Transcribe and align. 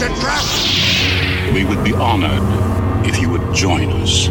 It's 0.00 0.08
a 0.08 0.20
trap! 0.22 1.52
We 1.52 1.62
would 1.66 1.84
be 1.84 1.92
honored 1.92 2.40
if 3.06 3.20
you 3.20 3.28
would 3.28 3.44
join 3.52 3.92
us. 4.00 4.30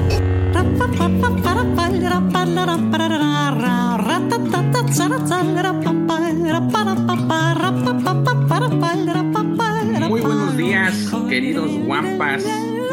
Muy 10.10 10.22
buenos 10.22 10.58
días, 10.58 11.12
queridos 11.30 11.72
guampas, 11.86 12.44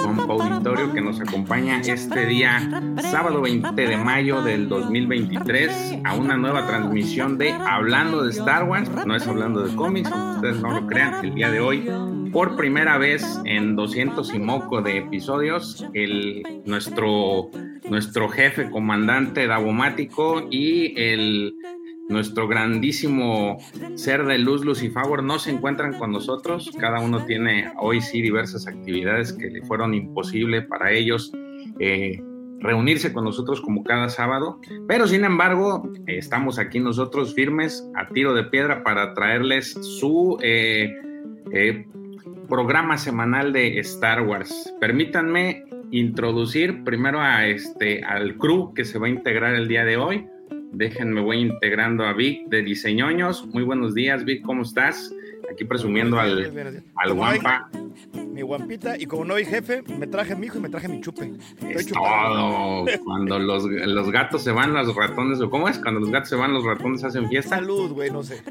compa 0.02 0.24
auditorio 0.34 0.92
que 0.92 1.00
nos 1.00 1.18
acompaña 1.18 1.80
este 1.80 2.26
día, 2.26 2.60
sábado 3.10 3.40
20 3.40 3.72
de 3.74 3.96
mayo 3.96 4.42
del 4.42 4.68
2023, 4.68 6.00
a 6.04 6.14
una 6.14 6.36
nueva 6.36 6.66
transmisión 6.66 7.38
de 7.38 7.52
Hablando 7.52 8.22
de 8.22 8.32
Star 8.32 8.64
Wars. 8.64 8.90
No 9.06 9.16
es 9.16 9.26
hablando 9.26 9.62
de 9.62 9.74
cómics, 9.74 10.10
aunque 10.12 10.34
ustedes 10.34 10.62
no 10.62 10.78
lo 10.78 10.86
crean, 10.86 11.24
el 11.24 11.34
día 11.34 11.50
de 11.50 11.60
hoy, 11.60 11.88
por 12.36 12.54
primera 12.54 12.98
vez 12.98 13.40
en 13.46 13.76
200 13.76 14.34
y 14.34 14.38
moco 14.38 14.82
de 14.82 14.98
episodios, 14.98 15.87
el, 15.95 16.42
nuestro, 16.66 17.48
nuestro 17.88 18.29
jefe 18.29 18.68
comandante 18.68 19.46
davomático 19.46 20.46
y 20.51 20.92
el 21.01 21.54
nuestro 22.10 22.46
grandísimo 22.46 23.57
ser 23.95 24.26
de 24.26 24.37
luz 24.37 24.66
Lucifagor 24.66 25.23
no 25.23 25.38
se 25.38 25.52
encuentran 25.52 25.98
con 25.98 26.12
nosotros. 26.12 26.70
Cada 26.79 27.01
uno 27.01 27.24
tiene 27.24 27.73
hoy 27.80 28.02
sí 28.02 28.20
diversas 28.20 28.66
actividades 28.66 29.32
que 29.32 29.48
le 29.48 29.62
fueron 29.62 29.95
imposible 29.95 30.60
para 30.60 30.92
ellos 30.92 31.32
eh, 31.80 32.23
reunirse 32.60 33.14
con 33.14 33.24
nosotros 33.24 33.62
como 33.62 33.82
cada 33.82 34.10
sábado. 34.10 34.60
Pero 34.87 35.07
sin 35.07 35.24
embargo, 35.24 35.90
estamos 36.07 36.59
aquí 36.59 36.80
nosotros 36.80 37.34
firmes 37.34 37.88
a 37.95 38.07
tiro 38.09 38.34
de 38.34 38.45
piedra 38.45 38.84
para 38.84 39.14
traerles 39.14 39.73
su 39.73 40.37
eh, 40.42 40.92
eh, 41.51 41.87
programa 42.49 42.99
semanal 42.99 43.52
de 43.52 43.79
Star 43.80 44.23
Wars. 44.23 44.73
Permítanme 44.80 45.65
introducir 45.91 46.82
primero 46.85 47.21
a 47.21 47.46
este 47.46 48.02
al 48.05 48.37
crew 48.37 48.74
que 48.74 48.85
se 48.85 48.99
va 48.99 49.07
a 49.07 49.10
integrar 49.10 49.55
el 49.55 49.69
día 49.69 49.85
de 49.85 49.96
hoy. 49.96 50.27
Déjenme, 50.73 51.21
voy 51.21 51.38
integrando 51.41 52.04
a 52.04 52.13
Vic 52.13 52.49
de 52.49 52.63
Diseñoños. 52.63 53.47
Muy 53.47 53.63
buenos 53.63 53.95
días, 53.95 54.24
Vic, 54.24 54.43
¿cómo 54.43 54.63
estás? 54.63 55.15
Aquí 55.51 55.65
presumiendo 55.65 56.19
al, 56.19 56.52
al 56.97 57.15
guampa. 57.15 57.71
Mi 58.15 58.43
guampita, 58.43 58.99
y 58.99 59.07
como 59.07 59.24
no 59.24 59.35
hay 59.37 59.45
jefe, 59.47 59.82
me 59.99 60.07
traje 60.07 60.35
mi 60.37 60.47
hijo 60.47 60.59
y 60.59 60.60
me 60.63 60.69
traje 60.69 60.88
mi 60.88 61.01
chupe. 61.01 61.32
Estoy 61.60 61.73
Es 61.73 61.87
chupando. 61.87 62.85
todo. 62.85 62.87
Cuando 63.04 63.38
los, 63.38 63.65
los 63.65 64.10
gatos 64.10 64.43
se 64.43 64.50
van, 64.50 64.75
los 64.75 64.94
ratones, 64.94 65.41
¿o 65.41 65.49
cómo 65.49 65.69
es? 65.69 65.78
Cuando 65.78 66.00
los 66.00 66.10
gatos 66.10 66.28
se 66.28 66.37
van, 66.37 66.53
los 66.53 66.65
ratones 66.65 67.03
hacen 67.04 67.28
fiesta. 67.28 67.56
Salud, 67.56 67.93
güey, 67.93 68.10
no 68.10 68.22
sé. 68.22 68.43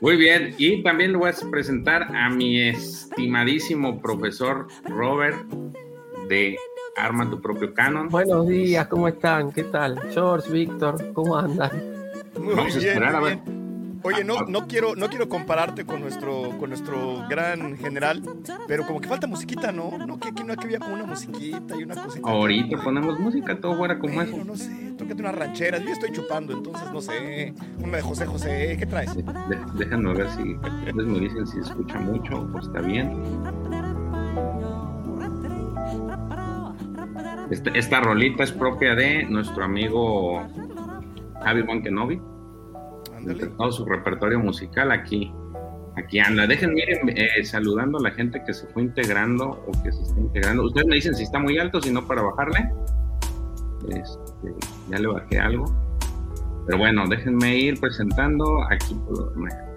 Muy 0.00 0.16
bien, 0.16 0.54
y 0.56 0.82
también 0.82 1.12
le 1.12 1.18
voy 1.18 1.30
a 1.30 1.50
presentar 1.50 2.04
a 2.16 2.30
mi 2.30 2.58
estimadísimo 2.60 4.00
profesor 4.00 4.66
Robert 4.84 5.36
de 6.26 6.56
Arma 6.96 7.28
tu 7.28 7.40
propio 7.40 7.74
canon. 7.74 8.08
Buenos 8.08 8.48
días, 8.48 8.86
¿cómo 8.88 9.08
están? 9.08 9.52
¿Qué 9.52 9.64
tal? 9.64 10.00
George, 10.10 10.50
Víctor, 10.50 11.12
¿cómo 11.12 11.36
andan? 11.36 11.70
Muy 12.38 12.54
Vamos 12.54 12.76
a 12.76 12.78
bien, 12.78 12.88
esperar 12.88 13.14
a 13.16 13.20
ver. 13.20 13.38
bien. 13.44 13.59
Oye, 14.02 14.24
no, 14.24 14.40
no 14.48 14.66
quiero, 14.66 14.96
no 14.96 15.08
quiero 15.08 15.28
compararte 15.28 15.84
con 15.84 16.00
nuestro, 16.00 16.56
con 16.58 16.70
nuestro 16.70 17.24
gran 17.28 17.76
general, 17.76 18.22
pero 18.66 18.86
como 18.86 19.00
que 19.00 19.08
falta 19.08 19.26
musiquita, 19.26 19.72
¿no? 19.72 19.98
No 20.06 20.18
que 20.18 20.28
aquí 20.28 20.42
no 20.42 20.56
que 20.56 20.64
había 20.66 20.78
como 20.78 20.94
una 20.94 21.04
musiquita 21.04 21.76
y 21.78 21.82
una 21.82 22.02
cosita. 22.02 22.28
Ahorita 22.30 22.82
ponemos 22.82 23.18
música, 23.20 23.60
todo 23.60 23.76
fuera 23.76 23.98
como 23.98 24.22
eso. 24.22 24.42
no 24.44 24.56
sé, 24.56 24.94
tócate 24.96 25.20
unas 25.20 25.34
rancheras. 25.34 25.82
Yo 25.84 25.90
estoy 25.90 26.12
chupando, 26.12 26.52
entonces 26.54 26.90
no 26.92 27.00
sé. 27.02 27.54
Una 27.78 27.98
de 27.98 28.02
José 28.02 28.24
José, 28.26 28.76
¿qué 28.78 28.86
traes? 28.86 29.14
De- 29.14 29.22
de- 29.22 29.58
déjenme 29.74 30.14
ver 30.14 30.30
si 30.30 30.54
ustedes 30.54 30.94
me 31.06 31.20
dicen 31.20 31.46
si 31.46 31.58
escucha 31.58 31.98
mucho 32.00 32.48
o 32.54 32.58
está 32.58 32.80
bien. 32.80 33.22
Este- 37.50 37.76
esta 37.78 38.00
rolita 38.00 38.44
es 38.44 38.52
propia 38.52 38.94
de 38.94 39.24
nuestro 39.24 39.64
amigo 39.64 40.40
Javi 41.42 41.64
entre 41.68 41.90
Todo 43.56 43.72
su 43.72 43.84
repertorio 43.84 44.38
musical 44.38 44.92
aquí 44.92 45.32
aquí 45.96 46.18
anda. 46.18 46.46
Déjenme 46.46 46.80
ir 46.80 46.98
eh, 47.16 47.44
saludando 47.44 47.98
a 47.98 48.02
la 48.02 48.10
gente 48.10 48.42
que 48.44 48.52
se 48.52 48.66
fue 48.68 48.82
integrando 48.82 49.62
o 49.66 49.72
que 49.82 49.92
se 49.92 50.02
está 50.02 50.20
integrando. 50.20 50.64
Ustedes 50.64 50.86
me 50.86 50.96
dicen 50.96 51.14
si 51.14 51.24
está 51.24 51.38
muy 51.38 51.58
alto 51.58 51.80
si 51.80 51.92
no 51.92 52.06
para 52.06 52.22
bajarle. 52.22 52.70
Este, 53.88 54.54
ya 54.88 54.98
le 54.98 55.06
bajé 55.06 55.38
algo. 55.38 55.64
Pero 56.66 56.78
bueno 56.78 57.06
déjenme 57.08 57.56
ir 57.56 57.80
presentando. 57.80 58.62
Aquí 58.70 58.96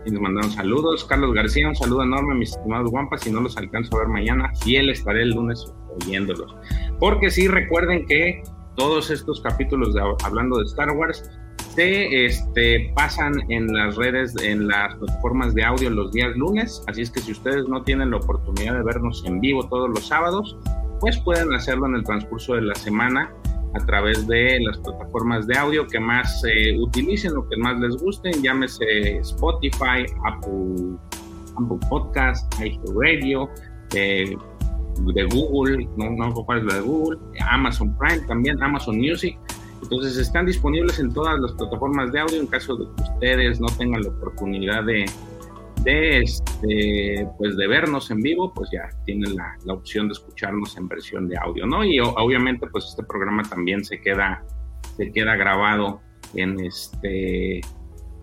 aquí 0.01 0.11
nos 0.11 0.21
mandaron 0.21 0.51
saludos. 0.51 1.05
Carlos 1.05 1.33
García 1.33 1.67
un 1.67 1.75
saludo 1.75 2.03
enorme 2.03 2.35
mis 2.35 2.51
estimados 2.51 2.89
guampas. 2.91 3.21
Si 3.21 3.31
no 3.31 3.41
los 3.41 3.57
alcanzo 3.57 3.95
a 3.97 3.99
ver 3.99 4.09
mañana 4.09 4.51
fiel 4.61 4.89
estaré 4.89 5.23
el 5.23 5.31
lunes 5.31 5.73
oyéndolos. 6.01 6.55
Porque 6.99 7.29
sí 7.29 7.47
recuerden 7.47 8.05
que 8.05 8.43
todos 8.75 9.11
estos 9.11 9.41
capítulos 9.41 9.93
de 9.93 10.01
hablando 10.23 10.57
de 10.57 10.65
Star 10.65 10.91
Wars 10.91 11.29
se 11.75 12.25
este, 12.25 12.91
pasan 12.95 13.33
en 13.49 13.73
las 13.73 13.95
redes, 13.95 14.35
en 14.41 14.67
las 14.67 14.95
plataformas 14.95 15.55
de 15.55 15.63
audio 15.63 15.89
los 15.89 16.11
días 16.11 16.35
lunes, 16.35 16.83
así 16.87 17.01
es 17.01 17.09
que 17.09 17.19
si 17.19 17.31
ustedes 17.31 17.67
no 17.67 17.83
tienen 17.83 18.11
la 18.11 18.17
oportunidad 18.17 18.75
de 18.75 18.83
vernos 18.83 19.23
en 19.25 19.39
vivo 19.39 19.67
todos 19.67 19.89
los 19.89 20.07
sábados, 20.07 20.57
pues 20.99 21.17
pueden 21.19 21.53
hacerlo 21.53 21.87
en 21.87 21.95
el 21.95 22.03
transcurso 22.03 22.55
de 22.55 22.61
la 22.61 22.75
semana 22.75 23.31
a 23.73 23.85
través 23.85 24.27
de 24.27 24.59
las 24.61 24.77
plataformas 24.77 25.47
de 25.47 25.57
audio 25.57 25.87
que 25.87 25.99
más 25.99 26.43
eh, 26.45 26.77
utilicen 26.79 27.35
o 27.35 27.47
que 27.49 27.57
más 27.57 27.79
les 27.79 27.97
gusten, 27.97 28.33
llámese 28.43 29.17
Spotify, 29.17 30.05
Apple, 30.25 30.95
Apple 31.57 31.79
Podcast, 31.89 32.53
iHeartRadio, 32.61 33.49
eh, 33.95 34.37
de 35.15 35.23
Google, 35.25 35.87
no, 35.97 36.11
no 36.11 36.33
cuál 36.33 36.59
es 36.59 36.65
la 36.65 36.75
de 36.75 36.81
Google, 36.81 37.19
Amazon 37.49 37.97
Prime 37.97 38.25
también, 38.27 38.61
Amazon 38.61 38.97
Music. 38.97 39.37
Entonces 39.83 40.17
están 40.17 40.45
disponibles 40.45 40.99
en 40.99 41.13
todas 41.13 41.39
las 41.39 41.51
plataformas 41.53 42.11
de 42.11 42.19
audio 42.19 42.39
en 42.39 42.47
caso 42.47 42.75
de 42.75 42.85
que 42.85 43.03
ustedes 43.03 43.59
no 43.59 43.67
tengan 43.77 44.01
la 44.01 44.09
oportunidad 44.09 44.83
de, 44.85 45.05
de, 45.83 46.19
este, 46.19 47.27
pues 47.37 47.55
de 47.57 47.67
vernos 47.67 48.09
en 48.09 48.21
vivo, 48.21 48.53
pues 48.53 48.69
ya 48.71 48.89
tienen 49.05 49.35
la, 49.35 49.55
la 49.65 49.73
opción 49.73 50.07
de 50.07 50.13
escucharnos 50.13 50.77
en 50.77 50.87
versión 50.87 51.27
de 51.27 51.37
audio, 51.37 51.65
¿no? 51.65 51.83
Y 51.83 51.99
obviamente 51.99 52.67
pues 52.67 52.85
este 52.85 53.03
programa 53.03 53.43
también 53.43 53.83
se 53.83 53.99
queda, 53.99 54.43
se 54.95 55.11
queda 55.11 55.35
grabado 55.35 56.01
en 56.33 56.59
este 56.61 57.61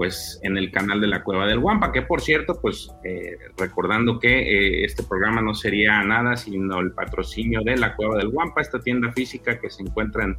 pues 0.01 0.41
en 0.45 0.57
el 0.57 0.71
canal 0.71 0.99
de 1.03 1.09
la 1.09 1.23
Cueva 1.23 1.47
del 1.47 1.61
Guampa, 1.61 1.93
que 1.93 2.01
por 2.01 2.23
cierto, 2.23 2.59
pues 2.59 2.91
eh, 3.05 3.37
recordando 3.59 4.19
que 4.19 4.31
eh, 4.31 4.85
este 4.87 5.03
programa 5.03 5.43
no 5.43 5.53
sería 5.53 6.03
nada 6.03 6.39
sino 6.39 6.81
el 6.81 6.93
patrocinio 6.93 7.61
de 7.63 7.77
la 7.77 7.95
Cueva 7.95 8.17
del 8.17 8.31
Guampa, 8.31 8.63
esta 8.63 8.81
tienda 8.81 9.13
física 9.13 9.61
que 9.61 9.69
se 9.69 9.83
encuentra 9.83 10.25
en, 10.25 10.39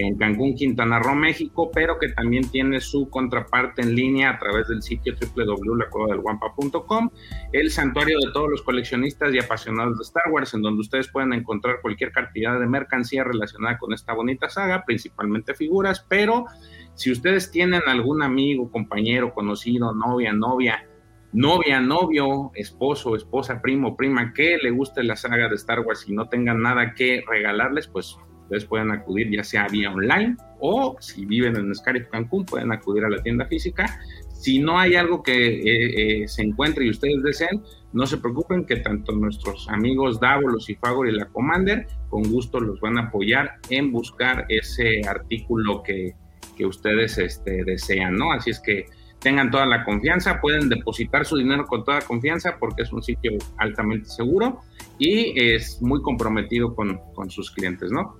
en 0.00 0.16
Cancún, 0.16 0.54
Quintana 0.54 0.98
Roo, 0.98 1.14
México, 1.14 1.70
pero 1.72 1.98
que 1.98 2.08
también 2.10 2.48
tiene 2.50 2.80
su 2.80 3.08
contraparte 3.08 3.82
en 3.82 3.94
línea 3.94 4.30
a 4.30 4.38
través 4.38 4.68
del 4.68 4.82
sitio 4.82 5.14
www.lacuevadelguampa.com, 5.14 7.10
el 7.52 7.70
santuario 7.70 8.18
de 8.18 8.32
todos 8.32 8.50
los 8.50 8.62
coleccionistas 8.62 9.34
y 9.34 9.38
apasionados 9.38 9.98
de 9.98 10.02
Star 10.02 10.30
Wars, 10.30 10.54
en 10.54 10.62
donde 10.62 10.80
ustedes 10.80 11.08
pueden 11.08 11.32
encontrar 11.32 11.80
cualquier 11.80 12.12
cantidad 12.12 12.58
de 12.58 12.66
mercancía 12.66 13.24
relacionada 13.24 13.78
con 13.78 13.92
esta 13.92 14.12
bonita 14.14 14.48
saga, 14.48 14.84
principalmente 14.84 15.54
figuras, 15.54 16.04
pero 16.08 16.46
si 16.94 17.12
ustedes 17.12 17.50
tienen 17.50 17.82
algún 17.86 18.22
amigo, 18.22 18.70
compañero, 18.70 19.32
conocido, 19.32 19.94
novia, 19.94 20.32
novia, 20.32 20.86
novia, 21.32 21.80
novio, 21.80 22.50
esposo, 22.54 23.14
esposa, 23.16 23.60
primo, 23.60 23.96
prima, 23.96 24.32
que 24.32 24.58
le 24.58 24.70
guste 24.70 25.02
la 25.02 25.16
saga 25.16 25.48
de 25.48 25.56
Star 25.56 25.80
Wars 25.80 26.08
y 26.08 26.12
no 26.12 26.28
tengan 26.28 26.62
nada 26.62 26.94
que 26.94 27.22
regalarles, 27.28 27.86
pues 27.88 28.16
ustedes 28.48 28.64
pueden 28.64 28.90
acudir 28.90 29.30
ya 29.30 29.44
sea 29.44 29.66
vía 29.68 29.92
online 29.92 30.34
o 30.58 30.96
si 31.00 31.26
viven 31.26 31.54
en 31.56 31.74
Scarif 31.74 32.08
Cancún 32.08 32.46
pueden 32.46 32.72
acudir 32.72 33.04
a 33.04 33.10
la 33.10 33.22
tienda 33.22 33.44
física. 33.46 34.00
Si 34.32 34.58
no 34.58 34.78
hay 34.78 34.94
algo 34.94 35.22
que 35.22 35.34
eh, 35.34 36.22
eh, 36.22 36.28
se 36.28 36.42
encuentre 36.42 36.86
y 36.86 36.90
ustedes 36.90 37.22
deseen, 37.22 37.62
no 37.92 38.06
se 38.06 38.16
preocupen 38.16 38.64
que 38.64 38.76
tanto 38.76 39.12
nuestros 39.12 39.68
amigos 39.68 40.18
Davo, 40.18 40.48
Lucifagor 40.48 41.08
y 41.08 41.12
la 41.12 41.26
Commander 41.26 41.86
con 42.08 42.22
gusto 42.22 42.58
los 42.58 42.80
van 42.80 42.96
a 42.96 43.08
apoyar 43.08 43.56
en 43.68 43.92
buscar 43.92 44.46
ese 44.48 45.02
artículo 45.06 45.82
que, 45.82 46.14
que 46.56 46.64
ustedes 46.64 47.18
este, 47.18 47.64
desean, 47.64 48.16
¿no? 48.16 48.32
Así 48.32 48.50
es 48.50 48.60
que 48.60 48.86
tengan 49.18 49.50
toda 49.50 49.66
la 49.66 49.84
confianza, 49.84 50.40
pueden 50.40 50.68
depositar 50.68 51.26
su 51.26 51.36
dinero 51.36 51.66
con 51.66 51.84
toda 51.84 52.00
confianza 52.00 52.56
porque 52.58 52.82
es 52.82 52.92
un 52.92 53.02
sitio 53.02 53.32
altamente 53.58 54.08
seguro 54.08 54.60
y 54.98 55.32
es 55.40 55.80
muy 55.80 56.02
comprometido 56.02 56.74
con, 56.74 56.98
con 57.14 57.30
sus 57.30 57.50
clientes, 57.50 57.90
¿no? 57.90 58.16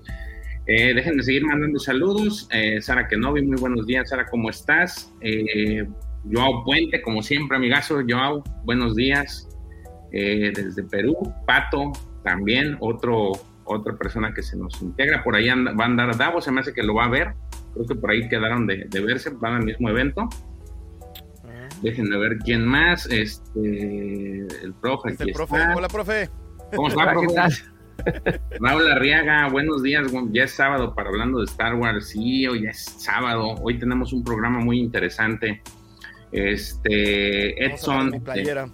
Eh, 0.66 0.92
dejen 0.94 1.16
de 1.16 1.22
seguir 1.22 1.46
mandando 1.46 1.78
saludos. 1.78 2.46
Eh, 2.52 2.80
Sara 2.82 3.08
Kenobi, 3.08 3.42
muy 3.42 3.56
buenos 3.58 3.86
días. 3.86 4.10
Sara, 4.10 4.26
¿cómo 4.26 4.50
estás? 4.50 5.12
Eh, 5.22 5.86
Joao 6.30 6.62
Puente, 6.64 7.00
como 7.00 7.22
siempre, 7.22 7.56
amigazo. 7.56 8.00
Joao, 8.06 8.44
buenos 8.64 8.94
días. 8.94 9.48
Eh, 10.12 10.52
desde 10.54 10.82
Perú. 10.84 11.16
Pato, 11.46 11.92
también, 12.22 12.76
otro, 12.80 13.32
otra 13.64 13.96
persona 13.96 14.34
que 14.34 14.42
se 14.42 14.58
nos 14.58 14.80
integra. 14.82 15.24
Por 15.24 15.36
ahí 15.36 15.48
anda, 15.48 15.72
va 15.72 15.84
a 15.84 15.86
andar 15.86 16.16
Davo, 16.18 16.40
se 16.42 16.52
me 16.52 16.60
hace 16.60 16.74
que 16.74 16.82
lo 16.82 16.94
va 16.94 17.06
a 17.06 17.08
ver. 17.08 17.32
Creo 17.72 17.86
que 17.86 17.94
por 17.94 18.10
ahí 18.10 18.28
quedaron 18.28 18.66
de, 18.66 18.86
de 18.88 19.00
verse, 19.00 19.30
van 19.30 19.54
al 19.54 19.64
mismo 19.64 19.88
evento. 19.88 20.28
Déjenme 21.82 22.18
ver 22.18 22.38
quién 22.38 22.66
más. 22.66 23.06
Este, 23.06 24.40
el 24.62 24.74
profe. 24.80 25.10
Este 25.10 25.22
aquí 25.22 25.30
el 25.30 25.34
profe. 25.34 25.56
está. 25.56 25.76
Hola, 25.76 25.88
profe. 25.88 26.28
¿Cómo 26.74 26.88
está, 26.88 27.02
Hola, 27.02 27.14
¿qué 27.20 27.26
profe? 27.34 28.40
Raúl 28.60 28.90
Arriaga, 28.92 29.48
buenos 29.48 29.82
días. 29.82 30.06
Ya 30.30 30.44
es 30.44 30.52
sábado 30.52 30.94
para 30.94 31.08
hablando 31.08 31.38
de 31.38 31.44
Star 31.46 31.74
Wars. 31.74 32.08
Sí, 32.10 32.46
hoy 32.46 32.66
es 32.66 32.84
sábado. 32.84 33.54
Hoy 33.62 33.78
tenemos 33.78 34.12
un 34.12 34.22
programa 34.24 34.60
muy 34.60 34.78
interesante. 34.78 35.62
Este, 36.32 37.64
Edson 37.64 38.06
de 38.06 38.12
mi 38.12 38.18
de, 38.18 38.24
playera. 38.24 38.68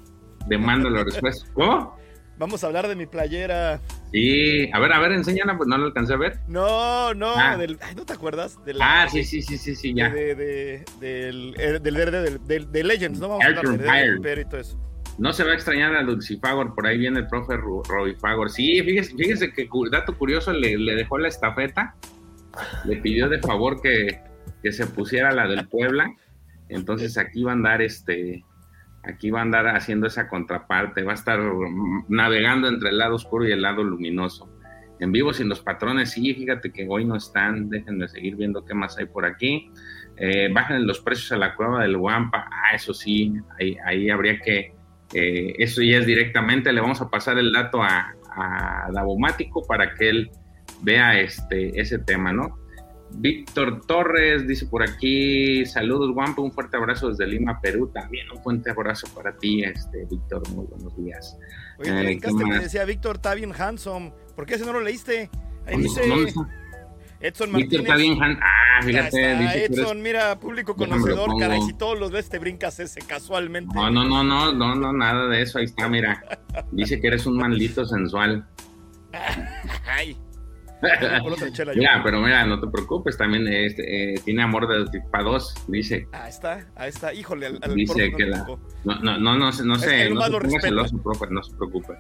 de 0.47 0.59
Mandalore 0.59 1.09
Express. 1.11 1.45
¿Cómo? 1.55 1.97
Vamos 2.37 2.65
a 2.65 2.67
hablar 2.67 2.89
de 2.89 2.97
mi 2.97 3.07
playera. 3.07 3.81
Sí, 4.13 4.69
a 4.73 4.79
ver, 4.81 4.93
a 4.93 4.99
ver, 4.99 5.13
enséñala, 5.13 5.57
pues 5.57 5.69
no 5.69 5.79
lo 5.79 5.87
alcancé 5.87 6.15
a 6.15 6.17
ver. 6.17 6.41
No, 6.49 7.15
no, 7.15 7.33
Ah. 7.37 7.57
del, 7.57 7.79
ay, 7.81 7.95
¿no 7.95 8.05
te 8.05 8.13
acuerdas? 8.13 8.63
Del, 8.65 8.79
Ah, 8.81 9.07
sí, 9.11 9.25
sí, 9.25 9.41
sí, 9.41 9.57
sí, 9.57 9.75
sí, 9.77 9.95
ya. 9.95 10.11
De, 10.11 10.35
de- 10.35 10.85
del, 11.01 11.55
eh, 11.59 11.79
del 11.81 11.97
verde 11.97 12.39
del, 12.45 12.71
de 12.73 12.85
Legends, 12.85 13.21
¿no? 13.21 13.29
Vamos 13.29 13.45
a 13.45 13.49
hablar 13.49 13.65
de, 13.65 14.35
de, 14.35 14.41
y 14.41 14.45
todo 14.47 14.61
eso. 14.61 14.79
No 15.19 15.33
se 15.33 15.45
va 15.45 15.53
a 15.53 15.55
extrañar 15.55 15.95
a 15.95 16.03
Lucifagor, 16.03 16.75
por 16.75 16.87
ahí 16.87 16.99
viene 16.99 17.21
el 17.21 17.27
profe 17.29 17.55
Ru- 17.55 17.87
Roy 17.87 18.15
Fagor. 18.17 18.51
Sí, 18.51 18.83
fíjese, 18.83 19.15
fíjese 19.17 19.53
que 19.53 19.69
dato 19.91 20.17
curioso 20.19 20.53
le, 20.53 20.77
dejó 20.77 21.19
la 21.19 21.29
estafeta, 21.29 21.95
le 22.85 22.97
pidió 22.97 23.29
de 23.29 23.39
favor 23.41 23.81
que, 23.81 24.21
que 24.63 24.73
se 24.73 24.87
pusiera 24.87 25.31
la 25.33 25.47
del 25.47 25.69
Puebla, 25.69 26.13
entonces 26.69 27.17
aquí 27.17 27.45
va 27.45 27.53
a 27.53 27.55
andar 27.55 27.81
este, 27.81 28.45
aquí 29.05 29.31
va 29.31 29.39
a 29.41 29.43
andar 29.43 29.69
haciendo 29.69 30.09
esa 30.09 30.29
contraparte, 30.29 31.03
va 31.05 31.13
a 31.13 31.17
estar 31.17 31.39
navegando 32.09 32.69
entre 32.69 32.91
el 32.91 32.99
lado 32.99 33.15
oscuro 33.15 33.47
y 33.47 33.53
el 33.53 33.63
lado 33.63 33.85
luminoso. 33.85 34.51
En 35.01 35.13
vivo 35.13 35.33
sin 35.33 35.49
los 35.49 35.61
patrones, 35.61 36.11
sí, 36.13 36.35
fíjate 36.35 36.73
que 36.73 36.87
hoy 36.89 37.05
no 37.05 37.17
están, 37.17 37.69
déjenme 37.69 38.09
seguir 38.09 38.37
viendo 38.37 38.65
qué 38.65 38.75
más 38.75 38.97
hay 38.99 39.07
por 39.07 39.27
aquí. 39.27 39.71
Eh, 40.17 40.49
bajen 40.53 40.87
los 40.87 41.01
precios 41.01 41.33
a 41.33 41.37
la 41.37 41.55
cueva 41.55 41.83
del 41.83 41.97
Guampa, 41.97 42.49
ah, 42.51 42.75
eso 42.75 42.95
sí, 42.95 43.33
ahí 43.85 44.09
habría 44.11 44.39
que, 44.41 44.74
eh, 45.15 45.55
eso 45.59 45.81
ya 45.83 45.99
es 45.99 46.07
directamente, 46.07 46.73
le 46.73 46.81
vamos 46.81 47.01
a 47.01 47.09
pasar 47.09 47.39
el 47.39 47.53
dato 47.53 47.83
a, 47.83 48.15
a 48.37 48.89
Davomático 48.93 49.63
para 49.67 49.95
que 49.95 50.09
él 50.11 50.31
vea 50.83 51.21
este, 51.21 51.81
ese 51.81 51.99
tema, 52.01 52.33
¿no? 52.33 52.59
Víctor 53.17 53.81
Torres 53.87 54.47
dice 54.47 54.67
por 54.67 54.83
aquí, 54.83 55.65
saludos 55.67 56.13
Guampa, 56.13 56.43
un 56.43 56.51
fuerte 56.51 56.77
abrazo 56.77 57.11
desde 57.11 57.27
Lima, 57.29 57.61
Perú, 57.61 57.89
también 57.95 58.27
un 58.35 58.43
fuerte 58.43 58.71
abrazo 58.71 59.07
para 59.15 59.37
ti, 59.37 59.63
este, 59.63 60.05
Víctor, 60.11 60.43
muy 60.51 60.67
buenos 60.67 60.97
días. 60.97 61.39
Oye, 61.79 61.91
Eh, 62.13 62.21
me 62.35 62.59
decía 62.59 62.85
Víctor 62.85 63.17
está 63.17 63.35
bien 63.35 63.53
handsome. 63.57 64.13
¿Por 64.35 64.47
qué 64.47 64.55
ese 64.55 64.65
no 64.67 64.73
lo 64.73 64.81
leíste? 64.81 65.31
Ahí 65.67 65.75
¿Dónde- 65.81 66.25
dice? 66.25 66.41
Edson 67.21 67.53
Martínez. 67.53 68.39
ah, 68.43 68.83
fíjate, 68.83 69.37
dice 69.37 69.65
Edson, 69.67 70.03
mira, 70.03 70.39
público 70.39 70.75
conocedor, 70.77 71.31
caray, 71.39 71.61
si 71.63 71.73
todos 71.73 71.99
los 71.99 72.11
ves 72.11 72.29
te 72.29 72.39
brincas 72.39 72.81
ese 72.81 73.01
casualmente. 73.01 73.75
No, 73.75 73.91
no, 73.91 74.05
no, 74.05 74.23
no, 74.23 74.53
no, 74.53 74.75
no, 74.75 74.93
nada 74.93 75.29
de 75.29 75.43
eso, 75.43 75.59
ahí 75.59 75.65
está, 75.65 75.89
mira, 75.89 76.23
dice 76.73 77.01
que 77.01 77.07
eres 77.07 77.27
un 77.27 77.37
maldito 77.37 77.85
sensual. 77.87 78.47
Ay. 79.87 80.17
Mira, 81.75 82.03
pero 82.05 82.21
mira, 82.21 82.45
no 82.45 82.61
te 82.61 82.67
preocupes, 82.69 83.17
también 83.17 83.47
este, 83.49 84.15
eh, 84.15 84.21
tiene 84.25 84.43
amor 84.43 84.69
de 84.69 84.85
tipo 84.91 85.23
2, 85.23 85.55
dice. 85.69 86.07
Ahí 86.13 86.29
está, 86.31 86.67
ahí 86.77 86.89
está. 86.91 87.13
Híjole, 87.15 87.47
al, 87.47 87.59
al 87.63 87.75
Dice 87.75 88.13
que 88.17 88.27
la-. 88.27 88.45
No, 88.85 88.95
no, 89.01 89.19
no, 89.19 89.37
no, 89.39 89.53
se- 89.53 89.65
no 89.65 89.77
se, 89.77 90.11
no 90.11 90.21
se 90.51 90.61
celoso, 90.61 91.03
profe, 91.03 91.27
no 91.31 91.43
se 91.43 91.57
preocupe. 91.57 91.95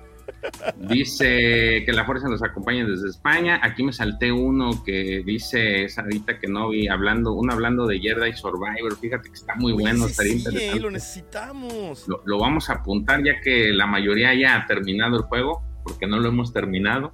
Dice 0.76 1.82
que 1.84 1.92
la 1.92 2.04
fuerza 2.04 2.28
nos 2.28 2.42
acompaña 2.42 2.84
desde 2.84 3.08
España. 3.08 3.60
Aquí 3.62 3.82
me 3.82 3.92
salté 3.92 4.30
uno 4.32 4.82
que 4.84 5.22
dice 5.24 5.88
Sarita 5.88 6.38
que 6.38 6.48
no 6.48 6.68
vi 6.68 6.88
hablando, 6.88 7.32
uno 7.32 7.52
hablando 7.52 7.86
de 7.86 7.98
Jedi 8.00 8.32
Survivor. 8.34 8.96
Fíjate 8.98 9.28
que 9.28 9.34
está 9.34 9.54
muy 9.56 9.72
bueno, 9.72 10.06
estaría 10.06 10.32
sí, 10.32 10.38
interesante. 10.38 10.80
lo 10.80 10.90
necesitamos. 10.90 12.08
Lo, 12.08 12.22
lo 12.24 12.38
vamos 12.38 12.68
a 12.70 12.74
apuntar 12.74 13.22
ya 13.24 13.40
que 13.40 13.72
la 13.72 13.86
mayoría 13.86 14.34
ya 14.34 14.56
ha 14.56 14.66
terminado 14.66 15.16
el 15.16 15.22
juego, 15.22 15.62
porque 15.84 16.06
no 16.06 16.18
lo 16.18 16.28
hemos 16.28 16.52
terminado. 16.52 17.12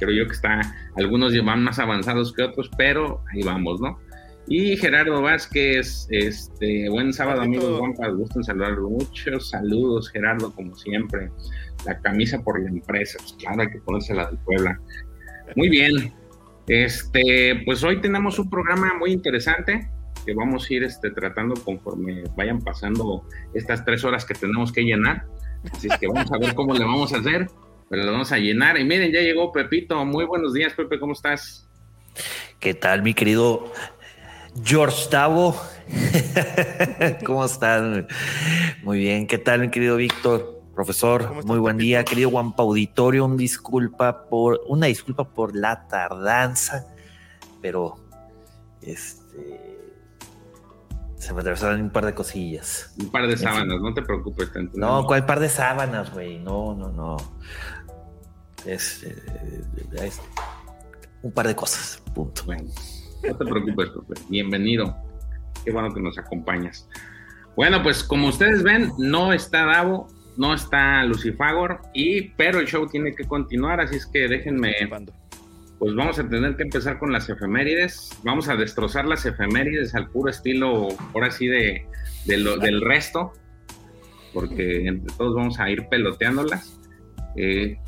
Creo 0.00 0.12
yo 0.12 0.26
que 0.26 0.32
está, 0.32 0.60
algunos 0.96 1.32
van 1.44 1.62
más 1.62 1.78
avanzados 1.78 2.32
que 2.32 2.42
otros, 2.42 2.70
pero 2.76 3.22
ahí 3.32 3.42
vamos, 3.42 3.80
¿no? 3.80 4.00
Y 4.48 4.76
Gerardo 4.76 5.22
Vázquez, 5.22 6.08
este, 6.10 6.88
buen 6.88 7.12
sábado, 7.12 7.42
amigos 7.42 7.78
Guampas, 7.78 8.12
gusto 8.14 8.40
en 8.40 8.44
saludarlo. 8.44 8.90
Muchos 8.90 9.50
saludos, 9.50 10.10
Gerardo, 10.10 10.52
como 10.52 10.74
siempre. 10.74 11.30
La 11.86 12.00
camisa 12.00 12.42
por 12.42 12.60
la 12.60 12.68
empresa, 12.68 13.18
pues 13.20 13.34
claro, 13.34 13.62
hay 13.62 13.70
que 13.70 13.78
ponerse 13.78 14.14
la 14.14 14.26
del 14.26 14.38
Puebla. 14.38 14.80
Muy 15.54 15.68
bien. 15.68 16.12
Este, 16.66 17.62
pues 17.64 17.84
hoy 17.84 18.00
tenemos 18.00 18.38
un 18.38 18.50
programa 18.50 18.94
muy 18.98 19.12
interesante 19.12 19.88
que 20.24 20.34
vamos 20.34 20.68
a 20.68 20.74
ir 20.74 20.84
este, 20.84 21.10
tratando 21.10 21.54
conforme 21.54 22.24
vayan 22.36 22.60
pasando 22.60 23.24
estas 23.54 23.84
tres 23.84 24.04
horas 24.04 24.24
que 24.24 24.34
tenemos 24.34 24.72
que 24.72 24.82
llenar. 24.82 25.26
Así 25.72 25.88
es 25.88 25.98
que 25.98 26.08
vamos 26.08 26.30
a 26.32 26.38
ver 26.38 26.54
cómo 26.54 26.74
le 26.74 26.84
vamos 26.84 27.12
a 27.12 27.18
hacer, 27.18 27.48
pero 27.90 28.04
lo 28.04 28.12
vamos 28.12 28.30
a 28.30 28.38
llenar. 28.38 28.78
Y 28.78 28.84
miren, 28.84 29.10
ya 29.10 29.20
llegó 29.20 29.50
Pepito. 29.50 30.04
Muy 30.04 30.24
buenos 30.24 30.54
días, 30.54 30.72
Pepe, 30.74 31.00
¿cómo 31.00 31.12
estás? 31.12 31.68
¿Qué 32.60 32.72
tal, 32.72 33.02
mi 33.02 33.14
querido 33.14 33.72
George 34.62 35.08
Davo? 35.10 35.60
¿Cómo 37.26 37.44
estás? 37.44 38.04
Muy 38.84 39.00
bien. 39.00 39.26
¿Qué 39.26 39.38
tal, 39.38 39.62
mi 39.62 39.70
querido 39.70 39.96
Víctor? 39.96 40.62
Profesor, 40.72 41.22
¿Cómo 41.22 41.40
estás, 41.40 41.46
muy 41.46 41.58
buen 41.58 41.78
Pepito? 41.78 41.86
día, 41.88 42.04
querido 42.04 42.30
Guampa 42.30 42.62
Auditorio. 42.62 43.24
Un 43.24 43.36
disculpa 43.36 44.28
por, 44.28 44.60
una 44.68 44.86
disculpa 44.86 45.24
por 45.24 45.56
la 45.56 45.88
tardanza, 45.88 46.86
pero 47.60 47.96
este 48.82 49.70
se 51.20 51.34
me 51.34 51.40
atravesaron 51.40 51.82
un 51.82 51.90
par 51.90 52.06
de 52.06 52.14
cosillas. 52.14 52.94
Un 52.98 53.10
par 53.10 53.26
de 53.26 53.36
fin. 53.36 53.46
sábanas, 53.46 53.78
no 53.78 53.92
te 53.92 54.00
preocupes. 54.00 54.50
te 54.52 54.62
No. 54.72 55.04
¿cuál 55.04 55.26
par 55.26 55.38
de 55.38 55.50
sábanas, 55.50 56.10
güey? 56.12 56.38
No, 56.38 56.74
no, 56.74 56.88
no. 56.88 57.18
Es, 58.66 59.02
eh, 59.04 59.16
es 60.02 60.20
un 61.22 61.32
par 61.32 61.46
de 61.46 61.56
cosas, 61.56 62.02
punto. 62.14 62.42
Bueno, 62.44 62.64
no 63.26 63.36
te 63.36 63.44
preocupes, 63.44 63.90
Pepe. 63.90 64.20
Bienvenido. 64.28 64.96
Qué 65.64 65.70
bueno 65.72 65.92
que 65.92 66.00
nos 66.00 66.18
acompañas. 66.18 66.88
Bueno, 67.56 67.82
pues 67.82 68.02
como 68.04 68.28
ustedes 68.28 68.62
ven, 68.62 68.90
no 68.98 69.32
está 69.32 69.66
Davo, 69.66 70.08
no 70.36 70.54
está 70.54 71.04
Lucifagor, 71.04 71.80
y, 71.92 72.30
pero 72.30 72.60
el 72.60 72.66
show 72.66 72.86
tiene 72.86 73.14
que 73.14 73.24
continuar, 73.24 73.80
así 73.80 73.96
es 73.96 74.06
que 74.06 74.28
déjenme, 74.28 74.74
pues 75.78 75.94
vamos 75.94 76.18
a 76.18 76.28
tener 76.28 76.56
que 76.56 76.62
empezar 76.62 76.98
con 76.98 77.12
las 77.12 77.28
efemérides. 77.28 78.10
Vamos 78.22 78.48
a 78.48 78.56
destrozar 78.56 79.04
las 79.06 79.24
efemérides 79.26 79.94
al 79.94 80.08
puro 80.10 80.30
estilo, 80.30 80.88
ahora 81.14 81.30
sí, 81.30 81.46
de, 81.48 81.86
de 82.26 82.36
lo- 82.38 82.56
del 82.58 82.80
resto, 82.82 83.32
porque 84.32 84.86
entre 84.86 85.14
todos 85.16 85.34
vamos 85.34 85.58
a 85.58 85.68
ir 85.70 85.86
peloteándolas. 85.88 86.78
Eh, 87.36 87.78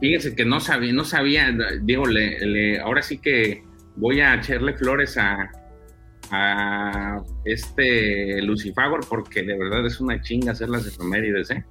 fíjense 0.00 0.34
que 0.34 0.44
no 0.44 0.60
sabía, 0.60 0.92
no 0.92 1.04
sabía, 1.04 1.54
digo, 1.82 2.06
le, 2.06 2.78
ahora 2.80 3.02
sí 3.02 3.18
que 3.18 3.62
voy 3.96 4.20
a 4.20 4.34
echarle 4.34 4.74
flores 4.74 5.16
a, 5.18 5.50
este 7.46 8.42
Lucifagor 8.42 9.00
porque 9.08 9.42
de 9.42 9.56
verdad 9.56 9.86
es 9.86 9.98
una 9.98 10.20
chinga 10.20 10.52
hacer 10.52 10.68
las 10.68 10.86
efemérides, 10.86 11.50
¿eh? 11.50 11.64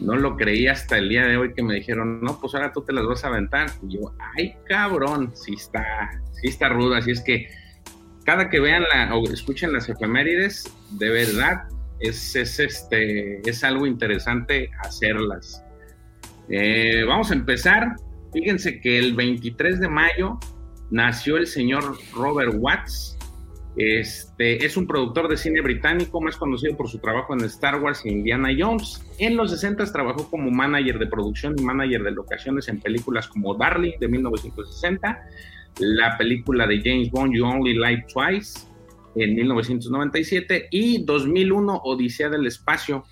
No 0.00 0.16
lo 0.16 0.36
creí 0.36 0.66
hasta 0.66 0.98
el 0.98 1.08
día 1.08 1.26
de 1.26 1.38
hoy 1.38 1.54
que 1.54 1.62
me 1.62 1.76
dijeron, 1.76 2.20
no, 2.20 2.38
pues 2.38 2.54
ahora 2.54 2.72
tú 2.74 2.82
te 2.82 2.92
las 2.92 3.06
vas 3.06 3.24
a 3.24 3.28
aventar. 3.28 3.70
Y 3.88 3.94
yo, 3.94 4.12
ay, 4.36 4.54
cabrón, 4.66 5.32
sí 5.34 5.54
está, 5.54 6.10
sí 6.32 6.48
está 6.48 6.68
rudo. 6.68 6.94
Así 6.94 7.12
es 7.12 7.22
que 7.22 7.48
cada 8.26 8.50
que 8.50 8.60
vean 8.60 8.82
la, 8.92 9.14
o 9.14 9.24
escuchen 9.32 9.72
las 9.72 9.88
efemérides, 9.88 10.70
de 10.98 11.08
verdad, 11.08 11.62
es, 12.00 12.36
es, 12.36 12.60
este, 12.60 13.40
es 13.48 13.64
algo 13.64 13.86
interesante 13.86 14.70
hacerlas. 14.80 15.64
Eh, 16.48 17.04
vamos 17.06 17.30
a 17.30 17.34
empezar. 17.34 17.96
Fíjense 18.32 18.80
que 18.80 18.98
el 18.98 19.14
23 19.14 19.80
de 19.80 19.88
mayo 19.88 20.38
nació 20.90 21.36
el 21.36 21.46
señor 21.46 21.96
Robert 22.14 22.54
Watts. 22.56 23.16
Este, 23.76 24.64
es 24.64 24.78
un 24.78 24.86
productor 24.86 25.28
de 25.28 25.36
cine 25.36 25.60
británico 25.60 26.18
más 26.20 26.36
conocido 26.36 26.74
por 26.76 26.88
su 26.88 26.98
trabajo 26.98 27.34
en 27.34 27.42
Star 27.44 27.80
Wars 27.82 28.02
e 28.04 28.10
Indiana 28.10 28.48
Jones. 28.58 29.04
En 29.18 29.36
los 29.36 29.50
60 29.50 29.84
trabajó 29.92 30.30
como 30.30 30.50
manager 30.50 30.98
de 30.98 31.06
producción 31.06 31.54
y 31.58 31.62
manager 31.62 32.02
de 32.02 32.12
locaciones 32.12 32.68
en 32.68 32.80
películas 32.80 33.28
como 33.28 33.54
Darling 33.54 33.98
de 34.00 34.08
1960, 34.08 35.18
la 35.78 36.16
película 36.16 36.66
de 36.66 36.80
James 36.82 37.10
Bond 37.10 37.34
You 37.34 37.44
Only 37.44 37.74
Live 37.74 38.06
Twice, 38.12 38.60
en 39.14 39.34
1997 39.34 40.68
y 40.70 41.04
2001 41.04 41.80
Odisea 41.84 42.30
del 42.30 42.46
Espacio. 42.46 43.04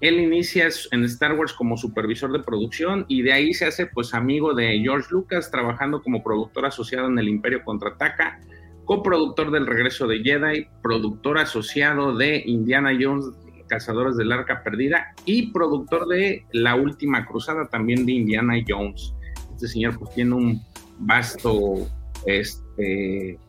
Él 0.00 0.18
inicia 0.18 0.68
en 0.92 1.04
Star 1.04 1.38
Wars 1.38 1.52
como 1.52 1.76
supervisor 1.76 2.32
de 2.32 2.42
producción 2.42 3.04
y 3.08 3.22
de 3.22 3.32
ahí 3.32 3.52
se 3.52 3.66
hace 3.66 3.86
pues 3.86 4.14
amigo 4.14 4.54
de 4.54 4.80
George 4.82 5.08
Lucas, 5.10 5.50
trabajando 5.50 6.02
como 6.02 6.22
productor 6.22 6.66
asociado 6.66 7.08
en 7.08 7.18
El 7.18 7.28
Imperio 7.28 7.62
Contraataca, 7.64 8.40
coproductor 8.86 9.50
del 9.50 9.66
Regreso 9.66 10.06
de 10.06 10.20
Jedi, 10.20 10.66
productor 10.82 11.38
asociado 11.38 12.16
de 12.16 12.42
Indiana 12.46 12.92
Jones, 12.98 13.26
Cazadores 13.68 14.16
del 14.16 14.32
Arca 14.32 14.62
Perdida 14.64 15.14
y 15.24 15.52
productor 15.52 16.08
de 16.08 16.44
La 16.52 16.74
Última 16.74 17.24
Cruzada 17.24 17.68
también 17.68 18.04
de 18.04 18.12
Indiana 18.12 18.54
Jones. 18.66 19.14
Este 19.54 19.68
señor 19.68 19.98
pues 19.98 20.14
tiene 20.14 20.34
un 20.34 20.62
vasto 20.98 21.86
este, 22.26 22.64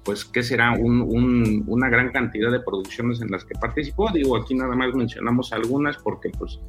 pues, 0.04 0.26
¿qué 0.26 0.44
será? 0.44 0.74
una 0.74 1.90
gran 1.90 2.12
cantidad 2.12 2.52
de 2.52 2.60
producciones 2.60 3.22
en 3.22 3.32
las 3.32 3.46
que 3.46 3.54
participó. 3.60 4.12
Digo, 4.12 4.38
aquí 4.38 4.56
nada 4.56 4.76
más 4.76 4.94
mencionamos 4.94 5.54
algunas 5.54 5.98
porque, 5.98 6.30
pues, 6.38 6.60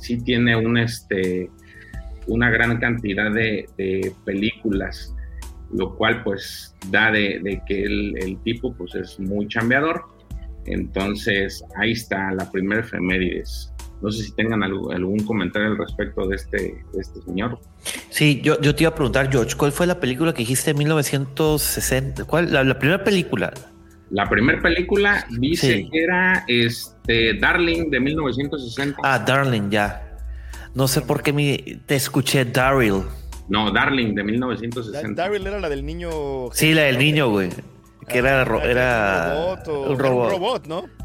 sí 0.00 0.18
tiene 0.22 0.56
este, 0.82 1.50
una 2.26 2.50
gran 2.50 2.78
cantidad 2.78 3.32
de, 3.32 4.12
películas, 4.24 5.14
lo 5.72 5.96
cual, 5.96 6.22
pues, 6.22 6.74
da 6.90 7.10
de, 7.10 7.62
que 7.66 7.82
el, 7.82 8.16
el, 8.18 8.38
tipo, 8.42 8.74
pues, 8.74 8.94
es 8.94 9.18
muy 9.20 9.48
chambeador. 9.48 10.04
Entonces, 10.66 11.64
ahí 11.76 11.92
está 11.92 12.32
la 12.32 12.50
primera 12.50 12.82
efemérides. 12.82 13.71
No 14.02 14.10
sé 14.10 14.24
si 14.24 14.32
tengan 14.32 14.64
algún 14.64 15.24
comentario 15.24 15.68
al 15.68 15.78
respecto 15.78 16.26
de 16.26 16.34
este, 16.34 16.84
este 16.98 17.22
señor. 17.22 17.60
Sí, 18.10 18.40
yo, 18.42 18.60
yo 18.60 18.74
te 18.74 18.82
iba 18.82 18.90
a 18.90 18.94
preguntar, 18.94 19.30
George, 19.30 19.56
¿cuál 19.56 19.70
fue 19.70 19.86
la 19.86 20.00
película 20.00 20.32
que 20.32 20.38
dijiste 20.38 20.72
en 20.72 20.78
1960? 20.78 22.24
¿Cuál? 22.24 22.52
La, 22.52 22.78
primera 22.78 23.04
película. 23.04 23.52
La 24.10 24.28
primera 24.28 24.60
película 24.60 25.24
dice 25.30 25.88
que 25.90 26.02
era 26.02 26.44
este 26.48 27.38
Darling 27.38 27.90
de 27.90 28.00
1960. 28.00 29.00
Ah, 29.04 29.20
Darling, 29.20 29.70
ya. 29.70 30.18
No 30.74 30.88
sé 30.88 31.02
por 31.02 31.22
qué 31.22 31.32
me, 31.32 31.58
te 31.86 31.94
escuché 31.94 32.44
Daryl. 32.44 33.04
No, 33.48 33.70
Darling 33.70 34.14
de 34.14 34.24
1960. 34.24 35.22
Daryl 35.22 35.46
era 35.46 35.60
la 35.60 35.68
del 35.68 35.86
niño. 35.86 36.50
Sí, 36.52 36.74
la 36.74 36.82
del 36.82 36.98
niño, 36.98 37.30
güey. 37.30 37.50
Que 38.08 38.18
era, 38.18 38.42
ah, 38.42 38.64
era, 38.64 39.62
un 39.66 39.98
robot. 39.98 40.26
Un 40.26 40.30
robot, 40.30 40.66
¿no? 40.66 41.01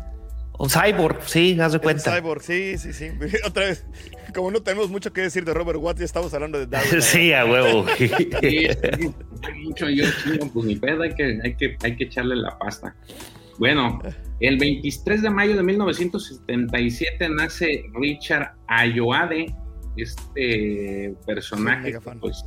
Un 0.60 0.70
cyborg, 0.70 1.22
sí, 1.24 1.58
haz 1.60 1.74
de 1.74 1.80
cuenta. 1.80 2.12
Un 2.12 2.18
cyborg, 2.18 2.42
sí, 2.42 2.78
sí, 2.78 2.94
sí. 2.94 3.12
Otra 3.46 3.66
vez, 3.66 3.86
como 4.34 4.52
no 4.52 4.62
tenemos 4.62 4.90
mucho 4.90 5.14
que 5.14 5.22
decir 5.22 5.46
de 5.46 5.54
Robert 5.54 5.80
Watts, 5.80 6.00
ya 6.00 6.06
estamos 6.06 6.34
hablando 6.34 6.58
de 6.58 6.66
Darwin. 6.66 7.02
sí, 7.02 7.32
a 7.34 7.46
huevo. 7.46 7.86
sí, 7.98 8.68
mucho 9.64 9.90
yo 9.90 10.06
chino, 10.24 10.50
pues 10.52 10.66
ni 10.66 10.76
pedo, 10.76 11.04
hay 11.04 11.14
que, 11.14 11.40
hay, 11.44 11.56
que, 11.56 11.78
hay 11.84 11.96
que 11.96 12.06
echarle 12.06 12.36
la 12.36 12.58
pasta. 12.58 12.96
Bueno, 13.60 14.00
el 14.40 14.58
23 14.58 15.22
de 15.22 15.30
mayo 15.30 15.56
de 15.56 15.64
1977 15.64 17.30
nace 17.30 17.86
Richard 18.00 18.54
Ayoade, 18.68 19.56
este 19.96 21.16
personaje, 21.26 22.00
pues 22.20 22.44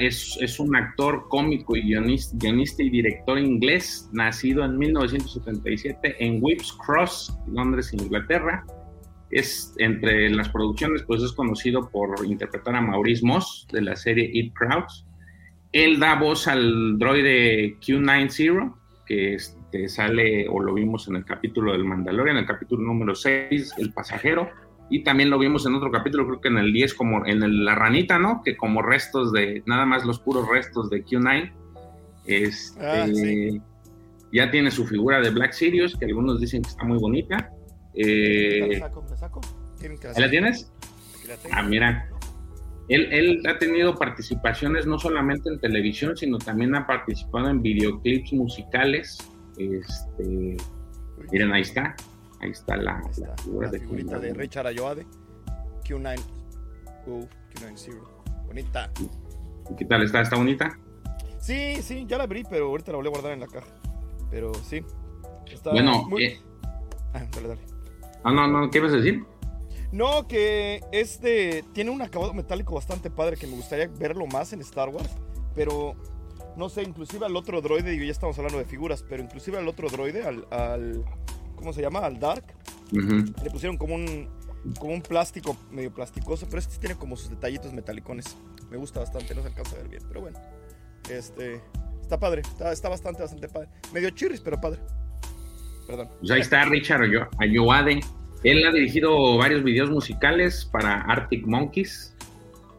es, 0.00 0.60
un 0.60 0.76
actor 0.76 1.26
cómico 1.28 1.76
y 1.76 1.82
guionista, 1.82 2.82
y 2.82 2.90
director 2.90 3.38
inglés, 3.38 4.08
nacido 4.12 4.64
en 4.64 4.78
1977 4.78 6.16
en 6.18 6.38
Whips 6.42 6.72
Cross, 6.84 7.38
Londres, 7.48 7.92
Inglaterra. 7.92 8.64
Es 9.30 9.74
entre 9.78 10.28
las 10.28 10.50
producciones, 10.50 11.02
pues 11.04 11.22
es 11.22 11.32
conocido 11.32 11.88
por 11.88 12.14
interpretar 12.26 12.76
a 12.76 12.82
Maurice 12.82 13.24
Moss 13.24 13.66
de 13.72 13.80
la 13.80 13.96
serie 13.96 14.30
Eat 14.34 14.52
Crowds. 14.52 15.06
Él 15.72 15.98
da 15.98 16.16
voz 16.16 16.46
al 16.48 16.98
droide 16.98 17.78
Q90, 17.80 18.74
que 19.06 19.34
este, 19.34 19.88
sale 19.88 20.46
o 20.48 20.60
lo 20.60 20.74
vimos 20.74 21.08
en 21.08 21.16
el 21.16 21.24
capítulo 21.24 21.72
del 21.72 21.84
Mandalorian, 21.84 22.36
en 22.36 22.42
el 22.42 22.46
capítulo 22.46 22.82
número 22.82 23.14
6, 23.14 23.74
El 23.78 23.94
pasajero 23.94 24.50
y 24.92 25.02
también 25.04 25.30
lo 25.30 25.38
vimos 25.38 25.64
en 25.64 25.74
otro 25.74 25.90
capítulo, 25.90 26.26
creo 26.26 26.40
que 26.42 26.48
en 26.48 26.58
el 26.58 26.70
10, 26.70 26.92
como 26.92 27.24
en 27.24 27.64
la 27.64 27.74
ranita, 27.74 28.18
¿no? 28.18 28.42
Que 28.44 28.58
como 28.58 28.82
restos 28.82 29.32
de, 29.32 29.62
nada 29.64 29.86
más 29.86 30.04
los 30.04 30.20
puros 30.20 30.46
restos 30.46 30.90
de 30.90 31.02
Q9. 31.02 31.50
Este, 32.26 33.58
ah, 33.58 33.64
Ya 34.32 34.50
tiene 34.50 34.70
su 34.70 34.86
figura 34.86 35.22
de 35.22 35.30
Black 35.30 35.52
Sirius, 35.52 35.96
que 35.96 36.04
algunos 36.04 36.40
dicen 36.40 36.60
que 36.60 36.68
está 36.68 36.84
muy 36.84 36.98
bonita. 36.98 37.50
Eh, 37.94 38.68
¿La 38.72 38.80
saco? 38.80 39.06
¿La 39.08 39.16
saco? 39.16 39.40
¿La 40.18 40.28
tienes? 40.28 40.70
ah, 41.52 41.62
mira. 41.62 42.10
Él, 42.88 43.08
él, 43.12 43.42
ha 43.46 43.56
tenido 43.56 43.94
participaciones 43.94 44.86
no 44.86 44.98
solamente 44.98 45.48
en 45.48 45.58
televisión, 45.58 46.18
sino 46.18 46.36
también 46.36 46.74
ha 46.74 46.86
participado 46.86 47.48
en 47.48 47.62
videoclips 47.62 48.34
musicales. 48.34 49.16
Este, 49.56 50.58
miren, 51.30 51.50
ahí 51.50 51.62
está. 51.62 51.96
Ahí 52.42 52.50
está 52.50 52.76
la, 52.76 53.00
figura 53.44 53.70
de, 53.70 54.34
Richard 54.34 54.66
Ayoade. 54.66 55.06
Q9. 55.84 56.20
Uh, 57.06 57.24
Q90. 57.54 58.00
Bonita. 58.46 58.90
¿Qué 59.78 59.84
tal 59.84 60.02
está? 60.02 60.22
¿Está 60.22 60.36
bonita? 60.36 60.76
Sí, 61.38 61.76
sí, 61.82 62.04
ya 62.06 62.18
la 62.18 62.24
abrí, 62.24 62.42
pero 62.48 62.66
ahorita 62.66 62.90
la 62.90 62.98
voy 62.98 63.06
a 63.06 63.10
guardar 63.10 63.32
en 63.32 63.40
la 63.40 63.46
caja. 63.46 63.68
Pero 64.28 64.52
sí. 64.54 64.84
Está 65.52 65.70
bueno, 65.70 66.02
muy... 66.08 66.24
eh... 66.24 66.40
ah, 67.14 67.24
dale, 67.32 67.48
dale. 67.48 67.60
Ah, 68.24 68.32
no, 68.32 68.48
no, 68.48 68.70
¿qué 68.70 68.80
vas 68.80 68.92
a 68.92 68.96
decir? 68.96 69.24
No, 69.92 70.26
que 70.26 70.80
este 70.90 71.64
tiene 71.72 71.92
un 71.92 72.02
acabado 72.02 72.34
metálico 72.34 72.74
bastante 72.74 73.08
padre 73.08 73.36
que 73.36 73.46
me 73.46 73.54
gustaría 73.54 73.86
verlo 73.86 74.26
más 74.26 74.52
en 74.52 74.62
Star 74.62 74.88
Wars, 74.88 75.10
pero 75.54 75.94
no 76.56 76.68
sé, 76.68 76.82
inclusive 76.82 77.24
al 77.24 77.36
otro 77.36 77.60
droide, 77.60 77.90
digo, 77.90 78.04
ya 78.04 78.10
estamos 78.10 78.36
hablando 78.38 78.58
de 78.58 78.64
figuras, 78.64 79.04
pero 79.08 79.22
inclusive 79.22 79.58
al 79.58 79.68
otro 79.68 79.88
droide, 79.88 80.24
al, 80.24 80.46
al 80.50 81.04
¿cómo 81.62 81.72
se 81.72 81.80
llama? 81.80 82.00
Al 82.00 82.18
Dark. 82.18 82.44
Le 82.90 83.50
pusieron 83.50 83.78
como 83.78 83.94
un, 83.94 84.28
como 84.78 84.92
un 84.92 85.00
plástico 85.00 85.56
medio 85.70 85.94
plasticoso, 85.94 86.46
pero 86.46 86.58
este 86.58 86.76
tiene 86.78 86.96
como 86.96 87.16
sus 87.16 87.30
detallitos 87.30 87.72
metalicones. 87.72 88.36
Me 88.70 88.76
gusta 88.76 89.00
bastante, 89.00 89.34
no 89.34 89.42
se 89.42 89.48
alcanza 89.48 89.76
a 89.76 89.78
ver 89.78 89.88
bien, 89.88 90.02
pero 90.08 90.20
bueno. 90.20 90.38
Este, 91.08 91.60
está 92.00 92.18
padre, 92.18 92.42
está, 92.42 92.88
bastante, 92.88 93.22
bastante 93.22 93.48
padre. 93.48 93.68
Medio 93.92 94.10
chirris, 94.10 94.40
pero 94.40 94.60
padre. 94.60 94.80
Perdón. 95.86 96.08
Pues 96.18 96.30
ahí 96.32 96.40
está 96.40 96.64
Richard 96.64 97.02
Ayoade. 97.38 98.00
Él 98.44 98.66
ha 98.66 98.72
dirigido 98.72 99.36
varios 99.38 99.62
videos 99.62 99.90
musicales 99.90 100.64
para 100.64 101.00
Arctic 101.02 101.46
Monkeys. 101.46 102.14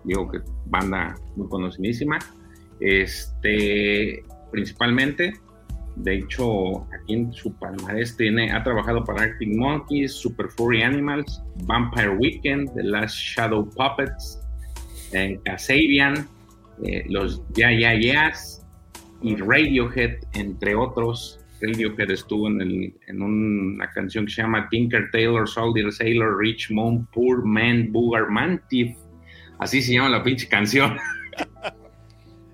Digo 0.03 0.29
que 0.29 0.39
banda 0.65 1.15
muy 1.35 1.47
conocidísima. 1.47 2.19
Este, 2.81 4.23
principalmente. 4.51 5.33
De 5.95 6.15
hecho, 6.15 6.83
aquí 6.91 7.13
en 7.13 7.33
su 7.33 7.53
palmarés 7.53 8.17
tiene, 8.17 8.51
ha 8.51 8.63
trabajado 8.63 9.03
para 9.03 9.23
Arctic 9.23 9.55
Monkeys, 9.55 10.13
Super 10.13 10.47
Furry 10.49 10.81
Animals, 10.81 11.41
Vampire 11.65 12.09
Weekend, 12.09 12.73
The 12.73 12.83
Last 12.83 13.15
Shadow 13.15 13.69
Puppets, 13.69 14.39
eh, 15.13 15.39
eh, 15.45 17.03
los 17.09 17.41
Ya 17.53 17.71
Ya 17.71 17.93
Yeahs 17.93 18.65
y 19.21 19.35
Radiohead, 19.35 20.17
entre 20.33 20.75
otros. 20.75 21.39
Radiohead 21.61 22.11
estuvo 22.11 22.47
en, 22.47 22.61
el, 22.61 22.93
en 23.07 23.21
una 23.21 23.89
canción 23.91 24.25
que 24.25 24.33
se 24.33 24.41
llama 24.41 24.67
Tinker 24.69 25.09
Tailor 25.11 25.47
Soldier 25.47 25.91
Sailor 25.91 26.37
Rich 26.39 26.71
Moon 26.71 27.07
Poor 27.13 27.45
Man 27.45 27.91
Booger 27.91 28.27
Mantif. 28.27 28.97
Así 29.59 29.81
se 29.81 29.93
llama 29.93 30.09
la 30.09 30.23
pinche 30.23 30.47
canción. 30.47 30.97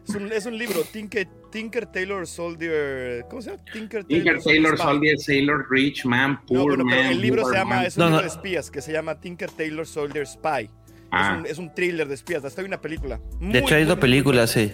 Es 0.10 0.16
un, 0.16 0.32
es 0.32 0.46
un 0.48 0.58
libro, 0.58 0.82
Tinker, 0.92 1.28
Tinker, 1.52 1.86
Taylor 1.86 2.26
Soldier. 2.26 3.26
¿Cómo 3.30 3.44
se 3.44 3.52
llama? 3.52 3.64
Tinker 3.72 4.04
Taylor, 4.06 4.42
Taylor 4.42 4.76
Soldier, 4.76 5.20
Sailor, 5.20 5.68
Rich 5.70 6.04
Man, 6.04 6.42
Poor 6.48 6.80
no, 6.80 6.84
Man. 6.84 6.98
el 6.98 7.22
libro 7.22 7.46
se 7.46 7.56
llama, 7.56 7.86
es 7.86 7.96
un 7.96 8.06
libro 8.06 8.22
de 8.22 8.28
espías 8.28 8.72
que 8.72 8.82
se 8.82 8.92
llama 8.92 9.20
Tinker 9.20 9.52
Taylor 9.52 9.86
Soldier 9.86 10.26
Spy. 10.26 10.68
Ah. 11.12 11.34
Es, 11.34 11.40
un, 11.40 11.46
es, 11.46 11.58
un, 11.60 11.76
thriller 11.76 12.08
de 12.08 12.16
espías. 12.16 12.44
Hasta 12.44 12.62
hay 12.62 12.68
una 12.68 12.82
película. 12.82 13.22
de 13.40 13.60
hecho, 13.60 13.76
hay 13.76 13.86
dos 13.86 14.00
películas, 14.00 14.50
sí. 14.50 14.72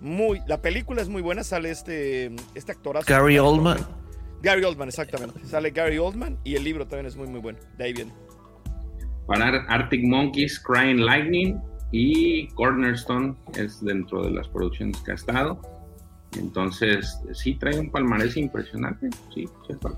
Muy, 0.00 0.40
la 0.46 0.62
película 0.62 1.02
es 1.02 1.08
muy 1.08 1.22
buena. 1.22 1.42
Sale 1.42 1.70
este, 1.70 2.30
este 2.54 2.70
actorazo. 2.70 3.06
Gary 3.08 3.38
Oldman. 3.38 3.78
Gary 4.42 4.62
Oldman, 4.62 4.88
exactamente. 4.88 5.44
Sale 5.44 5.72
Gary 5.72 5.98
Oldman 5.98 6.38
y 6.44 6.54
el 6.54 6.62
libro 6.62 6.86
también 6.86 7.06
es 7.06 7.16
muy, 7.16 7.26
muy 7.26 7.40
bueno. 7.40 7.58
De 7.78 7.84
ahí 7.84 7.92
viene. 7.92 8.12
Para 9.26 9.48
Arctic 9.68 10.02
Monkeys, 10.04 10.60
Crying 10.60 11.04
Lightning 11.04 11.60
y 11.92 12.48
Cornerstone 12.48 13.36
es 13.56 13.84
dentro 13.84 14.24
de 14.24 14.30
las 14.30 14.48
producciones 14.48 14.96
que 15.02 15.12
ha 15.12 15.14
estado. 15.14 15.60
Entonces, 16.38 17.20
sí 17.34 17.54
trae 17.54 17.78
un 17.78 17.90
palmarés 17.90 18.38
impresionante. 18.38 19.10
Sí, 19.34 19.46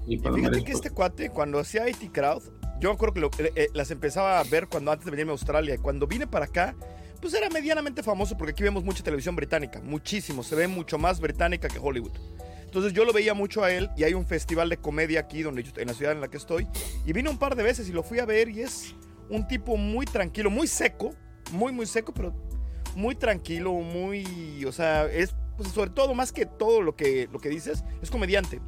y 0.09 0.19
Fíjate 0.19 0.65
que 0.65 0.73
este 0.73 0.91
cuate, 0.91 1.31
cuando 1.31 1.61
hacía 1.61 1.89
IT 1.89 2.11
Crowd, 2.13 2.43
yo 2.81 2.91
acuerdo 2.91 3.31
que 3.31 3.45
eh, 3.45 3.53
eh, 3.55 3.69
las 3.73 3.93
empezaba 3.93 4.41
a 4.41 4.45
ver 4.45 4.67
cuando 4.67 4.91
antes 4.91 5.05
de 5.05 5.13
venirme 5.13 5.31
a 5.31 5.35
Australia. 5.35 5.79
Cuando 5.81 6.09
vine 6.09 6.27
para 6.27 6.47
acá, 6.47 6.75
pues 7.21 7.33
era 7.35 7.49
medianamente 7.49 8.03
famoso 8.03 8.37
porque 8.37 8.51
aquí 8.51 8.65
vemos 8.65 8.85
mucha 8.85 9.05
televisión 9.05 9.37
británica, 9.37 9.81
muchísimo. 9.81 10.43
Se 10.43 10.57
ve 10.57 10.67
mucho 10.67 10.99
más 10.99 11.21
británica 11.21 11.69
que 11.69 11.79
Hollywood. 11.79 12.19
Entonces 12.65 12.93
yo 12.93 13.05
lo 13.05 13.13
veía 13.13 13.35
mucho 13.35 13.63
a 13.63 13.71
él 13.71 13.89
y 13.97 14.03
hay 14.03 14.15
un 14.15 14.27
festival 14.27 14.69
de 14.69 14.79
comedia 14.79 15.21
aquí 15.21 15.43
donde 15.43 15.63
yo, 15.63 15.71
en 15.77 15.87
la 15.87 15.95
ciudad 15.95 16.13
en 16.13 16.21
la 16.21 16.27
que 16.27 16.39
estoy. 16.39 16.67
Y 17.07 17.13
vine 17.13 17.31
un 17.31 17.39
par 17.39 17.55
de 17.55 17.63
veces 17.63 17.89
y 17.89 17.93
lo 17.93 18.03
fui 18.03 18.19
a 18.19 18.25
ver 18.25 18.49
y 18.49 18.63
es 18.63 18.97
un 19.31 19.47
tipo 19.47 19.77
muy 19.77 20.05
tranquilo, 20.07 20.51
muy 20.51 20.67
seco, 20.67 21.15
muy, 21.53 21.73
muy 21.73 21.87
seco, 21.87 22.13
pero 22.15 22.35
muy 22.97 23.15
tranquilo, 23.15 23.73
muy, 23.73 24.65
o 24.67 24.73
sea, 24.73 25.07
es 25.07 25.35
pues, 25.57 25.69
sobre 25.71 25.91
todo, 25.91 26.15
más 26.15 26.33
que 26.33 26.47
todo 26.47 26.83
lo 26.83 26.97
que, 26.97 27.29
lo 27.33 27.39
que 27.39 27.49
dices, 27.49 27.85
es 28.03 28.11
comediante. 28.11 28.61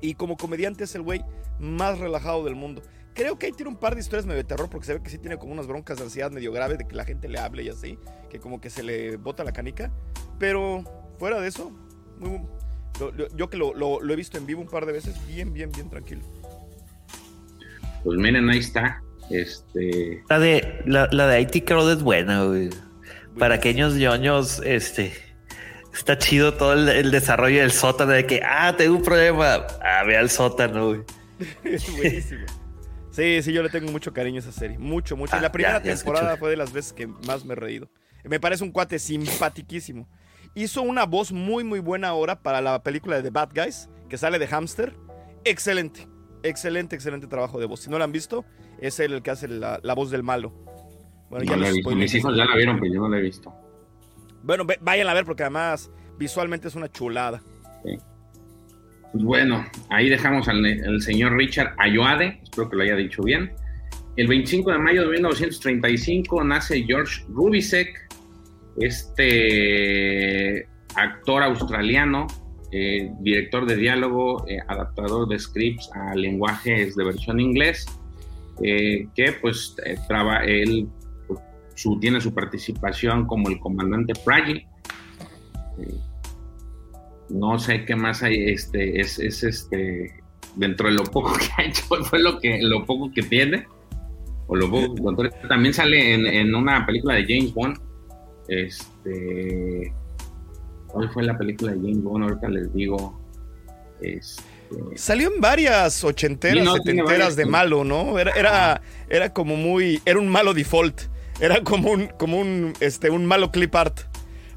Y 0.00 0.14
como 0.14 0.36
comediante 0.36 0.84
es 0.84 0.94
el 0.94 1.02
güey 1.02 1.24
más 1.58 1.98
relajado 1.98 2.44
del 2.44 2.54
mundo. 2.56 2.82
Creo 3.14 3.38
que 3.38 3.46
ahí 3.46 3.52
tiene 3.52 3.70
un 3.70 3.76
par 3.76 3.94
de 3.94 4.00
historias 4.00 4.24
medio 4.24 4.38
de 4.38 4.44
terror 4.44 4.70
porque 4.70 4.86
se 4.86 4.94
ve 4.94 5.02
que 5.02 5.10
sí 5.10 5.18
tiene 5.18 5.36
como 5.36 5.52
unas 5.52 5.66
broncas 5.66 5.98
de 5.98 6.04
ansiedad 6.04 6.30
medio 6.30 6.52
grave 6.52 6.76
de 6.76 6.86
que 6.86 6.94
la 6.94 7.04
gente 7.04 7.28
le 7.28 7.38
hable 7.38 7.64
y 7.64 7.68
así, 7.68 7.98
que 8.30 8.38
como 8.38 8.60
que 8.60 8.70
se 8.70 8.82
le 8.82 9.16
bota 9.16 9.44
la 9.44 9.52
canica. 9.52 9.92
Pero 10.38 10.84
fuera 11.18 11.40
de 11.40 11.48
eso, 11.48 11.70
yo 13.36 13.50
que 13.50 13.56
lo, 13.56 13.74
lo- 13.74 14.00
lo 14.00 14.12
he 14.12 14.16
visto 14.16 14.38
en 14.38 14.46
vivo 14.46 14.62
un 14.62 14.68
par 14.68 14.86
de 14.86 14.92
veces, 14.92 15.14
bien, 15.26 15.52
bien, 15.52 15.70
bien 15.72 15.90
tranquilo. 15.90 16.22
Pues 18.04 18.18
miren, 18.18 18.48
ahí 18.48 18.58
está. 18.58 19.02
Este, 19.30 20.22
La 20.28 20.38
de, 20.38 20.82
la, 20.86 21.08
la 21.12 21.26
de 21.26 21.40
IT 21.40 21.64
Crowd 21.66 21.92
es 21.92 22.02
buena, 22.02 22.44
güey. 22.44 22.70
Para 23.38 23.56
aquellos 23.56 23.94
ñoños, 23.94 24.60
este. 24.64 25.12
Está 25.94 26.18
chido 26.18 26.54
todo 26.54 26.72
el, 26.74 26.88
el 26.88 27.10
desarrollo 27.10 27.60
del 27.60 27.72
sótano 27.72 28.12
de 28.12 28.26
que, 28.26 28.42
ah, 28.44 28.74
tengo 28.76 28.96
un 28.96 29.02
problema. 29.02 29.66
Ah, 29.82 30.04
ve 30.06 30.16
al 30.16 30.30
sótano, 30.30 30.88
güey. 30.88 31.00
es 31.64 31.90
buenísimo. 31.96 32.46
Sí, 33.10 33.42
sí, 33.42 33.52
yo 33.52 33.62
le 33.62 33.70
tengo 33.70 33.90
mucho 33.90 34.12
cariño 34.12 34.36
a 34.36 34.40
esa 34.40 34.52
serie. 34.52 34.78
Mucho, 34.78 35.16
mucho. 35.16 35.34
y 35.34 35.38
Ah, 35.38 35.42
la 35.42 35.52
primera 35.52 35.78
ya, 35.82 35.84
ya 35.84 35.96
temporada 35.96 36.26
escucho. 36.28 36.40
fue 36.40 36.50
de 36.50 36.56
las 36.56 36.72
veces 36.72 36.92
que 36.92 37.06
más 37.06 37.44
me 37.44 37.52
he 37.54 37.56
reído. 37.56 37.90
Me 38.24 38.38
parece 38.38 38.62
un 38.62 38.70
cuate 38.70 38.98
simpatiquísimo. 38.98 40.08
Hizo 40.54 40.82
una 40.82 41.06
voz 41.06 41.32
muy, 41.32 41.64
muy 41.64 41.80
buena 41.80 42.08
ahora 42.08 42.40
para 42.42 42.60
la 42.60 42.82
película 42.82 43.16
de 43.16 43.22
The 43.22 43.30
Bad 43.30 43.50
Guys, 43.54 43.88
que 44.08 44.16
sale 44.18 44.38
de 44.38 44.46
Hamster. 44.46 44.94
Excelente. 45.44 46.06
Excelente, 46.42 46.94
excelente 46.96 47.26
trabajo 47.26 47.58
de 47.58 47.66
voz. 47.66 47.80
Si 47.80 47.90
no 47.90 47.98
la 47.98 48.04
han 48.04 48.12
visto, 48.12 48.44
es 48.80 48.98
el 49.00 49.22
que 49.22 49.30
hace 49.30 49.48
la, 49.48 49.78
la 49.82 49.94
voz 49.94 50.10
del 50.10 50.22
malo. 50.22 50.52
Bueno, 51.28 51.44
no 51.44 51.56
la 51.56 51.66
he 51.66 51.68
los 51.68 51.76
visto. 51.76 51.90
Mis 51.96 52.14
hijos 52.14 52.36
ya 52.36 52.44
la 52.44 52.56
vieron, 52.56 52.78
pero 52.80 52.92
yo 52.92 53.00
no 53.00 53.08
la 53.08 53.18
he 53.18 53.22
visto. 53.22 53.52
Bueno, 54.42 54.64
ve- 54.64 54.78
vayan 54.80 55.08
a 55.08 55.14
ver 55.14 55.24
porque 55.24 55.42
además 55.44 55.90
visualmente 56.18 56.68
es 56.68 56.74
una 56.74 56.90
chulada. 56.90 57.42
Pues 59.12 59.24
bueno, 59.24 59.66
ahí 59.88 60.08
dejamos 60.08 60.46
al, 60.48 60.64
al 60.64 61.00
señor 61.02 61.36
Richard 61.36 61.74
Ayoade, 61.78 62.38
espero 62.44 62.70
que 62.70 62.76
lo 62.76 62.82
haya 62.84 62.94
dicho 62.94 63.22
bien. 63.24 63.52
El 64.16 64.28
25 64.28 64.70
de 64.70 64.78
mayo 64.78 65.02
de 65.02 65.08
1935 65.14 66.44
nace 66.44 66.84
George 66.84 67.24
Rubisek, 67.28 68.08
este 68.78 70.68
actor 70.94 71.42
australiano, 71.42 72.26
eh, 72.72 73.10
director 73.20 73.66
de 73.66 73.76
diálogo, 73.76 74.46
eh, 74.48 74.58
adaptador 74.68 75.26
de 75.28 75.38
scripts 75.38 75.90
a 75.94 76.14
lenguajes 76.14 76.94
de 76.94 77.04
versión 77.04 77.40
inglés, 77.40 77.86
eh, 78.62 79.08
que 79.14 79.32
pues 79.40 79.74
eh, 79.84 79.96
traba, 80.08 80.44
él 80.44 80.88
tiene 82.00 82.20
su 82.20 82.34
participación 82.34 83.26
como 83.26 83.48
el 83.48 83.58
comandante 83.58 84.12
Pragi. 84.24 84.66
Eh, 85.78 85.98
no 87.30 87.58
sé 87.58 87.84
qué 87.84 87.96
más 87.96 88.22
hay, 88.22 88.50
este, 88.50 89.00
es, 89.00 89.18
es 89.18 89.42
este, 89.44 90.12
dentro 90.56 90.88
de 90.88 90.94
lo 90.94 91.04
poco 91.04 91.32
que 91.34 91.46
ha 91.56 91.64
hecho, 91.64 91.84
fue 92.04 92.20
lo 92.20 92.38
que, 92.38 92.60
lo 92.62 92.84
poco 92.84 93.10
que 93.12 93.22
tiene, 93.22 93.66
o 94.46 94.56
lo 94.56 94.70
poco. 94.70 95.14
También 95.48 95.72
sale 95.72 96.14
en, 96.14 96.26
en 96.26 96.54
una 96.54 96.84
película 96.84 97.14
de 97.14 97.24
James 97.24 97.54
Bond, 97.54 97.78
este, 98.48 99.92
¿cuál 100.88 101.08
fue 101.12 101.22
la 101.22 101.38
película 101.38 101.72
de 101.72 101.78
James 101.78 102.02
Bond? 102.02 102.24
Ahorita 102.24 102.48
les 102.48 102.74
digo, 102.74 103.18
este, 104.02 104.49
Salió 104.94 105.32
en 105.34 105.40
varias 105.40 106.04
ochenteras, 106.04 106.64
no, 106.64 106.74
setenteras 106.74 107.06
varias, 107.08 107.36
de 107.36 107.46
malo, 107.46 107.84
¿no? 107.84 108.18
Era, 108.18 108.32
era, 108.32 108.82
era 109.08 109.32
como 109.32 109.56
muy. 109.56 110.00
Era 110.04 110.18
un 110.18 110.28
malo 110.28 110.54
default. 110.54 111.02
Era 111.40 111.62
como 111.62 111.90
un, 111.90 112.06
como 112.18 112.38
un, 112.38 112.72
este, 112.80 113.10
un 113.10 113.26
malo 113.26 113.50
clip 113.50 113.74
art. 113.74 114.00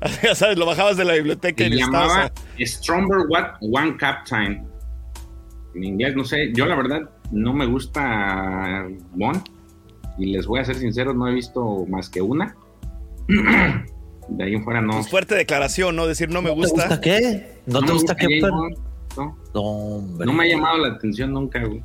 Ya 0.21 0.35
sabes, 0.35 0.57
lo 0.57 0.65
bajabas 0.65 0.97
de 0.97 1.05
la 1.05 1.13
biblioteca 1.13 1.63
se 1.63 1.69
y 1.69 1.73
le 1.73 1.77
llamaba 1.77 2.25
estabas. 2.25 2.31
Stronger 2.59 3.19
What 3.29 3.53
One 3.61 3.95
Captain. 3.97 4.67
En 5.75 5.83
inglés, 5.83 6.13
no 6.15 6.25
sé, 6.25 6.51
yo 6.53 6.65
la 6.65 6.75
verdad 6.75 7.09
no 7.31 7.53
me 7.53 7.65
gusta 7.65 8.85
Bond 9.13 9.41
y 10.17 10.27
les 10.27 10.45
voy 10.45 10.59
a 10.59 10.65
ser 10.65 10.75
sincero, 10.75 11.13
no 11.13 11.27
he 11.27 11.33
visto 11.33 11.85
más 11.87 12.09
que 12.09 12.21
una. 12.21 12.55
De 14.29 14.43
ahí 14.43 14.53
en 14.53 14.63
fuera 14.63 14.81
no. 14.81 14.93
Pues 14.93 15.09
fuerte 15.09 15.35
declaración, 15.35 15.95
¿no? 15.95 16.05
Decir 16.07 16.29
no 16.29 16.41
me 16.41 16.49
¿No 16.49 16.55
te 16.55 16.61
gusta. 16.61 16.81
gusta 16.87 17.01
qué? 17.01 17.61
¿No, 17.65 17.79
te 17.79 17.85
me 17.87 17.93
gusta 17.93 18.15
qué? 18.15 18.41
No, 19.17 19.61
hombre. 19.61 20.25
No 20.25 20.33
me 20.33 20.43
ha 20.43 20.47
llamado 20.47 20.77
la 20.77 20.87
atención 20.89 21.33
nunca, 21.33 21.63
güey. 21.63 21.83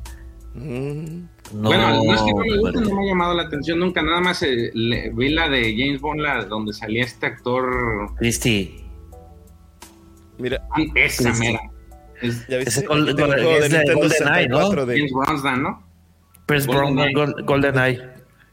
Mm. 0.55 1.27
No, 1.53 1.69
bueno, 1.69 2.03
no 2.03 2.13
es 2.13 2.21
que 2.21 2.31
no 2.31 2.37
me 2.39 2.57
guste, 2.57 2.77
hombre. 2.77 2.89
no 2.93 2.95
me 2.95 3.03
ha 3.03 3.07
llamado 3.09 3.33
la 3.35 3.43
atención 3.43 3.79
nunca. 3.79 4.01
Nada 4.01 4.19
más 4.21 4.41
eh, 4.43 4.71
le- 4.73 5.09
vi 5.11 5.29
la 5.29 5.47
de 5.49 5.75
James 5.77 6.01
Bond, 6.01 6.21
la 6.21 6.45
donde 6.45 6.73
salía 6.73 7.03
este 7.03 7.25
actor. 7.27 8.15
Cristi, 8.17 8.83
Mira, 10.37 10.61
Esa 10.95 11.33
Sí, 11.33 11.33
sí. 11.33 11.39
mera. 11.47 11.59
Es 12.21 12.47
ya 12.47 12.57
viste. 12.57 12.81
Tengo 12.81 12.93
el 12.95 13.15
juego 13.15 13.31
de 13.51 13.57
es 13.65 13.71
de 13.71 13.93
GoldenEye, 13.93 14.47
¿no? 14.49 14.57
64 14.59 14.85
de, 14.85 14.95
James 14.97 15.11
Brosnan, 15.13 15.63
¿no? 15.63 15.83
Pierce. 16.45 16.67
Brosnan, 16.67 17.13
Gol- 17.13 17.35
GoldenEye. 17.45 18.01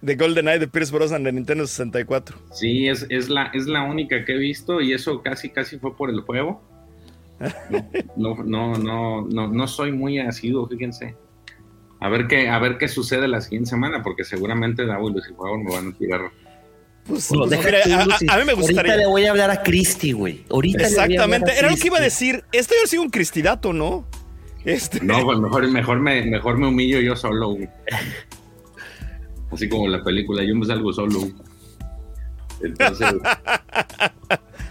de 0.03 0.15
GoldenEye 0.17 0.59
de 0.59 0.69
Pierce 0.69 0.93
Brosnan 0.95 1.23
de 1.25 1.33
Nintendo 1.33 1.67
64. 1.67 2.37
Sí, 2.53 2.89
es, 2.89 3.07
es, 3.09 3.29
la, 3.29 3.47
es 3.55 3.67
la 3.67 3.83
única 3.85 4.25
que 4.25 4.35
he 4.35 4.39
visto 4.39 4.81
y 4.81 4.93
eso 4.93 5.23
casi 5.23 5.51
casi 5.51 5.79
fue 5.79 5.97
por 5.97 6.11
el 6.11 6.21
juego. 6.21 6.63
No, 8.17 8.35
no, 8.45 8.75
no, 8.79 9.23
no, 9.23 9.49
no 9.49 9.69
soy 9.69 9.93
muy 9.93 10.19
asiduo, 10.19 10.67
fíjense. 10.69 11.15
A 12.01 12.09
ver 12.09 12.27
qué, 12.29 12.49
a 12.49 12.59
ver 12.59 12.79
qué 12.79 12.89
sucede 12.89 13.27
la 13.29 13.41
siguiente 13.41 13.71
semana, 13.71 14.03
porque 14.03 14.25
seguramente 14.25 14.85
Davo 14.87 15.11
y 15.11 15.15
Lucy 15.15 15.33
Juego 15.35 15.59
me 15.59 15.71
van 15.73 15.89
a 15.89 15.93
tirar. 15.97 16.21
Pues, 17.07 17.29
pues, 17.29 17.51
mira, 17.65 17.79
a, 18.01 18.05
Lucy. 18.05 18.27
a- 18.29 18.35
a 18.35 18.39
mí 18.39 18.45
me 18.45 18.53
Ahorita 18.53 18.61
gustaría. 18.73 18.97
le 18.97 19.07
voy 19.07 19.25
a 19.27 19.31
hablar 19.31 19.51
a 19.51 19.63
Cristi, 19.63 20.13
güey. 20.13 20.45
Ahorita 20.51 20.79
le 20.79 20.85
voy 20.89 20.99
a 20.99 21.03
hablar 21.03 21.11
Exactamente, 21.11 21.51
a 21.53 21.59
era 21.59 21.71
lo 21.71 21.77
que 21.77 21.87
iba 21.87 21.99
a 21.99 22.03
decir. 22.03 22.45
Debe 22.53 22.65
haber 22.79 22.89
sido 22.89 23.03
un 23.03 23.11
cristidato, 23.11 23.73
¿no? 23.73 24.07
Este, 24.65 25.01
No, 25.05 25.23
pues 25.25 25.39
mejor, 25.39 25.69
mejor, 25.71 26.01
me, 26.01 26.25
mejor 26.27 26.59
me 26.59 26.67
humillo 26.67 27.01
yo 27.01 27.15
solo. 27.15 27.51
güey. 27.51 27.69
Así 29.53 29.69
como 29.69 29.87
la 29.89 30.03
película, 30.03 30.43
yo 30.43 30.55
me 30.57 30.67
salgo 30.67 30.93
solo. 30.93 31.21
güey. 31.21 31.35
Entonces. 32.63 33.15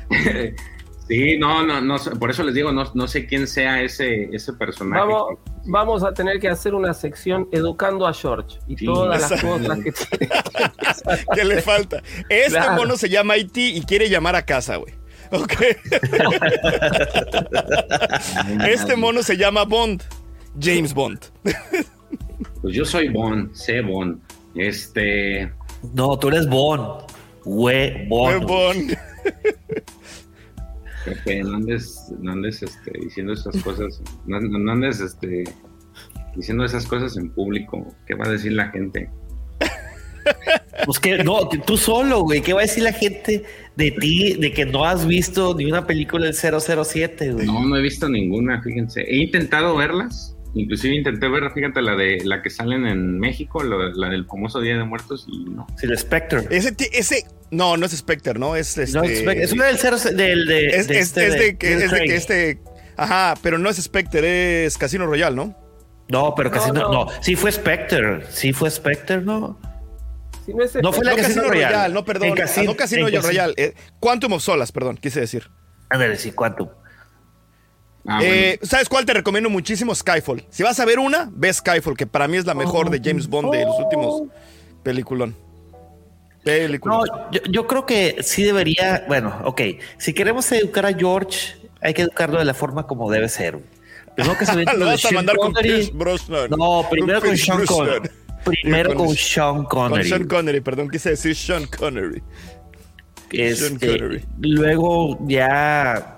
sí, 1.07 1.37
no, 1.37 1.65
no, 1.65 1.81
no, 1.81 1.97
sé, 1.97 2.11
por 2.15 2.29
eso 2.31 2.43
les 2.43 2.53
digo, 2.55 2.71
no, 2.71 2.83
no 2.93 3.07
sé 3.07 3.25
quién 3.27 3.47
sea 3.47 3.81
ese, 3.81 4.25
ese 4.35 4.53
personaje. 4.53 5.01
Vamos, 5.01 5.37
vamos 5.65 6.03
a 6.03 6.13
tener 6.13 6.39
que 6.39 6.47
hacer 6.49 6.73
una 6.73 6.93
sección 6.93 7.47
educando 7.51 8.05
a 8.07 8.13
George 8.13 8.57
y 8.67 8.77
Sí. 8.77 8.85
todas 8.85 9.29
las 9.29 9.41
cosas 9.41 9.79
que 9.79 9.91
tiene. 10.17 10.29
¿Qué 11.33 11.43
le 11.45 11.61
falta? 11.61 12.01
Este 12.29 12.51
Claro. 12.51 12.73
mono 12.73 12.97
se 12.97 13.09
llama 13.09 13.37
IT 13.37 13.57
y 13.57 13.81
quiere 13.81 14.09
llamar 14.09 14.35
a 14.35 14.43
casa, 14.43 14.75
güey. 14.77 14.93
Ok. 15.31 15.53
Este 18.67 18.95
mono 18.95 19.23
se 19.23 19.37
llama 19.37 19.63
Bond. 19.65 20.03
James 20.59 20.93
Bond. 20.93 21.19
Pues 22.61 22.73
yo 22.75 22.85
soy 22.85 23.09
Bond, 23.09 23.53
sé 23.53 23.81
Bond. 23.81 24.19
Este. 24.55 25.51
No, 25.93 26.17
tú 26.17 26.29
eres 26.29 26.47
Bon. 26.47 26.99
Güey, 27.43 28.07
Fue 28.07 28.37
Bon. 28.39 28.75
Pepe, 31.05 31.43
no 31.43 31.55
andes, 31.55 32.11
no 32.19 32.31
andes 32.31 32.63
este, 32.63 32.91
diciendo 33.03 33.33
esas 33.33 33.55
cosas, 33.63 34.01
no, 34.25 34.39
no- 34.39 34.71
andes 34.71 34.99
este, 34.99 35.43
diciendo 36.35 36.65
esas 36.65 36.85
cosas 36.87 37.15
en 37.17 37.29
público. 37.29 37.95
¿Qué 38.07 38.15
va 38.15 38.25
a 38.25 38.29
decir 38.31 38.53
la 38.53 38.69
gente? 38.69 39.09
Pues 40.85 40.99
que 40.99 41.23
no, 41.23 41.47
tú 41.47 41.77
solo, 41.77 42.21
güey. 42.21 42.41
¿Qué 42.41 42.53
va 42.53 42.61
a 42.61 42.63
decir 42.63 42.83
la 42.83 42.91
gente 42.93 43.43
de 43.75 43.91
ti 43.91 44.33
de 44.33 44.51
que 44.51 44.65
no 44.65 44.83
has 44.83 45.05
visto 45.07 45.55
ni 45.55 45.65
una 45.65 45.85
película 45.87 46.25
del 46.25 46.33
007, 46.35 47.31
güey? 47.33 47.45
No, 47.45 47.63
no 47.65 47.77
he 47.77 47.81
visto 47.81 48.09
ninguna, 48.09 48.61
fíjense. 48.61 49.01
He 49.03 49.17
intentado 49.17 49.75
verlas, 49.75 50.34
inclusive 50.55 50.95
intenté 50.95 51.27
ver, 51.27 51.51
fíjate, 51.53 51.81
la 51.81 51.95
de 51.95 52.21
la 52.25 52.41
que 52.41 52.49
salen 52.49 52.87
en 52.87 53.19
México, 53.19 53.61
la 53.63 54.09
del 54.09 54.25
famoso 54.25 54.59
Día 54.61 54.77
de 54.77 54.83
Muertos, 54.83 55.27
y 55.31 55.45
no. 55.45 55.67
Sí, 55.77 55.85
el 55.85 55.97
Spectre. 55.97 56.41
Ese, 56.49 56.75
ese. 56.93 57.25
No, 57.51 57.77
no 57.77 57.85
es 57.85 57.91
Spectre, 57.95 58.33
¿no? 58.39 58.55
Es 58.55 58.77
este. 58.77 58.97
No, 58.97 59.03
es 59.03 59.19
Spectre. 59.19 59.43
Es 59.43 59.51
una 59.53 59.65
del 59.65 59.77
0 59.77 59.97
del 60.15 60.45
de, 60.47 60.65
es, 60.67 60.87
de 60.87 60.99
es- 60.99 61.07
este 61.07 61.27
es 61.27 61.33
de, 61.33 61.39
de- 61.39 61.57
que, 61.57 61.73
es 61.73 61.79
de 61.79 61.87
Craig. 61.87 62.07
que 62.09 62.15
este. 62.15 62.59
Ajá, 62.97 63.35
pero 63.43 63.57
no 63.59 63.69
es 63.69 63.77
Spectre, 63.77 64.65
es 64.65 64.77
Casino 64.77 65.05
Royale, 65.05 65.35
¿no? 65.35 65.55
No, 66.07 66.33
pero 66.35 66.49
casi 66.51 66.71
no, 66.71 66.81
No, 66.81 66.91
no. 66.91 67.05
no. 67.05 67.11
Sí 67.21 67.35
fue 67.35 67.51
Spectre. 67.51 68.23
Sí 68.29 68.53
fue 68.53 68.69
Spectre, 68.71 69.21
¿no? 69.21 69.59
Si 70.45 70.53
no, 70.53 70.63
es 70.63 70.75
No 70.75 70.93
fue 70.93 71.03
la 71.03 71.11
no, 71.11 71.17
Casino 71.17 71.41
Casino 71.41 71.53
Royale. 71.53 71.73
Royale, 71.75 71.93
no, 71.93 72.05
perdón. 72.05 72.27
En 72.27 72.33
ah, 72.33 72.37
Casino- 72.37 72.65
no 72.71 72.75
Casino 72.77 73.07
en 73.07 73.13
Casino- 73.15 73.27
Royale. 73.27 73.53
eh, 73.57 73.73
Quantum 73.99 74.33
of 74.33 74.43
Solas, 74.43 74.71
perdón, 74.71 74.97
quise 74.97 75.19
decir. 75.19 75.49
Ándale, 75.89 76.15
sí, 76.17 76.31
¿cuánto? 76.31 76.77
Ah, 78.07 78.19
Eh, 78.23 78.59
¿Sabes 78.61 78.87
cuál 78.87 79.05
te 79.05 79.13
recomiendo 79.13 79.49
muchísimo? 79.49 79.93
Skyfall. 79.95 80.43
Si 80.49 80.61
vas 80.63 80.79
a 80.79 80.85
ver 80.85 80.99
una, 80.99 81.29
ve 81.33 81.51
Skyfall, 81.51 81.97
que 81.97 82.05
para 82.05 82.27
mí 82.27 82.37
es 82.37 82.45
la 82.45 82.53
mejor 82.53 82.89
de 82.89 83.01
James 83.03 83.27
Bond 83.27 83.51
de 83.51 83.65
los 83.65 83.79
últimos 83.79 84.23
peliculón. 84.83 85.35
Película. 86.43 86.97
No, 86.97 87.31
yo, 87.31 87.41
yo 87.49 87.65
creo 87.65 87.85
que 87.87 88.17
sí 88.21 88.43
debería. 88.43 89.03
Bueno, 89.07 89.35
ok. 89.45 89.61
Si 89.97 90.13
queremos 90.13 90.51
educar 90.51 90.85
a 90.85 90.93
George, 90.93 91.55
hay 91.81 91.95
que 91.95 92.03
educarlo 92.03 92.37
de 92.37 92.45
la 92.45 92.53
forma 92.53 92.85
como 92.85 93.09
debe 93.09 93.27
ser. 93.29 93.57
Primero 94.15 94.37
que 94.37 94.45
se 94.45 94.53
Lo 94.77 94.85
vas 94.85 94.93
a 94.95 94.97
Sean 95.09 95.15
mandar 95.15 95.37
con 95.37 95.53
Connery. 95.53 95.69
Pierce 95.73 95.91
Brosnan. 95.93 96.49
No, 96.51 96.85
primero 96.89 97.19
con 97.21 97.35
Sean. 97.35 97.65
Connery. 97.65 98.09
Primero 98.43 98.89
Con- 98.93 99.07
con 99.07 99.15
Sean 99.15 99.55
Con 99.63 99.89
Connery. 99.89 100.07
Sean 100.07 100.27
Connery, 100.27 100.61
perdón, 100.61 100.87
quise 100.91 101.09
decir 101.09 101.35
Sean 101.35 101.65
Connery. 101.65 102.21
Sean 103.31 103.73
Este, 103.73 103.87
Connery. 103.97 104.23
luego 104.39 105.17
ya 105.27 106.14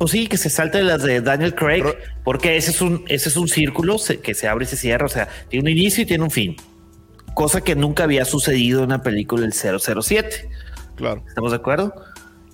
Pues 0.00 0.12
sí, 0.12 0.28
que 0.28 0.38
se 0.38 0.48
salte 0.48 0.82
las 0.82 1.02
de 1.02 1.20
Daniel 1.20 1.54
Craig, 1.54 1.84
porque 2.24 2.56
ese 2.56 2.70
es 2.70 2.80
un, 2.80 3.04
ese 3.06 3.28
es 3.28 3.36
un 3.36 3.48
círculo 3.48 3.96
que 4.22 4.32
se 4.32 4.48
abre 4.48 4.64
y 4.64 4.66
se 4.66 4.78
cierra. 4.78 5.04
O 5.04 5.10
sea, 5.10 5.28
tiene 5.50 5.64
un 5.64 5.76
inicio 5.76 6.04
y 6.04 6.06
tiene 6.06 6.24
un 6.24 6.30
fin. 6.30 6.56
Cosa 7.34 7.60
que 7.60 7.76
nunca 7.76 8.04
había 8.04 8.24
sucedido 8.24 8.78
en 8.78 8.86
una 8.86 9.02
película 9.02 9.42
del 9.42 9.52
007. 9.52 10.48
Claro. 10.96 11.22
¿Estamos 11.28 11.50
de 11.50 11.58
acuerdo? 11.58 11.92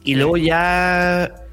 Y 0.02 0.16
luego 0.16 0.36
ya 0.38 1.45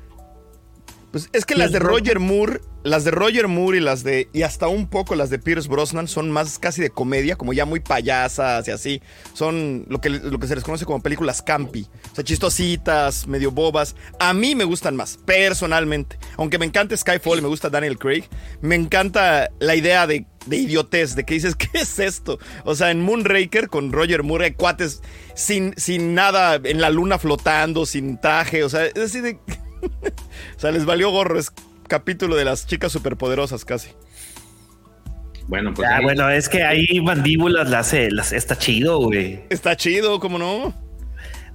Pues 1.14 1.30
es 1.32 1.46
que 1.46 1.54
las 1.54 1.72
de 1.72 1.78
Roger 1.78 2.20
Moore, 2.20 2.60
las 2.84 3.04
de 3.04 3.12
Roger 3.12 3.48
Moore 3.48 3.78
y 3.78 3.82
las 3.82 4.04
de, 4.04 4.30
y 4.34 4.42
hasta 4.42 4.68
un 4.68 4.88
poco 4.88 5.14
las 5.14 5.30
de 5.30 5.38
Pierce 5.38 5.70
Brosnan 5.70 6.08
son 6.08 6.32
más 6.32 6.58
casi 6.58 6.82
de 6.82 6.90
comedia, 6.90 7.36
como 7.36 7.54
ya 7.54 7.66
muy 7.66 7.82
payasas 7.82 8.68
y 8.68 8.72
así. 8.72 9.00
Son 9.34 9.86
lo 9.90 10.02
que, 10.02 10.10
lo 10.10 10.40
que 10.40 10.48
se 10.48 10.56
les 10.56 10.64
conoce 10.64 10.86
como 10.86 11.04
películas 11.04 11.44
campi. 11.44 11.88
O 12.12 12.16
sea, 12.16 12.24
chistositas, 12.24 13.28
medio 13.28 13.52
bobas. 13.52 13.96
A 14.20 14.34
mí 14.34 14.56
me 14.56 14.64
gustan 14.64 14.96
más, 14.96 15.20
personalmente. 15.24 16.18
Aunque 16.36 16.58
me 16.58 16.66
encanta 16.66 16.98
Skyfall 16.98 17.38
y 17.38 17.42
me 17.44 17.48
gusta 17.48 17.70
Daniel 17.70 18.00
Craig, 18.00 18.24
me 18.62 18.74
encanta 18.74 19.52
la 19.60 19.76
idea 19.76 20.08
de, 20.08 20.26
de 20.48 20.58
idiotez, 20.58 21.14
de 21.14 21.26
que 21.26 21.36
dices, 21.36 21.56
¿qué 21.58 21.70
es 21.76 22.00
esto? 22.00 22.40
O 22.66 22.74
sea, 22.74 22.90
en 22.90 23.02
Moonraker 23.04 23.70
con 23.70 23.92
Roger 23.92 24.24
Moore 24.24 24.46
hay 24.46 24.54
cuates 24.54 25.04
sin, 25.36 25.76
sin 25.78 26.16
nada 26.16 26.56
en 26.56 26.82
la 26.82 26.90
luna 26.90 27.20
flotando, 27.20 27.86
sin 27.86 28.20
traje. 28.20 28.64
O 28.64 28.70
sea, 28.70 28.88
es 28.88 28.98
así 28.98 29.22
de... 29.22 29.38
O 30.58 30.60
sea, 30.60 30.72
les 30.72 30.86
valió 30.86 31.10
gorro. 31.12 31.38
Es 31.40 31.52
capítulo 31.88 32.36
de 32.36 32.46
las 32.46 32.66
chicas 32.68 32.92
superpoderosas 32.92 33.66
casi. 33.66 33.90
Bueno, 35.48 35.74
pues 35.74 35.88
Ah, 35.90 35.98
ahí- 35.98 36.04
bueno, 36.04 36.30
es 36.30 36.48
que 36.50 36.64
ahí 36.64 37.02
mandíbulas 37.02 37.70
las, 37.70 37.88
hace- 37.88 38.12
las 38.12 38.32
está 38.34 38.58
chido, 38.58 39.00
güey. 39.00 39.42
Está 39.50 39.76
chido, 39.76 40.20
¿cómo 40.20 40.38
no? 40.38 40.74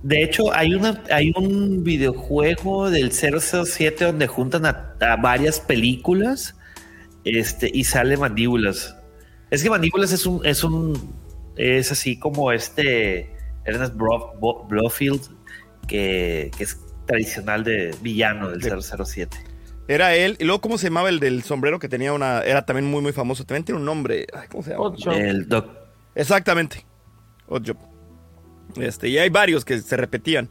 De 0.03 0.23
hecho, 0.23 0.55
hay 0.55 0.75
una, 0.75 1.03
hay 1.11 1.33
un 1.37 1.83
videojuego 1.83 2.91
del 2.91 3.11
007 3.13 4.05
donde 4.05 4.27
juntan 4.27 4.67
a, 4.67 4.95
a 5.01 5.17
varias 5.17 5.59
películas, 5.59 6.55
este, 7.25 7.71
y 7.73 7.85
sale 7.85 8.17
mandíbulas. 8.17 8.95
Es 9.51 9.63
que 9.63 9.71
mandíbulas 9.71 10.13
es 10.13 10.25
un, 10.27 10.45
es 10.47 10.63
un, 10.63 11.15
es 11.57 11.91
así 11.91 12.19
como 12.19 12.53
este 12.53 13.35
Ernest 13.65 13.95
Bro- 13.97 14.35
Bo- 14.39 14.65
Blofeld, 14.69 15.23
que, 15.89 16.51
que 16.57 16.65
es 16.65 16.79
tradicional 17.09 17.65
de 17.65 17.95
villano 18.01 18.51
del 18.51 18.61
De- 18.61 18.71
007. 18.81 19.37
Era 19.89 20.15
él. 20.15 20.37
Y 20.39 20.45
luego, 20.45 20.61
¿cómo 20.61 20.77
se 20.79 20.89
llamaba 20.89 21.09
el 21.09 21.19
del 21.19 21.43
sombrero 21.43 21.79
que 21.79 21.89
tenía 21.89 22.13
una. 22.13 22.43
Era 22.43 22.65
también 22.67 22.87
muy, 22.87 23.01
muy 23.01 23.13
famoso. 23.13 23.45
También 23.45 23.65
tiene 23.65 23.79
un 23.81 23.87
nombre. 23.87 24.27
Ay, 24.35 24.47
¿Cómo 24.51 24.63
se 24.63 24.71
llama? 24.71 24.85
Ocho. 24.85 25.11
El 25.13 25.49
doc, 25.49 25.67
Exactamente. 26.15 26.85
Oddjob. 27.49 27.79
Este, 28.77 29.09
y 29.09 29.17
hay 29.17 29.31
varios 29.31 29.65
que 29.65 29.79
se 29.79 29.97
repetían. 29.97 30.51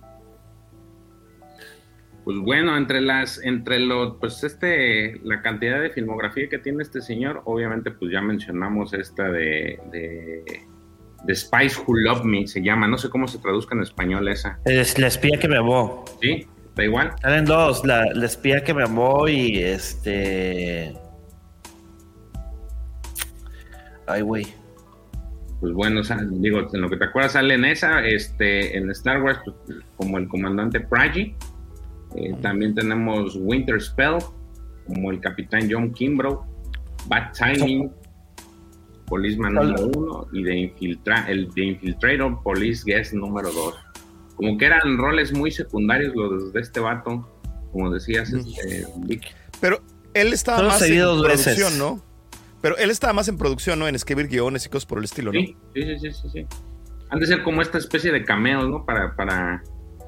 Pues 2.24 2.40
bueno, 2.40 2.76
entre 2.76 3.00
las, 3.00 3.40
entre 3.44 3.80
los, 3.80 4.18
pues 4.20 4.44
este, 4.44 5.20
la 5.24 5.42
cantidad 5.42 5.80
de 5.80 5.92
filmografía 5.92 6.50
que 6.50 6.58
tiene 6.58 6.84
este 6.84 7.00
señor, 7.02 7.42
obviamente, 7.46 7.92
pues 7.92 8.12
ya 8.12 8.22
mencionamos 8.22 8.94
esta 8.94 9.30
de, 9.30 9.80
de, 9.92 10.44
de 11.24 11.36
Spice 11.36 11.80
Who 11.82 11.96
Love 11.96 12.24
Me, 12.24 12.48
se 12.48 12.62
llama, 12.62 12.88
no 12.88 12.98
sé 12.98 13.10
cómo 13.10 13.28
se 13.28 13.40
traduzca 13.40 13.76
en 13.76 13.82
español 13.82 14.28
esa, 14.28 14.60
es 14.66 14.98
la 14.98 15.08
espía 15.08 15.40
que 15.40 15.48
me 15.48 15.58
amó. 15.58 16.06
¿sí? 16.22 16.48
Da 16.76 16.84
igual. 16.84 17.12
Salen 17.22 17.46
dos, 17.46 17.84
la, 17.86 18.06
la 18.14 18.26
espía 18.26 18.64
que 18.64 18.74
me 18.74 18.84
amó 18.84 19.28
y 19.28 19.58
este. 19.58 20.96
Ay, 24.06 24.22
güey. 24.22 24.48
Pues 25.60 25.74
bueno, 25.74 26.02
o 26.02 26.04
sea, 26.04 26.20
digo, 26.22 26.68
en 26.72 26.82
lo 26.82 26.90
que 26.90 26.98
te 26.98 27.06
acuerdas 27.06 27.32
sale 27.34 27.56
en 27.56 27.66
esa, 27.66 28.06
este, 28.06 28.78
en 28.78 28.92
Star 28.92 29.24
Wars, 29.24 29.40
pues, 29.44 29.80
como 29.96 30.18
el 30.20 30.28
comandante 30.28 30.80
Pragi. 30.80 31.36
Eh, 32.16 32.36
también 32.42 32.76
tenemos 32.76 33.36
Winter 33.36 33.82
Spell, 33.82 34.18
como 34.86 35.12
el 35.12 35.20
capitán 35.20 35.68
John 35.70 35.92
Kimbrough, 35.92 36.42
Bad 37.08 37.34
Timing, 37.34 37.92
Policeman 39.08 39.54
número 39.54 39.88
uno, 39.88 40.28
y 40.34 40.44
de 40.44 40.56
Infiltra 40.58 41.26
el 41.30 41.50
de 41.52 41.64
Infiltrator, 41.66 42.42
Police 42.44 42.84
Guest 42.86 43.14
número 43.14 43.52
dos. 43.52 43.76
Como 44.36 44.58
que 44.58 44.66
eran 44.66 44.98
roles 44.98 45.34
muy 45.34 45.50
secundarios 45.50 46.14
los 46.16 46.54
de 46.54 46.60
este 46.60 46.80
vato, 46.80 47.28
como 47.72 47.92
decías, 47.92 48.32
este, 48.32 48.86
Vic. 48.98 49.34
Pero 49.60 49.82
él 50.14 50.34
estaba 50.34 50.58
Solo 50.58 50.70
más 50.70 50.82
en 50.82 51.00
producción, 51.00 51.26
veces. 51.26 51.78
¿no? 51.78 52.02
Pero 52.62 52.78
él 52.78 52.92
estaba 52.92 53.14
más 53.14 53.28
en 53.28 53.38
producción, 53.38 53.80
¿no? 53.80 53.88
En 53.88 53.96
escribir 53.96 54.28
guiones 54.28 54.66
y 54.66 54.70
cosas 54.70 54.86
por 54.86 54.98
el 54.98 55.06
estilo, 55.06 55.32
¿no? 55.32 55.40
Sí, 55.40 55.56
sí, 55.74 55.82
sí, 55.84 55.98
sí, 56.00 56.12
sí, 56.12 56.30
sí. 56.34 56.46
Han 57.10 57.20
de 57.20 57.28
ser 57.28 57.44
como 57.44 57.62
esta 57.62 57.78
especie 57.78 58.12
de 58.12 58.24
cameos, 58.24 58.68
¿no? 58.68 58.86
Para, 58.86 59.16
para 59.16 59.64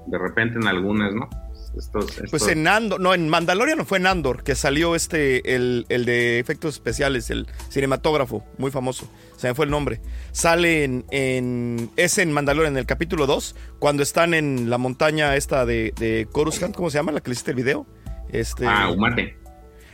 de 0.07 0.17
repente 0.17 0.57
en 0.57 0.67
algunas, 0.67 1.13
¿no? 1.13 1.29
Estos, 1.77 2.09
estos- 2.11 2.29
Pues 2.31 2.47
en 2.47 2.67
Andor, 2.67 2.99
no, 2.99 3.13
en 3.13 3.29
Mandalorian 3.29 3.77
no 3.77 3.85
fue 3.85 3.99
en 3.99 4.07
Andor, 4.07 4.43
que 4.43 4.55
salió 4.55 4.95
este, 4.95 5.55
el, 5.55 5.85
el 5.89 6.03
de 6.05 6.39
efectos 6.39 6.73
especiales, 6.75 7.29
el 7.29 7.47
cinematógrafo, 7.69 8.43
muy 8.57 8.71
famoso, 8.71 9.09
se 9.37 9.47
me 9.47 9.53
fue 9.53 9.65
el 9.65 9.71
nombre. 9.71 10.01
Sale 10.31 10.83
en, 10.83 11.05
en 11.11 11.89
es 11.95 12.17
en 12.17 12.31
Mandalorian, 12.31 12.73
en 12.73 12.79
el 12.79 12.85
capítulo 12.85 13.27
2, 13.27 13.55
cuando 13.79 14.03
están 14.03 14.33
en 14.33 14.69
la 14.69 14.77
montaña 14.77 15.35
esta 15.35 15.65
de, 15.65 15.93
de 15.99 16.27
Coruscant, 16.31 16.75
¿cómo 16.75 16.89
se 16.89 16.97
llama? 16.97 17.11
La 17.11 17.21
que 17.21 17.29
le 17.29 17.33
hiciste 17.33 17.51
el 17.51 17.57
video. 17.57 17.85
Este, 18.29 18.65
Ah, 18.67 18.89
Umate. 18.91 19.37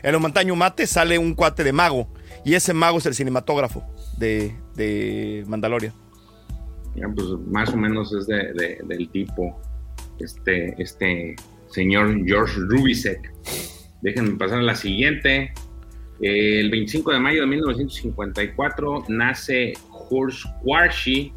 en 0.01 0.11
la 0.11 0.19
montaña 0.19 0.53
Umate 0.53 0.88
sale 0.88 1.17
un 1.19 1.35
cuate 1.35 1.63
de 1.63 1.73
mago, 1.73 2.07
y 2.43 2.53
ese 2.55 2.73
mago 2.73 2.97
es 2.99 3.05
el 3.05 3.15
cinematógrafo 3.15 3.83
de, 4.17 4.55
de 4.75 5.43
Mandalorian. 5.47 5.93
Ya, 6.95 7.07
pues 7.13 7.27
más 7.51 7.69
o 7.73 7.77
menos 7.77 8.13
es 8.13 8.25
de, 8.27 8.53
de- 8.53 8.79
del 8.85 9.09
tipo, 9.09 9.59
este, 10.19 10.81
este 10.81 11.35
señor 11.75 12.25
George 12.25 12.57
Rubisek. 12.57 13.31
Déjenme 14.01 14.38
pasar 14.38 14.59
a 14.59 14.63
la 14.63 14.75
siguiente. 14.75 15.53
Eh, 16.21 16.61
el 16.61 16.71
25 16.71 17.11
de 17.11 17.19
mayo 17.19 17.41
de 17.41 17.47
1954 17.47 19.05
nace 19.09 19.73
Horst 19.91 20.45
Quarshi. 20.63 21.33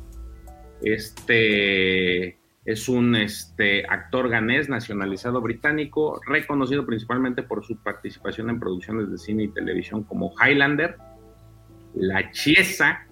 Este 0.81 2.39
es 2.65 2.89
un 2.89 3.17
este, 3.17 3.85
actor 3.87 4.29
ganés 4.29 4.69
nacionalizado 4.69 5.41
británico, 5.41 6.21
reconocido 6.27 6.87
principalmente 6.87 7.43
por 7.43 7.65
su 7.65 7.83
participación 7.83 8.51
en 8.51 8.61
producciones 8.61 9.11
de 9.11 9.19
cine 9.19 9.45
y 9.45 9.49
televisión 9.49 10.05
como 10.05 10.33
Highlander, 10.41 10.99
La 11.95 12.31
Chiesa 12.31 13.07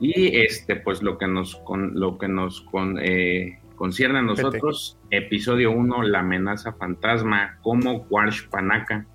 y 0.00 0.38
este, 0.38 0.76
pues 0.76 1.02
lo 1.02 1.18
que 1.18 1.28
nos 1.28 1.54
con, 1.56 2.00
lo 2.00 2.18
que 2.18 2.28
nos 2.28 2.62
con, 2.62 2.98
eh, 2.98 3.60
concierne 3.76 4.18
a 4.18 4.22
nosotros, 4.22 4.98
episodio 5.10 5.72
1, 5.72 6.02
La 6.04 6.20
amenaza 6.20 6.72
fantasma, 6.72 7.58
como 7.62 8.06
Quarsh 8.06 8.48
Panaka. 8.48 9.06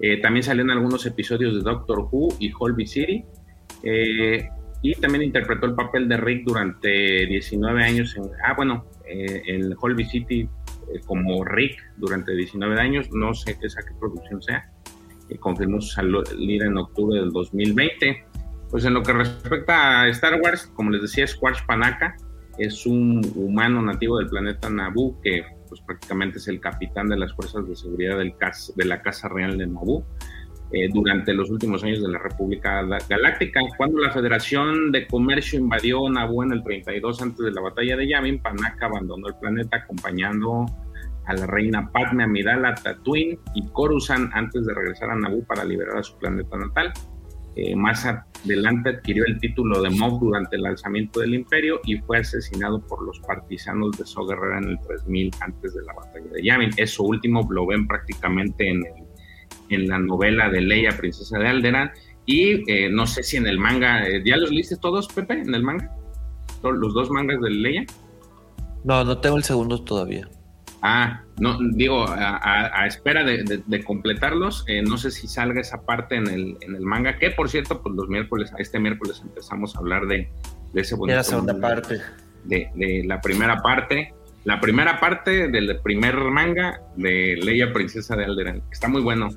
Eh, 0.00 0.20
también 0.20 0.42
salió 0.42 0.62
en 0.62 0.70
algunos 0.70 1.06
episodios 1.06 1.54
de 1.54 1.60
Doctor 1.60 2.08
Who 2.10 2.36
y 2.38 2.52
Holby 2.58 2.86
City. 2.86 3.24
Eh, 3.82 4.48
y 4.82 4.94
también 4.96 5.22
interpretó 5.22 5.66
el 5.66 5.74
papel 5.74 6.08
de 6.08 6.18
Rick 6.18 6.44
durante 6.44 7.26
19 7.26 7.82
años. 7.82 8.14
En, 8.16 8.24
ah, 8.44 8.52
bueno, 8.54 8.84
eh, 9.06 9.42
en 9.46 9.74
Holby 9.80 10.04
City 10.04 10.40
eh, 10.42 11.00
como 11.06 11.42
Rick 11.44 11.78
durante 11.96 12.34
19 12.34 12.78
años. 12.78 13.08
No 13.10 13.32
sé 13.32 13.56
esa 13.62 13.82
qué 13.82 13.94
producción 13.98 14.42
sea. 14.42 14.70
Eh, 15.30 15.38
confirmó 15.38 15.80
su 15.80 15.88
salida 15.88 16.66
en 16.66 16.76
octubre 16.76 17.18
del 17.18 17.30
2020. 17.30 18.26
Pues 18.70 18.84
en 18.84 18.92
lo 18.92 19.02
que 19.02 19.14
respecta 19.14 20.02
a 20.02 20.08
Star 20.08 20.38
Wars, 20.42 20.70
como 20.74 20.90
les 20.90 21.00
decía, 21.00 21.26
Squash 21.26 21.64
Panaka 21.66 22.16
es 22.58 22.86
un 22.86 23.20
humano 23.34 23.82
nativo 23.82 24.18
del 24.18 24.28
planeta 24.28 24.70
Naboo 24.70 25.20
que 25.22 25.42
pues 25.68 25.80
prácticamente 25.80 26.38
es 26.38 26.48
el 26.48 26.60
capitán 26.60 27.08
de 27.08 27.16
las 27.16 27.34
fuerzas 27.34 27.66
de 27.66 27.74
seguridad 27.74 28.18
del 28.18 28.36
cas 28.36 28.72
de 28.76 28.84
la 28.84 29.02
Casa 29.02 29.28
Real 29.28 29.58
de 29.58 29.66
Naboo 29.66 30.04
eh, 30.72 30.88
durante 30.92 31.32
los 31.34 31.50
últimos 31.50 31.84
años 31.84 32.02
de 32.02 32.08
la 32.08 32.18
República 32.18 32.82
Galáctica. 33.08 33.60
Cuando 33.76 33.98
la 33.98 34.10
Federación 34.10 34.92
de 34.92 35.06
Comercio 35.06 35.58
invadió 35.58 36.08
Naboo 36.08 36.42
en 36.42 36.52
el 36.52 36.62
32 36.62 37.22
antes 37.22 37.44
de 37.44 37.52
la 37.52 37.60
batalla 37.60 37.96
de 37.96 38.08
Yavin, 38.08 38.40
Panaka 38.40 38.86
abandonó 38.86 39.28
el 39.28 39.36
planeta 39.36 39.76
acompañando 39.76 40.66
a 41.26 41.34
la 41.34 41.46
reina 41.46 41.90
Padme 41.90 42.24
Amidala 42.24 42.74
Tatooine 42.74 43.38
y 43.54 43.66
Coruscant 43.68 44.30
antes 44.34 44.66
de 44.66 44.74
regresar 44.74 45.10
a 45.10 45.16
Naboo 45.16 45.44
para 45.44 45.64
liberar 45.64 45.98
a 45.98 46.02
su 46.02 46.16
planeta 46.18 46.56
natal. 46.56 46.92
Eh, 47.56 47.76
más 47.76 48.04
adelante 48.04 48.90
adquirió 48.90 49.24
el 49.26 49.38
título 49.38 49.80
de 49.80 49.90
Moff 49.90 50.20
durante 50.20 50.56
el 50.56 50.66
alzamiento 50.66 51.20
del 51.20 51.34
imperio 51.34 51.80
y 51.84 51.98
fue 51.98 52.18
asesinado 52.18 52.84
por 52.84 53.04
los 53.04 53.20
partisanos 53.20 53.96
de 53.96 54.04
So 54.04 54.26
Guerrera 54.26 54.58
en 54.58 54.70
el 54.70 54.80
3000 54.80 55.30
antes 55.40 55.74
de 55.74 55.82
la 55.82 55.92
batalla 55.92 56.26
de 56.32 56.42
Yavin. 56.42 56.70
Eso 56.76 57.04
último 57.04 57.46
lo 57.50 57.66
ven 57.66 57.86
prácticamente 57.86 58.68
en, 58.68 58.82
en 59.68 59.88
la 59.88 59.98
novela 59.98 60.50
de 60.50 60.62
Leia, 60.62 60.96
Princesa 60.96 61.38
de 61.38 61.48
Alderaan. 61.48 61.92
Y 62.26 62.70
eh, 62.70 62.88
no 62.90 63.06
sé 63.06 63.22
si 63.22 63.36
en 63.36 63.46
el 63.46 63.58
manga, 63.58 64.04
eh, 64.06 64.22
¿ya 64.24 64.36
los 64.36 64.50
leíste 64.50 64.76
todos, 64.76 65.08
Pepe, 65.08 65.34
en 65.34 65.54
el 65.54 65.62
manga? 65.62 65.94
¿Los 66.62 66.94
dos 66.94 67.10
mangas 67.10 67.40
de 67.40 67.50
Leia? 67.50 67.84
No, 68.82 69.04
no 69.04 69.18
tengo 69.18 69.36
el 69.36 69.44
segundo 69.44 69.82
todavía. 69.82 70.28
Ah, 70.86 71.22
no, 71.38 71.56
digo, 71.72 72.06
a, 72.06 72.36
a, 72.36 72.82
a 72.82 72.86
espera 72.86 73.24
de, 73.24 73.42
de, 73.42 73.62
de 73.64 73.82
completarlos, 73.82 74.66
eh, 74.68 74.82
no 74.82 74.98
sé 74.98 75.10
si 75.10 75.26
salga 75.26 75.62
esa 75.62 75.80
parte 75.80 76.14
en 76.14 76.26
el, 76.28 76.58
en 76.60 76.74
el 76.74 76.82
manga, 76.82 77.16
que 77.16 77.30
por 77.30 77.48
cierto, 77.48 77.80
pues 77.80 77.94
los 77.94 78.06
miércoles, 78.06 78.52
este 78.58 78.78
miércoles 78.78 79.22
empezamos 79.24 79.74
a 79.74 79.78
hablar 79.78 80.06
de, 80.06 80.28
de 80.74 80.80
ese 80.82 80.94
bonito. 80.94 81.12
De 81.12 81.16
la 81.16 81.24
segunda 81.24 81.54
manga, 81.54 81.68
parte. 81.76 82.00
De, 82.44 82.70
de, 82.74 83.02
la 83.06 83.18
primera 83.22 83.62
parte. 83.62 84.12
la 84.44 84.60
primera 84.60 85.00
parte 85.00 85.48
del 85.48 85.80
primer 85.80 86.16
manga 86.16 86.82
de 86.96 87.38
Leia 87.42 87.72
Princesa 87.72 88.14
de 88.14 88.26
Alderaan. 88.26 88.62
Está 88.70 88.86
muy 88.86 89.00
bueno. 89.00 89.30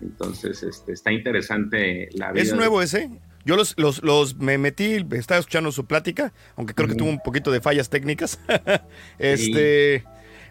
Entonces, 0.00 0.62
este, 0.62 0.92
está 0.92 1.10
interesante 1.10 2.10
la 2.12 2.30
vida. 2.30 2.44
¿Es 2.44 2.54
nuevo 2.54 2.80
ese? 2.80 3.10
Yo 3.44 3.56
los, 3.56 3.74
los, 3.76 4.04
los 4.04 4.36
me 4.36 4.56
metí, 4.56 5.04
estaba 5.12 5.40
escuchando 5.40 5.72
su 5.72 5.84
plática, 5.84 6.32
aunque 6.54 6.74
creo 6.74 6.88
que 6.88 6.94
tuvo 6.94 7.08
un 7.08 7.18
poquito 7.18 7.50
de 7.50 7.60
fallas 7.60 7.90
técnicas. 7.90 8.38
este, 9.18 10.04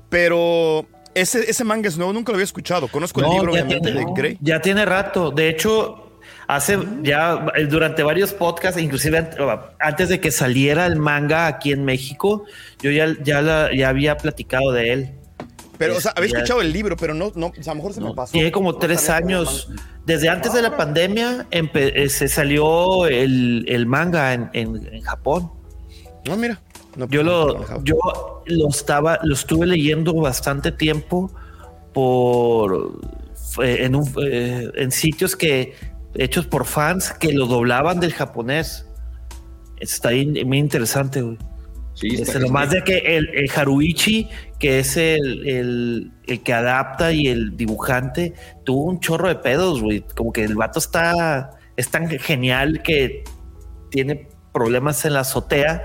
pero 0.10 0.86
ese, 1.14 1.50
ese 1.50 1.64
manga 1.64 1.88
es 1.88 1.98
nuevo, 1.98 2.14
nunca 2.14 2.32
lo 2.32 2.36
había 2.38 2.46
escuchado. 2.46 2.88
Conozco 2.88 3.22
el 3.22 3.30
libro, 3.32 3.52
obviamente, 3.54 3.92
tiene- 3.92 4.06
de 4.06 4.14
Grey. 4.16 4.38
Ya 4.42 4.62
tiene 4.62 4.86
rato. 4.86 5.32
De 5.32 5.50
hecho, 5.50 6.20
hace 6.48 6.78
ya 7.02 7.46
eh, 7.56 7.66
durante 7.66 8.04
varios 8.04 8.34
podcasts, 8.34 8.80
inclusive 8.82 9.18
an- 9.18 9.30
antes 9.80 10.10
de 10.10 10.20
que 10.20 10.32
saliera 10.32 10.86
el 10.86 10.96
manga 10.98 11.48
aquí 11.48 11.72
en 11.72 11.86
México, 11.86 12.46
yo 12.82 12.92
ya, 12.92 13.08
ya, 13.24 13.42
la- 13.42 13.74
ya 13.74 13.90
había 13.90 14.18
platicado 14.18 14.72
de 14.72 14.94
él. 14.94 15.10
Pero, 15.78 15.98
o 15.98 16.02
sea, 16.02 16.14
había 16.16 16.30
Ya- 16.32 16.38
escuchado 16.38 16.62
el 16.62 16.72
libro, 16.72 16.96
pero 16.96 17.14
no, 17.14 17.34
no, 17.36 17.48
o 17.48 17.54
sea, 17.64 17.72
a 17.72 17.76
lo 17.76 17.76
mejor 17.82 17.94
se 17.94 18.00
me 18.02 18.14
pasó. 18.14 18.32
Tiene 18.32 18.52
como 18.52 18.76
tres 18.78 19.10
años. 19.10 19.70
Desde 20.06 20.30
antes 20.30 20.54
de 20.54 20.62
la 20.62 20.78
pandemia 20.78 21.48
empe- 21.52 21.92
eh, 21.96 22.10
se 22.10 22.28
salió 22.28 23.08
el, 23.08 23.66
el 23.68 23.86
manga 23.86 24.34
en, 24.34 24.50
en- 24.54 24.88
en 24.94 25.02
Japón. 25.02 25.52
No, 26.28 26.38
mira. 26.38 26.62
No, 26.96 27.08
Yo 27.08 27.24
lo, 27.24 27.84
yo 27.84 27.96
lo 28.46 28.70
estaba, 28.70 29.20
lo 29.24 29.34
estuve 29.34 29.66
leyendo 29.66 30.14
bastante 30.14 30.72
tiempo 30.72 31.32
por 31.94 33.00
eh, 33.64 33.78
en, 33.82 33.96
un, 33.96 34.10
eh, 34.24 34.70
en 34.76 34.92
sitios 34.92 35.36
que 35.36 35.74
hechos 36.16 36.46
por 36.48 36.66
fans 36.66 37.12
que 37.12 37.34
lo 37.34 37.46
doblaban 37.48 38.00
del 38.00 38.14
japonés. 38.14 38.86
Está 39.80 40.10
ahí 40.10 40.46
muy 40.46 40.58
interesante, 40.58 41.22
güey. 41.22 41.38
Sí, 41.94 42.08
Este, 42.10 42.40
lo 42.40 42.50
más 42.50 42.72
de 42.72 42.84
que 42.84 42.98
el, 43.18 43.30
el 43.34 43.50
Haruichi, 43.56 44.28
que 44.60 44.80
es 44.80 44.98
el, 44.98 45.48
el- 45.48 46.12
el 46.28 46.42
que 46.44 46.54
adapta 46.54 47.12
y 47.14 47.28
el 47.28 47.56
dibujante, 47.56 48.34
tuvo 48.66 48.86
un 48.86 49.00
chorro 49.00 49.28
de 49.30 49.36
pedos, 49.36 49.82
güey. 49.82 50.02
Como 50.16 50.34
que 50.34 50.44
el 50.44 50.56
vato 50.56 50.80
está, 50.80 51.52
es 51.78 51.90
tan 51.90 52.10
genial 52.10 52.82
que 52.84 53.24
tiene 53.92 54.28
problemas 54.54 55.06
en 55.06 55.14
la 55.14 55.22
azotea 55.22 55.84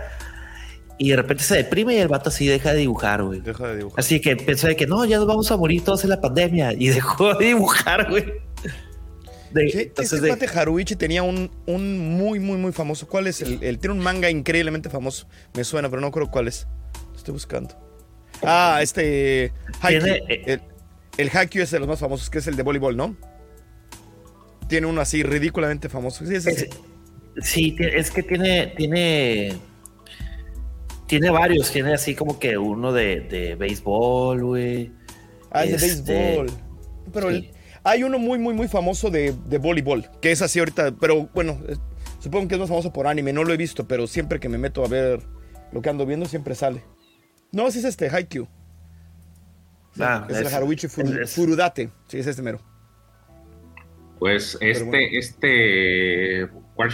y 1.02 1.08
de 1.08 1.16
repente 1.16 1.42
se 1.42 1.56
deprime 1.56 1.94
y 1.94 1.98
el 1.98 2.08
vato 2.08 2.28
así 2.28 2.46
deja 2.46 2.72
de 2.74 2.80
dibujar, 2.80 3.22
güey. 3.24 3.40
Deja 3.40 3.68
de 3.68 3.78
dibujar. 3.78 3.98
Así 4.00 4.20
que 4.20 4.36
pensó 4.36 4.66
de 4.66 4.76
que 4.76 4.86
no, 4.86 5.02
ya 5.06 5.16
nos 5.16 5.26
vamos 5.26 5.50
a 5.50 5.56
morir 5.56 5.82
todos 5.82 6.04
en 6.04 6.10
la 6.10 6.20
pandemia 6.20 6.74
y 6.74 6.88
dejó 6.94 7.32
de 7.34 7.46
dibujar, 7.46 8.10
güey. 8.10 8.24
De- 9.52 9.70
Sí, 9.70 9.78
entonces 9.80 10.22
este 10.22 10.46
de- 10.46 10.58
Haruichi 10.60 10.94
tenía 10.96 11.22
un, 11.22 11.50
un 11.66 11.98
muy, 11.98 12.38
muy, 12.38 12.58
muy 12.58 12.72
famoso. 12.72 13.08
¿Cuál 13.08 13.26
es? 13.28 13.40
El, 13.40 13.62
el- 13.64 13.78
tiene 13.78 13.94
un 13.94 14.00
manga 14.00 14.28
increíblemente 14.28 14.90
famoso. 14.90 15.26
Me 15.54 15.64
suena, 15.64 15.88
pero 15.88 16.02
no 16.02 16.10
creo 16.12 16.30
cuál 16.30 16.48
es. 16.48 16.66
Estoy 17.16 17.32
buscando. 17.32 17.74
Ah, 18.42 18.78
este. 18.82 19.52
Haikyuu. 19.80 20.02
Tiene, 20.02 20.22
eh, 20.28 20.42
El, 20.46 20.60
el 21.16 21.30
Haikyuu 21.36 21.62
es 21.64 21.70
de 21.70 21.78
los 21.80 21.88
más 21.88 21.98
famosos, 21.98 22.28
que 22.28 22.38
es 22.38 22.46
el 22.46 22.56
de 22.56 22.62
voleibol, 22.62 22.94
¿no? 22.96 23.16
Tiene 24.68 24.86
uno 24.86 25.00
así 25.00 25.22
ridículamente 25.22 25.88
famoso. 25.88 26.24
Sí, 26.26 26.34
es 26.34 26.44
sí, 27.42 27.74
es 27.78 28.10
que 28.10 28.22
tiene, 28.22 28.68
tiene, 28.76 29.56
tiene 31.10 31.30
varios. 31.30 31.70
Tiene 31.70 31.92
así 31.92 32.14
como 32.14 32.38
que 32.38 32.56
uno 32.56 32.92
de, 32.92 33.20
de 33.20 33.54
béisbol, 33.56 34.42
güey. 34.44 34.92
Ah, 35.50 35.64
es 35.64 35.80
de 35.80 35.86
este, 35.88 36.12
béisbol. 36.12 36.46
Pero 37.12 37.30
sí. 37.30 37.36
el- 37.36 37.50
hay 37.84 38.02
uno 38.04 38.18
muy, 38.18 38.38
muy, 38.38 38.54
muy 38.54 38.68
famoso 38.68 39.10
de, 39.10 39.34
de 39.46 39.58
voleibol, 39.58 40.06
que 40.22 40.30
es 40.32 40.40
así 40.42 40.58
ahorita, 40.58 40.92
pero 41.00 41.28
bueno, 41.34 41.58
es- 41.68 41.80
supongo 42.18 42.46
que 42.48 42.54
es 42.54 42.60
más 42.60 42.68
famoso 42.68 42.92
por 42.92 43.06
anime, 43.06 43.32
no 43.32 43.44
lo 43.44 43.52
he 43.52 43.56
visto, 43.56 43.86
pero 43.88 44.06
siempre 44.06 44.38
que 44.40 44.48
me 44.48 44.58
meto 44.58 44.84
a 44.84 44.88
ver 44.88 45.20
lo 45.72 45.82
que 45.82 45.88
ando 45.90 46.06
viendo, 46.06 46.26
siempre 46.26 46.54
sale. 46.54 46.82
No, 47.52 47.70
sí 47.70 47.78
es 47.80 47.84
este, 47.86 48.08
Haikyuu. 48.08 48.46
Sí, 49.94 50.02
Ah, 50.04 50.26
es 50.30 50.36
el 50.38 50.46
Haruichi 50.46 50.86
Furu- 50.86 51.20
es- 51.22 51.34
Furudate. 51.34 51.90
Sí, 52.06 52.18
es 52.18 52.26
este 52.26 52.42
mero. 52.42 52.60
Pues 54.18 54.56
este, 54.60 54.84
bueno. 54.84 55.08
este 55.12 56.48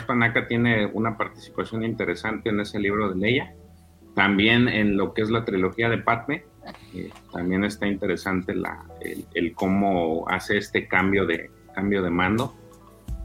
Panaka 0.06 0.46
tiene 0.46 0.86
una 0.86 1.16
participación 1.18 1.82
interesante 1.84 2.48
en 2.50 2.60
ese 2.60 2.78
libro 2.78 3.10
de 3.12 3.16
Leia. 3.16 3.54
También 4.16 4.66
en 4.66 4.96
lo 4.96 5.14
que 5.14 5.22
es 5.22 5.30
la 5.30 5.44
trilogía 5.44 5.88
de 5.88 5.98
Padme. 5.98 6.44
eh, 6.94 7.10
también 7.32 7.62
está 7.62 7.86
interesante 7.86 8.52
la, 8.56 8.84
el, 9.00 9.24
el 9.34 9.54
cómo 9.54 10.28
hace 10.28 10.56
este 10.56 10.88
cambio 10.88 11.24
de, 11.26 11.50
cambio 11.74 12.02
de 12.02 12.10
mando. 12.10 12.56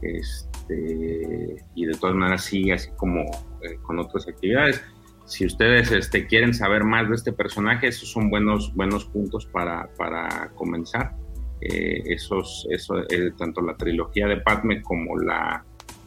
Este, 0.02 1.56
y 1.74 1.86
de 1.86 1.94
todas 1.94 2.14
maneras 2.14 2.44
sigue 2.44 2.74
así 2.74 2.90
como 2.96 3.22
eh, 3.62 3.78
con 3.82 3.98
otras 3.98 4.28
actividades. 4.28 4.82
Si 5.24 5.46
ustedes 5.46 5.90
este, 5.92 6.26
quieren 6.26 6.52
saber 6.52 6.84
más 6.84 7.08
de 7.08 7.14
este 7.14 7.32
personaje, 7.32 7.88
esos 7.88 8.10
son 8.10 8.28
buenos, 8.28 8.74
buenos 8.74 9.06
puntos 9.06 9.46
para, 9.46 9.88
para 9.96 10.50
comenzar. 10.54 11.14
Eh, 11.60 12.02
esos, 12.06 12.66
eso, 12.70 12.98
eh, 13.08 13.32
tanto 13.38 13.62
la 13.62 13.76
trilogía 13.76 14.26
de 14.26 14.38
Padme 14.38 14.82
como, 14.82 15.16
la, 15.18 15.64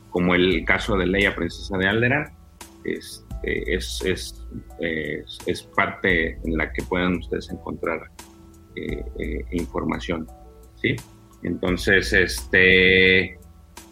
como 0.10 0.36
el 0.36 0.63
caso 0.65 0.98
de 0.98 1.08
Leia, 1.08 1.34
princesa 1.34 1.78
de 1.78 1.88
Alderaan, 1.88 2.34
este, 2.84 3.24
es, 3.45 4.01
es, 4.05 4.45
es, 4.79 5.38
es 5.45 5.63
parte 5.75 6.31
en 6.43 6.58
la 6.58 6.71
que 6.73 6.84
pueden 6.84 7.15
ustedes 7.17 7.49
encontrar 7.49 7.99
eh, 8.75 9.03
eh, 9.19 9.45
información. 9.51 10.27
¿sí? 10.81 10.95
Entonces, 11.43 12.12
este, 12.13 13.38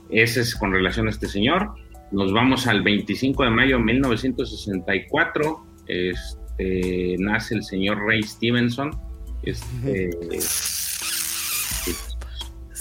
ese 0.10 0.42
es 0.42 0.56
con 0.56 0.72
relación 0.74 1.08
a 1.08 1.12
este 1.12 1.28
señor. 1.28 1.74
Nos 2.12 2.32
vamos 2.34 2.68
al 2.68 2.82
25 2.84 3.44
de 3.44 3.50
mayo 3.50 3.78
de 3.78 3.84
1964. 3.84 5.66
Este, 5.88 7.16
nace 7.20 7.56
el 7.56 7.64
señor 7.64 8.00
Ray 8.06 8.24
Stevenson. 8.24 8.92
Este, 9.44 10.10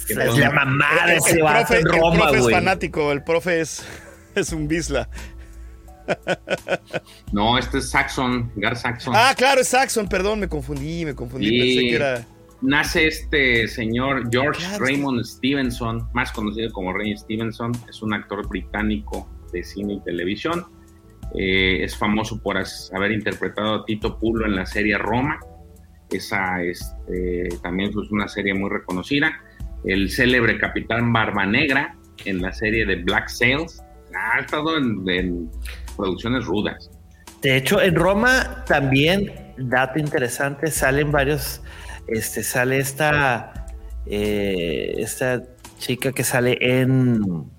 Es 0.08 0.36
la 0.38 0.50
mamada 0.50 1.12
El- 1.12 1.18
ese 1.18 1.32
el 1.32 1.38
profe, 1.40 1.78
en 1.78 1.86
el 1.86 1.92
Roma, 1.92 2.28
profe 2.28 2.38
es 2.38 2.50
fanático, 2.50 3.12
el 3.12 3.22
profe 3.22 3.60
es, 3.60 3.84
es 4.34 4.52
un 4.52 4.68
bisla. 4.68 5.08
No, 7.32 7.58
este 7.58 7.78
es 7.78 7.90
Saxon, 7.90 8.52
Gar 8.56 8.76
Saxon. 8.76 9.14
Ah, 9.16 9.34
claro, 9.36 9.60
es 9.60 9.68
Saxon, 9.68 10.08
perdón, 10.08 10.40
me 10.40 10.48
confundí, 10.48 11.04
me 11.04 11.14
confundí, 11.14 11.48
Sí. 11.48 11.58
pensé 11.58 11.80
que 11.88 11.94
era... 11.94 12.26
Nace 12.60 13.08
este 13.08 13.66
señor 13.66 14.28
George 14.30 14.60
Claro, 14.64 14.84
Raymond 14.84 15.24
Stevenson, 15.24 16.08
más 16.12 16.30
conocido 16.30 16.70
como 16.70 16.92
Ray 16.92 17.16
Stevenson, 17.16 17.72
es 17.88 18.02
un 18.02 18.14
actor 18.14 18.46
británico 18.48 19.28
de 19.52 19.64
cine 19.64 19.94
y 19.94 20.00
televisión. 20.04 20.64
Eh, 21.34 21.82
es 21.82 21.96
famoso 21.96 22.40
por 22.40 22.56
haber 22.92 23.10
interpretado 23.12 23.74
a 23.74 23.84
Tito 23.84 24.16
Pulo 24.18 24.46
en 24.46 24.54
la 24.54 24.64
serie 24.66 24.96
Roma. 24.96 25.40
Esa 26.10 26.62
este, 26.62 27.48
también 27.62 27.90
es 27.90 27.96
una 27.96 28.28
serie 28.28 28.54
muy 28.54 28.70
reconocida. 28.70 29.32
El 29.84 30.08
célebre 30.10 30.56
Capitán 30.58 31.12
Barba 31.12 31.44
Negra 31.46 31.96
en 32.26 32.42
la 32.42 32.52
serie 32.52 32.86
de 32.86 32.96
Black 32.96 33.28
Sails. 33.28 33.82
Ha 34.14 34.38
estado 34.40 34.76
en, 34.78 35.02
en 35.08 35.50
producciones 35.96 36.44
rudas. 36.44 36.90
De 37.40 37.56
hecho, 37.56 37.80
en 37.80 37.94
Roma 37.94 38.64
también, 38.66 39.54
dato 39.58 39.98
interesante, 39.98 40.70
salen 40.70 41.10
varios, 41.10 41.60
este, 42.06 42.42
sale 42.42 42.78
esta, 42.78 43.66
eh, 44.06 44.94
esta 44.98 45.42
chica 45.78 46.12
que 46.12 46.22
sale 46.24 46.56
en, 46.60 47.50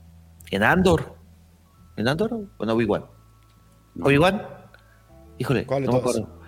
en 0.52 0.64
Andor. 0.64 1.16
¿En 1.98 2.08
Andor 2.08 2.34
o 2.58 2.64
en 2.64 2.70
Obi-Wan? 2.70 3.06
¿Obi-Wan? 4.02 4.42
Híjole, 5.38 5.66
¿Cuál 5.66 5.84
no 5.84 5.92
me 5.92 5.98
acuerdo. 6.00 6.40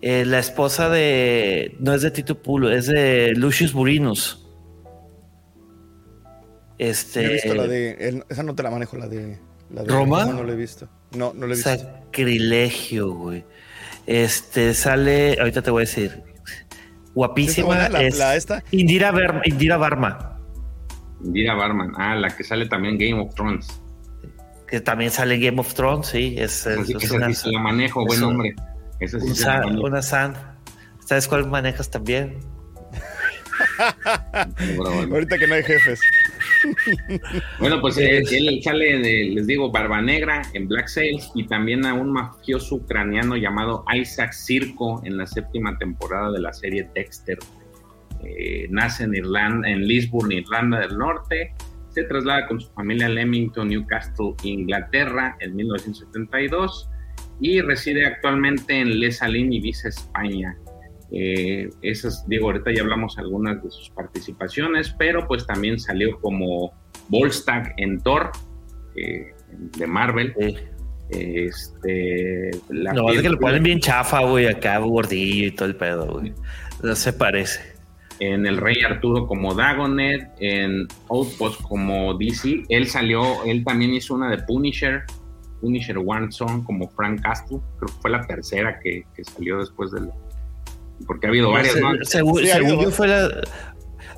Eh, 0.00 0.24
la 0.24 0.38
esposa 0.38 0.88
de, 0.88 1.76
no 1.80 1.92
es 1.94 2.02
de 2.02 2.10
Tito 2.10 2.40
Pulo, 2.42 2.70
es 2.70 2.86
de 2.86 3.32
Lucius 3.36 3.72
Burinus. 3.72 4.46
Este, 6.78 7.24
He 7.24 7.32
visto 7.34 7.54
la 7.54 7.66
de... 7.66 7.92
el- 8.08 8.24
esa 8.28 8.42
no 8.42 8.54
te 8.54 8.62
la 8.62 8.70
manejo, 8.70 8.96
la 8.96 9.08
de... 9.08 9.38
La 9.70 9.82
de 9.82 9.88
¿Roma? 9.92 10.26
No, 10.26 10.32
no 10.34 10.44
la 10.44 10.52
he 10.52 10.56
visto. 10.56 10.88
No, 11.16 11.32
no 11.34 11.46
la 11.46 11.54
he 11.54 11.56
visto. 11.56 11.70
Sacrilegio, 11.70 13.10
güey. 13.12 13.44
Este 14.06 14.74
sale, 14.74 15.36
ahorita 15.38 15.62
te 15.62 15.70
voy 15.70 15.82
a 15.82 15.86
decir. 15.86 16.22
Guapísima. 17.14 17.66
buena 17.66 17.88
la- 17.88 18.02
es 18.02 18.18
la 18.18 18.36
esta? 18.36 18.64
Indira, 18.70 19.10
Ver- 19.12 19.42
Indira 19.44 19.76
Varma, 19.76 20.38
Indira 21.22 21.54
Barman, 21.54 21.92
ah, 21.98 22.14
la 22.16 22.34
que 22.34 22.42
sale 22.42 22.66
también 22.66 22.96
Game 22.98 23.20
of 23.20 23.34
Thrones. 23.34 23.68
que 24.66 24.80
también 24.80 25.10
sale 25.10 25.34
en 25.34 25.42
Game 25.42 25.60
of 25.60 25.74
Thrones, 25.74 26.06
sí. 26.06 26.34
Es, 26.38 26.66
es- 26.66 26.78
Así 26.78 26.92
que 26.94 26.98
es 26.98 27.04
esa 27.04 27.14
una, 27.16 27.26
sí 27.28 27.34
se 27.34 27.50
la 27.50 27.60
manejo, 27.60 28.00
es 28.02 28.06
buen 28.06 28.24
un- 28.24 28.30
hombre. 28.30 28.54
Esa 29.00 29.20
sí 29.20 29.26
un 29.28 29.34
se 29.34 29.44
la 29.44 29.52
san- 29.52 29.64
manejo. 29.66 29.86
una 29.86 30.02
san. 30.02 30.34
¿Sabes 31.04 31.28
cuál 31.28 31.46
manejas 31.48 31.90
también? 31.90 32.38
Ahorita 35.12 35.38
que 35.38 35.46
no 35.46 35.54
hay 35.54 35.62
jefes. 35.62 36.00
Bueno, 37.58 37.80
pues 37.80 37.98
eh, 37.98 38.18
él 38.18 38.60
sale, 38.62 38.98
de, 38.98 39.30
les 39.34 39.46
digo, 39.46 39.70
Barba 39.70 40.00
Negra 40.00 40.42
en 40.52 40.68
Black 40.68 40.88
Sails 40.88 41.30
y 41.34 41.46
también 41.46 41.86
a 41.86 41.94
un 41.94 42.12
mafioso 42.12 42.76
ucraniano 42.76 43.36
llamado 43.36 43.84
Isaac 43.94 44.32
Circo 44.32 45.02
en 45.04 45.16
la 45.16 45.26
séptima 45.26 45.78
temporada 45.78 46.32
de 46.32 46.40
la 46.40 46.52
serie 46.52 46.88
Dexter. 46.94 47.38
Eh, 48.24 48.66
nace 48.70 49.04
en 49.04 49.14
Irlanda, 49.14 49.68
en 49.68 49.86
Lisburn, 49.86 50.32
Irlanda 50.32 50.80
del 50.80 50.96
Norte. 50.96 51.54
Se 51.90 52.04
traslada 52.04 52.46
con 52.46 52.60
su 52.60 52.70
familia 52.72 53.06
a 53.06 53.10
Leamington, 53.10 53.68
Newcastle, 53.68 54.34
Inglaterra, 54.44 55.36
en 55.40 55.54
1972 55.56 56.88
y 57.40 57.60
reside 57.60 58.06
actualmente 58.06 58.78
en 58.78 59.00
Les 59.00 59.18
Salines, 59.18 59.56
Ibiza, 59.56 59.88
España. 59.88 60.56
Eh, 61.14 61.68
esas, 61.82 62.26
digo, 62.26 62.46
ahorita 62.46 62.72
ya 62.72 62.82
hablamos 62.82 63.18
algunas 63.18 63.62
de 63.62 63.70
sus 63.70 63.90
participaciones, 63.90 64.94
pero 64.98 65.26
pues 65.28 65.46
también 65.46 65.78
salió 65.78 66.18
como 66.20 66.72
Volstagg 67.08 67.74
en 67.76 68.00
Thor, 68.00 68.30
eh, 68.96 69.34
de 69.76 69.86
Marvel. 69.86 70.34
Este, 71.10 72.50
la 72.70 72.94
no, 72.94 73.10
es 73.10 73.20
que 73.20 73.28
lo 73.28 73.38
ponen 73.38 73.62
bien 73.62 73.80
chafa, 73.80 74.20
güey, 74.20 74.46
acá 74.46 74.78
gordillo 74.78 75.48
y 75.48 75.50
todo 75.50 75.68
el 75.68 75.76
pedo, 75.76 76.06
güey. 76.06 76.32
No 76.82 76.94
se 76.94 77.12
parece. 77.12 77.60
En 78.18 78.46
El 78.46 78.56
Rey 78.56 78.82
Arturo 78.82 79.26
como 79.26 79.54
Dagonet, 79.54 80.30
en 80.40 80.86
Outpost 81.10 81.60
como 81.62 82.14
DC. 82.14 82.62
Él 82.70 82.86
salió, 82.86 83.44
él 83.44 83.64
también 83.64 83.92
hizo 83.92 84.14
una 84.14 84.30
de 84.30 84.38
Punisher, 84.38 85.02
Punisher 85.60 85.98
One 85.98 86.32
Song 86.32 86.64
como 86.64 86.88
Frank 86.88 87.20
Castle. 87.20 87.58
Creo 87.78 87.88
que 87.88 88.00
fue 88.00 88.10
la 88.10 88.26
tercera 88.26 88.80
que, 88.80 89.04
que 89.14 89.24
salió 89.24 89.58
después 89.58 89.90
del. 89.90 90.10
Porque 91.06 91.26
ha 91.26 91.30
habido 91.30 91.50
varias, 91.50 91.76
¿no? 91.76 91.92
Según, 92.02 92.42
yo 92.42 92.90
fue 92.90 93.08
la, 93.08 93.28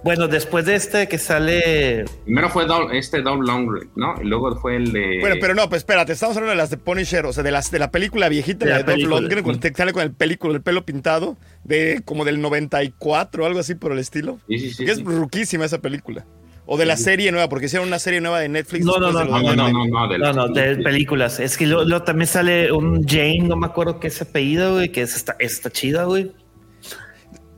bueno, 0.04 0.28
después 0.28 0.66
de 0.66 0.74
este 0.74 1.08
que 1.08 1.16
sale. 1.16 2.04
Primero 2.24 2.50
fue 2.50 2.66
este 2.92 3.22
Dove 3.22 3.42
Long, 3.46 3.70
¿no? 3.96 4.14
Y 4.20 4.26
luego 4.26 4.54
fue 4.56 4.76
el 4.76 4.92
de. 4.92 5.18
Bueno, 5.20 5.36
pero 5.40 5.54
no, 5.54 5.66
pues 5.70 5.80
espérate, 5.80 6.12
estamos 6.12 6.36
hablando 6.36 6.50
de 6.50 6.58
las 6.58 6.68
de 6.68 6.76
Punisher, 6.76 7.24
o 7.24 7.32
sea, 7.32 7.42
de 7.42 7.50
las 7.50 7.70
de 7.70 7.78
la 7.78 7.90
película 7.90 8.28
viejita, 8.28 8.66
de, 8.66 8.70
la 8.72 8.82
de 8.82 8.84
Dove 8.84 9.04
Longren, 9.04 9.42
cuando 9.42 9.60
te 9.60 9.72
sale 9.72 9.94
con 9.94 10.02
el 10.02 10.12
película, 10.12 10.52
el 10.52 10.60
pelo 10.60 10.84
pintado, 10.84 11.38
de 11.64 12.02
como 12.04 12.26
del 12.26 12.42
94 12.42 13.42
o 13.42 13.46
algo 13.46 13.60
así 13.60 13.76
por 13.76 13.92
el 13.92 13.98
estilo. 13.98 14.38
Sí, 14.46 14.58
sí, 14.58 14.70
sí. 14.72 14.84
es 14.84 15.02
ruquísima 15.02 15.64
esa 15.64 15.80
película. 15.80 16.26
O 16.66 16.76
de 16.76 16.84
la 16.84 16.98
serie 16.98 17.32
nueva, 17.32 17.48
porque 17.48 17.66
hicieron 17.66 17.88
una 17.88 17.98
serie 17.98 18.20
nueva 18.20 18.40
de 18.40 18.50
Netflix. 18.50 18.84
No, 18.84 18.98
no, 18.98 19.10
no, 19.10 19.24
no, 19.24 19.40
no, 19.40 19.54
no, 19.54 19.86
no, 19.86 20.08
de, 20.08 20.18
no, 20.18 20.32
no, 20.34 20.48
de 20.48 20.76
películas. 20.76 21.40
Es 21.40 21.56
que 21.56 21.66
luego, 21.66 22.02
también 22.02 22.26
sale 22.26 22.72
un 22.72 23.06
Jane, 23.06 23.40
no 23.40 23.56
me 23.56 23.66
acuerdo 23.66 24.00
qué 24.00 24.08
es 24.08 24.20
apellido, 24.20 24.74
güey, 24.74 24.92
que 24.92 25.00
es 25.00 25.16
esta, 25.16 25.34
esta 25.38 25.70
chida, 25.70 26.04
güey. 26.04 26.30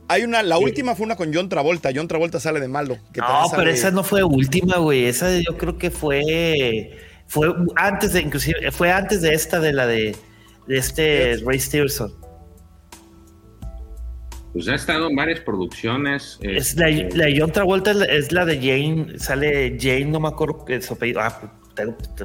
Hay 0.09 0.23
una, 0.23 0.41
la 0.41 0.57
última 0.57 0.95
fue 0.95 1.05
una 1.05 1.15
con 1.15 1.33
John 1.33 1.49
Travolta. 1.49 1.89
John 1.93 2.07
Travolta 2.07 2.39
sale 2.39 2.59
de 2.59 2.67
malo. 2.67 2.97
no, 3.15 3.51
pero 3.55 3.69
esa 3.69 3.91
no 3.91 4.03
fue 4.03 4.23
última, 4.23 4.77
güey. 4.77 5.05
Esa 5.05 5.37
yo 5.39 5.57
creo 5.57 5.77
que 5.77 5.91
fue. 5.91 6.97
Fue 7.27 7.53
antes 7.75 8.13
de, 8.13 8.21
inclusive, 8.21 8.71
fue 8.71 8.89
antes 8.89 9.21
de 9.21 9.33
esta 9.33 9.59
de 9.59 9.73
la 9.73 9.85
de, 9.85 10.15
de 10.67 10.77
este 10.77 11.37
Ray 11.45 11.59
Stevenson. 11.59 12.13
Pues 14.53 14.69
ha 14.69 14.75
estado 14.75 15.09
en 15.09 15.15
varias 15.15 15.41
producciones. 15.41 16.39
Es 16.41 16.75
la, 16.77 16.89
la 16.89 17.27
John 17.37 17.51
Travolta 17.51 17.91
es 17.91 18.31
la, 18.31 18.45
de 18.45 18.55
Jane. 18.55 19.19
Sale 19.19 19.77
Jane, 19.77 20.05
no 20.05 20.21
me 20.21 20.29
acuerdo 20.29 20.63
que 20.63 20.81
su 20.81 20.93
apellido. 20.93 21.19
Ah, 21.21 21.53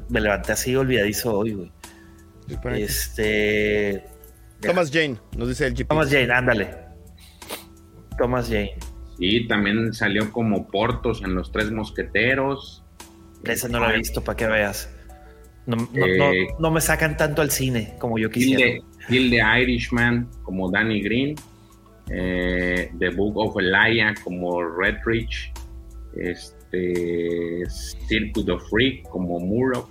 me 0.09 0.21
levanté 0.21 0.53
así 0.53 0.77
olvidadizo 0.77 1.37
hoy, 1.37 1.53
güey. 1.53 1.73
Este. 2.77 4.05
Thomas 4.61 4.91
Jane, 4.93 5.17
nos 5.37 5.49
dice 5.49 5.67
el 5.67 5.75
GP. 5.75 5.89
Thomas 5.89 6.09
Jane, 6.09 6.33
ándale. 6.33 6.92
Thomas 8.17 8.49
Jane. 8.49 8.75
Sí, 9.19 9.47
también 9.47 9.93
salió 9.93 10.33
como 10.33 10.69
Portos 10.69 11.23
en 11.23 11.35
Los 11.35 11.53
Tres 11.53 11.71
Mosqueteros. 11.71 12.83
Ese 13.45 13.69
no 13.69 13.81
lo 13.81 13.91
he 13.91 13.99
visto, 13.99 14.23
para 14.23 14.37
que 14.37 14.47
veas. 14.47 14.89
Eh, 15.95 16.49
no, 16.59 16.71
me 16.73 16.81
sacan 16.81 17.17
tanto 17.17 17.41
al 17.41 17.51
cine 17.51 17.95
como 17.99 18.19
yo 18.19 18.31
quisiera. 18.31 18.83
Hill 19.09 19.31
de 19.31 19.43
Irishman 19.63 20.29
como 20.43 20.71
Danny 20.71 21.01
Green. 21.03 21.37
Eh, 22.11 22.91
The 22.99 23.11
Book 23.11 23.37
of 23.37 23.57
Elijah 23.59 24.15
como 24.25 24.63
Redrich. 24.63 25.53
Este, 26.17 27.63
Circuit 28.09 28.49
of 28.49 28.63
Freak 28.71 29.09
como 29.09 29.39
Muro. 29.39 29.89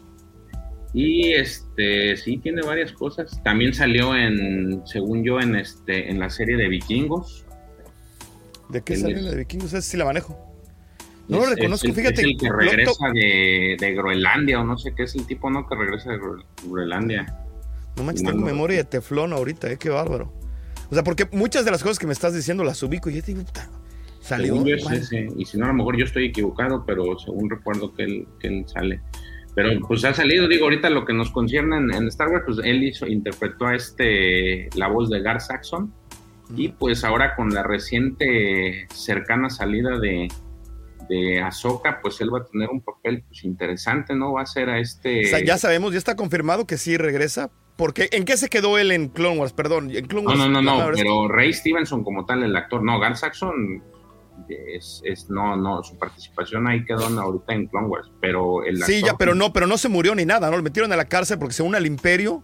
Y 0.93 1.31
este 1.33 2.17
sí 2.17 2.37
tiene 2.37 2.61
varias 2.63 2.91
cosas. 2.91 3.41
También 3.43 3.73
salió 3.73 4.15
en, 4.15 4.81
según 4.85 5.23
yo, 5.23 5.39
en 5.39 5.55
este, 5.55 6.09
en 6.09 6.19
la 6.19 6.29
serie 6.29 6.57
de 6.57 6.67
Vikingos. 6.67 7.45
¿De 8.71 8.81
qué 8.81 8.95
salió 8.95 9.21
la 9.21 9.31
de 9.31 9.37
Vikingos? 9.37 9.73
Esa 9.73 9.81
sí 9.81 9.97
la 9.97 10.05
manejo. 10.05 10.37
No 11.27 11.39
lo 11.39 11.45
reconozco, 11.45 11.91
fíjate. 11.93 12.21
Es 12.21 12.27
el 12.27 12.37
que 12.37 12.51
regresa 12.51 13.07
de, 13.13 13.93
Groenlandia, 13.95 14.59
o 14.59 14.63
no 14.63 14.77
sé 14.77 14.93
qué 14.95 15.03
es 15.03 15.15
el 15.15 15.25
tipo, 15.25 15.49
¿no? 15.49 15.67
Que 15.67 15.75
regresa 15.75 16.11
de 16.11 16.19
Groenlandia. 16.65 17.37
No 17.95 18.03
manches, 18.03 18.23
tengo 18.23 18.45
memoria 18.45 18.77
de 18.77 18.83
teflón 18.85 19.33
ahorita, 19.33 19.71
¿eh? 19.71 19.77
Qué 19.77 19.89
bárbaro. 19.89 20.33
O 20.89 20.93
sea, 20.93 21.03
porque 21.03 21.27
muchas 21.31 21.63
de 21.63 21.71
las 21.71 21.83
cosas 21.83 21.99
que 21.99 22.07
me 22.07 22.13
estás 22.13 22.33
diciendo 22.33 22.63
las 22.63 22.81
ubico 22.83 23.09
y 23.09 23.15
yo 23.15 23.21
te 23.21 23.33
digo, 23.33 23.45
puta, 23.45 23.69
salió. 24.19 24.55
Y 25.37 25.45
si 25.45 25.57
no, 25.57 25.65
a 25.65 25.69
lo 25.69 25.73
mejor 25.73 25.97
yo 25.97 26.05
estoy 26.05 26.25
equivocado, 26.25 26.85
pero 26.85 27.17
según 27.19 27.49
recuerdo 27.49 27.93
que 27.93 28.03
él, 28.03 28.27
que 28.39 28.47
él 28.47 28.65
sale. 28.67 29.01
Pero 29.55 29.69
pues 29.85 30.03
ha 30.05 30.13
salido, 30.13 30.47
digo, 30.47 30.65
ahorita 30.65 30.89
lo 30.89 31.05
que 31.05 31.13
nos 31.13 31.29
concierne 31.31 31.77
en, 31.77 32.07
Star 32.07 32.29
Wars, 32.29 32.43
pues 32.45 32.59
él 32.63 32.83
hizo, 32.83 33.05
interpretó 33.05 33.67
a 33.67 33.75
este, 33.75 34.69
la 34.75 34.87
voz 34.87 35.09
de 35.09 35.21
Gar 35.21 35.41
Saxon 35.41 35.93
y 36.55 36.69
pues 36.69 37.03
ahora 37.03 37.35
con 37.35 37.53
la 37.53 37.63
reciente 37.63 38.87
cercana 38.93 39.49
salida 39.49 39.99
de, 39.99 40.27
de 41.09 41.41
Ahsoka, 41.41 41.99
pues 42.01 42.21
él 42.21 42.33
va 42.33 42.39
a 42.39 42.45
tener 42.45 42.69
un 42.69 42.81
papel 42.81 43.23
pues, 43.27 43.43
interesante, 43.43 44.15
¿no? 44.15 44.33
Va 44.33 44.41
a 44.41 44.45
ser 44.45 44.69
a 44.69 44.79
este... 44.79 45.25
O 45.25 45.29
sea, 45.29 45.43
ya 45.43 45.57
sabemos, 45.57 45.91
ya 45.91 45.97
está 45.97 46.15
confirmado 46.15 46.65
que 46.65 46.77
sí 46.77 46.97
regresa. 46.97 47.51
Porque, 47.75 48.09
¿En 48.11 48.25
qué 48.25 48.37
se 48.37 48.49
quedó 48.49 48.77
él 48.77 48.91
en 48.91 49.09
Clone 49.09 49.39
Wars? 49.39 49.53
Perdón, 49.53 49.89
en 49.95 50.05
Clone 50.05 50.27
Wars. 50.27 50.37
No, 50.37 50.49
no, 50.49 50.61
no, 50.61 50.89
no 50.89 50.91
pero 50.93 51.27
Ray 51.27 51.51
Stevenson 51.53 52.03
como 52.03 52.25
tal, 52.25 52.43
el 52.43 52.55
actor, 52.55 52.83
no, 52.83 52.99
Gar 52.99 53.17
Saxon 53.17 53.81
es, 54.49 55.01
es, 55.03 55.29
no, 55.29 55.55
no, 55.55 55.83
su 55.83 55.97
participación 55.97 56.67
ahí 56.67 56.85
quedó 56.85 57.07
ahorita 57.07 57.53
en 57.53 57.67
Clone 57.67 57.87
Wars, 57.87 58.11
pero 58.19 58.63
el 58.63 58.83
Sí, 58.83 59.01
ya, 59.01 59.15
pero 59.17 59.35
no, 59.35 59.53
pero 59.53 59.67
no 59.67 59.77
se 59.77 59.89
murió 59.89 60.15
ni 60.15 60.25
nada, 60.25 60.49
¿no? 60.49 60.57
Lo 60.57 60.63
metieron 60.63 60.91
a 60.91 60.95
la 60.95 61.05
cárcel 61.05 61.39
porque 61.39 61.53
se 61.53 61.63
une 61.63 61.77
al 61.77 61.85
imperio. 61.85 62.43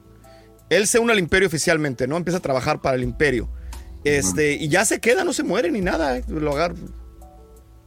Él 0.70 0.88
se 0.88 1.00
une 1.00 1.14
al 1.14 1.20
imperio 1.20 1.48
oficialmente, 1.48 2.08
¿no? 2.08 2.18
Empieza 2.18 2.40
a 2.40 2.42
trabajar 2.42 2.82
para 2.82 2.96
el 2.98 3.04
imperio. 3.04 3.50
Este, 4.16 4.54
y 4.54 4.70
ya 4.70 4.86
se 4.86 5.00
queda, 5.00 5.24
no 5.24 5.34
se 5.34 5.44
muere 5.44 5.72
ni 5.72 5.82
nada, 5.82 6.18
eh, 6.18 6.24
lo 6.28 6.54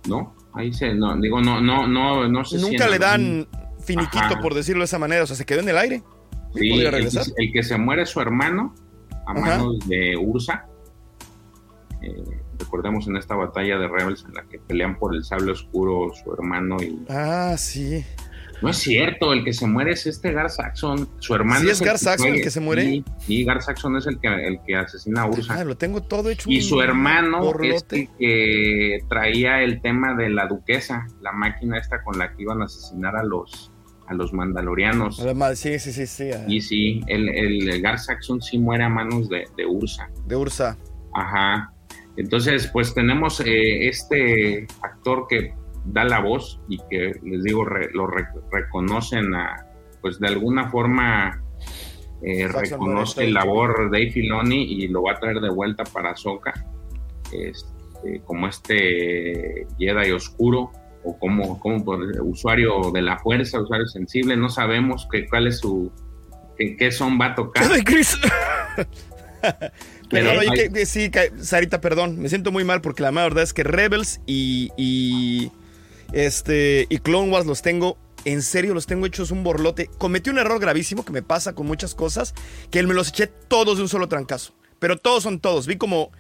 No, 0.09 0.35
ahí 0.55 0.73
se, 0.73 0.95
no, 0.95 1.17
digo, 1.17 1.41
no, 1.41 1.61
no, 1.61 1.87
no, 1.87 2.29
no 2.29 2.45
sé 2.45 2.59
Nunca 2.59 2.89
le 2.89 2.99
dan 2.99 3.49
finiquito, 3.85 4.41
por 4.41 4.55
decirlo 4.55 4.81
de 4.81 4.87
esa 4.87 4.99
manera, 4.99 5.25
o 5.25 5.27
sea, 5.27 5.37
se 5.37 5.47
quedó 5.47 5.61
en 5.61 5.69
el 5.69 5.79
aire. 5.79 6.03
Sí, 6.55 6.71
el, 6.81 7.53
que 7.53 7.63
se 7.63 7.79
muere 7.79 8.03
es 8.03 8.11
su 8.11 8.21
hermano, 8.21 8.75
a 9.27 9.35
manos 9.35 9.79
de 9.89 10.17
Ursa. 10.17 10.67
Eh, 12.03 12.25
recordemos 12.59 13.07
en 13.09 13.17
esta 13.17 13.35
batalla 13.35 13.79
de 13.79 13.87
Rebels 13.87 14.25
en 14.27 14.35
la 14.35 14.43
que 14.45 14.59
pelean 14.59 14.99
por 14.99 15.15
el 15.15 15.23
sable 15.23 15.53
oscuro 15.53 16.13
su 16.13 16.33
hermano 16.33 16.77
y. 16.83 17.05
Ah, 17.09 17.55
sí. 17.57 18.05
No 18.63 18.71
es 18.71 18.77
cierto, 18.77 19.33
el 19.33 19.45
que 19.45 19.53
se 19.53 19.67
muere 19.67 19.93
es 19.93 20.07
este 20.07 20.33
Gar 20.33 20.51
Saxon, 20.51 21.09
su 21.19 21.35
hermano. 21.35 21.61
¿Sí 21.61 21.71
es, 21.71 21.81
Gar 21.81 21.99
Saxon 21.99 22.35
el 22.35 22.43
que 22.43 22.51
se 22.51 22.61
muere? 22.61 23.03
Sí, 23.19 23.45
Gar 23.45 23.63
Saxon 23.63 23.97
es 23.97 24.07
el 24.07 24.21
que, 24.21 24.29
el 24.29 24.61
que 24.67 24.77
asesina 24.77 25.23
a 25.23 25.27
Ursa. 25.27 25.55
Ah, 25.55 25.65
lo 25.65 25.77
tengo 25.77 26.03
todo 26.03 26.31
hecho. 26.31 26.51
Y 26.51 26.61
su 26.61 26.81
hermano 26.81 27.53
es 27.63 27.85
el 27.91 28.09
que 28.19 28.99
traía 29.09 29.63
el 29.63 29.81
tema 29.81 30.15
de 30.15 30.31
la 30.31 30.47
duquesa, 30.47 31.07
la 31.21 31.33
máquina 31.33 31.79
esta 31.79 32.03
con 32.03 32.19
la 32.19 32.35
que 32.35 32.43
iban 32.43 32.61
a 32.63 32.67
asesinar 32.67 33.17
a 33.17 33.23
los, 33.23 33.73
a 34.07 34.15
los 34.15 34.33
mandalorianos. 34.33 35.23
Sí, 35.55 35.79
sí, 35.79 35.93
sí, 35.93 36.07
sí. 36.07 36.31
Y 36.47 36.61
sí, 36.61 37.01
el, 37.07 37.29
el, 37.29 37.81
Gar 37.81 37.99
Saxon 37.99 38.43
sí 38.43 38.59
muere 38.59 38.85
a 38.85 38.89
manos 38.89 39.29
de, 39.29 39.47
de 39.57 39.67
Ursa. 39.67 40.11
De 40.27 40.37
Ursa. 40.37 40.77
Ajá. 41.15 41.73
Entonces, 42.17 42.67
pues 42.67 42.93
tenemos 42.93 43.41
eh, 43.41 43.89
este 43.89 44.67
actor 44.83 45.27
que 45.29 45.55
da 45.85 46.05
la 46.05 46.21
voz 46.21 46.61
y 46.69 46.79
que 46.91 47.15
les 47.23 47.43
digo 47.43 47.65
lo 47.65 48.07
reconocen 48.51 49.35
a, 49.35 49.67
pues 50.01 50.19
de 50.19 50.29
alguna 50.29 50.71
forma 50.71 51.43
eh, 52.23 52.49
reconoce 52.49 53.25
el 53.25 53.35
labor 53.35 53.91
de 53.91 54.11
Filoni 54.11 54.63
y 54.63 54.89
lo 54.89 55.03
va 55.03 55.13
a 55.13 55.21
traer 55.21 55.41
de 55.41 55.51
vuelta 55.51 55.85
para 55.85 56.15
Soka 56.17 56.53
este, 57.33 58.21
como 58.25 58.47
este 58.47 59.67
Jedi 59.79 60.11
oscuro 60.13 60.71
o 61.03 61.19
como, 61.19 61.59
como 61.61 61.83
usuario 62.23 62.91
de 62.93 63.01
la 63.01 63.19
fuerza, 63.19 63.61
usuario 63.61 63.87
sensible, 63.87 64.37
no 64.37 64.51
sabemos 64.51 65.09
que, 65.11 65.27
cuál 65.27 65.47
es 65.47 65.61
su 65.61 65.91
qué, 66.59 66.93
son 66.93 67.19
va 67.19 67.27
a 67.27 67.35
tocar. 67.35 67.65
Pero 70.11 70.31
sí, 70.85 71.11
Sarita, 71.39 71.81
perdón, 71.81 72.19
me 72.21 72.29
siento 72.29 72.53
muy 72.53 72.65
mal 72.65 72.83
porque 72.83 73.03
la 73.03 73.11
verdad 73.11 73.43
es 73.43 73.55
que 73.55 73.63
Rebels 73.63 74.21
y 74.27 75.51
este, 76.13 76.87
y 76.89 76.99
Clone 76.99 77.31
Wars 77.31 77.47
los 77.47 77.63
tengo, 77.63 77.99
en 78.25 78.43
serio, 78.43 78.75
los 78.75 78.87
tengo 78.87 79.07
hechos 79.07 79.31
un 79.31 79.43
borlote. 79.43 79.89
Cometí 79.99 80.31
un 80.31 80.39
error 80.39 80.61
gravísimo 80.61 81.05
que 81.05 81.13
me 81.13 81.23
pasa 81.23 81.55
con 81.55 81.67
muchas 81.67 81.95
cosas, 81.95 82.35
que 82.71 82.83
me 82.83 82.95
los 82.95 83.09
eché 83.09 83.27
todos 83.27 83.77
de 83.77 83.83
un 83.83 83.89
solo 83.89 84.09
trancazo. 84.09 84.55
Pero 84.79 84.97
todos 84.97 85.23
son 85.23 85.41
todos. 85.41 85.67
Vi 85.67 85.77
como, 85.77 86.11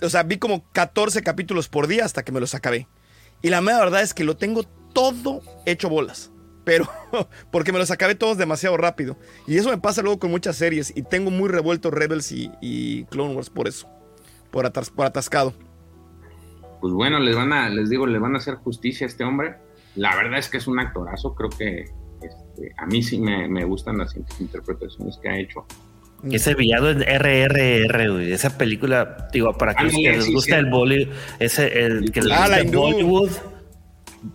o 0.00 0.08
sea, 0.08 0.22
vi 0.22 0.38
como 0.38 0.64
14 0.72 1.22
capítulos 1.22 1.68
por 1.68 1.86
día 1.86 2.04
hasta 2.04 2.24
que 2.24 2.32
me 2.32 2.40
los 2.40 2.54
acabé. 2.54 2.88
Y 3.42 3.50
la 3.50 3.60
mera 3.60 3.78
verdad 3.78 4.02
es 4.02 4.14
que 4.14 4.24
lo 4.24 4.36
tengo 4.36 4.64
todo 4.92 5.42
hecho 5.66 5.88
bolas. 5.88 6.30
Pero, 6.64 6.90
porque 7.50 7.72
me 7.72 7.78
los 7.78 7.90
acabé 7.90 8.14
todos 8.14 8.36
demasiado 8.36 8.76
rápido. 8.76 9.16
Y 9.46 9.58
eso 9.58 9.70
me 9.70 9.78
pasa 9.78 10.02
luego 10.02 10.18
con 10.18 10.30
muchas 10.30 10.56
series. 10.56 10.92
Y 10.96 11.02
tengo 11.02 11.30
muy 11.30 11.48
revuelto 11.48 11.90
Rebels 11.90 12.32
y, 12.32 13.04
Clone 13.10 13.34
Wars 13.34 13.50
por 13.50 13.68
eso. 13.68 13.88
Por, 14.50 14.70
por 14.72 15.06
atascado 15.06 15.54
pues 16.80 16.92
bueno, 16.92 17.18
les 17.18 17.36
van 17.36 17.52
a, 17.52 17.68
les 17.68 17.90
digo, 17.90 18.06
le 18.06 18.18
van 18.18 18.34
a 18.34 18.38
hacer 18.38 18.56
justicia 18.56 19.06
a 19.06 19.08
este 19.08 19.24
hombre. 19.24 19.56
La 19.96 20.14
verdad 20.16 20.38
es 20.38 20.48
que 20.48 20.58
es 20.58 20.66
un 20.66 20.78
actorazo, 20.78 21.34
creo 21.34 21.50
que 21.50 21.84
este, 22.22 22.72
a 22.76 22.86
mí 22.86 23.02
sí 23.02 23.18
me, 23.20 23.64
gustan 23.64 23.98
las 23.98 24.14
interpretaciones 24.40 25.18
que 25.22 25.28
ha 25.28 25.38
hecho. 25.38 25.64
Ese 26.30 26.54
villano 26.54 26.90
en 26.90 27.02
RRR, 27.02 28.10
güey. 28.10 28.32
Esa 28.32 28.58
película, 28.58 29.28
digo, 29.32 29.52
para 29.52 29.72
aquellos 29.72 29.94
Ándale, 29.94 30.10
que 30.10 30.16
les 30.16 30.32
gusta 30.32 30.54
sí. 30.54 30.58
el 30.58 30.66
Bollywood, 30.66 31.14
ese, 31.38 31.84
el 31.84 32.10
que 32.10 32.22
les 32.22 32.32
Ah, 32.32 32.40
gusta 32.42 32.60
el. 32.60 32.70
Bollywood. 32.70 33.30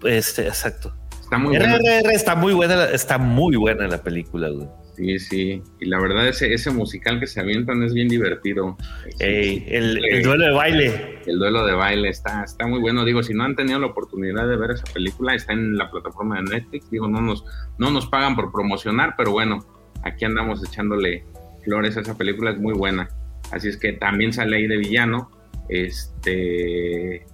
Este, 0.06 0.48
exacto. 0.48 0.94
Está 1.22 1.38
muy 1.38 1.58
buena. 1.58 1.78
RRR 1.78 2.12
está 2.14 2.36
muy 2.36 2.54
buena, 2.54 2.86
está 2.86 3.18
muy 3.18 3.56
buena 3.58 3.88
la 3.88 4.02
película, 4.02 4.50
güey. 4.50 4.68
Sí, 4.96 5.18
sí. 5.18 5.62
Y 5.80 5.86
la 5.86 6.00
verdad, 6.00 6.28
ese, 6.28 6.54
ese 6.54 6.70
musical 6.70 7.20
que 7.20 7.26
se 7.26 7.40
avientan 7.40 7.82
es 7.82 7.94
bien 7.96 8.08
divertido. 8.08 8.78
Ey, 9.20 9.66
el, 9.68 10.22
duelo 10.24 10.46
de 10.46 10.52
baile. 10.52 11.20
El 11.26 11.40
duelo 11.40 11.66
de 11.66 11.74
baile 11.74 12.10
está, 12.10 12.44
está 12.44 12.68
muy 12.68 12.80
bueno. 12.80 13.04
Digo, 13.04 13.24
si 13.24 13.34
no 13.34 13.44
han 13.44 13.56
tenido 13.56 13.80
la 13.80 13.88
oportunidad 13.88 14.48
de 14.48 14.56
ver 14.56 14.72
esa 14.72 14.84
película, 14.94 15.34
está 15.34 15.54
en 15.54 15.78
la 15.78 15.90
plataforma 15.90 16.36
de 16.38 16.44
Netflix. 16.44 16.92
Digo, 16.92 17.08
no 17.08 17.22
nos, 17.22 17.44
no 17.80 17.90
nos 17.90 18.06
pagan 18.08 18.36
por 18.36 18.52
promocionar, 18.52 19.16
pero 19.18 19.32
bueno, 19.32 19.66
aquí 20.04 20.26
andamos 20.26 20.64
echándole 20.64 21.26
flores 21.64 21.98
a 21.98 22.02
esa 22.02 22.16
película, 22.18 22.52
es 22.52 22.60
muy 22.60 22.74
buena. 22.76 23.10
Así 23.52 23.70
es 23.70 23.78
que 23.78 23.94
también 23.94 24.32
sale 24.32 24.58
ahí 24.58 24.68
de 24.68 24.78
villano. 24.78 25.32
Este, 25.70 27.26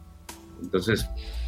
entonces, 0.62 1.05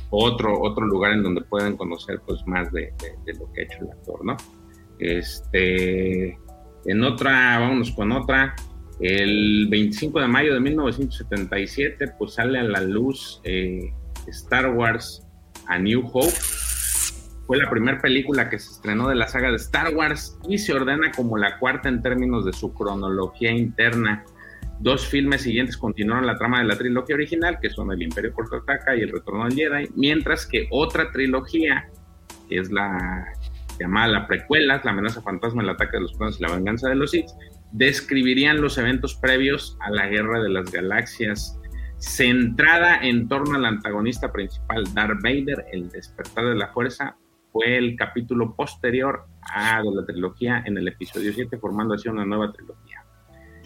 otro, 0.10 0.60
otro 0.62 0.86
lugar 0.86 1.14
en 1.14 1.24
donde 1.24 1.42
pueden 1.42 1.78
conocer 1.78 2.20
pues 2.26 2.46
más 2.46 2.72
de, 2.72 2.82
de- 3.02 3.32
de 3.34 3.40
lo 3.40 3.52
que 3.54 3.62
ha 3.62 3.64
hecho 3.64 3.78
el 3.82 3.92
actor, 3.92 4.26
¿no? 4.26 4.36
Este, 5.02 6.38
en 6.86 7.04
otra, 7.04 7.60
vámonos 7.60 7.92
con 7.92 8.12
otra. 8.12 8.56
El 9.00 9.68
25 9.68 10.22
de 10.22 10.28
mayo 10.28 10.54
de 10.54 10.60
1977, 10.60 12.14
pues 12.20 12.36
sale 12.36 12.60
a 12.60 12.64
la 12.64 12.82
luz 12.82 13.42
eh, 13.44 13.92
Star 14.28 14.70
Wars 14.70 15.28
A 15.68 15.80
New 15.80 16.08
Hope. 16.14 16.32
Fue 17.48 17.58
la 17.58 17.70
primera 17.70 18.00
película 18.00 18.48
que 18.48 18.60
se 18.60 18.72
estrenó 18.72 19.10
de 19.10 19.16
la 19.16 19.28
saga 19.28 19.50
de 19.50 19.56
Star 19.56 19.94
Wars 19.96 20.38
y 20.48 20.60
se 20.60 20.74
ordena 20.74 21.12
como 21.12 21.36
la 21.36 21.58
cuarta 21.58 21.90
en 21.90 22.04
términos 22.04 22.46
de 22.46 22.54
su 22.54 22.72
cronología 22.74 23.52
interna. 23.52 24.24
Dos 24.80 25.08
filmes 25.08 25.42
siguientes 25.42 25.78
continuaron 25.78 26.28
la 26.28 26.38
trama 26.38 26.60
de 26.60 26.66
la 26.66 26.78
trilogía 26.78 27.16
original, 27.16 27.58
que 27.60 27.72
son 27.72 27.92
El 27.92 28.04
Imperio 28.04 28.34
Contraataca 28.34 28.96
y 28.96 29.02
El 29.02 29.12
Retorno 29.12 29.46
del 29.46 29.56
Jedi, 29.56 29.90
mientras 29.96 30.46
que 30.46 30.68
otra 30.70 31.12
trilogía, 31.12 31.90
que 32.48 32.60
es 32.60 32.72
la 32.72 33.34
la 33.88 34.28
precuela, 34.28 34.82
La 34.84 34.92
amenaza 34.92 35.22
fantasma, 35.22 35.64
El 35.64 35.70
ataque 35.70 35.98
de 35.98 36.04
los 36.04 36.14
planos 36.14 36.40
y 36.40 36.44
la 36.44 36.56
venganza 36.56 36.90
de 36.90 36.96
los 36.96 37.12
Sith, 37.12 37.30
describirían 37.72 38.62
los 38.62 38.78
eventos 38.78 39.16
previos 39.16 39.78
a 39.80 39.90
la 39.90 40.08
Guerra 40.08 40.42
de 40.42 40.50
las 40.50 40.72
Galaxias, 40.72 41.58
centrada 41.98 42.98
en 43.02 43.28
torno 43.28 43.56
al 43.56 43.66
antagonista 43.66 44.32
principal, 44.32 44.84
Darth 44.94 45.22
Vader, 45.22 45.66
el 45.72 45.90
despertar 45.90 46.46
de 46.46 46.56
la 46.56 46.68
fuerza, 46.70 47.16
fue 47.52 47.78
el 47.78 47.96
capítulo 47.96 48.56
posterior 48.56 49.26
a 49.54 49.84
la 49.84 50.06
trilogía 50.06 50.64
en 50.66 50.78
el 50.78 50.88
episodio 50.88 51.34
7, 51.34 51.58
formando 51.58 51.94
así 51.94 52.08
una 52.08 52.26
nueva 52.26 52.52
trilogía. 52.52 53.04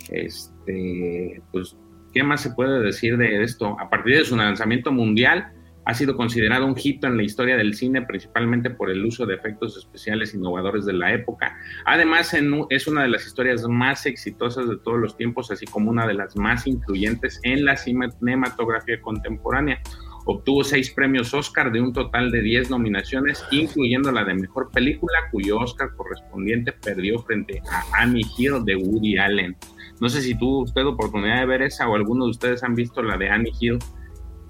Este, 0.10 1.42
pues, 1.52 1.78
¿qué 2.14 2.24
más 2.24 2.42
se 2.42 2.52
puede 2.52 2.80
decir 2.82 3.18
de 3.18 3.44
esto? 3.44 3.80
A 3.80 3.90
partir 3.90 4.18
de 4.18 4.26
su 4.26 4.36
lanzamiento 4.36 4.92
mundial, 4.92 5.54
ha 5.86 5.94
sido 5.94 6.18
considerado 6.18 6.66
un 6.66 6.76
hito 6.82 7.08
en 7.08 7.18
la 7.18 7.24
historia 7.24 7.56
del 7.56 7.76
cine, 7.76 8.02
principalmente 8.02 8.72
por 8.72 8.90
el 8.90 9.06
uso 9.06 9.26
de 9.26 9.36
efectos 9.36 9.78
especiales 9.78 10.34
innovadores 10.34 10.86
de 10.86 10.94
la 10.94 11.14
época. 11.14 11.58
Además, 11.86 12.34
en 12.34 12.66
es 12.70 12.88
una 12.88 13.04
de 13.04 13.10
las 13.10 13.26
historias 13.26 13.68
más 13.68 14.06
exitosas 14.06 14.68
de 14.68 14.78
todos 14.78 15.00
los 15.00 15.16
tiempos, 15.16 15.52
así 15.52 15.66
como 15.66 15.92
una 15.92 16.08
de 16.08 16.16
las 16.16 16.36
más 16.36 16.66
influyentes 16.66 17.40
en 17.44 17.66
la 17.66 17.78
cinematografía 17.78 19.00
contemporánea. 19.02 19.80
Obtuvo 20.28 20.64
seis 20.64 20.90
premios 20.90 21.36
Oscar 21.36 21.72
de 21.72 21.80
un 21.80 21.94
total 21.94 22.32
de 22.32 22.42
10 22.42 22.72
nominaciones, 22.72 23.46
incluyendo 23.52 24.12
la 24.12 24.24
de 24.24 24.34
Mejor 24.34 24.72
Película, 24.72 25.14
cuyo 25.32 25.60
Oscar 25.60 25.92
correspondiente 25.96 26.72
perdió 26.72 27.20
frente 27.20 27.62
a 27.72 28.02
Annie 28.02 28.26
Hill 28.36 28.66
de 28.66 28.76
Woody 28.76 29.20
Allen. 29.20 29.56
No 30.02 30.10
sé 30.10 30.22
si 30.22 30.36
tuvo 30.36 30.64
usted 30.64 30.84
oportunidad 30.84 31.42
de 31.42 31.46
ver 31.46 31.62
esa 31.62 31.88
o 31.88 31.96
alguno 31.96 32.26
de 32.26 32.32
ustedes 32.32 32.64
han 32.64 32.74
visto 32.74 33.04
la 33.04 33.18
de 33.18 33.30
Annie 33.30 33.54
Hill 33.60 33.78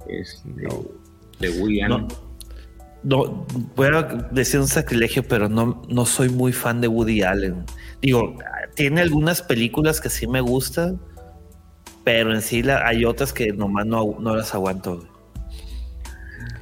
este, 0.07 0.67
de 1.39 1.49
Woody 1.49 1.81
Allen. 1.81 2.07
No, 3.03 3.25
no, 3.25 3.45
voy 3.75 3.87
a 3.87 4.03
decir 4.31 4.59
un 4.59 4.67
sacrilegio, 4.67 5.23
pero 5.23 5.47
no, 5.49 5.83
no 5.89 6.05
soy 6.05 6.29
muy 6.29 6.51
fan 6.53 6.81
de 6.81 6.87
Woody 6.87 7.21
Allen. 7.21 7.63
Digo, 8.01 8.35
tiene 8.75 9.01
algunas 9.01 9.41
películas 9.41 10.01
que 10.01 10.09
sí 10.09 10.27
me 10.27 10.41
gustan, 10.41 10.99
pero 12.03 12.33
en 12.33 12.41
sí 12.41 12.63
la- 12.63 12.85
hay 12.87 13.05
otras 13.05 13.31
que 13.33 13.47
nomás 13.53 13.85
no, 13.85 14.15
no 14.19 14.35
las 14.35 14.53
aguanto. 14.53 15.07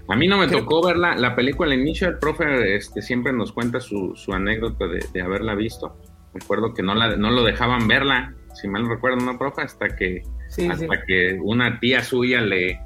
A 0.09 0.15
mí 0.17 0.28
no 0.28 0.38
me 0.38 0.47
tocó 0.47 0.86
verla, 0.86 1.15
la 1.15 1.34
película 1.36 1.74
al 1.74 1.80
inicio, 1.80 2.09
el 2.09 2.19
profe 2.19 2.76
este, 2.76 3.01
siempre 3.01 3.32
nos 3.32 3.53
cuenta 3.53 3.80
su, 3.80 4.13
su 4.15 4.34
anécdota 4.34 4.86
de, 4.86 5.03
de 5.13 5.21
haberla 5.21 5.55
visto. 5.55 5.97
Recuerdo 6.34 6.74
que 6.74 6.84
no, 6.84 6.93
la, 6.93 7.15
no 7.15 7.32
lo 7.32 7.43
dejaban 7.43 7.88
verla, 7.88 8.36
si 8.53 8.67
mal 8.67 8.84
no 8.84 8.89
recuerdo, 8.89 9.17
¿no, 9.17 9.38
profe? 9.38 9.61
Hasta 9.61 9.95
que, 9.95 10.24
Sí, 10.49 10.67
hasta 10.67 10.86
sí. 10.86 11.01
que 11.07 11.39
una 11.41 11.80
tía 11.80 12.03
suya 12.03 12.41
le, 12.41 12.80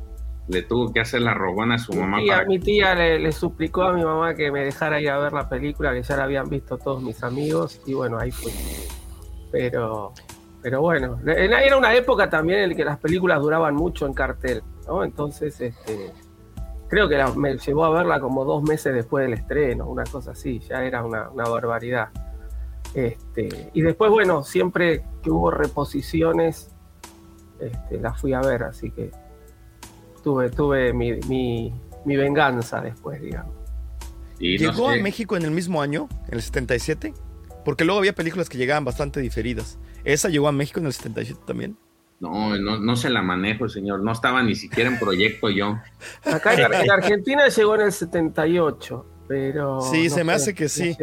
le 0.48 0.62
tuvo 0.64 0.94
que 0.94 1.00
hacer 1.02 1.22
la 1.22 1.34
rogona 1.34 1.76
a 1.76 1.78
su 1.78 1.94
mamá 1.94 2.20
tía, 2.20 2.36
para 2.36 2.48
mi 2.48 2.60
tía 2.60 2.96
le, 2.96 3.20
le 3.20 3.32
suplicó 3.32 3.84
a 3.84 3.94
mi 3.94 4.04
mamá 4.04 4.34
que 4.34 4.50
me 4.52 4.64
dejara 4.64 5.02
ir 5.02 5.10
a 5.10 5.18
ver 5.20 5.34
la 5.34 5.50
película, 5.50 5.92
que 5.94 6.04
ya 6.04 6.16
la 6.16 6.24
habían 6.24 6.50
visto 6.50 6.78
todos 6.78 7.02
mis 7.04 7.22
amigos, 7.24 7.82
y 7.86 7.94
bueno, 7.94 8.18
ahí 8.18 8.32
fue. 8.32 8.52
Pero, 9.52 10.14
pero 10.62 10.82
bueno, 10.82 11.20
era 11.26 11.64
era 11.64 11.78
una 11.78 11.94
época 11.94 12.30
también 12.30 12.60
en 12.60 12.70
la 12.70 12.76
que 12.76 12.86
las 12.86 12.98
películas 12.98 13.42
duraban 13.42 13.76
mucho 13.76 14.06
en 14.06 14.14
cartel, 14.14 14.64
¿no? 14.88 15.04
Entonces, 15.04 15.60
este, 15.60 16.12
creo 16.88 17.10
que 17.10 17.18
la- 17.18 17.34
me 17.34 17.58
llevó 17.58 17.86
a 17.86 17.90
verla 17.90 18.20
como 18.20 18.46
dos 18.46 18.64
meses 18.64 18.94
después 18.94 19.26
del 19.26 19.34
estreno, 19.34 19.86
una 19.88 20.04
cosa 20.06 20.32
así, 20.32 20.60
ya 20.60 20.84
era 20.84 21.04
una, 21.04 21.30
una 21.30 21.44
barbaridad. 21.50 22.10
Este, 22.94 23.70
y 23.74 23.82
después, 23.82 24.10
bueno, 24.12 24.44
siempre 24.44 25.04
que 25.22 25.30
hubo 25.30 25.52
reposiciones, 25.52 26.72
este, 27.60 28.00
la 28.00 28.14
fui 28.14 28.34
a 28.34 28.40
ver, 28.42 28.64
así 28.64 28.92
que 28.92 29.12
tuve, 30.28 30.50
tuve 30.50 30.92
mi, 30.92 31.14
mi, 31.30 31.74
mi 32.04 32.18
venganza 32.18 32.82
después, 32.82 33.22
digamos. 33.22 33.56
y 34.40 34.58
no 34.58 34.72
¿Llegó 34.72 34.92
sé, 34.92 35.00
a 35.00 35.02
México 35.02 35.38
en 35.38 35.44
el 35.44 35.52
mismo 35.52 35.82
año, 35.82 36.10
en 36.28 36.34
el 36.34 36.42
77? 36.42 37.14
Porque 37.64 37.86
luego 37.86 38.00
había 38.00 38.14
películas 38.14 38.50
que 38.50 38.58
llegaban 38.58 38.84
bastante 38.84 39.22
diferidas. 39.22 39.80
¿Esa 40.04 40.28
llegó 40.28 40.50
a 40.50 40.52
México 40.52 40.82
en 40.82 40.88
el 40.88 40.92
77 40.92 41.40
también? 41.48 41.78
no, 42.20 42.58
no, 42.58 42.80
no 42.80 42.96
se 42.98 43.10
la 43.10 43.22
manejo, 43.22 43.70
señor, 43.70 44.02
no 44.02 44.12
estaba 44.12 44.44
ni 44.44 44.56
siquiera 44.56 44.90
en 44.90 45.00
proyecto 45.00 45.50
yo. 45.50 45.80
Acá 46.26 46.56
en, 46.56 46.74
en 46.74 46.92
Argentina 46.92 47.48
llegó 47.48 47.76
en 47.76 47.82
el 47.82 47.92
78, 47.94 49.06
pero. 49.30 49.80
Sí, 49.80 50.10
se 50.10 50.26
me 50.26 50.34
hace 50.34 50.54
que 50.54 50.68
sí. 50.68 50.98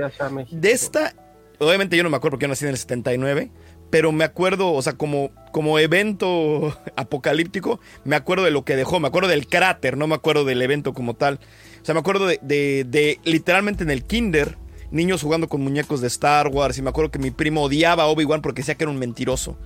De 0.51 0.71
esta, 0.71 1.15
obviamente 1.59 1.97
yo 1.97 2.03
no 2.03 2.11
me 2.11 2.19
acuerdo 2.19 2.33
porque 2.33 2.45
yo 2.45 2.49
nací 2.49 2.67
en 2.67 2.73
el 2.73 2.77
79, 2.77 3.51
pero 3.95 4.11
me 4.11 4.25
acuerdo, 4.25 4.73
o 4.73 4.83
sea, 4.83 4.95
como, 4.95 5.31
como 5.53 5.79
evento 5.79 6.77
apocalíptico, 6.97 7.79
me 8.03 8.17
acuerdo 8.17 8.43
de 8.43 8.51
lo 8.51 8.65
que 8.65 8.75
dejó, 8.75 8.99
me 8.99 9.07
acuerdo 9.07 9.29
del 9.29 9.47
cráter, 9.47 9.97
no 9.97 10.09
me 10.09 10.17
acuerdo 10.17 10.45
del 10.45 10.61
evento 10.63 10.93
como 10.95 11.15
tal. 11.15 11.39
O 11.81 11.85
sea, 11.85 11.95
me 11.95 12.01
acuerdo 12.01 12.27
de, 12.27 12.41
de- 12.43 13.21
literalmente 13.23 13.85
en 13.85 13.91
el 13.93 14.03
kinder, 14.03 14.59
niños 14.91 15.23
jugando 15.23 15.49
con 15.49 15.61
muñecos 15.61 16.01
de 16.01 16.09
Star 16.09 16.49
Wars, 16.49 16.77
y 16.77 16.83
me 16.83 16.91
acuerdo 16.91 17.13
que 17.13 17.21
mi 17.21 17.31
primo 17.31 17.63
odiaba 17.63 18.03
a 18.03 18.07
Obi-Wan 18.07 18.43
porque 18.43 18.63
decía 18.63 18.75
que 18.75 18.83
era 18.83 18.91
un 18.91 18.99
mentiroso. 18.99 19.57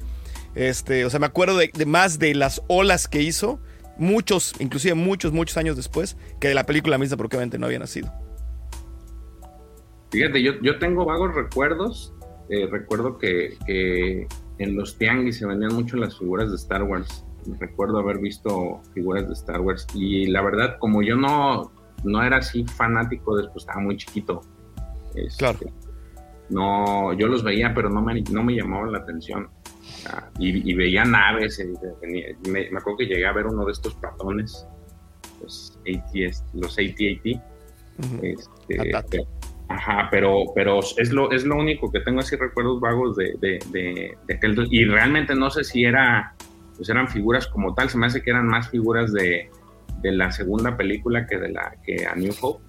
Este, 0.55 1.07
o 1.07 1.09
sea, 1.09 1.21
me 1.21 1.25
acuerdo 1.27 1.57
de, 1.57 1.71
de 1.73 1.87
más 1.87 2.19
de 2.19 2.35
las 2.35 2.61
olas 2.69 3.09
que 3.09 3.23
hizo, 3.23 3.61
muchos, 3.97 4.53
inclusive 4.59 4.95
muchos, 4.95 5.33
muchos 5.33 5.57
años 5.57 5.75
después, 5.75 6.19
que 6.39 6.49
de 6.49 6.55
la 6.55 6.67
película 6.67 6.99
misma, 6.99 7.17
porque 7.17 7.39
obviamente 7.39 7.59
no 7.59 7.65
había 7.65 7.79
nacido. 7.79 8.13
Fíjate, 10.11 10.43
yo, 10.43 10.53
yo 10.61 10.79
tengo 10.79 11.07
vagos 11.07 11.35
recuerdos. 11.35 12.13
Eh, 12.49 12.67
recuerdo 12.71 13.19
que, 13.19 13.57
que 13.67 14.27
en 14.59 14.77
los 14.77 14.97
tianguis 14.99 15.39
se 15.39 15.47
vendían 15.47 15.75
mucho 15.75 15.97
las 15.97 16.19
figuras 16.19 16.51
de 16.51 16.57
Star 16.57 16.83
Wars. 16.83 17.25
Recuerdo 17.59 17.99
haber 17.99 18.19
visto 18.19 18.81
figuras 18.95 19.27
de 19.27 19.33
Star 19.35 19.61
Wars. 19.61 19.87
Y 19.95 20.27
la 20.27 20.43
verdad, 20.43 20.77
como 20.79 21.03
yo 21.03 21.17
no, 21.17 21.73
no 22.05 22.23
era 22.23 22.39
así 22.39 22.65
fanático, 22.65 23.37
después 23.37 23.63
estaba 23.65 23.81
muy 23.81 23.97
chiquito. 23.97 24.43
este, 25.15 25.39
Claro. 25.39 25.59
No, 26.51 27.13
yo 27.13 27.27
los 27.27 27.43
veía, 27.45 27.75
pero 27.75 27.91
no 27.91 28.01
me, 28.01 28.23
no 28.31 28.43
me 28.43 28.55
llamaban 28.55 28.93
la 28.93 28.99
atención. 28.99 29.49
Sea, 29.83 30.31
y, 30.39 30.71
y 30.71 30.75
veía 30.75 31.05
naves. 31.05 31.59
eh, 31.61 31.69
me, 32.49 32.71
me 32.71 32.79
acuerdo 32.79 32.99
que 32.99 33.07
llegué 33.07 33.27
a 33.27 33.33
ver 33.33 33.47
uno 33.47 33.65
de 33.67 33.73
estos 33.73 33.95
platones, 33.97 34.67
los 35.43 35.79
ATS, 35.87 36.45
los 36.55 36.79
AT-AT. 36.79 37.43
Ujú. 37.99 38.19
Este, 38.23 39.27
ajá, 39.69 40.09
pero, 40.11 40.45
pero 40.55 40.81
es 40.81 41.13
lo, 41.13 41.31
es 41.31 41.45
lo 41.45 41.57
único 41.57 41.91
que 41.91 42.01
tengo 42.01 42.21
así 42.21 42.37
recuerdos 42.37 42.81
vagos 42.81 43.17
de, 43.17 43.35
de, 43.41 43.59
de, 43.71 44.17
de 44.27 44.35
aquel. 44.35 44.67
Y 44.71 44.85
realmente 44.85 45.35
no 45.35 45.51
sé 45.51 45.65
si 45.65 45.85
era, 45.85 46.35
pues 46.77 46.89
eran 46.89 47.09
figuras 47.09 47.47
como 47.47 47.75
tal, 47.75 47.89
se 47.91 47.99
me 47.99 48.07
hace 48.07 48.23
que 48.23 48.31
eran 48.31 48.47
más 48.47 48.71
figuras 48.71 49.13
de, 49.13 49.51
de 50.03 50.13
la 50.13 50.31
segunda 50.31 50.77
película 50.77 51.27
que 51.27 51.39
de 51.39 51.51
la 51.51 51.75
que 51.85 52.07
a 52.07 52.15
New 52.15 52.33
Hope. 52.41 52.65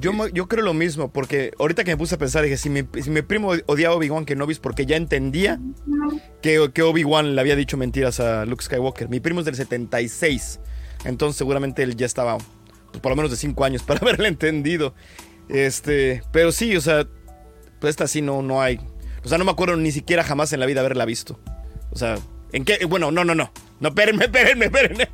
Yo, 0.00 0.12
yo 0.28 0.48
creo 0.48 0.64
lo 0.64 0.74
mismo, 0.74 1.12
porque 1.12 1.52
ahorita 1.58 1.84
que 1.84 1.90
me 1.90 1.96
puse 1.96 2.14
a 2.14 2.18
pensar, 2.18 2.42
dije, 2.42 2.56
si 2.56 2.70
mi, 2.70 2.84
si 3.00 3.10
mi 3.10 3.22
primo 3.22 3.52
odiaba 3.66 3.94
a 3.94 3.98
Obi-Wan 3.98 4.24
Kenobi 4.24 4.52
es 4.52 4.58
porque 4.58 4.86
ya 4.86 4.96
entendía 4.96 5.60
que, 6.42 6.70
que 6.72 6.82
Obi-Wan 6.82 7.34
le 7.34 7.40
había 7.40 7.54
dicho 7.54 7.76
mentiras 7.76 8.18
a 8.18 8.46
Luke 8.46 8.64
Skywalker. 8.64 9.08
Mi 9.08 9.20
primo 9.20 9.40
es 9.40 9.46
del 9.46 9.54
76, 9.54 10.60
entonces 11.04 11.36
seguramente 11.36 11.82
él 11.82 11.96
ya 11.96 12.06
estaba, 12.06 12.38
pues, 12.38 13.00
por 13.00 13.10
lo 13.10 13.16
menos 13.16 13.30
de 13.30 13.36
5 13.36 13.64
años 13.64 13.82
para 13.86 14.00
haberle 14.00 14.28
entendido. 14.28 14.94
Este, 15.48 16.22
pero 16.32 16.52
sí, 16.52 16.76
o 16.76 16.80
sea, 16.80 17.06
pues 17.80 17.90
esta 17.90 18.06
sí 18.06 18.22
no, 18.22 18.42
no 18.42 18.62
hay, 18.62 18.80
O 19.24 19.28
sea, 19.28 19.38
no 19.38 19.44
me 19.44 19.50
acuerdo 19.50 19.76
ni 19.76 19.92
siquiera 19.92 20.24
jamás 20.24 20.52
en 20.52 20.60
la 20.60 20.66
vida 20.66 20.80
haberla 20.80 21.04
visto. 21.04 21.38
O 21.90 21.96
sea, 21.96 22.16
¿en 22.52 22.64
qué? 22.64 22.84
Bueno, 22.86 23.10
no, 23.10 23.24
no, 23.24 23.34
no. 23.34 23.52
No, 23.80 23.88
espérenme, 23.88 24.24
espérenme, 24.26 24.66
espérenme. 24.66 25.08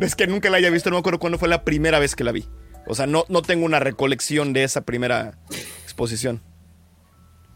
Es 0.00 0.14
que 0.14 0.26
nunca 0.26 0.50
la 0.50 0.58
haya 0.58 0.70
visto, 0.70 0.90
no 0.90 0.96
me 0.96 1.00
acuerdo 1.00 1.18
cuándo 1.18 1.38
fue 1.38 1.48
la 1.48 1.64
primera 1.64 1.98
vez 1.98 2.14
que 2.14 2.24
la 2.24 2.32
vi. 2.32 2.44
O 2.86 2.94
sea, 2.94 3.06
no, 3.06 3.24
no 3.28 3.42
tengo 3.42 3.64
una 3.64 3.80
recolección 3.80 4.52
de 4.52 4.64
esa 4.64 4.84
primera 4.84 5.38
exposición. 5.82 6.42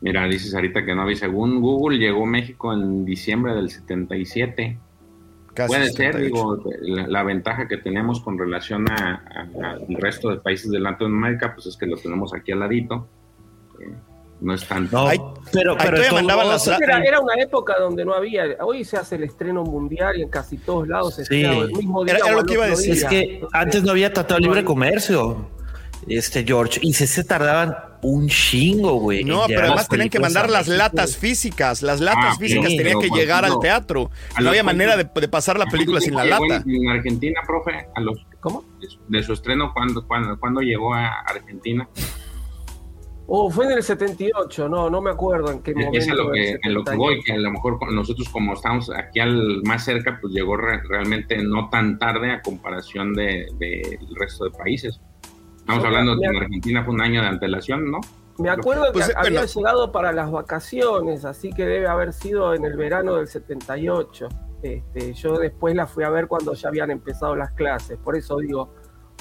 Mira, 0.00 0.26
dices 0.26 0.54
ahorita 0.54 0.84
que 0.84 0.94
no 0.94 1.06
vi. 1.06 1.16
Según 1.16 1.60
Google, 1.60 1.98
llegó 1.98 2.24
a 2.24 2.26
México 2.26 2.72
en 2.72 3.04
diciembre 3.04 3.54
del 3.54 3.70
77. 3.70 4.78
Casi 5.58 5.68
Puede 5.74 5.90
ser, 5.90 6.12
78. 6.14 6.24
digo, 6.24 6.62
la, 6.82 7.08
la 7.08 7.22
ventaja 7.24 7.66
que 7.66 7.78
tenemos 7.78 8.20
con 8.20 8.38
relación 8.38 8.86
al 8.88 9.20
resto 9.88 10.30
de 10.30 10.36
países 10.36 10.70
de 10.70 10.78
Latinoamérica, 10.78 11.52
pues 11.52 11.66
es 11.66 11.76
que 11.76 11.84
lo 11.86 11.96
tenemos 11.96 12.32
aquí 12.32 12.52
al 12.52 12.60
ladito. 12.60 13.08
Eh, 13.80 13.92
no 14.40 14.54
es 14.54 14.64
tan... 14.68 14.88
No, 14.92 15.08
Ay, 15.08 15.18
pero, 15.52 15.76
pero 15.76 16.00
mandaban 16.14 16.48
las- 16.48 16.64
Era, 16.68 17.02
era 17.02 17.18
una 17.18 17.34
época 17.42 17.74
donde 17.80 18.04
no 18.04 18.14
había. 18.14 18.44
Hoy 18.60 18.84
se 18.84 18.96
hace 18.98 19.16
el 19.16 19.24
estreno 19.24 19.64
mundial 19.64 20.16
y 20.16 20.22
en 20.22 20.28
casi 20.28 20.58
todos 20.58 20.86
lados 20.86 21.16
se 21.16 21.24
Sí. 21.24 21.42
estrena 21.42 21.64
el 21.64 21.72
mismo 21.72 22.04
día. 22.04 22.14
Era- 22.18 22.26
era 22.28 22.36
lo 22.36 22.44
que 22.44 22.54
iba 22.54 22.64
a 22.64 22.68
decir. 22.68 22.92
Es 22.92 23.00
día. 23.00 23.08
que 23.08 23.20
Entonces, 23.34 23.48
antes 23.60 23.82
no 23.82 23.90
había 23.90 24.12
tratado 24.12 24.38
libre 24.38 24.60
hay- 24.60 24.64
comercio, 24.64 25.48
este 26.06 26.44
George, 26.44 26.78
y 26.84 26.92
se, 26.92 27.08
se 27.08 27.24
tardaban 27.24 27.74
un 28.02 28.28
chingo, 28.28 28.94
güey. 29.00 29.24
No, 29.24 29.42
en 29.42 29.48
pero 29.48 29.62
además 29.66 29.88
tenían 29.88 30.08
que 30.08 30.20
mandar 30.20 30.48
las 30.50 30.68
latas 30.68 31.16
físicas. 31.16 31.82
Las 31.82 32.00
latas 32.00 32.34
Ah, 32.34 32.36
físicas 32.38 32.70
sí, 32.70 32.76
tenían 32.76 33.00
que 33.00 33.08
por 33.08 33.18
llegar 33.18 33.44
al 33.44 33.58
teatro. 33.60 34.10
a 34.34 34.40
No 34.40 34.50
había 34.50 34.62
manera 34.62 34.96
de, 34.96 35.04
de 35.04 35.28
pasar 35.28 35.58
la 35.58 35.66
película 35.66 36.00
sin 36.00 36.14
la 36.14 36.24
lata. 36.24 36.62
En, 36.66 36.70
en 36.84 36.88
Argentina, 36.88 37.40
profe, 37.46 37.86
a 37.94 38.00
los, 38.00 38.24
¿Cómo? 38.40 38.64
de 39.08 39.22
su 39.22 39.32
estreno, 39.32 39.72
¿cuándo, 39.74 40.06
cuándo, 40.06 40.38
cuándo 40.38 40.60
llegó 40.60 40.94
a 40.94 41.08
Argentina? 41.20 41.88
Oh, 43.30 43.50
fue 43.50 43.66
en 43.66 43.72
el 43.72 43.82
78, 43.82 44.70
no, 44.70 44.88
no 44.88 45.02
me 45.02 45.10
acuerdo 45.10 45.52
en 45.52 45.60
qué 45.60 45.74
momento. 45.74 45.98
Es 45.98 46.08
a 46.08 46.14
lo 46.14 46.32
que, 46.32 46.58
a 46.62 46.68
lo 46.70 46.82
que 46.82 46.92
78. 46.92 46.96
voy, 46.96 47.22
que 47.22 47.32
a 47.32 47.36
lo 47.36 47.50
mejor 47.50 47.92
nosotros 47.92 48.26
como 48.30 48.54
estamos 48.54 48.90
aquí 48.90 49.20
al 49.20 49.60
más 49.64 49.84
cerca, 49.84 50.18
pues 50.18 50.32
llegó 50.32 50.56
re- 50.56 50.80
realmente 50.88 51.36
no 51.42 51.68
tan 51.68 51.98
tarde 51.98 52.30
a 52.32 52.40
comparación 52.40 53.12
del 53.12 53.46
de, 53.58 53.98
del 54.00 54.14
resto 54.16 54.44
de 54.46 54.50
países. 54.52 54.98
Estamos 55.68 55.84
hablando 55.84 56.14
me- 56.16 56.20
que 56.22 56.26
en 56.26 56.36
Argentina 56.42 56.84
fue 56.84 56.94
un 56.94 57.00
año 57.02 57.20
de 57.20 57.28
antelación, 57.28 57.90
¿no? 57.90 58.00
Me 58.38 58.50
acuerdo 58.50 58.84
que 58.86 58.92
Pues, 58.92 59.12
había 59.16 59.40
bueno. 59.40 59.46
llegado 59.46 59.92
para 59.92 60.12
las 60.12 60.30
vacaciones, 60.30 61.24
así 61.24 61.50
que 61.52 61.64
debe 61.66 61.88
haber 61.88 62.12
sido 62.12 62.54
en 62.54 62.64
el 62.64 62.76
verano 62.76 63.16
del 63.16 63.26
78. 63.26 64.28
Este, 64.62 65.12
yo 65.12 65.34
después 65.38 65.74
la 65.74 65.86
fui 65.86 66.04
a 66.04 66.10
ver 66.10 66.26
cuando 66.26 66.54
ya 66.54 66.68
habían 66.68 66.90
empezado 66.90 67.36
las 67.36 67.52
clases, 67.52 67.98
por 67.98 68.16
eso 68.16 68.38
digo 68.38 68.72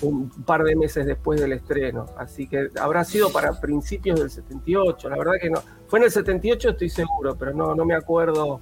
un 0.04 0.30
par 0.45 0.64
de 0.64 0.76
meses 0.76 1.06
después 1.08 1.41
del 1.41 1.52
estreno. 1.54 2.06
Así 2.18 2.48
que 2.48 2.70
habrá 2.80 3.04
sido 3.04 3.32
para 3.32 3.60
principios 3.60 4.20
del 4.20 4.30
78, 4.30 5.10
la 5.10 5.18
verdad 5.18 5.34
que 5.41 5.50
no. 5.50 5.60
Fue 5.88 6.00
en 6.00 6.06
el 6.06 6.12
78, 6.12 6.70
estoy 6.70 6.89
seguro, 6.89 7.36
pero 7.36 7.54
no, 7.54 7.74
no 7.76 7.84
me 7.86 7.95
acuerdo 7.95 8.62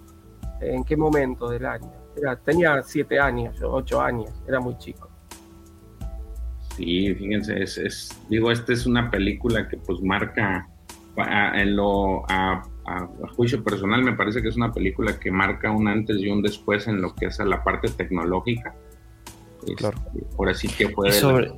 en 0.61 0.83
qué 0.85 0.95
momento 0.97 1.49
del 1.49 1.65
año. 1.65 1.91
Era- 2.15 2.37
tenía 2.37 2.81
siete 2.81 3.19
años, 3.19 3.57
yo, 3.59 3.69
ocho 3.71 3.99
años, 4.01 4.31
era 4.47 4.59
muy 4.61 4.77
chico. 4.77 5.09
Sí, 6.75 7.13
fíjense, 7.15 7.61
es, 7.61 7.77
es- 7.77 8.17
digo, 8.29 8.51
esta 8.51 8.73
es 8.73 8.85
una 8.85 9.09
película 9.09 9.67
que 9.67 9.77
pues 9.77 10.01
marca, 10.01 10.67
a- 11.17 11.61
en 11.61 11.75
lo, 11.75 12.29
a, 12.29 12.63
a- 12.85 12.97
a 13.23 13.27
juicio 13.35 13.63
personal, 13.63 14.03
me 14.03 14.13
parece 14.13 14.41
que 14.41 14.49
es 14.49 14.55
una 14.57 14.71
película 14.73 15.17
que 15.19 15.31
marca 15.31 15.71
un 15.71 15.87
antes 15.87 16.17
y 16.19 16.27
un 16.29 16.41
después 16.41 16.87
en 16.87 17.01
lo 17.01 17.15
que 17.15 17.27
es 17.27 17.39
a 17.39 17.45
la 17.45 17.63
parte 17.63 17.89
tecnológica. 17.89 18.75
Este, 19.59 19.75
Claro. 19.75 19.97
Ahora 20.37 20.53
sí 20.53 20.67
que 20.67 20.89
fue... 20.89 21.07
Y 21.07 21.11
de 21.11 21.15
la- 21.15 21.21
sobre, 21.21 21.51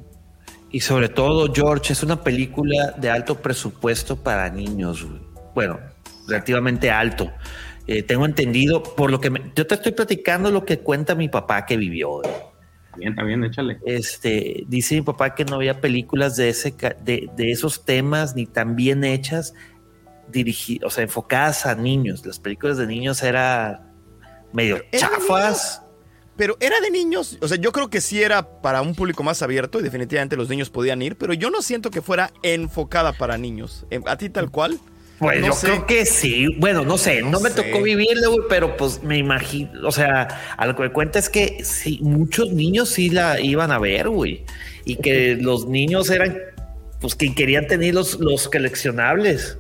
y 0.70 0.80
sobre 0.82 1.10
todo, 1.10 1.52
George, 1.54 1.94
es 1.94 2.04
una 2.04 2.22
película 2.24 2.92
de 2.98 3.10
alto 3.10 3.42
presupuesto 3.42 4.16
para 4.22 4.50
niños. 4.50 5.04
güey. 5.04 5.20
Bueno, 5.56 5.80
relativamente 6.28 6.92
alto. 6.92 7.32
Eh, 7.88 8.04
tengo 8.04 8.26
entendido, 8.26 8.84
por 8.84 9.10
lo 9.10 9.20
que 9.20 9.30
me- 9.32 9.52
yo 9.56 9.66
te 9.66 9.76
estoy 9.76 9.94
platicando 9.94 10.52
lo 10.52 10.64
que 10.66 10.80
cuenta 10.80 11.16
mi 11.16 11.28
papá 11.30 11.66
que 11.66 11.76
vivió. 11.78 12.22
güey. 12.22 12.30
Bien, 12.98 13.12
está 13.12 13.24
bien, 13.24 13.44
échale. 13.44 13.80
Este, 13.86 14.64
dice 14.68 14.96
mi 14.96 15.02
papá 15.02 15.36
que 15.36 15.46
no 15.46 15.56
había 15.56 15.80
películas 15.82 16.36
de, 16.36 16.50
ese, 16.50 16.76
ca- 16.76 16.96
de, 17.04 17.30
de 17.36 17.52
esos 17.52 17.86
temas 17.86 18.36
ni 18.36 18.46
tan 18.46 18.76
bien 18.76 19.04
hechas, 19.04 19.54
dirigi- 20.32 20.84
o 20.84 20.90
sea, 20.90 21.04
enfocadas 21.04 21.66
a 21.66 21.76
niños. 21.76 22.26
Las 22.26 22.40
películas 22.40 22.78
de 22.78 22.88
niños 22.88 23.22
eran 23.24 23.94
medio 24.54 24.78
¿Eran 24.92 25.12
chafas. 25.12 25.84
Pero 26.36 26.56
era 26.60 26.80
de 26.82 26.92
niños, 26.92 27.38
o 27.42 27.48
sea, 27.48 27.58
yo 27.58 27.72
creo 27.72 27.90
que 27.90 28.00
sí 28.00 28.22
era 28.22 28.62
para 28.62 28.84
un 28.84 28.94
público 28.94 29.24
más 29.24 29.42
abierto 29.42 29.80
y 29.80 29.84
definitivamente 29.84 30.36
los 30.38 30.50
niños 30.50 30.70
podían 30.70 31.02
ir, 31.02 31.18
pero 31.18 31.34
yo 31.34 31.50
no 31.50 31.64
siento 31.64 31.90
que 31.90 32.04
fuera 32.04 32.32
enfocada 32.44 33.12
para 33.14 33.40
niños. 33.40 33.88
Eh, 33.90 34.00
¿A 34.06 34.18
ti 34.18 34.30
tal 34.30 34.52
cual? 34.52 34.78
Pues 35.20 35.42
No 35.42 35.48
yo 35.48 35.54
sé. 35.54 35.68
creo 35.68 35.86
que 35.88 36.06
sí. 36.06 36.48
Bueno, 36.58 36.84
no 36.86 36.98
sé, 36.98 37.22
no, 37.24 37.32
No 37.32 37.40
me 37.40 37.50
sé. 37.50 37.56
tocó 37.64 37.82
vivirlo, 37.82 38.32
güey, 38.32 38.44
pero 38.50 38.78
pues 38.78 39.02
me 39.04 39.18
imagino, 39.18 39.72
o 39.88 39.92
sea, 39.92 40.28
a 40.58 40.68
lo 40.68 40.76
que 40.76 40.84
me 40.84 40.92
cuenta 40.92 41.18
es 41.20 41.30
que 41.30 41.64
sí, 41.64 42.00
muchos 42.04 42.52
niños 42.52 42.90
sí 42.90 43.10
la 43.10 43.40
iban 43.40 43.72
a 43.72 43.80
ver, 43.80 44.10
güey, 44.10 44.46
y 44.86 44.98
que 44.98 45.36
los 45.42 45.68
niños 45.68 46.10
eran, 46.12 46.38
pues 47.02 47.16
que 47.16 47.34
querían 47.34 47.66
tener 47.68 47.96
los, 47.96 48.20
los 48.20 48.48
coleccionables. 48.48 49.58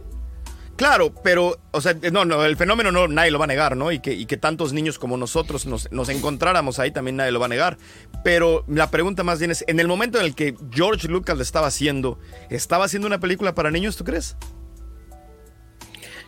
Claro, 0.75 1.11
pero, 1.23 1.57
o 1.71 1.81
sea, 1.81 1.95
no, 2.11 2.23
no, 2.23 2.45
el 2.45 2.55
fenómeno 2.55 2.91
no, 2.91 3.07
nadie 3.07 3.31
lo 3.31 3.39
va 3.39 3.45
a 3.45 3.47
negar, 3.47 3.75
¿no? 3.75 3.91
Y 3.91 3.99
que, 3.99 4.13
y 4.13 4.27
que 4.27 4.37
tantos 4.37 4.73
niños 4.73 4.99
como 4.99 5.17
nosotros 5.17 5.65
nos, 5.65 5.91
nos 5.91 6.07
encontráramos 6.09 6.77
ahí 6.77 6.91
también 6.91 7.15
nadie 7.15 7.31
lo 7.31 7.39
va 7.39 7.47
a 7.47 7.49
negar. 7.49 7.79
Pero 8.23 8.63
la 8.67 8.91
pregunta 8.91 9.23
más 9.23 9.39
bien 9.39 9.49
es, 9.49 9.63
en 9.67 9.79
el 9.79 9.87
momento 9.87 10.19
en 10.19 10.25
el 10.25 10.35
que 10.35 10.53
George 10.69 11.07
Lucas 11.07 11.35
lo 11.35 11.41
estaba 11.41 11.65
haciendo, 11.65 12.19
¿estaba 12.51 12.85
haciendo 12.85 13.07
una 13.07 13.19
película 13.19 13.55
para 13.55 13.71
niños, 13.71 13.97
tú 13.97 14.03
crees? 14.03 14.37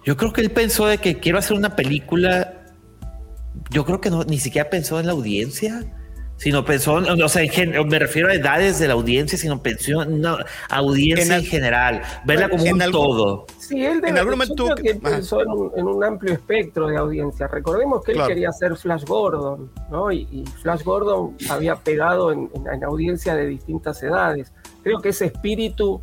Yo 0.06 0.18
creo 0.18 0.34
que 0.34 0.42
él 0.42 0.52
pensó 0.52 0.86
de 0.88 0.98
que 0.98 1.20
quiero 1.20 1.38
hacer 1.40 1.56
una 1.58 1.76
película. 1.76 2.54
Yo 3.70 3.86
creo 3.86 4.02
que 4.02 4.10
no, 4.10 4.24
ni 4.24 4.40
siquiera 4.40 4.70
pensó 4.70 5.00
en 5.00 5.06
la 5.08 5.12
audiencia, 5.12 5.84
sino 6.38 6.64
pensó, 6.64 7.00
en- 7.00 7.22
o 7.22 7.28
sea, 7.30 7.42
en 7.44 7.50
gen- 7.50 7.88
me 7.90 8.00
refiero 8.00 8.30
a 8.30 8.34
edades 8.34 8.80
de 8.80 8.88
la 8.88 8.94
audiencia, 8.94 9.38
sino 9.38 9.62
pensó 9.62 10.02
en 10.02 10.14
una 10.14 10.38
audiencia 10.70 11.26
En 11.26 11.32
en, 11.32 11.38
al- 11.40 11.46
general, 11.46 12.02
verla 12.26 12.50
como 12.50 12.64
en 12.66 12.74
un 12.76 12.82
algún- 12.82 13.02
todo. 13.02 13.46
Sí, 13.60 13.84
él 13.86 13.96
debe, 13.96 14.10
En 14.10 14.18
algún 14.20 14.32
momento 14.36 14.66
creo 14.74 14.76
que- 14.76 14.96
pensó 14.96 15.42
en 15.42 15.50
un, 15.50 15.72
en 15.76 15.86
un 15.86 16.04
amplio 16.04 16.34
espectro 16.34 16.88
de 16.88 16.98
audiencia. 16.98 17.48
Recordemos 17.48 18.04
que 18.04 18.12
él 18.14 18.18
Claro. 18.18 18.30
quería 18.30 18.52
ser 18.54 18.76
Flash 18.78 19.04
Gordon, 19.04 19.70
¿no? 19.92 20.12
Y, 20.12 20.28
y 20.32 20.46
Flash 20.64 20.84
Gordon 20.84 21.36
había 21.50 21.76
pegado 21.76 22.32
en, 22.32 22.50
en- 22.56 22.74
en 22.74 22.84
audiencia 22.86 23.36
de 23.36 23.46
distintas 23.46 24.02
edades. 24.02 24.54
Creo 24.82 25.00
que 25.02 25.10
ese 25.10 25.26
espíritu 25.26 26.02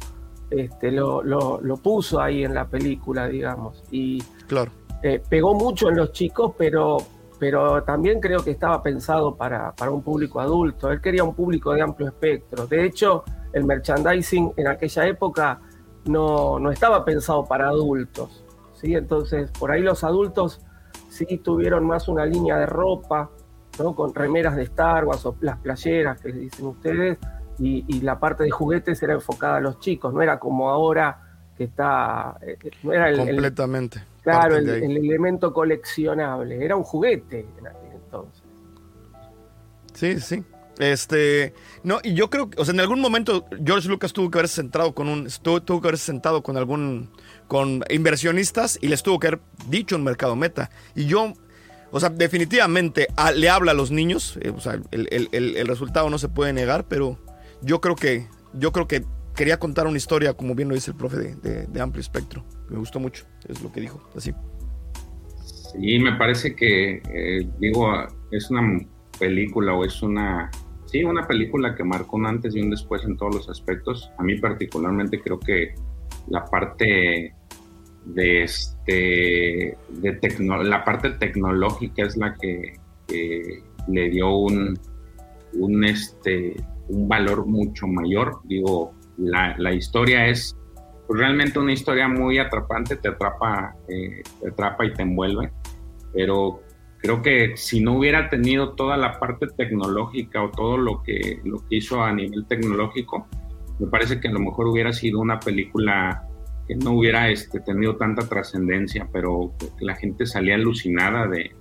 este, 0.50 0.90
lo, 0.92 1.22
lo- 1.22 1.60
lo 1.60 1.76
puso 1.76 2.20
ahí 2.20 2.44
en 2.44 2.54
la 2.54 2.66
película, 2.66 3.26
digamos. 3.28 3.82
Y 3.90 4.22
Claro. 4.46 4.70
eh, 5.02 5.22
pegó 5.28 5.54
mucho 5.54 5.88
en 5.88 5.96
los 5.96 6.12
chicos, 6.12 6.52
pero, 6.56 6.98
pero 7.38 7.82
también 7.82 8.20
creo 8.20 8.42
que 8.42 8.50
estaba 8.52 8.82
pensado 8.82 9.34
para, 9.36 9.72
para 9.72 9.90
un 9.90 10.02
público 10.02 10.40
adulto. 10.40 10.90
Él 10.90 11.00
quería 11.00 11.24
un 11.24 11.34
público 11.34 11.72
de 11.72 11.82
amplio 11.82 12.08
espectro. 12.08 12.66
De 12.66 12.84
hecho, 12.84 13.24
el 13.52 13.64
merchandising 13.64 14.52
en 14.56 14.68
aquella 14.68 15.06
época 15.06 15.60
no, 16.06 16.58
no 16.58 16.70
estaba 16.70 17.04
pensado 17.04 17.44
para 17.44 17.68
adultos. 17.68 18.44
¿sí? 18.74 18.94
Entonces, 18.94 19.50
por 19.58 19.70
ahí 19.72 19.82
los 19.82 20.04
adultos 20.04 20.60
sí 21.08 21.38
tuvieron 21.38 21.86
más 21.86 22.08
una 22.08 22.24
línea 22.26 22.58
de 22.58 22.66
ropa, 22.66 23.30
¿no? 23.78 23.94
con 23.94 24.14
remeras 24.14 24.54
de 24.56 24.62
Star 24.64 25.04
Wars 25.04 25.24
o 25.26 25.34
las 25.40 25.58
playeras 25.58 26.20
que 26.20 26.30
dicen 26.32 26.66
ustedes, 26.66 27.18
y, 27.58 27.84
y 27.88 28.00
la 28.00 28.18
parte 28.18 28.44
de 28.44 28.50
juguetes 28.50 29.02
era 29.02 29.14
enfocada 29.14 29.56
a 29.56 29.60
los 29.60 29.80
chicos, 29.80 30.12
no 30.12 30.22
era 30.22 30.38
como 30.38 30.68
ahora 30.70 31.22
que 31.56 31.64
está, 31.64 32.36
eh, 32.42 32.56
no 32.82 32.92
era 32.92 33.08
el- 33.08 33.20
el, 33.20 33.26
Completamente. 33.28 34.02
Claro, 34.22 34.56
el, 34.56 34.68
elemento 34.68 35.52
coleccionable. 35.52 36.62
Era 36.64 36.76
un 36.76 36.82
juguete 36.82 37.46
en 37.58 37.66
aquel 37.66 37.92
entonces. 37.94 38.42
Sí, 39.94 40.20
sí. 40.20 40.44
Este, 40.78 41.54
no, 41.84 42.00
y 42.02 42.12
yo 42.12 42.28
creo 42.28 42.50
que, 42.50 42.60
o 42.60 42.64
sea, 42.64 42.74
en 42.74 42.80
algún 42.80 43.00
momento 43.00 43.46
George 43.64 43.88
Lucas 43.88 44.12
tuvo 44.12 44.30
que 44.30 44.38
haberse 44.38 44.56
sentado 44.56 44.94
con 44.94 45.08
un, 45.08 45.28
tuvo, 45.40 45.62
tuvo 45.62 45.80
que 45.80 45.88
haberse 45.88 46.04
sentado 46.04 46.42
con 46.42 46.58
algún, 46.58 47.08
con 47.48 47.82
inversionistas 47.88 48.78
y 48.82 48.88
les 48.88 49.02
tuvo 49.02 49.18
que 49.18 49.28
haber 49.28 49.40
dicho 49.70 49.96
un 49.96 50.04
mercado 50.04 50.36
meta. 50.36 50.68
Y 50.94 51.06
yo, 51.06 51.32
o 51.92 51.98
sea, 52.00 52.10
definitivamente 52.10 53.06
a- 53.16 53.30
le 53.32 53.48
habla 53.48 53.70
a 53.72 53.74
los 53.74 53.90
niños, 53.90 54.38
eh, 54.42 54.50
o 54.54 54.60
sea, 54.60 54.74
el, 54.90 55.08
el- 55.10 55.30
el- 55.32 55.56
el 55.56 55.66
resultado 55.66 56.10
no 56.10 56.18
se 56.18 56.28
puede 56.28 56.52
negar, 56.52 56.84
pero 56.84 57.16
yo 57.62 57.80
creo 57.80 57.94
que, 57.96 58.26
yo 58.54 58.72
creo 58.72 58.86
que 58.86 59.04
quería 59.34 59.58
contar 59.58 59.86
una 59.86 59.96
historia, 59.96 60.34
como 60.34 60.54
bien 60.54 60.68
lo 60.68 60.74
dice 60.74 60.90
el 60.92 60.96
profe, 60.96 61.16
de, 61.18 61.66
de- 61.66 61.80
amplio 61.80 62.00
espectro. 62.00 62.44
Me 62.70 62.78
gustó 62.78 62.98
mucho, 63.00 63.26
es 63.48 63.62
lo 63.62 63.70
que 63.72 63.80
dijo, 63.82 64.00
así. 64.16 64.32
Sí, 65.44 65.98
me 65.98 66.16
parece 66.16 66.54
que, 66.56 67.02
eh, 67.12 67.48
digo, 67.58 67.86
es 68.30 68.50
una 68.50 68.80
película 69.18 69.74
o 69.74 69.84
es 69.84 70.02
una, 70.02 70.50
sí, 70.86 71.04
una 71.04 71.26
película 71.26 71.74
que 71.74 71.84
marcó 71.84 72.16
un 72.16 72.26
antes 72.26 72.54
y 72.56 72.60
un 72.60 72.70
después 72.70 73.04
en 73.04 73.16
todos 73.16 73.34
los 73.34 73.48
aspectos. 73.50 74.10
A 74.18 74.22
mí 74.22 74.38
particularmente 74.38 75.20
creo 75.20 75.38
que 75.38 75.74
la 76.28 76.44
parte 76.46 77.34
de 78.06 78.42
este, 78.42 79.76
de 79.90 80.20
tecno- 80.20 80.62
la 80.62 80.84
parte 80.84 81.10
tecnológica 81.10 82.04
es 82.04 82.16
la 82.16 82.34
que, 82.34 82.78
que 83.08 83.62
le 83.88 84.10
dio 84.10 84.34
un, 84.36 84.78
un, 85.54 85.84
este, 85.84 86.56
un 86.88 87.08
valor 87.08 87.46
mucho 87.46 87.86
mayor. 87.86 88.40
Digo, 88.44 88.94
la, 89.16 89.56
la 89.58 89.72
historia 89.72 90.26
es 90.26 90.56
realmente 91.08 91.58
una 91.58 91.72
historia 91.72 92.08
muy 92.08 92.38
atrapante, 92.38 92.96
te 92.96 93.08
atrapa, 93.08 93.74
eh, 93.88 94.22
te 94.40 94.48
atrapa 94.48 94.84
y 94.84 94.92
te 94.92 95.02
envuelve, 95.02 95.52
pero 96.12 96.60
creo 96.98 97.22
que 97.22 97.56
si 97.56 97.80
no 97.80 97.98
hubiera 97.98 98.28
tenido 98.28 98.72
toda 98.74 98.96
la 98.96 99.18
parte 99.18 99.46
tecnológica 99.56 100.42
o 100.42 100.50
todo 100.50 100.76
lo 100.78 101.02
que, 101.02 101.40
lo 101.44 101.58
que 101.68 101.76
hizo 101.76 102.02
a 102.02 102.12
nivel 102.12 102.46
tecnológico, 102.46 103.28
me 103.78 103.86
parece 103.86 104.20
que 104.20 104.28
a 104.28 104.32
lo 104.32 104.40
mejor 104.40 104.68
hubiera 104.68 104.92
sido 104.92 105.20
una 105.20 105.38
película 105.38 106.26
que 106.66 106.74
no 106.74 106.92
hubiera 106.92 107.28
este, 107.28 107.60
tenido 107.60 107.96
tanta 107.96 108.28
trascendencia, 108.28 109.08
pero 109.12 109.52
la 109.80 109.94
gente 109.94 110.26
salía 110.26 110.56
alucinada 110.56 111.28
de, 111.28 111.54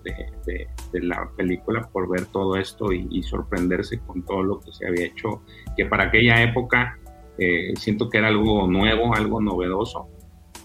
la 1.01 1.29
película 1.35 1.89
por 1.91 2.09
ver 2.09 2.25
todo 2.25 2.55
esto 2.55 2.91
y, 2.91 3.23
sorprenderse 3.23 3.99
con 3.99 4.23
todo 4.23 4.43
lo 4.43 4.59
que 4.59 4.71
se 4.71 4.87
había 4.87 5.05
hecho, 5.05 5.41
que 5.75 5.85
para 5.85 6.05
aquella 6.05 6.41
época 6.41 6.99
eh, 7.37 7.73
siento 7.77 8.09
que 8.09 8.17
era 8.19 8.27
algo 8.27 8.67
nuevo, 8.67 9.15
algo 9.15 9.41
novedoso. 9.41 10.07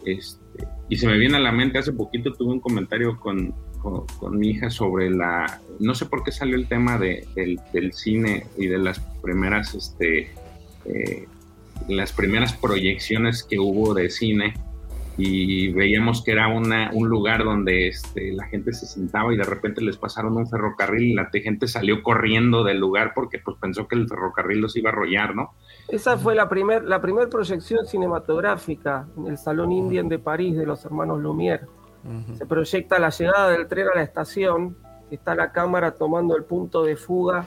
Este, 0.04 0.66
y 0.88 0.96
se 0.96 1.06
me 1.06 1.18
viene 1.18 1.36
a 1.36 1.40
la 1.40 1.52
mente, 1.52 1.78
hace 1.78 1.92
poquito 1.92 2.32
tuve 2.32 2.52
un 2.52 2.60
comentario 2.60 3.18
con, 3.18 3.54
con, 3.80 4.38
mi 4.38 4.50
hija 4.50 4.70
sobre 4.70 5.10
la, 5.10 5.60
no 5.78 5.94
sé 5.94 6.06
por 6.06 6.22
qué 6.22 6.32
salió 6.32 6.56
el 6.56 6.68
tema 6.68 6.98
de, 6.98 7.26
del, 7.34 7.60
del, 7.72 7.92
cine 7.92 8.46
y 8.56 8.66
de 8.66 8.78
las 8.78 9.00
primeras, 9.22 9.74
este, 9.74 10.30
eh, 10.84 11.26
las 11.88 12.12
primeras 12.12 12.52
proyecciones 12.52 13.42
que 13.42 13.58
hubo 13.58 13.94
de 13.94 14.10
cine 14.10 14.54
y 15.22 15.72
veíamos 15.72 16.24
que 16.24 16.32
era 16.32 16.48
una, 16.48 16.90
un 16.94 17.08
lugar 17.08 17.44
donde 17.44 17.88
este, 17.88 18.32
la 18.32 18.46
gente 18.46 18.72
se 18.72 18.86
sentaba 18.86 19.34
y 19.34 19.36
de 19.36 19.44
repente 19.44 19.82
les 19.82 19.98
pasaron 19.98 20.34
un 20.36 20.48
ferrocarril 20.48 21.10
y 21.10 21.14
la 21.14 21.26
gente 21.26 21.68
salió 21.68 22.02
corriendo 22.02 22.64
del 22.64 22.78
lugar 22.78 23.12
porque 23.14 23.38
pues 23.38 23.58
pensó 23.60 23.86
que 23.86 23.96
el 23.96 24.08
ferrocarril 24.08 24.60
los 24.60 24.74
iba 24.76 24.88
a 24.88 24.92
arrollar, 24.94 25.34
¿no? 25.34 25.50
Esa 25.88 26.16
fue 26.16 26.34
la 26.34 26.48
primera 26.48 26.82
la 26.82 27.02
primer 27.02 27.28
proyección 27.28 27.84
cinematográfica 27.84 29.06
en 29.18 29.26
el 29.26 29.36
Salón 29.36 29.72
Indian 29.72 30.08
de 30.08 30.18
París 30.18 30.56
de 30.56 30.64
los 30.64 30.84
hermanos 30.86 31.20
Lumière. 31.20 31.66
Uh 32.02 32.08
-huh. 32.08 32.34
Se 32.38 32.46
proyecta 32.46 32.98
la 32.98 33.10
llegada 33.10 33.50
del 33.50 33.66
tren 33.68 33.88
a 33.88 33.94
la 33.94 34.02
estación, 34.02 34.76
está 35.10 35.34
la 35.34 35.52
cámara 35.52 35.92
tomando 35.92 36.34
el 36.34 36.44
punto 36.44 36.82
de 36.82 36.96
fuga 36.96 37.46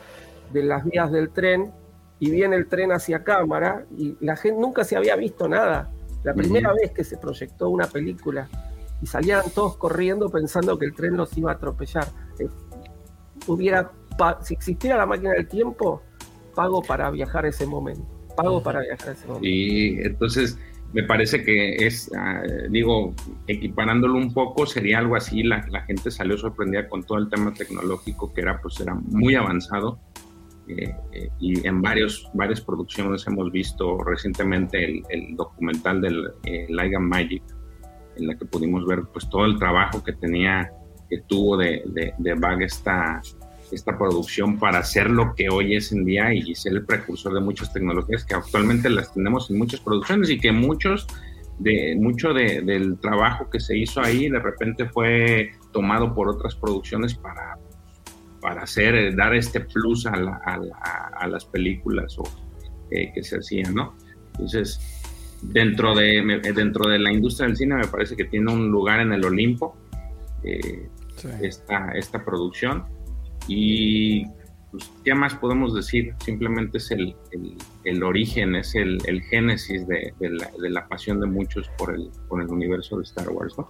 de 0.52 0.62
las 0.64 0.86
vías 0.86 1.12
del 1.12 1.32
tren 1.32 1.72
y 2.20 2.30
viene 2.30 2.56
el 2.56 2.68
tren 2.68 2.92
hacia 2.92 3.24
cámara 3.24 3.86
y 3.98 4.16
la 4.20 4.36
gente 4.36 4.62
nunca 4.62 4.84
se 4.84 4.96
había 4.96 5.16
visto 5.16 5.48
nada. 5.48 5.90
La 6.24 6.34
primera 6.34 6.72
uh 6.72 6.76
-huh. 6.76 6.82
vez 6.82 6.92
que 6.92 7.04
se 7.04 7.18
proyectó 7.18 7.70
una 7.70 7.88
película 7.88 8.50
y 9.02 9.06
salían 9.06 9.44
todos 9.54 9.78
corriendo 9.78 10.30
pensando 10.30 10.78
que 10.80 10.86
el 10.86 10.94
tren 10.94 11.18
los 11.18 11.38
iba 11.38 11.52
a 11.52 11.56
atropellar. 11.56 12.08
Eh, 12.40 12.48
hubiera, 13.48 13.92
si 14.42 14.54
existiera 14.54 14.98
la 14.98 15.06
máquina 15.06 15.32
del 15.32 15.48
tiempo, 15.48 16.02
pago 16.56 16.82
para 16.82 17.10
viajar 17.12 17.46
ese 17.46 17.66
momento. 17.66 18.08
Pago 18.36 18.58
uh 18.58 18.60
-huh. 18.60 18.64
para 18.64 18.82
viajar 18.82 19.10
a 19.10 19.12
ese 19.12 19.28
momento. 19.28 19.48
Y 19.48 20.00
entonces 20.02 20.58
me 20.94 21.04
parece 21.04 21.44
que 21.44 21.76
es, 21.76 22.10
uh, 22.14 22.70
digo, 22.70 23.14
equiparándolo 23.48 24.16
un 24.16 24.32
poco, 24.32 24.66
sería 24.66 25.00
algo 25.00 25.16
así. 25.16 25.44
La, 25.44 25.66
la, 25.70 25.82
gente 25.82 26.12
salió 26.12 26.38
sorprendida 26.38 26.88
con 26.88 27.04
todo 27.04 27.18
el 27.18 27.30
tema 27.30 27.52
tecnológico 27.54 28.32
que 28.32 28.42
era, 28.42 28.62
pues, 28.62 28.80
era 28.80 28.94
muy 28.94 29.36
avanzado. 29.36 30.00
Eh, 30.68 30.96
eh, 31.12 31.30
y 31.40 31.68
en 31.68 31.82
varios, 31.82 32.30
varias 32.34 32.62
producciones 32.62 33.26
hemos 33.28 33.52
visto 33.52 33.98
recientemente 34.04 34.84
el, 34.84 35.04
el 35.10 35.36
documental 35.36 36.02
del 36.02 36.32
eh, 36.46 36.68
Light 36.70 36.96
and 36.96 37.08
Magic, 37.08 37.44
en 38.16 38.28
la 38.28 38.36
que 38.36 38.46
pudimos 38.46 38.86
ver 38.86 39.04
pues 39.12 39.30
todo 39.30 39.46
el 39.46 39.58
trabajo 39.58 40.04
que 40.04 40.14
tenía, 40.14 40.72
que 41.10 41.22
tuvo 41.28 41.58
de, 41.58 41.84
de, 41.88 42.14
de 42.18 42.34
Bag 42.36 42.62
esta, 42.62 43.22
esta 43.72 43.98
producción 43.98 44.58
para 44.58 44.80
hacer 44.80 45.10
lo 45.10 45.34
que 45.36 45.50
hoy 45.50 45.76
es 45.76 45.92
en 45.92 46.06
día 46.06 46.34
y 46.34 46.56
ser 46.56 46.74
el 46.74 46.86
precursor 46.86 47.34
de 47.34 47.42
muchas 47.42 47.74
tecnologías 47.74 48.24
que 48.24 48.36
actualmente 48.36 48.90
las 48.90 49.14
tenemos 49.14 49.50
en 49.50 49.58
muchas 49.58 49.82
producciones 49.82 50.30
y 50.30 50.40
que 50.40 50.52
muchos 50.52 51.08
de 51.60 51.96
mucho 52.00 52.34
de, 52.34 52.62
del 52.62 52.98
trabajo 53.00 53.50
que 53.50 53.60
se 53.60 53.78
hizo 53.78 54.02
ahí 54.02 54.28
de 54.28 54.40
repente 54.40 54.90
fue 54.90 55.52
tomado 55.72 56.14
por 56.14 56.28
otras 56.28 56.56
producciones 56.56 57.14
para 57.14 57.60
para 58.44 58.64
hacer, 58.64 58.94
eh, 58.94 59.16
dar 59.16 59.34
este 59.34 59.62
plus 59.62 60.06
a, 60.06 60.18
la, 60.18 60.36
a, 60.46 60.58
la, 60.58 60.76
a 61.18 61.28
las 61.28 61.46
películas 61.46 62.20
o, 62.20 62.24
eh, 62.92 63.10
que 63.14 63.24
se 63.24 63.38
hacían, 63.38 63.74
¿no? 63.74 63.96
Entonces, 64.34 64.80
dentro 65.42 65.96
de, 65.96 66.42
dentro 66.54 66.90
de 66.90 67.00
la 67.00 67.12
industria 67.12 67.48
del 67.48 67.56
cine 67.56 67.76
me 67.76 67.88
parece 67.88 68.18
que 68.18 68.26
tiene 68.26 68.52
un 68.52 68.70
lugar 68.70 69.00
en 69.00 69.14
el 69.14 69.24
Olimpo 69.24 69.76
eh, 70.44 70.90
sí. 71.16 71.30
esta, 71.42 71.92
esta 71.94 72.24
producción 72.24 72.86
y 73.48 74.26
pues, 74.72 74.92
¿qué 75.04 75.16
más 75.16 75.36
podemos 75.36 75.74
decir? 75.74 76.14
Simplemente 76.24 76.80
es 76.80 76.92
el, 76.92 77.16
el, 77.32 77.56
el 77.86 78.04
origen, 78.04 78.56
es 78.56 78.76
el, 78.76 78.98
el 79.06 79.22
génesis 79.22 79.88
de, 79.88 80.14
de, 80.20 80.30
la, 80.30 80.50
de, 80.60 80.70
la, 80.70 80.88
pasión 80.88 81.20
de 81.20 81.28
muchos 81.28 81.70
por 81.78 81.96
el, 81.96 82.10
por 82.28 82.42
el 82.42 82.50
universo 82.50 82.98
de 82.98 83.04
Star 83.04 83.30
Wars, 83.30 83.54
¿no? 83.58 83.70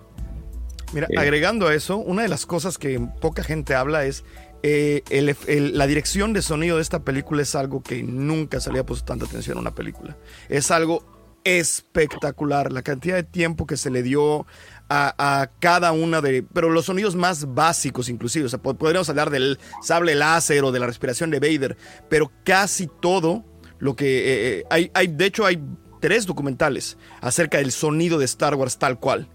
Mira, 0.93 1.07
eh, 1.09 1.17
agregando 1.17 1.67
a 1.67 1.73
eso, 1.73 1.97
una 1.97 2.21
de 2.21 2.27
las 2.27 2.45
cosas 2.45 2.77
que 2.77 2.99
poca 3.19 3.43
gente 3.43 3.75
habla 3.75 4.05
es 4.05 4.23
eh, 4.61 5.03
el, 5.09 5.35
el, 5.47 5.77
la 5.77 5.87
dirección 5.87 6.31
de 6.31 6.41
sonido 6.41 6.77
de 6.77 6.81
esta 6.81 7.03
película 7.03 7.41
es 7.41 7.53
algo 7.53 7.83
que 7.83 8.01
nunca 8.01 8.61
se 8.61 8.71
le 8.71 8.79
ha 8.79 8.85
puesto 8.85 9.05
tanta 9.05 9.25
atención 9.25 9.57
a 9.57 9.61
una 9.61 9.75
película. 9.75 10.15
Es 10.47 10.71
algo 10.71 11.03
espectacular. 11.43 12.71
La 12.71 12.81
cantidad 12.81 13.15
de 13.15 13.23
tiempo 13.23 13.67
que 13.67 13.75
se 13.75 13.89
le 13.89 14.03
dio 14.03 14.45
a, 14.89 15.41
a, 15.41 15.47
cada 15.59 15.91
una 15.91 16.21
de... 16.21 16.43
Pero 16.43 16.69
los 16.69 16.85
sonidos 16.85 17.15
más 17.15 17.53
básicos 17.53 18.07
inclusive. 18.07 18.45
O 18.45 18.49
sea, 18.49 18.59
podríamos 18.59 19.09
hablar 19.09 19.29
del 19.29 19.59
sable 19.81 20.15
láser 20.15 20.63
o 20.63 20.71
de 20.71 20.79
la 20.79 20.87
respiración 20.87 21.29
de 21.29 21.39
Vader. 21.39 21.77
Pero 22.09 22.31
casi 22.45 22.87
todo 23.01 23.43
lo 23.79 23.95
que... 23.95 24.05
Eh, 24.05 24.59
eh, 24.59 24.63
hay, 24.69 24.91
hay, 24.93 25.07
de 25.07 25.25
hecho, 25.25 25.45
hay 25.45 25.61
tres 25.99 26.25
documentales 26.25 26.97
acerca 27.19 27.57
del 27.57 27.71
sonido 27.71 28.17
de 28.17 28.25
Star 28.25 28.55
Wars 28.55 28.77
tal 28.77 28.99
cual 28.99 29.27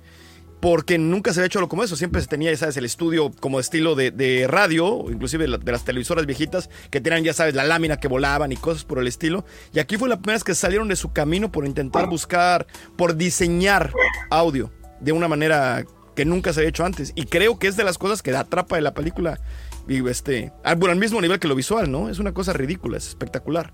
porque 0.60 0.98
nunca 0.98 1.32
se 1.32 1.40
había 1.40 1.46
hecho 1.46 1.58
algo 1.58 1.68
como 1.68 1.84
eso. 1.84 1.96
Siempre 1.96 2.20
se 2.20 2.26
tenía, 2.26 2.50
ya 2.50 2.56
sabes, 2.56 2.76
el 2.76 2.84
estudio 2.84 3.30
como 3.40 3.60
estilo 3.60 3.94
de, 3.94 4.10
de 4.10 4.46
radio, 4.48 5.06
inclusive 5.10 5.46
de, 5.46 5.58
de, 5.58 5.72
las 5.72 5.84
televisoras 5.84 6.26
viejitas, 6.26 6.68
que 6.90 7.00
tenían, 7.00 7.24
ya 7.24 7.32
sabes, 7.32 7.54
la 7.54 7.64
lámina 7.64 7.98
que 7.98 8.08
volaban 8.08 8.52
y 8.52 8.56
cosas 8.56 8.84
por 8.84 8.98
el 8.98 9.06
estilo. 9.06 9.44
Y 9.72 9.78
aquí 9.78 9.96
fue 9.96 10.08
la 10.08 10.16
primera 10.16 10.36
vez 10.36 10.44
que 10.44 10.54
salieron 10.54 10.88
de 10.88 10.96
su 10.96 11.12
camino 11.12 11.52
por 11.52 11.66
intentar 11.66 12.08
buscar, 12.08 12.66
por 12.96 13.16
diseñar 13.16 13.92
audio 14.30 14.72
de 15.00 15.12
una 15.12 15.28
manera 15.28 15.84
que 16.16 16.24
nunca 16.24 16.52
se 16.52 16.60
había 16.60 16.70
hecho 16.70 16.84
antes. 16.84 17.12
Y 17.14 17.26
creo 17.26 17.58
que 17.58 17.68
es 17.68 17.76
de 17.76 17.84
las 17.84 17.98
cosas 17.98 18.22
que 18.22 18.34
atrapa 18.34 18.76
de 18.76 18.82
la 18.82 18.94
película, 18.94 19.38
digo, 19.86 20.08
este, 20.08 20.52
bueno, 20.76 20.92
al 20.92 20.98
mismo 20.98 21.20
nivel 21.20 21.38
que 21.38 21.46
lo 21.46 21.54
visual, 21.54 21.90
¿no? 21.90 22.08
Es 22.08 22.18
una 22.18 22.32
cosa 22.32 22.52
ridícula, 22.52 22.96
es 22.96 23.06
espectacular. 23.06 23.72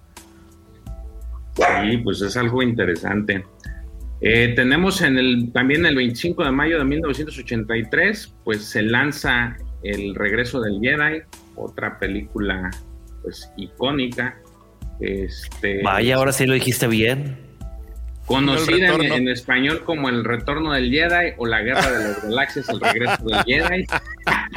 Sí, 1.57 1.99
pues 1.99 2.21
es 2.21 2.37
algo 2.37 2.63
interesante. 2.63 3.47
Eh, 4.27 4.55
tenemos 4.57 5.03
en 5.03 5.19
el, 5.19 5.53
también 5.53 5.85
el 5.85 5.97
25 5.97 6.45
de 6.45 6.51
mayo 6.51 6.79
de 6.79 6.85
1983, 6.87 8.35
pues 8.43 8.65
se 8.65 8.81
lanza 8.81 9.59
El 9.83 10.15
regreso 10.15 10.63
del 10.63 10.81
Jedi, 10.81 11.21
otra 11.57 11.99
película 11.99 12.71
pues 13.23 13.53
icónica. 13.59 14.41
Este, 14.99 15.83
Vaya, 15.83 16.17
ahora 16.17 16.33
sí 16.33 16.47
lo 16.47 16.55
dijiste 16.55 16.87
bien. 16.87 17.37
Conocida 18.25 18.95
en, 18.95 19.13
en, 19.13 19.29
español 19.29 19.85
como 19.85 20.09
El 20.09 20.25
retorno 20.25 20.73
del 20.73 20.91
Jedi 20.91 21.35
o 21.37 21.45
La 21.45 21.61
guerra 21.61 21.91
de 21.91 22.05
las 22.05 22.23
galaxias, 22.23 22.67
El 22.71 22.81
regreso 22.81 23.23
del 23.27 23.45
Jedi. 23.45 23.85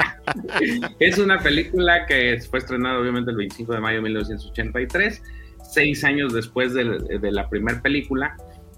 es 0.99 1.17
una 1.17 1.39
película 1.39 2.05
que 2.05 2.39
fue 2.49 2.59
estrenada 2.59 2.99
obviamente 2.99 3.31
el 3.31 3.37
25 3.37 3.73
de 3.73 3.79
mayo 3.81 3.97
de 3.97 4.03
1983, 4.03 5.21
seis 5.69 6.05
años 6.05 6.31
después 6.31 6.73
de, 6.73 6.85
de 7.19 7.31
la 7.33 7.49
primera 7.49 7.81
película 7.81 8.33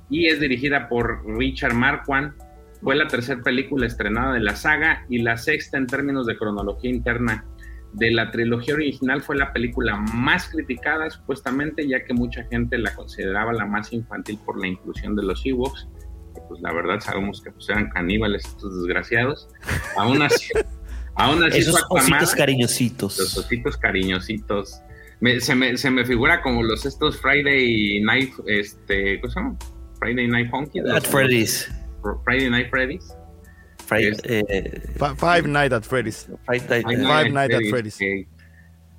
y 0.09 0.27
es 0.27 0.39
dirigida 0.39 0.87
por 0.89 1.23
Richard 1.37 1.73
Marquand. 1.73 2.33
Fue 2.81 2.95
la 2.95 3.07
tercera 3.07 3.41
película 3.41 3.85
estrenada 3.85 4.33
de 4.33 4.39
la 4.39 4.55
saga 4.55 5.05
y 5.09 5.19
la 5.19 5.37
sexta 5.37 5.77
en 5.77 5.87
términos 5.87 6.25
de 6.25 6.37
cronología 6.37 6.89
interna. 6.89 7.45
De 7.93 8.11
la 8.11 8.31
trilogía 8.31 8.75
original 8.75 9.21
fue 9.21 9.35
la 9.35 9.51
película 9.51 9.97
más 9.97 10.47
criticada 10.49 11.09
supuestamente, 11.09 11.87
ya 11.87 12.03
que 12.03 12.13
mucha 12.13 12.43
gente 12.45 12.77
la 12.77 12.93
consideraba 12.93 13.51
la 13.51 13.65
más 13.65 13.91
infantil 13.91 14.39
por 14.45 14.59
la 14.59 14.67
inclusión 14.67 15.15
de 15.15 15.23
los 15.23 15.45
Ewoks. 15.45 15.87
Pues 16.47 16.61
la 16.61 16.71
verdad 16.71 16.99
sabemos 16.99 17.41
que 17.41 17.51
pues, 17.51 17.67
eran 17.69 17.89
caníbales 17.89 18.45
estos 18.45 18.75
desgraciados. 18.77 19.49
Aún 19.97 20.21
así, 20.21 20.49
aún 21.15 21.43
así 21.43 21.59
Esos 21.59 21.83
ositos 21.89 22.33
cariñositos. 22.33 23.17
Los 23.17 23.37
ositos 23.37 23.77
cariñositos. 23.77 24.81
Me, 25.19 25.41
se, 25.41 25.53
me, 25.53 25.75
se 25.75 25.89
me 25.91 26.05
figura 26.05 26.41
como 26.41 26.63
los 26.63 26.85
estos 26.85 27.19
Friday 27.19 28.01
Night, 28.01 28.31
este, 28.45 29.19
¿cómo 29.19 29.33
se 29.33 29.39
llama? 29.39 29.57
Friday 29.99 30.27
Night 30.27 30.49
Funky. 30.49 30.79
At 30.79 31.05
Freddy's. 31.05 31.69
Friday 32.23 32.49
Night 32.49 32.69
Freddy's. 32.69 33.15
Friday, 33.85 34.15
eh, 34.23 34.81
Five 35.17 35.47
Night 35.47 35.73
at 35.73 35.83
Freddy's. 35.83 36.29
Five, 36.45 36.69
Night, 36.69 36.83
Five 36.83 36.97
Night, 36.97 37.31
Night 37.33 37.51
at 37.51 37.63
Freddy's. 37.69 37.95
Okay. 37.95 38.27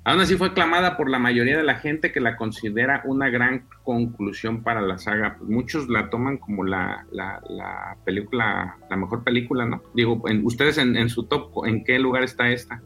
Aún 0.03 0.19
así 0.19 0.35
fue 0.35 0.47
aclamada 0.47 0.97
por 0.97 1.09
la 1.09 1.19
mayoría 1.19 1.57
de 1.57 1.63
la 1.63 1.75
gente 1.75 2.11
que 2.11 2.19
la 2.19 2.35
considera 2.35 3.03
una 3.05 3.29
gran 3.29 3.67
conclusión 3.83 4.63
para 4.63 4.81
la 4.81 4.97
saga. 4.97 5.37
Muchos 5.41 5.89
la 5.89 6.09
toman 6.09 6.37
como 6.37 6.63
la, 6.63 7.05
la, 7.11 7.39
la 7.47 7.97
película, 8.03 8.77
la 8.89 8.95
mejor 8.95 9.23
película, 9.23 9.65
¿no? 9.65 9.83
Digo, 9.93 10.23
en, 10.27 10.43
ustedes 10.43 10.79
en, 10.79 10.97
en, 10.97 11.09
su 11.09 11.25
top, 11.25 11.65
¿en 11.67 11.83
qué 11.83 11.99
lugar 11.99 12.23
está 12.23 12.49
esta? 12.49 12.81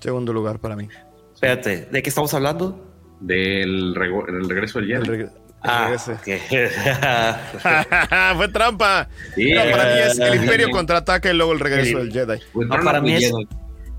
Segundo 0.00 0.32
lugar 0.32 0.58
para 0.58 0.76
mí. 0.76 0.88
Espérate, 1.34 1.86
¿de 1.92 2.02
qué 2.02 2.08
estamos 2.08 2.32
hablando? 2.32 2.90
Del 3.20 3.94
reg 3.94 4.12
el 4.28 4.48
regreso 4.48 4.80
del 4.80 4.88
Jedi. 4.88 5.26
Ah. 5.66 5.96
Fue 8.36 8.48
trampa. 8.48 9.08
Sí, 9.34 9.52
No, 9.52 9.62
para 9.70 9.84
mí 9.94 10.00
es 10.00 10.18
el 10.18 10.34
Imperio 10.36 10.70
contraataca 10.70 11.30
y 11.30 11.34
luego 11.34 11.52
el 11.52 11.60
regreso 11.60 11.98
El- 12.00 12.12
del 12.12 12.26
Jedi. 12.26 12.40
No, 12.54 12.84
para 12.84 13.00
mí 13.00 13.12
the 13.12 13.16
es- 13.18 13.32
Jedi. 13.32 13.48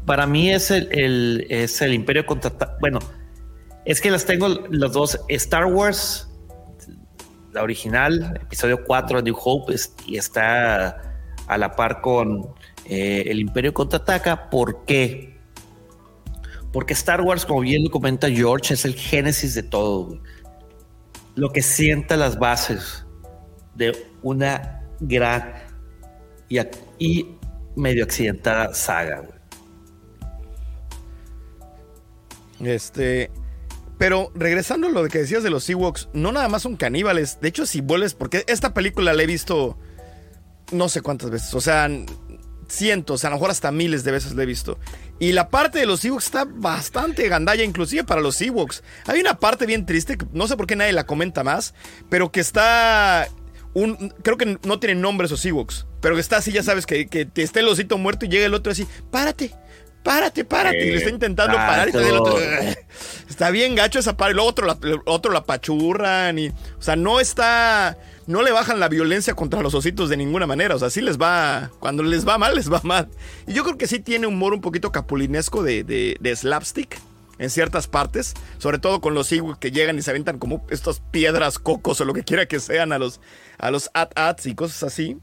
Para 0.06 0.26
mí 0.26 0.52
es 0.52 0.72
el, 0.72 0.88
el- 0.92 1.48
es 1.50 1.82
el 1.82 1.94
Imperio 1.94 2.26
contra. 2.26 2.52
Bueno, 2.80 3.00
es 3.86 4.00
que 4.02 4.12
las 4.12 4.26
tengo 4.26 4.48
los 4.70 4.94
dos. 4.94 5.20
Star 5.30 5.66
Wars, 5.66 6.30
la 7.52 7.64
original, 7.64 8.40
episodio 8.42 8.84
4, 8.86 9.22
New 9.22 9.36
Hope, 9.38 9.74
es- 9.74 9.94
y 10.06 10.18
está 10.18 11.02
a 11.48 11.58
la 11.58 11.76
par 11.76 12.02
con 12.02 12.48
eh, 12.86 13.24
el 13.28 13.40
Imperio 13.40 13.74
contraataca. 13.74 14.50
¿Por 14.50 14.86
qué? 14.86 15.36
Porque 16.72 16.94
Star 16.94 17.22
Wars, 17.22 17.46
como 17.46 17.62
bien 17.62 17.84
lo 17.84 17.90
comenta 17.90 18.30
George, 18.30 18.74
es 18.76 18.86
el 18.86 18.94
génesis 18.94 19.56
de 19.56 19.64
todo. 19.64 20.06
güey. 20.06 20.20
Lo 21.38 21.54
que 21.54 21.62
sienta 21.62 22.18
las 22.18 22.38
bases 22.38 23.06
de 23.76 23.96
una 24.22 24.84
gran 25.00 25.54
y, 26.50 27.28
medio 27.76 28.04
accidentada 28.04 28.74
saga. 28.74 29.24
Este. 32.60 33.32
Pero 33.98 34.32
regresando 34.36 34.88
a 34.88 34.92
lo 34.92 35.08
que 35.08 35.20
decías 35.20 35.44
de 35.44 35.50
los 35.50 35.68
Ewoks, 35.70 36.10
no 36.14 36.32
nada 36.32 36.50
más 36.50 36.64
son 36.64 36.76
caníbales. 36.76 37.40
De 37.42 37.48
hecho, 37.48 37.66
si 37.66 37.82
vuelves, 37.82 38.14
porque 38.14 38.44
esta 38.48 38.74
película 38.74 39.14
la 39.14 39.24
he 39.24 39.28
visto 39.28 39.78
no 40.72 40.90
sé 40.90 41.02
cuántas 41.02 41.32
veces. 41.32 41.54
O 41.56 41.62
sea, 41.62 41.90
cientos, 42.68 43.26
a 43.26 43.30
lo 43.30 43.38
mejor 43.38 43.52
hasta 43.52 43.72
miles 43.72 44.04
de 44.04 44.12
veces 44.12 44.36
la 44.36 44.44
he 44.44 44.46
visto. 44.46 44.78
Y 45.20 45.32
la 45.32 45.50
parte 45.50 45.80
de 45.80 45.86
los 45.86 46.04
Ewoks 46.06 46.26
está 46.26 46.46
bastante 46.48 47.28
gandalla, 47.28 47.64
inclusive 47.64 48.04
para 48.04 48.22
los 48.22 48.40
Ewoks. 48.42 48.84
Hay 49.06 49.20
una 49.20 49.40
parte 49.40 49.66
bien 49.66 49.86
triste, 49.86 50.18
que 50.18 50.26
no 50.32 50.48
sé 50.48 50.56
por 50.58 50.68
qué 50.68 50.76
nadie 50.76 50.94
la 50.94 51.06
comenta 51.06 51.44
más, 51.44 51.74
pero 52.10 52.32
que 52.32 52.40
está... 52.40 53.28
Un, 53.74 54.14
creo 54.24 54.38
que 54.38 54.58
no 54.64 54.80
tienen 54.80 55.02
nombre 55.02 55.26
esos 55.26 55.46
Ewoks, 55.46 55.86
pero 56.02 56.16
que 56.16 56.22
está 56.22 56.38
así, 56.38 56.52
ya 56.52 56.64
sabes, 56.64 56.86
que, 56.86 57.08
que 57.08 57.26
te 57.26 57.44
esté 57.44 57.60
el 57.60 57.68
osito 57.68 57.98
muerto 57.98 58.26
y 58.26 58.30
llega 58.30 58.46
el 58.46 58.56
otro 58.56 58.72
así, 58.72 58.88
párate, 59.12 59.52
párate, 60.04 60.46
párate. 60.46 60.88
y 60.88 60.92
le 60.92 60.98
está 60.98 61.10
intentando 61.10 61.58
Ah, 61.60 61.68
parar 61.68 61.90
y 61.90 61.98
el 61.98 62.16
otro... 62.16 62.38
Está 63.30 63.52
bien 63.52 63.76
gacho 63.76 64.00
esa 64.00 64.18
parte. 64.18 64.32
Y 64.32 64.36
luego 64.36 64.50
otro 64.50 64.66
la, 64.66 64.78
otro 65.06 65.32
la 65.32 65.44
pachurran. 65.44 66.40
Y, 66.40 66.48
o 66.48 66.82
sea, 66.82 66.96
no 66.96 67.20
está. 67.20 67.96
No 68.28 68.42
le 68.44 68.52
bajan 68.52 68.82
la 68.82 68.90
violencia 68.90 69.34
contra 69.34 69.62
los 69.62 69.74
ositos 69.74 70.10
de 70.10 70.18
ninguna 70.18 70.46
manera. 70.46 70.76
O 70.76 70.80
sea, 70.80 70.90
sí 70.90 71.00
les 71.02 71.18
va. 71.18 71.72
Cuando 71.80 72.04
les 72.04 72.28
va 72.28 72.38
mal, 72.38 72.56
les 72.56 72.72
va 72.72 72.82
mal. 72.84 73.10
Y 73.48 73.54
yo 73.54 73.64
creo 73.64 73.78
que 73.78 73.88
sí 73.88 74.00
tiene 74.00 74.28
humor 74.28 74.54
un 74.54 74.60
poquito 74.60 74.92
capulinesco 74.92 75.64
de, 75.64 75.84
de, 75.84 76.36
slapstick. 76.36 77.00
En 77.40 77.52
ciertas 77.52 77.88
partes, 77.88 78.34
sobre 78.58 78.80
todo 78.80 79.00
con 79.00 79.14
los 79.14 79.32
Ewoks 79.32 79.60
que 79.60 79.70
llegan 79.70 79.96
y 80.00 80.02
se 80.02 80.10
aventan 80.10 80.40
como 80.40 80.66
estas 80.72 81.02
piedras, 81.12 81.60
cocos 81.60 82.02
o 82.02 82.06
lo 82.06 82.16
que 82.16 82.24
quiera 82.24 82.48
que 82.48 82.60
sean 82.60 82.92
a 82.92 82.98
los, 82.98 83.22
a 83.60 83.70
los 83.70 83.92
at-ats 83.94 84.48
y 84.48 84.56
cosas 84.56 84.82
así. 84.82 85.18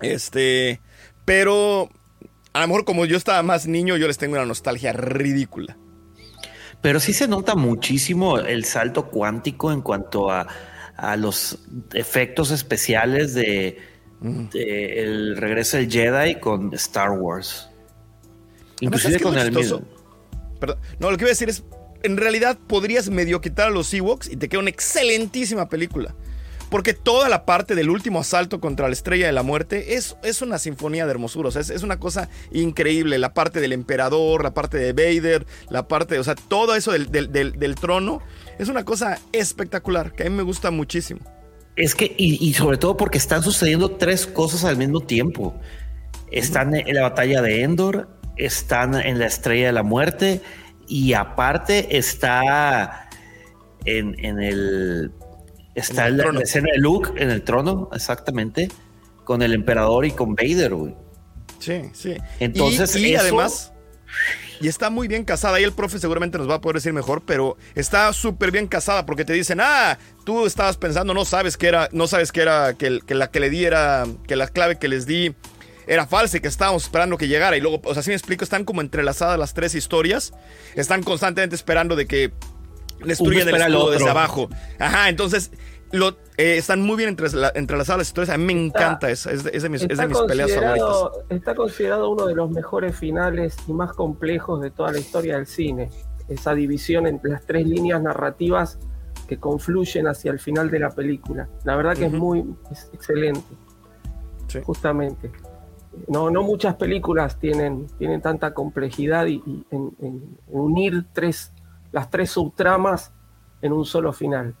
Este, 0.00 0.80
pero 1.24 1.90
a 2.52 2.62
lo 2.62 2.66
mejor 2.66 2.84
como 2.84 3.04
yo 3.04 3.16
estaba 3.16 3.40
más 3.44 3.68
niño, 3.68 3.96
yo 3.96 4.08
les 4.08 4.18
tengo 4.18 4.34
una 4.34 4.44
nostalgia 4.46 4.92
ridícula. 4.92 5.76
Pero 6.82 6.98
sí 6.98 7.12
se 7.12 7.28
nota 7.28 7.54
muchísimo 7.54 8.38
el 8.38 8.64
salto 8.64 9.06
cuántico 9.06 9.70
en 9.70 9.80
cuanto 9.80 10.32
a, 10.32 10.48
a 10.98 11.16
los 11.16 11.60
efectos 11.94 12.50
especiales 12.50 13.32
de, 13.32 13.78
de 14.20 15.02
el 15.02 15.36
regreso 15.36 15.76
del 15.78 15.90
Jedi 15.90 16.40
con 16.40 16.74
Star 16.74 17.12
Wars. 17.12 17.68
Inclusive 18.80 19.18
¿sabes 19.18 19.22
qué 19.22 19.28
es 19.28 19.30
con 19.34 19.38
el 19.38 19.52
mismo. 19.52 19.82
Perdón. 20.60 20.78
No, 20.98 21.10
lo 21.10 21.16
que 21.16 21.22
iba 21.22 21.28
a 21.28 21.30
decir 21.30 21.48
es, 21.48 21.62
en 22.02 22.16
realidad 22.16 22.58
podrías 22.66 23.08
medio 23.10 23.40
quitar 23.40 23.68
a 23.68 23.70
los 23.70 23.94
Ewoks 23.94 24.28
y 24.28 24.36
te 24.36 24.48
queda 24.48 24.60
una 24.60 24.70
excelentísima 24.70 25.68
película. 25.68 26.14
Porque 26.70 26.92
toda 26.92 27.30
la 27.30 27.46
parte 27.46 27.74
del 27.74 27.88
último 27.88 28.20
asalto 28.20 28.60
contra 28.60 28.88
la 28.88 28.92
Estrella 28.92 29.24
de 29.26 29.32
la 29.32 29.42
Muerte 29.42 29.94
es, 29.94 30.16
es 30.22 30.42
una 30.42 30.58
sinfonía 30.58 31.06
de 31.06 31.12
hermosura. 31.12 31.48
O 31.48 31.50
sea, 31.52 31.62
es, 31.62 31.70
es 31.70 31.82
una 31.82 31.98
cosa 31.98 32.28
increíble. 32.52 33.18
La 33.18 33.32
parte 33.32 33.60
del 33.60 33.72
emperador, 33.72 34.42
la 34.42 34.52
parte 34.52 34.76
de 34.76 34.92
Vader, 34.92 35.46
la 35.70 35.88
parte, 35.88 36.18
o 36.18 36.24
sea, 36.24 36.34
todo 36.34 36.74
eso 36.74 36.92
del, 36.92 37.10
del- 37.10 37.32
del- 37.32 37.52
del 37.52 37.74
trono 37.76 38.20
es 38.58 38.68
una 38.68 38.84
cosa 38.84 39.18
espectacular 39.32 40.12
que 40.12 40.24
a 40.24 40.30
mí 40.30 40.36
me 40.36 40.42
gusta 40.42 40.70
muchísimo. 40.70 41.20
Es 41.76 41.94
que, 41.94 42.14
y, 42.16 42.44
y 42.44 42.54
sobre 42.54 42.76
todo 42.76 42.96
porque 42.96 43.18
están 43.18 43.42
sucediendo 43.42 43.92
tres 43.92 44.26
cosas 44.26 44.64
al 44.64 44.76
mismo 44.76 45.00
tiempo. 45.00 45.54
Están 46.30 46.74
en 46.74 46.94
la 46.94 47.02
batalla 47.02 47.40
de 47.40 47.62
Endor, 47.62 48.08
están 48.36 48.94
en 48.94 49.18
la 49.18 49.26
Estrella 49.26 49.66
de 49.66 49.72
la 49.72 49.82
Muerte 49.84 50.40
y 50.88 51.12
aparte 51.12 51.96
está 51.96 53.08
en, 53.84 54.16
en 54.24 54.40
el... 54.40 55.12
Está 55.74 56.08
En 56.08 56.20
el 56.20 56.34
la, 56.34 56.40
escena 56.40 56.68
de 56.72 56.78
Luke 56.78 57.10
en 57.16 57.30
el 57.30 57.42
trono, 57.44 57.88
exactamente, 57.92 58.68
con 59.24 59.42
el 59.42 59.54
emperador 59.54 60.04
y 60.04 60.10
con 60.10 60.34
Vader, 60.34 60.74
güey. 60.74 60.96
Sí, 61.60 61.82
sí. 61.92 62.16
Entonces, 62.40 62.96
y, 62.96 63.06
y 63.10 63.14
eso- 63.14 63.22
además, 63.22 63.72
y 64.60 64.68
está 64.68 64.90
muy 64.90 65.08
bien 65.08 65.24
casada. 65.24 65.60
Y 65.60 65.64
el 65.64 65.72
profe 65.72 65.98
seguramente 65.98 66.38
nos 66.38 66.48
va 66.48 66.56
a 66.56 66.60
poder 66.60 66.76
decir 66.76 66.92
mejor, 66.92 67.22
pero 67.24 67.56
está 67.74 68.12
súper 68.12 68.50
bien 68.50 68.66
casada 68.66 69.06
porque 69.06 69.24
te 69.24 69.32
dicen, 69.32 69.60
ah, 69.60 69.98
tú 70.24 70.46
estabas 70.46 70.76
pensando, 70.76 71.14
no 71.14 71.24
sabes 71.24 71.56
que 71.56 71.68
era, 71.68 71.88
no 71.92 72.06
sabes 72.06 72.32
que 72.32 72.40
era, 72.40 72.74
que, 72.74 73.00
la 73.08 73.30
que 73.30 73.40
le 73.40 73.50
di 73.50 73.64
era, 73.64 74.06
que 74.26 74.36
la 74.36 74.48
clave 74.48 74.78
que 74.78 74.88
les 74.88 75.06
di 75.06 75.34
era 75.86 76.06
falsa 76.06 76.36
y 76.36 76.40
que 76.40 76.48
estábamos 76.48 76.84
esperando 76.84 77.16
que 77.16 77.28
llegara. 77.28 77.56
Y 77.56 77.60
luego, 77.60 77.80
o 77.84 77.94
sea, 77.94 78.02
si 78.02 78.10
me 78.10 78.16
explico, 78.16 78.44
están 78.44 78.64
como 78.64 78.80
entrelazadas 78.80 79.38
las 79.38 79.54
tres 79.54 79.74
historias. 79.74 80.32
Están 80.74 81.02
constantemente 81.02 81.56
esperando 81.56 81.96
de 81.96 82.06
que 82.06 82.32
destruyan 83.04 83.48
el 83.48 83.54
escudo 83.54 83.90
desde 83.90 84.08
abajo. 84.08 84.48
Ajá, 84.78 85.08
entonces. 85.08 85.50
Lo, 85.92 86.08
eh, 86.36 86.58
están 86.58 86.82
muy 86.82 86.96
bien 86.96 87.08
entrelazadas 87.08 87.98
las 87.98 88.06
historias. 88.08 88.34
A 88.34 88.38
mí 88.38 88.44
me 88.44 88.66
Está- 88.66 88.80
encanta 88.80 89.10
esa. 89.10 89.30
Es 89.32 89.44
de, 89.44 89.50
es 89.54 89.62
de 89.62 89.68
mis, 89.68 89.82
es 89.82 89.88
de 89.88 89.94
Está 89.94 90.06
mis 90.06 90.18
peleas 90.20 90.52
favoritas. 90.52 91.24
está 91.30 91.54
considerado 91.54 92.10
uno 92.10 92.26
de 92.26 92.34
los 92.34 92.50
mejores 92.50 92.96
finales 92.96 93.56
y 93.66 93.72
más 93.72 93.92
complejos 93.92 94.60
de 94.60 94.70
toda 94.70 94.92
la 94.92 94.98
historia 94.98 95.36
del 95.36 95.46
cine. 95.46 95.90
Esa 96.28 96.54
división 96.54 97.06
entre 97.06 97.30
las 97.30 97.46
tres 97.46 97.66
líneas 97.66 98.02
narrativas 98.02 98.78
que 99.26 99.38
confluyen 99.38 100.06
hacia 100.08 100.30
el 100.30 100.38
final 100.38 100.70
de 100.70 100.78
la 100.78 100.90
película. 100.90 101.48
La 101.64 101.74
verdad 101.76 101.94
que 101.96 102.06
es 102.06 102.12
muy 102.12 102.44
es 102.70 102.90
excelente. 102.92 103.40
Sí. 104.48 104.60
Justamente. 104.64 105.30
No, 106.06 106.30
no 106.30 106.42
muchas 106.42 106.74
películas 106.76 107.38
tienen, 107.40 107.86
tienen 107.98 108.20
tanta 108.20 108.52
complejidad 108.54 109.26
y, 109.26 109.42
y 109.46 109.64
en, 109.70 109.94
en- 110.00 110.38
en 110.48 110.58
unir 110.60 111.06
tres, 111.12 111.52
las 111.92 112.08
tres 112.10 112.30
subtramas 112.30 113.12
en 113.62 113.72
un 113.72 113.84
solo 113.84 114.12
final. 114.12 114.54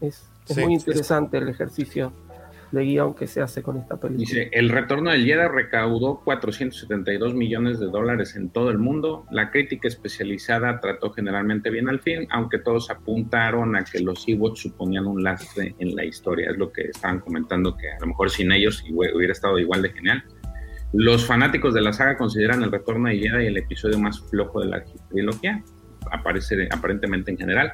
Es, 0.00 0.24
es 0.48 0.54
Sí, 0.56 0.62
muy 0.62 0.74
es- 0.74 0.82
interesante 0.82 1.38
el 1.38 1.48
ejercicio 1.48 2.12
de 2.72 2.84
guion 2.86 3.12
que 3.14 3.26
se 3.26 3.42
hace 3.42 3.62
con 3.62 3.76
esta 3.76 3.98
película. 3.98 4.26
Dice, 4.26 4.48
el 4.50 4.70
retorno 4.70 5.10
del 5.10 5.26
Jedi 5.26 5.46
recaudó 5.46 6.22
472 6.24 7.34
millones 7.34 7.78
de 7.78 7.86
dólares 7.86 8.34
en 8.34 8.48
todo 8.48 8.70
el 8.70 8.78
mundo. 8.78 9.26
La 9.30 9.50
crítica 9.50 9.88
especializada 9.88 10.80
trató 10.80 11.10
generalmente 11.12 11.68
bien 11.68 11.90
al 11.90 12.00
film, 12.00 12.26
aunque 12.30 12.58
todos 12.58 12.90
apuntaron 12.90 13.76
a 13.76 13.84
que 13.84 14.00
los 14.00 14.26
Ewoks 14.26 14.60
suponían 14.60 15.06
un 15.06 15.22
lastre 15.22 15.74
en 15.80 15.94
la 15.94 16.04
historia. 16.06 16.50
Es 16.50 16.56
lo 16.56 16.72
que 16.72 16.84
estaban 16.88 17.20
comentando, 17.20 17.76
que 17.76 17.90
a 17.90 18.00
lo 18.00 18.06
mejor 18.06 18.30
sin 18.30 18.50
ellos 18.52 18.82
hubiera 18.90 19.32
estado 19.32 19.58
igual 19.58 19.82
de 19.82 19.90
genial. 19.90 20.24
Los 20.94 21.26
fanáticos 21.26 21.74
de 21.74 21.82
la 21.82 21.92
saga 21.92 22.16
consideran 22.16 22.62
el 22.62 22.72
retorno 22.72 23.08
de 23.10 23.18
Jedi 23.18 23.46
el 23.48 23.56
episodio 23.58 23.98
más 23.98 24.18
flojo 24.30 24.60
de 24.60 24.68
la 24.68 24.82
trilogía, 25.10 25.62
aparece 26.10 26.68
aparentemente 26.70 27.30
en 27.30 27.36
general. 27.36 27.72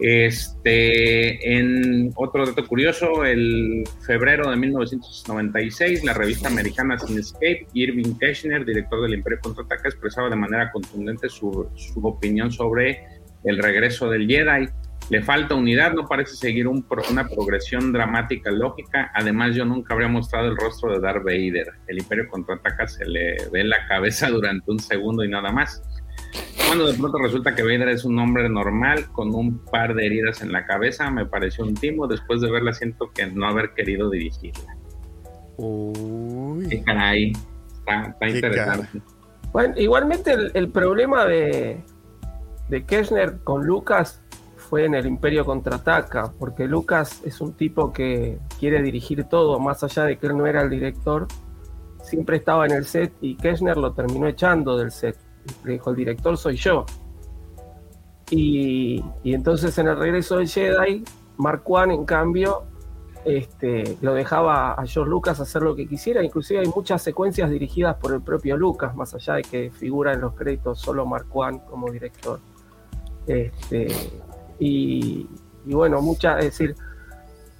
Este, 0.00 1.58
en 1.58 2.12
otro 2.14 2.46
dato 2.46 2.64
curioso, 2.66 3.24
el 3.24 3.84
febrero 4.06 4.48
de 4.50 4.56
1996, 4.56 6.04
la 6.04 6.14
revista 6.14 6.48
americana 6.48 6.98
Cinescape, 6.98 7.66
Irving 7.72 8.14
Keschner, 8.18 8.64
director 8.64 9.02
del 9.02 9.14
Imperio 9.14 9.40
Contraataca, 9.42 9.88
expresaba 9.88 10.30
de 10.30 10.36
manera 10.36 10.70
contundente 10.70 11.28
su, 11.28 11.68
su 11.74 12.06
opinión 12.06 12.52
sobre 12.52 13.00
el 13.44 13.58
regreso 13.58 14.08
del 14.08 14.28
Jedi. 14.28 14.68
Le 15.10 15.22
falta 15.22 15.54
unidad, 15.54 15.94
no 15.94 16.06
parece 16.06 16.36
seguir 16.36 16.68
un 16.68 16.86
una 17.10 17.26
progresión 17.26 17.92
dramática 17.92 18.50
lógica. 18.50 19.10
Además, 19.14 19.56
yo 19.56 19.64
nunca 19.64 19.94
habría 19.94 20.08
mostrado 20.08 20.48
el 20.48 20.56
rostro 20.56 20.92
de 20.92 21.00
Darth 21.00 21.24
Vader. 21.24 21.72
El 21.86 21.98
Imperio 21.98 22.28
Contraataca 22.28 22.86
se 22.86 23.06
le 23.06 23.36
ve 23.50 23.64
la 23.64 23.86
cabeza 23.88 24.28
durante 24.30 24.70
un 24.70 24.78
segundo 24.78 25.24
y 25.24 25.28
nada 25.28 25.50
más. 25.50 25.82
Cuando 26.66 26.86
de 26.86 26.98
pronto 26.98 27.18
resulta 27.18 27.54
que 27.54 27.62
Vader 27.62 27.88
es 27.88 28.04
un 28.04 28.18
hombre 28.18 28.48
normal 28.48 29.10
con 29.12 29.34
un 29.34 29.58
par 29.58 29.94
de 29.94 30.06
heridas 30.06 30.42
en 30.42 30.52
la 30.52 30.66
cabeza, 30.66 31.10
me 31.10 31.24
pareció 31.24 31.64
un 31.64 31.74
timo. 31.74 32.06
Después 32.06 32.40
de 32.40 32.50
verla, 32.50 32.72
siento 32.72 33.10
que 33.14 33.26
no 33.26 33.46
haber 33.46 33.72
querido 33.74 34.10
dirigirla. 34.10 34.76
Uy. 35.56 36.68
Qué 36.68 36.82
caray, 36.82 37.32
está, 37.78 38.02
está 38.02 38.26
Qué 38.26 38.30
interesante. 38.30 39.02
Bueno, 39.52 39.74
igualmente 39.78 40.32
el, 40.32 40.50
el 40.54 40.68
problema 40.68 41.24
de, 41.24 41.82
de 42.68 42.84
Kirchner 42.84 43.38
con 43.42 43.66
Lucas 43.66 44.22
fue 44.56 44.84
en 44.84 44.94
el 44.94 45.06
Imperio 45.06 45.46
Contraataca, 45.46 46.32
porque 46.38 46.66
Lucas 46.66 47.22
es 47.24 47.40
un 47.40 47.54
tipo 47.54 47.92
que 47.92 48.38
quiere 48.60 48.82
dirigir 48.82 49.24
todo, 49.24 49.58
más 49.58 49.82
allá 49.82 50.04
de 50.04 50.18
que 50.18 50.26
él 50.26 50.36
no 50.36 50.46
era 50.46 50.60
el 50.60 50.68
director, 50.68 51.26
siempre 52.02 52.36
estaba 52.36 52.66
en 52.66 52.72
el 52.72 52.84
set 52.84 53.12
y 53.20 53.36
Kirchner 53.36 53.76
lo 53.76 53.92
terminó 53.94 54.26
echando 54.26 54.76
del 54.76 54.90
set. 54.90 55.16
Le 55.64 55.72
dijo, 55.72 55.90
el 55.90 55.96
director 55.96 56.36
soy 56.36 56.56
yo. 56.56 56.84
Y, 58.30 59.02
y 59.22 59.34
entonces 59.34 59.76
en 59.78 59.88
el 59.88 59.96
regreso 59.98 60.36
del 60.36 60.48
Jedi, 60.48 61.04
Mark 61.38 61.62
One, 61.66 61.94
en 61.94 62.04
cambio, 62.04 62.64
este, 63.24 63.96
lo 64.02 64.12
dejaba 64.14 64.72
a 64.74 64.86
George 64.86 65.10
Lucas 65.10 65.40
hacer 65.40 65.62
lo 65.62 65.74
que 65.74 65.86
quisiera. 65.88 66.22
Inclusive 66.22 66.60
hay 66.60 66.66
muchas 66.74 67.02
secuencias 67.02 67.50
dirigidas 67.50 67.96
por 67.96 68.12
el 68.12 68.20
propio 68.20 68.56
Lucas, 68.56 68.94
más 68.94 69.14
allá 69.14 69.34
de 69.34 69.42
que 69.42 69.70
figura 69.70 70.12
en 70.12 70.20
los 70.20 70.34
créditos 70.34 70.78
solo 70.80 71.06
Mark 71.06 71.26
One 71.32 71.60
como 71.68 71.90
director. 71.90 72.38
Este, 73.26 73.88
y, 74.58 75.26
y 75.66 75.74
bueno, 75.74 76.00
mucha, 76.02 76.38
es 76.38 76.44
decir, 76.46 76.74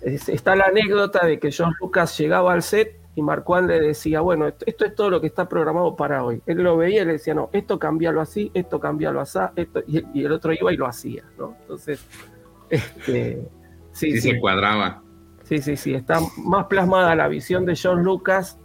es- 0.01 0.29
está 0.29 0.55
la 0.55 0.67
anécdota 0.67 1.25
de 1.27 1.39
que 1.39 1.51
George 1.51 1.75
Lucas 1.81 2.17
llegaba 2.19 2.53
al 2.53 2.63
set 2.63 3.01
y 3.19 3.23
Marquand 3.23 3.69
le 3.69 3.81
decía, 3.81 4.21
bueno, 4.21 4.47
esto, 4.47 4.65
esto 4.69 4.85
es 4.85 4.95
todo 4.95 5.11
lo 5.11 5.21
que 5.21 5.27
está 5.27 5.49
programado 5.49 5.97
para 5.97 6.23
hoy. 6.23 6.41
Él 6.47 6.59
lo 6.63 6.77
veía 6.77 7.03
y 7.03 7.05
le 7.05 7.13
decía, 7.15 7.35
no, 7.35 7.51
esto 7.53 7.77
cambialo 7.77 8.21
así, 8.21 8.49
esto 8.55 8.79
cambialo 8.79 9.21
así, 9.21 9.41
esto, 9.57 9.81
y, 9.89 10.05
y 10.21 10.25
el 10.25 10.31
otro 10.31 10.53
iba 10.53 10.73
y 10.73 10.77
lo 10.77 10.87
hacía, 10.87 11.25
¿no? 11.37 11.57
Entonces, 11.63 12.07
este, 12.71 13.49
sí, 13.91 14.13
Sí, 14.13 14.21
sí, 14.21 14.31
se 14.31 14.39
cuadraba. 14.39 15.03
sí, 15.43 15.59
sí, 15.59 15.77
sí, 15.77 15.95
está 15.95 16.21
más 16.37 16.67
plasmada 16.67 17.17
la 17.17 17.27
visión 17.27 17.67
de 17.67 17.75
George 17.75 18.05
Lucas 18.05 18.61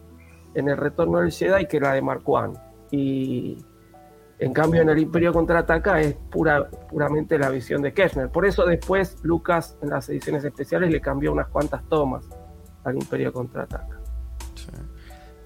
en 0.53 0.67
el 0.69 0.77
retorno 0.77 1.19
del 1.19 1.31
Jedi 1.31 1.65
que 1.67 1.79
la 1.79 1.93
de 1.93 2.03
Marquand. 2.03 2.55
Y 2.91 3.57
en 4.37 4.53
cambio 4.53 4.83
en 4.83 4.89
el 4.89 4.99
Imperio 4.99 5.33
Contraataca 5.33 5.99
es 5.99 6.13
pura, 6.29 6.69
puramente 6.69 7.39
la 7.39 7.49
visión 7.49 7.81
de 7.81 7.91
Kirchner. 7.91 8.29
Por 8.29 8.45
eso 8.45 8.65
después 8.67 9.17
Lucas 9.23 9.79
en 9.81 9.89
las 9.89 10.07
ediciones 10.09 10.43
especiales 10.43 10.91
le 10.91 11.01
cambió 11.01 11.31
unas 11.33 11.47
cuantas 11.47 11.81
tomas 11.89 12.29
al 12.83 12.97
Imperio 12.97 13.33
Contraataca. 13.33 14.02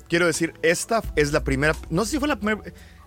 Quiero 0.09 0.25
decir, 0.25 0.53
esta 0.61 1.01
es 1.15 1.31
la 1.33 1.43
primera. 1.43 1.75
No 1.89 2.05
sé 2.05 2.11
si 2.11 2.19
fue 2.19 2.27
la 2.27 2.37
primera. 2.39 2.61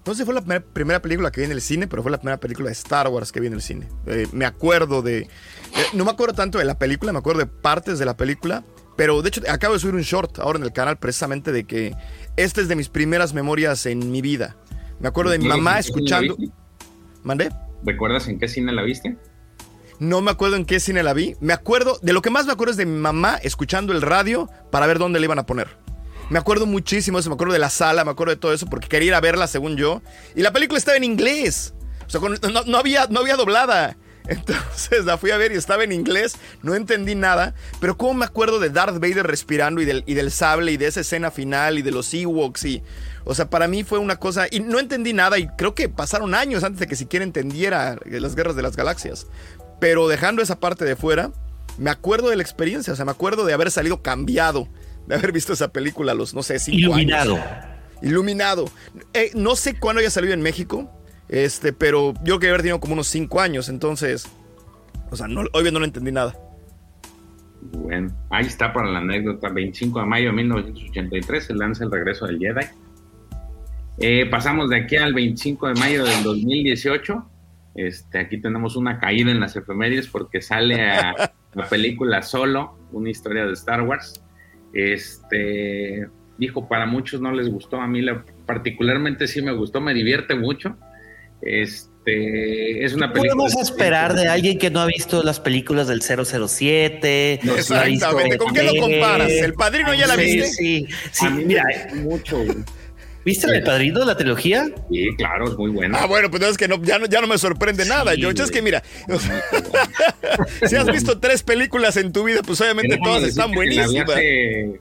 No 0.07 0.15
sé 0.15 0.21
si 0.21 0.25
fue 0.25 0.35
la 0.35 0.41
primer- 0.41 0.65
primera 0.65 1.03
película 1.03 1.31
que 1.31 1.41
vi 1.43 1.45
en 1.47 1.53
el 1.53 1.61
cine, 1.61 1.87
pero 1.87 2.03
fue 2.03 2.11
la 2.11 2.19
primera 2.19 2.39
película 2.41 2.69
de 2.69 2.73
Star 2.73 3.09
Wars 3.09 3.33
que 3.33 3.41
vi 3.41 3.49
en 3.49 3.53
el 3.55 3.63
cine. 3.63 3.87
Eh, 4.07 4.27
me 4.33 4.47
acuerdo 4.47 5.03
de. 5.03 5.19
eh, 5.21 5.29
no 5.93 6.05
me 6.05 6.11
acuerdo 6.11 6.35
tanto 6.35 6.59
de 6.59 6.65
la 6.65 6.79
película, 6.79 7.13
me 7.13 7.19
acuerdo 7.19 7.41
de 7.41 7.47
partes 7.47 7.99
de 7.99 8.05
la 8.07 8.17
película. 8.17 8.65
Pero 8.97 9.23
de 9.23 9.29
hecho, 9.29 9.41
acabo 9.49 9.75
de 9.75 9.81
subir 9.81 9.95
un 9.95 10.03
short 10.03 10.39
ahora 10.41 10.59
en 10.59 10.65
el 10.65 10.73
canal 10.73 10.99
precisamente 10.99 11.53
de 11.53 11.65
que 11.65 11.95
esta 12.37 12.61
es 12.61 12.69
de 12.69 12.77
mis 12.77 12.89
primeras 12.89 13.33
memorias 13.35 13.87
en 13.87 14.11
mi 14.11 14.21
vida. 14.21 14.57
Me 15.01 15.09
acuerdo 15.09 15.31
de 15.31 15.39
mi 15.39 15.47
¿En 15.47 15.53
qué- 15.53 15.57
mamá 15.59 15.79
escuchando. 15.79 16.37
¿Mandé? 17.23 17.51
¿Recuerdas 17.85 18.29
en 18.29 18.39
qué 18.39 18.49
cine 18.49 18.73
la 18.73 18.83
viste? 18.83 19.17
No 19.99 20.21
me 20.23 20.31
acuerdo 20.31 20.57
en 20.57 20.65
qué 20.65 20.81
cine 20.81 21.03
la 21.03 21.13
vi. 21.13 21.35
Me 21.41 21.53
acuerdo, 21.53 21.99
de 22.03 22.13
lo 22.15 22.23
que 22.23 22.31
más 22.31 22.47
me 22.47 22.53
acuerdo 22.53 22.71
es 22.73 22.77
de 22.79 22.87
mi 22.87 22.99
mamá 22.99 23.37
escuchando 23.43 23.93
el 23.93 24.01
radio 24.03 24.49
para 24.71 24.87
ver 24.87 24.99
dónde 24.99 25.21
le 25.21 25.25
iban 25.27 25.39
a 25.39 25.45
poner. 25.47 25.69
Me 26.31 26.39
acuerdo 26.39 26.65
muchísimo 26.65 27.19
eso, 27.19 27.29
me 27.29 27.35
acuerdo 27.35 27.53
de 27.53 27.59
la 27.59 27.71
sala, 27.71 28.05
me 28.05 28.13
acuerdo 28.13 28.31
de 28.31 28.41
todo 28.41 28.53
eso, 28.53 28.67
porque 28.67 28.89
quería 28.89 29.09
ir 29.09 29.15
a 29.15 29.21
verla 29.21 29.49
según 29.49 29.77
yo. 29.77 30.01
Y 30.37 30.43
la 30.43 30.53
película 30.53 30.79
estaba 30.79 30.97
en 30.97 31.05
inglés. 31.05 31.75
O 32.07 32.11
sea, 32.11 32.21
no, 32.21 32.65
no 32.65 32.79
había, 32.79 33.09
no 33.09 33.21
había 33.21 33.37
doblada. 33.37 33.97
Entonces 34.29 35.05
la 35.05 35.19
fui 35.19 35.33
a 35.33 35.37
ver 35.37 35.51
y 35.51 35.57
estaba 35.57 35.83
en 35.83 35.91
inglés, 35.91 36.37
no 36.63 36.77
entendí 36.77 37.17
nada. 37.17 37.55
Pero 37.81 37.97
cómo 37.97 38.15
me 38.15 38.25
acuerdo 38.25 38.61
de 38.61 38.71
Darth 38.71 39.01
Vader 39.01 39.27
respirando 39.27 39.81
y 39.81 39.85
del, 39.85 40.05
y 40.07 40.15
del 40.15 40.31
sable 40.31 40.71
y 40.71 40.77
de 40.77 40.87
esa 40.87 41.01
escena 41.01 41.33
final 41.33 41.79
y 41.79 41.83
de 41.83 41.91
los 41.91 42.15
Ewoks 42.15 42.65
y... 42.65 42.83
O 43.25 43.35
sea, 43.35 43.51
para 43.51 43.67
mí 43.67 43.83
fue 43.83 43.99
una 43.99 44.17
cosa... 44.17 44.47
Y 44.51 44.61
no 44.61 44.79
entendí 44.79 45.13
nada 45.13 45.37
y 45.39 45.49
creo 45.49 45.75
que 45.75 45.89
pasaron 45.89 46.35
años 46.35 46.63
antes 46.63 46.79
de 46.79 46.87
que 46.87 46.97
siquiera 46.97 47.25
entendiera 47.25 47.99
las 48.07 48.37
guerras 48.37 48.55
de 48.55 48.63
las 48.63 48.77
galaxias. 48.77 49.27
Pero 49.81 50.07
dejando 50.07 50.43
esa 50.43 50.61
parte 50.61 50.85
de 50.85 50.95
fuera, 50.95 51.33
me 51.77 51.91
acuerdo 51.91 52.29
de 52.29 52.37
la 52.37 52.43
experiencia, 52.43 52.93
o 52.93 52.97
sea, 52.97 53.05
me 53.05 53.11
acuerdo 53.11 53.45
de 53.45 53.53
haber 53.53 53.71
salido 53.71 54.03
cambiado, 54.03 54.69
de 55.11 55.17
haber 55.17 55.33
visto 55.33 55.53
esa 55.53 55.73
película 55.73 56.13
a 56.13 56.15
los, 56.15 56.35
no 56.35 56.43
sé, 56.43 56.59
cinco 56.59 56.79
Iluminado. 56.79 57.37
años. 57.37 57.47
Iluminado. 58.03 58.65
Eh, 59.13 59.31
no 59.35 59.57
sé 59.57 59.79
cuándo 59.79 60.01
haya 60.01 60.11
salido 60.11 60.33
en 60.33 60.41
México, 60.41 60.91
este, 61.29 61.73
pero 61.73 62.15
yo 62.25 62.39
creo 62.39 62.39
que 62.39 62.49
haber 62.49 62.61
tenido 62.63 62.81
como 62.81 62.95
unos 62.95 63.09
cinco 63.09 63.41
años, 63.41 63.69
entonces, 63.69 64.29
o 65.11 65.17
sea, 65.17 65.29
no, 65.29 65.43
obvio 65.53 65.73
no 65.73 65.81
lo 65.81 65.85
entendí 65.85 66.13
nada. 66.13 66.35
Bueno, 67.61 68.11
ahí 68.31 68.47
está 68.47 68.73
para 68.73 68.89
la 68.89 69.01
anécdota. 69.01 69.51
25 69.51 70.01
de 70.01 70.07
mayo 70.07 70.27
de 70.29 70.33
1983 70.33 71.45
se 71.45 71.55
lanza 71.55 71.85
el 71.85 71.91
regreso 71.91 72.27
del 72.27 72.39
Jedi. 72.39 72.67
Eh, 73.99 74.27
pasamos 74.31 74.71
de 74.71 74.77
aquí 74.77 74.97
al 74.97 75.13
25 75.13 75.69
de 75.69 75.75
mayo 75.75 76.05
del 76.05 76.23
2018. 76.23 77.27
Este, 77.75 78.19
aquí 78.19 78.41
tenemos 78.41 78.77
una 78.77 78.99
caída 78.99 79.31
en 79.31 79.41
las 79.41 79.57
efemérides 79.57 80.09
porque 80.09 80.41
sale 80.41 80.91
a 80.91 81.33
la 81.55 81.69
película 81.69 82.23
Solo, 82.23 82.79
una 82.93 83.11
historia 83.11 83.45
de 83.45 83.53
Star 83.53 83.83
Wars. 83.83 84.23
Este, 84.73 86.09
dijo, 86.39 86.69
para 86.69 86.87
muchos 86.87 87.21
no 87.21 87.33
les 87.33 87.49
gustó, 87.49 87.81
a 87.81 87.87
mí 87.87 88.03
la- 88.03 88.25
particularmente 88.47 89.27
sí 89.29 89.43
me 89.43 89.53
gustó, 89.53 89.81
me 89.81 89.95
divierte 89.95 90.35
mucho. 90.35 90.77
Este, 91.43 92.85
es 92.85 92.95
una 92.95 93.09
¿Qué 93.09 93.21
película... 93.21 93.45
podemos 93.45 93.63
esperar 93.63 94.15
de 94.15 94.29
alguien 94.29 94.59
que 94.59 94.71
no 94.71 94.81
ha 94.81 94.87
visto 94.87 95.23
las 95.23 95.41
películas 95.41 95.89
del 95.89 96.03
007? 96.03 97.41
no 97.43 97.53
ha 97.53 97.57
visto 97.57 97.75
Exactamente, 97.77 98.39
¿con 98.39 98.53
qué 98.55 98.63
lo 98.63 98.75
comparas? 98.81 99.31
¿El 99.31 99.55
Padrino 99.55 99.95
ya 99.95 100.07
la 100.07 100.15
Sí, 100.17 100.21
viste? 100.23 100.47
Sí, 100.49 100.87
sí, 101.13 101.27
A 101.27 101.31
mí 101.31 101.45
mira, 101.45 101.65
mucho. 101.95 102.43
¿Viste 103.25 103.47
el 103.49 103.63
Padrino, 103.63 104.05
la 104.05 104.17
trilogía? 104.17 104.67
Sí, 104.91 105.09
claro, 105.17 105.49
es 105.51 105.57
muy 105.57 105.71
buena. 105.71 105.99
Ah, 106.01 106.07
bueno, 106.07 106.31
pues 106.31 106.43
no, 106.43 106.49
es 106.49 106.57
que 106.57 106.69
no, 106.69 106.83
ya, 106.83 106.99
no, 106.99 107.07
ya 107.07 107.21
no 107.21 107.27
me 107.27 107.39
sorprende 107.39 107.85
nada, 107.87 108.13
George. 108.17 108.43
Es 108.43 108.51
que 108.51 108.63
mira, 108.63 108.83
si 110.67 110.77
has 110.77 110.87
visto 110.87 111.19
tres 111.19 111.43
películas 111.43 111.97
en 111.97 112.13
tu 112.13 112.25
vida, 112.25 112.41
pues 112.45 112.61
obviamente 112.61 112.99
todas 113.03 113.23
están 113.25 113.53
buenísimas. 113.53 114.09
hace- 114.11 114.81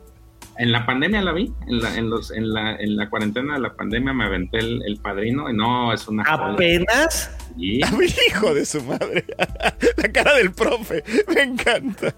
en 0.58 0.74
la 0.74 0.86
pandemia 0.86 1.22
la 1.22 1.32
vi, 1.32 1.54
en 1.70 1.80
la, 1.80 1.96
en 1.98 2.10
los, 2.10 2.32
en 2.32 2.54
la, 2.54 2.76
en 2.76 2.98
la 2.98 3.10
cuarentena 3.10 3.54
de 3.54 3.62
la 3.62 3.74
pandemia 3.76 4.12
me 4.12 4.26
aventé 4.26 4.58
el, 4.58 4.82
el 4.86 4.98
padrino 4.98 5.50
y 5.50 5.54
no, 5.54 5.94
es 5.94 6.06
una. 6.10 6.24
Apenas. 6.24 7.32
Sí. 7.58 7.80
A 7.86 7.92
mi 7.92 8.06
hijo 8.28 8.54
de 8.54 8.66
su 8.66 8.82
madre. 8.84 9.24
La 9.98 10.12
cara 10.12 10.34
del 10.36 10.52
profe. 10.52 11.02
Me 11.34 11.44
encanta. 11.44 12.14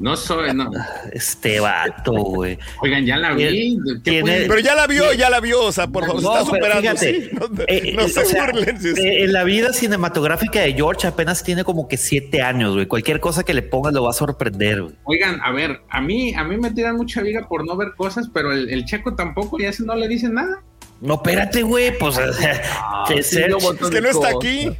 No 0.00 0.16
soy, 0.16 0.54
no. 0.54 0.70
Este 1.12 1.60
vato, 1.60 2.12
güey. 2.12 2.58
Oigan, 2.80 3.04
ya 3.04 3.18
la 3.18 3.34
vi. 3.34 3.78
¿Qué 4.02 4.10
Tiene- 4.10 4.46
Pero 4.48 4.58
ya 4.58 4.74
la 4.74 4.86
vio, 4.86 5.12
ya 5.12 5.28
la 5.28 5.40
vio. 5.40 5.62
O 5.62 5.72
sea, 5.72 5.86
por 5.86 6.06
favor, 6.06 6.20
se 6.20 6.26
No, 6.26 6.32
está 6.38 6.44
superando. 6.46 6.80
fíjate, 6.80 7.20
sí, 7.22 7.30
no 7.32 7.46
eh, 7.68 7.92
no 7.94 8.02
eh, 8.02 8.08
se 8.08 8.20
o 8.20 8.24
sea, 8.24 8.46
burlen. 8.46 8.80
sí, 8.80 8.94
sí. 8.96 9.00
eh, 9.06 9.24
en 9.24 9.32
la 9.34 9.44
vida 9.44 9.72
cinematográfica 9.74 10.60
de 10.62 10.72
George 10.72 11.06
apenas 11.06 11.44
tiene 11.44 11.64
como 11.64 11.86
que 11.86 11.98
siete 11.98 12.40
años, 12.42 12.74
güey. 12.74 12.86
Cualquier 12.86 13.20
cosa 13.20 13.44
que 13.44 13.52
le 13.52 13.62
pongas 13.62 13.92
lo 13.92 14.02
va 14.02 14.10
a 14.10 14.14
sorprender, 14.14 14.82
güey. 14.82 14.94
Oigan, 15.04 15.38
a 15.42 15.52
ver, 15.52 15.82
a 15.90 16.00
mí, 16.00 16.32
a 16.34 16.44
mí 16.44 16.56
me 16.56 16.70
tiran 16.70 16.96
mucha 16.96 17.20
viga 17.20 17.46
por 17.46 17.66
no 17.66 17.76
ver 17.76 17.92
cosas, 17.96 18.30
pero 18.32 18.52
el, 18.52 18.70
el 18.70 18.86
checo 18.86 19.14
tampoco, 19.14 19.60
y 19.60 19.66
ese 19.66 19.84
no 19.84 19.94
le 19.94 20.08
dicen 20.08 20.34
nada. 20.34 20.62
No, 21.02 21.14
espérate, 21.14 21.62
güey. 21.62 21.96
Pues, 21.98 22.16
o 22.18 22.32
sea, 22.32 22.62
que 23.06 23.22
sí, 23.22 23.38
yo 23.48 23.58
voto 23.58 23.84
Es 23.86 23.90
que 23.90 24.00
no 24.00 24.08
está 24.08 24.28
aquí. 24.30 24.70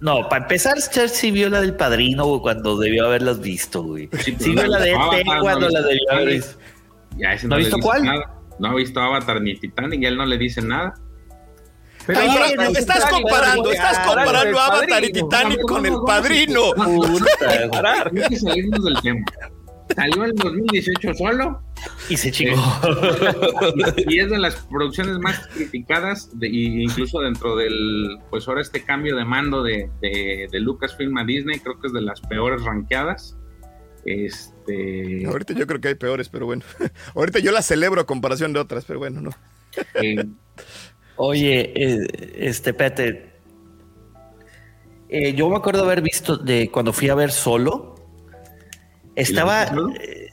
No, 0.00 0.28
para 0.28 0.42
empezar, 0.44 0.80
Serge 0.80 1.08
sí 1.08 1.30
vio 1.30 1.50
la 1.50 1.60
del 1.60 1.74
padrino, 1.76 2.24
güey, 2.26 2.40
cuando 2.40 2.78
debió 2.78 3.06
haberlas 3.06 3.40
visto, 3.40 3.82
güey. 3.82 4.08
Sí, 4.20 4.34
Sí 4.38 4.52
vio 4.52 4.66
la 4.66 4.80
de 4.80 4.92
no 4.92 5.40
cuando 5.40 5.68
la 5.68 5.82
debió 5.82 6.12
haber 6.12 6.28
visto. 6.28 6.58
Ya 7.16 7.34
ese 7.34 7.46
¿No 7.46 7.50
no, 7.50 7.54
ha 7.56 7.58
visto 7.58 7.76
dice 7.76 7.86
cuál? 7.86 8.02
nada. 8.04 8.34
No 8.58 8.68
ha 8.68 8.74
visto 8.74 9.00
Avatar 9.00 9.40
ni 9.40 9.56
Titanic 9.56 10.00
y 10.00 10.06
él 10.06 10.16
no 10.16 10.24
le 10.24 10.38
dicen 10.38 10.68
nada. 10.68 10.94
Pero 12.06 12.20
Ay, 12.20 12.28
ahora 12.28 12.46
estás 12.68 12.96
Titanic, 12.96 13.10
comparando, 13.10 13.62
güey, 13.62 13.76
estás 13.76 13.98
comparando 14.06 14.60
Avatar 14.60 15.04
y. 15.04 15.12
Titanic 15.12 15.60
con 15.62 15.86
el 15.86 15.92
no, 15.92 15.98
no, 15.98 16.04
padrino. 16.04 16.62
Puta. 16.74 17.50
Hay 18.04 18.28
que 18.28 18.36
salirnos 18.36 18.84
del 18.84 19.00
tema. 19.02 19.24
Salió 19.94 20.24
en 20.24 20.30
el 20.30 20.36
2018 20.36 21.14
solo 21.14 21.62
Y 22.08 22.16
se 22.16 22.30
chingó. 22.30 22.60
y 23.96 24.18
es 24.18 24.30
de 24.30 24.38
las 24.38 24.56
producciones 24.66 25.18
más 25.18 25.46
criticadas, 25.48 26.30
de, 26.38 26.48
y 26.48 26.82
incluso 26.82 27.20
dentro 27.20 27.56
del, 27.56 28.18
pues 28.30 28.48
ahora 28.48 28.60
este 28.60 28.82
cambio 28.82 29.16
de 29.16 29.24
mando 29.24 29.62
de, 29.62 29.90
de, 30.00 30.48
de 30.50 30.60
Lucasfilm 30.60 31.16
a 31.18 31.24
Disney, 31.24 31.60
creo 31.60 31.78
que 31.80 31.86
es 31.88 31.92
de 31.92 32.02
las 32.02 32.20
peores 32.20 32.62
rankeadas. 32.62 33.36
Este, 34.04 35.24
Ahorita 35.26 35.54
yo 35.54 35.66
creo 35.66 35.80
que 35.80 35.88
hay 35.88 35.94
peores, 35.94 36.28
pero 36.28 36.46
bueno. 36.46 36.62
Ahorita 37.14 37.38
yo 37.38 37.52
la 37.52 37.62
celebro 37.62 38.00
a 38.00 38.06
comparación 38.06 38.52
de 38.52 38.60
otras, 38.60 38.84
pero 38.84 38.98
bueno, 38.98 39.20
no. 39.20 39.30
eh, 39.94 40.24
Oye, 41.16 41.72
eh, 41.74 42.06
este, 42.36 42.70
espérate. 42.70 43.32
Eh, 45.08 45.34
yo 45.34 45.48
me 45.48 45.56
acuerdo 45.56 45.84
haber 45.84 46.02
visto 46.02 46.36
de 46.36 46.70
cuando 46.70 46.92
fui 46.92 47.08
a 47.08 47.14
ver 47.14 47.30
solo. 47.30 47.94
Estaba. 49.16 49.64
Eh, 50.00 50.30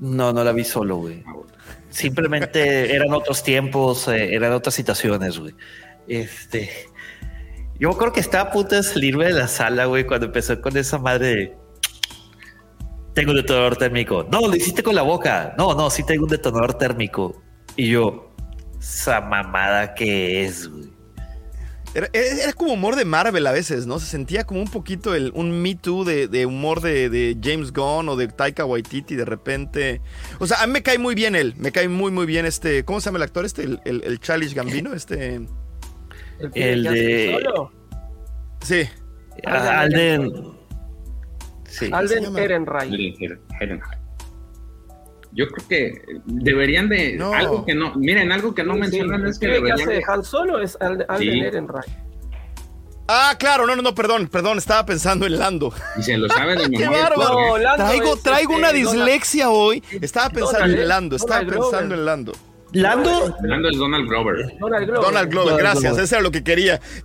no, 0.00 0.32
no 0.32 0.44
la 0.44 0.52
vi 0.52 0.64
solo, 0.64 0.96
güey. 0.96 1.22
Ah. 1.26 1.34
Simplemente 1.90 2.94
eran 2.94 3.12
otros 3.12 3.42
tiempos, 3.42 4.08
eh, 4.08 4.34
eran 4.34 4.52
otras 4.52 4.74
situaciones, 4.74 5.38
güey. 5.38 5.54
Este. 6.08 6.70
Yo 7.78 7.90
acuerdo 7.90 8.14
que 8.14 8.20
estaba 8.20 8.50
a 8.50 8.52
punto 8.52 8.74
de 8.74 8.82
salirme 8.82 9.26
de 9.26 9.32
la 9.32 9.48
sala, 9.48 9.84
güey, 9.84 10.06
cuando 10.06 10.26
empezó 10.26 10.60
con 10.60 10.76
esa 10.76 10.98
madre 10.98 11.26
de. 11.26 11.56
Tengo 13.14 13.30
un 13.30 13.36
detonador 13.36 13.76
térmico. 13.76 14.26
No, 14.30 14.40
lo 14.40 14.54
hiciste 14.54 14.82
con 14.82 14.94
la 14.94 15.02
boca. 15.02 15.54
No, 15.56 15.74
no, 15.74 15.88
sí 15.88 16.02
tengo 16.02 16.24
un 16.24 16.30
detonador 16.30 16.74
térmico. 16.74 17.42
Y 17.74 17.90
yo, 17.90 18.34
esa 18.78 19.22
mamada 19.22 19.94
que 19.94 20.44
es, 20.44 20.68
güey. 20.68 20.95
Era, 22.12 22.52
como 22.52 22.74
humor 22.74 22.94
de 22.94 23.06
Marvel 23.06 23.46
a 23.46 23.52
veces, 23.52 23.86
¿no? 23.86 23.98
Se 23.98 24.06
sentía 24.06 24.44
como 24.44 24.60
un 24.60 24.68
poquito 24.68 25.14
el, 25.14 25.32
un 25.34 25.62
Me 25.62 25.74
Too 25.74 26.04
de, 26.04 26.28
de 26.28 26.44
humor 26.44 26.82
de, 26.82 27.08
de 27.08 27.38
James 27.42 27.72
Gunn 27.72 28.10
o 28.10 28.16
de 28.16 28.28
Taika 28.28 28.66
Waititi 28.66 29.16
de 29.16 29.24
repente. 29.24 30.02
O 30.38 30.46
sea, 30.46 30.62
a 30.62 30.66
mí 30.66 30.74
me 30.74 30.82
cae 30.82 30.98
muy 30.98 31.14
bien 31.14 31.34
él. 31.34 31.54
Me 31.56 31.72
cae 31.72 31.88
muy, 31.88 32.10
muy 32.10 32.26
bien 32.26 32.44
este. 32.44 32.84
¿Cómo 32.84 33.00
se 33.00 33.06
llama 33.06 33.16
el 33.18 33.22
actor 33.22 33.46
este? 33.46 33.62
El, 33.62 33.80
el, 33.84 34.20
Gambino, 34.54 34.92
este. 34.92 35.46
El, 36.54 36.82
de- 36.84 37.38
solo. 37.40 37.72
Sí. 38.60 38.82
Ah, 39.46 39.80
Alden. 39.80 40.32
Sí. 41.68 41.88
Alden? 41.92 42.36
Ehrenreich. 42.36 43.18
Yo 45.36 45.46
creo 45.48 45.68
que 45.68 46.02
deberían 46.24 46.88
de 46.88 47.12
No. 47.16 47.32
algo 47.32 47.64
que 47.66 47.74
no, 47.74 47.94
miren, 47.94 48.32
algo 48.32 48.54
que 48.54 48.64
no 48.64 48.74
Sí, 48.74 48.80
mencionan 48.80 49.22
sí. 49.24 49.28
es 49.30 49.38
que 49.38 49.46
¿Qué- 49.46 49.52
¿Qué 49.52 49.54
deberían 49.56 49.80
hace 49.80 49.90
de- 49.90 49.96
de 49.98 50.04
Han 50.08 50.24
Solo? 50.24 50.60
Es 50.60 50.76
Alden, 50.80 51.06
Alden 51.08 51.32
Sí. 51.32 51.40
Ehrenreich. 51.40 51.86
Ah, 53.08 53.36
claro, 53.38 53.66
no, 53.66 53.76
no, 53.76 53.82
no, 53.82 53.94
perdón, 53.94 54.26
perdón, 54.26 54.58
estaba 54.58 54.84
pensando 54.84 55.26
en 55.26 55.38
Lando. 55.38 55.72
y 55.96 56.02
se 56.02 56.16
lo 56.18 56.28
saben 56.28 56.58
de 56.70 56.76
¡Qué 56.76 56.88
bárbaro! 56.88 57.56
No, 57.58 57.74
Traigo, 57.76 58.14
es, 58.14 58.22
traigo 58.22 58.54
este, 58.54 58.58
una 58.64 58.72
Donald- 58.72 58.92
dislexia 58.94 59.50
hoy. 59.50 59.84
Estaba 60.00 60.30
pensando 60.30 60.58
Donald, 60.60 60.78
en 60.80 60.88
Lando, 60.88 61.16
estaba 61.16 61.40
Donald 61.44 61.60
pensando 61.60 61.94
en 61.94 62.04
Lando. 62.04 62.32
Lando, 62.72 63.36
Lando 63.42 63.68
es 63.68 63.76
Donald 63.78 64.08
Glover. 64.08 64.36
Donald 64.58 64.86
Glover. 64.86 65.04
Donald 65.04 65.30
Glover, 65.30 65.50
Donald 65.52 65.58
gracias, 65.60 65.82
Glover. 65.84 66.04
eso 66.04 66.14
era 66.16 66.22
lo 66.22 66.30
que 66.32 66.42
quería. 66.42 66.80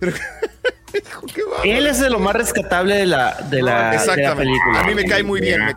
Hijo, 0.94 1.26
qué 1.32 1.42
bárbaro. 1.44 1.62
él 1.64 1.86
es 1.86 2.00
de 2.00 2.10
lo 2.10 2.18
más 2.18 2.34
rescatable 2.34 2.96
de 2.96 3.06
la, 3.06 3.34
de 3.48 3.62
la, 3.62 3.92
de 3.92 4.34
película. 4.36 4.80
A 4.80 4.84
mí 4.84 4.94
me 4.94 5.04
cae 5.04 5.22
muy 5.22 5.40
bien. 5.40 5.64
Me- 5.66 5.74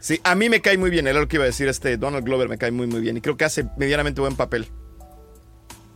sí, 0.00 0.20
a 0.24 0.34
mí 0.34 0.48
me 0.48 0.60
cae 0.60 0.78
muy 0.78 0.90
bien. 0.90 1.06
Era 1.06 1.20
lo 1.20 1.28
que 1.28 1.36
iba 1.36 1.44
a 1.44 1.46
decir. 1.46 1.68
Este 1.68 1.96
Donald 1.96 2.24
Glover 2.24 2.48
me 2.48 2.58
cae 2.58 2.70
muy, 2.70 2.86
muy 2.86 3.00
bien. 3.00 3.16
Y 3.16 3.20
creo 3.20 3.36
que 3.36 3.44
hace 3.44 3.66
medianamente 3.76 4.20
buen 4.20 4.36
papel. 4.36 4.66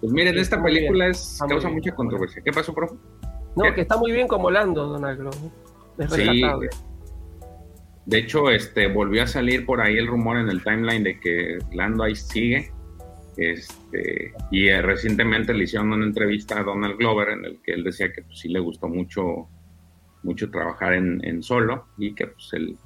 Pues 0.01 0.13
miren, 0.13 0.37
esta 0.37 0.59
Muy 0.59 0.73
bien. 0.73 0.85
película 0.85 1.09
es, 1.09 1.39
causa 1.49 1.69
bien. 1.69 1.79
mucha 1.79 1.95
controversia. 1.95 2.43
¿Qué 2.45 2.51
pasó, 2.51 2.75
profe? 2.75 2.97
No, 3.55 3.73
que 3.75 3.83
está 3.83 3.97
muy 3.97 4.13
bien 4.13 4.27
como 4.27 4.51
Lando, 4.51 4.87
Donald 4.87 5.19
Glover. 5.21 5.51
Es 5.99 6.13
Sí. 6.13 6.43
De 8.05 8.19
hecho, 8.19 8.51
este 8.51 8.89
volvió 8.89 9.23
a 9.23 9.27
salir 9.29 9.65
por 9.65 9.81
ahí 9.81 9.97
el 9.97 10.09
rumor 10.09 10.37
en 10.39 10.49
el 10.49 10.65
timeline 10.65 11.05
de 11.05 11.21
que 11.21 11.59
Lando 11.73 12.03
ahí 12.03 12.17
sigue. 12.17 12.73
Este, 13.37 14.33
y 14.51 14.69
eh, 14.69 14.83
recientemente 14.83 15.55
le 15.55 15.65
hicieron 15.65 15.93
una 15.93 16.05
entrevista 16.05 16.59
a 16.59 16.65
Donald 16.65 16.97
Glover 16.99 17.31
en 17.31 17.45
el 17.45 17.63
que 17.63 17.73
él 17.73 17.85
decía 17.85 18.13
que 18.13 18.23
pues, 18.23 18.41
sí 18.41 18.49
le 18.49 18.59
gustó 18.59 18.89
mucho, 18.89 19.49
mucho 20.23 20.51
trabajar 20.51 20.95
en, 20.95 21.25
en 21.25 21.43
solo 21.43 21.87
y 21.97 22.15
que 22.15 22.27
pues 22.27 22.51
él 22.55 22.77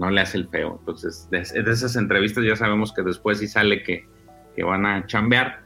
no 0.00 0.10
le 0.10 0.22
hace 0.22 0.38
el 0.38 0.48
feo. 0.48 0.76
Entonces, 0.80 1.28
de, 1.30 1.40
de 1.40 1.70
esas 1.70 1.94
entrevistas 1.94 2.42
ya 2.42 2.56
sabemos 2.56 2.92
que 2.92 3.02
después 3.02 3.38
sí 3.38 3.46
sale 3.46 3.82
que, 3.82 4.06
que 4.56 4.64
van 4.64 4.86
a 4.86 5.06
chambear. 5.06 5.60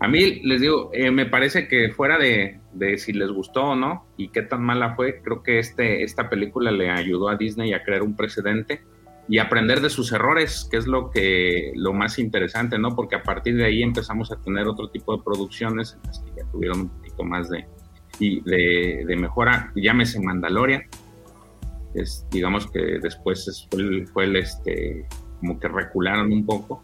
A 0.00 0.08
mí 0.08 0.40
les 0.42 0.60
digo, 0.60 0.90
eh, 0.92 1.12
me 1.12 1.26
parece 1.26 1.68
que 1.68 1.90
fuera 1.92 2.18
de, 2.18 2.58
de 2.72 2.98
si 2.98 3.12
les 3.12 3.30
gustó 3.30 3.62
o 3.62 3.76
no 3.76 4.04
y 4.16 4.30
qué 4.30 4.42
tan 4.42 4.62
mala 4.64 4.96
fue, 4.96 5.22
creo 5.22 5.44
que 5.44 5.60
este, 5.60 6.02
esta 6.02 6.28
película 6.28 6.72
le 6.72 6.90
ayudó 6.90 7.28
a 7.28 7.36
Disney 7.36 7.72
a 7.72 7.84
crear 7.84 8.02
un 8.02 8.16
precedente 8.16 8.82
y 9.28 9.38
aprender 9.38 9.80
de 9.80 9.90
sus 9.90 10.10
errores, 10.10 10.66
que 10.68 10.76
es 10.78 10.88
lo 10.88 11.10
que 11.12 11.70
lo 11.76 11.92
más 11.92 12.18
interesante, 12.18 12.80
¿no? 12.80 12.96
Porque 12.96 13.14
a 13.14 13.22
partir 13.22 13.54
de 13.54 13.64
ahí 13.64 13.80
empezamos 13.80 14.32
a 14.32 14.40
tener 14.42 14.66
otro 14.66 14.90
tipo 14.90 15.16
de 15.16 15.22
producciones 15.22 15.94
en 15.94 16.08
las 16.08 16.18
que 16.18 16.30
ya 16.36 16.50
tuvieron 16.50 16.80
un 16.80 16.88
poquito 16.88 17.22
más 17.22 17.48
de, 17.48 17.64
y 18.18 18.40
de, 18.40 19.04
de 19.06 19.16
mejora, 19.16 19.70
llámese 19.76 20.18
Mandalorian. 20.18 20.82
Es, 21.94 22.26
digamos 22.30 22.70
que 22.70 22.98
después 23.02 23.46
es- 23.48 23.66
fue, 23.70 23.82
el, 23.82 24.06
fue 24.08 24.24
el, 24.24 24.36
este, 24.36 25.06
como 25.40 25.58
que 25.60 25.68
recularon 25.68 26.32
un 26.32 26.46
poco. 26.46 26.82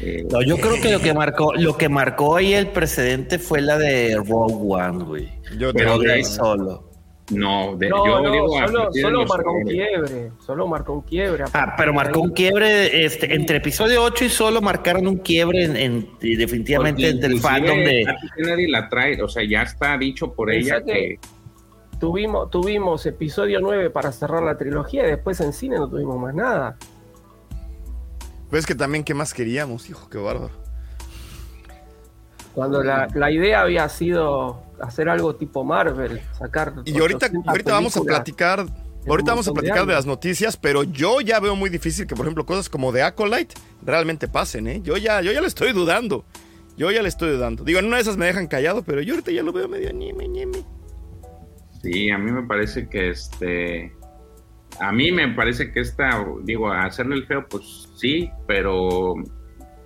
Eh, 0.00 0.24
No, 0.30 0.40
yo 0.42 0.56
creo 0.58 0.80
que 0.80 0.92
lo 0.92 1.00
que 1.00 1.12
marcó, 1.12 1.52
lo 1.54 1.76
que 1.76 1.88
marcó 1.88 2.36
ahí 2.36 2.54
el 2.54 2.68
precedente 2.68 3.38
fue 3.38 3.60
la 3.60 3.76
de 3.78 4.14
Rogue 4.16 4.54
One, 4.58 5.04
güey. 5.04 5.28
Yo 5.58 5.72
Pero 5.72 5.98
de 5.98 6.12
ahí 6.12 6.24
solo. 6.24 6.88
no, 7.30 7.76
de, 7.76 7.88
No, 7.88 8.06
yo 8.06 8.20
no, 8.22 8.30
digo 8.32 8.58
a 8.60 8.66
solo, 8.68 8.88
solo 8.92 9.26
marcó 9.26 9.52
un 9.52 9.62
quiebre. 9.64 10.30
Solo 10.46 10.66
marcó 10.68 10.92
un 10.94 11.00
quiebre. 11.02 11.44
Ah, 11.52 11.74
pero 11.76 11.92
marcó 11.92 12.20
un 12.20 12.30
quiebre 12.30 13.04
este, 13.04 13.34
entre 13.34 13.56
episodio 13.58 14.02
8 14.04 14.24
y 14.26 14.28
solo 14.28 14.60
marcaron 14.62 15.06
un 15.08 15.16
quiebre 15.18 15.64
en, 15.64 15.76
en- 15.76 16.08
y 16.20 16.36
definitivamente 16.36 17.08
entre 17.08 17.30
el 17.32 17.40
fandom 17.40 17.78
de. 17.78 18.04
Kennedy 18.36 18.70
la 18.70 18.88
trae, 18.88 19.20
o 19.20 19.28
sea, 19.28 19.42
ya 19.44 19.62
está 19.62 19.98
dicho 19.98 20.32
por 20.32 20.52
ella 20.52 20.80
que- 20.84 20.92
que 20.92 21.18
Tuvimos, 22.02 22.50
tuvimos 22.50 23.06
episodio 23.06 23.60
9 23.60 23.90
para 23.90 24.10
cerrar 24.10 24.42
la 24.42 24.58
trilogía 24.58 25.06
y 25.06 25.10
después 25.10 25.40
en 25.40 25.52
cine 25.52 25.76
no 25.76 25.88
tuvimos 25.88 26.18
más 26.18 26.34
nada. 26.34 26.76
Pues 28.50 28.66
que 28.66 28.74
también, 28.74 29.04
¿qué 29.04 29.14
más 29.14 29.32
queríamos? 29.32 29.88
Hijo, 29.88 30.10
qué 30.10 30.18
bárbaro. 30.18 30.50
Cuando 32.56 32.82
la, 32.82 33.06
la 33.14 33.30
idea 33.30 33.60
había 33.60 33.88
sido 33.88 34.64
hacer 34.80 35.08
algo 35.08 35.36
tipo 35.36 35.62
Marvel, 35.62 36.20
sacar. 36.36 36.74
Y 36.84 36.98
ahorita, 36.98 37.26
800 37.26 37.48
ahorita 37.48 37.72
vamos 37.72 37.96
a 37.96 38.00
platicar. 38.00 38.66
Ahorita 39.06 39.30
vamos 39.30 39.46
a 39.46 39.52
de 39.52 39.60
platicar 39.60 39.86
de 39.86 39.92
las 39.92 40.04
noticias, 40.04 40.56
pero 40.56 40.82
yo 40.82 41.20
ya 41.20 41.38
veo 41.38 41.54
muy 41.54 41.70
difícil 41.70 42.08
que, 42.08 42.16
por 42.16 42.26
ejemplo, 42.26 42.44
cosas 42.44 42.68
como 42.68 42.90
de 42.90 43.04
Acolyte 43.04 43.54
realmente 43.80 44.26
pasen, 44.26 44.66
¿eh? 44.66 44.80
Yo 44.82 44.96
ya, 44.96 45.20
yo 45.20 45.30
ya 45.30 45.40
le 45.40 45.46
estoy 45.46 45.72
dudando. 45.72 46.24
Yo 46.76 46.90
ya 46.90 47.00
le 47.00 47.08
estoy 47.08 47.30
dudando. 47.30 47.62
Digo, 47.62 47.78
en 47.78 47.84
una 47.84 47.98
de 47.98 48.02
esas 48.02 48.16
me 48.16 48.26
dejan 48.26 48.48
callado, 48.48 48.82
pero 48.82 49.02
yo 49.02 49.14
ahorita 49.14 49.30
ya 49.30 49.44
lo 49.44 49.52
veo 49.52 49.68
medio 49.68 49.92
ñeme, 49.92 50.26
ñeme. 50.26 50.81
Sí, 51.82 52.10
a 52.10 52.18
mí 52.18 52.30
me 52.30 52.42
parece 52.44 52.88
que 52.88 53.10
este. 53.10 53.92
A 54.80 54.90
mí 54.92 55.12
me 55.12 55.28
parece 55.34 55.70
que 55.72 55.80
esta, 55.80 56.24
digo, 56.44 56.70
hacerle 56.72 57.16
el 57.16 57.26
feo, 57.26 57.46
pues 57.48 57.88
sí, 57.96 58.30
pero 58.46 59.14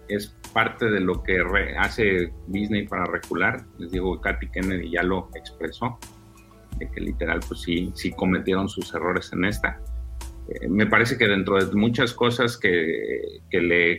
es 0.09 0.28
parte 0.55 0.86
de 0.86 1.01
lo 1.01 1.22
que 1.22 1.40
hace 1.78 2.32
Disney 2.47 2.86
para 2.86 3.05
recular. 3.07 3.64
Les 3.78 3.90
digo, 3.90 4.20
Katy 4.20 4.49
Kennedy 4.51 4.90
ya 4.90 5.03
lo 5.03 5.28
expresó, 5.34 5.99
de 6.78 6.88
que 6.90 7.01
literal, 7.01 7.40
pues 7.49 7.62
sí, 7.62 7.90
sí 7.94 8.12
cometieron 8.12 8.68
sus 8.68 8.94
errores 8.94 9.32
en 9.32 9.44
esta. 9.44 9.80
Eh, 10.49 10.68
me 10.68 10.86
parece 10.86 11.18
que 11.18 11.26
dentro 11.26 11.57
de 11.62 11.74
muchas 11.74 12.12
cosas 12.12 12.57
que, 12.57 13.40
que 13.51 13.61
le 13.61 13.99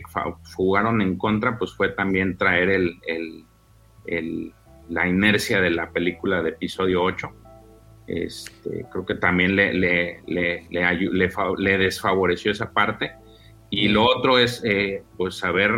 jugaron 0.56 1.02
en 1.02 1.18
contra, 1.18 1.58
pues 1.58 1.74
fue 1.74 1.90
también 1.90 2.38
traer 2.38 2.70
el, 2.70 2.98
el- 3.06 3.44
el- 4.06 4.54
la 4.88 5.06
inercia 5.06 5.60
de 5.60 5.68
la 5.70 5.90
película 5.90 6.42
de 6.42 6.48
episodio 6.48 7.02
8 7.02 7.30
este, 8.08 8.84
creo 8.90 9.04
que 9.06 9.14
también 9.14 9.54
le, 9.56 9.72
le, 9.74 10.20
le, 10.26 10.66
le, 10.70 10.82
ayu- 10.84 11.10
le 11.12 11.30
fa- 11.30 11.52
le 11.56 11.78
desfavoreció 11.78 12.50
esa 12.52 12.72
parte. 12.72 13.12
Y 13.70 13.88
lo 13.88 14.04
otro 14.04 14.38
es, 14.38 14.62
eh, 14.64 15.02
pues, 15.16 15.44
haber 15.44 15.70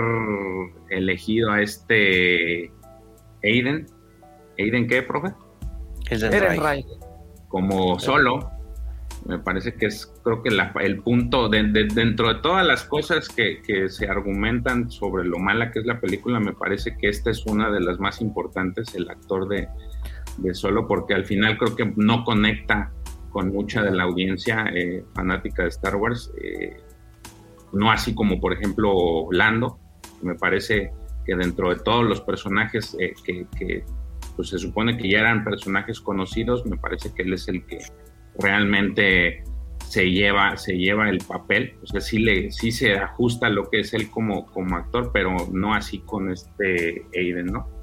elegido 0.91 1.51
a 1.51 1.61
este 1.61 2.70
Aiden. 3.43 3.87
¿Aiden 4.59 4.87
qué, 4.87 5.03
profe? 5.03 5.33
De 6.31 6.37
Ehrenreich. 6.37 6.87
Como 7.49 7.99
solo. 7.99 8.51
Me 9.26 9.39
parece 9.39 9.74
que 9.74 9.87
es, 9.87 10.07
creo 10.24 10.43
que 10.43 10.51
la- 10.51 10.72
el 10.81 11.03
punto, 11.03 11.49
de- 11.51 11.64
de- 11.64 11.89
dentro 11.93 12.33
de 12.33 12.41
todas 12.41 12.66
las 12.66 12.85
cosas 12.85 13.28
que, 13.28 13.61
que 13.61 13.89
se 13.91 14.07
argumentan 14.09 14.91
sobre 14.91 15.24
lo 15.24 15.39
mala 15.39 15.70
que 15.72 15.81
es 15.81 15.85
la 15.85 16.01
película, 16.01 16.41
me 16.41 16.55
parece 16.55 16.97
que 16.97 17.09
esta 17.11 17.31
es 17.31 17.45
una 17.45 17.70
de 17.70 17.81
las 17.81 17.99
más 18.01 18.22
importantes, 18.22 18.95
el 18.95 19.11
actor 19.11 19.47
de, 19.49 19.68
de 20.39 20.55
solo, 20.55 20.87
porque 20.87 21.14
al 21.14 21.24
final 21.24 21.59
creo 21.59 21.76
que 21.76 21.93
no 21.97 22.24
conecta 22.24 22.93
con 23.31 23.53
mucha 23.53 23.83
de 23.83 23.93
la 23.93 24.05
audiencia 24.05 24.66
eh, 24.74 25.05
fanática 25.14 25.62
de 25.62 25.68
Star 25.68 25.97
Wars, 25.97 26.33
eh, 26.43 26.76
no 27.72 27.91
así 27.91 28.14
como 28.14 28.41
por 28.41 28.53
ejemplo 28.53 29.28
Lando, 29.31 29.78
me 30.22 30.35
parece 30.35 30.93
que 31.24 31.37
dentro 31.37 31.70
de 31.70 31.76
todos 31.76 32.05
los 32.05 32.20
personajes 32.20 32.97
eh, 32.99 33.14
que, 33.24 33.85
pues 34.37 34.49
se 34.49 34.59
supone 34.59 34.97
que 34.97 35.09
ya 35.09 35.20
eran 35.20 35.45
personajes 35.45 36.01
conocidos, 36.01 36.66
me 36.66 36.76
parece 36.76 37.12
que 37.14 37.22
él 37.22 37.33
es 37.33 37.49
el 37.49 37.64
que 37.66 37.78
realmente 38.39 39.45
se 39.87 40.11
lleva, 40.11 40.57
se 40.57 40.76
lleva 40.76 41.09
el 41.09 41.18
papel, 41.18 41.74
o 41.83 41.87
sea, 41.87 42.01
sí, 42.01 42.18
le, 42.18 42.51
sí 42.53 42.70
se 42.70 42.95
ajusta 42.95 43.49
lo 43.49 43.68
que 43.68 43.81
es 43.81 43.93
él 43.93 44.11
como, 44.11 44.47
como 44.47 44.76
actor, 44.76 45.11
pero 45.12 45.37
no 45.53 45.74
así 45.74 45.99
con 46.01 46.31
este 46.31 47.07
Aiden, 47.14 47.47
¿no? 47.47 47.80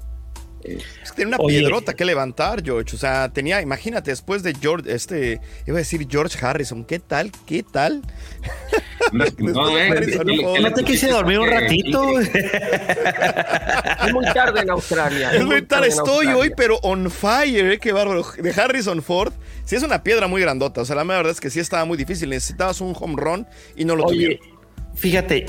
Eh, 0.64 0.78
Es 1.02 1.10
que 1.10 1.16
tiene 1.16 1.28
una 1.28 1.36
Oye. 1.38 1.58
piedrota 1.60 1.94
que 1.94 2.04
levantar, 2.04 2.62
George. 2.64 2.96
O 2.96 2.98
sea, 2.98 3.28
tenía, 3.28 3.60
imagínate, 3.62 4.10
después 4.10 4.42
de 4.42 4.54
George, 4.60 4.92
este, 4.92 5.40
iba 5.66 5.76
a 5.76 5.78
decir 5.78 6.06
George 6.10 6.36
Harrison. 6.44 6.84
¿Qué 6.84 6.98
tal? 6.98 7.30
¿Qué 7.46 7.62
tal? 7.62 8.02
¿eh? 8.42 8.80
Después 9.12 9.54
de 9.54 9.82
Harrison, 9.82 10.26
¿Qué 10.26 10.32
le- 10.32 10.42
qué 10.42 10.52
le 10.60 10.60
No 10.70 10.72
te 10.74 10.84
quise 10.84 11.08
dormir 11.08 11.38
un 11.38 11.48
ratito. 11.48 12.04
Es 12.20 14.12
muy 14.12 14.24
tarde 14.32 14.60
en 14.60 14.70
Australia. 14.70 15.32
Es 15.32 15.44
muy 15.44 15.62
tarde, 15.62 15.88
estoy 15.88 16.26
Australia. 16.26 16.36
hoy, 16.36 16.52
pero 16.56 16.78
on 16.82 17.10
fire, 17.10 17.72
¿eh? 17.72 17.78
qué 17.78 17.92
bárbaro. 17.92 18.24
De 18.38 18.50
Harrison 18.50 19.02
Ford, 19.02 19.32
sí 19.64 19.76
es 19.76 19.82
una 19.82 20.02
piedra 20.02 20.26
muy 20.26 20.40
grandota. 20.40 20.80
O 20.82 20.84
sea, 20.84 20.96
la 20.96 21.04
verdad 21.04 21.32
es 21.32 21.40
que 21.40 21.50
sí 21.50 21.60
estaba 21.60 21.84
muy 21.84 21.96
difícil. 21.96 22.30
Necesitabas 22.30 22.80
un 22.80 22.94
home 22.98 23.14
run 23.16 23.46
y 23.76 23.84
no 23.84 23.96
lo 23.96 24.04
Oye, 24.04 24.38
tuvieron. 24.38 24.58
fíjate, 24.94 25.46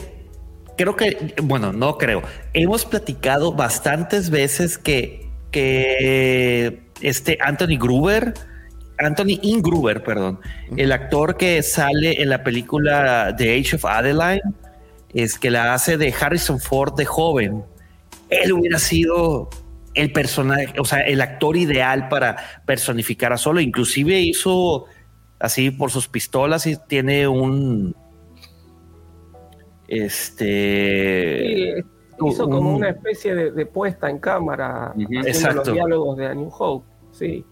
creo 0.79 0.95
que, 0.95 1.35
bueno, 1.43 1.73
no 1.73 1.97
creo. 1.97 2.23
Hemos 2.53 2.85
platicado 2.85 3.51
bastantes 3.51 4.29
veces 4.29 4.77
que, 4.77 5.29
que 5.51 6.83
este 7.01 7.37
Anthony 7.41 7.77
Gruber, 7.77 8.33
Anthony 8.97 9.39
Ingruber, 9.41 10.01
perdón, 10.01 10.39
el 10.77 10.93
actor 10.93 11.35
que 11.35 11.61
sale 11.63 12.21
en 12.21 12.29
la 12.29 12.45
película 12.45 13.35
The 13.37 13.59
Age 13.59 13.75
of 13.75 13.83
Adeline, 13.83 14.55
es 15.13 15.37
que 15.37 15.51
la 15.51 15.73
hace 15.73 15.97
de 15.97 16.13
Harrison 16.17 16.61
Ford 16.61 16.95
de 16.95 17.03
joven. 17.03 17.65
Él 18.29 18.53
hubiera 18.53 18.79
sido 18.79 19.49
el 19.95 20.13
personaje, 20.13 20.67
o 20.79 20.85
sea, 20.85 21.01
el 21.01 21.19
actor 21.19 21.57
ideal 21.57 22.07
para 22.07 22.37
personificar 22.65 23.33
a 23.33 23.37
Solo. 23.37 23.59
Inclusive 23.59 24.17
hizo 24.21 24.85
así 25.39 25.71
por 25.71 25.91
sus 25.91 26.07
pistolas 26.07 26.65
y 26.67 26.77
tiene 26.87 27.27
un 27.27 27.93
este 29.89 31.83
Sí, 32.19 32.27
hizo 32.27 32.45
un- 32.45 32.51
como 32.51 32.75
una 32.75 32.89
especie 32.89 33.33
de, 33.35 33.51
de 33.51 33.65
puesta 33.65 34.09
en 34.09 34.19
cámara 34.19 34.87
haciendo 34.91 35.27
Exacto. 35.27 35.63
los 35.65 35.73
diálogos 35.73 36.17
de 36.17 36.25
A 36.27 36.33
New 36.33 36.49
Hope. 36.57 36.85
Sí. 37.11 37.43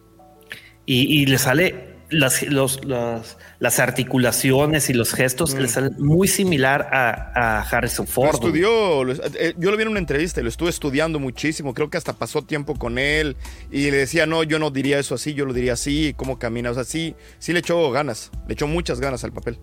y, 0.86 1.22
y 1.22 1.26
le 1.26 1.38
sale 1.38 1.98
las, 2.10 2.42
los- 2.44 2.86
las- 2.86 3.38
las 3.60 3.80
articulaciones 3.80 4.90
y 4.90 4.94
los 4.94 5.14
gestos 5.14 5.54
Mm. 5.56 5.58
le 5.60 5.68
salen 5.68 5.96
muy 5.98 6.30
similar 6.30 6.88
a, 6.94 7.32
a 7.60 7.62
Harrison 7.64 8.06
Lo 8.06 8.12
Ford. 8.12 8.36
estudió, 8.36 9.04
lo- 9.04 9.12
eh, 9.14 9.54
yo 9.58 9.72
lo 9.72 9.76
vi 9.76 9.84
en 9.84 9.90
una 9.90 10.00
entrevista 10.00 10.40
y 10.40 10.44
lo 10.44 10.50
estuve 10.50 10.70
estudiando 10.70 11.20
muchísimo. 11.20 11.74
Creo 11.74 11.90
que 11.90 11.98
hasta 11.98 12.14
pasó 12.14 12.44
tiempo 12.44 12.76
con 12.76 12.98
él 13.00 13.36
y 13.72 13.92
le 13.92 13.98
decía, 13.98 14.26
no, 14.26 14.44
yo 14.44 14.60
no 14.60 14.70
diría 14.72 14.98
eso 15.00 15.16
así, 15.16 15.34
yo 15.34 15.44
lo 15.46 15.52
diría 15.54 15.74
así, 15.74 16.14
cómo 16.16 16.40
camina. 16.40 16.72
O 16.72 16.74
sea, 16.74 16.86
sí, 16.86 17.16
sí 17.40 17.52
le 17.52 17.60
echó 17.60 17.92
ganas, 17.92 18.32
le 18.48 18.54
echó 18.54 18.68
muchas 18.68 19.02
ganas 19.02 19.26
al 19.26 19.34
papel. 19.34 19.58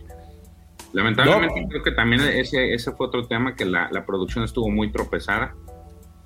Lamentablemente 0.95 1.67
creo 1.69 1.83
que 1.83 1.91
también 1.93 2.23
ese, 2.23 2.73
ese 2.73 2.93
fue 2.93 3.09
otro 3.09 3.27
tema 3.27 3.55
que 3.55 3.65
la, 3.65 3.89
la 3.91 4.07
producción 4.07 4.45
estuvo 4.45 4.71
muy 4.71 4.91
tropezada. 4.93 5.55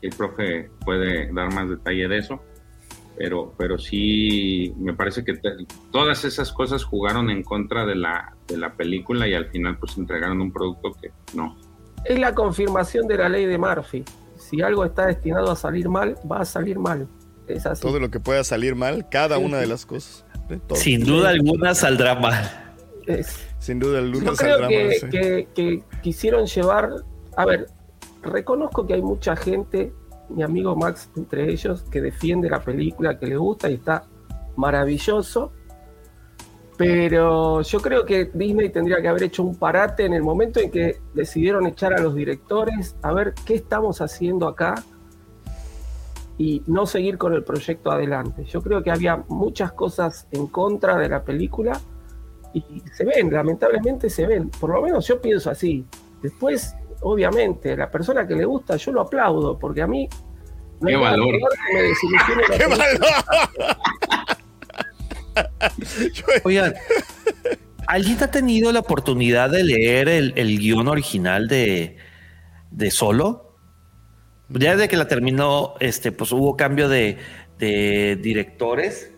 El 0.03 0.11
profe 0.15 0.71
puede 0.85 1.33
dar 1.33 1.53
más 1.53 1.69
detalle 1.69 2.07
de 2.07 2.19
eso. 2.19 2.41
Pero, 3.17 3.53
pero 3.59 3.79
sí, 3.79 4.73
me 4.79 4.93
parece 4.95 5.25
que 5.25 5.35
te- 5.35 5.67
todas 5.91 6.25
esas 6.25 6.53
cosas 6.53 6.85
jugaron 6.85 7.31
en 7.31 7.43
contra 7.43 7.85
de 7.85 7.97
la, 7.97 8.37
de 8.47 8.57
la 8.59 8.75
película 8.75 9.27
y 9.27 9.35
al 9.35 9.47
final 9.47 9.77
pues 9.79 9.97
entregaron 9.99 10.41
un 10.41 10.53
producto 10.53 10.93
que 11.03 11.11
no. 11.35 11.57
Es 12.05 12.17
la 12.19 12.33
confirmación 12.35 13.09
de 13.09 13.17
la 13.19 13.29
ley 13.29 13.47
de 13.47 13.59
Murphy. 13.59 14.05
Si 14.37 14.63
algo 14.63 14.85
está 14.85 15.07
destinado 15.07 15.51
a 15.51 15.57
salir 15.57 15.89
mal, 15.89 16.15
va 16.31 16.41
a 16.41 16.45
salir 16.45 16.79
mal. 16.79 17.09
Es 17.49 17.67
así. 17.67 17.83
Todo 17.83 17.99
lo 17.99 18.09
que 18.09 18.21
pueda 18.21 18.45
salir 18.45 18.77
mal, 18.77 19.09
cada 19.11 19.39
Sí, 19.39 19.43
una 19.45 19.57
de 19.59 19.67
las 19.67 19.85
cosas. 19.85 20.25
Todo. 20.69 20.79
Sin 20.79 21.05
duda 21.05 21.31
alguna 21.31 21.75
saldrá 21.75 22.15
mal. 22.15 22.77
Es- 23.07 23.48
Sin 23.59 23.79
duda, 23.79 23.99
el 23.99 24.13
Yo 24.13 24.21
lunes 24.21 24.39
creo 24.39 24.69
que, 24.69 24.85
mal, 24.85 24.93
sí. 25.01 25.09
que- 25.11 25.49
que 25.55 25.83
quisieron 26.03 26.47
llevar. 26.47 26.91
A 27.37 27.45
ver, 27.45 27.67
reconozco 28.23 28.87
que 28.87 28.95
hay 28.95 29.03
mucha 29.03 29.35
gente, 29.37 29.93
mi 30.29 30.43
amigo 30.43 30.77
Max 30.77 31.11
entre 31.17 31.51
ellos, 31.51 31.83
que 31.91 32.01
defiende 32.01 32.49
la 32.51 32.61
película, 32.61 33.19
que 33.19 33.27
le 33.27 33.37
gusta 33.37 33.71
y 33.71 33.75
está 33.75 34.05
maravilloso. 34.57 35.53
Pero 36.77 37.63
yo 37.63 37.81
creo 37.81 38.05
que 38.05 38.31
Disney 38.33 38.71
tendría 38.71 39.03
que 39.03 39.09
haber 39.09 39.25
hecho 39.25 39.43
un 39.43 39.57
parate 39.57 40.05
en 40.05 40.13
el 40.13 40.23
momento 40.23 40.61
en 40.61 40.71
que 40.71 41.01
decidieron 41.13 41.67
echar 41.67 41.93
a 41.93 41.99
los 42.01 42.15
directores, 42.15 42.95
a 43.03 43.13
ver 43.13 43.35
qué 43.45 43.55
estamos 43.57 44.01
haciendo 44.01 44.47
acá 44.47 44.77
y 46.39 46.63
no 46.69 46.87
seguir 46.87 47.19
con 47.19 47.33
el 47.35 47.43
proyecto 47.43 47.91
adelante. 47.91 48.45
Yo 48.45 48.63
creo 48.63 48.81
que 48.85 48.93
había 48.93 49.25
muchas 49.27 49.73
cosas 49.73 50.29
en 50.31 50.47
contra 50.47 50.97
de 50.97 51.09
la 51.09 51.25
película 51.25 51.81
y 52.55 52.83
se 52.95 53.05
ven, 53.05 53.33
lamentablemente 53.33 54.09
se 54.11 54.27
ven. 54.27 54.49
Por 54.51 54.71
lo 54.71 54.83
menos 54.83 55.07
yo 55.07 55.21
pienso 55.21 55.51
así. 55.51 55.85
Después, 56.23 56.75
obviamente, 57.01 57.77
la 57.77 57.91
persona 57.91 58.27
que 58.27 58.35
le 58.35 58.45
gusta, 58.45 58.77
yo 58.77 58.93
lo 58.93 59.03
aplaudo, 59.03 59.59
porque 59.59 59.83
a 59.83 59.87
mí 59.87 60.09
no 60.81 60.89
Qué 60.89 60.97
valor. 60.97 61.35
que 61.71 62.69
me 62.69 62.69
¡Qué! 65.79 66.11
Yo- 66.13 66.25
Oigan, 66.45 66.75
¿alguien 67.87 68.23
ha 68.23 68.31
tenido 68.31 68.73
la 68.73 68.81
oportunidad 68.81 69.51
de 69.51 69.65
leer 69.65 70.09
el, 70.09 70.33
el 70.37 70.59
guion 70.59 70.89
original 70.89 71.49
de, 71.49 71.97
de 72.71 72.91
Solo? 72.91 73.57
Ya 74.51 74.73
desde 74.75 74.89
que 74.89 74.97
la 74.97 75.07
terminó, 75.09 75.75
este, 75.79 76.11
pues 76.11 76.33
hubo 76.33 76.57
cambio 76.57 76.89
de, 76.89 77.19
de 77.59 78.17
directores. 78.17 79.13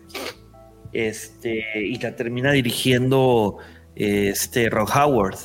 Este, 0.93 1.63
y 1.81 1.97
la 1.99 2.15
termina 2.15 2.51
dirigiendo 2.51 3.57
este 3.95 4.69
Ron 4.69 4.87
Howard. 4.93 5.37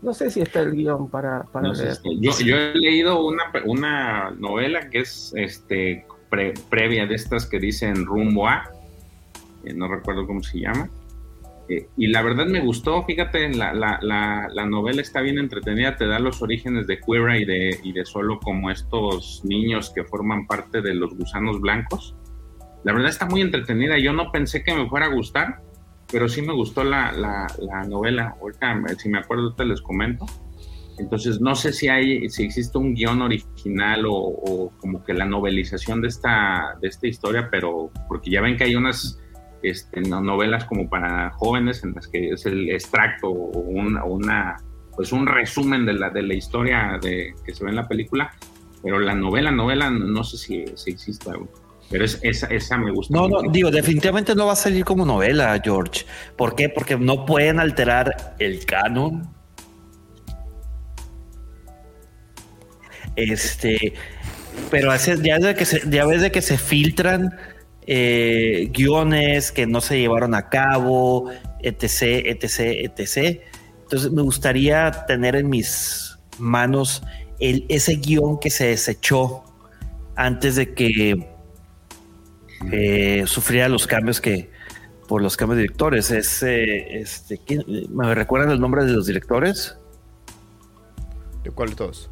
No 0.00 0.14
sé 0.14 0.30
si 0.30 0.40
está 0.40 0.60
el 0.60 0.72
guion 0.72 1.10
para, 1.10 1.42
para 1.44 1.68
No 1.68 1.74
leer. 1.74 1.96
yo, 2.20 2.30
yo 2.44 2.56
he 2.56 2.74
leído 2.74 3.26
una, 3.26 3.42
una 3.64 4.30
novela 4.38 4.88
que 4.90 5.00
es 5.00 5.32
este 5.36 6.06
pre- 6.30 6.54
previa 6.70 7.06
de 7.06 7.16
estas 7.16 7.46
que 7.46 7.58
dicen 7.58 8.06
rumbo 8.06 8.46
a, 8.46 8.70
eh, 9.64 9.74
no 9.74 9.88
recuerdo 9.88 10.26
cómo 10.26 10.42
se 10.42 10.60
llama. 10.60 10.88
Eh, 11.68 11.88
y 11.96 12.06
la 12.06 12.22
verdad 12.22 12.46
me 12.46 12.60
gustó, 12.60 13.02
fíjate, 13.04 13.52
la, 13.54 13.74
la, 13.74 13.98
la, 14.00 14.48
la 14.54 14.66
novela 14.66 15.02
está 15.02 15.20
bien 15.20 15.36
entretenida, 15.38 15.96
te 15.96 16.06
da 16.06 16.18
los 16.20 16.40
orígenes 16.40 16.86
de 16.86 17.00
Queera 17.00 17.36
y 17.36 17.44
de, 17.44 17.80
y 17.82 17.92
de 17.92 18.04
Solo 18.06 18.38
como 18.38 18.70
estos 18.70 19.42
niños 19.44 19.90
que 19.90 20.04
forman 20.04 20.46
parte 20.46 20.80
de 20.80 20.94
los 20.94 21.12
gusanos 21.14 21.60
blancos. 21.60 22.14
La 22.84 22.92
verdad 22.92 23.10
está 23.10 23.26
muy 23.26 23.40
entretenida, 23.40 23.98
yo 23.98 24.12
no 24.12 24.30
pensé 24.30 24.62
que 24.62 24.74
me 24.74 24.88
fuera 24.88 25.06
a 25.06 25.14
gustar, 25.14 25.60
pero 26.10 26.28
sí 26.28 26.42
me 26.42 26.52
gustó 26.54 26.84
la, 26.84 27.12
la, 27.12 27.46
la 27.58 27.84
novela. 27.84 28.36
Ahorita, 28.40 28.80
si 28.98 29.08
me 29.08 29.18
acuerdo, 29.18 29.54
te 29.54 29.64
les 29.64 29.80
comento. 29.82 30.26
Entonces, 30.98 31.40
no 31.40 31.54
sé 31.54 31.72
si 31.72 31.88
hay, 31.88 32.28
si 32.28 32.44
existe 32.44 32.76
un 32.78 32.94
guion 32.94 33.22
original 33.22 34.04
o, 34.06 34.14
o 34.14 34.70
como 34.78 35.04
que 35.04 35.14
la 35.14 35.24
novelización 35.26 36.00
de 36.00 36.08
esta, 36.08 36.76
de 36.80 36.88
esta 36.88 37.06
historia, 37.06 37.48
pero 37.50 37.90
porque 38.08 38.30
ya 38.30 38.40
ven 38.40 38.56
que 38.56 38.64
hay 38.64 38.74
unas 38.74 39.20
este, 39.62 40.00
no- 40.00 40.20
novelas 40.20 40.64
como 40.64 40.88
para 40.88 41.30
jóvenes 41.32 41.84
en 41.84 41.92
las 41.94 42.08
que 42.08 42.30
es 42.30 42.46
el 42.46 42.70
extracto 42.70 43.28
o 43.28 43.58
una, 43.60 44.04
una 44.04 44.56
pues 44.96 45.12
un 45.12 45.26
resumen 45.26 45.86
de 45.86 45.92
la, 45.92 46.10
de 46.10 46.22
la 46.22 46.34
historia 46.34 46.98
de, 47.00 47.32
que 47.44 47.54
se 47.54 47.62
ve 47.64 47.70
en 47.70 47.76
la 47.76 47.86
película, 47.86 48.32
pero 48.82 48.98
la 48.98 49.14
novela, 49.14 49.52
novela, 49.52 49.90
no 49.90 50.24
sé 50.24 50.36
si, 50.36 50.64
si 50.74 50.90
exista, 50.90 51.34
güey. 51.36 51.48
Pero 51.90 52.04
es, 52.04 52.18
esa, 52.22 52.46
esa 52.48 52.76
me 52.78 52.90
gusta. 52.92 53.14
No, 53.14 53.28
no, 53.28 53.42
digo, 53.50 53.70
definitivamente 53.70 54.34
no 54.34 54.46
va 54.46 54.52
a 54.52 54.56
salir 54.56 54.84
como 54.84 55.04
novela, 55.06 55.60
George. 55.62 56.04
¿Por 56.36 56.54
qué? 56.54 56.68
Porque 56.68 56.96
no 56.96 57.24
pueden 57.24 57.58
alterar 57.60 58.34
el 58.38 58.64
canon. 58.66 59.34
Este, 63.16 63.94
pero 64.70 64.90
hace- 64.92 65.18
ya 65.22 65.36
desde 65.36 65.54
que 65.54 65.64
se, 65.64 65.82
ya 65.90 66.04
ves 66.06 66.22
de 66.22 66.30
que 66.30 66.42
se 66.42 66.58
filtran 66.58 67.36
eh, 67.86 68.68
guiones 68.72 69.50
que 69.50 69.66
no 69.66 69.80
se 69.80 69.98
llevaron 69.98 70.34
a 70.34 70.48
cabo, 70.48 71.30
etc, 71.62 71.84
etc, 72.26 72.58
etc. 72.98 73.40
Entonces 73.82 74.12
me 74.12 74.22
gustaría 74.22 74.90
tener 75.06 75.36
en 75.36 75.48
mis 75.48 76.18
manos 76.38 77.02
el, 77.40 77.64
ese 77.68 77.94
guion 77.96 78.38
que 78.38 78.50
se 78.50 78.66
desechó 78.68 79.44
antes 80.16 80.56
de 80.56 80.74
que 80.74 81.28
eh, 82.72 83.24
sufriera 83.26 83.68
los 83.68 83.86
cambios 83.86 84.20
que 84.20 84.50
por 85.08 85.22
los 85.22 85.36
cambios 85.36 85.56
de 85.56 85.62
directores. 85.62 86.10
Es 86.10 86.42
eh, 86.42 86.98
este, 87.00 87.38
¿quién- 87.38 87.64
¿me 87.90 88.14
recuerdan 88.14 88.50
el 88.50 88.60
nombre 88.60 88.84
de 88.84 88.92
los 88.92 89.06
directores? 89.06 89.78
¿De 91.44 91.50
cuál 91.50 91.74
todos? 91.74 92.10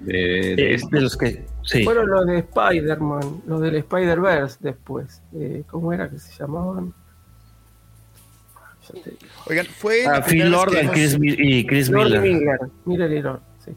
De, 0.00 0.12
de 0.56 0.72
Eh, 0.72 0.74
este. 0.74 0.96
de 0.96 1.02
los 1.02 1.16
que 1.16 1.46
sí. 1.62 1.84
Fueron 1.84 2.08
los 2.10 2.26
de 2.26 2.38
Spider-Man, 2.40 3.42
los 3.46 3.60
del 3.60 3.76
Spider-Verse 3.76 4.58
después. 4.60 5.22
Eh, 5.34 5.62
¿Cómo 5.70 5.92
era 5.92 6.10
que 6.10 6.18
se 6.18 6.32
llamaban? 6.36 6.92
Ya 8.92 9.02
te 9.02 9.10
digo. 9.10 9.22
Oigan, 9.48 9.66
fue. 9.66 10.04
Ah, 10.06 10.20
Phil 10.20 10.50
Lord 10.50 10.72
que 10.72 10.82
y 10.84 10.88
Chris, 10.88 11.16
y 11.22 11.66
Chris 11.66 11.88
Miller. 11.90 12.20
Miller. 12.20 12.58
Miller 12.84 13.12
y 13.12 13.22
Lord, 13.22 13.40
sí. 13.64 13.70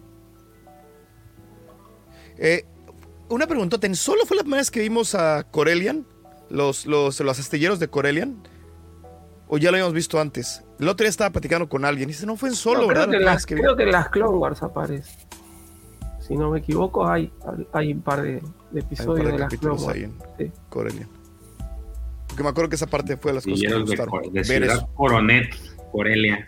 Eh, 2.38 2.66
una 3.30 3.48
preguntota, 3.48 3.88
¿en 3.88 3.96
solo 3.96 4.26
fue 4.26 4.38
la 4.38 4.44
primera 4.44 4.62
vez 4.62 4.72
que 4.72 4.80
vimos 4.80 5.16
a 5.16 5.44
Corellian? 5.52 6.06
Los, 6.50 6.86
los, 6.86 7.20
los 7.20 7.40
astilleros 7.40 7.80
de 7.80 7.90
Corellian. 7.90 8.42
¿O 9.50 9.58
ya 9.58 9.72
lo 9.72 9.76
habíamos 9.78 9.94
visto 9.94 10.20
antes? 10.20 10.64
El 10.80 10.88
otro 10.90 11.04
día 11.06 11.10
estaba 11.10 11.30
platicando 11.30 11.70
con 11.70 11.86
alguien 11.86 12.10
y 12.10 12.14
dice, 12.14 12.26
no 12.26 12.36
fue 12.36 12.50
en 12.50 12.56
solo, 12.56 12.82
No, 12.82 12.88
¿verdad? 12.88 13.08
creo, 13.08 13.20
que 13.20 13.26
las, 13.26 13.46
que 13.46 13.56
vi- 13.56 13.62
creo 13.62 13.76
que 13.76 13.84
en 13.84 13.92
las 13.92 14.10
Clone 14.10 14.38
Wars 14.38 14.62
aparece. 14.64 15.18
Si 16.20 16.36
no 16.36 16.52
me 16.52 16.60
equivoco, 16.60 17.08
hay, 17.08 17.32
hay 17.72 17.94
un 17.94 18.02
par 18.02 18.22
de, 18.22 18.42
de 18.72 18.80
episodios 18.82 19.18
par 19.20 19.26
de, 19.28 19.32
de 19.34 19.40
las 19.40 19.50
Clone 19.50 19.76
capítulos 19.78 19.84
Wars. 19.84 19.96
ahí 19.96 20.04
en 20.04 20.14
Sí. 20.38 20.52
Corellian. 20.70 21.08
Porque 22.28 22.44
me 22.44 22.50
acuerdo 22.50 22.70
que 22.70 22.76
esa 22.76 22.88
parte 22.88 23.16
fue 23.18 23.32
de 23.32 23.36
las 23.36 23.46
cosas 23.46 23.62
que 23.62 23.68
me 23.70 23.76
Astilleros 23.76 23.90
de, 23.90 23.96
gustaron. 23.98 24.34
De 24.34 24.42
ver 24.44 24.64
eso. 24.64 24.90
Coronet, 24.96 25.48
Corelia. 25.92 26.46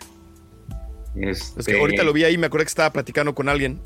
Es 1.16 1.54
Este, 1.56 1.72
que 1.72 1.80
ahorita 1.80 2.04
lo 2.04 2.12
vi 2.12 2.24
ahí, 2.24 2.36
me 2.38 2.46
acuerdo 2.46 2.64
que 2.64 2.68
estaba 2.68 2.92
platicando 2.92 3.34
con 3.34 3.48
alguien. 3.48 3.80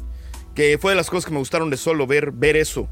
Que 0.55 0.79
fue 0.79 0.93
de 0.93 0.97
las 0.97 1.11
cosas 1.11 1.27
que 1.27 1.33
me 1.33 1.39
gustaron 1.39 1.69
de 1.71 1.77
solo, 1.77 2.07
ver, 2.07 2.31
ver 2.33 2.57
eso. 2.57 2.89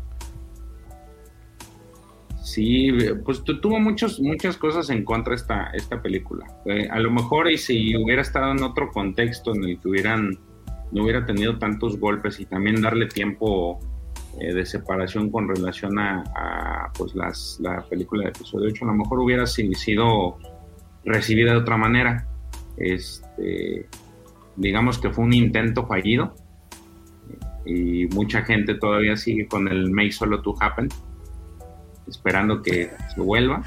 Sí, 2.43 2.91
pues 3.25 3.45
tu- 3.45 3.61
tuvo 3.61 3.79
muchos, 3.79 4.21
muchas 4.21 4.57
cosas 4.57 4.91
en 4.91 5.05
contra 5.05 5.35
esta, 5.35 5.71
esta 5.75 6.03
película. 6.03 6.45
Eh, 6.67 6.89
a 6.91 6.99
lo 6.99 7.11
mejor 7.11 7.49
y 7.51 7.57
si 7.57 7.97
hubiera 7.97 8.21
estado 8.23 8.51
en 8.51 8.63
otro 8.63 8.91
contexto 8.91 9.55
en 9.55 9.65
el 9.65 9.79
que 9.81 9.89
hubieran, 9.89 10.39
no 10.91 11.05
hubiera 11.05 11.25
tenido 11.25 11.59
tantos 11.59 11.99
golpes 11.99 12.41
y 12.41 12.47
también 12.47 12.83
darle 12.83 13.07
tiempo 13.07 13.79
eh, 14.41 14.53
de 14.53 14.67
separación 14.67 15.31
con 15.31 15.49
relación 15.49 15.99
a, 16.01 16.91
pues 16.99 17.15
las, 17.15 17.59
la 17.61 17.83
película 17.89 18.25
de 18.25 18.31
episodio 18.31 18.69
8, 18.71 18.85
a 18.85 18.89
lo 18.89 18.95
mejor 18.95 19.21
hubiera 19.21 19.47
si- 19.47 19.73
sido 19.75 20.37
recibida 21.05 21.53
de 21.53 21.59
otra 21.59 21.77
manera. 21.77 22.27
Este, 22.77 23.87
digamos 24.57 24.99
que 24.99 25.11
fue 25.11 25.25
un 25.25 25.33
intento 25.33 25.87
fallido 25.87 26.35
y 27.65 28.07
mucha 28.09 28.43
gente 28.43 28.75
todavía 28.75 29.17
sigue 29.17 29.47
con 29.47 29.69
el 29.69 29.91
Make 29.91 30.13
Solo 30.13 30.43
to 30.43 30.55
Happen 30.61 30.89
esperando 32.09 32.63
que 32.63 32.91
se 33.15 33.21
vuelva. 33.21 33.63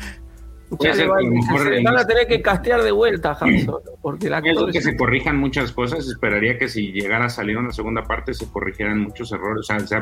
Ya 0.80 0.94
ser 0.96 1.06
le 1.06 1.12
van, 1.12 1.20
que 1.20 1.26
a 1.28 1.30
lo 1.30 1.36
mejor 1.36 1.62
se 1.76 1.84
van 1.84 1.98
a 1.98 2.08
tener 2.08 2.28
que 2.28 2.42
castear 2.42 2.82
de 2.84 2.92
vuelta 2.92 3.32
a 3.32 3.38
Han 3.46 3.60
Solo, 3.60 3.82
porque 4.02 4.26
Eso 4.28 4.36
actor 4.36 4.72
que 4.72 4.80
es- 4.80 4.84
se 4.84 4.98
corrijan 4.98 5.38
muchas 5.38 5.72
cosas, 5.72 6.08
esperaría 6.08 6.58
que 6.58 6.68
si 6.68 6.92
llegara 6.92 7.26
a 7.26 7.30
salir 7.30 7.58
una 7.58 7.72
segunda 7.72 8.04
parte 8.04 8.34
se 8.34 8.50
corrigieran 8.52 9.00
muchos 9.00 9.32
errores, 9.32 9.60
o 9.60 9.64
sea, 9.64 9.80
se, 9.80 9.96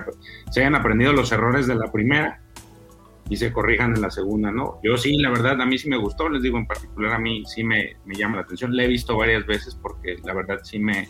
se 0.52 0.62
hayan 0.62 0.76
aprendido 0.76 1.12
los 1.14 1.32
errores 1.32 1.68
de 1.68 1.76
la 1.76 1.92
primera 1.92 2.42
y 3.30 3.36
se 3.38 3.52
corrijan 3.52 3.94
en 3.96 4.02
la 4.02 4.10
segunda, 4.10 4.52
¿no? 4.52 4.80
Yo 4.84 4.98
sí, 4.98 5.16
la 5.18 5.30
verdad, 5.30 5.60
a 5.62 5.66
mí 5.66 5.78
sí 5.78 5.90
me 5.90 5.98
gustó, 5.98 6.30
les 6.30 6.42
digo 6.42 6.58
en 6.58 6.66
particular, 6.66 7.14
a 7.14 7.20
mí 7.20 7.44
sí 7.46 7.64
me, 7.64 7.98
me 8.06 8.16
llama 8.16 8.38
la 8.38 8.42
atención. 8.44 8.76
La 8.76 8.84
he 8.84 8.88
visto 8.88 9.16
varias 9.18 9.46
veces 9.46 9.76
porque 9.76 10.16
la 10.24 10.34
verdad 10.34 10.60
sí 10.64 10.80
me, 10.80 11.08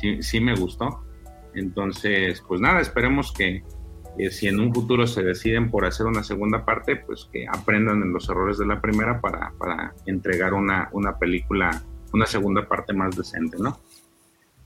sí, 0.00 0.22
sí 0.22 0.40
me 0.40 0.54
gustó. 0.54 1.04
Entonces, 1.56 2.42
pues 2.46 2.60
nada, 2.60 2.80
esperemos 2.80 3.32
que 3.32 3.62
si 4.30 4.46
en 4.46 4.60
un 4.60 4.72
futuro 4.72 5.06
se 5.06 5.22
deciden 5.22 5.70
por 5.70 5.84
hacer 5.84 6.06
una 6.06 6.22
segunda 6.22 6.64
parte, 6.64 6.96
pues 6.96 7.28
que 7.32 7.46
aprendan 7.52 8.00
en 8.02 8.12
los 8.12 8.28
errores 8.28 8.56
de 8.58 8.66
la 8.66 8.80
primera 8.80 9.20
para, 9.20 9.52
para 9.58 9.92
entregar 10.06 10.54
una, 10.54 10.88
una 10.92 11.18
película, 11.18 11.82
una 12.12 12.26
segunda 12.26 12.66
parte 12.68 12.92
más 12.94 13.16
decente, 13.16 13.56
¿no? 13.60 13.78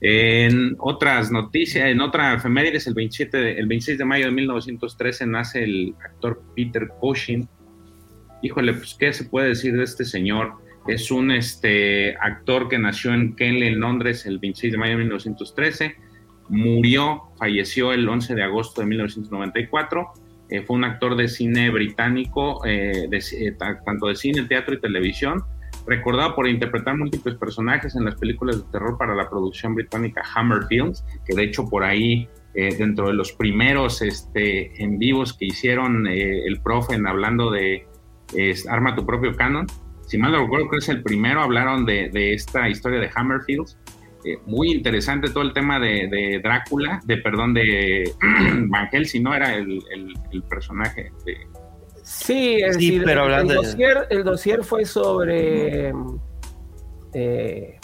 En 0.03 0.75
otras 0.79 1.31
noticias, 1.31 1.85
en 1.85 2.01
otra 2.01 2.33
efemérides, 2.33 2.87
el, 2.87 2.93
27 2.95 3.37
de- 3.37 3.59
el 3.59 3.67
26 3.67 3.97
de 3.99 4.05
mayo 4.05 4.25
de 4.25 4.31
1913 4.31 5.27
nace 5.27 5.63
el 5.63 5.95
actor 6.03 6.41
Peter 6.55 6.87
Cushing. 6.99 7.47
Híjole, 8.41 8.73
pues, 8.73 8.95
¿qué 8.99 9.13
se 9.13 9.25
puede 9.25 9.49
decir 9.49 9.75
de 9.77 9.83
este 9.83 10.03
señor? 10.05 10.53
Es 10.87 11.11
un 11.11 11.29
este, 11.29 12.15
actor 12.17 12.67
que 12.67 12.79
nació 12.79 13.13
en 13.13 13.35
Kenley, 13.35 13.67
en 13.69 13.79
Londres, 13.79 14.25
el 14.25 14.39
26 14.39 14.71
de 14.71 14.77
mayo 14.79 14.93
de 14.93 14.97
1913. 15.03 15.95
Murió, 16.51 17.23
falleció 17.37 17.93
el 17.93 18.07
11 18.07 18.35
de 18.35 18.43
agosto 18.43 18.81
de 18.81 18.87
1994. 18.87 20.11
Eh, 20.49 20.61
fue 20.63 20.75
un 20.75 20.83
actor 20.83 21.15
de 21.15 21.29
cine 21.29 21.69
británico, 21.69 22.65
eh, 22.65 23.07
de 23.09 23.17
eh, 23.17 23.53
ta- 23.57 23.81
tanto 23.85 24.07
de 24.07 24.15
cine, 24.15 24.43
teatro 24.43 24.75
y 24.75 24.79
televisión 24.81 25.43
recordado 25.87 26.35
por 26.35 26.47
interpretar 26.47 26.95
múltiples 26.95 27.35
personajes 27.35 27.95
en 27.95 28.05
las 28.05 28.15
películas 28.15 28.57
de 28.57 28.71
terror 28.71 28.97
para 28.99 29.15
la 29.15 29.27
producción 29.29 29.73
británica 29.73 30.21
Hammer 30.35 30.65
Films, 30.67 31.03
que 31.25 31.33
de 31.33 31.43
hecho 31.45 31.67
por 31.67 31.83
ahí, 31.83 32.27
eh, 32.53 32.75
dentro 32.77 33.07
de 33.07 33.13
los 33.13 33.31
primeros 33.31 34.01
este, 34.03 34.83
en 34.83 34.99
vivos 34.99 35.33
que 35.33 35.45
hicieron 35.45 36.05
eh, 36.05 36.45
el 36.45 36.61
profe 36.61 36.93
en 36.95 37.07
hablando 37.07 37.49
de 37.49 37.87
Arma 38.69 38.93
tu 38.95 39.05
propio 39.05 39.35
canon, 39.35 39.65
si 40.05 40.17
mal 40.17 40.33
no 40.33 40.41
recuerdo, 40.41 40.67
creo 40.67 40.79
que 40.79 40.83
es 40.83 40.89
el 40.89 41.01
primero, 41.01 41.41
hablaron 41.41 41.85
de, 41.85 42.09
de 42.09 42.33
esta 42.33 42.69
historia 42.69 42.99
de 42.99 43.09
Hammer 43.15 43.41
Films. 43.41 43.77
Eh, 44.23 44.37
muy 44.45 44.71
interesante 44.71 45.29
todo 45.31 45.43
el 45.43 45.51
tema 45.53 45.79
de, 45.79 46.07
de 46.07 46.39
Drácula, 46.43 46.99
de 47.05 47.17
perdón, 47.17 47.53
de 47.55 48.11
Van 48.67 48.87
Helsing, 48.89 49.23
¿no? 49.23 49.33
Era 49.33 49.55
el, 49.55 49.79
el- 49.91 50.13
el 50.31 50.43
personaje 50.43 51.11
de, 51.25 51.37
Sí, 52.03 52.55
es 52.61 52.75
Sí, 52.77 52.85
decir, 52.91 53.03
pero 53.05 53.21
el, 53.21 53.33
hablando 53.33 53.53
de- 53.53 53.67
dossier, 53.67 54.07
el 54.09 54.23
dossier 54.23 54.63
fue 54.63 54.85
sobre. 54.85 55.93
eh, 57.13 57.79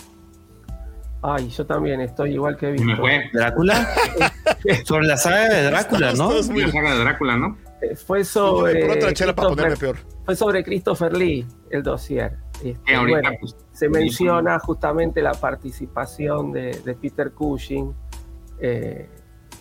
ay, 1.24 1.50
yo 1.50 1.66
también 1.66 2.02
estoy 2.02 2.34
igual 2.34 2.58
que 2.58 2.68
me 2.68 2.72
Víctor. 2.74 2.98
fue 2.98 3.30
¿Drácula? 3.34 3.88
Sobre 4.86 5.08
la 5.08 5.18
saga 5.18 5.50
de 5.50 5.64
Drácula, 5.64 6.14
¿no? 6.14 6.34
La 6.34 6.44
saga 6.72 6.94
de 6.94 7.00
Drácula, 7.00 7.38
¿no? 7.38 7.58
Eh, 7.82 7.96
Fue 7.96 8.24
sobre. 8.24 8.86
por 8.88 8.98
otra 8.98 9.14
chela 9.14 9.36
para 9.36 9.50
ponerme 9.50 9.76
Christopher- 9.76 10.02
peor. 10.04 10.24
Fue 10.26 10.36
sobre 10.36 10.64
Christopher 10.64 11.16
Lee, 11.16 11.46
el 11.70 11.84
dossier. 11.84 12.34
Este, 12.64 12.96
ahorita, 12.96 13.20
bueno, 13.22 13.38
pues, 13.40 13.56
se 13.78 13.90
menciona 13.90 14.58
justamente 14.60 15.22
la 15.22 15.34
participación 15.34 16.52
de, 16.52 16.80
de 16.84 16.96
Peter 16.96 17.32
Cushing. 17.32 17.94
eh, 18.60 19.08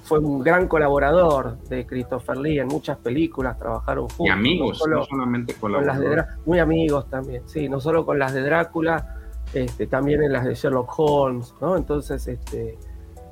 fue 0.04 0.20
un 0.20 0.40
gran 0.42 0.68
colaborador 0.68 1.58
de 1.64 1.84
Christopher 1.84 2.36
Lee 2.38 2.60
en 2.60 2.68
muchas 2.68 2.96
películas, 2.98 3.58
trabajaron 3.58 4.04
juntos. 4.08 4.26
y 4.26 4.28
amigos, 4.30 4.68
no 4.70 4.74
solo 4.84 4.96
no 4.98 5.04
solamente 5.04 5.54
con 5.54 5.72
las 5.72 5.82
de 5.82 5.86
colaboradores. 5.88 6.24
Muy 6.46 6.58
amigos 6.60 7.10
también, 7.10 7.42
sí, 7.46 7.68
no 7.68 7.80
solo 7.80 8.06
con 8.06 8.16
las 8.18 8.32
de 8.32 8.42
Drácula, 8.42 9.16
este, 9.52 9.86
también 9.88 10.22
en 10.22 10.32
las 10.32 10.44
de 10.44 10.54
Sherlock 10.54 10.92
Holmes, 10.96 11.52
¿no? 11.60 11.76
Entonces, 11.76 12.26
este, 12.28 12.78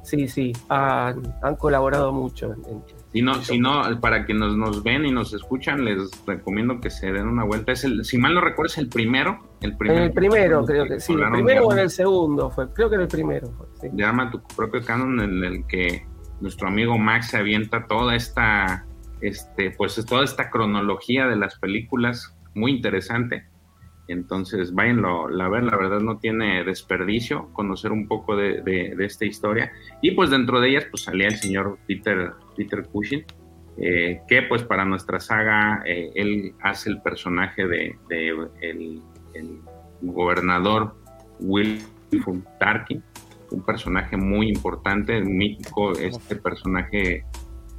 sí, 0.03 0.27
sí, 0.27 0.53
han, 0.69 1.23
han 1.43 1.55
colaborado 1.57 2.13
mucho. 2.13 2.53
en- 2.53 2.65
en- 2.69 2.83
Si 3.13 3.23
no, 3.23 3.35
si 3.37 3.59
no, 3.61 3.83
para 4.01 4.27
que 4.27 4.35
nos, 4.35 4.57
nos 4.57 4.83
ven 4.83 5.07
y 5.07 5.13
nos 5.13 5.33
escuchan, 5.33 5.85
les 5.85 6.11
recomiendo 6.27 6.81
que 6.81 6.91
se 6.91 7.13
den 7.13 7.29
una 7.29 7.45
vuelta. 7.45 7.71
Es 7.71 7.85
el, 7.85 8.05
si 8.05 8.19
mal 8.19 8.35
no 8.35 8.41
recuerdo, 8.41 8.67
es 8.73 8.79
el 8.79 8.89
primero. 8.89 9.39
El 9.65 9.71
en 9.73 9.79
primero, 9.79 10.05
el 10.05 10.13
primero, 10.13 10.65
creo 10.65 10.87
que 10.87 11.01
sí, 11.01 11.13
el 11.15 11.31
primero 11.31 11.67
o 11.67 11.73
en 11.73 11.79
el 11.79 11.91
segundo 11.91 12.51
fue, 12.51 12.73
creo 12.73 12.89
que 12.91 12.97
en 12.97 13.01
el 13.03 13.09
primero 13.09 13.49
fue, 13.53 13.67
sí. 13.81 13.89
Llama 13.95 14.31
tu 14.31 14.41
propio 14.57 14.85
canon 14.85 15.21
en 15.21 15.43
el 15.43 15.67
que 15.67 16.07
nuestro 16.41 16.69
amigo 16.69 16.99
Max 16.99 17.29
se 17.31 17.39
avienta 17.39 17.87
toda 17.87 18.15
esta, 18.15 18.85
este, 19.21 19.71
pues 19.71 19.97
es 19.99 20.05
toda 20.07 20.25
esta 20.25 20.51
cronología 20.51 21.27
de 21.27 21.37
las 21.37 21.59
películas, 21.59 22.37
muy 22.55 22.73
interesante. 22.73 23.47
Entonces, 24.07 24.75
váyanlo 24.75 25.29
a 25.43 25.49
ver, 25.49 25.63
la 25.65 25.77
verdad 25.79 26.01
no 26.01 26.19
tiene 26.19 26.63
desperdicio 26.65 27.49
conocer 27.55 27.91
un 27.91 28.07
poco 28.07 28.37
de, 28.37 28.61
de- 28.61 28.95
de 28.95 29.05
esta 29.07 29.25
historia. 29.25 29.73
Y 30.03 30.11
pues 30.11 30.29
dentro 30.29 30.61
de 30.61 30.69
ellas, 30.69 30.85
pues 30.91 31.05
salía 31.05 31.29
el 31.29 31.37
señor 31.37 31.79
Peter, 31.87 32.33
Peter 32.55 32.83
Cushing, 32.93 33.25
eh, 33.79 34.21
que 34.29 34.43
pues 34.43 34.63
para 34.63 34.85
nuestra 34.85 35.19
saga, 35.21 35.83
eh, 35.87 36.11
él 36.17 36.53
hace 36.61 36.91
el 36.91 37.01
personaje 37.01 37.67
de, 37.67 37.97
de 38.11 38.29
el, 38.61 39.03
el 39.35 39.61
gobernador 40.03 40.97
Wilford 41.41 42.43
Tarkin, 42.59 43.03
un 43.51 43.63
personaje 43.63 44.17
muy 44.17 44.49
importante, 44.49 45.21
mítico, 45.21 45.93
este 45.93 46.37
personaje 46.37 47.25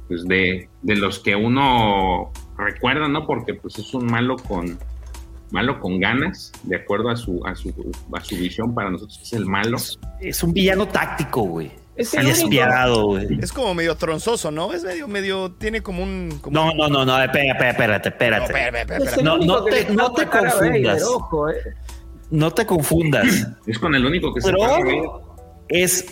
pues 0.08 0.24
de, 0.24 0.68
de 0.82 0.96
los 0.96 1.18
que 1.18 1.34
uno 1.34 2.30
recuerda, 2.56 3.08
¿no? 3.08 3.26
Porque 3.26 3.54
pues 3.54 3.78
es 3.78 3.92
un 3.92 4.06
malo 4.06 4.36
con 4.36 4.78
malo 5.50 5.78
con 5.78 6.00
ganas, 6.00 6.52
de 6.64 6.76
acuerdo 6.76 7.08
a 7.08 7.16
su, 7.16 7.40
a 7.46 7.54
su, 7.54 7.72
a 8.12 8.20
su 8.20 8.36
visión, 8.36 8.74
para 8.74 8.90
nosotros 8.90 9.20
es 9.22 9.32
el 9.32 9.46
malo. 9.46 9.78
Es 10.20 10.42
un 10.42 10.52
villano 10.52 10.88
táctico, 10.88 11.42
güey. 11.42 11.70
Es 11.96 12.12
el 12.14 12.26
despiadado, 12.26 13.06
güey. 13.06 13.26
Es 13.40 13.52
como 13.52 13.74
medio 13.74 13.94
tronzoso, 13.96 14.50
¿no? 14.50 14.72
Es 14.72 14.84
medio, 14.84 15.08
medio, 15.08 15.52
tiene 15.52 15.82
como 15.82 16.02
un... 16.02 16.38
como 16.42 16.54
No, 16.54 16.70
un- 16.72 16.76
no, 16.76 16.88
no, 16.88 17.04
no, 17.06 17.22
espera, 17.22 17.52
espera, 17.52 17.96
espérate, 17.96 18.10
No, 18.30 18.44
espérate. 18.44 18.96
es 19.04 19.16
el 19.16 19.24
No, 19.24 19.64
te- 19.64 19.86
no 19.90 20.12
te 20.12 20.26
confundas. 20.26 21.02
ojo, 21.04 21.50
eh. 21.50 21.54
No 22.30 22.50
te 22.52 22.66
confundas. 22.66 23.26
Es 23.66 23.78
con 23.78 23.94
el 23.94 24.04
único 24.04 24.34
que 24.34 24.40
se. 24.40 24.50
Pero 24.50 25.22
es. 25.68 26.02
Ok, 26.02 26.10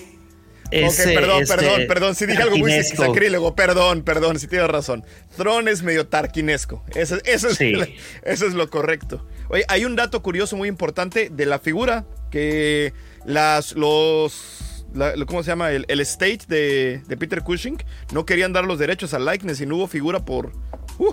es, 0.71 0.99
eh, 1.07 1.15
perdón, 1.15 1.43
este, 1.43 1.57
perdón, 1.57 1.81
perdón. 1.87 2.15
Si 2.15 2.27
dije 2.27 2.43
algo 2.43 2.57
muy 2.57 2.73
sacrílego, 2.83 3.55
perdón, 3.55 4.03
perdón, 4.03 4.39
si 4.39 4.47
tienes 4.49 4.69
razón. 4.69 5.05
Tron 5.37 5.69
es 5.69 5.83
medio 5.83 6.07
tarquinesco. 6.07 6.83
Eso, 6.95 7.19
eso, 7.25 7.49
es, 7.49 7.57
Sí. 7.59 7.75
eso 8.23 8.47
es 8.47 8.55
lo 8.55 8.71
correcto. 8.71 9.25
Oye, 9.51 9.65
hay 9.69 9.85
un 9.85 9.95
dato 9.97 10.23
curioso 10.23 10.57
muy 10.57 10.69
importante 10.69 11.29
de 11.31 11.47
la 11.47 11.59
figura 11.59 12.07
que 12.31 12.93
las, 13.27 13.73
los, 13.75 14.74
la- 14.95 15.13
¿cómo 15.27 15.43
se 15.43 15.51
llama? 15.51 15.71
El, 15.73 15.85
el 15.89 16.01
estate 16.01 16.41
de, 16.49 17.03
de 17.07 17.17
Peter 17.17 17.43
Cushing 17.43 17.77
no 18.13 18.25
querían 18.25 18.53
dar 18.53 18.65
los 18.65 18.79
derechos 18.79 19.13
al 19.15 19.25
likeness 19.27 19.61
y 19.61 19.67
no 19.67 19.77
hubo 19.77 19.87
figura 19.87 20.25
por, 20.25 20.53
uh, 20.99 21.13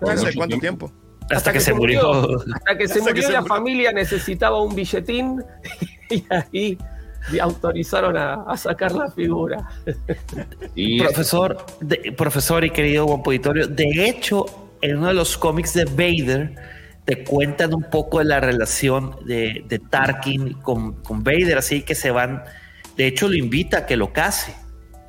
no 0.00 0.16
sé 0.16 0.34
cuánto 0.34 0.58
tiempo. 0.58 0.92
Hasta, 1.30 1.52
que, 1.52 1.60
se 1.60 1.74
murió. 1.74 2.00
Hasta 2.54 2.78
que 2.78 2.88
se 2.88 3.00
Hasta 3.00 3.12
que 3.12 3.20
murió 3.20 3.26
se 3.26 3.32
la 3.34 3.40
murió. 3.42 3.54
familia 3.54 3.92
necesitaba 3.92 4.62
un 4.62 4.74
billetín 4.74 5.44
y 6.10 6.24
ahí 6.30 6.78
autorizaron 7.40 8.16
a, 8.16 8.34
a 8.44 8.56
sacar 8.56 8.92
la 8.92 9.10
figura. 9.10 9.68
Y 10.74 11.02
Profesor, 11.02 11.66
de- 11.80 12.12
profesor 12.16 12.64
y 12.64 12.70
querido 12.70 13.04
buen 13.06 13.20
auditorio, 13.26 13.66
de 13.66 14.06
hecho, 14.08 14.46
en 14.80 14.98
uno 14.98 15.08
de 15.08 15.14
los 15.14 15.36
cómics 15.36 15.74
de 15.74 15.84
Vader 15.84 16.54
te 17.04 17.24
cuentan 17.24 17.74
un 17.74 17.84
poco 17.90 18.20
de 18.20 18.24
la 18.26 18.40
relación 18.40 19.16
de, 19.26 19.64
de 19.68 19.78
Tarkin 19.78 20.54
con, 20.54 21.02
con 21.02 21.22
Vader, 21.24 21.58
así 21.58 21.82
que 21.82 21.94
se 21.94 22.10
van. 22.10 22.42
De 22.98 23.06
hecho, 23.06 23.28
lo 23.28 23.36
invita 23.36 23.78
a 23.78 23.86
que 23.86 23.96
lo 23.96 24.12
case. 24.12 24.54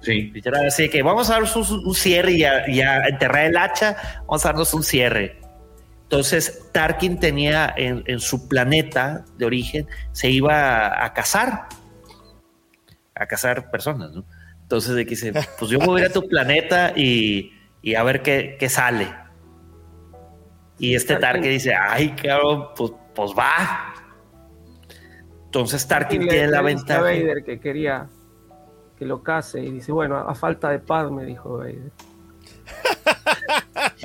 sí, 0.02 0.32
así 0.68 0.90
que 0.90 1.02
vamos 1.02 1.30
a 1.30 1.34
darnos 1.34 1.56
un, 1.56 1.88
un 1.88 1.96
cierre 1.96 2.34
y 2.34 2.44
a, 2.44 2.70
y 2.70 2.82
a 2.82 3.08
enterrar 3.08 3.48
el 3.48 3.58
hacha, 3.58 3.98
vamos 4.28 4.46
a 4.46 4.50
darnos 4.50 4.74
un 4.76 4.84
cierre. 4.84 5.42
Entonces, 6.04 6.70
Tarkin 6.72 7.20
tenía 7.20 7.74
en, 7.76 8.04
en 8.06 8.20
su 8.20 8.48
planeta 8.48 9.26
de 9.38 9.46
origen, 9.46 9.88
se 10.12 10.30
iba 10.30 10.88
a, 10.88 11.06
a 11.06 11.14
cazar, 11.14 11.68
a 13.16 13.26
cazar 13.26 13.72
personas, 13.72 14.12
¿no? 14.12 14.24
Entonces, 14.62 14.94
de 14.94 15.06
que 15.06 15.12
dice, 15.12 15.34
pues 15.60 15.72
yo 15.72 15.80
voy 15.80 16.02
a 16.02 16.06
ir 16.06 16.12
a 16.12 16.14
tu 16.14 16.28
planeta 16.28 16.94
y, 16.96 17.54
y 17.82 17.96
a 17.96 18.04
ver 18.04 18.22
qué, 18.22 18.56
qué 18.60 18.70
sale. 18.70 19.12
Y 20.78 20.94
este 20.94 21.16
Tarkin 21.16 21.50
dice, 21.50 21.74
ay, 21.74 22.12
cabrón, 22.12 22.68
pues, 22.76 22.92
pues 23.16 23.32
va. 23.32 23.89
Entonces 25.50 25.88
Tarkin 25.88 26.28
tiene 26.28 26.48
la 26.48 26.62
ventaja. 26.62 27.02
Vader 27.02 27.44
que 27.44 27.60
quería 27.60 28.08
que 29.00 29.06
lo 29.06 29.24
case 29.24 29.64
y 29.64 29.72
dice, 29.72 29.92
bueno, 29.92 30.16
a 30.16 30.36
falta 30.36 30.70
de 30.70 30.78
paz, 30.78 31.10
me 31.10 31.26
dijo 31.26 31.58
Vader. 31.58 31.92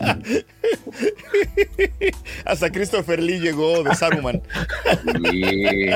Hasta 2.47 2.73
Christopher 2.73 3.23
Lee 3.23 3.41
llegó 3.41 3.83
de 3.83 3.95
Saruman. 3.95 4.41
y 5.33 5.91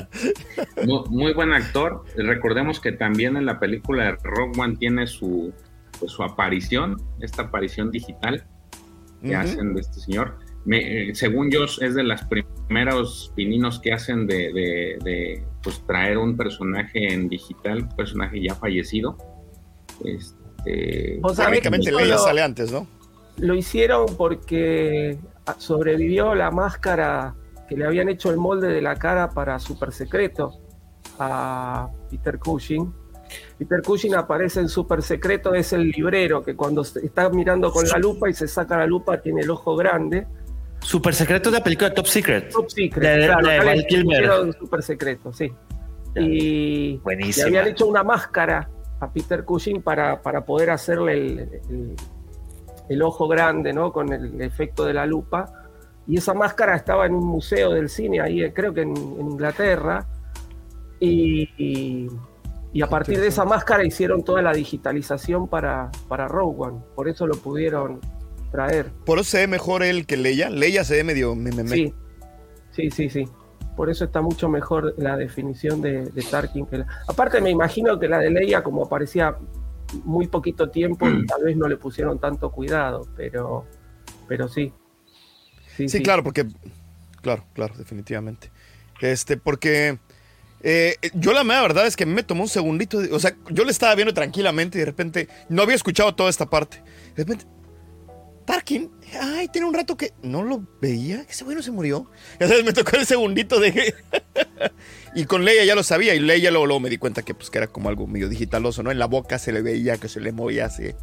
muy, 0.85 1.05
muy 1.09 1.33
buen 1.33 1.55
actor. 1.55 2.05
Recordemos 2.15 2.79
que 2.79 2.93
también 2.93 3.39
en 3.39 3.47
la 3.47 3.59
película 3.59 4.05
de 4.05 4.19
Rock 4.23 4.59
One 4.59 4.77
tiene 4.77 5.07
su, 5.07 5.55
pues, 5.99 6.13
su 6.13 6.23
aparición, 6.23 7.01
esta 7.21 7.45
aparición 7.45 7.91
digital 7.91 8.45
que 9.23 9.35
hacen 9.35 9.73
de 9.73 9.81
este 9.81 10.01
señor. 10.01 10.37
Me- 10.69 11.11
eh, 11.11 11.15
según 11.15 11.51
yo, 11.51 11.65
es 11.65 11.95
de 11.95 12.03
los 12.03 12.21
primeros 12.25 13.33
pininos 13.35 13.81
que 13.81 13.93
hacen 13.95 14.27
de, 14.27 14.53
de- 14.53 14.99
de, 15.03 15.43
pues, 15.63 15.81
traer 15.87 16.19
un 16.19 16.37
personaje 16.37 17.13
en 17.15 17.29
digital, 17.29 17.85
un 17.85 17.97
personaje 17.97 18.43
ya 18.43 18.55
fallecido. 18.55 19.17
Este, 20.05 21.21
O 21.23 21.35
sea, 21.35 21.47
Técnicamente 21.47 21.91
Solo- 21.91 22.05
Leia 22.05 22.19
sale 22.19 22.43
antes, 22.43 22.71
¿no? 22.73 22.87
lo 23.39 23.55
hicieron 23.55 24.07
porque 24.17 25.17
sobrevivió 25.59 26.35
la 26.35 26.51
máscara 26.51 27.35
que 27.69 27.77
le 27.77 27.87
habían 27.87 28.09
hecho 28.09 28.31
el 28.31 28.37
molde 28.37 28.67
de 28.69 28.83
la 28.83 28.97
cara 28.97 29.31
para 29.31 29.59
Super 29.61 29.93
Secreto 29.93 30.55
a 31.21 31.89
Peter 32.11 32.39
Cushing. 32.39 32.93
Peter 33.59 33.81
Cushing 33.83 34.15
aparece 34.17 34.59
en 34.61 34.69
Super 34.69 35.03
Secreto, 35.03 35.55
es 35.55 35.73
el 35.73 35.89
librero 35.91 36.43
que 36.43 36.57
cuando 36.57 36.83
está 36.83 37.29
mirando 37.31 37.71
con 37.71 37.87
la 37.87 37.99
lupa 37.99 38.29
y 38.29 38.35
se 38.35 38.49
saca 38.49 38.77
la 38.77 38.87
lupa 38.87 39.21
tiene 39.23 39.43
el 39.43 39.51
ojo 39.51 39.77
grande. 39.77 40.27
Super 40.81 41.15
Secreto 41.15 41.51
de 41.51 41.59
la 41.59 41.65
película 41.65 41.93
Top 41.93 42.07
Secret. 42.07 42.51
Top 42.51 42.71
Secret, 42.71 43.27
claro, 43.27 44.53
Super 44.53 44.83
Secreto, 44.83 45.33
sí. 45.33 45.53
Y 46.17 47.01
le 47.05 47.43
habían 47.43 47.69
hecho 47.69 47.87
una 47.87 48.03
máscara 48.03 48.69
a 49.01 49.13
Peter 49.13 49.45
Cushing 49.45 49.83
para, 49.83 50.21
para 50.23 50.45
poder 50.45 50.71
hacerle 50.71 51.13
el, 51.13 51.97
el, 52.89 53.03
ojo 53.03 53.29
grande, 53.29 53.73
¿no? 53.73 53.93
Con 53.93 54.13
el 54.13 54.41
efecto 54.41 54.85
de 54.85 54.95
la 54.95 55.07
lupa. 55.07 55.53
Y 56.07 56.17
esa 56.17 56.35
máscara 56.35 56.75
estaba 56.75 57.07
en 57.07 57.15
un 57.15 57.27
museo 57.27 57.71
del 57.71 57.89
cine, 57.89 58.21
ahí 58.21 58.51
creo 58.53 58.73
que 58.73 58.83
en, 58.83 58.97
Inglaterra. 58.97 60.07
Y, 61.01 62.09
y, 62.73 62.83
a 62.83 62.87
partir 62.89 63.21
de 63.21 63.29
esa 63.29 63.45
máscara 63.45 63.85
hicieron 63.85 64.23
toda 64.23 64.41
la 64.41 64.53
digitalización 64.53 65.49
para, 65.49 65.91
para 66.09 66.29
Rogue 66.29 66.57
One. 66.59 66.79
Por 66.95 67.09
eso 67.09 67.27
lo 67.27 67.35
pudieron 67.35 68.01
traer. 68.51 68.91
Por 69.05 69.19
eso 69.19 69.31
se 69.31 69.39
ve 69.39 69.47
mejor 69.47 69.83
él 69.83 70.07
que 70.07 70.17
Leia. 70.17 70.51
Leia 70.51 70.85
se 70.85 70.97
ve 70.97 71.05
medio... 71.05 71.37
Sí, 71.67 71.95
sí, 72.73 72.91
sí, 72.91 73.11
sí 73.11 73.29
por 73.79 73.91
eso 73.91 74.07
está 74.07 74.21
mucho 74.23 74.49
mejor 74.49 74.93
la 74.99 75.17
definición 75.17 75.81
de, 75.81 76.11
Tarkin 76.29 76.67
que 76.67 76.79
la... 76.79 76.87
Aparte 77.07 77.41
me 77.41 77.49
imagino 77.49 77.97
que 78.01 78.09
la 78.09 78.19
de 78.19 78.29
Leia, 78.29 78.61
como 78.65 78.83
aparecía 78.83 79.37
muy 80.03 80.27
poquito 80.27 80.69
tiempo, 80.69 81.07
tal 81.29 81.45
vez 81.45 81.57
no 81.57 81.69
le 81.69 81.77
pusieron 81.77 82.19
tanto 82.19 82.51
cuidado, 82.51 83.07
pero, 83.17 83.67
pero 84.27 84.49
sí. 84.49 84.73
Sí, 85.77 86.03
claro, 86.03 86.25
porque... 86.25 86.45
Claro, 87.23 87.45
claro, 87.55 87.73
definitivamente. 87.79 88.51
Este, 89.01 89.37
porque... 89.37 90.01
Eh, 90.61 90.97
yo 91.15 91.33
la 91.33 91.45
verdad 91.45 91.87
es 91.87 91.95
que 91.95 92.05
me 92.05 92.25
tomó 92.25 92.43
un 92.43 92.49
segundito, 92.49 92.99
o 93.13 93.21
sea, 93.21 93.37
yo 93.49 93.63
le 93.63 93.71
estaba 93.71 93.95
viendo 93.95 94.13
tranquilamente 94.13 94.79
y 94.79 94.81
de 94.81 94.87
repente 94.87 95.29
no 95.49 95.63
había 95.63 95.77
escuchado 95.77 96.17
toda 96.17 96.31
esta 96.31 96.51
parte. 96.51 96.83
De 97.15 97.23
repente, 97.23 97.45
Tarkin, 98.49 98.91
ay, 99.21 99.49
tiene 99.49 99.69
un 99.69 99.75
rato 99.75 99.95
que 99.95 100.15
no 100.23 100.43
lo 100.43 100.63
veía, 100.81 101.23
que 101.27 101.33
ese 101.33 101.45
güey 101.45 101.55
no 101.55 101.63
se 101.63 101.71
murió. 101.71 102.07
Ya 102.41 102.49
sabes, 102.49 102.65
me 102.65 102.73
tocó 102.73 102.97
el 102.97 103.05
segundito 103.05 103.61
de... 103.61 103.95
y 105.15 105.27
con 105.27 105.45
Leia 105.45 105.67
ya 105.67 105.75
lo 105.75 105.83
sabía, 105.83 106.15
y 106.15 106.19
Leia 106.19 106.51
luego, 106.51 106.65
luego 106.65 106.81
me 106.81 106.89
di 106.89 106.97
cuenta 106.97 107.21
que, 107.21 107.35
pues, 107.35 107.51
que 107.51 107.59
era 107.59 107.67
como 107.67 107.91
algo 107.91 108.07
medio 108.07 108.27
digitaloso, 108.27 108.83
¿no? 108.83 108.91
En 108.91 108.99
la 108.99 109.05
boca 109.05 109.39
se 109.39 109.53
le 109.53 109.61
veía 109.61 109.99
que 109.99 110.09
se 110.09 110.19
le 110.21 110.33
movía 110.33 110.65
así. 110.65 110.95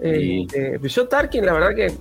Eh, 0.00 0.46
yo 0.82 1.08
Tarkin, 1.08 1.44
la 1.44 1.52
verdad 1.52 1.74
que 1.74 1.94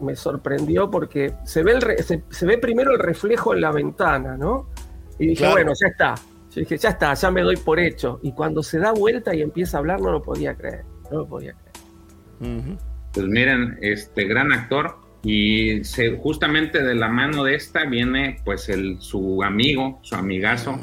me, 0.00 0.16
sorprendió 0.16 0.90
porque 0.90 1.34
se 1.44 1.62
ve, 1.62 1.74
el 1.74 2.02
se, 2.02 2.46
ve 2.46 2.58
primero 2.58 2.90
el 2.90 2.98
reflejo 2.98 3.54
en 3.54 3.60
la 3.60 3.70
ventana, 3.70 4.36
¿no? 4.36 4.68
Y 5.16 5.28
dije, 5.28 5.48
bueno, 5.48 5.70
ya 5.80 5.86
está. 5.86 6.16
Yo 6.50 6.60
dije, 6.60 6.76
ya 6.76 6.88
está, 6.88 7.14
ya 7.14 7.30
me 7.30 7.42
doy 7.42 7.56
por 7.58 7.78
hecho. 7.78 8.18
Y 8.24 8.32
cuando 8.32 8.64
se 8.64 8.80
da 8.80 8.90
vuelta 8.90 9.32
y 9.32 9.42
empieza 9.42 9.76
a 9.76 9.78
hablar, 9.78 10.00
no 10.00 10.10
lo 10.10 10.22
podía 10.22 10.56
creer. 10.56 10.84
No 11.08 11.18
lo 11.18 11.28
podía 11.28 11.52
creer. 11.52 12.93
Pues 13.14 13.26
miren, 13.26 13.78
este 13.80 14.24
gran 14.24 14.52
actor 14.52 14.96
y 15.22 15.82
justamente 16.20 16.82
de 16.82 16.94
la 16.94 17.08
mano 17.08 17.44
de 17.44 17.54
esta 17.54 17.84
viene 17.86 18.38
pues 18.44 18.68
el, 18.68 19.00
su 19.00 19.42
amigo, 19.42 20.00
su 20.02 20.16
amigazo, 20.16 20.78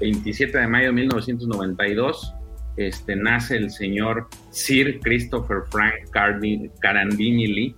27 0.00 0.58
de 0.58 0.66
mayo 0.66 0.86
de 0.86 0.92
1992, 0.92 2.34
este, 2.76 3.14
nace 3.14 3.56
el 3.56 3.70
señor 3.70 4.28
Sir 4.50 5.00
Christopher 5.00 5.58
Frank 5.70 5.94
Carandini 6.80 7.46
Lee, 7.46 7.76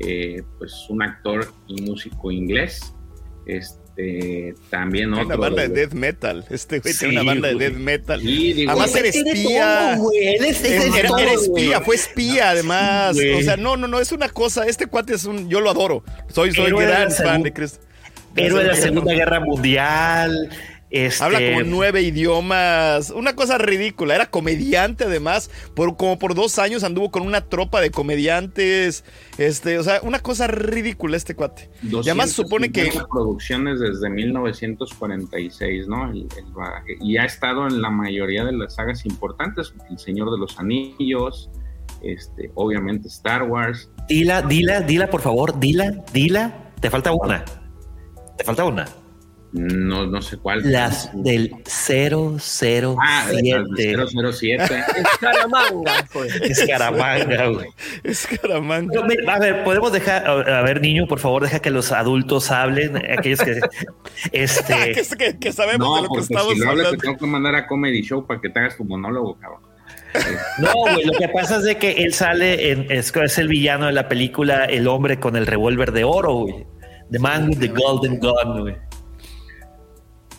eh, 0.00 0.42
pues 0.58 0.86
un 0.88 1.02
actor 1.02 1.46
y 1.66 1.82
músico 1.82 2.30
inglés. 2.30 2.94
Este, 3.46 3.77
este, 3.98 4.54
también 4.70 5.12
otro. 5.12 5.26
Una 5.26 5.36
banda 5.36 5.62
de, 5.62 5.68
death 5.68 5.92
metal. 5.92 6.44
Este 6.50 6.78
güey 6.78 6.94
tiene 6.94 7.20
una 7.20 7.24
banda 7.24 7.48
de 7.48 7.54
death 7.56 7.76
metal. 7.76 8.20
además 8.20 8.94
era 8.94 9.08
espía. 9.08 9.98
era, 10.14 11.32
espía, 11.32 11.80
fue 11.80 11.96
espía 11.96 12.50
además. 12.50 13.16
O 13.16 13.42
sea, 13.42 13.56
no, 13.56 13.76
no, 13.76 13.88
no, 13.88 13.98
es 13.98 14.12
una 14.12 14.28
cosa. 14.28 14.66
Este 14.66 14.86
cuate 14.86 15.14
es 15.14 15.24
un. 15.24 15.48
Yo 15.48 15.60
lo 15.60 15.70
adoro. 15.70 16.04
Soy, 16.32 16.52
soy 16.52 16.70
gran 16.70 17.10
fan 17.10 17.42
de 17.42 17.52
Chris. 17.52 17.80
Héroe 18.36 18.62
de 18.62 18.68
la 18.68 18.76
Segunda 18.76 19.12
Guerra 19.12 19.40
Mundial. 19.40 20.48
Este... 20.90 21.22
Habla 21.22 21.38
como 21.38 21.62
nueve 21.64 22.02
idiomas. 22.02 23.10
Una 23.10 23.34
cosa 23.36 23.58
ridícula. 23.58 24.14
Era 24.14 24.30
comediante 24.30 25.04
además. 25.04 25.50
Por, 25.74 25.96
como 25.96 26.18
por 26.18 26.34
dos 26.34 26.58
años 26.58 26.82
anduvo 26.84 27.10
con 27.10 27.22
una 27.22 27.42
tropa 27.42 27.80
de 27.80 27.90
comediantes. 27.90 29.04
Este, 29.36 29.78
o 29.78 29.82
sea, 29.82 30.00
una 30.02 30.20
cosa 30.20 30.46
ridícula 30.46 31.16
este 31.16 31.34
cuate. 31.34 31.70
Y 31.82 31.94
además 31.96 32.30
supone 32.30 32.72
que. 32.72 32.90
producciones 33.10 33.80
desde 33.80 34.08
1946, 34.08 35.88
¿no? 35.88 36.12
y 37.00 37.16
ha 37.18 37.24
estado 37.24 37.66
en 37.66 37.82
la 37.82 37.90
mayoría 37.90 38.44
de 38.44 38.52
las 38.52 38.76
sagas 38.76 39.04
importantes. 39.04 39.74
El 39.90 39.98
Señor 39.98 40.30
de 40.30 40.38
los 40.38 40.58
Anillos. 40.58 41.50
Este, 42.02 42.50
obviamente 42.54 43.08
Star 43.08 43.42
Wars. 43.42 43.90
Dila, 44.08 44.42
dila, 44.42 44.80
dila, 44.80 45.10
por 45.10 45.20
favor. 45.20 45.58
Dila, 45.58 46.04
dila. 46.12 46.72
Te 46.80 46.90
falta 46.90 47.12
una. 47.12 47.44
Te 48.36 48.44
falta 48.44 48.64
una. 48.64 48.86
No, 49.52 50.06
no 50.06 50.20
sé 50.20 50.36
cuál. 50.36 50.60
Las 50.70 51.10
del 51.14 51.50
007. 51.64 52.96
Ah, 53.00 53.26
las 53.30 53.68
del 53.70 54.06
007. 54.32 54.62
Escaramanga, 54.96 56.06
pues. 56.12 56.34
Escaramanga, 56.36 57.46
güey. 57.46 57.68
Escaramanga. 58.04 59.06
A 59.26 59.38
ver, 59.38 59.64
podemos 59.64 59.92
dejar, 59.92 60.26
a 60.28 60.62
ver, 60.62 60.82
niño, 60.82 61.06
por 61.06 61.18
favor, 61.18 61.42
deja 61.42 61.60
que 61.60 61.70
los 61.70 61.92
adultos 61.92 62.50
hablen, 62.50 62.96
aquellos 62.96 63.40
que, 63.40 63.60
este... 64.32 64.92
que, 65.16 65.38
que, 65.38 65.52
sabemos 65.52 65.96
de 65.96 66.08
lo 66.08 66.14
que 66.14 66.20
estamos 66.20 66.54
si 66.54 66.62
hablando. 66.62 66.90
te 66.90 66.96
tengo 66.98 67.16
que 67.16 67.26
mandar 67.26 67.54
a 67.54 67.66
Comedy 67.66 68.02
Show 68.02 68.26
para 68.26 68.40
que 68.40 68.50
te 68.50 68.58
hagas 68.58 68.76
tu 68.76 68.84
monólogo, 68.84 69.38
cabrón. 69.38 69.62
No, 70.58 70.72
güey, 70.72 71.04
lo 71.04 71.12
que 71.12 71.28
pasa 71.28 71.56
es 71.56 71.64
de 71.64 71.76
que 71.78 71.92
él 71.92 72.12
sale, 72.12 72.72
en, 72.72 72.90
es, 72.92 73.14
es 73.14 73.38
el 73.38 73.48
villano 73.48 73.86
de 73.86 73.92
la 73.92 74.08
película 74.08 74.64
El 74.64 74.88
hombre 74.88 75.18
con 75.18 75.36
el 75.36 75.46
revólver 75.46 75.92
de 75.92 76.04
oro, 76.04 76.32
güey. 76.34 76.66
The 77.10 77.18
Man 77.18 77.48
with 77.48 77.58
the 77.58 77.68
Golden 77.68 78.18
Gun, 78.18 78.60
güey 78.60 78.87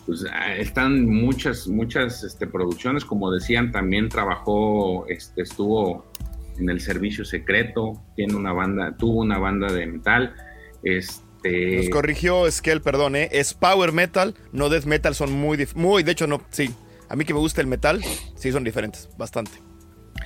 pues 0.09 0.25
ah, 0.33 0.55
están 0.55 1.05
muchas, 1.05 1.67
muchas 1.67 2.23
este, 2.23 2.47
producciones, 2.47 3.05
como 3.05 3.29
decían, 3.29 3.71
también 3.71 4.09
trabajó, 4.09 5.05
este, 5.07 5.43
estuvo 5.43 6.11
en 6.57 6.67
el 6.67 6.81
servicio 6.81 7.23
secreto, 7.23 8.03
tiene 8.15 8.33
una 8.33 8.51
banda, 8.51 8.97
tuvo 8.97 9.19
una 9.19 9.37
banda 9.37 9.71
de 9.71 9.85
metal, 9.85 10.33
este... 10.81 11.77
Nos 11.77 11.89
corrigió 11.89 12.49
Skell, 12.49 12.81
perdón, 12.81 13.17
¿eh? 13.17 13.29
es 13.31 13.53
power 13.53 13.91
metal, 13.91 14.33
no 14.51 14.69
death 14.69 14.85
metal, 14.85 15.13
son 15.13 15.31
muy, 15.31 15.67
muy, 15.75 16.01
de 16.01 16.13
hecho 16.13 16.25
no, 16.25 16.41
sí, 16.49 16.71
a 17.07 17.15
mí 17.15 17.23
que 17.23 17.35
me 17.35 17.39
gusta 17.39 17.61
el 17.61 17.67
metal, 17.67 18.03
sí 18.35 18.51
son 18.51 18.63
diferentes, 18.63 19.09
bastante. 19.15 19.68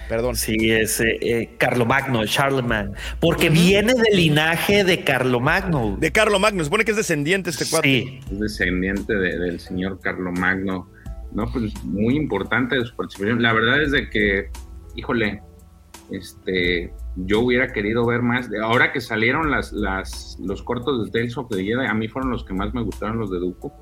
Perdón. 0.10 0.36
Sí, 0.36 0.72
es 0.72 1.00
eh, 1.00 1.18
eh, 1.22 1.56
Carlomagno, 1.58 2.26
Charlemagne. 2.26 2.92
Porque 3.20 3.50
viene 3.50 3.94
del 3.94 4.16
linaje 4.16 4.84
de 4.84 5.04
Carlomagno. 5.04 5.98
De 6.00 6.12
Carlomagno, 6.12 6.64
supone 6.64 6.86
que 6.86 6.92
es 6.92 6.98
descendiente 6.98 7.50
este 7.50 7.66
cuadro. 7.66 7.90
Sí. 7.90 8.20
Es 8.32 8.40
descendiente 8.40 9.14
del 9.14 9.60
señor 9.60 10.00
Carlomagno. 10.00 10.90
No, 11.32 11.52
pues 11.52 11.74
muy 11.84 12.16
importante 12.16 12.76
de 12.76 12.86
su 12.86 12.96
participación. 12.96 13.42
La 13.42 13.54
verdad 13.54 13.82
es 13.82 13.92
de 13.92 14.10
que, 14.10 14.50
híjole, 14.96 15.42
este, 16.12 16.94
yo 17.16 17.40
hubiera 17.42 17.70
querido 17.70 18.06
ver 18.06 18.22
más. 18.22 18.50
De, 18.50 18.60
ahora 18.60 18.92
que 18.92 19.02
salieron 19.02 19.50
las, 19.50 19.72
las, 19.72 20.38
los 20.40 20.62
cortos 20.62 21.06
de 21.06 21.12
Tales 21.12 21.38
of 21.38 21.50
the 21.50 21.64
Jedi, 21.64 21.86
a 21.88 21.94
mí 21.94 22.08
fueron 22.08 22.32
los 22.32 22.44
que 22.44 22.54
más 22.54 22.74
me 22.74 22.84
gustaron 22.84 23.18
los 23.18 23.32
de 23.32 23.40
Duco. 23.40 23.74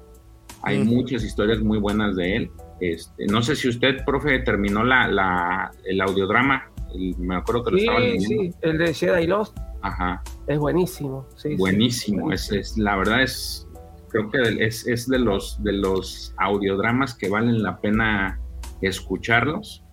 Hay 0.64 0.84
muchas 0.84 1.24
historias 1.24 1.60
muy 1.60 1.80
buenas 1.80 2.16
de 2.16 2.36
él. 2.36 2.52
Este, 2.82 3.28
no 3.28 3.44
sé 3.44 3.56
si 3.56 3.70
usted, 3.70 4.04
profe, 4.04 4.40
terminó 4.40 4.84
la, 4.84 5.72
el 5.86 6.02
audiodrama. 6.02 6.72
me 7.20 7.36
acuerdo 7.36 7.64
que 7.64 7.72
lo 7.72 7.78
estaba 7.78 8.00
leyendo. 8.00 8.28
Sí, 8.28 8.52
el 8.62 8.78
de 8.80 8.94
Jedi 8.94 9.28
Lost. 9.28 9.56
Ajá. 9.84 10.24
Es 10.48 10.58
buenísimo. 10.58 11.28
buenísimo. 11.58 12.32
Es, 12.32 12.78
la 12.78 12.96
verdad 12.98 13.22
es, 13.22 13.68
creo 14.10 14.32
que 14.32 14.66
es, 14.66 14.88
es, 14.88 15.08
de, 15.08 15.20
los, 15.20 15.64
de 15.64 15.74
los 15.74 16.34
audiodramas 16.38 17.14
que 17.14 17.30
valen 17.30 17.62
la 17.62 17.80
pena 17.80 18.40
escucharlos. 18.82 19.84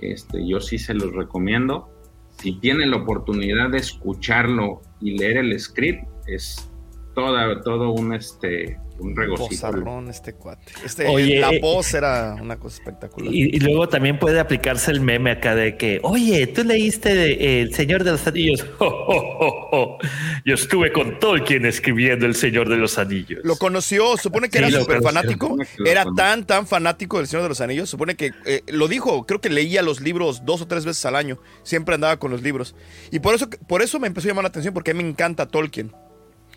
Este, 0.00 0.46
yo 0.46 0.60
sí 0.60 0.78
se 0.78 0.94
los 0.94 1.12
recomiendo. 1.12 1.90
Si 2.38 2.52
tiene 2.60 2.86
la 2.86 2.98
oportunidad 2.98 3.70
de 3.70 3.78
escucharlo 3.78 4.80
y 5.00 5.18
leer 5.18 5.38
el 5.38 5.58
script, 5.58 6.06
es 6.28 6.70
toda, 7.16 7.62
todo 7.62 7.90
un 7.90 8.14
este 8.14 8.78
un 8.98 9.14
regocijo. 9.16 9.48
Pozarrón 9.48 10.08
este 10.10 10.34
cuate. 10.34 10.72
Este, 10.84 11.06
Oye, 11.06 11.40
la 11.40 11.50
eh, 11.50 11.60
voz 11.60 11.94
era 11.94 12.36
una 12.40 12.58
cosa 12.58 12.78
espectacular. 12.78 13.32
Y, 13.32 13.56
y 13.56 13.60
luego 13.60 13.88
también 13.88 14.18
puede 14.18 14.40
aplicarse 14.40 14.90
el 14.90 15.00
meme 15.00 15.30
acá 15.30 15.54
de 15.54 15.76
que, 15.76 16.00
oye, 16.02 16.46
tú 16.48 16.64
leíste 16.64 17.14
de- 17.14 17.62
El 17.62 17.74
Señor 17.74 18.04
de 18.04 18.12
los 18.12 18.26
Anillos. 18.26 18.66
Yo 20.44 20.54
estuve 20.54 20.92
con 20.92 21.18
Tolkien 21.18 21.66
escribiendo 21.66 22.26
El 22.26 22.34
Señor 22.34 22.68
de 22.68 22.76
los 22.76 22.98
Anillos. 22.98 23.40
Lo 23.44 23.56
conoció, 23.56 24.16
supone 24.16 24.48
que 24.48 24.58
Sí, 24.58 24.64
era 24.64 24.80
súper 24.80 25.02
fanático. 25.02 25.56
Era 25.84 26.04
tan, 26.16 26.44
tan 26.44 26.66
fanático 26.66 27.18
del 27.18 27.26
Señor 27.26 27.42
de 27.44 27.48
los 27.50 27.60
Anillos. 27.60 27.88
Supone 27.90 28.16
que 28.16 28.32
eh, 28.44 28.62
lo 28.68 28.88
dijo, 28.88 29.26
creo 29.26 29.40
que 29.40 29.50
leía 29.50 29.82
los 29.82 30.00
libros 30.00 30.44
dos 30.44 30.62
o 30.62 30.66
tres 30.66 30.84
veces 30.84 31.04
al 31.06 31.16
año. 31.16 31.38
Siempre 31.62 31.94
andaba 31.94 32.18
con 32.18 32.30
los 32.30 32.42
libros. 32.42 32.74
Y 33.10 33.20
por 33.20 33.34
eso, 33.34 33.48
por 33.68 33.82
eso 33.82 33.98
me 34.00 34.06
empezó 34.06 34.28
a 34.28 34.30
llamar 34.30 34.44
la 34.44 34.48
atención, 34.48 34.74
porque 34.74 34.90
a 34.90 34.94
mí 34.94 35.02
me 35.02 35.08
encanta 35.10 35.46
Tolkien. 35.46 35.92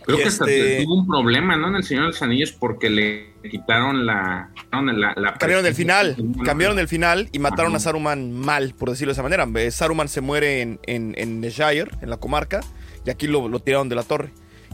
Creo 0.06 0.18
Y 0.18 0.22
que 0.24 0.28
hasta 0.28 0.46
este- 0.46 0.84
tuvo 0.84 0.96
un 1.02 1.08
problema, 1.08 1.56
¿no? 1.58 1.68
En 1.70 1.76
el 1.76 1.84
Señor 1.84 2.04
de 2.06 2.08
los 2.10 2.22
Anillos 2.22 2.52
porque 2.52 2.90
le 2.90 3.34
quitaron 3.50 4.06
la. 4.06 4.50
no, 4.72 4.82
la, 4.84 5.14
la 5.16 5.34
Cambiaron 5.36 5.64
del 5.64 5.76
final, 5.76 6.16
cambiaron 6.44 6.76
del 6.78 6.88
final 6.88 7.30
y 7.32 7.40
mataron 7.40 7.72
Ajá. 7.72 7.78
a 7.78 7.80
Saruman 7.82 8.32
mal, 8.32 8.74
por 8.78 8.90
decirlo 8.90 9.10
de 9.12 9.14
esa 9.14 9.24
manera. 9.24 9.48
Eh, 9.56 9.72
Saruman 9.72 10.08
se 10.08 10.22
muere 10.22 10.62
en, 10.62 10.80
en, 10.88 11.14
en 11.18 11.42
Shire, 11.42 11.92
en 12.02 12.10
la 12.10 12.18
comarca, 12.18 12.62
y 13.06 13.10
aquí 13.10 13.28
lo, 13.28 13.48
lo 13.48 13.60
tiraron 13.60 13.90
de 13.90 13.96
la 13.96 14.04
torre. 14.04 14.32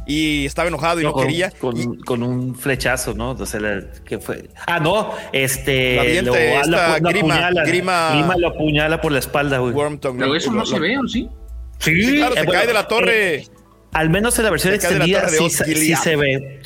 Y 0.10 0.46
estaba 0.46 0.70
enojado 0.70 1.02
y 1.02 1.04
no, 1.04 1.12
con, 1.12 1.28
quería. 1.28 1.52
con, 1.52 1.76
y- 1.78 1.98
con 2.00 2.24
un 2.24 2.56
flechazo, 2.56 3.14
¿no? 3.14 3.32
O 3.32 3.46
sea, 3.46 3.60
la- 3.60 3.84
¿qué 4.06 4.20
fue? 4.20 4.50
Ah, 4.66 4.80
no, 4.80 5.12
este. 5.34 6.22
Lo- 6.22 6.34
esta 6.34 6.66
la- 6.70 7.00
lo 7.00 7.10
Grima- 7.10 7.34
apuñala, 7.36 7.64
Grima- 7.66 8.10
Grima 8.14 8.36
lo 8.38 8.48
apuñala 8.48 9.02
por 9.02 9.12
la 9.12 9.20
espalda, 9.20 9.58
güey. 9.58 9.74
Wormtongue, 9.74 10.20
Pero 10.20 10.36
eso 10.36 10.52
lo- 10.52 10.60
no 10.60 10.66
se 10.66 10.76
lo- 10.76 10.82
ve, 10.82 10.98
¿o 10.98 11.08
sí? 11.08 11.28
Sí, 11.80 12.02
Sí, 12.04 12.16
claro, 12.16 12.36
eh, 12.36 12.40
se 12.40 12.46
bueno, 12.46 12.60
cae 12.60 12.68
de 12.68 12.74
la 12.74 12.88
torre. 12.88 13.36
eh, 13.36 13.48
al 13.98 14.10
menos 14.10 14.38
en 14.38 14.46
la 14.46 14.52
versión 14.52 14.74
extendida 15.00 15.22
sí, 15.38 15.50
se- 15.50 15.64
sí 15.82 15.96
se 16.04 16.16
ve. 16.16 16.62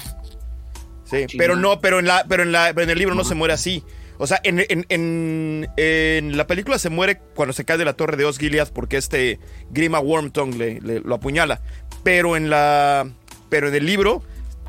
Sí, 1.06 1.26
pero 1.38 1.56
no, 1.56 1.82
pero 1.82 2.00
en 2.00 2.06
la, 2.06 2.26
pero 2.28 2.44
en 2.44 2.52
la, 2.52 2.70
en 2.70 2.90
el 2.90 2.98
libro 2.98 3.16
no 3.16 3.24
se 3.24 3.36
muere 3.36 3.54
así. 3.54 3.84
O 4.18 4.28
sea, 4.28 4.40
en, 4.44 4.60
en, 4.70 4.86
en, 4.90 5.68
en 5.78 6.38
la 6.38 6.46
película 6.48 6.78
se 6.78 6.90
muere 6.90 7.20
cuando 7.36 7.54
se 7.54 7.66
cae 7.66 7.78
de 7.78 7.86
la 7.86 7.94
torre 7.94 8.18
de 8.18 8.26
Osgiliath 8.26 8.70
porque 8.70 8.98
este 8.98 9.40
Grima 9.72 10.00
Wormtongue 10.00 10.58
le, 10.58 10.80
le- 10.82 11.00
lo 11.00 11.16
apuñala. 11.16 11.62
Pero 12.04 12.38
en 12.38 12.50
la, 12.50 13.10
pero 13.50 13.68
en 13.68 13.76
el 13.76 13.86
libro, 13.86 14.24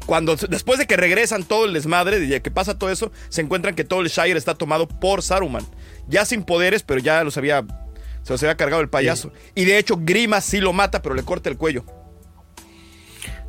cuando 0.06 0.34
después 0.36 0.78
de 0.78 0.86
que 0.86 0.96
regresan 0.96 1.44
todo 1.44 1.66
el 1.66 1.74
desmadre, 1.74 2.18
de 2.18 2.40
que 2.42 2.50
pasa 2.50 2.78
todo 2.78 2.90
eso, 2.90 3.12
se 3.28 3.42
encuentran 3.42 3.74
que 3.74 3.84
todo 3.84 4.00
el 4.00 4.08
Shire 4.08 4.36
está 4.38 4.54
tomado 4.54 4.88
por 4.88 5.22
Saruman, 5.22 5.64
ya 6.08 6.24
sin 6.24 6.42
poderes, 6.44 6.82
pero 6.82 6.98
ya 7.00 7.22
los 7.22 7.36
había, 7.36 7.62
se 8.22 8.32
los 8.32 8.42
había 8.42 8.56
cargado 8.56 8.82
el 8.82 8.88
payaso. 8.88 9.32
Y 9.54 9.64
de 9.66 9.78
hecho 9.78 9.96
Grima 10.00 10.40
sí 10.40 10.60
lo 10.60 10.72
mata, 10.72 11.02
pero 11.02 11.14
le 11.14 11.22
corta 11.22 11.50
el 11.50 11.56
cuello. 11.58 11.84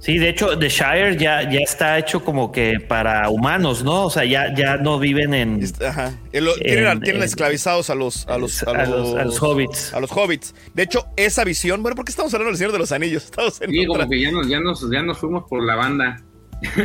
Sí, 0.04 0.18
de 0.18 0.28
hecho, 0.28 0.60
The 0.60 0.68
Shire 0.68 1.16
ya, 1.18 1.50
ya 1.50 1.60
está 1.60 1.98
hecho 1.98 2.26
como 2.26 2.52
que 2.52 2.78
para 2.82 3.30
humanos, 3.30 3.86
¿no? 3.86 4.04
O 4.08 4.10
sea, 4.10 4.26
ya, 4.26 4.54
ya 4.54 4.76
no 4.76 5.00
viven 5.00 5.34
en. 5.34 5.64
Ajá. 5.82 6.14
Tienen, 6.30 6.50
En- 6.88 7.00
tienen 7.00 7.22
en- 7.22 7.24
esclavizados 7.24 7.90
a 7.90 7.96
los, 7.96 8.28
a 8.28 8.38
los, 8.38 8.64
a 8.64 8.86
los- 8.86 9.16
a 9.16 9.24
los 9.24 9.42
hobbits. 9.42 9.94
A 9.94 10.02
los 10.02 10.12
hobbits. 10.12 10.54
De 10.74 10.84
hecho, 10.84 11.06
esa 11.16 11.46
visión. 11.46 11.82
Bueno, 11.82 11.96
¿por 11.96 12.04
qué 12.04 12.12
estamos 12.12 12.34
hablando 12.34 12.50
del 12.52 12.58
Señor 12.58 12.74
de 12.74 12.80
los 12.80 12.92
Anillos? 12.92 13.24
Estamos 13.32 13.62
en 13.62 13.70
Sí, 13.72 13.88
otra. 13.88 14.00
como 14.04 14.10
que 14.12 14.20
ya 14.22 14.32
nos, 14.32 14.48
ya 14.50 14.60
nos, 14.60 14.92
ya 14.92 15.02
nos 15.04 15.18
fuimos 15.20 15.46
por 15.50 15.64
la 15.64 15.76
banda. 15.76 16.22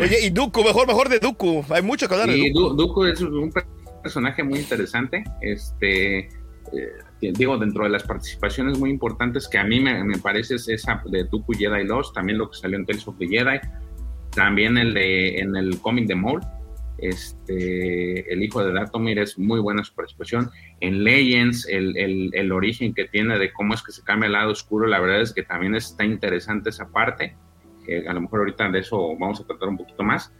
Oye, 0.00 0.24
y 0.26 0.30
Dooku, 0.30 0.62
mejor, 0.62 0.86
mejor 0.86 1.08
de 1.08 1.18
Dooku. 1.18 1.64
Hay 1.70 1.82
mucho 1.82 2.06
que 2.06 2.14
hablar 2.14 2.28
de 2.30 2.38
Y 2.38 2.52
Dooku. 2.52 3.04
Es 3.06 3.20
un 3.20 3.50
per- 3.50 3.66
personaje 4.00 4.44
muy 4.44 4.60
interesante. 4.60 5.24
Este, 5.40 6.18
eh, 6.18 6.30
digo, 7.20 7.58
dentro 7.58 7.84
de 7.84 7.90
las 7.90 8.04
participaciones 8.04 8.78
muy 8.78 8.90
importantes 8.90 9.48
que 9.48 9.58
a 9.58 9.64
mí 9.64 9.80
me, 9.80 10.04
me 10.04 10.18
parece 10.18 10.54
es 10.56 10.68
esa 10.68 11.02
de 11.06 11.24
Dooku 11.24 11.52
Jedi 11.54 11.84
Lost, 11.84 12.14
también 12.14 12.38
lo 12.38 12.48
que 12.50 12.56
salió 12.56 12.76
en 12.78 12.86
Tales 12.86 13.06
of 13.08 13.18
the 13.18 13.26
Jedi, 13.26 13.58
también 14.34 14.78
el 14.78 14.94
de 14.94 15.38
en 15.38 15.56
el 15.56 15.80
cómic 15.80 16.06
de 16.06 16.14
Maul. 16.14 16.40
Este, 16.98 18.32
el 18.32 18.42
hijo 18.42 18.64
de 18.64 18.72
Datomir 18.72 19.18
es 19.20 19.38
muy 19.38 19.60
buena 19.60 19.84
su 19.84 19.94
participación. 19.94 20.50
En 20.80 21.04
Legends, 21.04 21.66
el, 21.68 21.96
el- 21.96 22.30
el 22.34 22.52
origen 22.52 22.92
que 22.94 23.04
tiene 23.06 23.38
de 23.38 23.52
cómo 23.52 23.74
es 23.74 23.82
que 23.82 23.92
se 23.92 24.02
cambia 24.02 24.26
el 24.26 24.32
lado 24.32 24.50
oscuro, 24.52 24.86
la 24.86 25.00
verdad 25.00 25.20
es 25.20 25.32
que 25.32 25.42
también 25.42 25.74
está 25.74 26.04
interesante 26.04 26.70
esa 26.70 26.88
parte. 26.88 27.36
a 28.06 28.12
lo 28.12 28.20
mejor 28.20 28.40
ahorita 28.40 28.68
de 28.70 28.80
eso 28.80 29.16
vamos 29.18 29.40
a 29.40 29.46
tratar 29.46 29.68
un 29.68 29.78
poquito 29.78 30.02
más. 30.02 30.32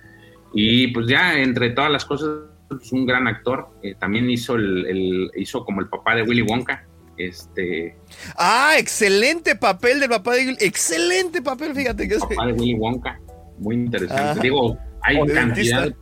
Y 0.53 0.89
pues 0.89 1.07
ya 1.07 1.39
entre 1.41 1.71
todas 1.71 1.91
las 1.91 2.05
cosas, 2.05 2.41
es 2.71 2.93
un 2.93 3.07
gran 3.07 3.27
actor. 3.27 3.69
Eh, 3.83 3.95
también 3.99 4.29
hizo 4.31 4.55
el, 4.57 4.87
el- 4.87 5.31
hizo 5.37 5.65
como 5.65 5.81
el 5.81 5.89
papá 5.89 6.15
de 6.15 6.23
Willy 6.23 6.43
Wonka. 6.43 6.85
Este 7.17 7.97
Ah, 8.37 8.75
excelente 8.79 9.57
papel 9.57 9.99
del 10.01 10.09
papá 10.09 10.35
de 10.35 10.57
Excelente 10.61 11.43
papel, 11.43 11.75
fíjate 11.75 12.07
que 12.09 12.15
es. 12.15 12.21
papá 12.21 12.47
de 12.47 12.53
Willy 12.53 12.75
Wonka. 12.75 13.19
Muy 13.59 13.75
interesante. 13.75 14.23
Ajá. 14.23 14.41
Digo, 14.41 14.79
hay 15.03 15.17
cantidad 15.27 15.85
de, 15.85 15.95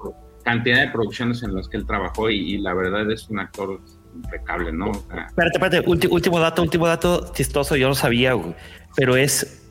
cantidad 0.44 0.80
de 0.82 0.88
producciones 0.88 1.43
en 1.43 1.55
las 1.55 1.68
que 1.68 1.78
él 1.78 1.86
trabajó 1.86 2.28
y, 2.30 2.55
y 2.55 2.59
la 2.59 2.74
verdad 2.74 3.10
es 3.10 3.28
un 3.30 3.38
actor 3.38 3.80
impecable, 4.14 4.72
¿no? 4.72 4.90
O 4.90 4.94
sea, 5.10 5.26
Espérate, 5.26 5.56
espérate, 5.59 5.84
ulti- 5.88 6.09
último 6.10 6.38
dato, 6.38 6.62
último 6.62 6.86
dato 6.86 7.32
chistoso, 7.34 7.76
yo 7.76 7.88
no 7.88 7.94
sabía, 7.94 8.34
güey. 8.34 8.55
Pero 8.94 9.16
es 9.16 9.62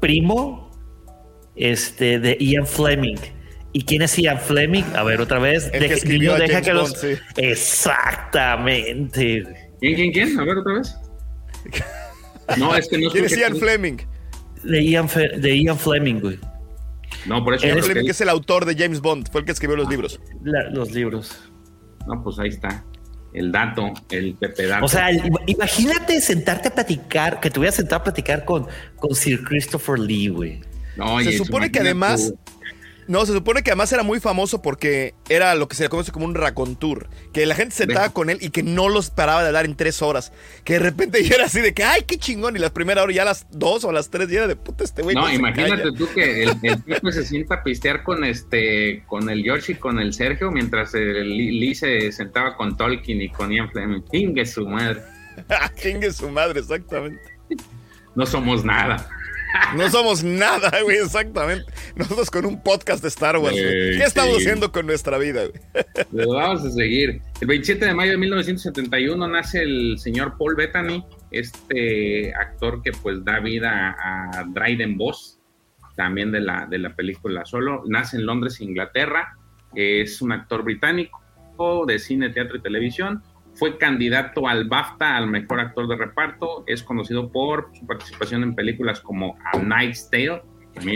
primo 0.00 0.70
este, 1.56 2.18
de 2.20 2.36
Ian 2.40 2.66
Fleming. 2.66 3.16
¿Y 3.74 3.84
quién 3.84 4.02
es 4.02 4.16
Ian 4.18 4.38
Fleming? 4.38 4.84
A 4.94 5.02
ver, 5.02 5.20
otra 5.20 5.38
vez. 5.38 5.64
El 5.66 5.72
que 5.72 5.78
Deja- 5.80 5.94
escribió 5.94 6.32
niño, 6.32 6.44
a 6.44 6.46
deja 6.46 6.52
James 6.62 6.66
que 6.66 6.72
los- 6.74 6.92
sí. 7.00 7.14
Exactamente. 7.36 9.44
¿Quién, 9.80 9.94
quién, 9.94 10.12
quién? 10.12 10.38
A 10.40 10.44
ver 10.44 10.58
otra 10.58 10.74
vez. 10.74 10.94
No, 12.58 12.74
es 12.76 12.86
que 12.88 12.98
no 12.98 13.08
¿Quién 13.10 13.24
es 13.24 13.38
Ian 13.38 13.56
Fleming? 13.56 13.96
De 14.64 14.84
Ian, 14.84 15.08
Fe- 15.08 15.38
de 15.38 15.56
Ian 15.58 15.78
Fleming, 15.78 16.20
güey. 16.20 16.38
No, 17.24 17.42
por 17.42 17.54
eso. 17.54 17.66
Ian 17.66 17.78
Fleming 17.82 18.04
que- 18.04 18.10
es 18.10 18.20
el 18.20 18.28
autor 18.28 18.66
de 18.66 18.74
James 18.76 19.00
Bond. 19.00 19.30
Fue 19.30 19.40
el 19.40 19.46
que 19.46 19.52
escribió 19.52 19.76
los 19.76 19.88
libros. 19.88 20.20
La- 20.42 20.68
los 20.68 20.90
libros. 20.90 21.34
No, 22.06 22.22
pues 22.22 22.38
ahí 22.40 22.48
está. 22.48 22.84
El 23.32 23.52
dato, 23.52 23.90
el 24.10 24.34
Pepe 24.34 24.66
Dato. 24.66 24.84
O 24.84 24.88
sea, 24.88 25.10
im- 25.12 25.40
imagínate 25.46 26.20
sentarte 26.20 26.68
a 26.68 26.74
platicar, 26.74 27.40
que 27.40 27.48
te 27.48 27.58
voy 27.58 27.68
a 27.68 27.72
sentar 27.72 28.00
a 28.00 28.04
platicar 28.04 28.44
con, 28.44 28.66
con 28.96 29.14
Sir 29.14 29.42
Christopher 29.44 29.98
Lee, 29.98 30.28
güey. 30.28 30.60
No, 30.96 31.20
se 31.22 31.32
supone 31.38 31.72
que 31.72 31.78
además- 31.78 32.34
tú- 32.44 32.51
No, 33.08 33.26
se 33.26 33.32
supone 33.32 33.62
que 33.62 33.70
además 33.70 33.92
era 33.92 34.02
muy 34.02 34.20
famoso 34.20 34.62
porque 34.62 35.14
era 35.28 35.54
lo 35.54 35.66
que 35.66 35.74
se 35.74 35.82
le 35.84 35.88
conoce 35.88 36.12
como 36.12 36.24
un 36.24 36.34
racontur. 36.34 37.08
Que 37.32 37.46
la 37.46 37.54
gente 37.54 37.74
se 37.74 37.84
sentaba 37.84 38.10
con 38.10 38.30
él 38.30 38.38
y 38.40 38.50
que 38.50 38.62
no 38.62 38.88
los 38.88 39.10
paraba 39.10 39.42
de 39.42 39.48
hablar 39.48 39.64
en 39.64 39.76
tres 39.76 40.02
horas. 40.02 40.32
Que 40.64 40.74
de 40.74 40.78
repente 40.78 41.22
ya 41.28 41.34
era 41.36 41.46
así 41.46 41.60
de 41.60 41.74
que, 41.74 41.84
ay, 41.84 42.02
qué 42.06 42.18
chingón. 42.18 42.56
Y 42.56 42.60
la 42.60 42.72
primera 42.72 43.02
hora 43.02 43.12
ya 43.12 43.22
a 43.22 43.26
las 43.26 43.46
dos 43.50 43.84
o 43.84 43.90
a 43.90 43.92
las 43.92 44.10
tres 44.10 44.28
ya 44.28 44.38
era 44.38 44.46
de 44.46 44.56
puta 44.56 44.84
este 44.84 45.02
güey. 45.02 45.16
No, 45.16 45.30
imagínate 45.30 45.82
calla". 45.82 45.96
tú 45.96 46.08
que 46.14 46.44
el, 46.44 46.50
el 46.62 46.82
Pepe 46.82 47.12
se 47.12 47.24
sienta 47.24 47.56
a 47.56 47.62
pistear 47.62 48.02
con 48.02 48.24
este, 48.24 49.02
con 49.06 49.28
el 49.28 49.42
George 49.42 49.72
y 49.72 49.74
con 49.76 49.98
el 49.98 50.14
Sergio, 50.14 50.50
mientras 50.50 50.94
el 50.94 51.28
Lee, 51.28 51.58
Lee 51.58 51.74
se 51.74 52.12
sentaba 52.12 52.56
con 52.56 52.76
Tolkien 52.76 53.20
y 53.20 53.28
con 53.30 53.50
Ian 53.50 53.70
Fleming. 53.70 54.02
Chingue 54.10 54.46
su 54.46 54.66
madre. 54.66 55.02
Chingue 55.76 56.12
su 56.12 56.30
madre, 56.30 56.60
exactamente. 56.60 57.20
No 58.14 58.26
somos 58.26 58.64
nada. 58.64 59.08
No 59.76 59.88
somos 59.90 60.22
nada, 60.22 60.70
güey, 60.82 60.98
exactamente. 60.98 61.64
Nosotros 61.96 62.30
con 62.30 62.46
un 62.46 62.62
podcast 62.62 63.02
de 63.02 63.08
Star 63.08 63.36
Wars, 63.38 63.54
güey. 63.54 63.98
¿Qué 63.98 64.04
estamos 64.04 64.36
haciendo 64.36 64.70
con 64.72 64.86
nuestra 64.86 65.18
vida, 65.18 65.46
güey? 65.46 65.86
Pero 66.12 66.32
vamos 66.32 66.64
a 66.64 66.70
seguir. 66.70 67.20
El 67.40 67.48
27 67.48 67.84
de 67.84 67.94
mayo 67.94 68.12
de 68.12 68.18
1971 68.18 69.28
nace 69.28 69.62
el 69.62 69.98
señor 69.98 70.36
Paul 70.38 70.54
Bettany, 70.56 71.04
este 71.30 72.32
actor 72.34 72.82
que 72.82 72.92
pues 72.92 73.24
da 73.24 73.40
vida 73.40 73.96
a 73.98 74.44
Dryden 74.52 74.96
Boss, 74.96 75.38
también 75.96 76.32
de 76.32 76.40
la, 76.40 76.66
de 76.66 76.78
la 76.78 76.94
película 76.94 77.44
Solo. 77.44 77.82
Nace 77.86 78.16
en 78.16 78.26
Londres, 78.26 78.60
Inglaterra. 78.60 79.36
Es 79.74 80.20
un 80.22 80.32
actor 80.32 80.62
británico 80.62 81.20
de 81.86 81.98
cine, 81.98 82.30
teatro 82.30 82.56
y 82.56 82.60
televisión. 82.60 83.22
Fue 83.62 83.78
candidato 83.78 84.48
al 84.48 84.64
BAFTA 84.68 85.16
al 85.16 85.28
mejor 85.28 85.60
actor 85.60 85.86
de 85.86 85.94
reparto. 85.94 86.64
Es 86.66 86.82
conocido 86.82 87.30
por 87.30 87.68
su 87.78 87.86
participación 87.86 88.42
en 88.42 88.56
películas 88.56 88.98
como 88.98 89.38
A 89.52 89.60
Knight's 89.60 90.10
Tale. 90.10 90.42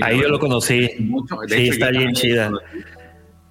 Ahí 0.02 0.20
yo 0.20 0.26
lo 0.28 0.40
conocí. 0.40 0.90
mucho. 0.98 1.36
De 1.46 1.54
Sí, 1.54 1.62
hecho, 1.62 1.72
está 1.74 1.90
bien 1.90 2.12
chida. 2.12 2.50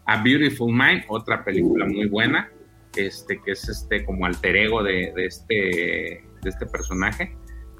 A 0.05 0.21
Beautiful 0.21 0.69
Mind, 0.73 1.03
otra 1.07 1.45
película 1.45 1.85
muy 1.85 2.07
buena, 2.07 2.51
este, 2.97 3.39
que 3.41 3.53
es 3.53 3.69
este 3.69 4.03
como 4.03 4.25
alter 4.25 4.53
ego 4.57 4.83
de, 4.83 5.13
de 5.15 5.25
este, 5.27 5.53
de 5.55 6.49
este 6.49 6.65
personaje. 6.65 7.37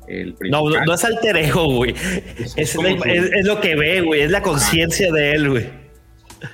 El 0.08 0.38
No, 0.50 0.70
no, 0.70 0.86
no 0.86 0.94
es 0.94 1.04
alter 1.04 1.36
ego, 1.36 1.66
güey. 1.66 1.92
Es- 2.38 2.54
Es, 2.58 2.76
la- 2.78 3.44
lo 3.44 3.60
que 3.60 3.76
ve, 3.76 4.00
güey. 4.00 4.22
Es 4.22 4.32
la 4.32 4.42
conciencia 4.42 5.12
de 5.12 5.34
él, 5.34 5.50
güey. 5.50 5.70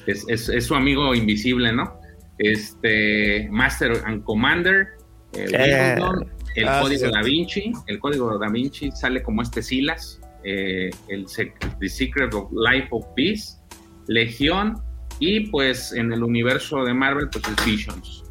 es 0.07 0.65
su 0.65 0.73
amigo 0.73 1.13
invisible, 1.13 1.71
¿no? 1.71 2.00
Este, 2.43 3.47
Master 3.49 3.91
and 4.05 4.23
Commander, 4.23 4.87
eh, 5.33 5.47
Eh, 5.53 5.95
el 6.55 6.67
ah, 6.67 6.77
sí, 6.79 6.83
código 6.83 6.99
cierto. 6.99 7.15
da 7.17 7.21
Vinci, 7.23 7.71
el 7.87 7.99
código 7.99 8.37
da 8.37 8.49
Vinci 8.49 8.91
sale 8.91 9.21
como 9.23 9.41
este 9.41 9.61
Silas, 9.61 10.19
eh, 10.43 10.89
el 11.07 11.25
Sec- 11.27 11.77
The 11.79 11.87
Secret 11.87 12.33
of 12.33 12.51
Life 12.51 12.87
of 12.91 13.05
Peace, 13.15 13.57
Legión, 14.07 14.81
y 15.19 15.47
pues 15.49 15.93
en 15.93 16.11
el 16.11 16.23
universo 16.23 16.83
de 16.83 16.93
Marvel, 16.93 17.29
pues 17.31 17.43
es 17.47 17.65
Visions. 17.65 18.23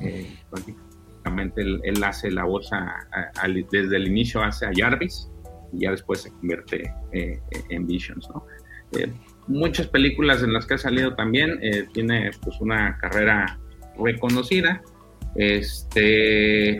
Eh, 0.00 0.34
prácticamente 0.50 1.60
él, 1.60 1.80
él 1.84 2.02
hace 2.02 2.30
la 2.30 2.44
voz 2.44 2.72
a- 2.72 2.78
a- 3.12 3.30
al- 3.42 3.66
desde 3.70 3.96
el 3.96 4.08
inicio 4.08 4.42
hace 4.42 4.64
a 4.66 4.70
Jarvis 4.74 5.28
y 5.72 5.80
ya 5.82 5.90
después 5.90 6.22
se 6.22 6.30
convierte 6.30 6.90
eh, 7.12 7.38
en 7.68 7.86
Visions, 7.86 8.28
¿no? 8.30 8.44
Eh, 9.48 9.52
muchas 9.58 9.86
películas 9.88 10.42
en 10.42 10.52
las 10.52 10.66
que 10.66 10.74
ha 10.74 10.78
salido 10.78 11.14
también. 11.14 11.58
eh, 11.62 11.86
tiene 11.92 12.30
pues 12.42 12.60
una 12.60 12.96
carrera 12.98 13.58
reconocida. 13.98 14.82
Este, 15.34 16.76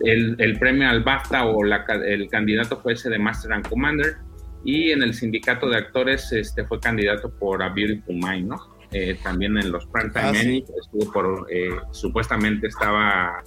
el, 0.00 0.36
el 0.38 0.58
premio 0.58 0.88
al 0.88 1.02
BAFTA 1.02 1.46
o 1.46 1.62
la 1.64 1.84
el 2.06 2.28
candidato 2.28 2.78
fue 2.80 2.94
ese 2.94 3.10
de 3.10 3.18
Master 3.18 3.52
and 3.52 3.68
Commander. 3.68 4.16
Y 4.64 4.90
en 4.90 5.02
el 5.02 5.14
sindicato 5.14 5.68
de 5.68 5.76
actores 5.76 6.30
este, 6.32 6.64
fue 6.64 6.78
candidato 6.78 7.30
por 7.36 7.62
A 7.62 7.70
Beautiful 7.70 8.14
Mind, 8.14 8.48
¿no? 8.48 8.56
Eh, 8.92 9.18
también 9.22 9.56
en 9.58 9.72
los 9.72 9.86
Primetime 9.86 10.22
Ah, 10.22 10.34
sí. 10.34 10.40
Emmy 10.46 10.64
estuvo 10.80 11.12
por, 11.12 11.46
eh, 11.50 11.70
supuestamente 11.90 12.66
estaba 12.68 13.42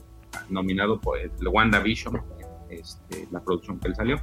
nominado 0.50 1.00
por 1.00 1.20
el 1.20 1.30
WandaVision, 1.48 2.22
este, 2.70 3.28
la 3.32 3.42
producción 3.44 3.80
que 3.80 3.88
él 3.90 3.96
salió. 3.96 4.22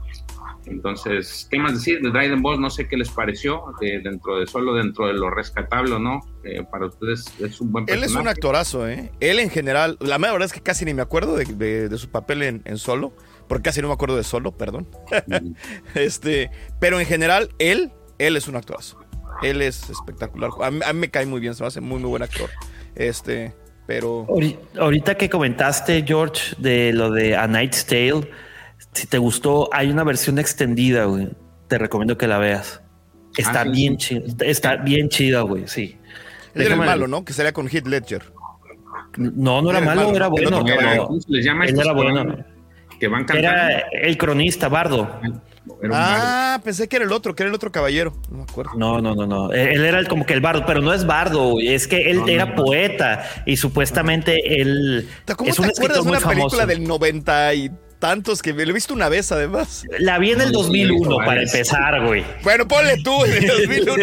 Entonces, 0.66 1.48
¿qué 1.50 1.58
más 1.58 1.74
decir 1.74 2.00
de 2.00 2.10
Dryden 2.10 2.40
Boss? 2.42 2.58
No 2.58 2.70
sé 2.70 2.86
qué 2.88 2.96
les 2.96 3.10
pareció, 3.10 3.62
eh, 3.80 4.00
dentro 4.02 4.38
de 4.38 4.46
solo 4.46 4.74
dentro 4.74 5.06
de 5.08 5.14
lo 5.14 5.28
rescatable 5.30 5.92
o 5.94 5.98
no. 5.98 6.20
eh, 6.44 6.62
para 6.70 6.86
ustedes 6.86 7.24
es 7.40 7.60
un 7.60 7.72
buen 7.72 7.82
Él 7.84 8.00
personaje. 8.00 8.14
es 8.14 8.20
un 8.22 8.28
actorazo, 8.28 8.88
¿eh? 8.88 9.10
Él 9.20 9.38
en 9.40 9.50
general, 9.50 9.96
la 10.00 10.18
mera 10.18 10.32
verdad 10.32 10.46
es 10.46 10.52
que 10.52 10.60
casi 10.60 10.84
ni 10.84 10.94
me 10.94 11.02
acuerdo 11.02 11.36
de, 11.36 11.44
de- 11.46 11.88
de 11.88 11.98
su 11.98 12.10
papel 12.10 12.42
en, 12.42 12.62
en 12.64 12.78
solo, 12.78 13.12
porque 13.48 13.64
casi 13.64 13.82
no 13.82 13.88
me 13.88 13.94
acuerdo 13.94 14.16
de 14.16 14.24
solo, 14.24 14.52
perdón. 14.56 14.88
este, 15.94 16.50
pero 16.80 17.00
en 17.00 17.06
general, 17.06 17.48
él, 17.58 17.92
él 18.18 18.36
es 18.36 18.48
un 18.48 18.56
actorazo. 18.56 18.98
Él 19.42 19.62
es 19.62 19.90
espectacular. 19.90 20.50
A 20.62 20.70
mí, 20.70 20.80
a 20.84 20.92
mí 20.92 21.00
me 21.00 21.10
cae 21.10 21.26
muy 21.26 21.40
bien, 21.40 21.54
se 21.54 21.62
me 21.62 21.66
hace 21.66 21.80
muy, 21.80 21.98
muy 21.98 22.08
buen 22.10 22.22
actor. 22.22 22.48
Este, 22.94 23.54
pero. 23.86 24.26
Ahori- 24.26 24.58
Ahorita 24.78 25.16
que 25.16 25.28
comentaste, 25.28 26.04
George, 26.06 26.54
de 26.58 26.92
lo 26.92 27.10
de 27.10 27.36
A 27.36 27.46
Night's 27.48 27.84
Tale, 27.86 28.28
si 28.92 29.06
te 29.06 29.18
gustó, 29.18 29.68
hay 29.72 29.90
una 29.90 30.04
versión 30.04 30.38
extendida, 30.38 31.04
güey. 31.04 31.28
Te 31.68 31.78
recomiendo 31.78 32.16
que 32.18 32.26
la 32.26 32.38
veas. 32.38 32.82
Está 33.36 33.62
Ah, 33.62 33.64
bien 33.64 33.98
sí. 33.98 34.20
chida, 34.22 34.46
está 34.46 34.76
bien 34.76 35.08
chida, 35.08 35.40
güey, 35.42 35.66
sí. 35.66 35.96
Él 36.54 36.62
era 36.62 36.74
el 36.74 36.80
malo, 36.80 37.06
¿no? 37.08 37.24
Que 37.24 37.32
sería 37.32 37.52
con 37.52 37.66
Heath 37.68 37.86
Ledger. 37.86 38.22
No, 39.16 39.62
no 39.62 39.70
era 39.70 39.80
malo, 39.80 40.02
malo, 40.04 40.16
era 40.16 40.26
bueno. 40.28 40.50
no, 40.50 40.66
era- 40.68 40.96
no. 40.96 41.06
¿Cómo 41.06 41.20
se 41.20 41.30
les 41.32 41.44
llama? 41.44 41.64
Él 41.66 41.78
era 41.80 41.92
bueno. 41.92 42.36
Que 43.00 43.08
van 43.08 43.24
cantando. 43.24 43.48
Era 43.48 43.78
el 44.02 44.16
cronista, 44.18 44.68
Bardo. 44.68 45.08
Ah, 45.92 46.60
pensé 46.64 46.88
que 46.88 46.96
era 46.96 47.04
el 47.04 47.12
otro, 47.12 47.34
que 47.34 47.42
era 47.42 47.48
el 47.50 47.54
otro 47.54 47.70
caballero. 47.72 48.12
No 48.30 48.38
me 48.38 48.42
acuerdo. 48.44 48.72
No, 48.76 49.00
no, 49.00 49.14
no, 49.14 49.26
no. 49.26 49.52
Él 49.52 49.84
era 49.84 49.98
el- 49.98 50.08
como 50.08 50.26
que 50.26 50.34
el 50.34 50.40
bardo, 50.40 50.64
pero 50.66 50.80
no 50.82 50.92
es 50.92 51.06
bardo, 51.06 51.50
güey. 51.52 51.68
es 51.74 51.86
que 51.86 52.10
él 52.10 52.18
No, 52.20 52.28
era 52.28 52.46
no. 52.46 52.54
poeta 52.56 53.22
y 53.46 53.56
supuestamente 53.56 54.60
él 54.60 55.08
¿Cómo 55.36 55.50
es 55.50 55.56
te 55.56 55.62
un 55.62 55.68
acuerdas 55.68 56.04
de 56.04 56.10
una 56.10 56.20
famoso. 56.20 56.28
película 56.56 56.66
del 56.66 56.84
noventa 56.84 57.54
y 57.54 57.70
tantos 58.02 58.42
que 58.42 58.52
me 58.52 58.64
lo 58.64 58.72
he 58.72 58.74
visto 58.74 58.92
una 58.92 59.08
vez 59.08 59.30
además? 59.30 59.84
La 60.00 60.18
vi 60.18 60.32
en 60.32 60.40
el 60.40 60.50
No, 60.50 60.58
2001 60.58 61.08
no, 61.08 61.16
para 61.24 61.40
empezar, 61.42 62.04
güey. 62.04 62.24
Bueno, 62.42 62.66
ponle 62.66 62.96
tú 63.04 63.24
en 63.24 63.32
el 63.32 63.46
2001. 63.46 63.94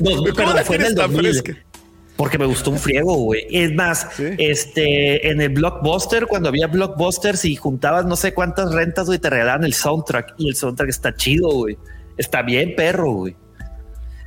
Dos- 0.00 0.16
¿Cómo 0.16 0.34
perdón, 0.34 0.56
la 0.56 0.64
fue 0.64 0.76
en 0.76 0.82
el 0.82 0.94
tan 0.96 1.12
2000. 1.12 1.32
fresca? 1.42 1.64
Porque 2.16 2.38
me 2.38 2.46
gustó 2.46 2.70
un 2.70 2.78
friego, 2.78 3.14
güey. 3.14 3.46
Es 3.50 3.72
más, 3.72 4.08
Sí. 4.16 4.24
este, 4.38 5.28
en 5.30 5.40
el 5.40 5.50
Blockbuster, 5.50 6.26
cuando 6.26 6.48
había 6.48 6.66
Blockbusters 6.66 7.44
y 7.44 7.54
juntabas 7.56 8.04
no 8.04 8.16
sé 8.16 8.34
cuántas 8.34 8.72
rentas, 8.72 9.06
güey, 9.06 9.18
te 9.20 9.30
regalaban 9.30 9.64
el 9.64 9.74
soundtrack 9.74 10.34
y 10.38 10.48
el 10.48 10.56
soundtrack 10.56 10.88
está 10.90 11.14
chido, 11.14 11.48
güey. 11.50 11.78
Está 12.16 12.42
bien, 12.42 12.74
perro, 12.76 13.12
güey. 13.12 13.36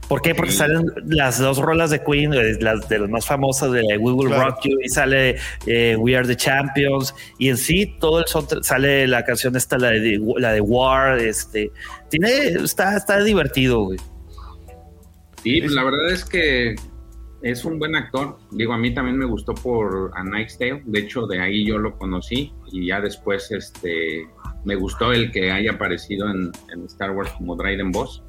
¿Por 0.07 0.21
qué? 0.21 0.33
Porque 0.33 0.51
Sí. 0.51 0.57
salen 0.59 0.85
las 1.05 1.37
dos 1.39 1.57
rolas 1.57 1.89
de 1.89 2.01
Queen, 2.03 2.33
eh, 2.33 2.53
las 2.61 2.87
de 2.87 2.99
las 2.99 3.09
más 3.09 3.25
famosas 3.25 3.71
de 3.73 3.81
We 3.97 4.13
Will 4.13 4.27
Claro. 4.29 4.51
Rock 4.51 4.59
You 4.63 4.77
y 4.81 4.87
sale 4.89 5.35
eh, 5.65 5.95
We 5.97 6.15
Are 6.15 6.25
the 6.25 6.35
Champions 6.37 7.13
y 7.37 7.49
en 7.49 7.57
sí 7.57 7.97
todo 7.99 8.19
el 8.19 8.25
soundtrack 8.27 8.63
sale 8.63 9.05
la 9.07 9.25
canción 9.25 9.55
esta, 9.57 9.77
la 9.77 9.89
de, 9.91 10.19
la 10.37 10.53
de 10.53 10.61
War, 10.61 11.19
este, 11.19 11.71
tiene, 12.09 12.29
está, 12.63 12.95
está 12.95 13.21
divertido, 13.21 13.81
güey. 13.83 13.99
Sí, 15.43 15.59
pues 15.61 15.73
la 15.73 15.83
verdad 15.83 16.09
es 16.09 16.25
que 16.25 16.75
es 17.41 17.63
un 17.65 17.77
buen 17.77 17.95
actor. 17.95 18.37
Digo, 18.51 18.73
a 18.73 18.77
mí 18.77 18.93
también 18.93 19.17
me 19.17 19.25
gustó 19.25 19.53
por 19.53 20.11
A 20.15 20.23
Night's 20.23 20.57
Tale. 20.57 20.81
De 20.85 20.99
hecho, 20.99 21.27
de 21.27 21.39
ahí 21.41 21.65
yo 21.65 21.77
lo 21.77 21.97
conocí 21.97 22.53
y 22.71 22.87
ya 22.87 22.99
después 23.01 23.51
este, 23.51 24.25
me 24.65 24.75
gustó 24.75 25.11
el 25.11 25.31
que 25.31 25.51
haya 25.51 25.71
aparecido 25.73 26.29
en, 26.29 26.51
en 26.73 26.85
Star 26.85 27.11
Wars 27.11 27.31
como 27.37 27.55
Dryden 27.55 27.91
Boss. 27.91 28.23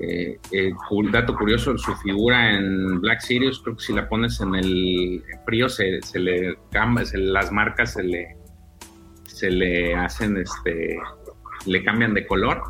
Eh, 0.00 0.38
eh, 0.52 0.70
un 0.90 1.10
dato 1.10 1.34
curioso, 1.36 1.76
su 1.76 1.94
figura 1.96 2.56
en 2.56 3.00
Black 3.00 3.20
Series, 3.20 3.58
creo 3.58 3.76
que 3.76 3.82
si 3.82 3.92
la 3.92 4.08
pones 4.08 4.40
en 4.40 4.54
el 4.54 5.22
frío 5.44 5.68
se, 5.68 6.00
le 6.14 6.56
cambia, 6.70 7.04
se- 7.04 7.18
las 7.18 7.50
marcas 7.50 7.94
se 7.94 8.04
le, 8.04 8.36
se 9.26 9.50
le 9.50 9.94
hacen, 9.94 10.36
este, 10.36 10.98
le 11.66 11.82
cambian 11.84 12.14
de 12.14 12.26
color. 12.26 12.62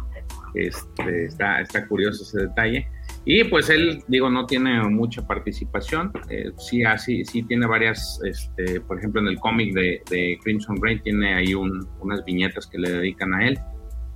Este, 0.55 1.27
está, 1.27 1.61
está 1.61 1.87
curioso 1.87 2.23
ese 2.23 2.47
detalle. 2.49 2.89
Y 3.27 3.45
pues 3.45 3.69
él, 3.69 4.03
digo, 4.09 4.31
no 4.31 4.47
tiene 4.47 4.83
mucha 4.85 5.27
participación. 5.27 6.11
eh, 6.31 6.51
sí, 6.57 6.83
así, 6.85 7.25
sí 7.27 7.43
tiene 7.43 7.67
varias, 7.67 8.19
este, 8.25 8.81
por 8.81 8.99
ejemplo, 8.99 9.21
en 9.21 9.27
el 9.29 9.39
cómic 9.39 9.75
de, 9.75 10.39
Crimson 10.43 10.77
Reign 10.81 11.03
tiene 11.03 11.35
ahí 11.35 11.53
un- 11.53 11.87
unas 12.01 12.25
viñetas 12.25 12.67
que 12.67 12.79
le 12.79 12.91
dedican 12.91 13.35
a 13.35 13.47
él. 13.47 13.59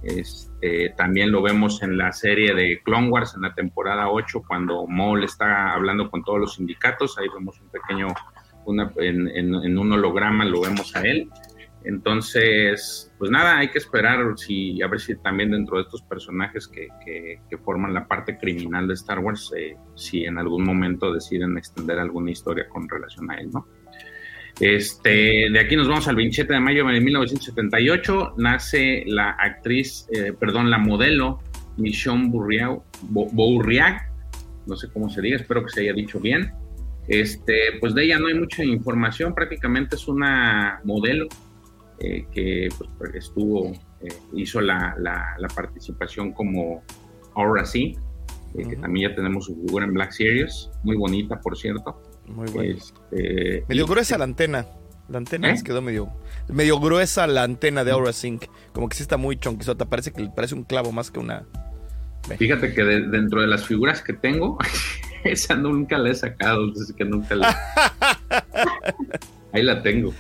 Este, 0.03 0.91
también 0.97 1.31
lo 1.31 1.43
vemos 1.43 1.83
en 1.83 1.97
la 1.97 2.13
serie 2.13 2.55
de 2.55 2.81
Clone 2.85 3.09
Wars 3.09 3.35
en 3.37 3.43
la 3.43 3.55
temporada 3.55 4.09
8, 4.11 4.43
cuando 4.47 4.87
Maul 4.87 5.25
está 5.25 5.73
hablando 5.73 6.11
con 6.11 6.23
todos 6.25 6.41
los 6.41 6.55
sindicatos. 6.57 7.19
Ahí 7.19 7.27
vemos 7.33 7.61
un 7.61 7.69
pequeño, 7.69 8.09
una, 8.65 8.91
en, 8.97 9.29
en- 9.29 9.55
en 9.55 9.79
un 9.79 9.93
holograma 9.93 10.45
lo 10.45 10.61
vemos 10.63 10.95
a 10.97 11.03
él. 11.03 11.29
Entonces, 11.85 13.13
pues 13.19 13.31
nada, 13.31 13.59
hay 13.59 13.69
que 13.69 13.79
esperar 13.79 14.19
si, 14.37 14.81
a 14.83 14.87
ver 14.87 15.01
si 15.01 15.17
también 15.17 15.51
dentro 15.51 15.77
de 15.79 15.83
estos 15.83 16.03
personajes 16.03 16.69
que, 16.69 16.89
que- 17.05 17.41
que 17.49 17.59
forman 17.59 17.93
la 17.95 18.07
parte 18.07 18.39
criminal 18.39 18.87
de 18.87 18.95
Star 18.95 19.19
Wars, 19.19 19.53
eh, 19.57 19.77
si 19.95 20.25
en 20.25 20.39
algún 20.39 20.65
momento 20.65 21.13
deciden 21.13 21.57
extender 21.59 21.99
alguna 21.99 22.31
historia 22.31 22.69
con 22.69 22.89
relación 22.89 23.31
a 23.31 23.35
él, 23.37 23.51
¿no? 23.53 23.67
Este, 24.61 25.49
de 25.51 25.59
aquí 25.61 25.77
nos 25.77 25.89
vamos 25.89 26.07
al 26.09 26.17
27 26.17 26.53
de 26.53 26.61
mayo 26.61 26.85
de 26.87 27.01
1978, 27.01 28.35
nace 28.37 29.03
la 29.07 29.31
actriz, 29.31 30.07
eh, 30.15 30.33
perdón, 30.39 30.71
la 30.71 30.79
modelo 30.79 31.41
Michonne 31.79 32.29
Bourriac, 32.29 32.81
Bo- 33.03 33.29
Bourriac, 33.33 34.09
no 34.67 34.77
sé 34.77 34.89
cómo 34.93 35.09
se 35.11 35.21
diga, 35.23 35.37
espero 35.37 35.65
que 35.65 35.71
se 35.71 35.81
haya 35.81 35.93
dicho 35.93 36.21
bien. 36.21 36.53
Este, 37.09 37.55
pues 37.81 37.95
de 37.95 38.05
ella 38.05 38.19
no 38.19 38.29
hay 38.29 38.35
mucha 38.35 38.63
información, 38.63 39.35
prácticamente 39.35 39.97
es 39.97 40.07
una 40.07 40.81
modelo 40.85 41.27
eh, 41.99 42.27
que 42.33 42.69
pues, 42.99 43.15
estuvo, 43.15 43.73
eh, 44.01 44.09
hizo 44.37 44.61
la, 44.61 44.95
la- 44.99 45.35
la 45.39 45.49
participación 45.49 46.33
como 46.33 46.83
Aura 47.35 47.65
C, 47.65 47.81
eh, 47.81 47.97
que 48.69 48.77
también 48.77 49.11
ya 49.11 49.17
tenemos 49.17 49.47
su 49.47 49.55
figura 49.57 49.85
en 49.87 49.95
Black 49.95 50.13
Series, 50.13 50.71
muy 50.85 50.97
bonita 50.97 51.41
por 51.41 51.57
cierto. 51.57 52.01
Muy 52.33 52.51
bueno. 52.51 52.77
Este, 52.79 53.65
Medio 53.69 53.85
y- 53.85 53.89
gruesa 53.89 54.19
la 54.19 54.25
antena. 54.25 54.67
La 55.09 55.19
antena 55.19 55.49
¿Eh? 55.49 55.53
les 55.53 55.63
quedó 55.63 55.83
medio, 55.83 56.09
medio 56.49 56.79
gruesa 56.81 57.27
la 57.27 57.43
antena 57.43 57.85
de 57.85 57.91
Aura 57.91 58.13
Sync. 58.13 58.45
Como 58.73 58.89
que 58.89 58.97
sí 58.97 59.03
está 59.03 59.17
muy 59.17 59.37
chonquizota. 59.37 59.85
Parece 59.87 60.13
que 60.13 60.29
parece 60.35 60.55
un 60.55 60.65
clavo 60.65 60.93
más 60.93 61.11
que 61.11 61.19
una. 61.19 61.45
Fíjate 62.39 62.73
que 62.73 62.83
de- 62.85 63.09
dentro 63.09 63.41
de 63.41 63.47
las 63.49 63.67
figuras 63.67 64.01
que 64.01 64.13
tengo, 64.13 64.57
esa 65.25 65.55
nunca 65.57 65.99
la 65.99 66.11
he 66.11 66.15
sacado, 66.15 66.71
así 66.81 66.95
que 66.95 67.05
nunca 67.05 67.35
la... 67.35 67.57
Ahí 69.53 69.63
la 69.63 69.83
tengo. 69.83 70.15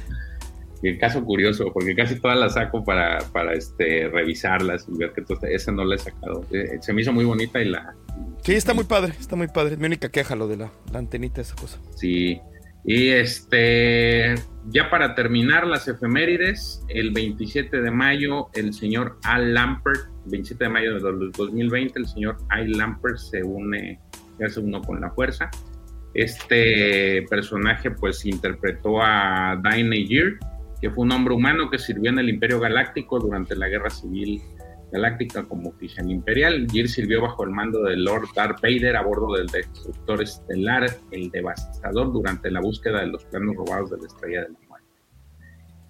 Y 0.82 0.88
el 0.88 0.98
caso 0.98 1.24
curioso, 1.24 1.70
porque 1.72 1.94
casi 1.94 2.18
todas 2.20 2.36
las 2.38 2.54
saco 2.54 2.84
para, 2.84 3.18
para 3.32 3.52
este, 3.54 4.08
revisarlas 4.08 4.86
y 4.92 4.98
ver 4.98 5.12
que 5.12 5.22
todo 5.22 5.34
está- 5.34 5.48
esa 5.48 5.70
no 5.72 5.84
la 5.84 5.94
he 5.94 5.98
sacado. 5.98 6.44
Eh, 6.50 6.78
Se 6.80 6.92
me 6.92 7.02
hizo 7.02 7.12
muy 7.12 7.24
bonita 7.24 7.62
y 7.62 7.68
la... 7.68 7.94
Sí, 8.42 8.54
está 8.54 8.74
muy 8.74 8.84
padre. 8.84 9.12
Está 9.20 9.36
muy 9.36 9.46
padre. 9.46 9.76
Mi 9.76 9.86
única 9.86 10.08
queja, 10.08 10.34
lo 10.34 10.48
de 10.48 10.56
la, 10.56 10.72
la 10.92 10.98
antenita, 10.98 11.40
esa 11.40 11.54
cosa. 11.54 11.78
Sí. 11.94 12.40
Y 12.84 13.10
este, 13.10 14.34
ya 14.70 14.90
para 14.90 15.14
terminar 15.14 15.68
las 15.68 15.86
efemérides, 15.86 16.84
el 16.88 17.12
27 17.12 17.80
de 17.80 17.90
mayo, 17.92 18.48
el 18.54 18.74
señor 18.74 19.18
Al 19.22 19.54
Lampert, 19.54 20.00
27 20.26 20.64
de 20.64 20.70
mayo 20.70 20.94
de 20.94 21.30
2020, 21.36 21.96
el 22.00 22.06
señor 22.08 22.38
Al 22.48 22.72
Lampert 22.72 23.18
se 23.18 23.44
une, 23.44 24.00
ya 24.40 24.48
se 24.48 24.58
unió 24.58 24.80
con 24.82 25.00
la 25.00 25.10
fuerza. 25.12 25.48
Este 26.14 27.22
personaje 27.30 27.90
pues 27.92 28.24
interpretó 28.26 29.00
a 29.02 29.58
Dain 29.62 29.92
Aegir, 29.92 30.38
que 30.82 30.90
fue 30.90 31.04
un 31.04 31.12
hombre 31.12 31.32
humano 31.32 31.70
que 31.70 31.78
sirvió 31.78 32.10
en 32.10 32.18
el 32.18 32.28
Imperio 32.28 32.58
Galáctico 32.58 33.20
durante 33.20 33.54
la 33.54 33.68
Guerra 33.68 33.88
Civil 33.88 34.42
Galáctica 34.90 35.44
como 35.44 35.70
oficial 35.70 36.10
imperial. 36.10 36.66
Jir 36.70 36.88
sirvió 36.88 37.22
bajo 37.22 37.44
el 37.44 37.50
mando 37.50 37.84
del 37.84 38.04
Lord 38.04 38.26
Darth 38.34 38.60
Vader 38.60 38.96
a 38.96 39.02
bordo 39.02 39.36
del 39.36 39.46
destructor 39.46 40.20
estelar, 40.20 40.90
el 41.12 41.30
Devastador, 41.30 42.12
durante 42.12 42.50
la 42.50 42.60
búsqueda 42.60 43.00
de 43.00 43.06
los 43.06 43.24
planos 43.26 43.54
robados 43.54 43.92
de 43.92 43.98
la 43.98 44.06
Estrella 44.06 44.42
de 44.42 44.48
la 44.48 44.58
Muerte. 44.68 44.88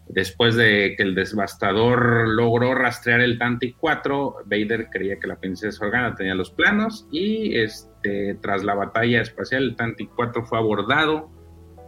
Después 0.08 0.56
de 0.56 0.94
que 0.94 1.02
el 1.02 1.14
Devastador 1.14 2.28
logró 2.28 2.74
rastrear 2.74 3.22
el 3.22 3.38
Tantic 3.38 3.78
4, 3.78 4.44
Vader 4.44 4.88
creía 4.90 5.18
que 5.18 5.26
la 5.26 5.40
princesa 5.40 5.86
Organa 5.86 6.14
tenía 6.14 6.34
los 6.34 6.50
planos 6.50 7.08
y 7.10 7.56
este, 7.56 8.34
tras 8.42 8.62
la 8.62 8.74
batalla 8.74 9.22
espacial 9.22 9.62
el 9.62 9.74
Tantic 9.74 10.10
4 10.14 10.44
fue 10.44 10.58
abordado 10.58 11.30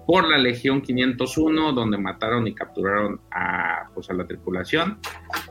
por 0.07 0.29
la 0.29 0.39
Legión 0.39 0.83
501, 0.83 1.73
donde 1.73 1.99
mataron 1.99 2.47
y 2.47 2.55
capturaron 2.55 3.21
a, 3.31 3.89
pues, 3.95 4.11
a 4.11 4.15
la 4.15 4.27
tripulación. 4.27 4.99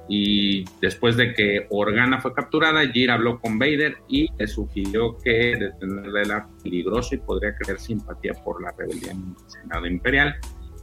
y 0.10 0.66
después 0.82 1.16
de 1.16 1.34
que 1.34 1.66
Organa 1.70 2.20
fue 2.20 2.34
capturada, 2.34 2.86
Jir 2.92 3.10
habló 3.10 3.40
con 3.40 3.58
Vader 3.58 3.98
y 4.10 4.28
le 4.38 4.48
sugirió 4.48 5.18
que 5.18 5.56
detenerla 5.58 6.22
era 6.22 6.48
peligroso 6.62 7.16
y 7.16 7.20
podría 7.20 7.56
crear 7.56 7.80
simpatía 7.80 8.34
por 8.44 8.62
la 8.62 8.74
rebelión 8.78 9.12
en 9.12 9.36
el 9.44 9.50
Senado 9.50 9.88
Imperial, 9.88 10.36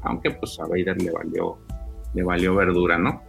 aunque 0.02 0.30
pues 0.30 0.58
a 0.58 0.64
Vader 0.64 1.00
le 1.02 1.10
valió, 1.10 1.58
le 2.14 2.22
valió 2.22 2.54
verdura, 2.54 2.98
¿no? 2.98 3.22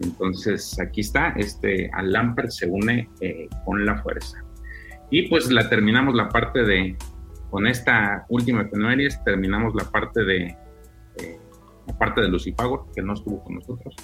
Entonces 0.00 0.78
aquí 0.80 1.02
está, 1.02 1.34
este 1.36 1.90
Al 1.92 2.12
Lamper 2.12 2.50
se 2.50 2.66
une 2.66 3.08
eh, 3.20 3.48
con 3.64 3.84
la 3.84 4.02
fuerza. 4.02 4.42
Y 5.10 5.28
pues 5.28 5.50
la 5.50 5.68
terminamos 5.68 6.14
la 6.14 6.28
parte 6.28 6.64
de, 6.64 6.96
con 7.54 7.68
esta 7.68 8.26
última 8.30 8.62
efemérides, 8.62 9.22
terminamos 9.22 9.76
la 9.76 9.84
parte 9.88 10.24
de, 10.24 10.46
eh, 10.48 11.38
la 11.86 11.96
parte 11.96 12.20
de 12.20 12.26
Lucifago, 12.26 12.90
que 12.92 13.00
no 13.00 13.12
estuvo 13.12 13.44
con 13.44 13.54
nosotros. 13.54 13.94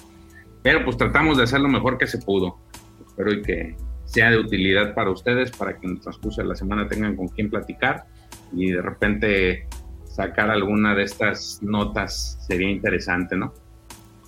Pero 0.63 0.85
pues 0.85 0.95
tratamos 0.95 1.35
de 1.35 1.43
hacer 1.43 1.59
lo 1.59 1.67
mejor 1.67 1.97
que 1.97 2.07
se 2.07 2.19
pudo. 2.19 2.59
Espero 3.05 3.33
y 3.33 3.41
que 3.41 3.75
sea 4.05 4.31
de 4.31 4.37
utilidad 4.37 4.95
para 4.95 5.11
ustedes, 5.11 5.51
para 5.51 5.77
que 5.77 5.85
en 5.85 5.95
el 5.95 5.99
transcurso 5.99 6.41
de 6.41 6.47
la 6.47 6.55
semana 6.55 6.87
tengan 6.87 7.17
con 7.17 7.27
quién 7.27 7.49
platicar 7.49 8.05
y 8.53 8.71
de 8.71 8.81
repente 8.81 9.67
sacar 10.05 10.49
alguna 10.49 10.95
de 10.95 11.03
estas 11.03 11.61
notas 11.61 12.37
sería 12.47 12.69
interesante, 12.69 13.35
¿no? 13.35 13.53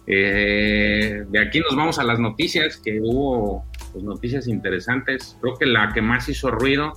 Eh, 0.05 1.23
de 1.29 1.39
aquí 1.39 1.61
nos 1.61 1.77
vamos 1.77 1.97
a 1.97 2.03
las 2.03 2.19
noticias, 2.19 2.75
que 2.75 2.99
hubo 2.99 3.63
pues, 3.93 4.03
noticias 4.03 4.49
interesantes. 4.49 5.37
Creo 5.39 5.55
que 5.55 5.65
la 5.65 5.93
que 5.93 6.01
más 6.01 6.27
hizo 6.27 6.51
ruido 6.51 6.91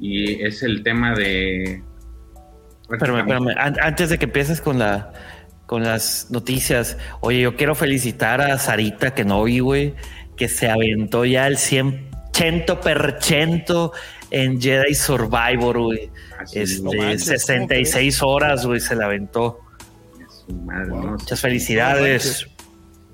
y 0.00 0.42
es 0.42 0.62
el 0.62 0.82
tema 0.82 1.14
de... 1.14 1.82
Espérame, 2.90 3.18
espérame. 3.18 3.54
Antes 3.80 4.10
de 4.10 4.18
que 4.18 4.24
empieces 4.24 4.60
con 4.60 4.78
la 4.78 5.12
con 5.70 5.84
las 5.84 6.26
noticias. 6.30 6.98
Oye, 7.20 7.42
yo 7.42 7.54
quiero 7.54 7.76
felicitar 7.76 8.40
a 8.40 8.58
Sarita 8.58 9.14
que 9.14 9.24
no 9.24 9.44
vi, 9.44 9.60
güey, 9.60 9.94
que 10.36 10.48
se 10.48 10.68
aventó 10.68 11.24
ya 11.24 11.46
el 11.46 11.58
100% 11.58 13.92
en 14.32 14.60
Jedi 14.60 14.94
Survivor, 14.96 15.78
güey. 15.78 16.10
Este, 16.52 17.18
66 17.18 18.20
horas, 18.24 18.66
güey, 18.66 18.80
se 18.80 18.96
la 18.96 19.04
aventó. 19.04 19.60
Muchas 20.48 21.40
felicidades. 21.40 22.48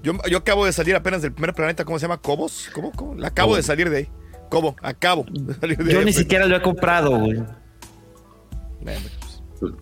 yo, 0.02 0.14
yo, 0.26 0.38
acabo 0.38 0.64
de 0.64 0.72
salir 0.72 0.96
apenas 0.96 1.20
del 1.20 1.32
primer 1.32 1.52
planeta, 1.52 1.84
¿cómo 1.84 1.98
se 1.98 2.04
llama? 2.04 2.22
¿Cobos? 2.22 2.70
¿Cómo? 2.72 2.90
¿Cómo? 2.92 3.22
Acabo 3.22 3.56
de 3.56 3.62
salir 3.62 3.90
de 3.90 3.96
ahí. 3.98 4.08
¿Cómo? 4.50 4.76
Acabo 4.82 5.26
Yo 5.88 6.02
ni 6.04 6.12
siquiera 6.12 6.46
lo 6.46 6.56
he 6.56 6.62
comprado, 6.62 7.18
güey. 7.18 7.42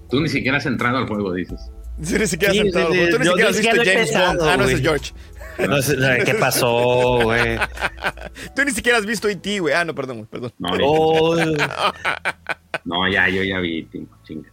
tú, 0.09 0.20
ni 0.20 0.28
siquiera 0.28 0.59
has 0.59 0.66
entrado 0.66 0.99
al 0.99 1.07
juego, 1.07 1.32
dices. 1.35 1.70
Sí, 2.03 2.19
ni 2.19 2.27
siquiera 2.27 2.53
has 2.53 2.59
entrado. 2.59 2.89
Tú 3.11 3.19
ni 3.19 3.24
siquiera 3.24 3.51
has 3.51 3.57
visto 3.59 3.77
James 3.85 4.12
Bond. 4.12 4.41
Ah, 4.43 4.57
no, 4.57 4.65
ese 4.65 4.74
es 4.74 4.81
George. 4.81 5.12
No 5.59 5.81
sé 5.81 5.97
¿Qué 6.24 6.35
pasó, 6.35 7.20
güey? 7.23 7.59
Tú 8.57 8.65
ni 8.65 8.73
siquiera 8.73 8.99
has 8.99 9.07
visto 9.07 9.28
E.T., 9.28 9.61
güey. 9.61 9.74
Ah, 9.74 9.85
no, 9.85 9.95
perdón, 9.95 10.27
perdón. 10.27 10.53
No, 10.59 10.70
oh. 10.82 11.36
no 12.85 13.09
ya, 13.09 13.28
yo 13.28 13.43
ya 13.45 13.61
vi 13.61 13.89
chinga. 14.24 14.51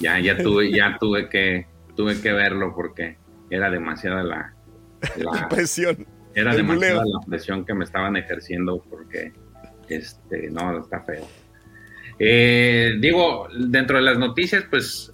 Ya, 0.00 0.18
ya 0.18 0.36
tuve, 0.36 0.70
ya 0.70 0.96
tuve 0.98 1.28
que, 1.28 1.66
tuve 1.96 2.20
que 2.20 2.32
verlo 2.32 2.74
porque 2.74 3.16
era 3.50 3.70
demasiada 3.70 4.22
la, 4.22 4.54
la, 5.16 5.48
presión. 5.50 6.06
Era 6.34 6.54
demasiada 6.54 7.04
la 7.04 7.20
presión 7.26 7.64
que 7.64 7.74
me 7.74 7.84
estaban 7.84 8.16
ejerciendo 8.16 8.82
porque, 8.90 9.32
este, 9.96 10.50
no, 10.50 10.80
está 10.80 11.00
feo. 11.00 11.26
Eh, 12.18 12.96
digo, 13.00 13.48
dentro 13.68 13.96
de 13.96 14.02
las 14.02 14.18
noticias, 14.18 14.64
pues 14.70 15.10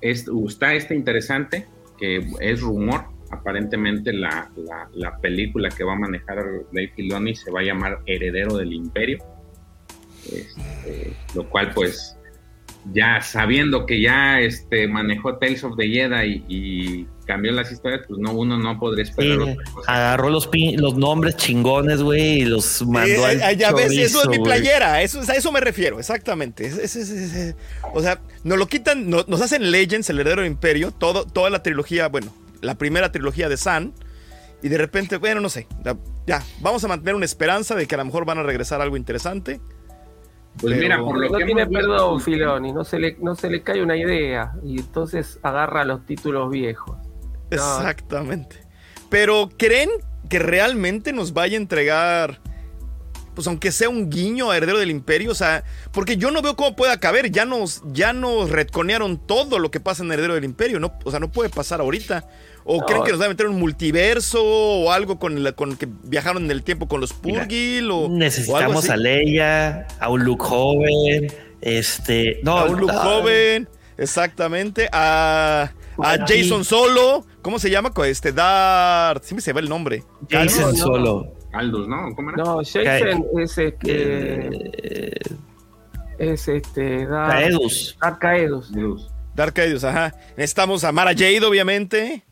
está 0.00 0.74
este 0.74 0.94
interesante, 0.94 1.66
que 1.98 2.26
es 2.40 2.60
rumor, 2.60 3.04
aparentemente 3.30 4.12
la, 4.12 4.50
la, 4.92 5.16
película 5.18 5.70
que 5.70 5.84
va 5.84 5.94
a 5.94 5.98
manejar 5.98 6.44
Dave 6.72 6.92
Filoni 6.94 7.34
se 7.34 7.50
va 7.50 7.60
a 7.60 7.62
llamar 7.62 8.00
Heredero 8.06 8.56
del 8.56 8.72
Imperio, 8.72 9.18
este, 10.26 11.14
lo 11.34 11.48
cual 11.48 11.72
pues 11.74 12.18
ya 12.92 13.20
sabiendo 13.20 13.86
que 13.86 14.00
ya 14.00 14.40
este, 14.40 14.88
manejó 14.88 15.36
Tales 15.36 15.62
of 15.64 15.76
the 15.76 15.88
Jedi 15.88 16.44
y, 16.48 17.06
cambió 17.24 17.52
las 17.52 17.70
historias, 17.70 18.02
pues 18.06 18.18
no, 18.18 18.32
uno 18.32 18.58
no 18.58 18.78
podría 18.80 19.04
esperar. 19.04 19.56
agarró 19.86 20.28
los, 20.28 20.50
los 20.76 20.96
nombres 20.96 21.36
chingones, 21.36 22.02
güey, 22.02 22.40
y 22.40 22.44
los 22.44 22.84
mandó 22.84 23.24
al 23.24 23.56
Ya 23.56 23.72
ves, 23.72 23.92
eso 23.92 24.22
es 24.22 24.28
mi 24.28 24.44
playera, 24.44 25.00
eso, 25.02 25.20
a 25.20 25.34
eso 25.34 25.52
me 25.52 25.60
refiero, 25.60 26.00
exactamente. 26.00 26.70
o 27.94 28.02
sea, 28.02 28.20
nos 28.42 28.58
lo 28.58 28.66
quitan, 28.66 29.08
nos 29.08 29.40
hacen 29.40 29.70
Legends, 29.70 30.10
el 30.10 30.18
heredero 30.18 30.42
del 30.42 30.50
imperio, 30.50 30.90
todo, 30.90 31.24
toda 31.24 31.48
la 31.48 31.62
trilogía, 31.62 32.08
bueno, 32.08 32.34
la 32.60 32.74
primera 32.74 33.12
trilogía 33.12 33.48
de 33.48 33.56
San, 33.56 33.94
y 34.62 34.68
de 34.68 34.78
repente, 34.78 35.16
bueno, 35.16 35.40
no 35.40 35.48
sé, 35.48 35.66
ya, 36.26 36.42
vamos 36.60 36.84
a 36.84 36.88
mantener 36.88 37.14
una 37.14 37.24
esperanza 37.24 37.74
de 37.74 37.86
que 37.86 37.94
a 37.94 37.98
lo 37.98 38.04
mejor 38.04 38.24
van 38.24 38.38
a 38.38 38.42
regresar 38.42 38.80
algo 38.80 38.96
interesante. 38.96 39.60
Pues 40.60 40.78
mira, 40.78 40.98
por 40.98 41.18
lo 41.18 41.28
no 41.28 41.38
que 41.38 41.44
tiene 41.44 41.66
perdón, 41.66 42.20
Filoni, 42.20 42.72
no 42.72 42.84
se, 42.84 42.98
le, 42.98 43.16
no 43.20 43.34
se 43.34 43.50
le 43.50 43.62
cae 43.62 43.82
una 43.82 43.96
idea 43.96 44.52
y 44.62 44.80
entonces 44.80 45.38
agarra 45.42 45.84
los 45.84 46.04
títulos 46.04 46.50
viejos. 46.50 46.96
Exactamente. 47.50 48.64
Pero 49.08 49.48
¿creen 49.56 49.90
que 50.28 50.38
realmente 50.38 51.12
nos 51.12 51.32
vaya 51.32 51.56
a 51.56 51.60
entregar, 51.60 52.40
pues 53.34 53.46
aunque 53.46 53.72
sea 53.72 53.88
un 53.88 54.10
guiño 54.10 54.50
a 54.50 54.56
Heredero 54.56 54.78
del 54.78 54.90
Imperio? 54.90 55.30
O 55.30 55.34
sea, 55.34 55.64
porque 55.92 56.16
yo 56.16 56.30
no 56.30 56.42
veo 56.42 56.56
cómo 56.56 56.76
pueda 56.76 56.98
caber. 56.98 57.30
Ya 57.30 57.44
nos, 57.44 57.82
ya 57.92 58.12
nos 58.12 58.50
retconearon 58.50 59.18
todo 59.18 59.58
lo 59.58 59.70
que 59.70 59.80
pasa 59.80 60.02
en 60.02 60.12
Heredero 60.12 60.34
del 60.34 60.44
Imperio. 60.44 60.80
No, 60.80 60.92
o 61.04 61.10
sea, 61.10 61.20
no 61.20 61.30
puede 61.30 61.50
pasar 61.50 61.80
ahorita. 61.80 62.26
¿O 62.64 62.84
creen 62.84 63.02
que 63.02 63.10
nos 63.10 63.20
va 63.20 63.26
a 63.26 63.28
meter 63.28 63.46
un 63.46 63.58
multiverso 63.58 64.42
o 64.42 64.92
algo 64.92 65.18
con, 65.18 65.42
la, 65.42 65.52
con 65.52 65.76
que 65.76 65.88
viajaron 66.04 66.44
en 66.44 66.50
el 66.50 66.62
tiempo 66.62 66.86
con 66.86 67.00
los 67.00 67.12
Purgil? 67.12 67.90
O, 67.90 68.08
necesitamos 68.08 68.88
a 68.88 68.96
Leia, 68.96 69.86
a 69.98 70.08
un 70.08 70.24
Luke 70.24 70.44
joven, 70.44 71.32
este, 71.60 72.40
no, 72.44 72.58
a 72.58 72.64
un 72.66 72.80
Luke 72.80 72.94
joven, 72.94 73.68
exactamente, 73.98 74.88
a, 74.92 75.72
a 75.98 76.18
Jason 76.26 76.64
Solo, 76.64 77.26
¿cómo 77.42 77.58
se 77.58 77.68
llama? 77.68 77.92
Este 78.06 78.32
Dart, 78.32 79.24
siempre 79.24 79.42
se 79.42 79.52
ve 79.52 79.60
el 79.60 79.68
nombre. 79.68 80.04
Jason 80.30 80.76
Solo. 80.76 81.41
Aldous, 81.52 81.86
¿no? 81.86 82.14
¿Cómo 82.14 82.30
era? 82.30 82.42
No, 82.42 82.58
Jason 82.58 83.26
es 83.38 83.58
este. 83.58 85.20
es 86.18 86.48
este. 86.48 87.06
Dark 87.06 87.30
Caedus. 87.30 87.98
Dark 88.00 88.18
Caedus. 88.18 88.72
Dark 89.34 89.54
Caedus, 89.54 89.84
ajá. 89.84 90.14
Necesitamos 90.36 90.84
a 90.84 90.92
Mara 90.92 91.12
Jade, 91.12 91.44
obviamente. 91.44 92.24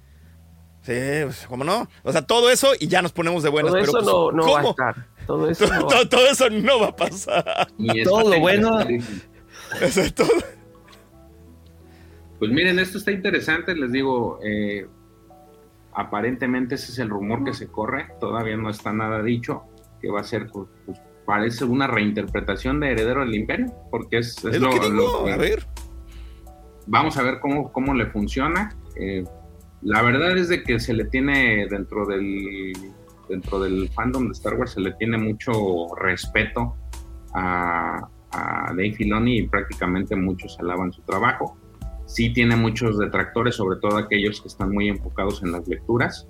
Sí, 0.83 0.93
pues, 1.25 1.47
¿cómo 1.47 1.65
no? 1.65 1.89
O 2.03 2.13
sea, 2.13 2.23
todo 2.23 2.51
eso 2.51 2.73
y 2.79 2.89
ya 2.89 3.03
nos 3.03 3.13
ponemos 3.13 3.43
de 3.43 3.51
buenas. 3.51 3.73
Todo 3.73 3.83
eso 3.83 3.93
pero, 3.93 4.03
no, 4.03 4.25
pues, 4.25 4.37
no 4.37 4.43
¿cómo? 4.43 4.55
va 4.55 4.61
a 4.61 4.71
estar. 4.71 5.07
Todo 5.27 5.51
eso, 5.51 5.67
no 5.73 5.87
todo, 5.87 6.09
todo 6.09 6.27
eso 6.27 6.51
no 6.51 6.81
va 6.81 6.89
a 6.89 6.97
pasar. 6.97 7.69
Todo 8.05 8.31
lo 8.31 8.41
bueno. 8.41 8.79
O 8.79 9.89
sea, 9.89 10.11
todo... 10.11 10.29
Pues 12.41 12.51
miren, 12.51 12.79
esto 12.79 12.99
está 12.99 13.13
interesante, 13.13 13.77
les 13.77 13.93
digo, 13.93 14.41
eh, 14.43 14.89
aparentemente 15.95 16.77
ese 16.77 16.93
es 16.93 16.99
el 16.99 17.09
rumor 17.09 17.45
que 17.45 17.53
se 17.53 17.69
corre, 17.69 18.09
todavía 18.21 18.57
no 18.57 18.71
está 18.71 18.93
nada 18.93 19.23
dicho, 19.23 19.63
que 20.01 20.11
va 20.11 20.21
a 20.21 20.25
ser, 20.25 20.49
pues, 20.53 20.69
pues 20.87 21.01
parece 21.27 21.65
una 21.65 21.87
reinterpretación 21.87 22.81
de 22.81 22.93
Heredero 22.93 23.21
del 23.21 23.35
Imperio, 23.35 23.67
porque 23.91 24.19
es, 24.19 24.45
es, 24.45 24.61
lo, 24.61 24.71
que 24.71 24.81
digo, 24.81 25.27
a 25.29 25.37
ver. 25.37 25.67
Vamos 26.87 27.17
a 27.17 27.23
ver 27.23 27.39
cómo, 27.41 27.73
cómo 27.73 27.95
le 27.95 28.07
funciona. 28.07 28.75
Eh, 28.97 29.25
la 29.83 30.03
verdad 30.03 30.37
es 30.37 30.49
de 30.49 30.63
que 30.63 30.81
se 30.81 30.93
le 30.93 31.05
tiene 31.05 31.67
dentro 31.69 32.07
del 32.07 32.73
dentro 33.31 33.61
del 33.61 33.89
fandom 33.91 34.27
de 34.27 34.33
Star 34.33 34.55
Wars 34.55 34.73
se 34.73 34.81
le 34.81 34.93
tiene 34.95 35.17
mucho 35.17 35.95
respeto 35.97 36.77
a, 37.33 38.09
a 38.33 38.67
Dave 38.71 38.93
Filoni 38.93 39.39
y 39.39 39.49
prácticamente 39.49 40.17
muchos 40.17 40.59
alaban 40.59 40.93
su 40.93 41.01
trabajo. 41.03 41.57
Sí 42.11 42.33
tiene 42.33 42.57
muchos 42.57 42.99
detractores, 42.99 43.55
sobre 43.55 43.79
todo 43.81 43.97
aquellos 43.97 44.41
que 44.41 44.49
están 44.49 44.73
muy 44.73 44.89
enfocados 44.89 45.43
en 45.43 45.53
las 45.53 45.67
lecturas, 45.69 46.27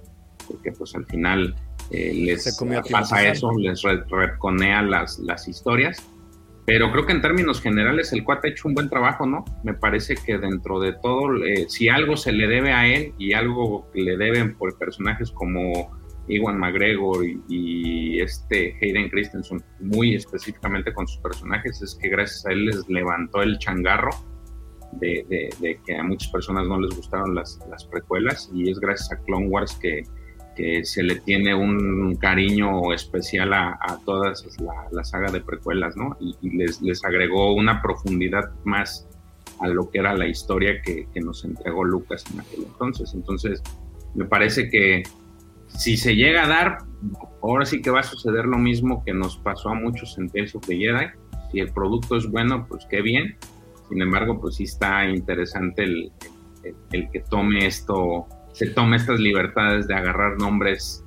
porque 0.47 0.73
pues 0.73 0.95
al 0.95 1.07
final 1.07 1.55
eh, 1.91 2.13
les 2.15 2.59
pasa 2.91 3.27
eso, 3.27 3.51
les 3.59 3.83
reconea 4.11 4.83
las, 4.83 5.19
las 5.19 5.49
historias 5.49 6.07
pero 6.71 6.93
creo 6.93 7.05
que 7.05 7.13
en 7.13 7.21
términos 7.21 7.61
generales 7.61 8.13
el 8.13 8.23
cuate 8.23 8.47
ha 8.47 8.51
hecho 8.53 8.69
un 8.69 8.75
buen 8.75 8.89
trabajo, 8.89 9.27
¿no? 9.27 9.45
Me 9.65 9.75
parece 9.75 10.15
que 10.15 10.39
dentro 10.39 10.79
de 10.79 10.93
todo, 10.93 11.35
eh, 11.45 11.67
si 11.69 11.89
algo 11.89 12.17
se 12.17 12.31
le 12.31 12.47
debe 12.47 12.73
a 12.73 12.87
él 12.87 13.13
y 13.19 13.33
algo 13.33 13.91
le 13.93 14.17
deben 14.17 14.55
por 14.55 14.79
personajes 14.79 15.33
como 15.33 15.99
Iwan 16.29 16.61
McGregor 16.61 17.25
y, 17.49 18.21
este 18.21 18.77
Hayden 18.81 19.09
Christensen, 19.09 19.61
muy 19.81 20.15
específicamente 20.15 20.93
con 20.93 21.09
sus 21.09 21.19
personajes, 21.21 21.83
es 21.83 21.99
que 22.01 22.09
gracias 22.09 22.47
a 22.47 22.53
él 22.53 22.67
les 22.67 22.89
levantó 22.89 23.43
el 23.43 23.59
changarro 23.59 24.11
de, 24.93 25.79
que 25.87 25.97
a 25.97 26.03
muchas 26.03 26.31
personas 26.31 26.67
no 26.67 26.81
les 26.81 26.95
gustaron 26.95 27.35
las, 27.35 27.59
las 27.71 27.85
precuelas 27.85 28.51
y 28.53 28.71
es 28.71 28.79
gracias 28.79 29.13
a 29.13 29.25
Clone 29.25 29.49
Wars 29.49 29.79
que 29.81 30.03
que 30.57 30.85
se 30.85 31.03
le 31.03 31.17
tiene 31.17 31.55
un 31.55 32.17
cariño 32.17 32.93
especial 32.93 33.53
a, 33.53 33.79
a 33.81 33.99
toda 34.05 34.33
la, 34.91 35.05
saga 35.05 35.31
de 35.31 35.41
precuelas, 35.41 35.97
¿no? 35.97 36.17
Y, 36.21 36.51
les, 36.51 36.83
les, 36.83 37.05
agregó 37.05 37.55
una 37.55 37.81
profundidad 37.81 38.51
más 38.65 39.09
a 39.61 39.69
lo 39.69 39.91
que 39.91 39.99
era 39.99 40.15
la 40.15 40.27
historia 40.27 40.81
que, 40.83 41.07
que, 41.13 41.21
nos 41.21 41.45
entregó 41.45 41.85
Lucas 41.85 42.25
en 42.33 42.41
aquel 42.41 42.65
entonces. 42.65 43.15
Entonces, 43.15 43.63
me 44.15 44.25
parece 44.25 44.69
que 44.69 45.03
si 45.69 45.97
se 45.97 46.17
llega 46.17 46.45
a 46.45 46.49
dar, 46.49 46.79
ahora 47.43 47.65
sí 47.65 47.81
que 47.81 47.91
va 47.91 48.01
a 48.01 48.05
suceder 48.05 48.45
lo 48.45 48.59
mismo 48.59 49.05
que 49.05 49.13
nos 49.13 49.37
pasó 49.39 49.71
a 49.71 49.75
muchos 49.75 50.19
en 50.19 50.29
Tales 50.29 50.55
of 50.55 50.67
the 50.67 50.77
Jedi. 50.77 51.07
Si 51.53 51.61
el 51.61 51.73
producto 51.73 52.17
es 52.17 52.29
bueno, 52.29 52.67
pues 52.69 52.87
qué 52.91 53.03
bien. 53.03 53.37
Sin 53.91 54.01
embargo, 54.01 54.41
pues 54.41 54.57
sí 54.57 54.65
está 54.65 55.05
interesante 55.09 55.83
el, 55.85 56.13
el- 56.65 56.77
el 56.93 57.11
que 57.11 57.21
tome 57.21 57.67
esto, 57.67 58.27
se 58.53 58.67
tome 58.67 58.97
estas 58.97 59.19
libertades 59.21 59.87
de 59.89 59.95
agarrar 59.95 60.39
nombres, 60.39 61.05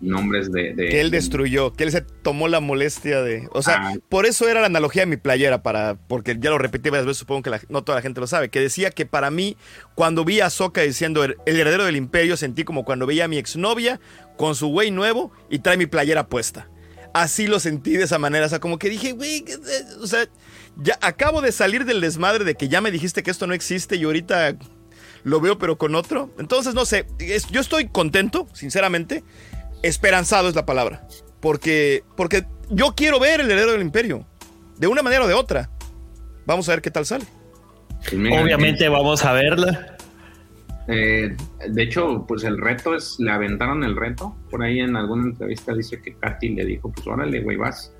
nombres 0.00 0.52
de, 0.52 0.74
de- 0.74 0.88
Que 0.88 1.00
él 1.00 1.10
destruyó, 1.10 1.72
que 1.72 1.84
él 1.84 1.90
se 1.90 2.02
tomó 2.02 2.46
la 2.48 2.60
molestia 2.60 3.20
de. 3.22 3.48
O 3.52 3.62
sea, 3.62 3.88
Ah. 3.88 3.94
por 4.08 4.26
eso 4.26 4.48
era 4.48 4.60
la 4.60 4.66
analogía 4.66 5.02
de 5.02 5.06
mi 5.06 5.16
playera, 5.16 5.62
para, 5.62 5.96
porque 5.96 6.36
ya 6.38 6.50
lo 6.50 6.58
repetí 6.58 6.88
varias 6.90 7.06
veces, 7.06 7.18
supongo 7.18 7.42
que 7.42 7.50
la- 7.50 7.60
no 7.68 7.82
toda 7.82 7.96
la 7.98 8.02
gente 8.02 8.20
lo 8.20 8.26
sabe, 8.28 8.48
que 8.48 8.60
decía 8.60 8.90
que 8.90 9.06
para 9.06 9.30
mí, 9.30 9.56
cuando 9.94 10.24
vi 10.24 10.40
a 10.40 10.50
Soka 10.50 10.82
diciendo 10.82 11.24
el, 11.24 11.36
el 11.46 11.58
heredero 11.58 11.84
del 11.84 11.96
imperio, 11.96 12.36
sentí 12.36 12.62
como 12.64 12.84
cuando 12.84 13.06
veía 13.06 13.24
a 13.24 13.28
mi 13.28 13.38
exnovia 13.38 13.98
con 14.36 14.54
su 14.54 14.68
güey 14.68 14.90
nuevo 14.90 15.32
y 15.50 15.58
trae 15.60 15.76
mi 15.76 15.86
playera 15.86 16.28
puesta. 16.28 16.68
Así 17.14 17.46
lo 17.48 17.58
sentí 17.58 17.92
de 17.96 18.04
esa 18.04 18.18
manera, 18.18 18.46
o 18.46 18.48
sea, 18.48 18.60
como 18.60 18.78
que 18.78 18.90
dije, 18.90 19.12
güey, 19.12 19.42
o 20.00 20.06
sea, 20.06 20.26
ya 20.78 20.98
acabo 21.00 21.40
de 21.42 21.52
salir 21.52 21.84
del 21.84 22.00
desmadre 22.00 22.44
de 22.44 22.54
que 22.54 22.68
ya 22.68 22.80
me 22.80 22.90
dijiste 22.90 23.22
que 23.22 23.30
esto 23.30 23.46
no 23.46 23.54
existe 23.54 23.96
y 23.96 24.04
ahorita 24.04 24.56
lo 25.24 25.40
veo 25.40 25.58
pero 25.58 25.76
con 25.76 25.94
otro. 25.94 26.30
Entonces, 26.38 26.74
no 26.74 26.84
sé, 26.84 27.06
es- 27.18 27.48
yo 27.48 27.60
estoy 27.60 27.88
contento, 27.88 28.46
sinceramente. 28.52 29.22
Esperanzado 29.82 30.48
es 30.48 30.54
la 30.54 30.64
palabra. 30.66 31.06
Porque, 31.40 32.02
porque 32.16 32.44
yo 32.70 32.94
quiero 32.96 33.20
ver 33.20 33.40
el 33.40 33.50
heredero 33.50 33.72
del 33.72 33.82
imperio. 33.82 34.26
De 34.76 34.86
una 34.86 35.02
manera 35.02 35.24
o 35.24 35.28
de 35.28 35.34
otra. 35.34 35.70
Vamos 36.46 36.68
a 36.68 36.72
ver 36.72 36.82
qué 36.82 36.90
tal 36.90 37.04
sale. 37.06 37.24
Obviamente 38.12 38.88
vamos 38.88 39.24
a 39.24 39.32
verla. 39.32 39.96
Eh, 40.88 41.36
de 41.68 41.82
hecho, 41.82 42.24
pues 42.26 42.44
el 42.44 42.58
reto 42.58 42.94
es, 42.94 43.16
le 43.18 43.30
aventaron 43.30 43.84
el 43.84 43.94
reto. 43.96 44.34
Por 44.50 44.62
ahí 44.62 44.80
en 44.80 44.96
alguna 44.96 45.24
entrevista 45.24 45.74
dice 45.74 46.00
que 46.00 46.14
Katy 46.14 46.50
le 46.50 46.64
dijo, 46.64 46.90
pues 46.90 47.06
órale, 47.06 47.40
güey, 47.42 47.56
vas. 47.56 47.92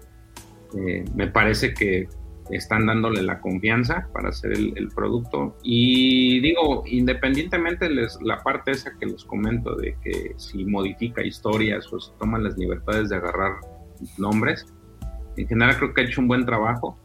Eh, 0.76 1.04
me 1.14 1.26
parece 1.26 1.74
que 1.74 2.08
están 2.50 2.86
dándole 2.86 3.22
la 3.22 3.40
confianza 3.40 4.08
para 4.12 4.30
hacer 4.30 4.52
el, 4.52 4.72
el 4.76 4.88
producto. 4.88 5.56
Y 5.62 6.40
digo, 6.40 6.84
independientemente 6.86 7.88
les, 7.90 8.18
la 8.22 8.38
parte 8.38 8.70
esa 8.72 8.92
que 8.98 9.06
les 9.06 9.24
comento 9.24 9.74
de 9.76 9.96
que 10.02 10.32
si 10.36 10.64
modifica 10.64 11.24
historias 11.24 11.92
o 11.92 12.00
se 12.00 12.12
toman 12.18 12.44
las 12.44 12.56
libertades 12.56 13.08
de 13.10 13.16
agarrar 13.16 13.52
nombres, 14.16 14.66
en 15.36 15.46
general 15.46 15.76
creo 15.76 15.94
que 15.94 16.00
ha 16.00 16.04
hecho 16.04 16.20
un 16.20 16.28
buen 16.28 16.44
trabajo. 16.44 16.98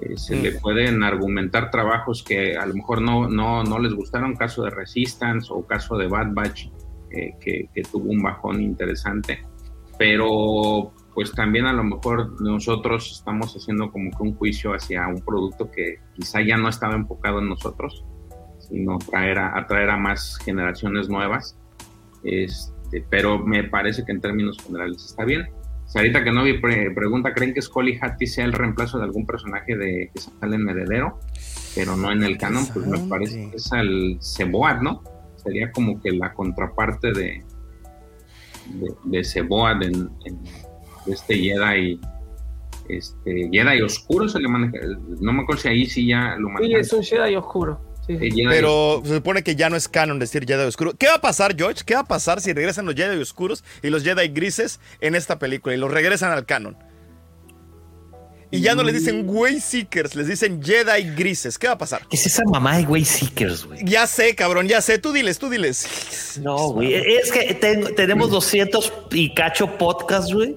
Eh, 0.00 0.16
se 0.16 0.36
Mm. 0.36 0.42
le 0.42 0.52
pueden 0.52 1.02
argumentar 1.04 1.70
trabajos 1.70 2.22
que 2.24 2.56
a 2.56 2.66
lo 2.66 2.74
mejor 2.74 3.00
no, 3.00 3.28
no, 3.28 3.62
no 3.62 3.78
les 3.78 3.94
gustaron, 3.94 4.34
caso 4.34 4.64
de 4.64 4.70
Resistance 4.70 5.48
o 5.52 5.64
caso 5.66 5.96
de 5.96 6.08
Bad 6.08 6.32
Batch, 6.32 6.66
eh, 7.10 7.34
que, 7.40 7.68
que 7.72 7.82
tuvo 7.82 8.10
un 8.10 8.20
bajón 8.20 8.60
interesante. 8.60 9.44
Pero 9.98 10.92
pues 11.14 11.32
también 11.32 11.66
a 11.66 11.72
lo 11.72 11.84
mejor 11.84 12.40
nosotros 12.40 13.12
estamos 13.12 13.54
haciendo 13.54 13.90
como 13.92 14.10
que 14.10 14.22
un 14.22 14.34
juicio 14.34 14.72
hacia 14.72 15.06
un 15.06 15.20
producto 15.20 15.70
que 15.70 16.00
quizá 16.14 16.42
ya 16.42 16.56
no 16.56 16.68
estaba 16.68 16.94
enfocado 16.94 17.38
en 17.38 17.48
nosotros, 17.48 18.04
sino 18.58 18.98
traer 18.98 19.38
a, 19.38 19.56
atraer 19.58 19.90
a 19.90 19.96
más 19.96 20.38
generaciones 20.44 21.08
nuevas. 21.08 21.56
Este, 22.24 23.04
pero 23.10 23.38
me 23.38 23.64
parece 23.64 24.04
que 24.04 24.12
en 24.12 24.20
términos 24.20 24.58
generales 24.64 25.04
está 25.04 25.24
bien. 25.24 25.48
Sarita 25.86 26.24
Kenobi 26.24 26.58
pre- 26.60 26.90
pregunta, 26.92 27.34
¿creen 27.34 27.54
que 27.54 27.62
Scully 27.62 27.98
Hattie 28.00 28.26
sea 28.26 28.46
el 28.46 28.52
reemplazo 28.52 28.98
de 28.98 29.04
algún 29.04 29.26
personaje 29.26 29.76
de 29.76 30.10
que 30.12 30.20
sale 30.20 30.56
en 30.56 30.68
Heredero? 30.68 31.20
Pero 31.74 31.94
no 31.96 32.10
en 32.10 32.24
el 32.24 32.38
canon, 32.38 32.66
pues 32.72 32.86
me 32.86 32.98
parece 33.08 33.50
que 33.50 33.56
es 33.56 33.70
el 33.72 34.16
Seboad, 34.20 34.80
¿no? 34.80 35.02
Sería 35.36 35.70
como 35.70 36.00
que 36.00 36.10
la 36.12 36.32
contraparte 36.32 37.12
de, 37.12 37.44
de, 38.70 38.94
de 39.04 39.18
en 39.82 40.10
este 41.06 41.36
Jedi, 41.36 42.00
este 42.88 43.48
Jedi 43.52 43.82
oscuro 43.82 44.28
se 44.28 44.40
le 44.40 44.48
maneja, 44.48 44.78
no 45.20 45.32
me 45.32 45.42
acuerdo 45.42 45.62
si 45.62 45.68
ahí 45.68 45.86
sí 45.86 46.06
ya 46.08 46.36
lo 46.38 46.48
Sí, 46.48 46.52
manejan. 46.54 46.80
es 46.80 46.92
un 46.92 47.02
Jedi 47.02 47.36
oscuro. 47.36 47.80
Sí, 48.06 48.18
sí. 48.18 48.30
Jedi 48.30 48.46
Pero 48.48 49.00
se 49.04 49.14
supone 49.14 49.42
que 49.42 49.56
ya 49.56 49.70
no 49.70 49.76
es 49.76 49.88
canon 49.88 50.18
decir 50.18 50.44
Jedi 50.46 50.64
Oscuro. 50.64 50.92
¿Qué 50.92 51.06
va 51.06 51.14
a 51.14 51.20
pasar, 51.22 51.56
George? 51.56 51.84
¿Qué 51.86 51.94
va 51.94 52.00
a 52.00 52.04
pasar 52.04 52.42
si 52.42 52.52
regresan 52.52 52.84
los 52.84 52.94
Jedi 52.94 53.18
Oscuros 53.18 53.64
y 53.82 53.88
los 53.88 54.04
Jedi 54.04 54.28
Grises 54.28 54.78
en 55.00 55.14
esta 55.14 55.38
película 55.38 55.74
y 55.74 55.78
los 55.78 55.90
regresan 55.90 56.30
al 56.30 56.44
canon? 56.44 56.76
Y 58.50 58.60
ya 58.60 58.74
no 58.76 58.82
les 58.84 58.94
dicen 58.94 59.24
Way 59.26 59.58
Seekers, 59.58 60.14
les 60.14 60.28
dicen 60.28 60.62
Jedi 60.62 61.14
Grises. 61.16 61.58
¿Qué 61.58 61.66
va 61.66 61.72
a 61.72 61.78
pasar? 61.78 62.06
¿Qué 62.08 62.16
es 62.16 62.26
esa 62.26 62.42
mamá 62.44 62.76
de 62.76 62.84
güey 62.84 63.04
Seekers, 63.04 63.64
güey? 63.64 63.80
Ya 63.84 64.06
sé, 64.06 64.34
cabrón, 64.36 64.68
ya 64.68 64.80
sé. 64.80 64.98
Tú 64.98 65.12
diles, 65.12 65.38
tú 65.38 65.48
diles. 65.48 66.38
No, 66.42 66.68
güey. 66.72 66.94
Es 66.94 67.32
que 67.32 67.54
ten- 67.54 67.94
tenemos 67.96 68.30
200 68.30 68.92
y 69.10 69.34
cacho 69.34 69.76
podcast, 69.78 70.30
güey. 70.32 70.56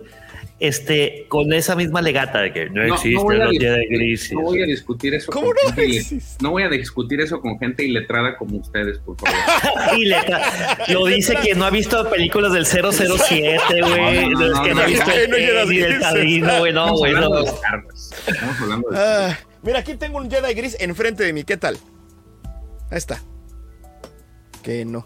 Este, 0.60 1.28
con 1.28 1.54
esa 1.54 1.76
misma 1.76 2.02
legata 2.02 2.40
de 2.42 2.52
que 2.52 2.66
no, 2.72 2.84
No, 2.84 2.96
existen 2.96 3.14
no 3.14 3.24
voy 3.26 3.38
dis- 3.38 3.60
Jedi 3.62 3.88
grises. 3.90 4.34
No 4.34 4.42
voy 4.42 4.64
a 4.64 4.66
discutir 4.66 5.14
eso. 5.14 5.32
¿Cómo 5.32 5.48
con 5.48 5.56
no 5.56 5.74
gente 5.76 5.98
existe? 5.98 6.44
no 6.44 6.50
voy 6.50 6.64
a 6.64 6.70
discutir 6.70 7.22
eso 7.22 7.40
con 7.42 7.60
gente 7.60 7.84
iletrada 7.86 8.36
como 8.38 8.58
ustedes, 8.58 8.98
por 8.98 9.18
favor. 9.20 9.38
Y 10.00 10.06
letra- 10.06 10.78
lo 10.88 11.06
dice 11.06 11.36
quien 11.36 11.60
no 11.60 11.66
ha 11.66 11.70
visto 11.70 12.10
películas 12.10 12.54
del 12.54 12.66
007, 12.66 13.60
güey. 13.82 14.30
No, 14.30 14.40
no, 14.40 14.48
no, 14.48 14.54
Es 14.56 14.60
que 14.62 14.70
no, 14.70 14.74
no 14.76 14.82
ha 14.82 14.84
no, 14.84 14.90
visto 14.90 15.06
no, 15.06 15.14
el 15.14 15.30
no, 15.30 15.38
no, 15.38 15.66
ni 15.70 15.78
el 15.78 15.94
no, 15.94 16.02
padrino, 16.02 16.58
güey. 16.60 16.74
No, 16.74 16.82
Estamos 16.86 17.00
güey. 17.00 17.14
hablando 17.14 17.40
no. 17.44 17.48
Estamos 18.34 18.62
hablando 18.62 18.90
de 18.90 18.98
Ah, 19.00 19.40
mira, 19.62 19.80
aquí 19.80 19.94
tengo 19.96 20.18
un 20.18 20.32
Jedi 20.32 20.54
Gris 20.56 20.76
enfrente 20.80 21.24
de 21.24 21.34
mí. 21.34 21.44
¿Qué 21.44 21.58
tal? 21.58 21.78
Ahí 22.90 22.98
está. 22.98 23.22
Que 24.64 24.86
no. 24.86 25.06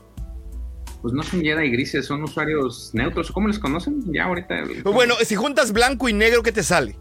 Pues 1.01 1.13
no 1.13 1.23
son 1.23 1.41
Jedi 1.41 1.71
grises, 1.71 2.05
son 2.05 2.23
usuarios 2.23 2.91
neutros. 2.93 3.31
¿Cómo 3.31 3.47
les 3.47 3.57
conocen? 3.57 4.01
Ya 4.13 4.25
ahorita. 4.25 4.63
Bueno, 4.83 5.15
si 5.23 5.35
juntas 5.35 5.71
blanco 5.71 6.07
y 6.07 6.13
negro, 6.13 6.43
¿qué 6.43 6.51
te 6.51 6.63
sale? 6.63 6.95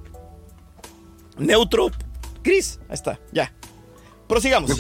Neutro, 1.39 1.90
gris. 2.43 2.81
Ahí 2.89 2.94
está, 2.94 3.18
ya. 3.32 3.52
Prosigamos. 4.28 4.70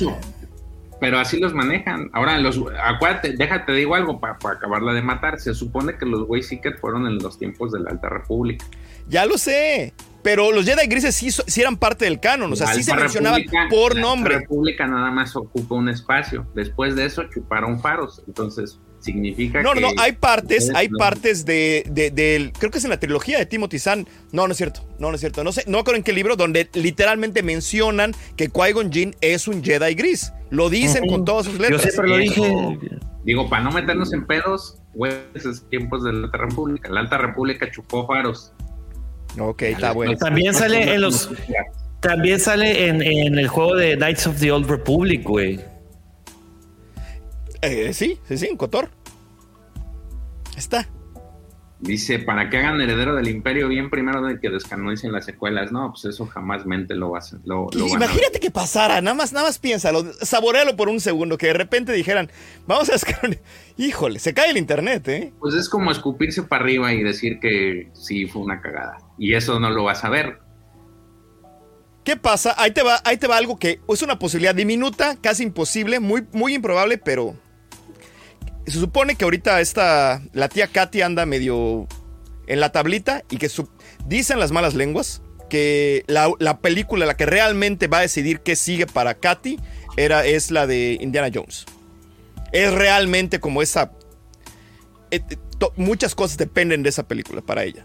Pero 1.00 1.18
así 1.18 1.38
los 1.38 1.54
manejan. 1.54 2.10
Ahora, 2.12 2.38
los, 2.38 2.60
acuérdate, 2.82 3.32
déjate, 3.32 3.72
digo 3.72 3.94
algo 3.94 4.20
para 4.20 4.34
acabarla 4.34 4.92
de 4.92 5.02
matar. 5.02 5.40
Se 5.40 5.54
supone 5.54 5.96
que 5.96 6.06
los 6.06 6.28
Wayseekers 6.28 6.78
fueron 6.78 7.06
en 7.06 7.18
los 7.18 7.38
tiempos 7.38 7.72
de 7.72 7.80
la 7.80 7.90
Alta 7.90 8.08
República. 8.10 8.64
Ya 9.08 9.24
lo 9.24 9.38
sé. 9.38 9.94
Pero 10.22 10.52
los 10.52 10.66
Jedi 10.66 10.86
grises 10.86 11.14
sí, 11.16 11.60
eran 11.60 11.78
parte 11.78 12.04
del 12.04 12.20
canon. 12.20 12.52
O 12.52 12.56
sea, 12.56 12.66
La 12.68 12.74
sí 12.74 12.82
se 12.82 12.94
mencionaban 12.94 13.42
por 13.70 13.94
la 13.94 14.02
nombre. 14.02 14.38
República 14.40 14.86
nada 14.86 15.10
más 15.10 15.34
ocupa 15.34 15.74
un 15.74 15.88
espacio. 15.88 16.46
Después 16.54 16.94
de 16.94 17.06
eso 17.06 17.24
chuparon 17.24 17.80
faros. 17.80 18.22
Entonces, 18.26 18.78
significa 19.00 19.62
No, 19.62 19.74
no, 19.74 19.88
que. 19.88 19.94
no, 19.96 20.02
hay 20.02 20.12
partes, 20.12 20.70
hay 20.74 20.88
no- 20.88 20.98
partes 20.98 21.44
de, 21.44 21.84
de- 21.90 22.10
del, 22.10 22.52
creo 22.52 22.70
que 22.70 22.78
es 22.78 22.84
en 22.84 22.90
la 22.90 23.00
trilogía 23.00 23.38
de 23.38 23.46
Timothy 23.46 23.78
Zahn, 23.78 24.06
no, 24.32 24.46
no 24.46 24.52
es 24.52 24.56
cierto, 24.58 24.82
no, 24.98 25.08
no 25.08 25.14
es 25.14 25.20
cierto, 25.20 25.42
no 25.44 25.52
sé, 25.52 25.64
no 25.66 25.78
acuerdo 25.78 25.96
en 25.98 26.02
qué 26.04 26.12
libro, 26.12 26.36
donde 26.36 26.68
literalmente 26.74 27.42
mencionan 27.42 28.14
que 28.36 28.50
Qui-Gon 28.50 28.92
Jinn 28.92 29.16
es 29.20 29.48
un 29.48 29.64
Jedi 29.64 29.94
gris, 29.94 30.32
lo 30.50 30.68
dicen 30.70 31.06
con 31.08 31.24
todas 31.24 31.46
sus 31.46 31.56
Yo 31.56 31.62
letras. 31.62 31.82
siempre 31.82 32.08
lo 32.08 32.16
dije. 32.16 32.78
Digo, 33.24 33.48
para 33.50 33.62
no 33.62 33.70
meternos 33.70 34.12
en 34.12 34.26
pedos, 34.26 34.78
güey, 34.94 35.12
esos 35.34 35.68
tiempos 35.68 36.02
de 36.04 36.12
la 36.12 36.24
Alta 36.26 36.38
República. 36.38 36.88
La 36.90 37.00
Alta 37.00 37.18
República 37.18 37.70
chupó 37.70 38.06
faros. 38.06 38.52
Ok, 39.38 39.62
está 39.62 39.92
bueno. 39.92 40.16
También 40.16 40.54
sale 40.54 40.94
en 40.94 41.00
los. 41.02 41.30
También 42.00 42.40
sale 42.40 42.88
en, 42.88 43.02
en 43.02 43.38
el 43.38 43.46
juego 43.46 43.76
de 43.76 43.96
Knights 43.96 44.26
of 44.26 44.40
the 44.40 44.50
Old 44.50 44.68
Republic, 44.70 45.22
güey. 45.22 45.60
Eh, 47.62 47.92
sí, 47.92 48.18
sí, 48.26 48.38
sí, 48.38 48.46
en 48.46 48.56
Cotor. 48.56 48.90
Está. 50.56 50.88
Dice, 51.78 52.18
para 52.18 52.50
que 52.50 52.58
hagan 52.58 52.78
heredero 52.82 53.14
del 53.14 53.28
imperio 53.28 53.66
bien 53.68 53.88
primero 53.88 54.20
de 54.22 54.38
que 54.38 54.50
descanonicen 54.50 55.12
las 55.12 55.24
secuelas. 55.24 55.72
No, 55.72 55.92
pues 55.92 56.04
eso 56.04 56.26
jamás 56.26 56.66
mente 56.66 56.94
lo, 56.94 57.10
va 57.10 57.18
a 57.18 57.20
hacer- 57.20 57.40
lo, 57.44 57.68
lo 57.72 57.84
van 57.88 57.94
a 57.94 57.98
ver. 58.00 58.10
Imagínate 58.10 58.38
que 58.38 58.50
pasara, 58.50 59.00
nada 59.00 59.14
más, 59.14 59.32
nada 59.32 59.46
más 59.46 59.58
piénsalo, 59.58 60.04
saborealo 60.20 60.76
por 60.76 60.90
un 60.90 61.00
segundo, 61.00 61.38
que 61.38 61.46
de 61.46 61.54
repente 61.54 61.92
dijeran, 61.92 62.30
vamos 62.66 62.90
a 62.90 62.92
descargar. 62.92 63.38
Híjole, 63.78 64.18
se 64.18 64.34
cae 64.34 64.50
el 64.50 64.58
internet, 64.58 65.08
¿eh? 65.08 65.32
Pues 65.40 65.54
es 65.54 65.70
como 65.70 65.90
escupirse 65.90 66.42
para 66.42 66.64
arriba 66.64 66.92
y 66.92 67.02
decir 67.02 67.40
que 67.40 67.88
sí 67.94 68.26
fue 68.26 68.42
una 68.42 68.60
cagada. 68.60 68.98
Y 69.16 69.32
eso 69.34 69.58
no 69.58 69.70
lo 69.70 69.84
vas 69.84 70.04
a 70.04 70.10
ver. 70.10 70.38
¿Qué 72.04 72.16
pasa? 72.16 72.54
Ahí 72.58 72.72
te 72.72 72.82
va, 72.82 73.00
ahí 73.04 73.16
te 73.16 73.26
va 73.26 73.38
algo 73.38 73.58
que 73.58 73.80
es 73.88 74.02
una 74.02 74.18
posibilidad 74.18 74.54
diminuta, 74.54 75.16
casi 75.16 75.44
imposible, 75.44 75.98
muy, 75.98 76.26
muy 76.32 76.54
improbable, 76.54 76.98
pero 76.98 77.34
se 78.66 78.78
supone 78.78 79.14
que 79.16 79.24
ahorita 79.24 79.60
esta, 79.60 80.22
la 80.32 80.48
tía 80.48 80.66
Katy 80.68 81.02
anda 81.02 81.26
medio 81.26 81.86
en 82.46 82.60
la 82.60 82.72
tablita 82.72 83.22
y 83.30 83.36
que 83.38 83.48
su- 83.48 83.68
dicen 84.06 84.38
las 84.40 84.52
malas 84.52 84.74
lenguas 84.74 85.22
que 85.48 86.04
la, 86.06 86.30
la 86.38 86.58
película, 86.60 87.06
la 87.06 87.16
que 87.16 87.26
realmente 87.26 87.88
va 87.88 87.98
a 87.98 88.02
decidir 88.02 88.40
qué 88.40 88.54
sigue 88.56 88.86
para 88.86 89.14
Katy, 89.14 89.58
era, 89.96 90.24
es 90.24 90.50
la 90.52 90.66
de 90.66 90.96
Indiana 91.00 91.28
Jones. 91.34 91.66
Es 92.52 92.72
realmente 92.72 93.40
como 93.40 93.60
esa... 93.62 93.92
eh, 95.10 95.20
eh, 95.28 95.36
to- 95.58 95.72
muchas 95.76 96.14
cosas 96.14 96.36
dependen 96.38 96.82
de 96.84 96.88
esa 96.90 97.06
película 97.08 97.40
para 97.42 97.64
ella. 97.64 97.84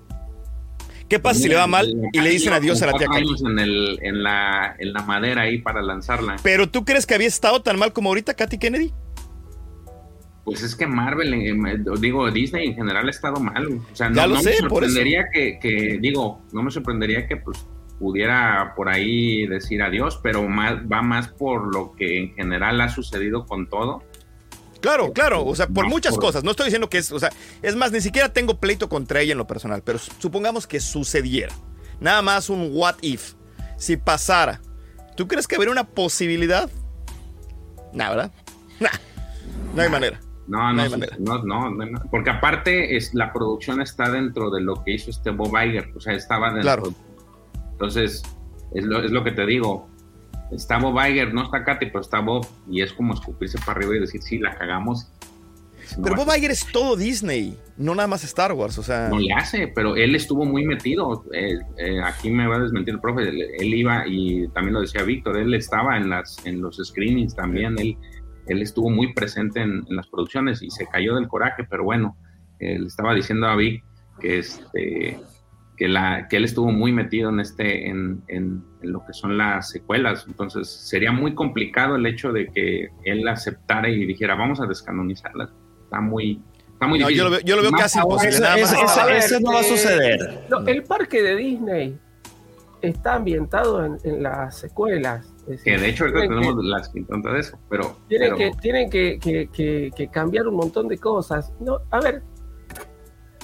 ¿Qué 1.10 1.20
pasa 1.20 1.40
si 1.40 1.48
le 1.48 1.56
va 1.56 1.68
mal 1.68 1.88
y 2.14 2.20
le 2.20 2.30
dicen 2.32 2.52
adiós 2.54 2.82
a 2.82 2.88
la 2.88 2.94
tía 2.94 3.08
Katy? 3.08 3.20
años 3.20 3.42
en, 3.48 3.60
el, 3.60 4.00
en, 4.02 4.24
la, 4.24 4.76
en 4.80 4.92
la 4.94 5.04
madera 5.04 5.44
ahí 5.44 5.60
para 5.60 5.82
lanzarla. 5.84 6.36
Pero 6.42 6.68
tú 6.70 6.84
crees 6.84 7.06
que 7.06 7.14
había 7.14 7.28
estado 7.28 7.62
tan 7.62 7.78
mal 7.78 7.94
como 7.94 8.10
ahorita 8.10 8.34
Katy 8.34 8.58
Kennedy? 8.58 8.92
Pues 10.46 10.62
es 10.62 10.76
que 10.76 10.86
Marvel, 10.86 11.34
eh, 11.34 11.78
digo, 12.00 12.30
Disney 12.30 12.68
en 12.68 12.76
general 12.76 13.08
ha 13.08 13.10
estado 13.10 13.40
mal. 13.40 13.82
O 13.92 13.96
sea, 13.96 14.10
no, 14.10 14.16
Ya 14.16 14.28
lo 14.28 14.36
no 14.36 14.42
sé, 14.42 14.52
me 14.52 14.58
sorprendería 14.70 15.26
que, 15.34 15.58
que, 15.60 15.98
digo, 16.00 16.42
no 16.54 16.62
me 16.64 16.70
sorprendería 16.72 17.28
que 17.28 17.38
pues 17.38 17.66
pudiera 18.00 18.74
por 18.76 18.88
ahí 18.90 19.48
decir 19.48 19.82
adiós, 19.82 20.20
pero 20.22 20.48
más, 20.48 20.76
va 20.92 21.02
más 21.02 21.30
por 21.30 21.74
lo 21.74 21.94
que 21.94 22.20
en 22.20 22.34
general 22.36 22.80
ha 22.82 22.90
sucedido 22.90 23.46
con 23.48 23.68
todo. 23.68 24.04
Claro, 24.82 25.14
claro, 25.14 25.44
o 25.46 25.56
sea, 25.56 25.66
por 25.68 25.86
No, 25.86 25.90
muchas 25.90 26.14
por- 26.14 26.26
cosas. 26.26 26.44
No 26.44 26.52
estoy 26.52 26.66
diciendo 26.66 26.90
que 26.90 27.00
es, 27.00 27.12
o 27.12 27.18
sea, 27.20 27.32
es 27.64 27.76
más, 27.76 27.92
ni 27.92 28.02
siquiera 28.02 28.32
tengo 28.32 28.60
pleito 28.60 28.88
contra 28.88 29.22
ella 29.22 29.32
en 29.32 29.40
lo 29.40 29.48
personal, 29.48 29.82
pero 29.84 29.98
supongamos 29.98 30.68
que 30.68 30.80
sucediera. 30.80 31.54
Nada 32.00 32.22
más 32.22 32.50
un 32.52 32.70
what 32.72 32.96
if. 33.02 33.34
Si 33.78 33.98
pasara, 33.98 34.62
¿tú 35.18 35.28
crees 35.28 35.48
que 35.48 35.56
habría 35.56 35.72
una 35.72 35.86
posibilidad? 35.86 36.70
Nah, 37.94 38.10
¿verdad? 38.10 38.32
Nah, 38.80 38.90
no 39.74 39.82
hay 39.82 39.90
manera. 39.90 40.20
No, 40.48 40.72
No 40.74 40.88
no, 41.20 41.70
no, 41.70 41.70
no, 41.72 42.02
porque 42.12 42.30
aparte 42.30 42.96
es 42.96 43.14
la 43.14 43.34
producción 43.34 43.82
está 43.82 44.10
dentro 44.12 44.52
de 44.52 44.62
lo 44.62 44.84
que 44.84 44.94
hizo 44.94 45.10
este 45.10 45.32
Bob 45.32 45.52
Iger, 45.58 45.92
o 45.96 46.00
sea, 46.00 46.14
estaba 46.14 46.54
dentro. 46.54 46.62
Claro. 46.62 46.94
Entonces, 47.72 48.24
es 48.74 48.84
lo, 48.84 49.04
es 49.04 49.12
lo 49.12 49.24
que 49.24 49.32
te 49.32 49.46
digo. 49.46 49.88
Está 50.52 50.78
Bob 50.78 51.00
Iger, 51.04 51.34
no 51.34 51.44
está 51.44 51.64
Katy, 51.64 51.88
pero 51.88 52.02
está 52.02 52.20
Bob, 52.20 52.46
y 52.70 52.82
es 52.82 52.94
como 52.94 53.14
escupirse 53.14 53.58
para 53.60 53.80
arriba 53.80 53.96
y 53.96 54.00
decir, 54.02 54.22
sí, 54.22 54.38
la 54.38 54.56
cagamos. 54.56 55.12
No 55.98 56.04
Pero 56.04 56.16
Bob 56.16 56.36
Iger 56.36 56.52
es 56.52 56.66
todo 56.72 56.96
Disney, 56.96 57.58
no 57.78 57.96
nada 57.96 58.08
más 58.08 58.24
Star 58.24 58.54
Wars, 58.54 58.78
o 58.78 58.84
sea. 58.84 59.10
no 59.10 59.20
le 59.20 59.34
hace, 59.34 59.68
pero 59.68 59.96
él 59.96 60.16
estuvo 60.16 60.46
muy 60.46 60.66
metido. 60.66 61.26
Eh, 61.34 61.58
eh, 61.78 62.02
aquí 62.04 62.30
me 62.30 62.48
va 62.48 62.58
a 62.58 62.60
desmentir 62.60 62.94
el 62.94 63.00
profe. 63.00 63.24
Él, 63.30 63.42
él 63.60 63.74
iba, 63.74 64.04
y 64.08 64.48
también 64.50 64.76
lo 64.76 64.82
decía 64.82 65.04
Víctor, 65.04 65.38
él 65.38 65.54
estaba 65.56 65.98
en, 65.98 66.10
las, 66.10 66.38
en 66.46 66.62
los 66.62 66.78
screenings 66.84 67.36
también. 67.36 67.76
Él, 67.80 67.98
él 68.48 68.62
estuvo 68.62 68.90
muy 68.90 69.14
presente 69.14 69.62
en, 69.62 69.86
en 69.90 69.96
las 69.96 70.08
producciones 70.08 70.62
y 70.62 70.70
se 70.70 70.88
cayó 70.88 71.16
del 71.16 71.28
coraje, 71.28 71.64
pero 71.70 71.84
bueno, 71.84 72.16
él 72.60 72.86
estaba 72.88 73.14
diciendo 73.14 73.48
a 73.48 73.56
Vic 73.56 73.84
que, 74.20 74.40
este, 74.40 75.20
que, 75.78 75.88
la, 75.88 76.28
que 76.30 76.38
él 76.38 76.46
estuvo 76.46 76.72
muy 76.72 76.92
metido 76.94 77.30
en, 77.30 77.40
este, 77.42 77.90
en, 77.90 78.22
en- 78.28 78.64
en 78.82 78.92
lo 78.92 79.06
que 79.06 79.14
son 79.14 79.38
las 79.38 79.70
secuelas. 79.72 80.26
Entonces 80.28 80.70
sería 80.70 81.12
muy 81.12 81.34
complicado 81.36 81.96
el 81.98 82.06
hecho 82.06 82.32
de 82.32 82.48
que 82.48 82.90
él 83.04 83.28
aceptara 83.28 83.90
y 83.90 84.06
dijera, 84.06 84.36
vamos 84.36 84.62
a 84.62 84.68
descanonizarlas. 84.68 85.50
Está 85.84 86.00
muy, 86.00 86.42
está 86.74 86.88
muy 86.88 87.00
No, 87.00 87.08
difícil. 87.08 87.18
yo 87.18 87.24
lo 87.26 87.30
veo, 87.32 87.40
yo 87.42 87.56
lo 87.58 87.62
veo 87.64 87.72
Más 87.72 87.82
casi 87.82 88.00
imposible. 88.00 88.36
Eso, 88.36 88.44
Nada 88.44 88.58
más 88.58 88.72
eso- 88.74 88.86
estaba- 88.86 89.12
eso- 89.18 89.36
eso 89.36 89.40
no 89.42 89.52
va 89.54 89.60
a 89.60 89.62
Eh, 89.62 89.64
suceder. 89.70 90.46
No, 90.50 90.60
el 90.68 90.84
parque 90.84 91.22
de 91.22 91.36
Disney 91.36 91.98
está 92.82 93.16
ambientado 93.16 93.84
en, 93.86 93.98
en 94.04 94.24
las 94.24 94.58
secuelas. 94.60 95.28
Es 95.48 95.64
Que 95.64 95.78
de 95.78 95.90
hecho 95.90 96.06
ahorita 96.06 96.20
tienen 96.22 96.38
que- 96.40 96.46
tenemos 96.46 96.66
las 96.66 96.90
pintontas 96.90 97.34
de 97.34 97.40
eso, 97.40 97.60
pero, 97.70 97.96
Tienen, 98.08 98.36
pero 98.36 98.38
que, 98.38 98.58
tienen 98.62 98.90
que, 98.90 99.20
que- 99.20 99.48
que- 99.54 99.92
que 99.96 100.08
cambiar 100.10 100.48
un 100.48 100.56
montón 100.56 100.88
de 100.88 100.98
cosas. 100.98 101.52
No, 101.60 101.80
a 101.92 102.00
ver, 102.00 102.24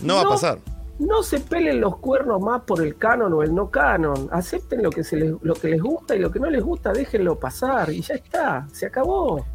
No 0.02 0.16
va 0.16 0.22
a 0.22 0.30
pasar. 0.30 0.58
no 1.00 1.22
se 1.24 1.40
pelen 1.40 1.80
los 1.80 1.98
cuernos 1.98 2.42
más 2.42 2.62
por 2.64 2.82
el 2.82 2.96
canon 2.98 3.34
o 3.34 3.44
el 3.44 3.54
no 3.54 3.70
canon. 3.70 4.30
Acepten 4.32 4.82
lo 4.82 4.90
que, 4.90 5.04
se 5.04 5.16
les, 5.16 5.34
lo 5.42 5.54
que 5.54 5.68
les 5.70 5.82
gusta 5.82 6.16
y 6.16 6.20
lo 6.20 6.32
que 6.32 6.40
no 6.40 6.50
les 6.50 6.64
gusta, 6.64 6.92
déjenlo 6.92 7.40
pasar. 7.40 7.92
Y 7.92 8.02
ya 8.02 8.16
está, 8.16 8.68
se 8.72 8.88
acabó. 8.88 9.46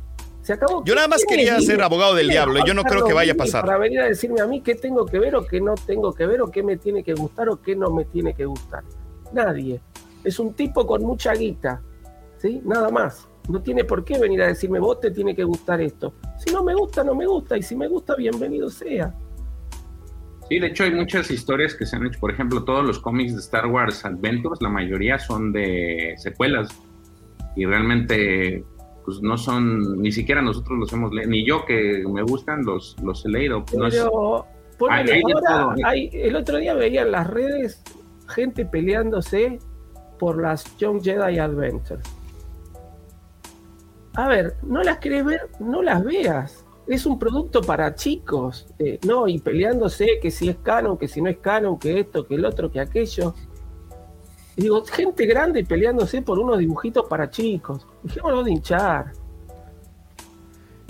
Se 0.42 0.52
acabó. 0.52 0.84
Yo 0.84 0.94
nada 0.94 1.08
más 1.08 1.24
¿Quién 1.24 1.40
quería 1.40 1.60
ser 1.60 1.82
abogado 1.82 2.14
del 2.14 2.28
¿Quién 2.28 2.38
es 2.38 2.44
diablo 2.44 2.60
y 2.60 2.68
yo 2.68 2.74
no 2.74 2.84
creo 2.84 3.04
que 3.04 3.12
vaya 3.12 3.32
a 3.32 3.36
pasar. 3.36 3.64
Para 3.66 3.78
venir 3.78 4.00
a 4.00 4.06
decirme 4.06 4.40
a 4.40 4.46
mí 4.46 4.60
qué 4.60 4.76
tengo 4.76 5.04
que 5.04 5.18
ver 5.18 5.34
o 5.34 5.44
qué 5.44 5.60
no 5.60 5.74
tengo 5.74 6.12
que 6.12 6.24
ver 6.26 6.40
o 6.42 6.50
qué 6.52 6.62
me 6.62 6.76
tiene 6.76 7.02
que 7.02 7.14
gustar 7.14 7.48
o 7.48 7.60
qué 7.60 7.74
no 7.74 7.90
me 7.90 8.04
tiene 8.04 8.32
que 8.34 8.44
gustar. 8.44 8.84
Nadie. 9.32 9.80
Es 10.22 10.38
un 10.38 10.54
tipo 10.54 10.86
con 10.86 11.02
mucha 11.02 11.32
guita. 11.34 11.82
¿Sí? 12.46 12.60
Nada 12.64 12.90
más. 12.90 13.28
No 13.48 13.60
tiene 13.62 13.84
por 13.84 14.04
qué 14.04 14.18
venir 14.18 14.42
a 14.42 14.48
decirme, 14.48 14.78
vos 14.78 15.00
te 15.00 15.10
tiene 15.10 15.34
que 15.34 15.44
gustar 15.44 15.80
esto. 15.80 16.14
Si 16.38 16.52
no 16.52 16.62
me 16.64 16.74
gusta, 16.74 17.02
no 17.04 17.14
me 17.14 17.26
gusta. 17.26 17.56
Y 17.56 17.62
si 17.62 17.74
me 17.76 17.88
gusta, 17.88 18.14
bienvenido 18.16 18.68
sea. 18.70 19.14
sí, 20.48 20.58
de 20.60 20.68
hecho 20.68 20.84
hay 20.84 20.92
muchas 20.92 21.28
historias 21.30 21.74
que 21.74 21.84
se 21.86 21.96
han 21.96 22.06
hecho, 22.06 22.20
por 22.20 22.30
ejemplo, 22.30 22.62
todos 22.64 22.84
los 22.84 22.98
cómics 23.00 23.32
de 23.34 23.40
Star 23.40 23.66
Wars 23.66 24.04
Adventures, 24.04 24.62
la 24.62 24.68
mayoría 24.68 25.18
son 25.18 25.52
de 25.52 26.14
secuelas 26.18 26.68
y 27.56 27.64
realmente 27.66 28.64
pues 29.04 29.20
no 29.22 29.36
son, 29.38 30.00
ni 30.02 30.10
siquiera 30.12 30.42
nosotros 30.42 30.78
los 30.78 30.92
hemos 30.92 31.12
leído, 31.12 31.30
ni 31.30 31.44
yo 31.46 31.64
que 31.64 32.04
me 32.12 32.22
gustan 32.22 32.64
los, 32.64 32.96
los 33.02 33.24
he 33.24 33.28
leído. 33.28 33.64
No 33.76 33.86
es- 33.88 33.94
Pero 33.94 34.46
ponele, 34.78 35.12
Hay- 35.14 35.18
hay 35.18 35.22
de 35.22 35.32
ahora, 35.32 35.74
todo, 35.74 35.86
hay- 35.86 36.10
el 36.12 36.36
otro 36.36 36.56
día 36.58 36.74
veía 36.74 37.02
en 37.02 37.10
las 37.12 37.26
redes 37.28 37.82
gente 38.28 38.64
peleándose 38.66 39.58
por 40.18 40.40
las 40.40 40.76
Young 40.78 41.02
Jedi 41.02 41.38
Adventures. 41.38 42.02
A 44.16 44.28
ver, 44.28 44.56
no 44.62 44.82
las 44.82 44.98
querés 44.98 45.24
ver, 45.24 45.50
no 45.60 45.82
las 45.82 46.02
veas. 46.02 46.64
Es 46.86 47.04
un 47.04 47.18
producto 47.18 47.60
para 47.60 47.94
chicos, 47.94 48.66
eh, 48.78 48.98
no, 49.06 49.28
y 49.28 49.38
peleándose 49.38 50.18
que 50.22 50.30
si 50.30 50.48
es 50.48 50.56
canon, 50.62 50.96
que 50.96 51.06
si 51.06 51.20
no 51.20 51.28
es 51.28 51.38
canon, 51.38 51.78
que 51.78 52.00
esto, 52.00 52.26
que 52.26 52.36
el 52.36 52.44
otro, 52.44 52.70
que 52.72 52.80
aquello. 52.80 53.34
Digo, 54.56 54.82
gente 54.86 55.26
grande 55.26 55.64
peleándose 55.64 56.22
por 56.22 56.38
unos 56.38 56.58
dibujitos 56.58 57.06
para 57.08 57.28
chicos. 57.28 57.86
Dejémonos 58.02 58.44
de 58.46 58.52
hinchar. 58.52 59.12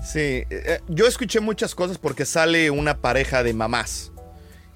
Sí, 0.04 0.20
eh, 0.20 0.46
eh, 0.50 0.80
yo 0.86 1.06
escuché 1.06 1.40
muchas 1.40 1.74
cosas 1.74 1.98
porque 1.98 2.24
sale 2.24 2.70
una 2.70 3.00
pareja 3.00 3.42
de 3.42 3.54
mamás. 3.54 4.12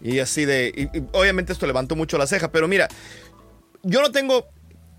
Y 0.01 0.19
así 0.19 0.45
de. 0.45 0.91
obviamente 1.13 1.53
esto 1.53 1.67
levantó 1.67 1.95
mucho 1.95 2.19
la 2.19 2.27
ceja, 2.27 2.51
pero 2.51 2.67
mira, 2.67 2.89
yo 3.83 4.01
no 4.03 4.11
tengo. 4.11 4.49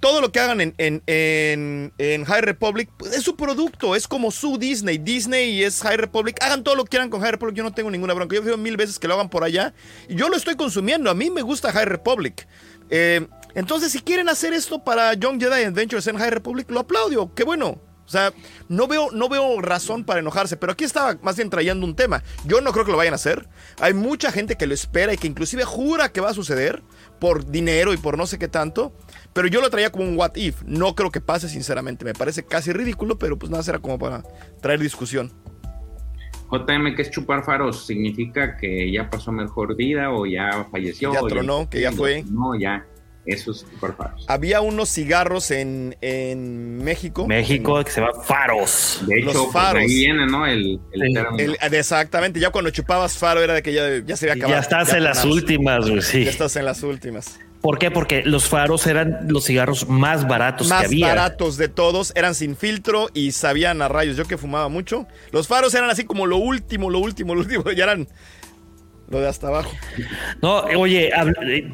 Todo 0.02 0.19
lo 0.19 0.32
que 0.34 0.40
hagan 0.41 0.60
en, 0.60 0.73
en, 0.78 1.02
en- 1.07 1.94
en 1.98 2.26
High 2.26 2.41
Republic 2.41 2.90
pues, 2.98 3.14
es 3.14 3.23
su 3.23 3.38
producto, 3.38 3.95
es 3.95 4.07
como 4.07 4.32
su 4.32 4.57
Disney. 4.57 4.98
Disney 4.98 5.52
y 5.52 5.64
es 5.64 5.80
High 5.82 5.95
Republic. 5.95 6.38
Hagan 6.44 6.64
todo 6.64 6.76
lo 6.76 6.84
que 6.84 6.90
quieran 6.90 7.10
con 7.10 7.22
High 7.22 7.32
Republic, 7.32 7.56
yo 7.56 7.64
no 7.64 7.72
tengo 7.72 7.90
ninguna 7.90 8.14
bronca. 8.14 8.36
Yo 8.36 8.41
veo 8.44 8.57
mil 8.57 8.76
veces 8.76 8.99
que 8.99 9.07
lo 9.07 9.14
hagan 9.14 9.30
por 9.30 9.44
allá 9.45 9.73
y 10.10 10.15
yo 10.15 10.28
lo 10.28 10.36
estoy 10.36 10.56
consumiendo. 10.56 11.10
A 11.10 11.14
mí 11.14 11.30
me 11.30 11.41
gusta 11.44 11.72
High 11.72 11.86
Republic. 11.86 12.48
Eh, 12.90 13.26
entonces, 13.56 13.91
si 13.91 13.99
quieren 14.02 14.28
hacer 14.28 14.53
esto 14.53 14.84
para 14.84 15.14
Young 15.14 15.40
Jedi 15.40 15.64
Adventures 15.64 16.07
en 16.07 16.18
High 16.18 16.32
Republic, 16.32 16.69
lo 16.72 16.80
aplaudo. 16.82 17.34
Qué 17.34 17.44
bueno. 17.44 17.80
O 18.03 18.10
sea, 18.11 18.34
no 18.68 18.88
veo, 18.88 19.10
no 19.11 19.30
veo 19.30 19.61
razón 19.61 20.03
para 20.03 20.19
enojarse, 20.19 20.57
pero 20.57 20.73
aquí 20.73 20.84
estaba 20.84 21.18
más 21.22 21.38
bien 21.38 21.49
trayendo 21.49 21.86
un 21.86 21.95
tema. 21.95 22.23
Yo 22.44 22.60
no 22.60 22.73
creo 22.73 22.84
que 22.84 22.91
lo 22.91 22.98
vayan 22.98 23.14
a 23.14 23.15
hacer. 23.15 23.48
Hay 23.80 23.94
mucha 23.94 24.34
gente 24.34 24.57
que 24.57 24.68
lo 24.68 24.73
espera 24.73 25.14
y 25.14 25.18
que 25.18 25.28
inclusive 25.28 25.64
jura 25.64 26.10
que 26.11 26.19
va 26.19 26.32
a 26.32 26.34
suceder 26.34 26.84
por 27.19 27.45
dinero 27.49 27.94
y 27.94 27.98
por 27.98 28.18
no 28.18 28.28
sé 28.28 28.38
qué 28.38 28.49
tanto. 28.49 28.94
Pero 29.33 29.47
yo 29.47 29.61
lo 29.61 29.69
traía 29.69 29.91
como 29.91 30.03
un 30.05 30.17
what 30.17 30.35
if. 30.35 30.61
No 30.65 30.93
creo 30.95 31.09
que 31.11 31.21
pase, 31.21 31.47
sinceramente. 31.47 32.03
Me 32.05 32.13
parece 32.13 32.43
casi 32.43 32.73
ridículo, 32.73 33.17
pero 33.17 33.37
pues 33.39 33.49
nada, 33.49 33.63
será 33.63 33.79
como 33.79 33.97
para 33.97 34.23
traer 34.61 34.79
discusión. 34.79 35.31
JM, 36.51 36.95
que 36.95 37.01
es 37.03 37.11
chupar 37.11 37.45
faros? 37.45 37.85
¿Significa 37.85 38.57
que 38.57 38.91
ya 38.91 39.09
pasó 39.09 39.31
mejor 39.31 39.75
vida 39.77 40.11
o 40.11 40.25
ya 40.25 40.67
falleció? 40.69 41.13
Ya 41.13 41.21
tronó, 41.21 41.69
que 41.69 41.79
ya 41.81 41.91
fue. 41.93 42.23
No, 42.29 42.59
ya. 42.59 42.85
Eso 43.25 43.51
es 43.51 43.63
chupar 43.71 43.95
faros. 43.95 44.25
Había 44.27 44.59
unos 44.61 44.89
cigarros 44.89 45.51
en, 45.51 45.95
en 46.01 46.77
México. 46.83 47.25
México, 47.27 47.81
que 47.85 47.91
se 47.91 48.01
llama 48.01 48.21
Faros. 48.23 49.01
De 49.07 49.21
Los 49.21 49.33
hecho, 49.35 49.43
pues, 49.43 49.53
faros. 49.53 49.81
ahí 49.83 49.87
viene, 49.87 50.25
¿no? 50.25 50.45
El, 50.45 50.81
el 50.91 51.07
Sí. 51.07 51.13
término. 51.13 51.37
El- 51.61 51.73
exactamente, 51.73 52.39
ya 52.39 52.49
cuando 52.49 52.71
chupabas 52.71 53.17
faro 53.17 53.41
era 53.41 53.53
de 53.53 53.61
que 53.61 53.71
ya, 53.73 53.83
ya 54.05 54.17
se 54.17 54.25
había 54.29 54.43
acabado. 54.43 54.59
ya 54.59 54.61
estás 54.61 54.93
en 54.93 55.03
las 55.05 55.23
últimas, 55.23 55.87
güey, 55.87 56.01
sí. 56.01 56.23
Ya 56.25 56.31
estás 56.31 56.55
en 56.57 56.65
las 56.65 56.81
últimas. 56.83 57.39
¿Por 57.61 57.77
qué? 57.77 57.91
Porque 57.91 58.23
los 58.23 58.49
faros 58.49 58.88
eran 58.88 59.27
los 59.27 59.45
cigarros 59.45 59.88
más 59.88 60.27
baratos 60.27 60.67
que 60.67 60.73
más 60.73 60.85
había. 60.85 61.07
baratos 61.07 61.57
de 61.57 61.67
todos, 61.67 62.11
eran 62.15 62.33
sin 62.33 62.55
filtro 62.55 63.09
y 63.13 63.31
sabían 63.33 63.81
a 63.81 63.88
rayos. 63.88 64.17
Yo 64.17 64.25
que 64.25 64.38
fumaba 64.38 64.67
mucho. 64.67 65.07
Los 65.31 65.47
faros 65.47 65.73
eran 65.75 65.89
así 65.89 66.03
como 66.03 66.25
lo 66.25 66.38
último, 66.38 66.89
lo 66.89 66.99
último, 66.99 67.35
lo 67.35 67.41
último. 67.41 67.63
Ya 67.75 67.83
eran 67.85 68.07
lo 69.09 69.19
de 69.19 69.27
hasta 69.27 69.47
abajo. 69.47 69.71
No, 70.41 70.61
oye, 70.77 71.09
eh, 71.09 71.71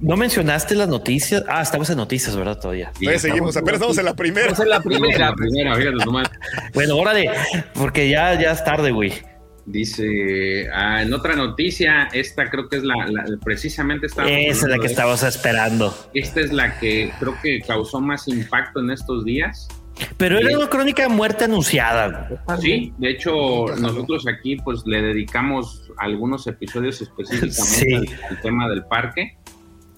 no 0.00 0.16
mencionaste 0.16 0.74
las 0.74 0.88
noticias. 0.88 1.44
Ah, 1.48 1.62
estamos 1.62 1.88
en 1.90 1.96
noticias, 1.96 2.36
¿verdad? 2.36 2.58
Todavía. 2.58 2.90
Sí, 2.94 3.04
Todavía 3.04 3.20
seguimos, 3.20 3.56
apenas 3.56 3.74
estamos 3.74 3.98
en 3.98 4.04
la 4.04 4.14
primera. 4.14 4.52
Esa 4.52 4.62
es 4.64 4.68
la 4.68 4.82
primera. 4.82 5.30
La 5.30 5.34
primera, 5.34 5.74
fíjate 5.74 6.04
nomás. 6.04 6.30
Bueno, 6.74 6.96
órale, 6.96 7.30
porque 7.74 8.08
ya, 8.08 8.38
ya 8.38 8.52
es 8.52 8.62
tarde, 8.64 8.90
güey. 8.90 9.12
Dice, 9.66 10.68
ah, 10.72 11.02
en 11.02 11.12
otra 11.12 11.34
noticia, 11.34 12.08
esta 12.12 12.48
creo 12.48 12.68
que 12.68 12.76
es 12.76 12.84
la, 12.84 12.94
la- 13.08 13.24
precisamente 13.44 14.06
esta. 14.06 14.28
Esa 14.28 14.66
es 14.66 14.70
la 14.70 14.78
que 14.78 14.86
estabas 14.86 15.22
esperando. 15.24 15.92
Esta 16.14 16.40
es 16.40 16.52
la 16.52 16.78
que 16.78 17.10
creo 17.18 17.34
que 17.42 17.60
causó 17.62 18.00
más 18.00 18.28
impacto 18.28 18.78
en 18.80 18.90
estos 18.90 19.24
días. 19.24 19.66
Pero 20.18 20.38
era 20.38 20.56
una 20.56 20.68
crónica 20.68 21.02
de 21.02 21.08
muerte 21.08 21.44
anunciada. 21.44 22.28
Sí, 22.60 22.92
de 22.98 23.10
hecho, 23.10 23.66
nosotros 23.80 24.26
aquí 24.28 24.56
pues 24.56 24.82
le 24.86 25.02
dedicamos 25.02 25.90
algunos 25.98 26.46
episodios 26.46 27.00
específicamente 27.00 27.54
Sí. 27.62 27.92
al, 27.94 28.06
al 28.30 28.40
tema 28.42 28.68
del 28.68 28.84
parque. 28.84 29.36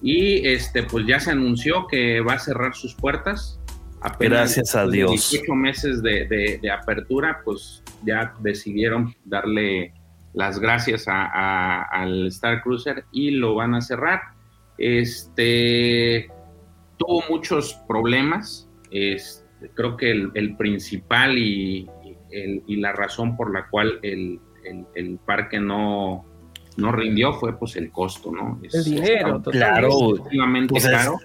Y 0.01 0.47
este, 0.47 0.83
pues 0.83 1.05
ya 1.05 1.19
se 1.19 1.31
anunció 1.31 1.85
que 1.85 2.21
va 2.21 2.33
a 2.33 2.39
cerrar 2.39 2.73
sus 2.73 2.95
puertas. 2.95 3.59
Gracias 4.19 4.73
a 4.75 4.87
Dios. 4.87 5.11
18 5.11 5.53
meses 5.53 6.01
de, 6.01 6.25
de- 6.27 6.59
de 6.61 6.71
apertura, 6.71 7.41
pues 7.43 7.83
ya 8.05 8.33
decidieron 8.39 9.13
darle 9.25 9.93
las 10.33 10.59
gracias 10.59 11.07
a- 11.07 11.25
a- 11.25 11.83
al 11.83 12.27
Star 12.27 12.61
Cruiser 12.61 13.05
y 13.11 13.31
lo 13.31 13.55
van 13.55 13.75
a 13.75 13.81
cerrar. 13.81 14.21
Este 14.77 16.29
tuvo 16.97 17.23
muchos 17.29 17.73
problemas. 17.87 18.67
Este, 18.91 19.69
creo 19.73 19.97
que 19.97 20.11
el, 20.11 20.31
el 20.35 20.55
principal 20.57 21.37
y, 21.37 21.89
el- 22.31 22.63
y 22.67 22.75
la 22.77 22.91
razón 22.93 23.35
por 23.37 23.51
la 23.53 23.67
cual 23.69 23.99
el, 24.03 24.39
el- 24.65 24.85
el 24.95 25.17
parque 25.25 25.59
no, 25.59 26.25
no 26.77 26.91
rindió 26.91 27.33
fue 27.33 27.57
pues 27.57 27.75
el 27.75 27.91
costo, 27.91 28.31
¿no? 28.31 28.59
Es- 28.63 28.75
El 28.75 28.83
dinero, 28.85 29.41
Claro, 29.43 29.89
pues 30.67 30.85
es- 30.85 30.91
caro. 30.91 31.17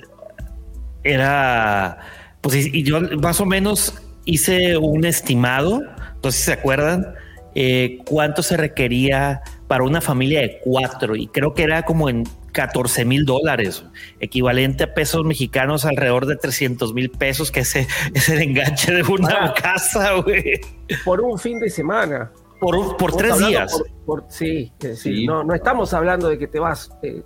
era, 1.03 1.99
pues 2.41 2.67
y 2.75 2.83
yo 2.83 3.01
más 3.21 3.41
o 3.41 3.47
menos 3.47 4.01
hice 4.25 4.77
un 4.77 5.05
estimado, 5.05 5.81
entonces 6.25 6.41
si 6.41 6.47
se 6.47 6.53
acuerdan, 6.55 7.15
eh, 7.55 7.99
cuánto 8.07 8.43
se 8.43 8.57
requería 8.57 9.43
para 9.69 9.85
una 9.85 10.01
familia 10.01 10.41
de 10.41 10.59
cuatro 10.65 11.15
y 11.17 11.27
creo 11.29 11.53
que 11.53 11.63
era 11.65 11.83
como 11.83 12.09
en 12.09 12.25
14 12.53 13.05
mil 13.05 13.27
dólares, 13.27 13.85
equivalente 14.21 14.85
a 14.85 14.95
pesos 14.95 15.23
mexicanos 15.27 15.85
alrededor 15.85 16.25
de 16.25 16.37
300 16.37 16.95
mil 16.95 17.11
pesos, 17.11 17.51
que 17.51 17.61
ese 17.61 17.87
es 18.15 18.29
el 18.31 18.41
enganche 18.41 18.93
de 18.93 19.03
una 19.03 19.29
Ah. 19.49 19.55
casa, 19.55 20.15
güey, 20.15 20.61
Por 21.05 21.21
un 21.21 21.39
fin 21.39 21.59
de 21.61 21.69
semana. 21.69 22.31
por, 22.59 22.75
un- 22.75 22.97
por 22.97 23.11
Estamos 23.11 23.37
tres 23.39 23.49
días. 23.49 23.73
por- 23.73 23.91
por- 24.07 24.25
sí, 24.31 24.73
es 24.81 24.89
decir, 24.89 25.15
Sí. 25.17 25.27
No, 25.27 25.45
no 25.45 25.53
estamos 25.55 25.93
hablando 25.93 26.29
de 26.31 26.39
que 26.39 26.47
te 26.47 26.59
vas 26.59 26.91
eh, 27.03 27.23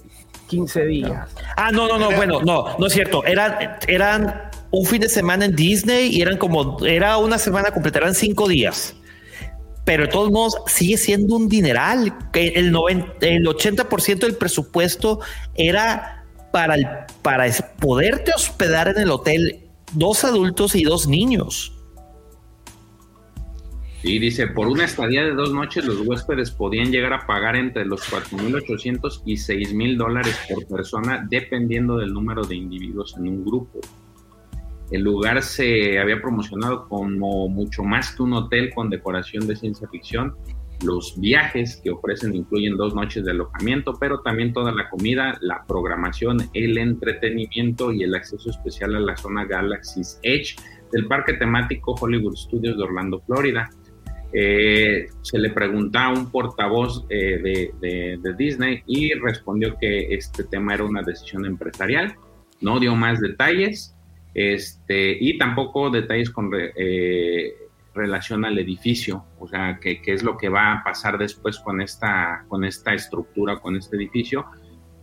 15 0.49 0.87
días. 0.87 1.29
Ah, 1.57 1.71
no, 1.71 1.87
no, 1.87 1.99
no, 1.99 2.11
bueno, 2.17 2.41
no, 2.43 2.77
no 2.79 2.87
es 2.87 2.93
cierto. 2.93 3.25
Eran, 3.25 3.77
eran 3.87 4.48
un 4.71 4.87
fin 4.87 5.01
de 5.01 5.09
semana 5.09 5.45
en 5.45 5.57
Disney 5.57 6.15
y 6.15 6.23
eran 6.23 6.37
como, 6.37 6.85
era 6.85 7.17
una 7.19 7.39
semana 7.39 7.71
completa, 7.71 7.99
eran 7.99 8.15
cinco 8.15 8.49
días. 8.49 8.95
Pero 9.85 10.05
de 10.05 10.11
todos 10.11 10.31
modos 10.31 10.57
sigue 10.67 10.99
siendo 10.99 11.37
un 11.37 11.49
dineral. 11.49 12.15
Que 12.33 12.49
el, 12.49 12.73
90, 12.73 13.27
el 13.27 13.47
80% 13.47 14.19
del 14.19 14.37
presupuesto 14.37 15.21
era 15.55 16.27
para, 16.53 16.75
el, 16.75 16.87
para 17.23 17.47
poderte 17.81 18.33
hospedar 18.37 18.89
en 18.89 18.99
el 18.99 19.11
hotel 19.11 19.61
dos 19.95 20.25
adultos 20.25 20.75
y 20.75 20.83
dos 20.83 21.09
niños. 21.09 21.73
Sí, 24.03 24.19
dice, 24.19 24.47
por 24.47 24.69
una 24.69 24.85
estadía 24.85 25.25
de 25.25 25.33
dos 25.33 25.53
noches 25.53 25.85
los 25.85 26.07
huéspedes 26.07 26.53
podían 26.53 26.93
llegar 26.93 27.13
a 27.13 27.27
pagar 27.27 27.57
entre 27.57 27.85
los 27.85 28.01
4.800 28.13 29.23
y 29.25 29.35
6.000 29.35 29.97
dólares 29.97 30.39
por 30.49 30.67
persona, 30.67 31.27
dependiendo 31.29 31.97
del 31.97 32.13
número 32.13 32.45
de 32.45 32.55
individuos 32.55 33.17
en 33.17 33.27
un 33.27 33.45
grupo. 33.45 33.81
El 34.91 35.03
lugar 35.03 35.43
se 35.43 35.99
había 35.99 36.21
promocionado 36.21 36.89
como 36.89 37.49
mucho 37.49 37.83
más 37.83 38.15
que 38.15 38.23
un 38.23 38.33
hotel 38.33 38.73
con 38.75 38.89
decoración 38.89 39.47
de 39.47 39.57
ciencia 39.57 39.89
ficción. 39.89 40.35
Los 40.83 41.19
viajes 41.21 41.81
que 41.83 41.91
ofrecen 41.91 42.35
incluyen 42.35 42.77
dos 42.77 42.95
noches 42.95 43.25
de 43.25 43.33
alojamiento, 43.33 43.95
pero 43.99 44.21
también 44.21 44.53
toda 44.53 44.73
la 44.73 44.89
comida, 44.89 45.37
la 45.41 45.65
programación, 45.67 46.39
el 46.55 46.79
entretenimiento 46.79 47.93
y 47.93 48.05
el 48.05 48.15
acceso 48.15 48.49
especial 48.49 48.95
a 48.95 49.01
la 49.01 49.17
zona 49.17 49.45
Galaxy's 49.45 50.21
Edge 50.23 50.55
del 50.93 51.07
parque 51.07 51.35
temático 51.35 51.95
Hollywood 52.01 52.37
Studios 52.37 52.77
de 52.77 52.83
Orlando, 52.85 53.21
Florida. 53.27 53.69
Eh, 54.33 55.07
se 55.23 55.39
le 55.39 55.51
preguntó 55.51 55.99
a 55.99 56.11
un 56.11 56.31
portavoz 56.31 57.05
eh, 57.09 57.73
de, 57.81 58.35
Disney 58.37 58.83
y 58.87 59.15
respondió 59.15 59.77
que 59.81 60.15
este 60.15 60.45
tema 60.45 60.75
era 60.75 60.85
una 60.85 61.03
decisión 61.03 61.45
empresarial. 61.45 62.15
No 62.61 62.79
dio 62.79 62.95
más 62.95 63.21
detalles 63.21 63.98
este, 64.35 65.17
y 65.19 65.39
tampoco 65.39 65.91
detalles 65.91 66.31
con 66.31 66.51
eh, 66.55 67.55
relación 67.95 68.45
al 68.45 68.59
edificio, 68.59 69.25
o 69.39 69.49
sea, 69.49 69.79
qué 69.81 70.01
qué 70.01 70.13
es 70.13 70.23
lo 70.23 70.37
que 70.37 70.49
va 70.49 70.73
a 70.73 70.85
pasar 70.85 71.19
después 71.19 71.59
con 71.59 71.81
esta, 71.81 72.45
con 72.49 72.65
esta 72.65 72.95
estructura, 72.95 73.59
con 73.59 73.77
este 73.77 73.97
edificio. 73.97 74.47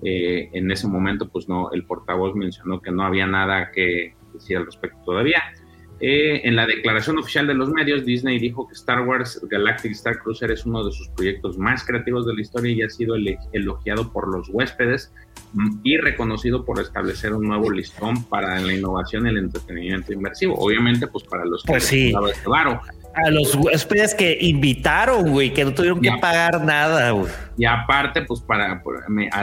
Eh, 0.03 0.49
en 0.53 0.69
ese 0.71 0.87
momento, 0.87 1.29
pues 1.29 1.47
no, 1.47 1.71
el 1.71 1.85
portavoz 1.85 2.35
mencionó 2.35 2.81
que 2.81 2.91
no 2.91 3.03
había 3.03 3.25
nada 3.25 3.71
que 3.71 4.15
decir 4.33 4.57
al 4.57 4.65
respecto 4.65 4.99
todavía. 5.05 5.41
Eh, 6.01 6.41
en 6.43 6.57
la 6.57 6.67
declaración 6.67 7.17
oficial 7.17 7.47
de 7.47 7.53
los 7.53 7.69
medios, 7.69 8.03
Disney 8.05 8.37
dijo 8.37 8.67
que 8.67 8.73
Star 8.73 9.01
Wars 9.07 9.39
Galactic 9.49 9.93
Star 9.93 10.19
Cruiser 10.19 10.51
es 10.51 10.65
uno 10.65 10.83
de 10.85 10.91
sus 10.91 11.07
proyectos 11.09 11.57
más 11.57 11.85
creativos 11.85 12.25
de 12.25 12.33
la 12.33 12.41
historia 12.41 12.73
y 12.73 12.81
ha 12.81 12.89
sido 12.89 13.15
elogiado 13.53 14.11
por 14.11 14.27
los 14.27 14.49
huéspedes 14.49 15.13
mm, 15.53 15.79
y 15.83 15.97
reconocido 15.97 16.65
por 16.65 16.81
establecer 16.81 17.33
un 17.33 17.47
nuevo 17.47 17.71
listón 17.71 18.25
para 18.25 18.59
la 18.59 18.73
innovación 18.73 19.25
y 19.25 19.29
el 19.29 19.37
entretenimiento 19.37 20.11
inmersivo. 20.11 20.55
Obviamente, 20.55 21.07
pues 21.07 21.23
para 21.23 21.45
los 21.45 21.63
que 21.63 21.71
Pues 21.71 21.83
sí. 21.85 22.13
este 22.29 22.49
varo. 22.49 22.81
A 23.13 23.29
los 23.31 23.55
huéspedes 23.55 24.13
que 24.13 24.37
invitaron, 24.41 25.31
güey, 25.31 25.53
que 25.53 25.63
no 25.63 25.73
tuvieron 25.73 26.01
que 26.01 26.07
Ya. 26.09 26.17
pagar 26.19 26.61
nada, 26.65 27.11
güey. 27.11 27.31
Y 27.57 27.65
aparte, 27.65 28.23
pues 28.23 28.41
para, 28.41 28.81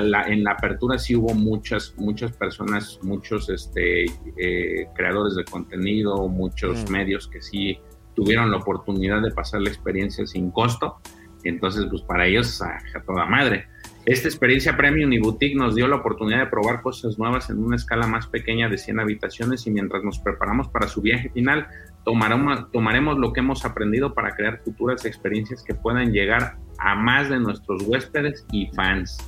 la- 0.03 0.23
en 0.25 0.45
la 0.45 0.53
apertura 0.53 0.99
sí 0.99 1.17
hubo 1.17 1.33
muchas, 1.35 1.95
muchas 1.97 2.33
personas, 2.33 2.99
muchos 3.03 3.49
este, 3.49 4.05
eh, 4.37 4.87
creadores 4.95 5.35
de 5.35 5.45
contenido, 5.45 6.29
muchos 6.29 6.85
Mm. 6.89 6.93
medios 6.93 7.27
que 7.29 7.41
sí 7.41 7.79
tuvieron 8.15 8.51
la 8.51 8.59
oportunidad 8.59 9.23
de 9.23 9.31
pasar 9.31 9.63
la 9.63 9.71
experiencia 9.71 10.27
sin 10.27 10.51
costo. 10.51 10.99
Entonces, 11.45 11.87
pues 11.91 12.03
para 12.03 12.27
ellos 12.27 12.61
a, 12.63 12.77
a 12.95 13.03
toda 13.05 13.25
madre. 13.27 13.67
Esta 14.05 14.29
experiencia 14.29 14.77
Premium 14.77 15.13
y 15.13 15.19
Boutique 15.19 15.57
nos 15.57 15.75
dio 15.75 15.89
la 15.89 15.97
oportunidad 15.97 16.41
de 16.41 16.47
probar 16.47 16.83
cosas 16.83 17.19
nuevas 17.19 17.51
en 17.51 17.59
una 17.65 17.77
escala 17.77 18.07
más 18.07 18.27
pequeña 18.27 18.69
de 18.69 18.77
100 18.77 19.01
habitaciones 19.01 19.67
y 19.67 19.71
mientras 19.71 20.03
nos 20.05 20.19
preparamos 20.19 20.69
para 20.69 20.89
su 20.89 21.01
viaje 21.01 21.31
final, 21.31 21.67
tomaremos, 22.05 22.71
tomaremos 22.73 23.19
lo 23.19 23.33
que 23.33 23.41
hemos 23.41 23.65
aprendido 23.65 24.15
para 24.15 24.35
crear 24.35 24.61
futuras 24.65 25.05
experiencias 25.05 25.63
que 25.63 25.75
puedan 25.75 26.13
llegar 26.13 26.57
a 26.79 26.95
más 26.95 27.29
de 27.29 27.39
nuestros 27.39 27.83
huéspedes 27.85 28.45
y 28.53 28.67
fans, 28.75 29.19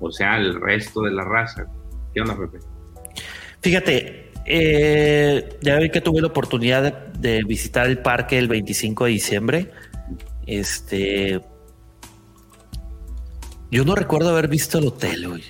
o 0.00 0.10
sea, 0.10 0.34
al 0.34 0.60
resto 0.60 1.02
de 1.02 1.10
la 1.12 1.24
raza. 1.24 1.66
¿Qué 2.14 2.20
onda, 2.20 2.36
Pepe? 2.36 2.58
Fíjate, 3.60 4.32
eh, 4.46 5.58
ya 5.60 5.76
vi 5.78 5.90
que 5.90 6.00
tuve 6.00 6.20
la 6.20 6.28
oportunidad 6.28 6.82
de, 6.82 7.18
de 7.38 7.44
visitar 7.44 7.86
el 7.86 7.98
parque 7.98 8.38
el 8.38 8.48
25 8.48 9.04
de 9.04 9.10
diciembre. 9.10 9.70
Este. 10.46 11.40
Yo 13.70 13.84
no 13.84 13.94
recuerdo 13.94 14.30
haber 14.30 14.48
visto 14.48 14.78
el 14.78 14.88
hotel, 14.88 15.28
güey. 15.28 15.44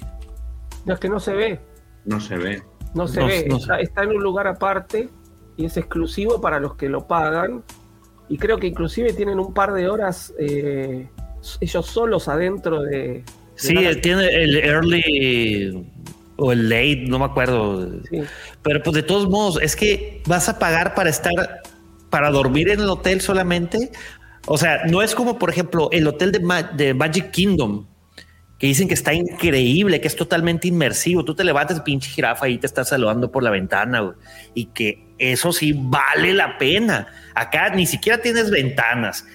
No, 0.84 0.94
es 0.94 1.00
que 1.00 1.08
no 1.08 1.20
se 1.20 1.32
ve, 1.34 1.60
No 2.04 2.20
se 2.20 2.36
ve. 2.36 2.62
no 2.94 3.06
se 3.06 3.20
No, 3.20 3.26
ve. 3.26 3.46
no 3.48 3.56
está, 3.56 3.80
está 3.80 4.02
en 4.02 4.10
un 4.10 4.22
lugar 4.22 4.46
aparte 4.46 5.08
y 5.60 5.66
es 5.66 5.76
exclusivo 5.76 6.40
para 6.40 6.58
los 6.58 6.74
que 6.74 6.88
lo 6.88 7.06
pagan. 7.06 7.62
Y 8.28 8.38
creo 8.38 8.58
que 8.58 8.68
inclusive 8.68 9.12
tienen 9.12 9.38
un 9.38 9.52
par 9.52 9.72
de 9.72 9.88
horas 9.88 10.32
eh, 10.38 11.08
ellos 11.60 11.86
solos 11.86 12.28
adentro 12.28 12.82
de... 12.82 12.98
de 12.98 13.24
Sí, 13.56 13.74
tiene 14.00 14.26
el 14.28 14.56
early 14.56 15.86
o 16.36 16.52
el 16.52 16.68
late, 16.68 17.04
no 17.08 17.18
me 17.18 17.24
acuerdo. 17.26 17.90
Sí. 18.08 18.22
Pero 18.62 18.82
pues 18.82 18.94
de 18.94 19.02
todos 19.02 19.28
modos, 19.28 19.58
es 19.60 19.76
que 19.76 20.22
vas 20.26 20.48
a 20.48 20.58
pagar 20.58 20.94
para 20.94 21.10
estar, 21.10 21.60
para 22.08 22.30
dormir 22.30 22.70
en 22.70 22.80
el 22.80 22.88
hotel 22.88 23.20
solamente. 23.20 23.90
O 24.46 24.56
sea, 24.56 24.84
no 24.86 25.02
es 25.02 25.14
como, 25.14 25.38
por 25.38 25.50
ejemplo, 25.50 25.90
el 25.92 26.06
hotel 26.06 26.32
de, 26.32 26.40
Ma- 26.40 26.62
de 26.62 26.94
Magic 26.94 27.30
Kingdom, 27.30 27.86
que 28.58 28.66
dicen 28.68 28.88
que 28.88 28.94
está 28.94 29.12
increíble, 29.12 30.00
que 30.00 30.08
es 30.08 30.16
totalmente 30.16 30.68
inmersivo. 30.68 31.24
Tú 31.24 31.34
te 31.34 31.44
levantas, 31.44 31.80
pinche 31.80 32.10
jirafa, 32.10 32.48
y 32.48 32.58
te 32.58 32.66
estás 32.66 32.88
saludando 32.88 33.30
por 33.30 33.42
la 33.42 33.50
ventana. 33.50 34.14
Y 34.54 34.66
que 34.66 35.09
eso 35.20 35.52
sí 35.52 35.74
vale 35.76 36.32
la 36.32 36.56
pena. 36.56 37.06
Acá 37.34 37.68
ni 37.70 37.86
siquiera 37.86 38.20
tienes 38.20 38.50
ventanas. 38.50 39.26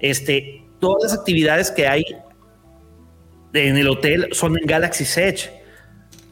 Este, 0.00 0.64
todas 0.80 1.04
las 1.04 1.20
actividades 1.20 1.70
que 1.70 1.86
hay 1.86 2.04
en 3.52 3.76
el 3.76 3.88
hotel 3.88 4.28
son 4.32 4.58
en 4.58 4.66
Galaxy 4.66 5.04
Edge. 5.20 5.50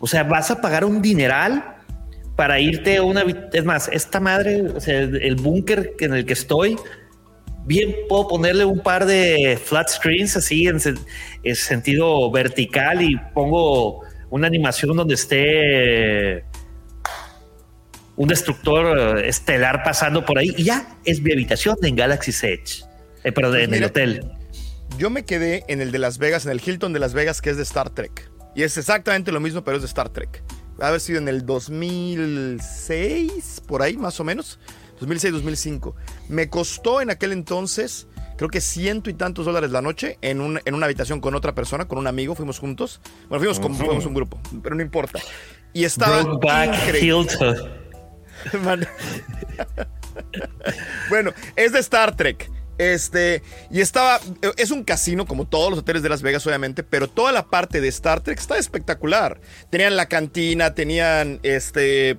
O 0.00 0.06
sea, 0.06 0.24
vas 0.24 0.50
a 0.50 0.60
pagar 0.60 0.84
un 0.86 1.02
dineral 1.02 1.76
para 2.34 2.58
irte 2.60 2.96
a 2.96 3.02
una. 3.02 3.24
Es 3.52 3.64
más, 3.64 3.88
esta 3.92 4.20
madre, 4.20 4.62
o 4.62 4.80
sea, 4.80 5.00
el 5.00 5.36
búnker 5.36 5.94
en 6.00 6.14
el 6.14 6.24
que 6.24 6.32
estoy, 6.32 6.76
bien 7.66 7.94
puedo 8.08 8.26
ponerle 8.26 8.64
un 8.64 8.80
par 8.80 9.04
de 9.04 9.58
flat 9.62 9.90
screens 9.90 10.34
así 10.34 10.66
en, 10.66 10.78
en 11.42 11.54
sentido 11.56 12.30
vertical 12.30 13.02
y 13.02 13.16
pongo 13.34 14.00
una 14.30 14.46
animación 14.46 14.96
donde 14.96 15.14
esté 15.14 16.44
un 18.18 18.28
destructor 18.28 19.18
eh, 19.18 19.28
estelar 19.28 19.82
pasando 19.82 20.24
por 20.26 20.38
ahí 20.38 20.52
y 20.56 20.64
ya 20.64 20.96
es 21.04 21.20
mi 21.22 21.32
habitación 21.32 21.76
en 21.82 21.96
Galaxy 21.96 22.32
Edge. 22.46 22.82
Eh, 23.24 23.32
pero 23.32 23.48
Pues 23.50 23.64
en 23.64 23.72
el 23.74 23.84
hotel. 23.84 24.30
Yo 24.98 25.08
me 25.10 25.24
quedé 25.24 25.64
en 25.68 25.80
el 25.80 25.90
de 25.92 25.98
Las 25.98 26.18
Vegas, 26.18 26.44
en 26.44 26.52
el 26.52 26.60
Hilton 26.64 26.92
de 26.92 26.98
Las 26.98 27.14
Vegas, 27.14 27.40
que 27.40 27.50
es 27.50 27.56
de 27.56 27.62
Star 27.62 27.90
Trek. 27.90 28.30
Y 28.54 28.62
es 28.64 28.76
exactamente 28.76 29.30
lo 29.32 29.40
mismo, 29.40 29.62
pero 29.64 29.76
es 29.76 29.82
de 29.82 29.86
Star 29.88 30.08
Trek. 30.08 30.42
Va 30.80 30.86
a 30.86 30.88
haber 30.88 31.00
sido 31.00 31.18
en 31.18 31.28
el 31.28 31.44
2006, 31.46 33.62
por 33.66 33.82
ahí 33.82 33.96
más 33.96 34.18
o 34.20 34.24
menos. 34.24 34.58
2006-2005. 35.00 35.94
Me 36.28 36.48
costó 36.48 37.00
en 37.00 37.10
aquel 37.10 37.30
entonces, 37.32 38.08
creo 38.36 38.48
que 38.50 38.60
ciento 38.60 39.10
y 39.10 39.14
tantos 39.14 39.46
dólares 39.46 39.70
la 39.70 39.80
noche 39.82 40.18
en, 40.22 40.40
un- 40.40 40.60
en 40.64 40.74
una 40.74 40.86
habitación 40.86 41.20
con 41.20 41.34
otra 41.36 41.54
persona, 41.54 41.86
con 41.86 41.98
un 41.98 42.06
amigo, 42.08 42.34
fuimos 42.34 42.58
juntos. 42.58 43.00
Bueno, 43.28 43.38
fuimos, 43.40 43.60
con, 43.60 43.74
fuimos 43.76 44.06
un 44.06 44.14
grupo, 44.14 44.40
pero 44.62 44.74
no 44.74 44.82
importa. 44.82 45.20
Y 45.72 45.84
estaba 45.84 46.22
increíble. 46.66 47.00
Bueno, 51.08 51.32
es 51.56 51.72
de 51.72 51.78
Star 51.80 52.16
Trek. 52.16 52.50
Este, 52.76 53.42
y 53.72 53.80
estaba, 53.80 54.20
es 54.56 54.70
un 54.70 54.84
casino 54.84 55.26
como 55.26 55.48
todos 55.48 55.70
los 55.70 55.80
hoteles 55.80 56.02
de 56.02 56.08
Las 56.08 56.22
Vegas, 56.22 56.46
obviamente, 56.46 56.84
pero 56.84 57.08
toda 57.08 57.32
la 57.32 57.46
parte 57.46 57.80
de 57.80 57.88
Star 57.88 58.20
Trek 58.20 58.38
está 58.38 58.56
espectacular. 58.56 59.40
Tenían 59.70 59.96
la 59.96 60.06
cantina, 60.06 60.74
tenían 60.74 61.40
este, 61.42 62.18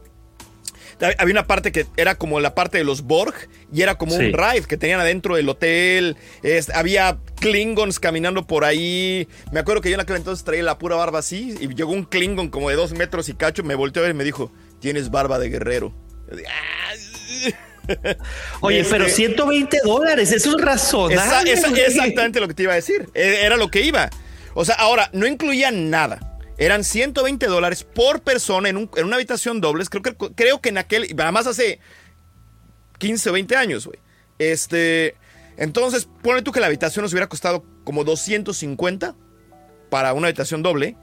había 1.18 1.32
una 1.34 1.48
parte 1.48 1.72
que 1.72 1.86
era 1.96 2.16
como 2.16 2.42
la 2.42 2.56
parte 2.56 2.78
de 2.78 2.84
los 2.84 3.04
Borg 3.04 3.34
y 3.72 3.84
era 3.84 3.96
como 3.96 4.12
Sí. 4.12 4.18
un 4.26 4.34
ride 4.34 4.66
que 4.68 4.76
tenían 4.76 5.00
adentro 5.00 5.36
del 5.38 5.48
hotel. 5.48 6.18
Es- 6.44 6.70
había 6.72 7.20
Klingons 7.40 8.02
caminando 8.02 8.46
por 8.46 8.66
ahí. 8.66 9.30
Me 9.54 9.62
acuerdo 9.62 9.82
que 9.82 9.90
yo 9.90 9.96
en 9.96 10.02
aquel 10.02 10.18
entonces 10.18 10.44
traía 10.44 10.64
la 10.64 10.78
pura 10.78 10.98
barba 10.98 11.20
así 11.20 11.56
y 11.62 11.74
llegó 11.74 11.94
un 11.94 12.04
Klingon 12.04 12.50
como 12.50 12.70
de 12.70 12.76
dos 12.76 12.92
metros 12.92 13.30
y 13.30 13.34
cacho, 13.34 13.64
me 13.64 13.76
volteó 13.76 14.02
a 14.02 14.08
ver 14.08 14.16
y 14.16 14.18
me 14.18 14.26
dijo, 14.26 14.52
tienes 14.82 15.10
barba 15.10 15.40
de 15.40 15.50
guerrero. 15.50 15.94
Oye, 18.62 18.80
Este- 18.82 18.92
pero 18.92 19.10
120 19.10 19.80
dólares, 19.84 20.32
eso 20.32 20.56
es 20.58 20.64
razonable. 20.64 21.52
esa- 21.54 21.70
exactamente 21.88 22.40
lo 22.40 22.48
que 22.48 22.54
te 22.54 22.64
iba 22.64 22.74
a 22.74 22.76
decir. 22.76 23.10
E- 23.14 23.42
Era 23.44 23.58
lo 23.58 23.70
que 23.72 23.82
iba. 23.82 24.10
O 24.54 24.64
sea, 24.66 24.76
ahora, 24.76 25.10
no 25.14 25.26
incluía 25.26 25.72
nada. 25.72 26.38
Eran 26.58 26.84
120 26.84 27.48
dólares 27.48 27.84
por 27.84 28.22
persona 28.22 28.70
en, 28.70 28.78
un- 28.78 28.90
en 28.96 29.06
una 29.06 29.16
habitación 29.16 29.62
dobles. 29.62 29.90
Creo 29.90 30.04
que, 30.04 30.14
creo 30.36 30.62
que 30.62 30.70
en 30.70 30.78
aquel. 30.78 31.08
Además, 31.18 31.48
hace 31.48 31.80
15 33.00 33.30
o 33.30 33.34
20 33.34 33.56
años, 33.56 33.86
güey. 33.88 33.98
Este. 34.38 35.16
Entonces, 35.58 36.08
pone 36.22 36.42
tú 36.42 36.52
que 36.52 36.60
la 36.60 36.68
habitación 36.68 37.04
nos 37.04 37.12
hubiera 37.14 37.28
costado 37.28 37.66
como 37.84 38.04
250 38.04 39.16
para 39.90 40.14
una 40.14 40.28
habitación 40.28 40.62
doble. 40.62 40.96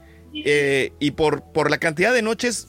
eh, 0.45 0.91
y 0.99 1.11
por, 1.11 1.51
por 1.51 1.71
la 1.71 1.79
cantidad 1.79 2.13
de 2.13 2.21
noches. 2.21 2.67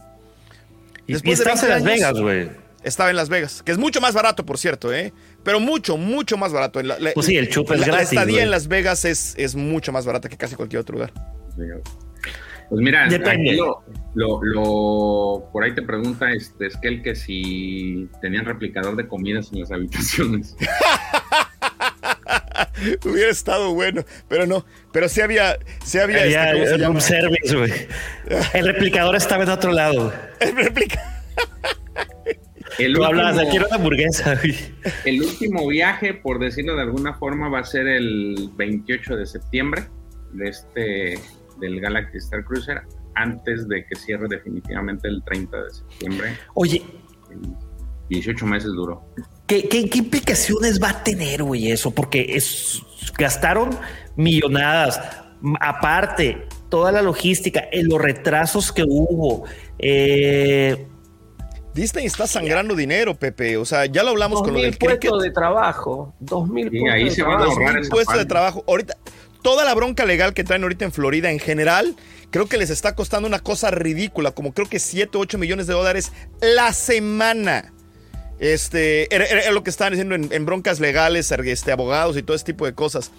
Y, 1.09 1.13
y 1.13 1.15
después 1.15 1.39
de 1.39 1.45
estás 1.45 1.63
en 1.65 1.69
20 1.85 1.85
Las 1.85 1.85
Vegas, 2.15 2.21
güey. 2.21 2.51
Estaba 2.85 3.11
en 3.11 3.17
Las 3.17 3.29
Vegas, 3.29 3.63
que 3.65 3.73
es 3.73 3.79
mucho 3.79 4.01
más 4.01 4.15
barato, 4.15 4.47
por 4.47 4.57
cierto, 4.57 4.93
¿eh? 4.95 5.13
Pero 5.43 5.59
mucho, 5.59 5.97
mucho 5.97 6.37
más 6.37 6.53
barato. 6.53 6.81
La, 6.81 6.97
la- 7.01 7.13
Pues 7.13 7.27
sí, 7.27 7.37
el 7.37 7.49
chup 7.49 7.73
es 7.73 7.81
la- 7.81 7.87
la 7.89 8.03
estadía 8.03 8.43
en 8.45 8.53
Las 8.53 8.69
Vegas 8.69 9.05
es, 9.05 9.35
es 9.37 9.57
mucho 9.57 9.91
más 9.91 10.07
barata 10.07 10.29
que 10.29 10.37
casi 10.37 10.55
cualquier 10.55 10.81
otro 10.83 10.95
lugar. 10.95 11.13
Pues 11.57 12.81
mira, 12.83 13.09
Depende. 13.09 13.51
aquí 13.51 13.57
lo, 13.59 13.83
lo- 14.15 14.41
lo- 14.45 15.51
por 15.53 15.65
ahí 15.65 15.75
te 15.75 15.83
pregunta 15.83 16.31
este, 16.31 16.67
es 16.67 16.77
que 16.77 16.89
el 16.89 17.03
que 17.03 17.17
si 17.17 18.09
tenían 18.21 18.45
replicador 18.45 18.95
de 18.95 19.09
comidas 19.09 19.51
en 19.53 19.61
las 19.61 19.73
habitaciones. 19.73 20.55
Hubiera 23.05 23.31
estado 23.31 23.75
bueno, 23.75 24.03
pero 24.29 24.47
no. 24.47 24.65
Pero 24.93 25.09
sí 25.09 25.21
había, 25.21 25.59
sí 25.85 25.99
había, 25.99 26.25
este, 26.25 26.39
Había 26.39 26.87
¿cómo 26.87 27.01
se 27.01 27.21
room 27.21 27.31
service, 27.31 27.57
güey. 27.57 27.73
El 28.55 28.67
replicador 28.67 29.17
estaba 29.17 29.43
en 29.45 29.51
otro 29.51 29.73
lado. 29.73 30.13
El 30.41 30.57
replica- 30.57 31.03
El 32.79 32.95
Tú 32.95 33.05
hablabas 33.05 33.35
de 33.37 33.41
último- 33.43 33.51
quiero 33.51 33.67
una 33.67 33.77
hamburguesa, 33.77 34.35
güey. 34.37 34.57
El 35.05 35.23
último 35.23 35.67
viaje, 35.67 36.15
por 36.15 36.39
decirlo 36.39 36.77
de 36.77 36.83
alguna 36.83 37.15
forma, 37.15 37.49
va 37.49 37.61
a 37.61 37.65
ser 37.65 37.87
el 37.89 38.51
28 38.57 39.17
de 39.17 39.27
septiembre 39.27 39.89
de 40.33 40.49
este 40.49 41.19
del 41.61 41.81
Galaxy 41.81 42.19
Star 42.19 42.45
Cruiser, 42.45 42.83
antes 43.17 43.67
de 43.67 43.85
que 43.85 43.97
cierre 43.97 44.29
definitivamente 44.29 45.09
el 45.09 45.25
30 45.25 45.57
de 45.65 45.71
septiembre. 45.71 46.37
Oye, 46.55 46.83
18 48.11 48.47
meses 48.47 48.71
duró. 48.73 49.03
¿Qué, 49.49 49.69
qué, 49.69 49.89
qué 49.91 49.99
implicaciones 49.99 50.81
va 50.81 50.91
a 50.91 51.03
tener, 51.03 51.43
güey, 51.43 51.73
eso? 51.73 51.91
Porque 51.91 52.27
es, 52.37 52.81
gastaron 53.19 53.71
millonadas. 54.15 55.01
Aparte, 55.61 56.47
toda 56.69 56.93
la 56.93 57.03
logística, 57.03 57.61
eh, 57.73 57.83
los 57.83 58.01
retrasos 58.01 58.71
que 58.73 58.85
hubo. 58.87 59.45
eh, 59.81 60.87
Disney 61.75 62.07
está 62.07 62.27
sangrando 62.27 62.75
dinero, 62.75 63.15
Pepe. 63.15 63.57
O 63.57 63.65
sea, 63.65 63.87
ya 63.87 64.03
lo 64.03 64.11
hablamos 64.11 64.43
con 64.43 64.53
lo 64.55 64.61
del 64.61 64.77
cricket. 64.79 65.01
puestos 65.11 65.23
de 65.23 65.31
trabajo. 65.31 66.13
Dos 66.19 66.49
mil 66.49 66.69
Sí, 66.71 66.79
puestos 66.81 66.95
ahí 66.95 67.05
de 67.05 67.11
se 67.11 67.23
van 67.23 67.35
a 67.35 67.37
trabajo. 67.39 67.53
ahorrar 67.53 67.75
mil 67.75 67.83
esa 67.83 67.91
puestos 67.91 68.15
de 68.15 68.19
parte. 68.21 68.29
trabajo. 68.29 68.65
Ahorita, 68.67 68.97
toda 69.43 69.65
la 69.65 69.75
bronca 69.75 70.05
legal 70.05 70.35
que 70.35 70.43
traen 70.43 70.63
ahorita 70.65 70.85
en 70.87 70.93
Florida 70.93 71.31
en 71.31 71.39
general, 71.39 71.95
creo 72.31 72.47
que 72.49 72.57
les 72.59 72.71
está 72.71 72.97
costando 72.97 73.29
una 73.29 73.39
cosa 73.39 73.71
ridícula, 73.71 74.33
como 74.33 74.53
creo 74.53 74.69
que 74.69 74.81
7 74.81 75.17
o 75.19 75.21
8 75.21 75.39
millones 75.39 75.69
de 75.69 75.75
dólares 75.75 76.11
la 76.41 76.73
semana. 76.73 77.73
Este, 78.39 79.13
era, 79.15 79.25
era 79.27 79.51
lo 79.51 79.63
que 79.63 79.71
estaban 79.71 79.93
diciendo 79.93 80.15
en, 80.15 80.29
en 80.33 80.47
broncas 80.47 80.81
legales, 80.81 81.31
este, 81.33 81.73
abogados 81.73 82.17
y 82.17 82.23
todo 82.23 82.37
ese 82.37 82.45
tipo 82.45 82.67
de 82.67 82.75
cosas. 82.75 83.11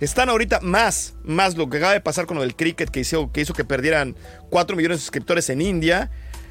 Están 0.00 0.28
ahorita 0.30 0.60
más, 0.62 1.14
más 1.22 1.56
lo 1.56 1.68
que 1.70 1.76
acaba 1.76 1.92
de 1.92 2.00
pasar 2.00 2.26
con 2.26 2.36
lo 2.36 2.42
del 2.42 2.56
cricket 2.56 2.90
que 2.90 3.00
hizo 3.00 3.30
que, 3.30 3.42
hizo 3.42 3.54
que 3.54 3.64
perdieran 3.64 4.16
4 4.50 4.74
millones 4.74 4.98
de 4.98 5.00
suscriptores 5.02 5.48
en 5.50 5.60
India. 5.60 6.10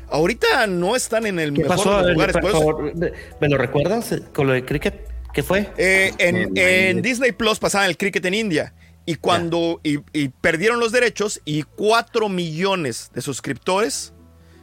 Ahorita 0.09 0.67
no 0.67 0.95
están 0.95 1.25
en 1.25 1.39
el 1.39 1.53
¿Qué 1.53 1.63
mejor 1.63 1.77
pasó? 1.77 1.97
de 1.97 2.03
los 2.03 2.13
lugares. 2.13 2.37
por 2.37 2.51
favor, 2.51 2.95
¿me- 2.95 3.11
¿Me 3.41 3.49
lo 3.49 3.57
recuerdas 3.57 4.13
con 4.33 4.47
lo 4.47 4.53
de 4.53 4.63
cricket? 4.63 5.09
¿Qué 5.33 5.43
fue? 5.43 5.69
Eh, 5.77 6.13
en, 6.17 7.01
Disney 7.01 7.31
Plus 7.31 7.59
pasaban 7.59 7.89
el 7.89 7.97
cricket 7.97 8.23
en 8.25 8.33
India. 8.33 8.73
Y 9.05 9.15
cuando 9.15 9.79
y, 9.83 9.97
y 10.13 10.29
perdieron 10.29 10.79
los 10.79 10.91
derechos 10.91 11.41
y 11.43 11.63
4 11.63 12.29
millones 12.29 13.09
de 13.13 13.21
suscriptores 13.21 14.13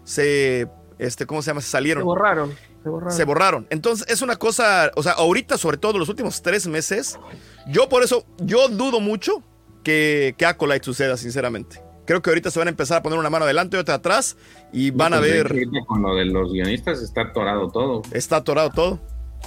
se 0.04 0.68
este 0.98 1.26
cómo 1.26 1.42
se 1.42 1.50
llama 1.50 1.60
se 1.60 1.66
Se 1.66 1.72
salieron 1.72 2.04
borraron. 2.04 2.54
Se 2.88 2.90
borraron. 2.90 3.16
se 3.16 3.24
borraron 3.24 3.66
entonces 3.70 4.06
es 4.08 4.22
una 4.22 4.36
cosa 4.36 4.90
o 4.96 5.02
sea 5.02 5.12
ahorita 5.12 5.58
sobre 5.58 5.76
todo 5.76 5.98
los 5.98 6.08
últimos 6.08 6.42
tres 6.42 6.66
meses 6.66 7.18
yo 7.66 7.88
por 7.88 8.02
eso 8.02 8.24
yo 8.38 8.68
dudo 8.68 9.00
mucho 9.00 9.42
que 9.84 10.34
que 10.36 10.46
Acolyte 10.46 10.84
suceda 10.84 11.16
sinceramente 11.16 11.80
creo 12.06 12.22
que 12.22 12.30
ahorita 12.30 12.50
se 12.50 12.58
van 12.58 12.68
a 12.68 12.70
empezar 12.70 12.98
a 12.98 13.02
poner 13.02 13.18
una 13.18 13.30
mano 13.30 13.44
adelante 13.44 13.76
y 13.76 13.80
otra 13.80 13.96
atrás 13.96 14.36
y 14.72 14.90
van 14.90 15.12
a 15.14 15.18
Pues, 15.18 15.30
ver 15.30 15.52
Con 15.86 16.02
lo 16.02 16.14
de 16.14 16.24
los 16.24 16.52
guionistas 16.52 17.02
está 17.02 17.22
atorado 17.22 17.68
todo. 17.70 18.02
está 18.12 18.36
atorado 18.36 18.70
todo 18.70 18.98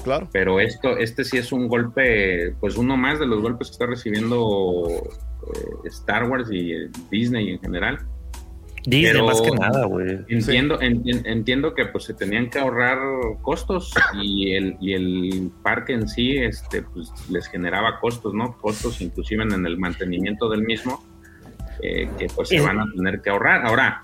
claro 0.03 0.29
Pero 0.31 0.59
esto, 0.59 0.97
este 0.97 1.23
sí 1.25 1.37
es 1.37 1.51
un 1.51 1.67
golpe, 1.67 2.55
pues 2.59 2.77
uno 2.77 2.95
más 2.97 3.19
de 3.19 3.25
los 3.27 3.41
golpes 3.41 3.67
que 3.67 3.71
está 3.73 3.87
recibiendo 3.87 4.87
eh, 4.87 5.69
Star 5.85 6.29
Wars 6.29 6.47
y 6.51 6.71
eh, 6.71 6.89
Disney 7.09 7.49
en 7.49 7.59
general. 7.59 7.97
Disney, 8.85 9.11
Pero- 9.13 9.25
más 9.25 9.41
que 9.41 9.51
nada, 9.51 9.85
güey. 9.85 10.19
Entiendo, 10.27 10.79
enti- 10.79 11.21
entiendo 11.25 11.73
que 11.75 11.85
pues 11.85 12.03
se 12.05 12.13
tenían 12.13 12.49
que 12.49 12.59
ahorrar 12.59 12.97
costos 13.41 13.93
y 14.21 14.53
el, 14.53 14.77
y 14.81 14.93
el 14.93 15.51
parque 15.63 15.93
en 15.93 16.07
sí 16.07 16.37
este, 16.37 16.81
pues, 16.81 17.11
les 17.29 17.47
generaba 17.47 17.99
costos, 17.99 18.33
¿no? 18.33 18.57
Costos 18.57 19.01
inclusive 19.01 19.43
en 19.43 19.65
el 19.65 19.77
mantenimiento 19.77 20.49
del 20.49 20.63
mismo, 20.63 21.03
eh, 21.83 22.09
que 22.17 22.27
pues 22.35 22.49
se 22.49 22.59
van 22.61 22.79
a 22.79 22.85
tener 22.95 23.21
que 23.21 23.29
ahorrar. 23.29 23.65
Ahora, 23.65 24.01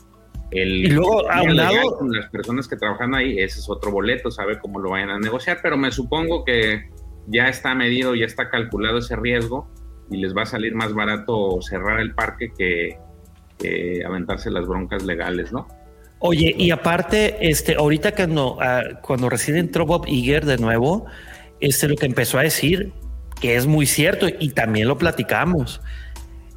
el 0.51 0.85
Y 0.85 0.89
luego, 0.91 1.29
aunado- 1.29 1.97
con 1.97 2.11
las 2.11 2.29
personas 2.29 2.67
que 2.67 2.75
trabajan 2.77 3.13
ahí, 3.15 3.39
ese 3.39 3.59
es 3.59 3.69
otro 3.69 3.91
boleto, 3.91 4.31
sabe 4.31 4.59
cómo 4.59 4.79
lo 4.79 4.91
vayan 4.91 5.09
a 5.09 5.19
negociar, 5.19 5.59
pero 5.61 5.75
me 5.77 5.91
supongo 5.91 6.45
que 6.45 6.89
ya 7.27 7.49
está 7.49 7.75
medido, 7.75 8.15
ya 8.15 8.25
está 8.25 8.49
calculado 8.49 8.99
ese 8.99 9.15
riesgo 9.15 9.69
y 10.09 10.17
les 10.17 10.33
va 10.35 10.43
a 10.43 10.45
salir 10.45 10.73
más 10.73 10.93
barato 10.93 11.59
cerrar 11.61 11.99
el 11.99 12.13
parque 12.15 12.51
que, 12.57 12.97
que 13.57 14.03
aventarse 14.05 14.49
las 14.51 14.67
broncas 14.67 15.03
legales, 15.03 15.51
¿no? 15.51 15.67
Oye, 16.19 16.55
y 16.57 16.71
aparte, 16.71 17.37
este, 17.47 17.75
ahorita 17.75 18.13
que 18.13 18.25
no, 18.27 18.57
ah, 18.59 18.81
cuando 19.01 19.29
recién 19.29 19.57
entró 19.57 19.85
Bob 19.85 20.05
Iger 20.07 20.45
de 20.45 20.57
nuevo, 20.57 21.05
este, 21.59 21.87
lo 21.87 21.95
que 21.95 22.07
empezó 22.07 22.39
a 22.39 22.43
decir, 22.43 22.91
que 23.39 23.55
es 23.55 23.67
muy 23.67 23.85
cierto, 23.85 24.27
y 24.27 24.49
también 24.49 24.87
lo 24.87 24.97
platicamos, 24.97 25.79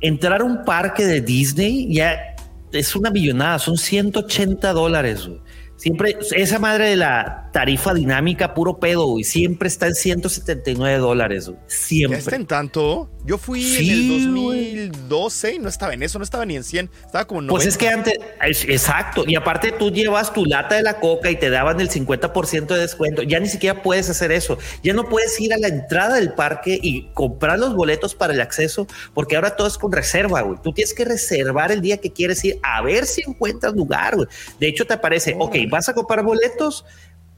entrar 0.00 0.40
a 0.40 0.44
un 0.44 0.64
parque 0.64 1.04
de 1.04 1.20
Disney 1.20 1.92
ya 1.92 2.36
es 2.72 2.96
una 2.96 3.10
millonada, 3.10 3.58
son 3.58 3.76
180 3.76 4.72
dólares. 4.72 5.28
Siempre, 5.76 6.16
esa 6.32 6.58
madre 6.58 6.90
de 6.90 6.96
la 6.96 7.49
tarifa 7.52 7.92
dinámica, 7.94 8.54
puro 8.54 8.78
pedo, 8.78 9.18
y 9.18 9.24
siempre 9.24 9.68
está 9.68 9.86
en 9.88 9.94
179 9.94 10.98
dólares. 10.98 11.46
güey. 11.48 11.58
ya 11.60 11.64
Siempre. 11.68 12.18
está 12.18 12.36
en 12.36 12.46
tanto 12.46 13.10
yo 13.26 13.36
fui 13.36 13.62
Sí, 13.62 13.90
en 13.90 14.12
el 14.12 14.34
güey. 14.34 14.74
2012 14.88 15.54
y 15.54 15.58
no 15.58 15.68
estaba 15.68 15.92
en 15.92 16.02
eso 16.02 16.18
no 16.18 16.24
estaba 16.24 16.46
ni 16.46 16.56
en 16.56 16.64
100 16.64 16.88
estaba 17.04 17.26
como 17.26 17.40
en 17.40 17.48
90 17.48 17.54
Pues 17.64 17.66
es 17.66 17.76
que 17.78 17.88
antes, 17.88 18.14
es- 18.48 18.64
exacto, 18.68 19.24
y 19.26 19.34
aparte 19.34 19.72
tú 19.72 19.90
llevas 19.90 20.32
tu 20.32 20.46
lata 20.46 20.76
de 20.76 20.82
la 20.82 21.00
coca 21.00 21.30
y 21.30 21.36
te 21.36 21.50
daban 21.50 21.80
el 21.80 21.90
50% 21.90 22.74
de 22.74 22.80
descuento, 22.80 23.22
ya 23.22 23.38
ni 23.40 23.48
siquiera 23.48 23.82
puedes 23.82 24.08
hacer 24.08 24.32
eso, 24.32 24.56
ya 24.82 24.94
no 24.94 25.04
puedes 25.08 25.38
ir 25.40 25.52
a 25.52 25.58
la 25.58 25.68
entrada 25.68 26.14
del 26.16 26.32
parque 26.32 26.78
y 26.82 27.08
comprar 27.12 27.58
los 27.58 27.74
boletos 27.74 28.14
para 28.14 28.32
el 28.32 28.40
acceso, 28.40 28.86
porque 29.12 29.36
ahora 29.36 29.54
todo 29.56 29.66
es 29.68 29.76
con 29.76 29.92
reserva, 29.92 30.40
güey, 30.42 30.58
tú 30.62 30.72
tienes 30.72 30.94
que 30.94 31.04
reservar 31.04 31.72
el 31.72 31.82
día 31.82 31.98
que 31.98 32.10
quieres 32.12 32.42
ir 32.44 32.58
a 32.62 32.80
ver 32.80 33.04
si 33.06 33.22
encuentras 33.26 33.74
lugar, 33.74 34.16
güey. 34.16 34.28
De 34.58 34.68
hecho 34.68 34.86
te 34.86 34.94
aparece, 34.94 35.36
ok, 35.38 35.56
vas 35.68 35.88
a 35.90 35.94
comprar 35.94 36.24
boletos, 36.24 36.84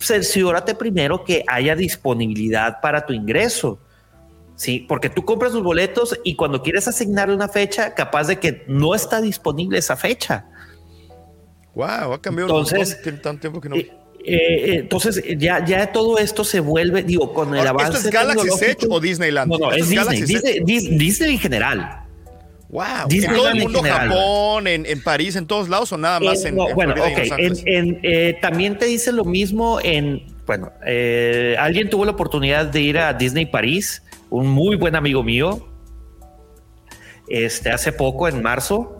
cerciórate 0.03 0.75
primero 0.75 1.25
que 1.25 1.45
haya 1.47 1.75
disponibilidad 1.77 2.81
para 2.81 3.07
tu 3.07 3.13
ingreso. 3.13 3.79
Sí, 4.55 4.85
porque 4.89 5.09
tú 5.09 5.25
compras 5.25 5.53
los 5.53 5.63
boletos 5.63 6.19
y 6.25 6.37
cuando 6.37 6.63
quieres 6.63 6.87
asignarle 6.87 7.35
una 7.35 7.49
fecha, 7.49 7.95
capaz 7.95 8.27
de 8.27 8.39
que 8.39 8.65
no 8.69 8.95
está 8.95 9.21
disponible 9.21 9.79
esa 9.79 9.97
fecha. 9.97 10.47
Wow, 11.75 12.13
ha 12.13 12.21
cambiado 12.21 12.51
Entonces, 12.51 13.01
tanto 13.23 13.41
tiempo 13.41 13.61
que 13.61 13.69
no. 13.69 13.77
Eh, 13.77 13.91
eh, 14.25 14.75
entonces, 14.81 15.17
eh, 15.25 15.37
ya, 15.39 15.65
ya 15.65 15.91
todo 15.91 16.19
esto 16.19 16.45
se 16.45 16.61
vuelve, 16.61 17.03
digo, 17.03 17.33
con 17.33 17.49
el 17.55 17.59
Ahora, 17.59 17.71
avance. 17.71 17.97
¿Esto 17.97 18.09
es 18.09 18.15
Galaxy 18.15 18.65
Edge 18.65 18.87
o 18.89 19.01
Disneyland? 19.01 19.51
No, 19.51 19.59
no, 19.59 19.73
es 19.73 19.89
Disney. 19.89 20.23
Disney, 20.23 20.61
Dis- 20.61 20.97
Disney 20.99 21.33
en 21.33 21.39
general. 21.41 22.02
Wow. 22.73 23.07
Disneyland 23.07 23.31
en 23.31 23.37
todo 23.37 23.49
el 23.51 23.57
en 23.59 23.63
mundo, 23.63 23.79
general. 23.83 24.09
Japón, 24.09 24.67
en, 24.67 24.87
en 24.87 25.03
París, 25.03 25.37
en 25.37 25.47
todos 25.47 25.69
lados 25.69 25.93
o 25.93 25.99
nada 25.99 26.19
más 26.21 26.43
Eh, 26.45 26.49
en, 26.49 26.57
no, 26.57 26.69
en 26.71 26.75
bueno, 26.75 26.95
ok. 26.95 27.19
en 27.37 27.39
en- 27.39 27.69
en, 27.69 28.01
eh, 28.03 28.39
también 28.41 28.79
te 28.79 28.87
dice 28.87 29.13
lo 29.13 29.25
mismo 29.25 29.79
en. 29.83 30.23
Bueno, 30.47 30.73
eh, 30.87 31.55
alguien 31.59 31.89
tuvo 31.91 32.05
la 32.07 32.13
oportunidad 32.13 32.67
de 32.67 32.81
ir 32.81 32.99
a 32.99 33.13
Disney 33.13 33.47
París, 33.47 34.03
un 34.31 34.49
muy 34.49 34.77
buen 34.77 34.97
amigo 34.97 35.23
mío, 35.23 35.69
este, 37.29 37.71
hace 37.71 37.93
poco, 37.93 38.27
en 38.27 38.43
marzo. 38.43 38.99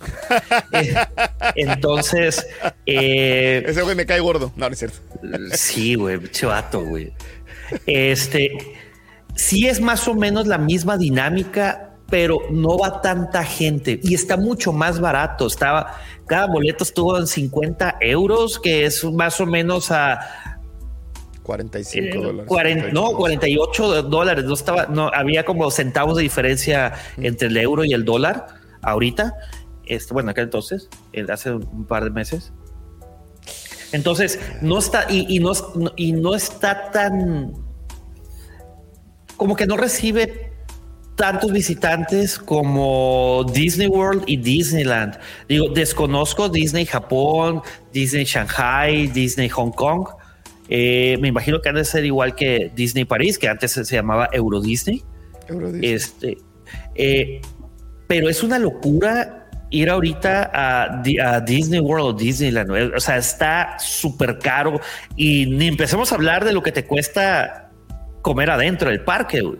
Entonces, 1.56 2.46
eh, 2.86 3.62
Ese 3.66 3.82
güey 3.82 3.96
me 3.96 4.06
cae 4.06 4.20
gordo. 4.20 4.52
No, 4.56 4.68
no 4.68 4.72
es 4.72 4.78
cierto. 4.78 4.98
sí, 5.54 5.94
güey, 5.94 6.20
chivato, 6.30 6.84
güey. 6.84 7.12
Este, 7.86 8.50
sí 9.34 9.66
es 9.66 9.80
más 9.80 10.06
o 10.08 10.14
menos 10.14 10.46
la 10.46 10.58
misma 10.58 10.96
dinámica, 10.98 11.93
pero 12.08 12.38
no 12.50 12.78
va 12.78 13.00
tanta 13.00 13.44
gente 13.44 13.98
y 14.02 14.14
está 14.14 14.36
mucho 14.36 14.72
más 14.72 15.00
barato. 15.00 15.46
Estaba, 15.46 15.94
cada 16.26 16.46
boleto 16.46 16.84
estuvo 16.84 17.18
en 17.18 17.26
50 17.26 17.96
euros, 18.00 18.58
que 18.58 18.86
es 18.86 19.02
más 19.04 19.40
o 19.40 19.46
menos 19.46 19.90
a 19.90 20.60
45 21.42 22.06
eh, 22.06 22.22
dólares. 22.22 22.48
40 22.48 22.88
no, 22.92 23.12
48 23.12 24.02
dólares. 24.04 24.44
No 24.44 24.54
estaba, 24.54 24.86
no, 24.86 25.10
había 25.14 25.44
como 25.44 25.70
centavos 25.70 26.16
de 26.16 26.22
diferencia 26.22 26.94
entre 27.16 27.48
el 27.48 27.56
euro 27.56 27.84
y 27.84 27.92
el 27.92 28.04
dólar 28.04 28.46
ahorita. 28.82 29.34
Este, 29.86 30.14
bueno, 30.14 30.30
acá 30.30 30.42
entonces, 30.42 30.88
hace 31.30 31.52
un 31.52 31.84
par 31.86 32.04
de 32.04 32.10
meses. 32.10 32.52
Entonces, 33.92 34.40
no 34.60 34.78
está, 34.78 35.06
y, 35.10 35.36
y 35.36 35.38
no- 35.40 35.52
y 35.96 36.12
no 36.12 36.34
está 36.34 36.90
tan 36.90 37.52
como 39.36 39.56
que 39.56 39.66
no 39.66 39.76
recibe 39.76 40.53
tantos 41.16 41.52
visitantes 41.52 42.38
como 42.38 43.44
Disney 43.52 43.86
World 43.86 44.24
y 44.26 44.36
Disneyland. 44.36 45.18
Digo, 45.48 45.68
desconozco 45.68 46.48
Disney 46.48 46.86
Japón, 46.86 47.62
Disney 47.92 48.24
Shanghai, 48.24 49.06
Disney 49.08 49.48
Hong 49.48 49.70
Kong. 49.70 50.08
Eh, 50.68 51.16
me 51.20 51.28
imagino 51.28 51.60
que 51.60 51.68
han 51.68 51.76
de 51.76 51.84
ser 51.84 52.04
igual 52.04 52.34
que 52.34 52.72
Disney 52.74 53.04
París, 53.04 53.38
que 53.38 53.48
antes 53.48 53.72
se 53.72 53.84
llamaba 53.84 54.28
Euro 54.32 54.60
Disney. 54.60 55.02
Euro 55.48 55.70
Disney. 55.70 55.92
Este, 55.92 56.38
eh, 56.94 57.40
pero 58.08 58.28
es 58.28 58.42
una 58.42 58.58
locura 58.58 59.48
ir 59.70 59.90
ahorita 59.90 60.50
a, 60.52 61.02
a 61.22 61.40
Disney 61.40 61.80
World 61.80 62.06
o 62.06 62.12
Disneyland. 62.12 62.94
O 62.94 63.00
sea, 63.00 63.18
está 63.18 63.76
súper 63.78 64.38
caro 64.38 64.80
y 65.16 65.46
ni 65.46 65.68
empecemos 65.68 66.12
a 66.12 66.14
hablar 66.16 66.44
de 66.44 66.52
lo 66.52 66.62
que 66.62 66.72
te 66.72 66.84
cuesta 66.84 67.70
comer 68.22 68.50
adentro 68.50 68.90
del 68.90 69.02
parque. 69.02 69.40
güey. 69.42 69.58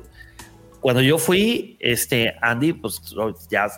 Cuando 0.84 1.00
yo 1.00 1.16
fui, 1.16 1.78
este 1.80 2.34
Andy, 2.42 2.74
pues 2.74 3.00
ya 3.50 3.68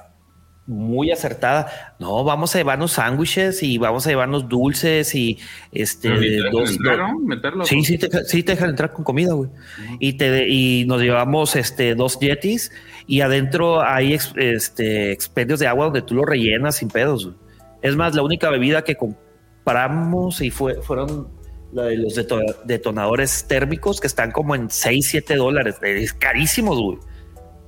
muy 0.67 1.13
acertada. 1.13 1.95
No, 2.01 2.25
vamos 2.25 2.53
a 2.53 2.59
llevarnos 2.59 2.91
sándwiches 2.91 3.63
y 3.63 3.79
vamos 3.79 4.05
a 4.05 4.11
llevarnos 4.11 4.49
dulces 4.49 5.15
y 5.15 5.39
este 5.71 6.09
ni 6.11 6.21
te 6.43 6.51
dos- 6.51 6.73
entrar, 6.73 6.99
¿no? 6.99 7.21
Meterlo 7.21 7.65
Sí, 7.65 7.85
sí 7.85 7.97
te, 7.97 8.09
sí 8.25 8.43
te 8.43 8.53
dejan 8.53 8.71
entrar 8.71 8.93
con 8.93 9.05
comida, 9.05 9.35
güey. 9.35 9.49
Y 10.01 10.15
te 10.15 10.49
y 10.49 10.85
nos 10.87 11.01
llevamos 11.01 11.55
este 11.55 11.95
dos 11.95 12.19
yetis 12.19 12.73
y 13.07 13.21
adentro 13.21 13.81
hay 13.83 14.15
este 14.35 15.13
expendios 15.13 15.61
de 15.61 15.69
agua 15.69 15.85
donde 15.85 16.03
tú 16.03 16.17
lo 16.17 16.25
rellenas 16.25 16.75
sin 16.79 16.89
pedos. 16.89 17.27
güey. 17.27 17.37
Es 17.83 17.95
más, 17.95 18.17
la 18.17 18.23
única 18.25 18.51
bebida 18.51 18.83
que 18.83 18.97
compramos 18.97 20.41
y 20.41 20.51
fue 20.51 20.83
fueron 20.83 21.29
la 21.77 21.85
de 21.85 21.97
los 21.99 22.17
deto- 22.17 22.43
detonadores 22.65 23.47
térmicos 23.47 24.01
que 24.01 24.07
están 24.07 24.33
como 24.33 24.55
en 24.55 24.71
6, 24.71 25.09
7 25.11 25.37
dólares. 25.37 25.77
Es 25.83 26.13
carísimos, 26.13 26.81
güey. 26.81 26.99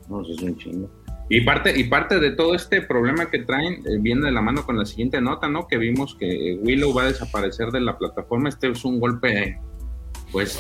No, 0.09 0.22
eso 0.22 0.32
es 0.32 0.43
un 0.43 0.56
chingo. 0.56 0.90
Y 1.30 1.43
parte, 1.43 1.78
y 1.78 1.85
parte 1.85 2.18
de 2.18 2.30
todo 2.30 2.55
este 2.55 2.80
problema 2.80 3.30
que 3.30 3.40
traen 3.40 3.74
eh, 3.86 3.98
viene 4.01 4.24
de 4.24 4.32
la 4.32 4.40
mano 4.40 4.64
con 4.64 4.78
la 4.78 4.86
siguiente 4.86 5.20
nota, 5.20 5.47
¿no? 5.48 5.66
Que 5.68 5.76
vimos 5.76 6.16
que 6.18 6.59
Willow 6.62 6.94
va 6.94 7.02
a 7.02 7.09
desaparecer 7.09 7.68
de 7.68 7.80
la 7.80 7.98
plataforma. 7.98 8.48
Este 8.48 8.70
es 8.70 8.82
un 8.86 8.98
golpe, 8.98 9.60
pues, 10.32 10.59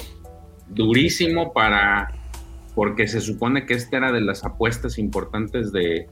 durísimo 0.68 1.54
para. 1.54 2.12
Porque 2.74 3.08
se 3.08 3.22
supone 3.22 3.64
que 3.64 3.74
esta 3.74 3.96
era 3.96 4.12
de 4.12 4.20
las 4.20 4.44
apuestas 4.44 4.98
importantes 4.98 5.72
de, 5.72 6.06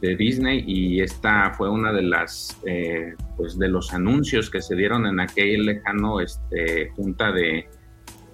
de 0.00 0.16
Disney 0.16 0.64
y 0.66 1.00
esta 1.00 1.52
fue 1.54 1.70
una 1.70 1.92
de 1.92 2.02
las, 2.02 2.58
eh, 2.66 3.14
pues, 3.36 3.58
de 3.58 3.68
los 3.68 3.92
anuncios 3.92 4.50
que 4.50 4.60
se 4.60 4.74
dieron 4.74 5.06
en 5.06 5.20
aquel 5.20 5.64
lejano 5.66 6.20
este, 6.20 6.90
junta 6.90 7.32
de, 7.32 7.68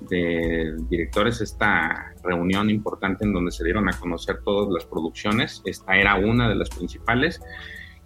de 0.09 0.75
directores 0.89 1.41
esta 1.41 2.13
reunión 2.25 2.71
importante 2.71 3.25
en 3.25 3.33
donde 3.33 3.53
se 3.53 3.65
dieron 3.65 3.89
a 3.89 3.93
conocer 3.99 4.39
todas 4.45 4.73
las 4.73 4.85
producciones. 4.85 5.63
Esta 5.65 5.97
era 5.97 6.17
una 6.17 6.49
de 6.49 6.55
las 6.57 6.71
principales. 6.71 7.41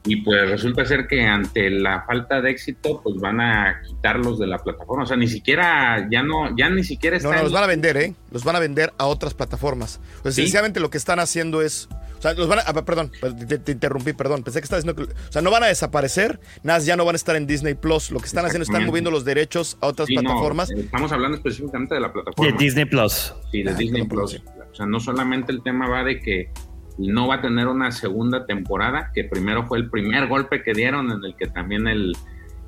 Y 0.08 0.22
pues 0.22 0.48
resulta 0.48 0.84
ser 0.84 1.08
que 1.08 1.22
ante 1.22 1.68
la 1.68 2.02
falta 2.02 2.40
de 2.40 2.50
éxito, 2.50 3.00
pues 3.02 3.16
van 3.16 3.40
a 3.40 3.82
quitarlos 3.84 4.38
de 4.38 4.46
la 4.46 4.58
plataforma. 4.58 5.02
O 5.02 5.06
sea, 5.06 5.16
ni 5.16 5.26
siquiera, 5.26 6.06
ya 6.08 6.22
no, 6.22 6.56
ya 6.56 6.70
ni 6.70 6.84
siquiera 6.84 7.16
No, 7.16 7.30
están. 7.30 7.36
no, 7.38 7.42
los 7.42 7.52
van 7.52 7.64
a 7.64 7.66
vender, 7.66 7.96
¿eh? 7.96 8.14
Los 8.30 8.44
van 8.44 8.54
a 8.54 8.60
vender 8.60 8.92
a 8.98 9.06
otras 9.06 9.34
plataformas. 9.34 10.00
Sí. 10.22 10.32
sencillamente 10.32 10.78
lo 10.78 10.90
que 10.90 10.98
están 10.98 11.18
haciendo 11.18 11.60
es. 11.60 11.88
Sea, 12.30 12.34
los 12.34 12.48
van 12.48 12.58
a. 12.60 12.62
ah, 12.66 12.84
perdón, 12.84 13.10
te, 13.48 13.58
te 13.58 13.72
interrumpí, 13.72 14.12
perdón. 14.12 14.42
Pensé 14.42 14.60
que 14.60 14.64
estabas 14.64 14.84
diciendo 14.84 15.06
que. 15.06 15.18
O 15.28 15.32
sea, 15.32 15.42
no 15.42 15.50
van 15.50 15.62
a 15.64 15.66
desaparecer. 15.66 16.40
Nada, 16.62 16.78
ya 16.80 16.96
no 16.96 17.04
van 17.04 17.14
a 17.14 17.16
estar 17.16 17.36
en 17.36 17.46
Disney 17.46 17.74
Plus. 17.74 18.10
Lo 18.10 18.20
que 18.20 18.26
están 18.26 18.44
haciendo 18.44 18.62
es 18.64 18.68
están 18.68 18.84
moviendo 18.86 19.10
los 19.10 19.24
derechos 19.24 19.78
a 19.80 19.86
otras 19.86 20.06
Sí, 20.08 20.14
plataformas. 20.14 20.70
eh, 20.70 20.74
estamos 20.78 21.12
hablando 21.12 21.36
específicamente 21.36 21.94
de 21.94 22.00
la 22.00 22.12
plataforma. 22.12 22.50
De 22.52 22.58
Disney 22.58 22.84
Plus. 22.84 23.34
Sí, 23.52 23.62
de 23.62 23.70
Ah, 23.70 23.74
Disney 23.74 24.04
Plus. 24.06 24.42
O 24.70 24.74
sea, 24.74 24.86
no 24.86 25.00
solamente 25.00 25.52
el 25.52 25.62
tema 25.62 25.88
va 25.88 26.04
de 26.04 26.20
que 26.20 26.50
no 26.98 27.28
va 27.28 27.36
a 27.36 27.40
tener 27.42 27.66
una 27.66 27.92
segunda 27.92 28.46
temporada, 28.46 29.10
que 29.14 29.24
primero 29.24 29.66
fue 29.66 29.78
el 29.78 29.90
primer 29.90 30.26
golpe 30.28 30.62
que 30.62 30.72
dieron, 30.72 31.10
en 31.10 31.22
el 31.24 31.34
que 31.36 31.46
también 31.46 31.86
el, 31.86 32.14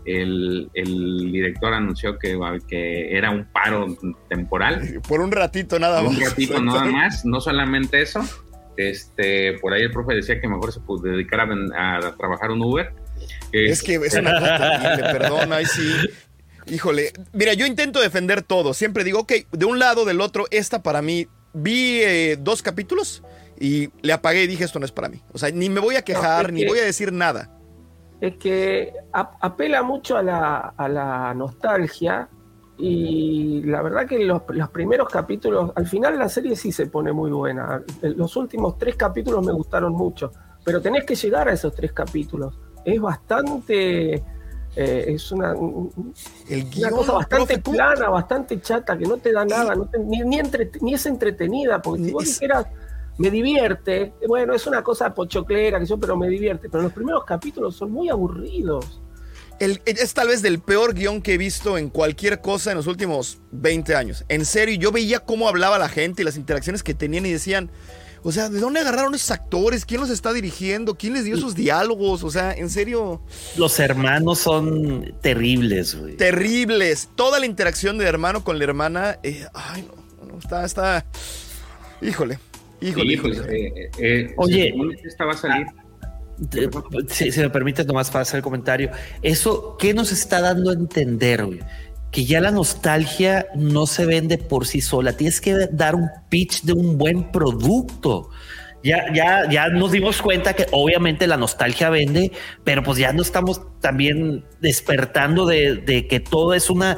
el, 0.04 0.70
el 0.74 1.32
director 1.32 1.72
anunció 1.74 2.18
que, 2.18 2.38
que 2.68 3.16
era 3.16 3.30
un 3.30 3.46
paro 3.52 3.86
temporal. 4.28 5.00
Por 5.08 5.20
un 5.20 5.32
ratito 5.32 5.78
nada 5.78 6.02
más. 6.02 6.14
Un 6.16 6.20
ratito 6.24 6.60
nada 6.62 6.84
más, 6.84 7.24
no 7.24 7.40
solamente 7.40 8.00
eso. 8.02 8.20
Este, 8.78 9.54
por 9.60 9.72
ahí 9.72 9.82
el 9.82 9.90
profe 9.90 10.14
decía 10.14 10.40
que 10.40 10.46
mejor 10.46 10.72
se 10.72 10.78
puede 10.78 11.10
dedicar 11.10 11.40
a, 11.40 12.14
trabajar 12.16 12.52
un 12.52 12.62
Uber. 12.62 12.92
Es 13.52 13.82
que 13.82 13.96
es 13.96 14.14
una 14.14 14.38
cosa 14.38 14.96
perdón, 15.12 15.52
ahí 15.52 15.66
sí. 15.66 15.92
Híjole, 16.68 17.12
mira, 17.32 17.54
yo 17.54 17.66
intento 17.66 18.00
defender 18.00 18.42
todo. 18.42 18.74
Siempre 18.74 19.02
digo, 19.02 19.20
ok, 19.20 19.32
de 19.50 19.66
un 19.66 19.80
lado, 19.80 20.04
del 20.04 20.20
otro, 20.20 20.46
esta 20.52 20.82
para 20.82 21.02
mí. 21.02 21.26
Vi 21.54 22.00
eh, 22.02 22.36
dos 22.38 22.62
capítulos 22.62 23.24
y 23.58 23.88
le 24.02 24.12
apagué 24.12 24.44
y 24.44 24.46
dije, 24.46 24.62
esto 24.64 24.78
no 24.78 24.84
es 24.84 24.92
para 24.92 25.08
mí. 25.08 25.20
O 25.32 25.38
sea, 25.38 25.50
ni 25.50 25.68
me 25.70 25.80
voy 25.80 25.96
a 25.96 26.02
quejar, 26.02 26.52
ni 26.52 26.60
que- 26.60 26.68
voy 26.68 26.78
a 26.78 26.84
decir 26.84 27.12
nada. 27.12 27.50
es 28.20 28.36
que 28.36 28.92
ap- 29.12 29.34
apela 29.40 29.82
mucho 29.82 30.16
a 30.16 30.22
la, 30.22 30.58
a 30.76 30.88
la 30.88 31.34
nostalgia 31.34 32.28
y 32.78 33.62
la 33.64 33.82
verdad 33.82 34.06
que 34.06 34.24
los, 34.24 34.42
los 34.48 34.68
primeros 34.70 35.08
capítulos, 35.08 35.72
al 35.74 35.86
final 35.86 36.18
la 36.18 36.28
serie 36.28 36.54
sí 36.56 36.70
se 36.72 36.86
pone 36.86 37.12
muy 37.12 37.30
buena. 37.30 37.82
Los 38.02 38.36
últimos 38.36 38.78
tres 38.78 38.94
capítulos 38.96 39.44
me 39.44 39.52
gustaron 39.52 39.92
mucho, 39.92 40.30
pero 40.64 40.80
tenés 40.80 41.04
que 41.04 41.14
llegar 41.16 41.48
a 41.48 41.52
esos 41.52 41.74
tres 41.74 41.92
capítulos. 41.92 42.58
Es 42.84 43.00
bastante... 43.00 44.14
eh, 44.76 45.04
es 45.08 45.32
una, 45.32 45.50
El 46.48 46.66
una 46.78 46.90
cosa 46.90 47.12
bastante 47.14 47.58
plana, 47.58 48.08
bastante 48.10 48.60
chata, 48.60 48.96
que 48.96 49.06
no 49.06 49.16
te 49.16 49.32
da 49.32 49.44
nada, 49.44 49.74
no 49.74 49.86
te- 49.86 49.98
ni, 49.98 50.20
ni, 50.20 50.38
entre- 50.38 50.70
ni 50.80 50.94
es 50.94 51.04
entretenida, 51.06 51.82
porque 51.82 52.04
si 52.04 52.12
vos 52.12 52.24
dijeras, 52.24 52.66
me 53.18 53.30
divierte, 53.30 54.14
bueno, 54.28 54.54
es 54.54 54.64
una 54.68 54.84
cosa 54.84 55.12
pochoclera, 55.12 55.80
que 55.80 55.86
yo, 55.86 55.98
pero 55.98 56.16
me 56.16 56.28
divierte, 56.28 56.68
pero 56.68 56.84
los 56.84 56.92
primeros 56.92 57.24
capítulos 57.24 57.74
son 57.74 57.90
muy 57.90 58.08
aburridos. 58.08 59.02
El- 59.60 59.80
es 59.86 60.14
tal 60.14 60.28
vez 60.28 60.42
del 60.42 60.60
peor 60.60 60.94
guion 60.94 61.20
que 61.22 61.34
he 61.34 61.38
visto 61.38 61.78
en 61.78 61.88
cualquier 61.90 62.40
cosa 62.40 62.70
en 62.70 62.76
los 62.76 62.86
últimos 62.86 63.38
20 63.52 63.94
años. 63.96 64.24
En 64.28 64.44
serio, 64.44 64.76
yo 64.78 64.92
veía 64.92 65.20
cómo 65.20 65.48
hablaba 65.48 65.78
la 65.78 65.88
gente 65.88 66.22
y 66.22 66.24
las 66.24 66.36
interacciones 66.36 66.82
que 66.82 66.94
tenían 66.94 67.26
y 67.26 67.32
decían, 67.32 67.70
o 68.22 68.32
sea, 68.32 68.48
¿de 68.48 68.58
dónde 68.58 68.80
agarraron 68.80 69.14
esos 69.14 69.30
actores? 69.30 69.84
¿Quién 69.84 70.00
los 70.00 70.10
está 70.10 70.32
dirigiendo? 70.32 70.96
¿Quién 70.96 71.12
les 71.14 71.24
dio 71.24 71.36
esos 71.36 71.54
diálogos? 71.54 72.24
O 72.24 72.30
sea, 72.30 72.52
en 72.52 72.68
serio, 72.68 73.22
Los 73.56 73.78
hermanos 73.78 74.38
son 74.40 75.14
terribles, 75.22 75.94
güey. 75.94 76.16
terribles. 76.16 77.08
Toda 77.14 77.38
la 77.38 77.46
interacción 77.46 77.96
de 77.98 78.06
hermano 78.06 78.42
con 78.44 78.58
la 78.58 78.64
hermana, 78.64 79.18
eh, 79.22 79.46
ay, 79.54 79.86
no, 80.20 80.26
no, 80.32 80.38
está, 80.38 80.64
está, 80.64 81.06
híjole, 82.02 82.38
híjole, 82.80 83.06
Sí, 83.06 83.12
híjole. 83.14 83.36
pues, 83.36 83.48
eh, 83.50 83.90
eh, 83.98 84.34
Oye. 84.36 84.74
esta 85.04 85.24
va 85.24 85.32
a 85.32 85.36
salir. 85.36 85.66
Te- 85.66 85.87
Si, 87.08 87.32
si 87.32 87.40
me 87.40 87.50
permites 87.50 87.86
nomás 87.86 88.10
para 88.10 88.22
hacer 88.22 88.38
el 88.38 88.42
comentario, 88.42 88.90
eso, 89.22 89.76
¿qué 89.78 89.94
nos 89.94 90.12
está 90.12 90.40
dando 90.40 90.70
a 90.70 90.74
entender, 90.74 91.44
güey? 91.44 91.60
Que 92.10 92.24
ya 92.24 92.40
la 92.40 92.50
nostalgia 92.50 93.46
no 93.54 93.86
se 93.86 94.06
vende 94.06 94.38
por 94.38 94.66
sí 94.66 94.80
sola, 94.80 95.12
tienes 95.12 95.40
que 95.40 95.68
dar 95.72 95.94
un 95.94 96.08
pitch 96.28 96.62
de 96.62 96.72
un 96.72 96.96
buen 96.96 97.30
producto. 97.32 98.30
Ya, 98.82 99.12
ya, 99.12 99.50
ya 99.50 99.68
nos 99.68 99.90
dimos 99.90 100.22
cuenta 100.22 100.54
que 100.54 100.66
obviamente 100.70 101.26
la 101.26 101.36
nostalgia 101.36 101.90
vende, 101.90 102.32
pero 102.62 102.82
pues 102.84 102.96
ya 102.98 103.12
no 103.12 103.22
estamos 103.22 103.60
también 103.80 104.44
despertando 104.60 105.46
de, 105.46 105.76
de 105.76 106.06
que 106.06 106.20
todo 106.20 106.54
es 106.54 106.70
una 106.70 106.96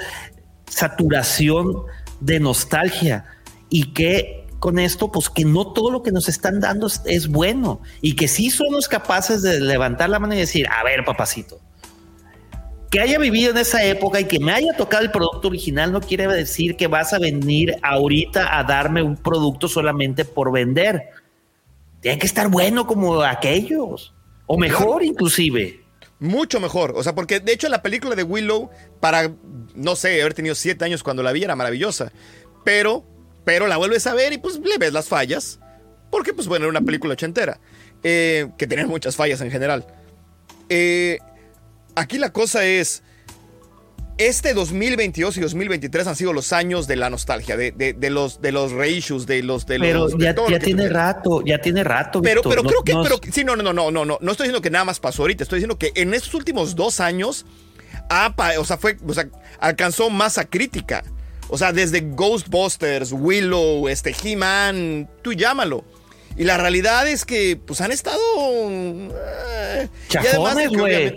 saturación 0.66 1.74
de 2.20 2.38
nostalgia 2.38 3.24
y 3.70 3.92
que 3.92 4.39
con 4.60 4.78
esto, 4.78 5.10
pues 5.10 5.28
que 5.28 5.44
no 5.44 5.72
todo 5.72 5.90
lo 5.90 6.02
que 6.02 6.12
nos 6.12 6.28
están 6.28 6.60
dando 6.60 6.86
es, 6.86 7.02
es 7.06 7.26
bueno 7.26 7.80
y 8.00 8.14
que 8.14 8.28
sí 8.28 8.50
somos 8.50 8.86
capaces 8.86 9.42
de 9.42 9.60
levantar 9.60 10.08
la 10.08 10.20
mano 10.20 10.34
y 10.34 10.38
decir, 10.38 10.68
a 10.68 10.84
ver, 10.84 11.04
papacito, 11.04 11.58
que 12.90 13.00
haya 13.00 13.18
vivido 13.18 13.52
en 13.52 13.58
esa 13.58 13.84
época 13.84 14.20
y 14.20 14.24
que 14.24 14.40
me 14.40 14.52
haya 14.52 14.76
tocado 14.76 15.04
el 15.04 15.12
producto 15.12 15.48
original 15.48 15.92
no 15.92 16.00
quiere 16.00 16.26
decir 16.26 16.76
que 16.76 16.88
vas 16.88 17.12
a 17.12 17.18
venir 17.18 17.76
ahorita 17.82 18.58
a 18.58 18.64
darme 18.64 19.02
un 19.02 19.16
producto 19.16 19.68
solamente 19.68 20.24
por 20.24 20.52
vender. 20.52 21.10
Tiene 22.00 22.18
que 22.18 22.26
estar 22.26 22.48
bueno 22.48 22.86
como 22.86 23.22
aquellos. 23.22 24.12
O 24.46 24.58
mejor 24.58 25.04
inclusive. 25.04 25.80
Mucho 26.18 26.58
mejor. 26.58 26.94
O 26.96 27.02
sea, 27.04 27.14
porque 27.14 27.38
de 27.38 27.52
hecho 27.52 27.68
la 27.68 27.82
película 27.82 28.16
de 28.16 28.24
Willow, 28.24 28.70
para, 28.98 29.30
no 29.76 29.94
sé, 29.94 30.20
haber 30.20 30.34
tenido 30.34 30.56
siete 30.56 30.84
años 30.84 31.04
cuando 31.04 31.22
la 31.22 31.30
vi, 31.30 31.44
era 31.44 31.54
maravillosa. 31.54 32.10
Pero, 32.64 33.04
pero 33.50 33.66
la 33.66 33.78
vuelves 33.78 34.06
a 34.06 34.14
ver 34.14 34.32
y 34.32 34.38
pues 34.38 34.60
le 34.60 34.78
ves 34.78 34.92
las 34.92 35.08
fallas. 35.08 35.58
Porque, 36.08 36.32
pues 36.32 36.46
bueno, 36.46 36.66
era 36.66 36.70
una 36.70 36.80
película 36.82 37.14
ochentera. 37.14 37.58
eh, 38.04 38.46
que 38.56 38.68
tenía 38.68 38.86
muchas 38.86 39.16
fallas 39.16 39.40
en 39.40 39.50
general. 39.50 39.84
Eh, 40.68 41.18
aquí 41.96 42.16
la 42.18 42.32
cosa 42.32 42.64
es, 42.64 43.02
este 44.18 44.54
2022 44.54 45.36
y 45.36 45.40
2023 45.40 46.06
han 46.06 46.14
sido 46.16 46.32
los 46.32 46.52
años 46.52 46.86
de 46.86 46.94
la 46.96 47.10
nostalgia, 47.10 47.56
de, 47.56 47.72
de- 47.72 47.92
de 47.92 48.10
los, 48.10 48.40
de 48.40 48.52
los 48.52 48.70
reissues, 48.72 49.26
de 49.26 49.42
los... 49.42 49.66
De 49.66 49.78
Pero 49.80 50.00
los 50.08 50.16
ya, 50.18 50.34
ya 50.48 50.58
tiene 50.60 50.88
rato, 50.88 51.42
ya 51.44 51.58
tiene 51.60 51.82
rato. 51.82 52.22
Pero, 52.22 52.42
Víctor. 52.42 52.50
pero 52.52 52.62
No- 52.62 52.68
creo 52.70 52.84
que, 52.84 52.92
no- 52.94 53.02
pero, 53.02 53.32
sí, 53.32 53.42
no, 53.44 53.56
no, 53.56 53.62
no, 53.64 53.72
no, 53.72 53.90
no, 53.90 54.04
no, 54.04 54.18
no 54.20 54.30
estoy 54.30 54.44
diciendo 54.44 54.62
que 54.62 54.70
nada 54.70 54.84
más 54.84 55.00
pasó 55.00 55.22
ahorita, 55.22 55.42
estoy 55.42 55.58
diciendo 55.58 55.76
que 55.78 55.90
en 55.96 56.14
estos 56.14 56.34
últimos 56.34 56.76
dos 56.76 57.00
años, 57.00 57.44
ha 58.08 58.34
pa- 58.36 58.58
o 58.60 58.64
sea, 58.64 58.76
fue, 58.76 58.96
o 59.06 59.12
sea, 59.12 59.26
alcanzó 59.58 60.08
masa 60.10 60.44
crítica. 60.44 61.02
O 61.50 61.58
sea, 61.58 61.72
desde 61.72 62.00
Ghostbusters, 62.00 63.12
Willow, 63.12 63.88
este, 63.88 64.14
He-Man, 64.22 65.08
tú 65.22 65.32
llámalo. 65.32 65.84
Y 66.36 66.44
la 66.44 66.56
realidad 66.56 67.08
es 67.08 67.24
que, 67.24 67.56
pues, 67.56 67.80
han 67.80 67.90
estado... 67.90 68.18
eh, 68.40 69.88
Chafones, 70.08 70.68
güey. 70.70 71.16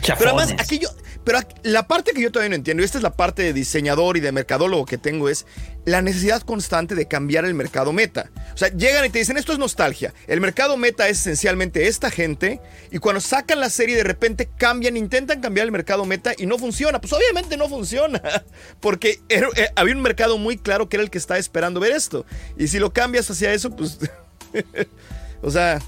Chafones. 0.00 0.18
pero 0.32 0.38
además, 0.38 0.62
aquí 0.64 0.78
yo. 0.78 0.88
Pero 1.22 1.38
aquí- 1.38 1.54
la 1.64 1.86
parte 1.86 2.12
que 2.12 2.22
yo 2.22 2.32
todavía 2.32 2.48
no 2.50 2.54
entiendo, 2.56 2.82
y 2.82 2.86
esta 2.86 2.96
es 2.98 3.02
la 3.02 3.12
parte 3.12 3.42
de 3.42 3.52
diseñador 3.52 4.16
y 4.16 4.20
de 4.20 4.32
mercadólogo 4.32 4.86
que 4.86 4.96
tengo, 4.96 5.28
es 5.28 5.44
la 5.84 6.00
necesidad 6.00 6.40
constante 6.42 6.94
de 6.94 7.06
cambiar 7.06 7.44
el 7.44 7.52
mercado 7.52 7.92
meta. 7.92 8.30
O 8.54 8.56
sea, 8.56 8.68
llegan 8.68 9.04
y 9.04 9.10
te 9.10 9.18
dicen, 9.18 9.36
esto 9.36 9.52
es 9.52 9.58
nostalgia. 9.58 10.14
El 10.26 10.40
mercado 10.40 10.78
meta 10.78 11.08
es 11.08 11.20
esencialmente 11.20 11.88
esta 11.88 12.10
gente, 12.10 12.60
y 12.90 12.98
cuando 12.98 13.20
sacan 13.20 13.60
la 13.60 13.68
serie 13.68 13.96
de 13.96 14.02
repente 14.04 14.48
cambian, 14.56 14.96
intentan 14.96 15.40
cambiar 15.42 15.66
el 15.66 15.72
mercado 15.72 16.06
meta 16.06 16.32
y 16.38 16.46
no 16.46 16.58
funciona. 16.58 17.00
Pues 17.02 17.12
obviamente 17.12 17.58
no 17.58 17.68
funciona, 17.68 18.22
porque 18.80 19.20
era- 19.28 19.48
eh, 19.56 19.68
había 19.76 19.94
un 19.94 20.02
mercado 20.02 20.38
muy 20.38 20.56
claro 20.56 20.88
que 20.88 20.96
era 20.96 21.04
el 21.04 21.10
que 21.10 21.18
estaba 21.18 21.38
esperando 21.38 21.80
ver 21.80 21.92
esto. 21.92 22.24
Y 22.56 22.68
si 22.68 22.78
lo 22.78 22.92
cambias 22.94 23.30
hacia 23.30 23.52
eso, 23.52 23.70
pues. 23.76 23.98
o 25.42 25.50
sea. 25.50 25.80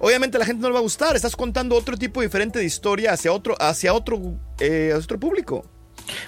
Obviamente 0.00 0.38
la 0.38 0.46
gente 0.46 0.62
no 0.62 0.68
le 0.68 0.72
va 0.74 0.78
a 0.80 0.82
gustar. 0.82 1.14
Estás 1.14 1.36
contando 1.36 1.76
otro 1.76 1.96
tipo 1.96 2.22
diferente 2.22 2.58
de 2.58 2.64
historia 2.64 3.12
hacia 3.12 3.32
otro, 3.32 3.54
hacia 3.60 3.92
otro, 3.92 4.18
eh, 4.58 4.88
hacia 4.92 5.04
otro 5.04 5.20
público. 5.20 5.64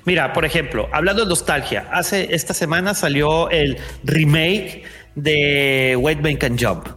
Mira, 0.04 0.32
por 0.32 0.44
ejemplo, 0.44 0.88
hablando 0.92 1.22
de 1.22 1.28
nostalgia, 1.28 1.88
hace 1.90 2.34
esta 2.34 2.54
semana 2.54 2.94
salió 2.94 3.50
el 3.50 3.78
remake 4.04 4.84
de 5.14 5.96
Wait, 5.98 6.20
Bank 6.22 6.44
and 6.44 6.62
Jump. 6.62 6.88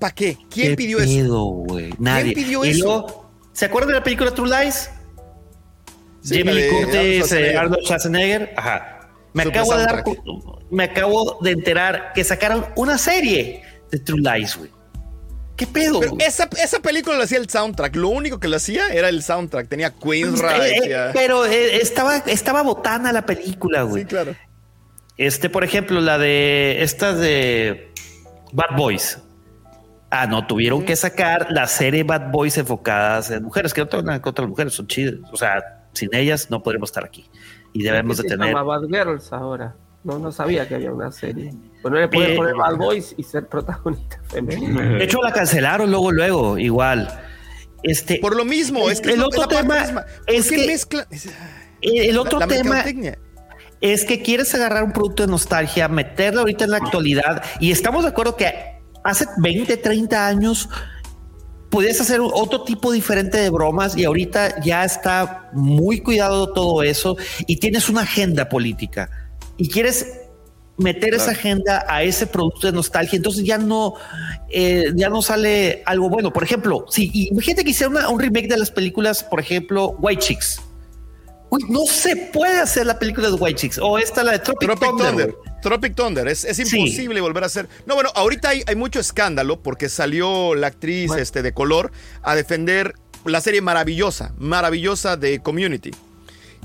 ¿Para 0.00 0.14
qué? 0.14 0.36
¿Quién 0.50 0.70
¿Qué 0.70 0.76
pidió 0.76 0.98
eso? 0.98 1.06
pedo, 1.14 1.44
güey? 1.44 1.90
Nadie. 1.98 2.34
pidió 2.34 2.64
Y 2.64 2.70
eso? 2.70 2.84
luego, 2.84 3.30
¿Se 3.52 3.66
acuerdan 3.66 3.90
de 3.90 3.94
la 3.94 4.02
película 4.04 4.32
True 4.32 4.48
Lies? 4.48 4.90
Sí, 6.22 6.38
Jamie 6.38 6.54
Lee 6.54 6.68
Curtis, 6.70 6.92
Arnold 6.96 6.98
eh, 6.98 7.20
Schwarzenegger. 7.22 7.56
Arnold 7.58 7.82
Schwarzenegger. 7.84 8.54
Ajá. 8.56 8.90
Me 9.32 9.42
acabo, 9.42 9.76
de 9.76 9.84
dar, 9.84 10.04
me 10.70 10.84
acabo 10.84 11.38
de 11.40 11.50
enterar 11.52 12.12
que 12.14 12.24
sacaron 12.24 12.66
una 12.76 12.98
serie 12.98 13.62
de 13.90 13.98
True 13.98 14.20
Lies, 14.20 14.56
güey. 14.56 14.70
¿Qué 15.56 15.66
pedo? 15.66 16.00
Pero 16.00 16.16
esa, 16.18 16.48
esa 16.62 16.80
película 16.80 17.16
lo 17.16 17.22
hacía 17.22 17.38
el 17.38 17.48
soundtrack. 17.48 17.94
Lo 17.96 18.08
único 18.08 18.40
que 18.40 18.48
lo 18.48 18.56
hacía 18.56 18.88
era 18.92 19.08
el 19.08 19.22
soundtrack. 19.22 19.68
Tenía 19.68 19.90
Queen's 19.90 20.40
Eh, 20.40 20.44
eh, 20.44 20.88
Right. 21.06 21.12
pero 21.14 21.46
eh, 21.46 21.76
estaba, 21.76 22.16
estaba 22.18 22.62
botana 22.62 23.12
la 23.12 23.24
película, 23.24 23.82
güey. 23.82 24.02
Sí, 24.02 24.08
claro. 24.08 24.34
Este, 25.16 25.48
por 25.48 25.62
ejemplo, 25.62 26.00
la 26.00 26.18
de 26.18 26.82
estas 26.82 27.18
de 27.20 27.92
Bad 28.52 28.76
Boys. 28.76 29.18
Ah, 30.10 30.26
no, 30.26 30.46
tuvieron 30.46 30.84
que 30.84 30.96
sacar 30.96 31.48
la 31.50 31.66
serie 31.66 32.02
Bad 32.04 32.30
Boys 32.30 32.56
enfocadas 32.58 33.30
en 33.30 33.42
mujeres, 33.44 33.72
que 33.74 33.80
no 33.80 33.88
tengo 33.88 34.02
nada 34.04 34.20
contra 34.22 34.42
las 34.42 34.50
mujeres, 34.50 34.72
son 34.74 34.86
chidas. 34.88 35.14
O 35.32 35.36
sea, 35.36 35.86
sin 35.92 36.12
ellas 36.14 36.50
no 36.50 36.62
podremos 36.62 36.88
estar 36.90 37.04
aquí. 37.04 37.28
Y 37.72 37.82
debemos 37.82 38.16
de 38.16 38.22
se 38.24 38.28
tener. 38.28 38.48
llama 38.48 38.62
Bad 38.62 38.82
Girls 38.88 39.32
ahora. 39.32 39.74
No, 40.04 40.18
no 40.18 40.30
sabía 40.30 40.68
que 40.68 40.74
había 40.74 40.92
una 40.92 41.10
serie. 41.10 41.52
Pues 41.82 41.92
no 41.92 41.98
le 41.98 42.08
puedes 42.08 42.32
Eh, 42.32 42.36
poner 42.36 42.54
Bad 42.54 42.76
Boys 42.76 43.14
y 43.16 43.22
ser 43.22 43.48
protagonista 43.48 44.20
femenina. 44.28 44.82
De 44.98 45.04
hecho, 45.04 45.20
la 45.22 45.32
cancelaron 45.32 45.90
luego, 45.90 46.12
luego, 46.12 46.58
igual. 46.58 47.08
Este, 47.82 48.18
Por 48.18 48.36
lo 48.36 48.44
mismo, 48.44 48.88
es 48.90 49.00
que 49.00 49.12
el 49.12 49.22
otro 49.22 49.46
tema 49.48 49.80
misma. 49.80 50.04
¿Por 50.26 50.34
es 50.34 50.48
que- 50.50 50.66
mezcla- 50.66 51.06
el, 51.80 52.18
otro 52.18 52.38
la 52.38 52.46
tema 52.46 52.84
es 53.80 54.04
que 54.06 54.22
quieres 54.22 54.54
agarrar 54.54 54.84
un 54.84 54.92
producto 54.92 55.22
de 55.24 55.30
nostalgia, 55.30 55.88
meterlo 55.88 56.40
ahorita 56.40 56.64
en 56.64 56.70
la 56.70 56.76
actualidad, 56.78 57.42
y 57.60 57.72
estamos 57.72 58.04
de 58.04 58.10
acuerdo 58.10 58.36
que 58.36 58.54
hace 59.04 59.26
20, 59.38 59.76
30 59.76 60.26
años 60.26 60.68
podías 61.70 62.00
hacer 62.00 62.20
otro 62.22 62.62
tipo 62.64 62.92
diferente 62.92 63.36
de 63.38 63.50
bromas 63.50 63.96
y 63.96 64.04
ahorita 64.04 64.60
ya 64.62 64.84
está 64.84 65.50
muy 65.52 66.00
cuidado 66.00 66.52
todo 66.52 66.82
eso 66.82 67.16
y 67.46 67.56
tienes 67.58 67.88
una 67.88 68.02
agenda 68.02 68.48
política 68.48 69.10
y 69.56 69.68
quieres 69.68 70.06
meter 70.76 71.14
esa 71.14 71.30
agenda 71.30 71.84
a 71.88 72.02
ese 72.02 72.26
producto 72.26 72.66
de 72.66 72.72
nostalgia, 72.72 73.16
entonces 73.16 73.44
ya 73.44 73.58
no, 73.58 73.94
eh, 74.50 74.86
ya 74.96 75.08
no 75.08 75.22
sale 75.22 75.82
algo 75.86 76.08
bueno. 76.10 76.32
Por 76.32 76.42
ejemplo, 76.42 76.84
si 76.88 77.10
imagínate 77.30 77.62
que 77.64 77.70
hiciera 77.70 77.90
una- 77.90 78.08
un 78.08 78.18
remake 78.18 78.48
de 78.48 78.56
las 78.56 78.70
películas, 78.72 79.22
por 79.22 79.38
ejemplo, 79.40 79.90
White 80.00 80.22
Chicks. 80.22 80.60
Uy, 81.50 81.64
no 81.68 81.86
se 81.86 82.16
puede 82.16 82.58
hacer 82.58 82.86
la 82.86 82.98
película 82.98 83.28
de 83.28 83.34
White 83.34 83.60
Chicks. 83.60 83.78
O 83.80 83.98
esta, 83.98 84.24
la 84.24 84.32
de 84.32 84.38
Tropic, 84.40 84.68
Tropic 84.68 84.88
Thunder. 84.98 85.34
Tropic 85.62 85.94
Thunder. 85.94 86.26
Es, 86.26 86.44
es 86.44 86.56
Sí. 86.56 86.76
imposible 86.76 87.20
volver 87.20 87.44
a 87.44 87.46
hacer. 87.46 87.68
No, 87.86 87.94
bueno, 87.94 88.10
ahorita 88.16 88.48
hay, 88.48 88.62
hay 88.66 88.74
mucho 88.74 88.98
escándalo 88.98 89.62
porque 89.62 89.88
salió 89.88 90.56
la 90.56 90.66
actriz 90.66 91.06
Bueno. 91.06 91.22
este, 91.22 91.42
de 91.42 91.54
color 91.54 91.92
a 92.22 92.34
defender 92.34 92.94
la 93.24 93.40
serie 93.40 93.60
maravillosa, 93.60 94.34
maravillosa 94.38 95.16
de 95.16 95.38
Community. 95.38 95.92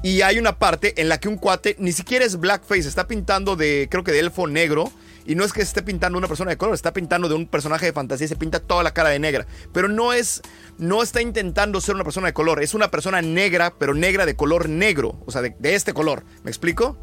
Y 0.02 0.22
hay 0.22 0.40
una 0.40 0.58
parte 0.58 1.00
en 1.02 1.10
la 1.10 1.20
que 1.20 1.28
un 1.28 1.38
cuate 1.38 1.76
ni 1.80 1.92
siquiera 1.92 2.24
es 2.24 2.40
blackface, 2.40 2.88
está 2.88 3.08
pintando 3.08 3.56
de, 3.56 3.88
creo 3.92 4.04
que 4.04 4.12
de 4.12 4.20
elfo 4.20 4.48
negro. 4.48 4.92
Y 5.26 5.36
no 5.36 5.44
es 5.44 5.54
que 5.54 5.62
esté 5.62 5.84
pintando 5.84 6.18
una 6.18 6.28
persona 6.28 6.50
de 6.50 6.58
color, 6.58 6.74
está 6.74 6.92
pintando 6.92 7.30
de 7.30 7.36
un 7.36 7.46
personaje 7.46 7.86
de 7.86 7.94
fantasía 7.94 8.28
se 8.28 8.36
pinta 8.36 8.60
toda 8.60 8.82
la 8.82 8.94
cara 8.94 9.10
de 9.10 9.20
negra. 9.20 9.46
Pero 9.74 9.88
no 9.88 10.12
es, 10.12 10.42
no 10.80 11.04
está 11.04 11.22
intentando 11.22 11.82
ser 11.82 11.94
una 11.94 12.04
persona 12.04 12.28
de 12.28 12.34
color, 12.34 12.64
es 12.64 12.74
una 12.74 12.90
persona 12.90 13.22
negra, 13.22 13.76
pero 13.78 13.94
negra 13.94 14.26
de 14.26 14.36
color 14.36 14.70
negro, 14.70 15.22
o 15.28 15.32
sea, 15.32 15.42
de, 15.42 15.56
de 15.60 15.76
este 15.76 15.94
color. 15.94 16.24
¿Me 16.44 16.50
explico? 16.50 16.98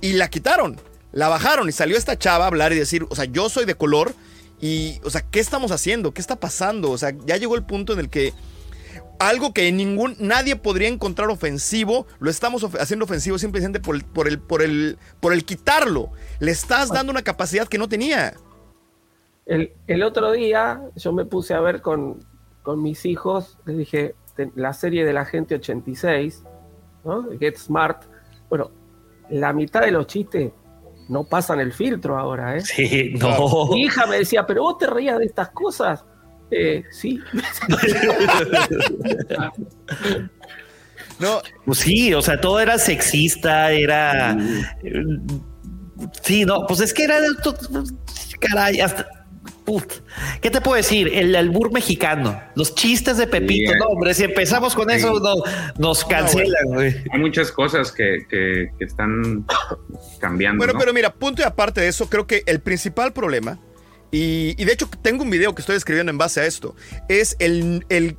Y 0.00 0.14
la 0.14 0.30
quitaron, 0.30 0.80
la 1.12 1.28
bajaron 1.28 1.68
y 1.68 1.72
salió 1.72 1.98
esta 1.98 2.18
chava 2.18 2.44
a 2.44 2.48
hablar 2.48 2.72
y 2.72 2.78
decir, 2.78 3.04
o 3.10 3.16
sea, 3.16 3.26
yo 3.26 3.50
soy 3.50 3.66
de 3.66 3.74
color 3.74 4.14
y, 4.60 5.00
o 5.04 5.10
sea, 5.10 5.22
¿qué 5.22 5.40
estamos 5.40 5.70
haciendo? 5.70 6.14
¿Qué 6.14 6.20
está 6.20 6.36
pasando? 6.36 6.90
O 6.90 6.98
sea, 6.98 7.12
ya 7.26 7.36
llegó 7.36 7.56
el 7.56 7.64
punto 7.64 7.92
en 7.92 7.98
el 7.98 8.08
que 8.08 8.32
algo 9.18 9.52
que 9.54 9.70
ningún 9.72 10.16
nadie 10.18 10.56
podría 10.56 10.88
encontrar 10.88 11.30
ofensivo, 11.30 12.06
lo 12.18 12.30
estamos 12.30 12.62
of- 12.62 12.76
haciendo 12.80 13.04
ofensivo 13.04 13.38
simplemente 13.38 13.80
por 13.80 13.96
el, 13.96 14.04
por 14.04 14.28
el, 14.28 14.38
por 14.38 14.62
el, 14.62 14.98
por 15.20 15.32
el 15.32 15.44
quitarlo. 15.44 16.10
Le 16.40 16.50
estás 16.50 16.90
dando 16.90 17.10
una 17.12 17.22
capacidad 17.22 17.66
que 17.68 17.78
no 17.78 17.88
tenía. 17.88 18.34
El, 19.46 19.72
el 19.86 20.02
otro 20.02 20.32
día 20.32 20.82
yo 20.96 21.12
me 21.12 21.24
puse 21.24 21.54
a 21.54 21.60
ver 21.60 21.80
con, 21.80 22.18
con 22.62 22.82
mis 22.82 23.06
hijos, 23.06 23.58
les 23.64 23.78
dije, 23.78 24.14
la 24.54 24.72
serie 24.72 25.04
de 25.04 25.12
la 25.12 25.24
gente 25.24 25.54
86, 25.54 26.42
¿no? 27.04 27.26
Get 27.38 27.56
Smart. 27.56 28.02
Bueno, 28.48 28.70
la 29.30 29.52
mitad 29.52 29.82
de 29.82 29.92
los 29.92 30.06
chistes 30.06 30.52
no 31.08 31.24
pasan 31.24 31.60
el 31.60 31.72
filtro 31.72 32.18
ahora, 32.18 32.56
¿eh? 32.56 32.60
Sí, 32.62 33.14
no. 33.18 33.68
Mi 33.70 33.82
hija 33.84 34.06
me 34.06 34.18
decía, 34.18 34.44
pero 34.46 34.62
vos 34.62 34.78
te 34.78 34.86
reías 34.88 35.18
de 35.18 35.24
estas 35.26 35.50
cosas. 35.50 36.04
Eh, 36.50 36.84
sí. 36.90 37.20
No, 41.18 41.40
Pues 41.64 41.78
sí, 41.78 42.12
o 42.14 42.20
sea, 42.22 42.40
todo 42.40 42.60
era 42.60 42.78
sexista, 42.78 43.72
era. 43.72 44.36
Sí, 46.22 46.44
no, 46.44 46.66
pues 46.66 46.80
es 46.80 46.92
que 46.92 47.04
era 47.04 47.18
Caray, 48.40 48.80
hasta. 48.80 49.08
Put. 49.64 49.94
¿Qué 50.40 50.48
te 50.48 50.60
puedo 50.60 50.76
decir? 50.76 51.10
El 51.12 51.34
albur 51.34 51.72
mexicano, 51.72 52.40
los 52.54 52.76
chistes 52.76 53.16
de 53.16 53.26
Pepito. 53.26 53.72
Sí. 53.72 53.78
No, 53.80 53.86
hombre, 53.86 54.14
si 54.14 54.22
empezamos 54.22 54.76
con 54.76 54.90
eso, 54.90 55.18
no, 55.18 55.34
nos 55.76 56.04
cancelan, 56.04 56.66
güey. 56.66 56.94
Hay 57.12 57.18
muchas 57.18 57.50
cosas 57.50 57.90
que, 57.90 58.18
que- 58.30 58.70
que 58.78 58.84
están 58.84 59.44
cambiando. 60.20 60.58
Bueno, 60.58 60.74
¿no? 60.74 60.78
pero 60.78 60.92
mira, 60.92 61.12
punto 61.12 61.42
y 61.42 61.44
aparte 61.44 61.80
de 61.80 61.88
eso, 61.88 62.08
creo 62.08 62.28
que 62.28 62.44
el 62.46 62.60
principal 62.60 63.12
problema, 63.12 63.58
y, 64.16 64.64
de 64.64 64.72
hecho 64.72 64.88
tengo 65.02 65.24
un 65.24 65.30
video 65.30 65.54
que 65.54 65.60
estoy 65.60 65.76
escribiendo 65.76 66.10
en 66.10 66.18
base 66.18 66.40
a 66.40 66.46
esto, 66.46 66.74
es 67.08 67.36
el, 67.38 67.84
el, 67.88 68.16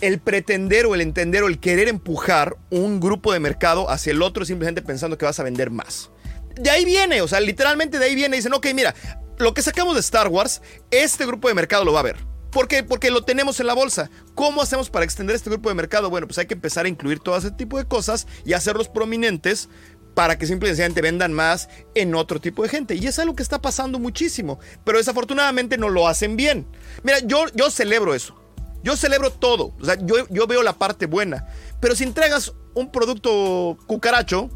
el 0.00 0.20
pretender 0.20 0.86
o 0.86 0.94
el 0.94 1.00
entender 1.00 1.42
o 1.42 1.48
el 1.48 1.60
querer 1.60 1.88
empujar 1.88 2.56
un 2.70 2.98
grupo 2.98 3.32
de 3.32 3.40
mercado 3.40 3.90
hacia 3.90 4.12
el 4.12 4.22
otro 4.22 4.44
simplemente 4.44 4.80
pensando 4.80 5.18
que 5.18 5.24
vas 5.24 5.38
a 5.38 5.42
vender 5.42 5.70
más. 5.70 6.10
De 6.56 6.70
ahí 6.70 6.84
viene, 6.84 7.22
o 7.22 7.28
sea, 7.28 7.40
literalmente 7.40 7.98
de 7.98 8.04
ahí 8.04 8.14
viene. 8.14 8.36
Dicen, 8.36 8.52
ok, 8.52 8.66
mira, 8.74 8.94
lo 9.38 9.54
que 9.54 9.62
sacamos 9.62 9.94
de 9.94 10.00
Star 10.00 10.28
Wars, 10.28 10.60
este 10.90 11.26
grupo 11.26 11.48
de 11.48 11.54
mercado 11.54 11.84
lo 11.84 11.92
va 11.92 12.00
a 12.00 12.04
ver. 12.04 12.16
¿Por 12.50 12.68
qué? 12.68 12.82
Porque 12.82 13.10
lo 13.10 13.24
tenemos 13.24 13.60
en 13.60 13.66
la 13.66 13.72
bolsa. 13.72 14.10
¿Cómo 14.34 14.60
hacemos 14.60 14.90
para 14.90 15.06
extender 15.06 15.34
este 15.34 15.48
grupo 15.48 15.70
de 15.70 15.74
mercado? 15.74 16.10
Bueno, 16.10 16.26
pues 16.26 16.36
hay 16.36 16.44
que 16.44 16.52
empezar 16.52 16.84
a 16.84 16.88
incluir 16.88 17.18
todo 17.18 17.36
ese 17.36 17.50
tipo 17.50 17.78
de 17.78 17.86
cosas 17.86 18.26
y 18.44 18.52
hacerlos 18.52 18.90
prominentes 18.90 19.70
para 20.14 20.38
que 20.38 20.46
simplemente 20.46 21.00
vendan 21.00 21.32
más 21.32 21.68
en 21.94 22.14
otro 22.14 22.40
tipo 22.40 22.62
de 22.62 22.68
gente. 22.68 22.94
Y 22.94 23.06
es 23.06 23.18
algo 23.18 23.34
que 23.34 23.42
está 23.42 23.60
pasando 23.60 23.98
muchísimo. 23.98 24.58
Pero 24.84 24.98
desafortunadamente 24.98 25.78
no 25.78 25.88
lo 25.88 26.08
hacen 26.08 26.36
bien. 26.36 26.66
Mira, 27.02 27.18
yo, 27.20 27.46
yo 27.54 27.70
celebro 27.70 28.14
eso. 28.14 28.36
Yo 28.82 28.96
celebro 28.96 29.30
todo. 29.30 29.74
O 29.80 29.84
sea, 29.84 29.96
yo, 30.00 30.26
yo 30.28 30.46
veo 30.46 30.62
la 30.62 30.74
parte 30.74 31.06
buena. 31.06 31.46
Pero 31.80 31.94
si 31.94 32.04
entregas 32.04 32.52
un 32.74 32.90
producto 32.90 33.78
cucaracho, 33.86 34.50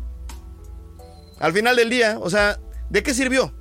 al 1.38 1.52
final 1.52 1.76
del 1.76 1.90
día, 1.90 2.18
o 2.20 2.30
sea, 2.30 2.58
¿de 2.90 3.02
qué 3.02 3.14
sirvió? 3.14 3.54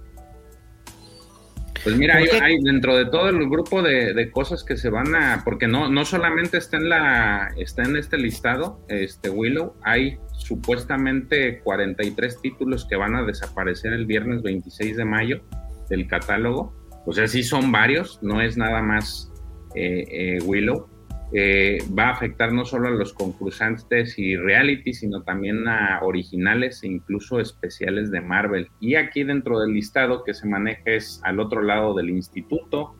Pues 1.85 1.97
mira, 1.97 2.15
hay 2.15 2.57
dentro 2.63 2.97
de 2.97 3.05
todo 3.05 3.29
el 3.29 3.47
grupo 3.47 3.83
de, 3.83 4.15
de 4.15 4.31
cosas 4.31 4.63
que 4.63 4.75
se 4.75 4.89
van 4.89 5.13
a, 5.13 5.43
porque 5.45 5.67
no, 5.67 5.87
no 5.87 6.03
solamente 6.03 6.57
está 6.57 6.77
en 6.77 6.89
la, 6.89 7.53
está 7.57 7.83
en 7.83 7.95
este 7.95 8.17
listado, 8.17 8.83
este 8.87 9.29
Willow, 9.29 9.75
hay 9.83 10.17
supuestamente 10.33 11.59
43 11.59 12.41
títulos 12.41 12.87
que 12.89 12.95
van 12.95 13.15
a 13.15 13.21
desaparecer 13.23 13.93
el 13.93 14.07
viernes 14.07 14.41
26 14.41 14.97
de 14.97 15.05
mayo 15.05 15.43
del 15.87 16.07
catálogo. 16.07 16.73
O 17.05 17.13
sea, 17.13 17.27
sí 17.27 17.43
son 17.43 17.71
varios, 17.71 18.17
no 18.23 18.41
es 18.41 18.57
nada 18.57 18.81
más 18.81 19.31
eh, 19.75 20.05
eh, 20.09 20.39
Willow. 20.43 20.89
Eh, 21.33 21.79
va 21.97 22.09
a 22.09 22.11
afectar 22.11 22.53
no 22.53 22.65
solo 22.65 22.87
a 22.87 22.91
los 22.91 23.13
concursantes 23.13 24.17
y 24.19 24.37
reality, 24.37 24.93
sino 24.93 25.23
también 25.23 25.67
a 25.67 25.99
originales 26.03 26.83
e 26.83 26.87
incluso 26.87 27.39
especiales 27.39 28.11
de 28.11 28.21
Marvel. 28.21 28.69
Y 28.79 28.95
aquí 28.95 29.23
dentro 29.23 29.59
del 29.59 29.73
listado 29.73 30.23
que 30.23 30.33
se 30.33 30.47
maneja 30.47 30.83
es 30.85 31.19
al 31.23 31.39
otro 31.39 31.61
lado 31.61 31.95
del 31.95 32.09
instituto, 32.11 32.95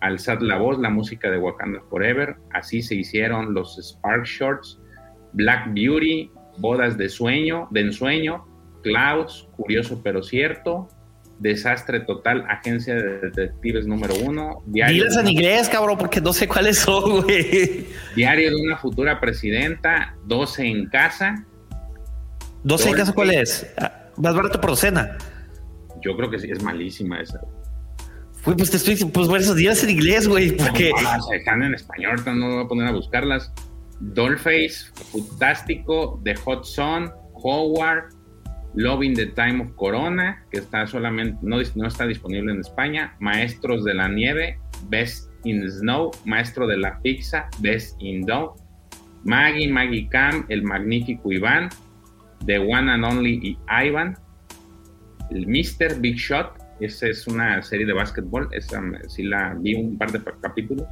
Alzad 0.00 0.40
la 0.40 0.58
voz, 0.58 0.80
la 0.80 0.90
música 0.90 1.30
de 1.30 1.38
Wakanda 1.38 1.80
Forever, 1.88 2.36
así 2.50 2.82
se 2.82 2.96
hicieron 2.96 3.54
los 3.54 3.76
Spark 3.76 4.24
Shorts, 4.24 4.80
Black 5.32 5.72
Beauty, 5.72 6.30
Bodas 6.58 6.98
de 6.98 7.08
Sueño, 7.08 7.68
de 7.70 7.82
Ensueño, 7.82 8.44
Klaus, 8.82 9.48
Curioso 9.56 10.00
pero 10.02 10.24
Cierto, 10.24 10.88
Desastre 11.42 12.00
Total, 12.00 12.44
Agencia 12.48 12.94
de 12.94 13.18
Detectives 13.18 13.86
número 13.86 14.14
uno, 14.24 14.62
Dilas 14.66 15.16
en 15.16 15.28
inglés, 15.28 15.68
cabrón, 15.68 15.98
porque 15.98 16.20
no 16.20 16.32
sé 16.32 16.46
cuáles 16.48 16.78
son, 16.78 17.22
güey. 17.22 17.86
Diario 18.14 18.50
de 18.50 18.56
una 18.62 18.76
futura 18.78 19.18
presidenta, 19.20 20.14
12 20.26 20.64
en 20.66 20.86
casa, 20.86 21.44
No 22.62 22.78
sé 22.78 22.84
en 22.84 22.90
Dolphy. 22.90 23.00
caso 23.00 23.14
cuál 23.14 23.30
es. 23.32 23.66
Ah, 23.76 24.06
Más 24.16 24.34
barato 24.34 24.60
por 24.60 24.70
docena. 24.70 25.18
yo 26.02 26.16
creo 26.16 26.30
que 26.30 26.38
sí, 26.38 26.48
es 26.50 26.62
malísima 26.62 27.20
esa. 27.20 27.40
Güey, 28.44 28.56
pues 28.56 28.70
te 28.70 28.76
estoy 28.76 28.96
pues 28.96 29.28
por 29.28 29.38
eso 29.40 29.54
dilas 29.54 29.82
en 29.84 29.90
inglés, 29.90 30.26
güey, 30.28 30.56
porque... 30.56 30.90
No, 31.02 31.16
no, 31.18 31.32
están 31.32 31.62
en 31.62 31.74
español, 31.74 32.20
no 32.24 32.32
me 32.34 32.54
voy 32.54 32.64
a 32.64 32.68
poner 32.68 32.86
a 32.88 32.92
buscarlas. 32.92 33.52
Dollface, 34.00 34.90
Fantástico, 35.12 36.20
The 36.24 36.34
Hot 36.36 36.64
Sun, 36.64 37.10
Howard, 37.34 38.10
Loving 38.74 39.14
the 39.14 39.26
Time 39.26 39.60
of 39.62 39.72
Corona, 39.76 40.44
que 40.50 40.58
está 40.58 40.86
solamente, 40.86 41.38
no, 41.42 41.58
no 41.74 41.86
está 41.86 42.06
disponible 42.06 42.52
en 42.52 42.60
España. 42.60 43.14
Maestros 43.20 43.84
de 43.84 43.94
la 43.94 44.08
Nieve, 44.08 44.58
Best 44.88 45.30
in 45.44 45.68
Snow, 45.70 46.10
Maestro 46.24 46.66
de 46.66 46.78
la 46.78 46.98
Pizza, 47.00 47.48
Best 47.60 48.00
in 48.00 48.24
Dough. 48.24 48.56
Maggie, 49.24 49.68
Maggie 49.68 50.08
Cam, 50.08 50.46
El 50.48 50.62
Magnífico 50.62 51.30
Iván, 51.30 51.68
The 52.46 52.58
One 52.58 52.90
and 52.90 53.04
Only 53.04 53.38
y 53.42 53.58
Ivan. 53.68 54.16
El 55.30 55.46
Mr. 55.46 56.00
Big 56.00 56.16
Shot, 56.16 56.58
esa 56.80 57.06
es 57.06 57.26
una 57.26 57.62
serie 57.62 57.86
de 57.86 57.92
básquetbol, 57.92 58.48
esa 58.52 58.82
sí 59.08 59.22
la 59.22 59.54
vi 59.54 59.74
un 59.74 59.96
par 59.96 60.12
de 60.12 60.20
capítulos. 60.40 60.86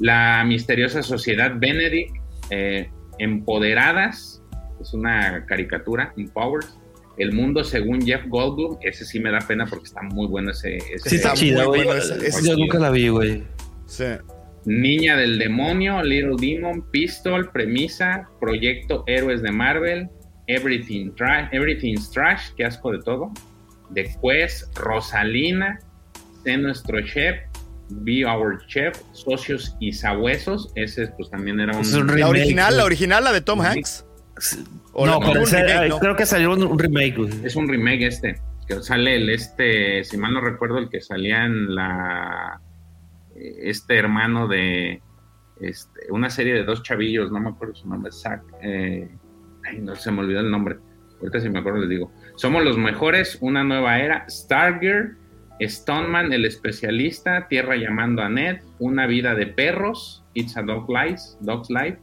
La 0.00 0.44
misteriosa 0.44 1.02
sociedad 1.02 1.52
Benedict, 1.56 2.16
eh, 2.50 2.90
Empoderadas, 3.18 4.37
es 4.80 4.92
una 4.94 5.44
caricatura, 5.46 6.12
Empowered. 6.16 6.66
El 7.16 7.32
mundo 7.32 7.64
según 7.64 8.00
Jeff 8.06 8.22
Goldblum, 8.28 8.78
ese 8.80 9.04
sí 9.04 9.18
me 9.18 9.30
da 9.32 9.40
pena 9.40 9.66
porque 9.66 9.86
está 9.86 10.02
muy 10.02 10.26
bueno 10.28 10.52
ese. 10.52 10.76
ese 10.76 11.08
Sí, 11.10 11.16
está 11.16 11.30
muy 11.30 11.38
chida, 11.38 11.64
güey. 11.64 11.84
bueno 11.84 12.00
ese- 12.00 12.26
ese- 12.26 12.48
Yo 12.48 12.56
nunca 12.56 12.78
la 12.78 12.90
vi, 12.90 13.08
güey. 13.08 13.42
Sí. 13.86 14.04
Niña 14.64 15.16
del 15.16 15.38
Demonio, 15.38 16.02
Little 16.02 16.36
Demon, 16.38 16.82
Pistol, 16.90 17.50
Premisa, 17.50 18.28
Proyecto 18.40 19.02
Héroes 19.06 19.42
de 19.42 19.50
Marvel, 19.50 20.08
Everything 20.46 21.10
Trash, 21.16 21.48
Everything's 21.52 22.10
Trash, 22.10 22.50
que 22.56 22.64
asco 22.64 22.92
de 22.92 22.98
todo. 23.02 23.32
The 23.94 24.14
Quest, 24.22 24.76
Rosalina, 24.78 25.78
Sé 26.44 26.56
Nuestro 26.56 27.00
Chef, 27.04 27.36
Be 27.90 28.24
Our 28.26 28.64
Chef, 28.66 28.94
Socios 29.12 29.74
y 29.80 29.92
Sabuesos, 29.92 30.70
ese 30.74 31.08
pues 31.16 31.30
también 31.30 31.58
era 31.60 31.74
un... 31.74 31.80
Es 31.80 31.94
un 31.94 32.06
La 32.18 32.28
original, 32.28 32.76
la 32.76 32.84
original, 32.84 33.24
la 33.24 33.32
de 33.32 33.40
Tom 33.40 33.60
Hanks. 33.60 34.04
O 34.92 35.06
No, 35.06 35.12
la- 35.20 35.26
pero 35.26 35.40
un 35.40 35.46
ese- 35.46 35.56
remake, 35.62 35.78
ay, 35.78 35.88
¿no? 35.90 35.98
creo 35.98 36.16
que 36.16 36.26
salió 36.26 36.52
un, 36.52 36.62
un 36.64 36.78
remake, 36.78 37.16
güey. 37.16 37.30
Es 37.44 37.56
un 37.56 37.68
remake 37.68 38.06
este, 38.06 38.40
que 38.66 38.82
sale 38.82 39.16
el 39.16 39.30
este, 39.30 40.04
si 40.04 40.16
mal 40.16 40.32
no 40.34 40.40
recuerdo, 40.40 40.78
el 40.78 40.88
que 40.88 41.00
salía 41.00 41.44
en 41.44 41.74
la 41.74 42.60
eh, 43.36 43.56
este 43.62 43.96
hermano 43.98 44.48
de 44.48 45.00
este, 45.60 46.00
una 46.10 46.30
serie 46.30 46.54
de 46.54 46.64
dos 46.64 46.82
chavillos, 46.82 47.30
no 47.32 47.40
me 47.40 47.50
acuerdo 47.50 47.74
su 47.74 47.88
nombre, 47.88 48.12
Zack, 48.12 48.42
eh, 48.62 49.08
ay, 49.68 49.78
no 49.80 49.94
se 49.96 50.10
me 50.12 50.20
olvidó 50.20 50.40
el 50.40 50.50
nombre, 50.50 50.76
ahorita 51.20 51.40
si 51.40 51.48
me 51.50 51.58
acuerdo 51.58 51.80
les 51.80 51.88
digo. 51.88 52.12
Somos 52.36 52.62
los 52.64 52.78
mejores, 52.78 53.38
una 53.40 53.64
nueva 53.64 53.98
era, 53.98 54.24
Stargirl, 54.28 55.16
Stoneman, 55.60 56.32
el 56.32 56.44
especialista, 56.44 57.48
Tierra 57.48 57.74
llamando 57.74 58.22
a 58.22 58.28
Ned, 58.28 58.60
Una 58.78 59.06
vida 59.08 59.34
de 59.34 59.46
perros, 59.48 60.22
It's 60.34 60.56
a 60.56 60.62
Dog 60.62 60.88
Life, 60.88 61.20
Dog's 61.40 61.68
Life, 61.70 61.98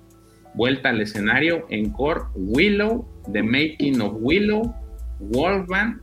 Vuelta 0.55 0.89
al 0.89 1.01
escenario, 1.01 1.65
Encore, 1.69 2.21
Willow, 2.35 3.07
The 3.31 3.43
Making 3.43 4.01
of 4.01 4.13
Willow, 4.19 4.73
Wolfgang, 5.19 5.99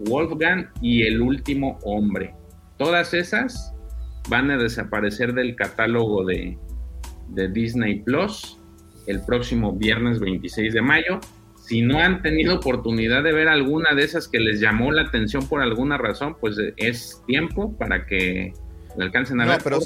Wolfgang 0.00 0.66
y 0.80 1.02
El 1.04 1.20
último 1.22 1.78
hombre. 1.84 2.34
Todas 2.76 3.14
esas 3.14 3.74
van 4.28 4.50
a 4.50 4.58
desaparecer 4.58 5.32
del 5.34 5.56
catálogo 5.56 6.24
de, 6.24 6.58
de 7.28 7.48
Disney 7.48 8.00
Plus 8.00 8.58
el 9.06 9.20
próximo 9.24 9.72
viernes 9.72 10.20
26 10.20 10.74
de 10.74 10.82
mayo. 10.82 11.18
Si 11.56 11.82
no 11.82 11.98
han 11.98 12.22
tenido 12.22 12.56
oportunidad 12.56 13.22
de 13.22 13.32
ver 13.32 13.48
alguna 13.48 13.94
de 13.94 14.02
esas 14.04 14.28
que 14.28 14.38
les 14.38 14.60
llamó 14.60 14.92
la 14.92 15.02
atención 15.02 15.46
por 15.48 15.62
alguna 15.62 15.98
razón, 15.98 16.36
pues 16.40 16.56
es 16.76 17.22
tiempo 17.26 17.76
para 17.76 18.06
que 18.06 18.52
alcancen 18.98 19.40
a 19.40 19.44
No, 19.44 19.50
ver. 19.52 19.60
pero- 19.64 19.78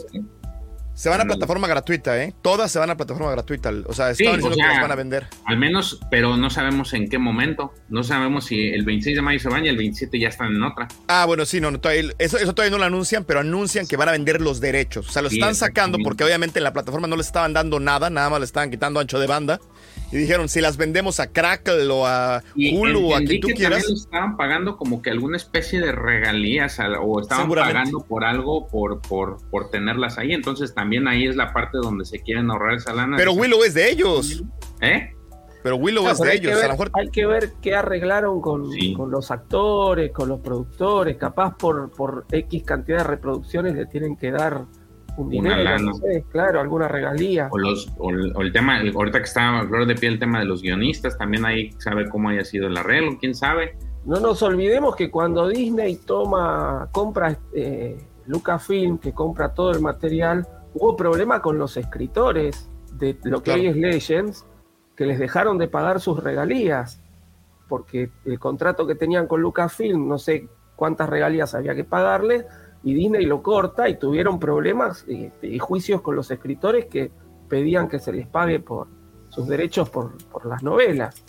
Se 1.03 1.09
van 1.09 1.19
a 1.19 1.23
Ándale. 1.23 1.39
plataforma 1.39 1.67
gratuita, 1.67 2.23
¿eh? 2.23 2.33
Todas 2.43 2.71
se 2.71 2.79
van 2.79 2.89
a 2.91 2.97
plataforma 2.97 3.33
gratuita. 3.33 3.73
O 3.87 3.93
sea, 3.93 4.15
Sí, 4.15 4.23
estaban 4.23 4.39
diciendo 4.39 4.57
que 4.57 4.73
las 4.73 4.81
van 4.83 4.93
a 4.93 4.95
vender. 4.95 5.27
Al 5.47 5.57
menos, 5.59 5.99
pero 6.13 6.37
no 6.37 6.49
sabemos 6.49 6.93
en 6.95 7.09
qué 7.09 7.19
momento. 7.19 7.75
No 7.89 8.05
sabemos 8.05 8.45
si 8.45 8.69
el 8.69 8.85
26 8.85 9.17
de 9.17 9.21
mayo 9.23 9.41
se 9.41 9.49
van 9.49 9.65
y 9.65 9.69
el 9.69 9.77
27 9.77 10.17
ya 10.21 10.29
están 10.29 10.55
en 10.55 10.63
otra. 10.63 10.87
Ah, 11.09 11.25
bueno, 11.27 11.45
sí, 11.45 11.61
no, 11.61 11.73
no 11.73 11.81
todavía- 11.81 12.13
eso, 12.21 12.39
eso 12.39 12.55
todavía 12.55 12.71
no 12.71 12.79
lo 12.79 12.85
anuncian, 12.85 13.25
pero 13.25 13.41
anuncian 13.41 13.89
que 13.89 13.97
van 13.97 14.11
a 14.11 14.13
vender 14.13 14.41
los 14.41 14.61
derechos. 14.61 15.09
O 15.09 15.11
sea, 15.11 15.23
lo 15.23 15.31
Sí, 15.31 15.41
están 15.41 15.57
sacando 15.57 15.99
porque 16.05 16.23
obviamente 16.23 16.61
en 16.61 16.65
la 16.65 16.73
plataforma 16.73 17.09
no 17.09 17.17
les 17.17 17.27
estaban 17.27 17.53
dando 17.53 17.81
nada, 17.81 18.09
nada 18.09 18.31
más 18.31 18.39
le 18.39 18.45
estaban 18.47 18.71
quitando 18.71 19.01
ancho 19.01 19.19
de 19.19 19.27
banda. 19.27 19.59
Y 20.13 20.17
dijeron, 20.19 20.49
si 20.49 20.61
las 20.61 20.77
vendemos 20.77 21.19
a 21.21 21.33
Crackle 21.33 21.89
o 21.89 22.07
a 22.07 22.43
Hulu 22.55 23.07
o 23.13 23.17
a 23.17 23.21
quien 23.21 23.41
tú 23.41 23.49
que 23.49 23.55
quieras. 23.55 23.79
también 23.83 23.97
estaban 23.97 24.37
pagando 24.37 24.77
como 24.77 25.01
que 25.01 25.09
alguna 25.11 25.39
especie 25.39 25.81
de 25.81 25.91
regalías 25.91 26.79
a- 26.81 27.01
o 27.01 27.21
estaban 27.21 27.49
pagando 27.51 28.01
por 28.07 28.23
algo 28.25 28.67
por, 28.69 29.01
por, 29.01 29.39
por 29.51 29.71
tenerlas 29.71 30.19
ahí. 30.19 30.33
Entonces 30.33 30.75
también 30.75 31.09
ahí 31.09 31.27
es 31.27 31.35
la 31.37 31.53
parte 31.55 31.79
donde 31.79 32.05
se 32.05 32.19
quieren 32.21 32.51
ahorrar 32.51 32.75
esa 32.75 32.93
lana. 32.93 33.17
Pero 33.17 33.33
Willow 33.33 33.65
es 33.65 33.73
de 33.75 33.91
ellos. 33.91 34.45
¿eh? 34.83 35.15
Pero 35.63 35.77
Willow 35.77 36.05
No, 36.05 36.11
es 36.11 36.19
pero 36.19 36.31
de 36.31 36.37
ellos. 36.37 36.53
A 36.53 36.57
ver, 36.57 36.65
lo 36.67 36.73
mejor 36.73 36.91
hay 36.95 37.09
que 37.09 37.25
ver 37.25 37.53
qué 37.63 37.75
arreglaron 37.77 38.41
con, 38.41 38.71
Sí. 38.73 38.93
con 38.95 39.11
los 39.11 39.31
actores, 39.31 40.11
con 40.13 40.29
los 40.29 40.41
productores. 40.41 41.17
Capaz 41.17 41.57
por, 41.57 41.91
por 41.91 42.27
X 42.31 42.65
cantidad 42.65 42.99
de 42.99 43.05
reproducciones 43.05 43.75
le 43.77 43.87
tienen 43.87 44.17
que 44.17 44.31
dar 44.33 44.65
un 45.17 45.27
Una 45.27 45.33
dinero, 45.33 45.63
lana. 45.65 45.79
no 45.83 45.95
sé, 45.95 46.25
claro, 46.31 46.61
alguna 46.61 46.89
regalía. 46.89 47.49
O, 47.51 47.59
los, 47.59 47.93
o, 47.99 48.11
el, 48.11 48.33
o 48.35 48.41
el 48.43 48.53
tema, 48.53 48.81
el- 48.81 48.95
ahorita 48.95 49.19
que 49.19 49.25
está 49.25 49.61
a 49.61 49.67
flor 49.67 49.87
de 49.87 49.95
piel 49.95 50.15
el 50.15 50.19
tema 50.19 50.39
de 50.39 50.47
los 50.47 50.63
guionistas, 50.63 51.19
también 51.19 51.45
ahí 51.45 51.71
sabe 51.79 52.09
cómo 52.09 52.31
haya 52.31 52.45
sido 52.45 52.67
el 52.67 52.77
arreglo, 52.77 53.19
quién 53.21 53.35
sabe. 53.35 53.77
No 54.05 54.19
nos 54.21 54.43
olvidemos 54.43 54.97
que 54.97 55.11
cuando 55.11 55.49
Disney 55.49 55.97
toma, 55.97 56.89
compra 56.93 57.37
eh, 57.55 57.99
Lucasfilm, 58.27 58.99
que 58.99 59.13
compra 59.13 59.53
todo 59.55 59.71
el 59.73 59.81
material, 59.81 60.47
hubo 60.75 60.97
problema 60.97 61.43
con 61.43 61.59
los 61.59 61.77
escritores 61.77 62.69
de 62.95 63.17
lo 63.25 63.43
que 63.43 63.53
hoy 63.53 63.67
es 63.67 63.77
Legends, 63.77 64.47
que 64.97 65.07
les 65.07 65.19
dejaron 65.19 65.59
de 65.59 65.69
pagar 65.69 66.01
sus 66.01 66.23
regalías, 66.23 67.01
porque 67.69 68.11
el 68.25 68.39
contrato 68.39 68.87
que 68.87 68.95
tenían 68.95 69.27
con 69.27 69.41
Lucasfilm, 69.41 70.09
no 70.09 70.19
sé 70.19 70.49
cuántas 70.77 71.09
regalías 71.09 71.55
había 71.55 71.75
que 71.75 71.85
pagarles, 71.85 72.45
y 72.85 72.95
Disney 72.95 73.25
lo 73.27 73.43
corta 73.43 73.89
y 73.89 73.97
tuvieron 73.99 74.39
problemas 74.41 75.05
y, 75.09 75.31
y 75.43 75.59
juicios 75.59 76.01
con 76.01 76.17
los 76.17 76.31
escritores 76.31 76.87
que 76.87 77.11
pedían 77.49 77.89
que 77.89 77.99
se 77.99 78.13
les 78.13 78.27
pague 78.27 78.61
por 78.61 78.89
sus 79.29 79.47
derechos 79.47 79.89
por, 79.91 80.17
por 80.29 80.47
las 80.47 80.63
novelas. 80.63 81.23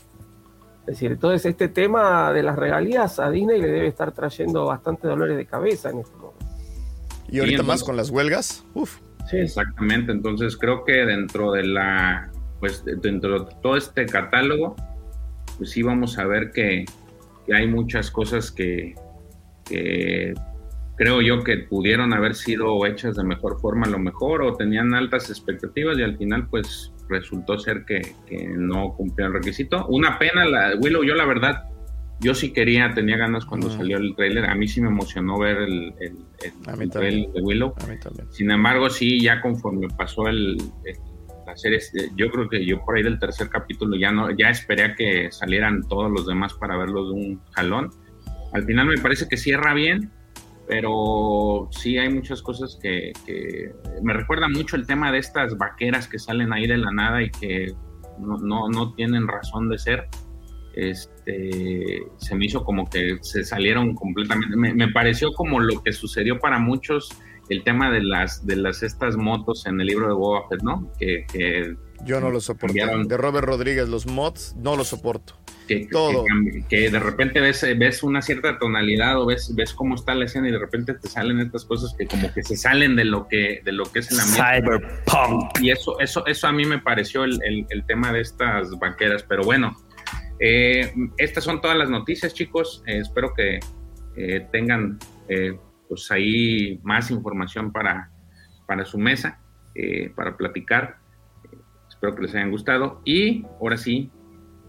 Es 0.82 0.86
decir, 0.88 1.12
entonces 1.14 1.46
este 1.46 1.70
tema 1.70 2.34
de 2.34 2.44
las 2.44 2.58
regalías 2.58 3.20
a 3.20 3.30
Disney 3.30 3.62
le 3.62 3.68
debe 3.70 3.88
estar 3.88 4.12
trayendo 4.12 4.66
bastante 4.66 5.08
dolores 5.08 5.38
de 5.38 5.46
cabeza 5.46 5.90
en 5.92 6.00
este 6.00 6.16
momento. 6.18 6.46
Y 7.30 7.40
ahorita 7.40 7.62
entonces- 7.62 7.68
más 7.68 7.84
con 7.84 7.96
las 7.98 8.10
huelgas. 8.10 8.66
Uf. 8.74 9.00
Sí, 9.30 9.38
Exactamente, 9.38 10.12
entonces 10.12 10.58
creo 10.58 10.84
que 10.84 10.92
dentro 11.06 11.52
de 11.54 11.64
la, 11.66 12.30
pues 12.60 12.84
de- 12.84 12.96
dentro 12.98 13.46
de 13.46 13.56
todo 13.62 13.78
este 13.78 14.06
catálogo, 14.06 14.76
pues 15.58 15.70
sí 15.72 15.82
vamos 15.84 16.18
a 16.18 16.26
ver 16.26 16.52
que, 16.52 16.84
que 17.46 17.56
hay 17.56 17.68
muchas 17.68 18.12
cosas 18.12 18.52
que, 18.52 18.96
que 19.64 20.34
creo 20.96 21.22
yo 21.22 21.44
que 21.44 21.58
pudieron 21.58 22.14
haber 22.14 22.36
sido 22.36 22.86
hechas 22.86 23.16
de 23.16 23.24
mejor 23.24 23.60
forma 23.60 23.88
a 23.88 23.90
lo 23.90 24.00
mejor 24.00 24.42
o 24.44 24.54
tenían 24.56 24.94
altas 24.94 25.30
expectativas 25.30 25.98
y 25.98 26.04
al 26.04 26.18
final 26.18 26.48
pues 26.50 26.92
resultó 27.10 27.58
ser 27.58 27.84
que, 27.86 28.02
que 28.28 28.48
no 28.56 28.94
cumplió 28.96 29.28
el 29.28 29.34
requisito. 29.34 29.86
Una 29.88 30.18
pena, 30.20 30.46
la, 30.46 30.76
Willow, 30.80 31.04
yo 31.04 31.16
la 31.16 31.26
verdad, 31.26 31.64
yo 32.20 32.34
sí 32.36 32.54
quería, 32.54 32.94
tenía 32.94 33.18
ganas 33.18 33.46
cuando 33.46 33.68
Mm. 33.68 33.72
salió 33.72 33.98
el 33.98 34.16
trailer, 34.16 34.46
a 34.46 34.56
mí 34.56 34.68
sí 34.68 34.82
me 34.82 34.88
emocionó 34.88 35.38
ver 35.40 35.58
el, 35.58 35.94
el, 36.00 36.18
el- 36.44 36.82
el 36.82 36.90
trailer 36.90 37.32
de 37.32 37.42
Willow. 37.42 37.74
Sin 38.30 38.52
embargo, 38.52 38.90
sí, 38.90 39.20
ya 39.20 39.42
conforme 39.42 39.88
pasó 39.98 40.28
el, 40.28 40.58
la 41.46 41.58
serie, 41.58 41.80
yo 42.16 42.30
creo 42.32 42.48
que 42.48 42.66
yo 42.66 42.80
por 42.86 42.96
ahí 42.96 43.04
del 43.04 43.20
tercer 43.20 43.50
capítulo 43.50 43.98
ya 43.98 44.12
no, 44.12 44.32
ya 44.32 44.50
esperé 44.50 44.84
a 44.84 44.96
que 44.96 45.30
salieran 45.32 45.82
todos 45.90 46.10
los 46.10 46.26
demás 46.26 46.54
para 46.54 46.78
verlos 46.78 47.10
de 47.10 47.14
un 47.16 47.42
jalón. 47.52 47.90
Al 48.54 48.64
final 48.64 48.88
me 48.88 48.98
parece 49.00 49.28
que 49.28 49.36
cierra 49.36 49.74
bien, 49.74 50.12
pero 50.68 51.68
sí 51.72 51.98
hay 51.98 52.10
muchas 52.10 52.42
cosas 52.42 52.78
que, 52.82 53.12
que 53.26 53.74
me 54.02 54.14
recuerda 54.14 54.48
mucho 54.48 54.76
el 54.76 54.88
tema 54.88 55.12
de 55.12 55.20
estas 55.20 55.58
vaqueras 55.58 56.08
que 56.08 56.20
salen 56.20 56.54
ahí 56.54 56.68
de 56.68 56.78
la 56.78 56.92
nada 56.92 57.22
y 57.22 57.30
que 57.30 57.74
no, 58.20 58.38
no, 58.38 58.70
no 58.70 58.94
tienen 58.94 59.28
razón 59.28 59.70
de 59.70 59.78
ser. 59.78 60.08
Este, 60.76 62.02
se 62.18 62.36
me 62.36 62.46
hizo 62.46 62.64
como 62.64 62.90
que 62.90 63.18
se 63.22 63.44
salieron 63.44 63.94
completamente. 63.94 64.56
Me, 64.56 64.74
me 64.74 64.88
pareció 64.88 65.32
como 65.34 65.60
lo 65.60 65.84
que 65.84 65.92
sucedió 65.92 66.40
para 66.40 66.58
muchos 66.58 67.10
el 67.50 67.64
tema 67.64 67.92
de 67.92 68.02
las 68.02 68.46
de 68.46 68.56
las 68.56 68.84
estas 68.84 69.18
motos 69.18 69.66
en 69.66 69.80
el 69.82 69.88
libro 69.88 70.08
de 70.08 70.14
Boba 70.14 70.48
Fett, 70.50 70.64
¿no? 70.64 70.92
Que, 70.98 71.26
que, 71.32 71.76
Yo 72.06 72.20
no 72.20 72.30
lo 72.32 72.40
soporto. 72.40 72.68
Cambiaron. 72.68 73.08
De 73.08 73.18
Robert 73.18 73.46
Rodríguez, 73.46 73.88
los 73.90 74.06
mods, 74.06 74.56
no 74.56 74.76
lo 74.76 74.84
soporto. 74.84 75.36
Que, 75.82 75.88
Todo. 75.92 76.24
que 76.26 76.32
cambi- 76.32 76.68
que 76.68 76.90
de 76.90 77.00
repente 77.00 77.40
ves, 77.42 77.66
ves 77.78 78.04
una 78.04 78.22
cierta 78.22 78.58
tonalidad 78.58 79.20
o 79.22 79.26
ves, 79.26 79.54
ves 79.56 79.74
cómo 79.74 79.96
está 79.96 80.14
la 80.16 80.26
escena 80.26 80.50
y 80.50 80.52
de 80.52 80.60
repente 80.60 80.94
te 80.94 81.08
salen 81.08 81.40
estas 81.40 81.66
cosas 81.66 81.94
que 81.98 82.06
como 82.08 82.32
que 82.34 82.44
se 82.44 82.56
salen 82.56 82.96
de 82.96 83.06
lo 83.06 83.28
que, 83.28 83.62
de 83.64 83.72
lo 83.72 83.84
que 83.86 84.00
es 84.00 84.12
el 84.12 84.20
ambiente. 84.20 84.62
Cyberpunk. 84.62 85.60
Y 85.62 85.72
eso, 85.72 86.00
eso, 86.00 86.26
eso 86.26 86.48
a 86.48 86.52
mí 86.52 86.66
me 86.66 86.80
pareció 86.80 87.24
el, 87.24 87.40
el- 87.44 87.66
el 87.70 87.86
tema 87.86 88.12
de 88.12 88.22
estas 88.22 88.70
banqueras. 88.80 89.24
Pero 89.24 89.44
bueno, 89.44 89.76
eh, 90.40 90.94
estas 91.18 91.44
son 91.44 91.62
todas 91.62 91.78
las 91.78 91.90
noticias, 91.90 92.34
chicos. 92.34 92.84
Eh, 92.88 93.00
espero 93.00 93.34
que 93.36 93.60
eh, 94.16 94.48
tengan 94.52 95.00
eh, 95.30 95.58
pues 95.90 96.10
ahí 96.12 96.80
más 96.84 97.12
información 97.12 97.72
para, 97.72 98.10
para 98.68 98.86
su 98.86 98.98
mesa, 98.98 99.40
eh, 99.76 100.12
para 100.16 100.36
platicar. 100.38 100.98
Espero 101.90 102.16
que 102.16 102.24
les 102.24 102.36
hayan 102.36 102.52
gustado. 102.52 103.02
Y 103.06 103.44
ahora 103.62 103.78
sí, 103.78 104.12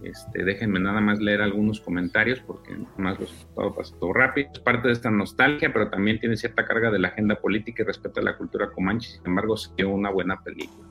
este, 0.05 0.45
déjenme 0.45 0.81
nada 0.81 1.01
más 1.01 1.21
leer 1.21 1.41
algunos 1.41 1.81
comentarios 1.81 2.41
porque 2.41 2.73
nada 2.73 2.95
más 2.97 3.21
los 3.21 3.33
he 3.33 3.99
todo 3.99 4.13
rápido. 4.13 4.51
Es 4.53 4.61
parte 4.61 4.89
de 4.89 4.95
esta 4.95 5.11
nostalgia, 5.11 5.73
pero 5.73 5.89
también 5.89 6.21
tiene 6.21 6.37
cierta 6.37 6.65
carga 6.65 6.91
de 6.91 6.99
la 6.99 7.09
agenda 7.09 7.37
política 7.37 7.83
y 7.83 7.87
respeto 7.87 8.21
a 8.21 8.25
la 8.25 8.37
cultura 8.37 8.71
comanche. 8.71 9.11
Sin 9.11 9.27
embargo, 9.27 9.57
se 9.57 9.71
dio 9.77 9.89
una 9.89 10.11
buena 10.11 10.43
película. 10.43 10.89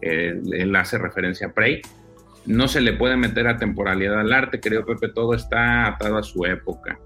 Eh, 0.00 0.40
él 0.52 0.76
hace 0.76 0.98
referencia 0.98 1.48
a 1.48 1.52
Prey. 1.52 1.82
No 2.46 2.68
se 2.68 2.80
le 2.80 2.94
puede 2.94 3.16
meter 3.16 3.46
a 3.46 3.56
temporalidad 3.58 4.20
al 4.20 4.32
arte, 4.32 4.60
querido 4.60 4.86
Pepe, 4.86 5.08
todo 5.08 5.34
está 5.34 5.88
atado 5.88 6.16
a 6.16 6.22
su 6.22 6.44
época. 6.46 6.98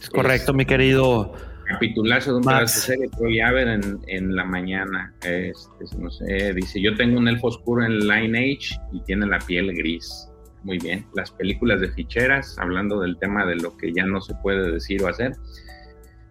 Es 0.00 0.08
correcto, 0.10 0.54
mi 0.54 0.64
querido. 0.64 1.34
Capitulazo 1.66 2.32
de 2.32 2.36
un 2.38 2.44
pedazo 2.44 2.62
de 2.62 2.68
serie, 2.68 3.08
Troy 3.16 3.40
Aver 3.40 3.68
en, 3.68 4.00
en 4.06 4.34
la 4.34 4.44
mañana. 4.44 5.14
Este, 5.22 5.84
no 5.98 6.10
sé, 6.10 6.52
dice, 6.54 6.80
yo 6.80 6.94
tengo 6.96 7.18
un 7.18 7.28
elfo 7.28 7.48
oscuro 7.48 7.84
en 7.84 7.98
Lineage 7.98 8.76
y 8.92 9.00
tiene 9.02 9.26
la 9.26 9.38
piel 9.38 9.72
gris. 9.74 10.29
Muy 10.62 10.78
bien. 10.78 11.06
Las 11.14 11.30
películas 11.30 11.80
de 11.80 11.88
ficheras, 11.88 12.58
hablando 12.58 13.00
del 13.00 13.18
tema 13.18 13.46
de 13.46 13.56
lo 13.56 13.76
que 13.76 13.92
ya 13.92 14.04
no 14.04 14.20
se 14.20 14.34
puede 14.42 14.72
decir 14.72 15.02
o 15.02 15.08
hacer. 15.08 15.32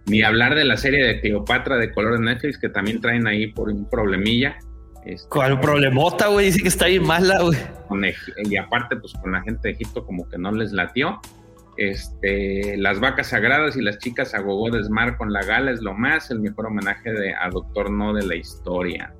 Ni 0.05 0.23
hablar 0.23 0.55
de 0.55 0.65
la 0.65 0.77
serie 0.77 1.05
de 1.05 1.19
Cleopatra 1.19 1.77
de 1.77 1.91
color 1.91 2.17
de 2.17 2.25
Netflix, 2.25 2.57
que 2.57 2.69
también 2.69 3.01
traen 3.01 3.27
ahí 3.27 3.47
por 3.47 3.69
un 3.69 3.89
problemilla. 3.89 4.57
Este, 5.05 5.29
¿Cuál 5.29 5.59
problemota, 5.59 6.27
güey? 6.27 6.47
Dice 6.47 6.61
que 6.61 6.67
está 6.67 6.87
bien 6.87 7.05
mala, 7.05 7.41
güey. 7.41 7.57
y 8.49 8.57
aparte 8.57 8.95
pues 8.97 9.13
con 9.13 9.31
la 9.31 9.41
gente 9.41 9.67
de 9.67 9.73
Egipto 9.73 10.05
como 10.05 10.27
que 10.29 10.37
no 10.37 10.51
les 10.51 10.71
latió. 10.71 11.19
Este, 11.77 12.75
las 12.77 12.99
vacas 12.99 13.27
sagradas 13.27 13.77
y 13.77 13.81
las 13.81 13.99
chicas 13.99 14.33
a 14.33 14.39
gogo 14.39 14.69
de 14.69 14.83
Smart 14.83 15.17
con 15.17 15.31
la 15.31 15.41
gala 15.43 15.71
es 15.71 15.81
lo 15.81 15.93
más, 15.93 16.29
el 16.29 16.41
mejor 16.41 16.65
homenaje 16.65 17.09
de, 17.11 17.33
a 17.33 17.49
Doctor 17.49 17.89
No 17.89 18.13
de 18.13 18.25
la 18.25 18.35
historia. 18.35 19.13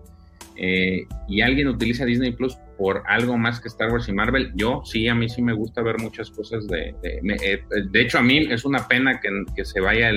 Eh, 0.61 1.07
y 1.29 1.39
alguien 1.39 1.69
utiliza 1.69 2.03
Disney 2.03 2.33
Plus 2.33 2.57
por 2.77 3.01
algo 3.07 3.37
más 3.37 3.61
que 3.61 3.69
Star 3.69 3.91
Wars 3.91 4.09
y 4.09 4.13
Marvel. 4.13 4.51
Yo 4.55 4.81
sí, 4.83 5.07
a 5.07 5.15
mí 5.15 5.29
sí 5.29 5.41
me 5.41 5.53
gusta 5.53 5.81
ver 5.81 5.97
muchas 5.99 6.29
cosas 6.29 6.67
de... 6.67 6.93
De, 7.01 7.21
eh, 7.41 7.61
hecho, 7.93 8.19
a 8.19 8.21
mí 8.21 8.39
es 8.51 8.65
una 8.65 8.85
pena 8.89 9.21
que, 9.21 9.63
se 9.63 9.79
vaya 9.79 10.11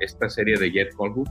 esta 0.00 0.28
serie 0.28 0.56
de 0.58 0.70
Jet 0.70 0.94
Colwood. 0.94 1.28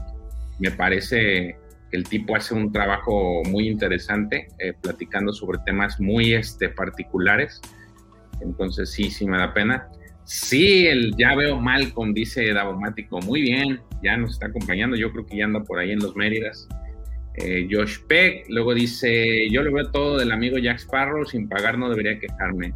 Me 0.58 0.70
parece 0.70 1.56
que 1.90 1.96
el 1.96 2.04
tipo 2.04 2.36
hace 2.36 2.52
un 2.52 2.70
trabajo 2.70 3.42
muy 3.44 3.66
interesante 3.66 4.48
eh, 4.58 4.74
platicando 4.82 5.32
sobre 5.32 5.58
temas 5.64 5.98
muy 5.98 6.34
este, 6.34 6.68
particulares. 6.68 7.62
Entonces 8.42 8.90
sí, 8.90 9.08
sí 9.10 9.26
me 9.26 9.38
da 9.38 9.54
pena. 9.54 9.88
Sí, 10.24 10.86
el, 10.86 11.16
ya 11.16 11.34
veo 11.34 11.58
Malcolm, 11.58 12.12
dice 12.12 12.52
Davomático. 12.52 13.20
Muy 13.22 13.40
bien, 13.40 13.80
ya 14.02 14.18
nos 14.18 14.32
está 14.32 14.48
acompañando. 14.48 14.96
Yo 14.96 15.10
creo 15.12 15.24
que 15.24 15.38
ya 15.38 15.46
anda 15.46 15.62
por 15.64 15.78
ahí 15.78 15.92
en 15.92 16.00
los 16.00 16.14
Méridas. 16.14 16.68
Eh, 17.40 17.68
Josh 17.70 17.98
Peck, 18.08 18.46
luego 18.48 18.74
dice, 18.74 19.48
yo 19.50 19.62
le 19.62 19.70
veo 19.70 19.90
todo 19.90 20.18
del 20.18 20.32
amigo 20.32 20.58
Jack 20.58 20.78
Sparrow, 20.78 21.24
sin 21.24 21.48
pagar 21.48 21.78
no 21.78 21.88
debería 21.88 22.18
quejarme. 22.18 22.74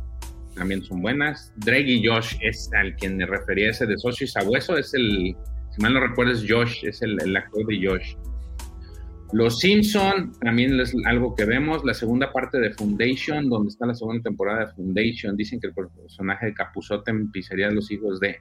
También 0.55 0.82
son 0.82 1.02
buenas. 1.02 1.52
Drake 1.56 1.90
y 1.90 2.06
Josh 2.06 2.36
es 2.40 2.70
al 2.74 2.94
quien 2.97 3.16
me 3.16 3.26
refería 3.26 3.70
ese 3.70 3.86
de 3.86 3.98
Socio 3.98 4.24
y 4.24 4.28
Sabueso, 4.28 4.76
es 4.76 4.94
el, 4.94 5.34
si 5.70 5.82
mal 5.82 5.94
no 5.94 6.01
recuerdo 6.01 6.32
es 6.32 6.44
Josh, 6.47 6.84
es 6.84 7.02
el, 7.02 7.36
actor 7.36 7.66
de 7.66 7.86
Josh. 7.86 8.14
Los 9.32 9.60
Simpson 9.60 10.32
también 10.40 10.78
es 10.78 10.94
algo 11.06 11.34
que 11.34 11.47
vemos. 11.47 11.82
La 11.84 11.94
segunda 11.94 12.30
parte 12.30 12.60
de 12.60 12.70
Foundation, 12.70 13.48
donde 13.48 13.70
está 13.70 13.86
la 13.86 13.94
segunda 13.94 14.22
temporada 14.22 14.66
de 14.66 14.72
Foundation, 14.74 15.36
dicen 15.36 15.59
que 15.59 15.68
el 15.68 15.74
personaje 15.74 16.47
de 16.47 16.55
Capuzote 16.55 17.10
en 17.10 17.32
Pizzería 17.32 17.70
los 17.70 17.90
Hijos 17.90 18.20
de 18.20 18.36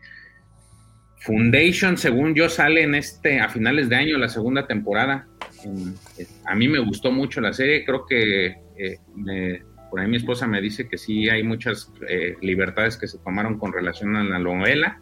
Foundation, 1.22 1.98
según 1.98 2.34
yo, 2.34 2.50
sale 2.50 2.82
en 2.84 2.96
este 2.96 3.40
a 3.40 3.48
finales 3.50 3.90
de 3.90 3.96
año 3.96 4.18
la 4.18 4.28
segunda 4.30 4.66
temporada. 4.68 5.28
En- 5.64 5.94
eh, 6.18 6.26
a 6.46 6.56
mí 6.56 6.68
me 6.68 6.80
gustó 6.80 7.12
mucho 7.12 7.42
la 7.42 7.54
serie. 7.54 7.86
Creo 7.86 8.06
que 8.08 8.48
eh, 8.78 8.98
por 9.90 10.00
ahí 10.00 10.08
mi 10.08 10.18
esposa 10.18 10.48
me 10.48 10.60
dice 10.62 10.88
que 10.90 10.98
sí 10.98 11.30
hay 11.30 11.44
muchas 11.44 11.92
eh, 12.10 12.36
libertades 12.42 12.98
que 12.98 13.08
se 13.08 13.20
tomaron 13.20 13.60
con 13.60 13.72
relación 13.72 14.16
a 14.16 14.24
la 14.24 14.40
novela, 14.40 15.00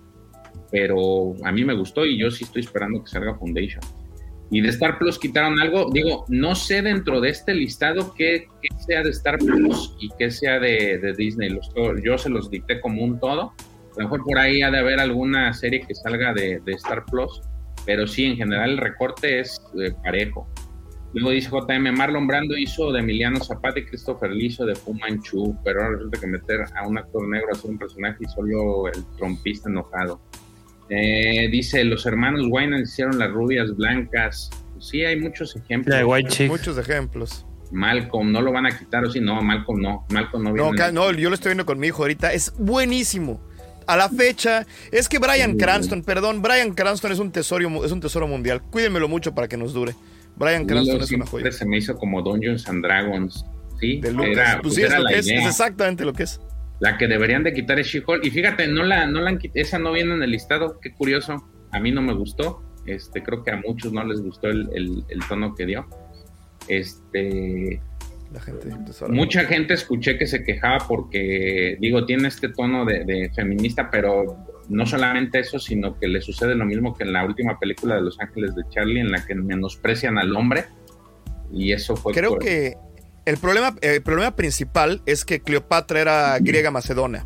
pero 0.71 1.35
a 1.45 1.51
mí 1.51 1.63
me 1.63 1.73
gustó 1.73 2.05
y 2.05 2.17
yo 2.19 2.29
sí 2.31 2.43
estoy 2.43 2.61
esperando 2.63 3.03
que 3.03 3.09
salga 3.09 3.35
Foundation. 3.35 3.81
Y 4.51 4.61
de 4.61 4.69
Star 4.69 4.97
Plus 4.97 5.19
quitaron 5.19 5.59
algo, 5.59 5.89
digo, 5.93 6.25
no 6.27 6.55
sé 6.55 6.81
dentro 6.81 7.21
de 7.21 7.29
este 7.29 7.53
listado 7.53 8.15
qué, 8.17 8.47
qué 8.61 8.67
sea 8.83 9.03
de 9.03 9.11
Star 9.11 9.37
Plus 9.37 9.95
y 10.01 10.09
qué 10.17 10.31
sea 10.31 10.59
de, 10.59 10.97
de 10.97 11.13
Disney. 11.13 11.49
Los, 11.49 11.71
yo 12.03 12.17
se 12.17 12.29
los 12.29 12.49
dicté 12.49 12.81
como 12.81 13.03
un 13.03 13.19
todo. 13.19 13.53
A 13.99 14.03
lo 14.03 14.09
mejor 14.09 14.23
por 14.23 14.39
ahí 14.39 14.61
ha 14.61 14.71
de 14.71 14.79
haber 14.79 14.97
alguna 15.01 15.51
serie 15.51 15.81
que 15.85 15.93
salga 15.93 16.33
de, 16.33 16.61
de 16.63 16.71
Star 16.73 17.03
Plus, 17.03 17.41
pero 17.85 18.07
sí, 18.07 18.25
en 18.25 18.37
general 18.37 18.71
el 18.71 18.77
recorte 18.77 19.41
es 19.41 19.61
eh, 19.77 19.91
parejo. 20.01 20.47
Luego 21.13 21.31
dice 21.31 21.49
JM, 21.49 21.91
Marlon 21.97 22.25
Brando 22.25 22.55
hizo 22.55 22.93
de 22.93 22.99
Emiliano 22.99 23.43
Zapata 23.43 23.77
y 23.79 23.85
Christopher 23.85 24.31
Lee 24.31 24.45
hizo 24.45 24.65
de 24.65 24.75
Fu 24.75 24.93
Manchu, 24.93 25.53
pero 25.65 25.81
ahora 25.81 25.97
resulta 25.97 26.19
que 26.21 26.27
meter 26.27 26.61
a 26.75 26.87
un 26.87 26.97
actor 26.97 27.27
negro 27.27 27.47
a 27.51 27.57
hacer 27.57 27.71
un 27.71 27.77
personaje 27.77 28.17
y 28.21 28.25
solo 28.29 28.87
el 28.87 29.03
trompista 29.17 29.69
enojado. 29.69 30.21
Eh, 30.89 31.49
dice, 31.51 31.83
los 31.83 32.05
hermanos 32.05 32.45
Wayne 32.49 32.79
hicieron 32.79 33.19
las 33.19 33.31
rubias 33.31 33.75
blancas. 33.75 34.49
Pues 34.73 34.87
sí, 34.87 35.03
hay 35.03 35.19
muchos 35.19 35.57
ejemplos. 35.57 35.97
Chick. 36.29 36.47
Muchos 36.47 36.77
ejemplos. 36.77 37.45
Malcolm, 37.71 38.31
no 38.31 38.41
lo 38.41 38.53
van 38.53 38.65
a 38.65 38.77
quitar, 38.77 39.03
o 39.03 39.11
sí, 39.11 39.19
no, 39.19 39.41
Malcolm 39.41 39.81
no, 39.81 40.05
Malcolm 40.09 40.43
no 40.43 40.53
viene. 40.53 40.71
No, 40.71 40.91
no, 40.91 41.11
yo 41.11 41.29
lo 41.29 41.35
estoy 41.35 41.49
viendo 41.49 41.65
con 41.65 41.79
mi 41.79 41.87
hijo 41.87 42.03
ahorita. 42.03 42.31
Es 42.31 42.53
buenísimo. 42.57 43.41
A 43.89 43.97
la 43.97 44.07
fecha, 44.09 44.65
es 44.91 45.09
que 45.09 45.17
Brian 45.19 45.57
Cranston, 45.57 46.03
perdón, 46.03 46.41
Brian 46.41 46.73
Cranston 46.73 47.11
es 47.11 47.19
un 47.19 47.31
tesoro, 47.31 47.83
es 47.83 47.91
un 47.91 47.99
tesoro 47.99 48.27
mundial. 48.27 48.61
Cuídenmelo 48.61 49.07
mucho 49.07 49.33
para 49.33 49.47
que 49.47 49.57
nos 49.57 49.73
dure. 49.73 49.95
Brian 50.35 50.65
Cranston 50.65 51.01
es 51.01 51.11
una 51.11 51.25
joya. 51.25 51.51
se 51.51 51.65
me 51.65 51.77
hizo 51.77 51.95
como 51.97 52.21
Dungeons 52.21 52.67
and 52.69 52.83
Dragons. 52.83 53.43
Sí, 53.79 53.99
De 54.01 54.11
Lucas. 54.11 54.29
era, 54.31 54.61
pues 54.61 54.61
pues 54.61 54.75
sí, 54.75 54.81
es 54.83 54.93
lo 54.93 55.03
la 55.03 55.09
que 55.09 55.17
es, 55.19 55.27
es 55.27 55.45
exactamente 55.45 56.05
lo 56.05 56.13
que 56.13 56.23
es. 56.23 56.39
La 56.79 56.97
que 56.97 57.07
deberían 57.07 57.43
de 57.43 57.51
quitar 57.53 57.79
es 57.79 57.87
She-Hulk. 57.87 58.23
Y 58.25 58.29
fíjate, 58.29 58.67
no 58.67 58.83
la, 58.83 59.05
no 59.07 59.21
la 59.21 59.37
esa 59.53 59.79
no 59.79 59.91
viene 59.91 60.13
en 60.13 60.21
el 60.23 60.31
listado. 60.31 60.79
Qué 60.79 60.93
curioso. 60.93 61.35
A 61.71 61.79
mí 61.79 61.91
no 61.91 62.01
me 62.01 62.13
gustó. 62.13 62.61
Este, 62.85 63.23
creo 63.23 63.43
que 63.43 63.51
a 63.51 63.57
muchos 63.57 63.91
no 63.91 64.03
les 64.05 64.21
gustó 64.21 64.47
el, 64.49 64.69
el- 64.73 65.03
el 65.09 65.19
tono 65.27 65.55
que 65.55 65.65
dio. 65.65 65.87
Este, 66.67 67.81
La 68.31 68.39
gente 68.41 68.69
tesoro. 68.85 69.11
mucha 69.11 69.45
gente 69.45 69.73
escuché 69.73 70.17
que 70.17 70.27
se 70.27 70.43
quejaba 70.43 70.77
porque, 70.87 71.77
digo, 71.79 72.05
tiene 72.05 72.27
este 72.27 72.49
tono 72.49 72.85
de, 72.85 73.03
de 73.03 73.31
feminista, 73.33 73.89
pero 73.89 74.45
no 74.69 74.85
solamente 74.85 75.39
eso, 75.39 75.57
sino 75.59 75.97
que 75.97 76.07
le 76.07 76.21
sucede 76.21 76.53
lo 76.53 76.65
mismo 76.65 76.95
que 76.95 77.03
en 77.03 77.13
la 77.13 77.25
última 77.25 77.57
película 77.57 77.95
de 77.95 78.01
Los 78.01 78.19
Ángeles 78.19 78.53
de 78.55 78.61
Charlie, 78.69 78.99
en 78.99 79.11
la 79.11 79.25
que 79.25 79.33
menosprecian 79.33 80.17
al 80.19 80.35
hombre. 80.35 80.65
Y 81.51 81.71
eso 81.71 81.95
fue 81.95 82.13
Creo 82.13 82.31
por- 82.31 82.39
que 82.43 82.75
el 83.25 83.37
problema, 83.37 83.75
el 83.81 84.01
problema 84.03 84.35
principal 84.35 85.01
es 85.07 85.25
que 85.25 85.39
Cleopatra 85.41 85.99
era 85.99 86.37
griega 86.39 86.69
macedona. 86.69 87.25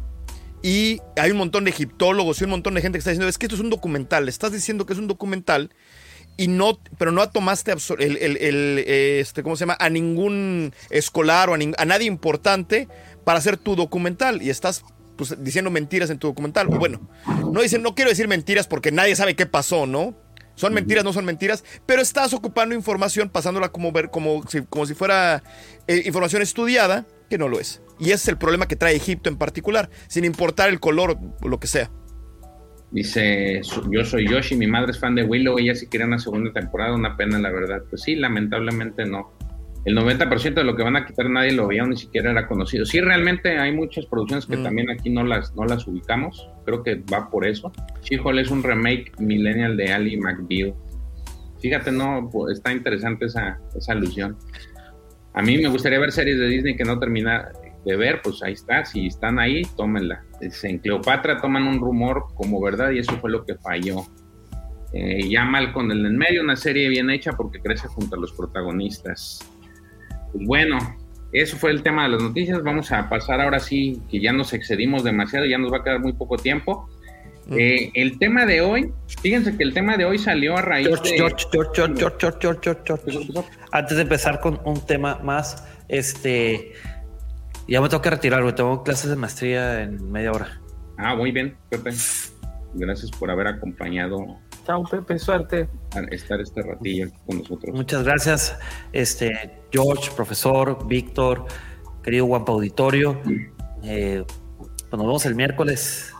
Y 0.62 1.02
hay 1.18 1.32
un 1.32 1.38
montón 1.38 1.66
de 1.66 1.72
egiptólogos 1.72 2.40
y 2.40 2.46
un 2.46 2.52
montón 2.52 2.76
de 2.76 2.82
gente 2.82 2.96
que 2.96 3.00
está 3.00 3.10
diciendo, 3.12 3.28
es 3.28 3.38
que 3.38 3.48
esto 3.48 3.56
es 3.56 3.62
un 3.62 3.70
documental, 3.70 4.30
estás 4.30 4.54
diciendo 4.54 4.86
que 4.86 4.94
es 4.94 5.00
un 5.00 5.10
documental 5.10 5.72
y 6.38 6.48
no, 6.48 6.80
pero 6.98 7.12
no 7.12 7.28
tomaste 7.30 7.72
el, 8.00 8.18
el- 8.18 8.38
el, 8.38 8.80
este, 8.88 9.44
¿cómo 9.44 9.56
se 9.56 9.62
llama? 9.62 9.78
A 9.80 9.90
ningún 9.90 10.74
escolar 10.90 11.50
o 11.50 11.56
a, 11.56 11.58
a 11.78 11.86
nadie 11.86 12.08
importante 12.08 12.88
para 13.24 13.40
hacer 13.40 13.58
tu 13.58 13.76
documental 13.76 14.42
y 14.42 14.50
estás 14.50 14.84
pues, 15.16 15.36
diciendo 15.44 15.70
mentiras 15.72 16.10
en 16.10 16.18
tu 16.20 16.28
documental. 16.28 16.68
O 16.68 16.78
bueno, 16.80 17.08
no 17.52 17.62
dicen, 17.62 17.82
no 17.82 17.96
quiero 17.96 18.10
decir 18.10 18.28
mentiras 18.28 18.68
porque 18.68 18.92
nadie 18.92 19.16
sabe 19.16 19.36
qué 19.36 19.46
pasó, 19.46 19.86
¿no? 19.86 20.16
Son 20.56 20.72
mentiras, 20.74 21.04
no 21.04 21.14
son 21.14 21.26
mentiras, 21.26 21.64
pero 21.88 22.02
estás 22.02 22.32
ocupando 22.34 22.76
información, 22.76 23.30
pasándola 23.30 23.70
como 23.70 23.92
ver, 23.92 24.12
como 24.12 24.48
si, 24.48 24.62
como 24.62 24.86
si 24.86 24.94
fuera 24.94 25.42
eh, 25.88 26.04
información 26.06 26.44
estudiada, 26.44 27.08
que 27.28 27.40
no 27.40 27.48
lo 27.48 27.60
es. 27.60 27.82
Y 28.00 28.06
ese 28.06 28.14
es 28.16 28.28
el 28.28 28.38
problema 28.38 28.68
que 28.68 28.76
trae 28.76 28.96
Egipto 28.96 29.30
en 29.30 29.38
particular, 29.38 29.90
sin 30.08 30.26
importar 30.26 30.70
el 30.70 30.80
color 30.80 31.18
o 31.42 31.48
lo 31.48 31.60
que 31.60 31.66
sea. 31.68 31.90
Dice, 32.94 33.62
yo 33.90 34.06
soy 34.06 34.28
Yoshi, 34.30 34.56
mi 34.56 34.68
madre 34.68 34.92
es 34.92 35.00
fan 35.00 35.16
de 35.16 35.24
Willow, 35.24 35.58
ella 35.58 35.74
sí 35.74 35.88
quería 35.90 36.06
una 36.06 36.20
segunda 36.20 36.54
temporada, 36.54 36.94
una 36.94 37.18
pena 37.18 37.40
la 37.40 37.50
verdad. 37.52 37.82
Pues 37.90 38.04
sí, 38.04 38.16
lamentablemente 38.16 39.04
no. 39.06 39.34
El 39.84 39.98
90% 39.98 40.54
de 40.54 40.64
lo 40.64 40.76
que 40.76 40.84
van 40.84 40.96
a 40.96 41.06
quitar 41.06 41.28
nadie 41.30 41.52
lo 41.54 41.68
veía 41.68 41.84
o 41.84 41.88
ni 41.88 41.98
siquiera 41.98 42.30
era 42.32 42.48
conocido. 42.48 42.86
Sí, 42.86 43.02
realmente 43.02 43.58
hay 43.58 43.72
muchas 43.74 44.06
producciones 44.06 44.46
que 44.46 44.58
Mm. 44.58 44.64
también 44.64 44.90
aquí 44.92 45.10
no 45.10 45.24
las, 45.24 45.54
no 45.56 45.66
las 45.66 45.88
ubicamos. 45.88 46.48
Creo 46.66 46.84
que 46.84 47.02
va 47.12 47.30
por 47.32 47.48
eso. 47.48 47.72
She-Hulk 48.04 48.40
es 48.40 48.52
un 48.52 48.62
remake 48.64 49.12
millennial 49.20 49.76
de 49.76 49.92
Ali 49.92 50.16
McBeal. 50.18 50.76
Fíjate, 51.60 51.92
no, 51.92 52.30
está 52.52 52.72
interesante 52.72 53.26
esa, 53.26 53.60
esa 53.76 53.92
alusión. 53.94 54.38
A 55.34 55.42
mí 55.42 55.58
me 55.58 55.68
gustaría 55.68 55.98
ver 56.00 56.12
series 56.12 56.38
de 56.38 56.48
Disney 56.48 56.76
que 56.78 56.84
no 56.84 57.00
termina 57.00 57.50
de 57.86 57.96
ver, 57.96 58.22
pues 58.22 58.42
ahí 58.44 58.54
está, 58.54 58.86
si 58.86 59.08
están 59.08 59.40
ahí, 59.40 59.64
tómenla. 59.76 60.24
Dice, 60.40 60.70
En 60.70 60.80
Cleopatra 60.80 61.38
toman 61.38 61.68
un 61.68 61.80
rumor 61.80 62.26
como 62.36 62.62
verdad 62.62 62.92
y 62.92 63.00
eso 63.00 63.18
fue 63.18 63.30
lo 63.30 63.46
que 63.46 63.56
falló. 63.56 64.06
Eh, 64.94 65.28
ya 65.28 65.44
mal 65.44 65.74
con 65.74 65.92
el 65.92 66.06
en 66.06 66.18
medio, 66.18 66.42
una 66.42 66.56
serie 66.56 66.88
bien 66.88 67.10
hecha 67.10 67.32
porque 67.34 67.60
crece 67.60 67.88
junto 67.88 68.16
a 68.16 68.20
los 68.20 68.32
protagonistas. 68.32 69.40
Pues 70.32 70.46
bueno, 70.46 70.78
eso 71.32 71.58
fue 71.58 71.72
el 71.72 71.82
tema 71.82 72.04
de 72.04 72.10
las 72.10 72.22
noticias. 72.22 72.64
Vamos 72.64 72.92
a 72.92 73.10
pasar 73.10 73.42
ahora 73.42 73.60
sí, 73.60 74.02
que 74.10 74.22
ya 74.22 74.32
nos 74.32 74.54
excedimos 74.54 75.04
demasiado, 75.04 75.46
ya 75.46 75.58
nos 75.58 75.74
va 75.74 75.78
a 75.78 75.84
quedar 75.84 76.00
muy 76.00 76.14
poco 76.14 76.38
tiempo. 76.38 76.88
Eh, 77.52 77.92
el 77.96 78.18
tema 78.20 78.46
de 78.46 78.62
hoy, 78.62 78.94
fíjense 79.22 79.58
que 79.58 79.64
el 79.64 79.74
tema 79.74 79.98
de 79.98 80.06
hoy 80.06 80.18
salió 80.18 80.56
a 80.56 80.62
raíz 80.62 80.88
George, 80.88 81.12
de... 81.12 81.18
George, 81.18 82.80
George. 82.86 83.50
Antes 83.72 83.98
de 83.98 84.04
empezar 84.04 84.40
con 84.40 84.62
un 84.64 84.86
tema 84.86 85.20
más, 85.24 85.68
este, 85.90 86.72
ya 87.68 87.82
me 87.82 87.90
tengo 87.90 88.02
que 88.02 88.10
retirar, 88.10 88.42
güey. 88.42 88.56
Tengo 88.56 88.84
clases 88.84 89.10
de 89.10 89.16
maestría 89.16 89.82
en 89.84 90.12
media 90.12 90.32
hora. 90.32 90.62
Ah, 90.98 91.16
muy 91.16 91.32
bien, 91.32 91.56
Pepe. 91.70 91.92
Gracias 92.76 93.12
por 93.12 93.30
haber 93.30 93.48
acompañado 93.48 94.40
Chao, 94.66 94.84
Pepe, 94.84 95.20
suerte. 95.20 95.68
a 95.94 96.00
estar 96.14 96.40
este 96.40 96.62
ratillo 96.62 97.08
con 97.26 97.40
nosotros. 97.40 97.76
Muchas 97.76 98.04
gracias, 98.04 98.58
este, 98.94 99.60
George, 99.72 100.10
profesor, 100.16 100.88
Víctor, 100.88 101.46
querido 102.02 102.26
Guampa 102.26 102.54
Auditorio. 102.54 103.20
Eh, 103.84 104.24
pues 104.26 104.92
nos 104.92 105.02
vemos 105.02 105.26
el 105.26 105.36
miércoles 105.36 106.14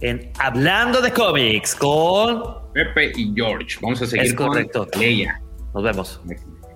en 0.00 0.30
Hablando 0.38 1.00
de 1.00 1.12
cómics 1.12 1.74
con. 1.74 2.60
Pepe 2.72 3.12
y 3.16 3.32
George. 3.34 3.78
Vamos 3.82 4.00
a 4.02 4.06
seguir 4.06 4.26
Es 4.26 4.34
correcto. 4.34 4.86
con 4.92 5.00
Leia. 5.00 5.40
Nos 5.74 5.82
vemos. 5.82 6.20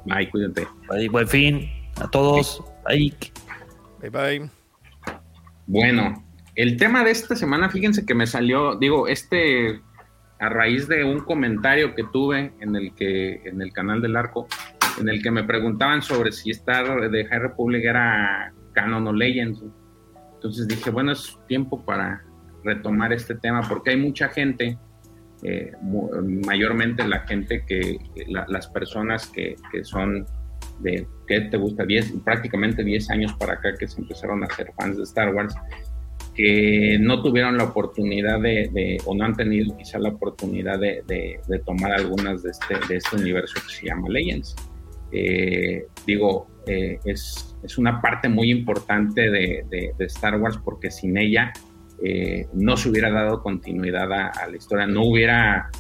Bye, 0.07 0.29
cuídate. 0.31 0.67
Bye, 0.91 1.09
buen 1.09 1.29
fin 1.29 1.71
a 2.01 2.09
todos. 2.11 2.61
Bye. 2.87 3.11
Bye 3.21 3.44
bye. 4.11 4.51
Bueno, 5.67 6.25
el 6.55 6.77
tema 6.77 7.05
de 7.05 7.11
esta 7.11 7.35
semana, 7.37 7.69
fíjense 7.69 8.05
que 8.05 8.15
me 8.15 8.27
salió, 8.27 8.77
digo, 8.77 9.09
este 9.09 9.81
a 10.41 10.49
raíz 10.49 10.89
de 10.89 11.05
un 11.05 11.21
comentario 11.21 11.95
que 11.95 12.05
tuve 12.13 12.53
en 12.61 12.75
el 12.77 12.93
que 12.95 13.37
en 13.45 13.63
el 13.63 13.73
canal 13.73 14.03
del 14.03 14.17
Arco, 14.17 14.47
en 15.01 15.09
el 15.09 15.23
que 15.23 15.31
me 15.31 15.45
preguntaban 15.45 16.03
sobre 16.03 16.33
si 16.33 16.51
Star 16.51 17.11
de 17.11 17.25
High 17.25 17.39
Republic 17.39 17.85
era 17.85 18.53
canon 18.73 19.07
o 19.07 19.13
Legends. 19.13 19.63
Entonces 20.35 20.69
dije, 20.69 20.91
bueno, 20.91 21.13
es 21.13 21.39
tiempo 21.49 21.83
para 21.85 22.23
retomar 22.65 23.13
este 23.13 23.35
tema 23.37 23.63
porque 23.69 23.91
hay 23.91 23.97
mucha 23.97 24.29
gente, 24.29 24.77
eh, 25.43 25.73
mayormente 26.47 27.07
la 27.07 27.21
gente 27.21 27.65
que, 27.67 27.99
la- 28.29 28.45
las 28.49 28.67
personas 28.69 29.27
que, 29.29 29.57
que 29.73 29.85
son 29.85 30.27
de, 30.81 31.07
¿qué 31.27 31.43
te 31.43 31.57
gusta? 31.57 31.85
10, 31.85 32.15
prácticamente 32.25 32.85
10 32.85 33.11
años 33.11 33.35
para 33.35 33.55
acá 33.55 33.75
que 33.79 33.89
se 33.89 34.01
empezaron 34.01 34.43
a 34.45 34.47
ser 34.55 34.73
fans 34.77 34.97
de 34.97 35.03
Star 35.05 35.35
Wars, 35.35 35.55
que 36.35 36.99
no 37.01 37.23
tuvieron 37.23 37.57
la 37.57 37.65
oportunidad 37.65 38.41
de, 38.41 38.99
o 39.05 39.15
no 39.15 39.25
han 39.25 39.35
tenido 39.35 39.77
quizá 39.77 39.99
la 39.99 40.11
oportunidad 40.11 40.79
de, 40.79 41.03
de- 41.07 41.59
tomar 41.61 41.93
algunas 41.93 42.43
de 42.43 42.51
este, 42.51 42.75
de 42.89 42.97
este 42.97 43.17
universo 43.17 43.55
que 43.67 43.73
se 43.73 43.87
llama 43.87 44.09
Legends. 44.09 44.57
Eh, 45.13 45.87
digo, 46.07 46.49
eh, 46.67 46.99
es, 47.05 47.57
es 47.63 47.79
una 47.79 48.01
parte 48.01 48.29
muy 48.29 48.51
importante 48.51 49.31
de, 49.31 49.95
Star 50.01 50.41
Wars 50.41 50.59
porque 50.65 50.91
sin 50.91 51.17
ella 51.17 51.53
eh, 52.03 52.47
no 52.53 52.77
se 52.77 52.89
hubiera 52.89 53.11
dado 53.11 53.41
continuidad 53.41 54.13
a 54.13 54.47
la 54.49 54.57
historia, 54.57 54.87
no 54.87 55.05
hubiera, 55.05 55.71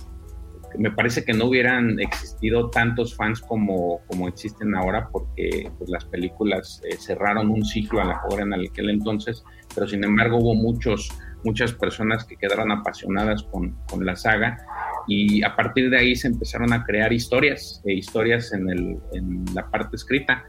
me 0.79 0.91
parece 0.91 1.25
que 1.25 1.33
no 1.33 1.47
hubieran 1.47 2.01
existido 2.01 2.71
tantos 2.71 3.15
fans 3.17 3.41
como, 3.41 4.01
como 4.07 4.29
existen 4.29 4.75
ahora 4.75 5.09
porque 5.11 5.71
pues, 5.79 5.91
las 5.91 6.05
películas 6.05 6.81
eh, 6.85 6.97
cerraron 6.99 7.51
un 7.51 7.65
ciclo 7.65 8.01
a 8.01 8.05
la 8.05 8.15
mejor 8.15 8.41
en 8.41 8.55
aquel 8.55 8.91
entonces, 8.91 9.45
pero 9.75 9.87
sin 9.87 10.05
embargo 10.05 10.39
hubo 10.39 10.55
muchos, 10.55 11.11
muchas 11.45 11.73
personas 11.73 12.25
que 12.25 12.37
quedaron 12.37 12.73
apasionadas 12.73 13.43
con, 13.45 13.77
con 13.89 14.05
la 14.05 14.17
saga 14.17 14.59
y 15.07 15.43
a 15.43 15.55
partir 15.55 15.91
de 15.91 15.99
ahí 15.99 16.17
se 16.17 16.29
empezaron 16.29 16.73
a 16.73 16.85
crear 16.85 17.13
historias, 17.13 17.83
eh, 17.85 17.95
historias 17.95 18.53
en, 18.53 18.71
el, 18.71 18.99
en 19.13 19.45
la 19.55 19.71
parte 19.71 19.97
escrita. 19.97 20.45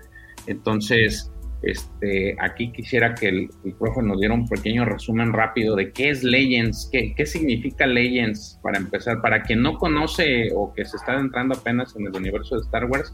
Entonces, 0.48 1.32
este, 1.66 2.35
aquí 2.40 2.72
quisiera 2.72 3.16
que 3.16 3.27
el, 3.27 3.50
el 3.66 3.74
profe 3.74 4.02
nos 4.02 4.19
diera 4.19 4.34
un 4.34 4.48
pequeño 4.48 4.85
resumen 4.85 5.34
rápido 5.34 5.76
de 5.76 5.92
qué 5.92 6.10
es 6.11 6.24
Legends, 6.24 6.90
qué, 6.92 7.14
qué 7.16 7.26
significa 7.26 7.85
Legends 7.88 8.60
para 8.61 8.77
empezar, 8.77 9.22
para 9.22 9.42
quien 9.42 9.61
no 9.61 9.77
conoce 9.77 10.50
o 10.56 10.74
que 10.74 10.85
se 10.85 10.98
está 10.98 11.14
adentrando 11.14 11.56
apenas 11.56 11.95
en 11.95 12.06
el 12.06 12.16
universo 12.16 12.56
de 12.56 12.61
Star 12.61 12.85
Wars, 12.85 13.14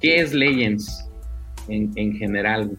¿qué 0.00 0.20
es 0.20 0.32
Legends 0.32 1.10
en, 1.68 1.90
en 1.96 2.14
general? 2.14 2.78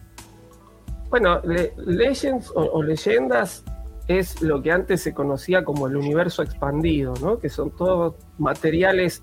Bueno, 1.09 1.41
le- 1.43 1.74
Legends 1.85 2.50
o, 2.56 2.61
o 2.64 2.82
leyendas 2.82 3.66
es 4.08 4.41
lo 4.41 4.61
que 4.61 4.72
antes 4.72 5.01
se 5.01 5.14
conocía 5.14 5.64
como 5.64 5.88
el 5.88 5.95
universo 5.95 6.43
expandido, 6.43 7.14
¿no? 7.22 7.38
Que 7.40 7.50
son 7.50 7.75
todos 7.75 8.16
materiales 8.38 9.22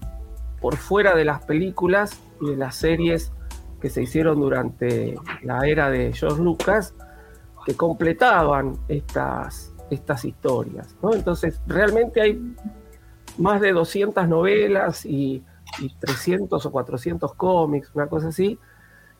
por 0.60 0.76
fuera 0.76 1.14
de 1.14 1.24
las 1.24 1.44
películas 1.44 2.20
y 2.40 2.50
de 2.50 2.56
las 2.56 2.76
series 2.76 3.32
que 3.80 3.90
se 3.90 4.02
hicieron 4.02 4.40
durante 4.40 5.16
la 5.42 5.66
era 5.66 5.90
de 5.90 6.12
George 6.12 6.42
Lucas, 6.42 6.94
que 7.64 7.74
completaban 7.74 8.78
estas, 8.88 9.74
estas 9.90 10.24
historias, 10.24 10.96
¿no? 11.02 11.14
Entonces, 11.14 11.60
realmente 11.66 12.20
hay 12.20 12.54
más 13.36 13.60
de 13.60 13.72
200 13.72 14.26
novelas 14.28 15.04
y, 15.04 15.44
y 15.78 15.94
300 15.98 16.64
o 16.64 16.70
400 16.70 17.34
cómics, 17.34 17.90
una 17.94 18.06
cosa 18.06 18.28
así, 18.28 18.58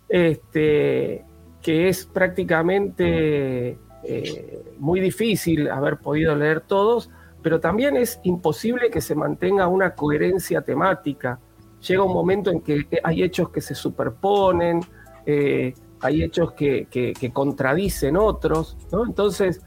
este, 0.09 1.25
que 1.63 1.89
es 1.89 2.07
prácticamente 2.07 3.79
eh, 4.05 4.65
muy 4.79 5.01
difícil 5.01 5.71
haber 5.71 5.99
podido 5.99 6.35
leer 6.35 6.61
todos, 6.61 7.11
pero 7.43 7.61
también 7.61 7.97
es 7.97 8.21
imposible 8.23 8.91
que 8.91 9.01
se 9.01 9.15
mantenga 9.15 9.69
una 9.69 9.95
coherencia 9.95 10.63
temática. 10.63 11.39
Llega 11.87 12.03
un 12.03 12.13
momento 12.13 12.51
en 12.51 12.61
que 12.61 12.87
hay 13.05 13.23
hechos 13.23 13.51
que 13.51 13.61
se 13.61 13.75
superponen, 13.75 14.81
eh, 15.27 15.75
hay 16.01 16.23
hechos 16.23 16.53
que, 16.53 16.87
contradicen 17.33 18.17
otros, 18.17 18.77
¿no? 18.93 19.05
Entonces, 19.05 19.61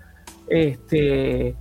este, 0.47 1.55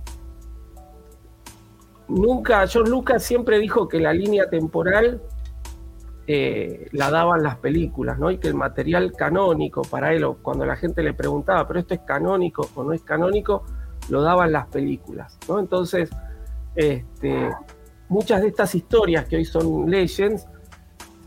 nunca, 2.07 2.67
George 2.67 2.89
Lucas 2.89 3.23
siempre 3.23 3.59
dijo 3.59 3.87
que 3.87 3.99
la 3.99 4.13
línea 4.13 4.49
temporal 4.49 5.21
eh, 6.27 6.87
la 6.91 7.09
daban 7.09 7.43
las 7.43 7.57
películas, 7.57 8.19
¿no? 8.19 8.31
Y 8.31 8.37
que 8.37 8.47
el 8.47 8.55
material 8.55 9.13
canónico 9.13 9.81
para 9.81 10.13
él, 10.13 10.25
cuando 10.41 10.65
la 10.65 10.75
gente 10.75 11.03
le 11.03 11.13
preguntaba, 11.13 11.67
pero 11.67 11.79
esto 11.79 11.93
es 11.93 12.01
canónico 12.01 12.69
o 12.75 12.83
no 12.83 12.93
es 12.93 13.01
canónico, 13.01 13.63
lo 14.09 14.21
daban 14.21 14.51
las 14.51 14.67
películas, 14.67 15.37
¿no? 15.47 15.59
Entonces, 15.59 16.09
este, 16.75 17.49
muchas 18.11 18.41
de 18.41 18.49
estas 18.49 18.75
historias 18.75 19.25
que 19.25 19.37
hoy 19.37 19.45
son 19.45 19.89
legends, 19.89 20.45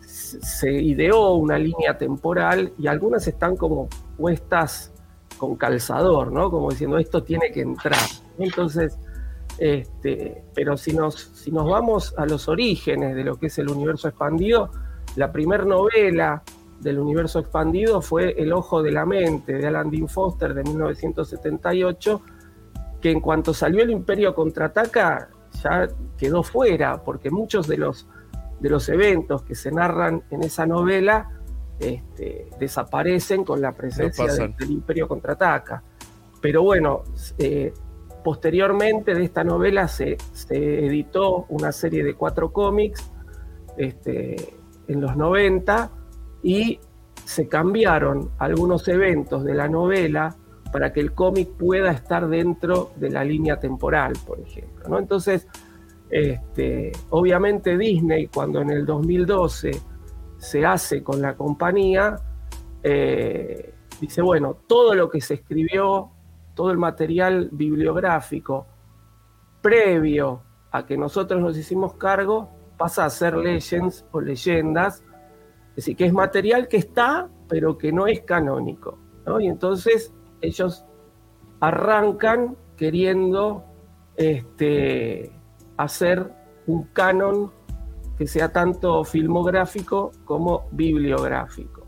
se 0.02 0.70
ideó 0.70 1.34
una 1.34 1.58
línea 1.58 1.96
temporal 1.96 2.74
y 2.78 2.88
algunas 2.88 3.26
están 3.26 3.56
como 3.56 3.88
puestas 4.18 4.92
con 5.38 5.56
calzador, 5.56 6.30
¿no? 6.30 6.50
Como 6.50 6.70
diciendo, 6.70 6.98
esto 6.98 7.22
tiene 7.22 7.50
que 7.50 7.62
entrar. 7.62 7.98
Entonces, 8.38 8.98
este, 9.56 10.44
pero 10.54 10.76
si 10.76 10.92
nos, 10.92 11.14
si 11.14 11.50
nos 11.50 11.66
vamos 11.68 12.14
a 12.18 12.26
los 12.26 12.48
orígenes 12.48 13.16
de 13.16 13.24
lo 13.24 13.36
que 13.36 13.46
es 13.46 13.58
el 13.58 13.70
universo 13.70 14.08
expandido, 14.08 14.70
la 15.16 15.32
primera 15.32 15.64
novela 15.64 16.42
del 16.80 16.98
universo 16.98 17.38
expandido 17.38 18.02
fue 18.02 18.34
El 18.36 18.52
Ojo 18.52 18.82
de 18.82 18.92
la 18.92 19.06
Mente 19.06 19.54
de 19.54 19.66
Alan 19.66 19.90
Dean 19.90 20.08
Foster 20.08 20.52
de 20.52 20.64
1978, 20.64 22.20
que 23.00 23.10
en 23.10 23.20
cuanto 23.20 23.54
salió 23.54 23.82
el 23.82 23.90
Imperio 23.90 24.34
contraataca, 24.34 25.30
ya 25.62 25.88
quedó 26.16 26.42
fuera, 26.42 27.02
porque 27.02 27.30
muchos 27.30 27.66
de 27.66 27.78
los, 27.78 28.06
de 28.60 28.70
los 28.70 28.88
eventos 28.88 29.42
que 29.42 29.54
se 29.54 29.70
narran 29.70 30.22
en 30.30 30.42
esa 30.42 30.66
novela 30.66 31.30
este, 31.78 32.48
desaparecen 32.58 33.44
con 33.44 33.60
la 33.60 33.72
presencia 33.72 34.24
No 34.24 34.32
del, 34.32 34.40
pasan. 34.40 34.56
del 34.58 34.70
Imperio 34.70 35.08
contraataca. 35.08 35.82
Pero 36.40 36.62
bueno, 36.62 37.04
eh, 37.38 37.72
posteriormente 38.22 39.14
de 39.14 39.24
esta 39.24 39.44
novela 39.44 39.88
se, 39.88 40.16
se 40.32 40.86
editó 40.86 41.46
una 41.48 41.72
serie 41.72 42.04
de 42.04 42.14
cuatro 42.14 42.52
cómics 42.52 43.10
este, 43.76 44.54
en 44.88 45.00
los 45.00 45.16
90 45.16 45.90
y 46.42 46.78
se 47.24 47.48
cambiaron 47.48 48.30
algunos 48.38 48.86
eventos 48.88 49.44
de 49.44 49.54
la 49.54 49.68
novela 49.68 50.36
para 50.74 50.92
que 50.92 50.98
el 50.98 51.14
cómic 51.14 51.50
pueda 51.50 51.92
estar 51.92 52.26
dentro 52.26 52.90
de 52.96 53.08
la 53.08 53.22
línea 53.22 53.60
temporal, 53.60 54.14
por 54.26 54.40
ejemplo. 54.40 54.88
¿no? 54.88 54.98
Entonces, 54.98 55.46
este, 56.10 56.90
obviamente 57.10 57.78
Disney, 57.78 58.26
cuando 58.26 58.60
en 58.60 58.70
el 58.70 58.84
2012 58.84 59.70
se 60.36 60.66
hace 60.66 61.04
con 61.04 61.22
la 61.22 61.36
compañía, 61.36 62.16
eh, 62.82 63.72
dice, 64.00 64.20
bueno, 64.20 64.56
todo 64.66 64.96
lo 64.96 65.08
que 65.08 65.20
se 65.20 65.34
escribió, 65.34 66.10
todo 66.54 66.72
el 66.72 66.78
material 66.78 67.50
bibliográfico 67.52 68.66
previo 69.62 70.42
a 70.72 70.84
que 70.84 70.98
nosotros 70.98 71.40
nos 71.40 71.56
hicimos 71.56 71.94
cargo, 71.94 72.48
pasa 72.76 73.04
a 73.04 73.10
ser 73.10 73.36
legends 73.36 74.04
o 74.10 74.20
leyendas, 74.20 75.04
es 75.68 75.76
decir, 75.76 75.96
que 75.96 76.06
es 76.06 76.12
material 76.12 76.66
que 76.66 76.78
está, 76.78 77.28
pero 77.48 77.78
que 77.78 77.92
no 77.92 78.08
es 78.08 78.22
canónico. 78.22 78.98
¿no? 79.24 79.40
Y 79.40 79.46
entonces 79.46 80.12
ellos 80.46 80.84
arrancan 81.60 82.56
queriendo 82.76 83.64
este, 84.16 85.32
hacer 85.76 86.30
un 86.66 86.84
canon 86.84 87.52
que 88.16 88.26
sea 88.26 88.52
tanto 88.52 89.04
filmográfico 89.04 90.12
como 90.24 90.68
bibliográfico. 90.70 91.84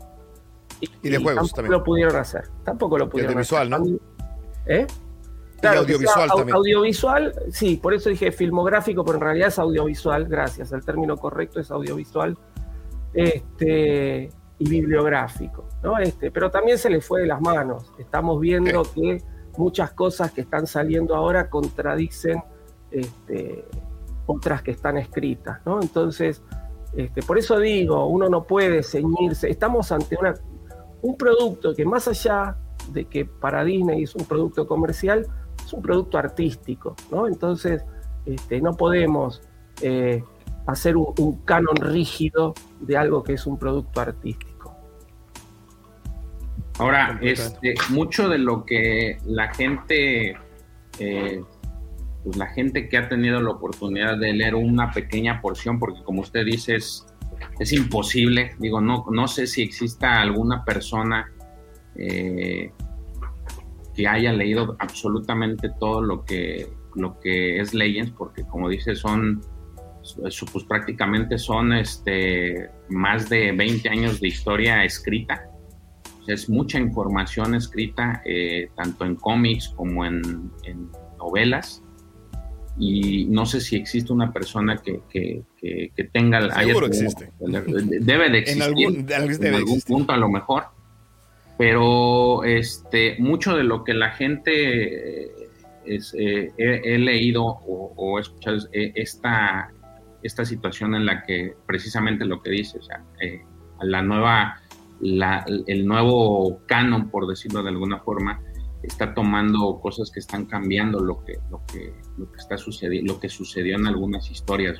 Y 0.79 1.09
de 1.09 1.17
juegos 1.17 1.35
tampoco 1.35 1.55
también. 1.55 1.71
lo 1.71 1.83
pudieron 1.83 2.15
hacer. 2.15 2.43
Tampoco 2.63 2.97
lo 2.97 3.09
pudieron 3.09 3.33
audiovisual, 3.33 3.73
hacer. 3.73 3.87
¿no? 3.89 3.99
¿Eh? 4.65 4.87
Y 5.63 5.65
audiovisual 5.65 6.29
también. 6.29 6.55
Audiovisual, 6.55 7.33
sí, 7.51 7.77
por 7.77 7.93
eso 7.93 8.09
dije 8.09 8.31
filmográfico, 8.31 9.03
pero 9.03 9.17
en 9.17 9.23
realidad 9.23 9.47
es 9.47 9.57
audiovisual, 9.57 10.25
gracias. 10.25 10.71
El 10.71 10.83
término 10.85 11.17
correcto 11.17 11.59
es 11.59 11.71
audiovisual 11.71 12.37
este, 13.13 14.29
y 14.59 14.69
bibliográfico. 14.69 15.65
¿no? 15.83 15.97
Este, 15.97 16.31
pero 16.31 16.49
también 16.49 16.77
se 16.77 16.89
le 16.89 17.01
fue 17.01 17.21
de 17.21 17.27
las 17.27 17.41
manos. 17.41 17.93
Estamos 17.97 18.39
viendo 18.39 18.83
que 18.83 19.21
muchas 19.57 19.91
cosas 19.91 20.31
que 20.31 20.41
están 20.41 20.67
saliendo 20.67 21.15
ahora 21.15 21.49
contradicen 21.49 22.43
este, 22.91 23.65
otras 24.25 24.61
que 24.61 24.71
están 24.71 24.97
escritas. 24.97 25.59
¿no? 25.65 25.81
Entonces, 25.81 26.41
este, 26.93 27.21
por 27.21 27.37
eso 27.37 27.59
digo, 27.59 28.07
uno 28.07 28.29
no 28.29 28.43
puede 28.43 28.83
ceñirse. 28.83 29.49
Estamos 29.49 29.91
ante 29.91 30.17
una, 30.19 30.33
un 31.01 31.17
producto 31.17 31.73
que 31.73 31.85
más 31.85 32.07
allá 32.07 32.57
de 32.91 33.05
que 33.05 33.25
para 33.25 33.63
Disney 33.63 34.03
es 34.03 34.15
un 34.15 34.25
producto 34.25 34.67
comercial, 34.67 35.27
es 35.63 35.73
un 35.73 35.81
producto 35.81 36.17
artístico, 36.17 36.95
¿no? 37.11 37.27
Entonces, 37.27 37.83
este, 38.25 38.61
no 38.61 38.73
podemos 38.73 39.41
eh, 39.81 40.23
hacer 40.65 40.97
un, 40.97 41.13
un 41.17 41.41
canon 41.43 41.75
rígido 41.75 42.53
de 42.79 42.97
algo 42.97 43.23
que 43.23 43.33
es 43.33 43.45
un 43.45 43.57
producto 43.57 43.99
artístico. 44.01 44.46
Ahora, 46.79 47.17
este, 47.21 47.73
mucho 47.89 48.29
de 48.29 48.37
lo 48.37 48.63
que 48.63 49.17
la 49.25 49.51
gente, 49.53 50.37
eh, 50.99 51.43
pues 52.23 52.37
la 52.37 52.47
gente 52.47 52.87
que 52.87 52.97
ha 52.97 53.09
tenido 53.09 53.41
la 53.41 53.51
oportunidad 53.51 54.17
de 54.17 54.33
leer 54.33 54.53
una 54.53 54.91
pequeña 54.91 55.41
porción, 55.41 55.79
porque 55.79 56.03
como 56.03 56.21
usted 56.21 56.45
dice, 56.45 56.75
es, 56.75 57.07
es 57.59 57.73
imposible. 57.73 58.55
Digo, 58.59 58.79
no, 58.79 59.05
no 59.11 59.27
sé 59.27 59.47
si 59.47 59.63
exista 59.63 60.21
alguna 60.21 60.63
persona 60.63 61.31
eh, 61.95 62.71
que 63.95 64.07
haya 64.07 64.31
leído 64.31 64.75
absolutamente 64.77 65.71
todo 65.79 66.03
lo 66.03 66.23
que, 66.25 66.67
lo 66.93 67.19
que 67.19 67.59
es 67.59 67.73
Legends, 67.73 68.11
porque 68.11 68.43
como 68.43 68.69
dice, 68.69 68.95
son 68.95 69.41
pues 70.15 70.63
prácticamente 70.63 71.37
son 71.37 71.73
este, 71.73 72.69
más 72.87 73.27
de 73.27 73.51
20 73.51 73.89
años 73.89 74.21
de 74.21 74.29
historia 74.29 74.85
escrita 74.85 75.46
es 76.27 76.49
mucha 76.49 76.79
información 76.79 77.55
escrita, 77.55 78.21
eh, 78.25 78.69
tanto 78.75 79.05
en 79.05 79.15
cómics 79.15 79.69
como 79.69 80.05
en, 80.05 80.51
en, 80.63 80.89
novelas. 81.17 81.81
Y 82.79 83.25
no 83.25 83.45
sé 83.47 83.59
si 83.59 83.75
existe 83.75 84.13
una 84.13 84.31
persona 84.31 84.77
que, 84.77 85.01
que, 85.09 85.41
que, 85.59 85.91
que 85.95 86.03
tenga... 86.03 86.41
Seguro 86.41 86.85
haya, 86.85 86.87
existe. 86.87 87.31
Debe 87.39 88.29
de 88.29 88.39
existir. 88.39 88.61
En 88.61 88.61
algún, 88.61 89.05
debe 89.05 89.33
en 89.33 89.55
algún 89.55 89.73
existir. 89.77 89.95
punto 89.95 90.13
a 90.13 90.17
lo 90.17 90.29
mejor. 90.29 90.65
Pero 91.57 92.43
este, 92.43 93.15
mucho 93.17 93.55
de 93.55 93.63
lo 93.63 93.83
que 93.83 93.95
la 93.95 94.11
gente 94.11 95.23
eh, 95.23 95.31
es, 95.87 96.13
eh, 96.13 96.51
he, 96.57 96.81
he, 96.83 96.97
leído 96.99 97.43
o, 97.43 97.93
o 97.95 98.17
he 98.17 98.21
escuchado 98.21 98.57
es 98.57 98.69
eh, 98.73 98.91
esta, 98.95 99.71
esta 100.23 100.45
situación 100.45 100.95
en 100.95 101.05
la 101.05 101.23
que 101.23 101.55
precisamente 101.65 102.25
lo 102.25 102.41
que 102.41 102.51
dice, 102.51 102.77
o 102.77 102.81
sea, 102.81 103.03
eh, 103.21 103.41
la 103.81 104.01
nueva 104.01 104.61
el 105.01 105.85
nuevo 105.85 106.61
canon, 106.65 107.09
por 107.09 107.27
decirlo 107.27 107.63
de 107.63 107.69
alguna 107.69 107.99
forma, 107.99 108.41
está 108.83 109.13
tomando 109.13 109.79
cosas 109.79 110.11
que 110.11 110.19
están 110.19 110.45
cambiando 110.45 110.99
lo 110.99 111.23
que, 111.23 111.33
lo 111.49 111.61
que, 111.65 111.93
lo 112.17 112.31
que 112.31 112.37
está 112.37 112.57
sucediendo, 112.57 113.13
lo 113.13 113.19
que 113.19 113.29
sucedió 113.29 113.75
en 113.75 113.87
algunas 113.87 114.29
historias. 114.31 114.79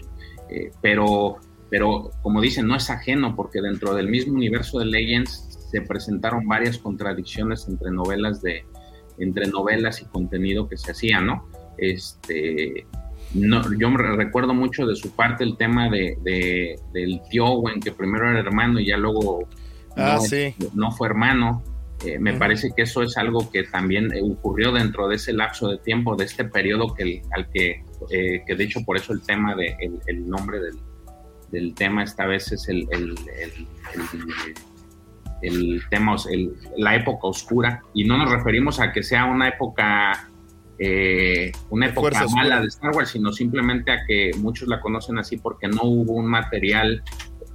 Eh, 0.49 0.71
pero, 0.81 1.37
pero, 1.69 2.11
como 2.21 2.41
dicen, 2.41 2.67
no 2.67 2.75
es 2.75 2.89
ajeno, 2.89 3.35
porque 3.35 3.61
dentro 3.61 3.93
del 3.93 4.07
mismo 4.07 4.35
universo 4.35 4.79
de 4.79 4.85
Legends 4.85 5.67
se 5.71 5.81
presentaron 5.81 6.47
varias 6.47 6.77
contradicciones 6.77 7.67
entre 7.67 7.91
novelas 7.91 8.41
de 8.41 8.65
entre 9.19 9.47
novelas 9.47 10.01
y 10.01 10.05
contenido 10.05 10.69
que 10.69 10.77
se 10.77 10.91
hacía, 10.91 11.19
¿no? 11.19 11.47
Este, 11.79 12.85
no, 13.33 13.61
yo 13.77 13.89
me 13.89 13.97
recuerdo 13.97 14.53
mucho 14.53 14.85
de 14.85 14.95
su 14.95 15.15
parte 15.15 15.43
el 15.43 15.57
tema 15.57 15.89
de, 15.89 16.17
del 16.93 17.21
tío 17.29 17.45
Owen, 17.45 17.79
que 17.79 17.91
primero 17.91 18.29
era 18.29 18.39
hermano 18.39 18.79
y 18.79 18.87
ya 18.87 18.97
luego 18.97 19.47
Ah, 19.97 20.15
no, 20.15 20.21
sí. 20.21 20.55
no, 20.73 20.91
fue 20.91 21.07
hermano. 21.07 21.63
Eh, 22.05 22.19
me 22.19 22.31
uh 22.31 22.35
-huh. 22.35 22.39
parece 22.39 22.69
que 22.75 22.83
eso 22.83 23.01
es 23.01 23.17
algo 23.17 23.49
que 23.51 23.63
también 23.63 24.11
ocurrió 24.21 24.71
dentro 24.71 25.07
de 25.07 25.15
ese 25.15 25.33
lapso 25.33 25.69
de 25.69 25.79
tiempo, 25.79 26.15
de 26.15 26.25
este 26.25 26.45
periodo 26.45 26.93
que, 26.93 27.23
al 27.31 27.49
que, 27.49 27.83
eh, 28.11 28.43
que 28.45 28.55
de 28.55 28.63
hecho 28.63 28.81
por 28.85 28.97
eso 28.97 29.13
el 29.13 29.23
tema, 29.23 29.55
de, 29.55 29.75
el, 29.79 29.99
el 30.05 30.29
nombre 30.29 30.59
del, 30.59 30.77
del, 31.51 31.73
tema 31.73 32.03
esta 32.03 32.27
vez 32.27 32.51
es 32.51 32.69
el, 32.69 32.87
el, 32.91 33.15
el 35.41 35.81
tema, 35.89 36.15
la 36.77 36.95
época 36.95 37.27
oscura. 37.27 37.81
Y 37.95 38.05
no 38.05 38.17
nos 38.17 38.31
referimos 38.31 38.79
a 38.79 38.91
que 38.91 39.01
sea 39.01 39.25
una 39.25 39.47
época, 39.47 40.29
eh, 40.77 41.51
una 41.71 41.87
época 41.87 42.27
mala 42.27 42.61
de 42.61 42.67
Star 42.67 42.95
Wars, 42.95 43.09
sino 43.09 43.31
simplemente 43.31 43.91
a 43.91 44.05
que 44.05 44.31
muchos 44.37 44.67
la 44.67 44.79
conocen 44.81 45.17
así 45.17 45.37
porque 45.37 45.67
no 45.67 45.81
hubo 45.81 46.13
un 46.13 46.27
material 46.27 47.03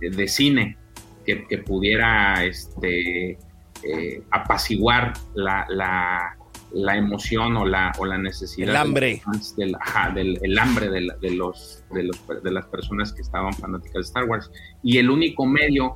de 0.00 0.26
cine 0.26 0.81
que, 1.24 1.46
que 1.46 1.58
pudiera 1.58 2.44
este, 2.44 3.38
eh, 3.82 4.22
apaciguar 4.30 5.12
la, 5.34 5.66
la, 5.68 6.36
la, 6.72 6.96
emoción 6.96 7.56
o 7.56 7.64
la, 7.64 7.92
o 7.98 8.06
la 8.06 8.18
necesidad. 8.18 8.70
El 8.70 8.76
hambre. 8.76 9.22
De 9.56 9.64
del, 9.64 9.74
ajá, 9.80 10.10
del 10.10 10.38
el 10.42 10.58
hambre 10.58 10.88
de, 10.88 11.08
de, 11.20 11.30
los, 11.32 11.84
de, 11.90 12.04
los, 12.04 12.20
de 12.42 12.50
las 12.50 12.66
personas 12.66 13.12
que 13.12 13.22
estaban 13.22 13.52
fanáticas 13.52 13.94
de 13.94 14.00
Star 14.00 14.24
Wars. 14.24 14.50
Y 14.82 14.98
el 14.98 15.10
único 15.10 15.46
medio 15.46 15.94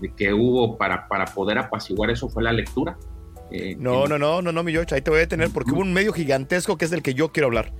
de 0.00 0.12
que 0.14 0.32
hubo 0.32 0.76
para, 0.76 1.08
para 1.08 1.26
poder 1.26 1.58
apaciguar 1.58 2.10
eso 2.10 2.28
fue 2.28 2.42
la 2.42 2.52
lectura. 2.52 2.96
Eh, 3.50 3.76
no, 3.78 4.06
no, 4.06 4.18
no, 4.18 4.42
no, 4.42 4.52
no, 4.52 4.62
mi 4.62 4.72
George, 4.72 4.94
ahí 4.94 5.00
te 5.00 5.10
voy 5.10 5.18
a 5.18 5.20
detener 5.20 5.50
porque 5.50 5.70
uh 5.70 5.74
-huh. 5.74 5.76
hubo 5.76 5.82
un 5.82 5.92
medio 5.92 6.12
gigantesco 6.12 6.76
que 6.76 6.84
es 6.84 6.90
del 6.90 7.02
que 7.02 7.14
yo 7.14 7.32
quiero 7.32 7.46
hablar. 7.46 7.72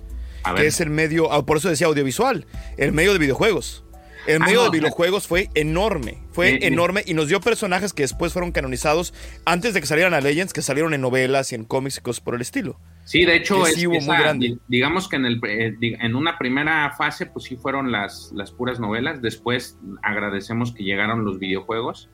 Que 0.56 0.66
es 0.66 0.80
el 0.80 0.88
medio, 0.88 1.30
ah, 1.30 1.44
por 1.44 1.58
eso 1.58 1.68
decía 1.68 1.88
audiovisual, 1.88 2.46
el 2.78 2.92
medio 2.92 3.12
de 3.12 3.18
videojuegos. 3.18 3.84
El 4.28 4.40
medio 4.40 4.60
ah, 4.60 4.64
no, 4.66 4.70
de 4.70 4.78
videojuegos 4.78 5.26
fue 5.26 5.48
enorme, 5.54 6.18
fue 6.32 6.58
enorme 6.66 7.02
y 7.06 7.14
nos 7.14 7.28
dio 7.28 7.40
personajes 7.40 7.94
que 7.94 8.02
después 8.02 8.34
fueron 8.34 8.52
canonizados 8.52 9.14
antes 9.46 9.72
de 9.72 9.80
que 9.80 9.86
salieran 9.86 10.12
a 10.12 10.20
Legends, 10.20 10.52
que 10.52 10.60
salieron 10.60 10.92
en 10.92 11.00
novelas 11.00 11.50
y 11.52 11.54
en 11.54 11.64
cómics 11.64 11.96
y 11.96 12.00
cosas 12.02 12.20
por 12.20 12.34
el 12.34 12.42
estilo. 12.42 12.78
Sí, 13.04 13.24
de 13.24 13.36
hecho, 13.36 13.64
sí 13.64 13.80
es, 13.80 13.86
hubo 13.86 13.94
esa, 13.94 14.12
muy 14.12 14.22
grande. 14.22 14.58
digamos 14.68 15.08
que 15.08 15.16
en, 15.16 15.24
el, 15.24 15.40
eh, 15.48 15.74
en 15.80 16.14
una 16.14 16.36
primera 16.36 16.94
fase, 16.98 17.24
pues 17.24 17.46
sí 17.46 17.56
fueron 17.56 17.90
las, 17.90 18.30
las 18.34 18.52
puras 18.52 18.78
novelas. 18.78 19.22
Después 19.22 19.78
agradecemos 20.02 20.74
que 20.74 20.84
llegaron 20.84 21.24
los 21.24 21.38
videojuegos. 21.38 22.10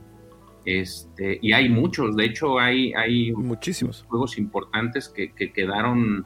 Este, 0.65 1.41
y 1.43 1.52
hay 1.52 1.68
muchos, 1.68 2.15
de 2.15 2.26
hecho, 2.26 2.60
hay, 2.60 2.93
hay 2.94 3.33
muchísimos 3.33 4.05
juegos 4.09 4.39
importantes 4.39 5.09
que, 5.09 5.33
que 5.33 5.52
quedaron 5.52 6.25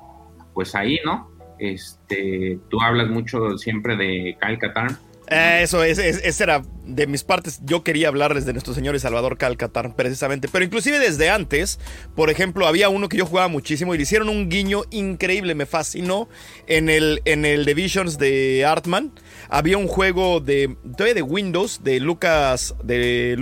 pues 0.52 0.74
ahí, 0.74 1.00
¿no? 1.02 1.30
Este, 1.58 2.60
tú 2.68 2.80
hablas 2.82 3.08
mucho 3.08 3.56
siempre 3.56 3.96
de 3.96 4.36
Kyle 4.38 4.58
Katarn 4.58 4.98
Eh, 5.30 5.60
eso, 5.62 5.84
es, 5.84 5.98
es- 5.98 6.20
esa 6.24 6.44
era 6.44 6.62
de 6.84 7.06
mis 7.06 7.22
partes. 7.22 7.60
Yo 7.62 7.84
quería 7.84 8.08
hablarles 8.08 8.46
de 8.46 8.52
nuestro 8.54 8.72
señor 8.72 8.98
Salvador 9.00 9.36
Calcatar, 9.36 9.94
precisamente. 9.94 10.48
Pero 10.48 10.64
inclusive 10.64 10.98
desde 10.98 11.28
antes, 11.28 11.78
por 12.16 12.30
ejemplo, 12.30 12.66
había 12.66 12.88
uno 12.88 13.10
que 13.10 13.18
yo 13.18 13.26
jugaba 13.26 13.48
muchísimo 13.48 13.94
y 13.94 13.98
le 13.98 14.04
hicieron 14.04 14.30
un 14.30 14.48
guiño 14.48 14.84
increíble, 14.90 15.54
me 15.54 15.66
fascinó. 15.66 16.28
En 16.66 16.88
el, 16.88 17.20
en 17.26 17.44
el 17.44 17.66
Divisions 17.66 18.16
de 18.16 18.64
Artman, 18.64 19.12
había 19.50 19.76
un 19.76 19.86
juego 19.88 20.40
de, 20.40 20.76
todavía 20.96 21.14
de 21.14 21.22
Windows, 21.22 21.80
de 21.84 22.00
Lucas, 22.00 22.74
de 22.82 23.36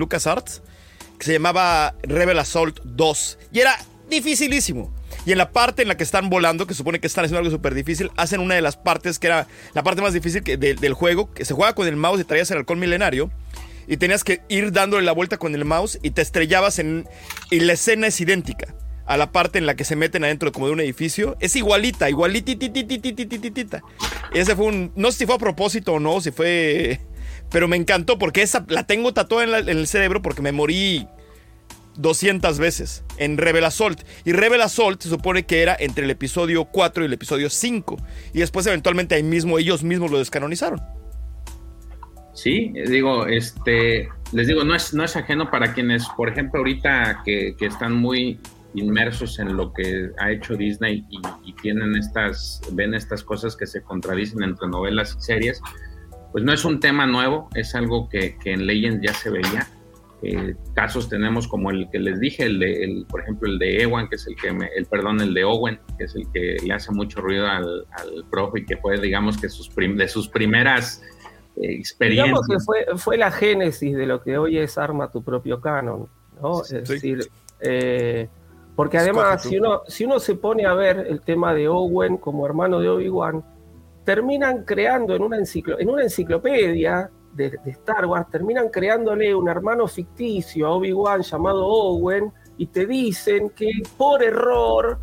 que 1.18 1.24
se 1.24 1.32
llamaba 1.34 1.94
Rebel 2.02 2.38
Assault 2.38 2.80
2. 2.82 3.38
Y 3.52 3.60
era 3.60 3.78
dificilísimo. 4.10 4.92
Y 5.26 5.32
en 5.32 5.38
la 5.38 5.50
parte 5.50 5.82
en 5.82 5.88
la 5.88 5.96
que 5.96 6.04
están 6.04 6.30
volando, 6.30 6.66
que 6.66 6.72
supone 6.74 7.00
que 7.00 7.06
están 7.08 7.24
haciendo 7.24 7.40
algo 7.40 7.50
súper 7.50 7.74
difícil, 7.74 8.10
hacen 8.16 8.40
una 8.40 8.54
de 8.54 8.62
las 8.62 8.76
partes 8.76 9.18
que 9.18 9.26
era 9.26 9.46
la 9.74 9.82
parte 9.82 10.00
más 10.00 10.14
difícil 10.14 10.42
que- 10.42 10.56
de- 10.56 10.74
del 10.74 10.94
juego, 10.94 11.34
que 11.34 11.44
se 11.44 11.52
juega 11.52 11.74
con 11.74 11.86
el 11.88 11.96
mouse 11.96 12.20
y 12.20 12.24
traías 12.24 12.50
el 12.52 12.58
halcón 12.58 12.78
milenario. 12.78 13.30
Y 13.88 13.98
tenías 13.98 14.24
que 14.24 14.40
ir 14.48 14.72
dándole 14.72 15.04
la 15.04 15.12
vuelta 15.12 15.36
con 15.36 15.54
el 15.54 15.64
mouse 15.64 15.98
y 16.02 16.10
te 16.10 16.22
estrellabas 16.22 16.78
en... 16.78 17.06
Y 17.50 17.60
la 17.60 17.74
escena 17.74 18.06
es 18.06 18.20
idéntica 18.20 18.74
a 19.04 19.16
la 19.16 19.30
parte 19.30 19.58
en 19.58 19.66
la 19.66 19.76
que 19.76 19.84
se 19.84 19.94
meten 19.94 20.24
adentro 20.24 20.50
como 20.52 20.66
de 20.66 20.72
un 20.72 20.80
edificio. 20.80 21.36
Es 21.40 21.54
igualita, 21.54 22.08
igualitititititititita. 22.08 23.82
Ese 24.32 24.56
fue 24.56 24.66
un... 24.66 24.92
No 24.96 25.12
sé 25.12 25.18
si 25.18 25.26
fue 25.26 25.36
a 25.36 25.38
propósito 25.38 25.94
o 25.94 26.00
no, 26.00 26.20
si 26.20 26.30
fue... 26.30 27.00
Pero 27.50 27.68
me 27.68 27.76
encantó 27.76 28.18
porque 28.18 28.42
esa 28.42 28.64
la 28.68 28.84
tengo 28.84 29.14
tatuada 29.14 29.58
en 29.60 29.68
el 29.68 29.86
cerebro 29.86 30.20
porque 30.20 30.42
me 30.42 30.50
morí 30.50 31.06
200 31.98 32.58
veces 32.58 33.04
en 33.18 33.38
Rebel 33.38 33.64
Assault. 33.64 34.00
Y 34.24 34.32
Rebel 34.32 34.62
Assault 34.62 35.02
se 35.02 35.08
supone 35.08 35.44
que 35.44 35.62
era 35.62 35.76
entre 35.78 36.04
el 36.04 36.10
episodio 36.10 36.64
4 36.66 37.02
y 37.02 37.06
el 37.06 37.12
episodio 37.12 37.50
5. 37.50 37.96
Y 38.32 38.40
después 38.40 38.66
eventualmente 38.66 39.16
ellos 39.16 39.82
mismos 39.82 40.10
lo 40.10 40.18
descanonizaron. 40.18 40.80
Sí, 42.34 42.72
digo, 42.86 43.26
este, 43.26 44.10
les 44.32 44.46
digo, 44.46 44.62
no 44.62 44.74
es, 44.74 44.92
no 44.92 45.04
es 45.04 45.16
ajeno 45.16 45.50
para 45.50 45.72
quienes, 45.72 46.06
por 46.16 46.28
ejemplo, 46.28 46.58
ahorita 46.58 47.22
que, 47.24 47.56
están 47.60 47.94
muy 47.94 48.38
inmersos 48.74 49.38
en 49.38 49.56
lo 49.56 49.72
que 49.72 50.10
ha 50.18 50.30
hecho 50.30 50.54
Disney 50.54 51.02
y, 51.08 51.18
y 51.44 51.54
tienen 51.54 51.96
estas, 51.96 52.60
ven 52.72 52.92
estas 52.92 53.22
cosas 53.22 53.56
que 53.56 53.66
se 53.66 53.82
contradicen 53.82 54.42
entre 54.42 54.68
novelas 54.68 55.16
y 55.18 55.22
series, 55.22 55.62
pues 56.32 56.44
no 56.44 56.52
es 56.52 56.66
un 56.66 56.80
tema 56.80 57.06
nuevo, 57.06 57.48
es 57.54 57.74
algo 57.74 58.10
que, 58.10 58.36
que 58.36 58.52
en 58.52 58.66
Legends 58.66 59.00
ya 59.02 59.14
se 59.14 59.30
veía. 59.30 59.66
Eh, 60.28 60.56
casos 60.74 61.08
tenemos 61.08 61.46
como 61.46 61.70
el 61.70 61.88
que 61.90 61.98
les 62.00 62.18
dije, 62.18 62.44
el 62.46 62.58
de, 62.58 62.82
el, 62.84 63.06
por 63.08 63.20
ejemplo, 63.20 63.48
el 63.48 63.58
de 63.58 63.82
Ewan, 63.82 64.08
que 64.08 64.16
es 64.16 64.26
el 64.26 64.34
que 64.34 64.52
me, 64.52 64.66
el 64.76 64.86
perdón, 64.86 65.20
el 65.20 65.32
de 65.34 65.44
Owen, 65.44 65.78
que 65.96 66.04
es 66.04 66.14
el 66.16 66.24
que 66.32 66.56
le 66.66 66.72
hace 66.74 66.90
mucho 66.92 67.20
ruido 67.20 67.46
al, 67.46 67.86
al 67.92 68.24
profe 68.30 68.60
y 68.60 68.64
que 68.66 68.76
fue, 68.76 68.98
digamos, 68.98 69.36
que 69.40 69.48
sus 69.48 69.68
prim- 69.68 69.96
de 69.96 70.08
sus 70.08 70.28
primeras 70.28 71.00
eh, 71.56 71.72
experiencias. 71.74 72.40
Digamos 72.40 72.48
que 72.48 72.58
fue, 72.64 72.98
fue 72.98 73.16
la 73.16 73.30
génesis 73.30 73.96
de 73.96 74.06
lo 74.06 74.22
que 74.22 74.36
hoy 74.36 74.58
es 74.58 74.76
Arma 74.78 75.10
tu 75.10 75.22
propio 75.22 75.60
canon, 75.60 76.08
¿no? 76.42 76.62
Es 76.62 76.68
Sí. 76.68 76.74
decir, 76.76 77.28
eh, 77.60 78.28
porque 78.74 78.98
además, 78.98 79.42
si 79.42 79.58
uno, 79.58 79.82
si 79.86 80.04
uno 80.04 80.18
se 80.18 80.34
pone 80.34 80.66
a 80.66 80.74
ver 80.74 81.06
el 81.08 81.20
tema 81.20 81.54
de 81.54 81.68
Owen 81.68 82.16
como 82.16 82.44
hermano 82.46 82.80
de 82.80 82.88
Obi-Wan, 82.88 83.44
terminan 84.04 84.64
creando 84.64 85.14
en 85.14 85.22
una, 85.22 85.38
enciclo- 85.38 85.76
en 85.78 85.88
una 85.88 86.02
enciclopedia 86.02 87.10
de, 87.36 87.50
de 87.64 87.70
Star 87.70 88.06
Wars, 88.06 88.26
terminan 88.30 88.68
creándole 88.68 89.34
un 89.34 89.48
hermano 89.48 89.86
ficticio 89.86 90.66
a 90.66 90.70
Obi-Wan 90.70 91.22
llamado 91.22 91.66
Owen 91.66 92.32
y 92.58 92.66
te 92.66 92.86
dicen 92.86 93.50
que 93.50 93.70
por 93.96 94.22
error 94.22 94.98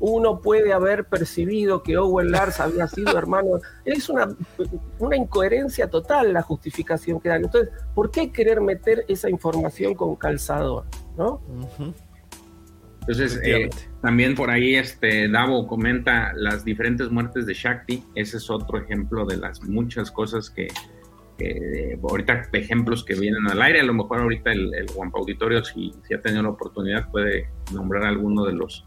uno 0.00 0.40
puede 0.40 0.72
haber 0.72 1.06
percibido 1.06 1.82
que 1.82 1.96
Owen 1.96 2.30
Lars 2.30 2.60
había 2.60 2.86
sido 2.86 3.16
hermano. 3.18 3.58
Es 3.84 4.08
una, 4.08 4.28
una 4.98 5.16
incoherencia 5.16 5.88
total 5.88 6.32
la 6.32 6.42
justificación 6.42 7.20
que 7.20 7.28
dan. 7.28 7.44
Entonces, 7.44 7.70
¿por 7.94 8.10
qué 8.10 8.30
querer 8.30 8.60
meter 8.60 9.04
esa 9.08 9.28
información 9.28 9.94
con 9.94 10.14
calzador? 10.16 10.84
¿no? 11.16 11.40
Entonces, 13.00 13.40
eh, 13.42 13.70
también 14.02 14.34
por 14.34 14.50
ahí 14.50 14.76
este 14.76 15.28
Davo 15.28 15.66
comenta 15.66 16.32
las 16.34 16.64
diferentes 16.64 17.10
muertes 17.10 17.46
de 17.46 17.54
Shakti. 17.54 18.04
Ese 18.14 18.36
es 18.36 18.50
otro 18.50 18.78
ejemplo 18.78 19.24
de 19.24 19.38
las 19.38 19.62
muchas 19.62 20.10
cosas 20.10 20.50
que, 20.50 20.68
eh, 21.38 21.98
ahorita 22.02 22.48
ejemplos 22.52 23.04
que 23.04 23.14
vienen 23.14 23.48
al 23.48 23.62
aire. 23.62 23.80
A 23.80 23.84
lo 23.84 23.94
mejor 23.94 24.20
ahorita 24.20 24.52
el, 24.52 24.74
el 24.74 24.86
Guampa 24.94 25.18
Auditorio, 25.18 25.64
si, 25.64 25.92
si 26.06 26.14
ha 26.14 26.20
tenido 26.20 26.42
la 26.42 26.50
oportunidad, 26.50 27.10
puede 27.10 27.48
nombrar 27.72 28.04
alguno 28.04 28.44
de 28.44 28.52
los 28.52 28.84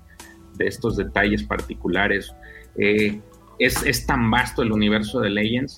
de 0.58 0.68
estos 0.68 0.98
detalles 0.98 1.44
particulares. 1.44 2.34
Eh, 2.78 3.20
es, 3.60 3.86
es 3.86 4.06
tan 4.06 4.30
vasto 4.32 4.64
el 4.64 4.72
universo 4.72 5.22
de 5.22 5.30
Legends 5.30 5.76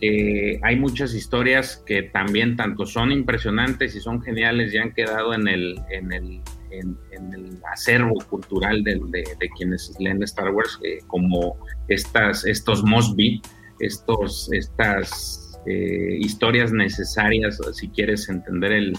que 0.00 0.58
hay 0.62 0.76
muchas 0.76 1.14
historias 1.14 1.82
que 1.86 2.02
también 2.02 2.56
tanto 2.56 2.86
son 2.86 3.12
impresionantes 3.12 3.94
y 3.94 4.00
son 4.00 4.20
geniales 4.20 4.74
y 4.74 4.78
han 4.78 4.92
quedado 4.92 5.32
en 5.32 5.46
el, 5.46 5.80
en 5.90 6.12
el, 6.12 6.40
en, 6.70 6.98
en 7.12 7.32
el 7.32 7.58
acervo 7.72 8.14
cultural 8.28 8.82
de, 8.82 9.00
de, 9.10 9.22
de, 9.38 9.48
quienes 9.56 9.94
leen 10.00 10.20
Star 10.24 10.50
Wars, 10.50 10.80
eh, 10.82 10.98
como 11.06 11.56
estas, 11.86 12.44
estos 12.44 12.82
Mosby, 12.82 13.40
estos, 13.78 14.52
estas 14.52 15.41
eh, 15.66 16.16
historias 16.18 16.72
necesarias 16.72 17.58
si 17.72 17.88
quieres 17.88 18.28
entender 18.28 18.72
el 18.72 18.94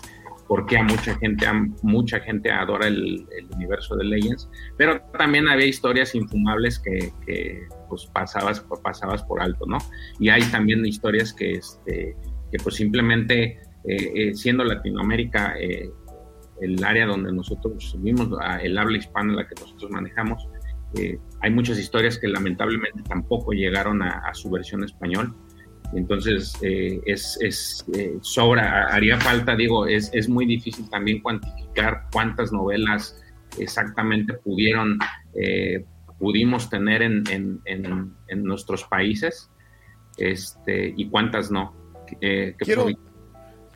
por 0.47 0.65
qué 0.65 0.77
a 0.77 0.83
mucha 0.83 1.15
gente, 1.15 1.45
a 1.45 1.53
mucha 1.81 2.19
gente 2.19 2.51
adora 2.51 2.87
el, 2.87 3.25
universo 3.55 3.95
de 3.95 4.03
Legends, 4.03 4.49
pero 4.77 5.01
también 5.17 5.47
había 5.47 5.65
historias 5.65 6.15
infumables 6.15 6.79
que, 6.79 7.11
que 7.25 7.67
pues 7.89 8.05
pasabas, 8.13 8.65
pasabas 8.83 9.23
por 9.23 9.41
alto, 9.41 9.65
¿no? 9.65 9.77
Y 10.19 10.29
hay 10.29 10.43
también 10.43 10.85
historias 10.85 11.33
que, 11.33 11.51
este, 11.51 12.15
que 12.51 12.57
pues 12.61 12.75
simplemente 12.75 13.59
eh, 13.85 14.11
eh, 14.15 14.35
siendo 14.35 14.63
Latinoamérica 14.63 15.55
el 16.61 16.83
área 16.83 17.07
donde 17.07 17.31
nosotros 17.31 17.95
vivimos, 17.97 18.29
el 18.61 18.77
habla 18.77 18.97
hispana 18.97 19.33
la 19.33 19.47
que 19.47 19.55
nosotros 19.59 19.91
manejamos, 19.91 20.47
hay 21.41 21.51
muchas 21.51 21.79
historias 21.79 22.19
que 22.19 22.27
lamentablemente 22.27 23.01
tampoco 23.03 23.51
llegaron 23.53 24.03
a, 24.03 24.19
a 24.19 24.33
su 24.33 24.49
versión 24.51 24.83
español. 24.83 25.35
Entonces, 25.95 26.57
eh, 26.61 27.01
es, 27.05 27.37
es 27.41 27.85
eh, 27.93 28.17
sobra, 28.21 28.87
haría 28.87 29.19
falta, 29.19 29.55
digo, 29.55 29.85
es, 29.85 30.09
es 30.13 30.27
muy 30.27 30.45
difícil 30.45 30.89
también 30.89 31.21
cuantificar 31.21 32.07
cuántas 32.11 32.51
novelas 32.51 33.21
exactamente 33.59 34.33
pudieron, 34.33 34.97
eh, 35.35 35.85
pudimos 36.19 36.69
tener 36.69 37.01
en, 37.01 37.23
en, 37.29 37.61
en, 37.65 38.13
en, 38.27 38.43
nuestros 38.43 38.83
países 38.85 39.49
este, 40.17 40.93
y 40.95 41.09
cuántas 41.09 41.51
no. 41.51 41.75
Eh, 42.21 42.55
quiero, 42.57 42.87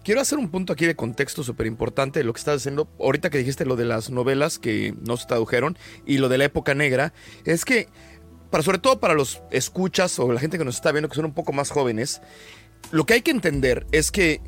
quiero 0.04 0.22
hacer 0.22 0.38
un 0.38 0.50
punto 0.50 0.74
aquí 0.74 0.86
de 0.86 0.96
contexto 0.96 1.44
súper 1.44 1.68
importante 1.68 2.20
de 2.20 2.26
lo 2.26 2.34
que 2.34 2.40
estás 2.40 2.58
haciendo. 2.58 2.90
Ahorita 3.00 3.30
que 3.30 3.38
dijiste 3.38 3.66
lo 3.66 3.76
de 3.76 3.86
las 3.86 4.10
novelas 4.10 4.60
que 4.60 4.94
no 5.06 5.18
se 5.18 5.28
tradujeron 5.28 5.78
y 6.06 6.18
lo 6.18 6.30
de 6.30 6.38
la 6.38 6.46
época 6.46 6.74
negra, 6.74 7.14
es 7.46 7.66
que 7.66 7.88
para, 8.50 8.64
sobre 8.64 8.80
todo 8.80 9.00
para 9.00 9.14
los 9.14 9.42
escuchas 9.51 10.17
o 10.19 10.32
la 10.32 10.40
gente 10.40 10.58
que 10.58 10.66
nos 10.66 10.76
está 10.76 10.92
viendo 10.92 11.09
que 11.09 11.16
son 11.16 11.26
un 11.26 11.34
poco 11.34 11.53
más 11.53 11.69
jóvenes, 11.69 12.22
lo 12.92 13.06
que 13.06 13.16
hay 13.16 13.22
que 13.22 13.32
entender 13.32 13.85
es 13.92 14.11
que 14.11 14.42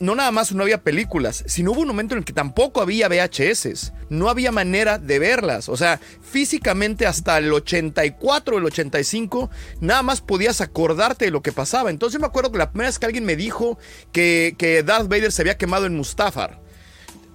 no 0.00 0.14
nada 0.14 0.30
más 0.30 0.52
no 0.52 0.62
había 0.62 0.82
películas, 0.82 1.44
sino 1.46 1.72
hubo 1.72 1.80
un 1.80 1.88
momento 1.88 2.14
en 2.14 2.18
el 2.18 2.24
que 2.24 2.32
tampoco 2.32 2.80
había 2.80 3.08
VHS, 3.08 3.92
no 4.08 4.30
había 4.30 4.52
manera 4.52 4.98
de 4.98 5.18
verlas, 5.18 5.68
o 5.68 5.76
sea, 5.76 6.00
físicamente 6.22 7.06
hasta 7.06 7.38
el 7.38 7.52
84 7.52 8.56
o 8.56 8.58
el 8.58 8.64
85 8.64 9.50
nada 9.80 10.02
más 10.02 10.20
podías 10.20 10.60
acordarte 10.60 11.26
de 11.26 11.30
lo 11.30 11.42
que 11.42 11.52
pasaba. 11.52 11.90
Entonces 11.90 12.14
yo 12.14 12.20
me 12.20 12.26
acuerdo 12.26 12.52
que 12.52 12.58
la 12.58 12.70
primera 12.70 12.88
vez 12.88 12.98
que 12.98 13.06
alguien 13.06 13.24
me 13.24 13.36
dijo 13.36 13.78
que, 14.12 14.54
que 14.56 14.82
Darth 14.82 15.08
Vader 15.08 15.32
se 15.32 15.42
había 15.42 15.58
quemado 15.58 15.86
en 15.86 15.96
Mustafar, 15.96 16.60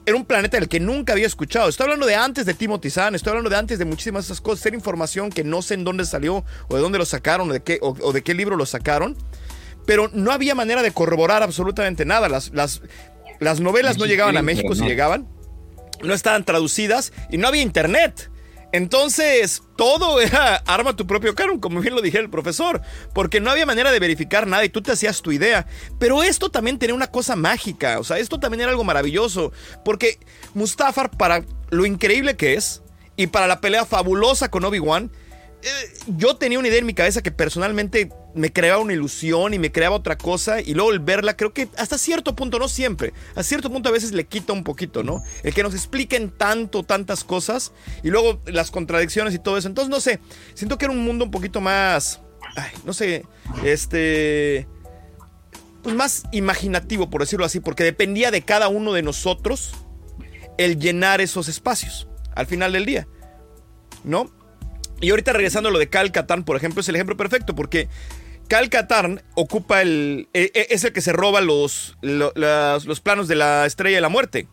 era 0.06 0.18
un 0.18 0.26
planeta 0.26 0.58
del 0.60 0.68
que 0.68 0.80
nunca 0.80 1.14
había 1.14 1.28
escuchado. 1.28 1.70
Estoy 1.70 1.86
hablando 1.86 2.06
de 2.06 2.16
antes 2.16 2.46
de 2.46 2.54
Timothy 2.54 2.90
Zahn, 2.90 3.16
estoy 3.16 3.32
hablando 3.32 3.50
de 3.50 3.56
antes 3.56 3.80
de 3.80 3.86
muchísimas 3.86 4.26
de 4.26 4.34
esas 4.34 4.42
cosas. 4.42 4.66
Era 4.66 4.76
información 4.76 5.30
que 5.30 5.44
no 5.44 5.62
sé 5.62 5.76
en 5.76 5.84
dónde 5.84 6.06
salió, 6.06 6.44
o 6.68 6.76
de 6.76 6.82
dónde 6.82 6.98
lo 6.98 7.06
sacaron, 7.06 7.50
o 7.50 7.54
de 7.54 7.62
qué, 7.62 7.80
o, 7.82 7.96
o 8.02 8.12
de 8.12 8.22
qué 8.22 8.34
libro 8.34 8.56
lo 8.56 8.66
sacaron. 8.66 9.16
Pero 9.86 10.10
no 10.14 10.32
había 10.32 10.56
manera 10.56 10.82
de 10.82 10.92
corroborar 10.92 11.44
absolutamente 11.44 12.06
nada. 12.06 12.30
Las, 12.30 12.52
las, 12.54 12.82
las 13.40 13.60
novelas 13.60 13.98
no 13.98 14.06
llegaban 14.06 14.38
a 14.38 14.42
México 14.42 14.76
si 14.76 14.84
llegaban. 14.84 15.28
No 16.02 16.14
estaban 16.14 16.44
traducidas 16.44 17.14
y 17.30 17.38
no 17.38 17.48
había 17.48 17.62
internet. 17.62 18.30
Entonces, 18.74 19.62
todo 19.76 20.20
era 20.20 20.56
arma 20.66 20.96
tu 20.96 21.06
propio 21.06 21.36
canon, 21.36 21.60
como 21.60 21.80
bien 21.80 21.94
lo 21.94 22.02
dije 22.02 22.18
el 22.18 22.32
profesor, 22.32 22.82
porque 23.14 23.40
no 23.40 23.52
había 23.52 23.68
manera 23.68 23.92
de 23.92 24.00
verificar 24.00 24.48
nada 24.48 24.66
y 24.66 24.70
tú 24.70 24.82
te 24.82 24.92
hacías 24.92 25.22
tu 25.22 25.32
idea. 25.32 25.68
Pero 26.00 26.24
esto 26.24 26.50
también 26.50 26.80
tenía 26.80 26.96
una 26.96 27.12
cosa 27.12 27.36
mágica, 27.36 28.00
o 28.00 28.04
sea, 28.04 28.18
esto 28.18 28.40
también 28.40 28.62
era 28.62 28.72
algo 28.72 28.84
maravilloso, 28.84 29.54
porque 29.86 30.18
Mustafar, 30.56 31.12
para 31.12 31.46
lo 31.70 31.86
increíble 31.86 32.36
que 32.36 32.56
es, 32.56 32.82
y 33.16 33.28
para 33.28 33.46
la 33.46 33.62
pelea 33.62 33.86
fabulosa 33.86 34.50
con 34.50 34.66
Obi-Wan, 34.66 35.12
eh, 35.64 35.94
yo 36.08 36.36
tenía 36.36 36.60
una 36.60 36.68
idea 36.68 36.80
en 36.80 36.86
mi 36.86 36.94
cabeza 36.94 37.22
que 37.22 37.32
personalmente 37.32 38.12
me 38.36 38.52
creaba 38.52 38.82
una 38.82 38.94
ilusión 38.94 39.54
y 39.54 39.60
me 39.60 39.72
creaba 39.72 39.96
otra 39.96 40.18
cosa 40.18 40.60
y 40.60 40.74
luego 40.74 40.92
el 40.92 41.00
verla 41.00 41.38
creo 41.38 41.54
que 41.54 41.70
hasta 41.78 41.98
cierto 41.98 42.36
punto, 42.36 42.60
no 42.60 42.68
siempre, 42.68 43.14
a 43.36 43.44
cierto 43.44 43.70
punto 43.72 43.88
a 43.88 43.92
veces 43.92 44.12
le 44.12 44.26
quita 44.26 44.52
un 44.52 44.64
poquito, 44.64 45.04
¿no? 45.04 45.24
El 45.44 45.54
que 45.54 45.64
nos 45.64 45.74
expliquen 45.74 46.32
tanto, 46.32 46.84
tantas 46.84 47.24
cosas 47.24 47.72
y 48.04 48.10
luego 48.10 48.42
las 48.46 48.72
contradicciones 48.72 49.34
y 49.34 49.40
todo 49.40 49.58
eso. 49.58 49.68
Entonces, 49.68 49.90
no 49.90 50.02
sé, 50.02 50.20
siento 50.54 50.78
que 50.78 50.86
era 50.86 50.94
un 50.94 51.06
mundo 51.06 51.26
un 51.26 51.32
poquito 51.32 51.62
más, 51.62 52.20
ay, 52.56 52.72
no 52.84 52.94
sé, 52.94 53.26
este... 53.64 54.68
pues, 55.82 55.96
más 55.96 56.24
imaginativo, 56.34 57.10
por 57.10 57.22
decirlo 57.22 57.46
así, 57.46 57.62
porque 57.62 57.84
dependía 57.84 58.32
de 58.32 58.42
cada 58.42 58.68
uno 58.68 58.92
de 58.92 59.04
nosotros 59.04 59.72
el 60.58 60.78
llenar 60.78 61.22
esos 61.22 61.48
espacios 61.48 62.08
al 62.36 62.48
final 62.48 62.74
del 62.74 62.86
día, 62.86 63.08
¿no? 64.04 64.30
Y 65.04 65.10
ahorita 65.10 65.34
regresando 65.34 65.68
a 65.68 65.72
lo 65.74 65.80
de 65.80 65.90
Cal 65.90 66.14
Katarn, 66.14 66.46
por 66.46 66.56
ejemplo, 66.56 66.80
es 66.80 66.88
el 66.88 66.96
ejemplo 66.96 67.18
perfecto, 67.18 67.54
porque 67.54 67.90
Cal 68.48 68.70
Katarn 68.70 69.22
ocupa 69.36 69.82
el. 69.82 70.30
e- 70.34 70.50
e- 70.54 70.68
es 70.70 70.86
el 70.86 70.94
que 70.94 71.02
se 71.02 71.12
roba 71.12 71.42
los, 71.42 71.98
planos 73.04 73.28
de 73.28 73.36
la 73.36 73.66
estrella 73.66 73.98
de 73.98 74.02
la 74.02 74.08
muerte. 74.08 74.48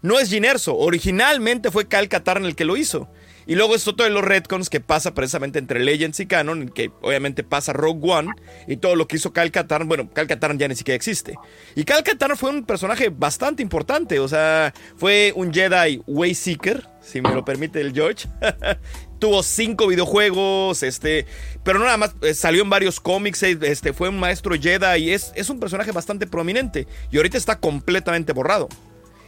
No 0.00 0.18
es 0.18 0.30
Ginerso, 0.30 0.74
originalmente 0.74 1.70
fue 1.70 1.86
Cal 1.86 2.08
Katarn 2.08 2.46
el 2.46 2.56
que 2.56 2.64
lo 2.64 2.78
hizo. 2.78 3.10
Y 3.46 3.56
luego 3.56 3.74
es 3.74 3.86
otro 3.88 4.04
de 4.04 4.10
los 4.10 4.24
retcons 4.24 4.70
que 4.70 4.80
pasa 4.80 5.12
precisamente 5.12 5.58
entre 5.58 5.80
Legends 5.80 6.20
y 6.20 6.26
Canon, 6.26 6.70
que 6.70 6.90
obviamente 7.02 7.42
pasa 7.42 7.74
Rogue 7.74 8.10
One 8.10 8.30
y 8.68 8.76
todo 8.76 8.96
lo 8.96 9.06
que 9.06 9.16
hizo 9.16 9.34
Cal 9.34 9.50
Katarn. 9.50 9.86
Bueno, 9.86 10.08
Cal 10.10 10.28
Katarn 10.28 10.58
ya 10.58 10.68
ni 10.68 10.76
siquiera 10.76 10.96
existe. 10.96 11.34
Y 11.74 11.84
Cal 11.84 12.04
Katarn 12.04 12.38
fue 12.38 12.50
un 12.50 12.64
personaje 12.64 13.10
bastante 13.10 13.62
importante, 13.62 14.18
o 14.18 14.28
sea, 14.28 14.72
fue 14.96 15.32
un 15.36 15.52
Jedi 15.52 16.00
Wayseeker, 16.06 16.86
si 17.02 17.20
me 17.20 17.34
lo 17.34 17.44
permite 17.44 17.82
el 17.82 17.92
George. 17.92 18.28
Tuvo 19.20 19.42
cinco 19.44 19.86
videojuegos, 19.86 20.82
este, 20.82 21.26
pero 21.62 21.78
nada 21.78 21.96
más, 21.96 22.14
eh, 22.22 22.34
salió 22.34 22.62
en 22.62 22.70
varios 22.70 22.98
cómics, 22.98 23.42
eh, 23.44 23.56
este, 23.62 23.92
fue 23.92 24.08
un 24.08 24.18
maestro 24.18 24.54
Jedi 24.60 25.04
y 25.04 25.10
es, 25.12 25.30
es 25.36 25.50
un 25.50 25.60
personaje 25.60 25.92
bastante 25.92 26.26
prominente. 26.26 26.88
Y 27.12 27.18
ahorita 27.18 27.36
está 27.38 27.60
completamente 27.60 28.32
borrado. 28.32 28.68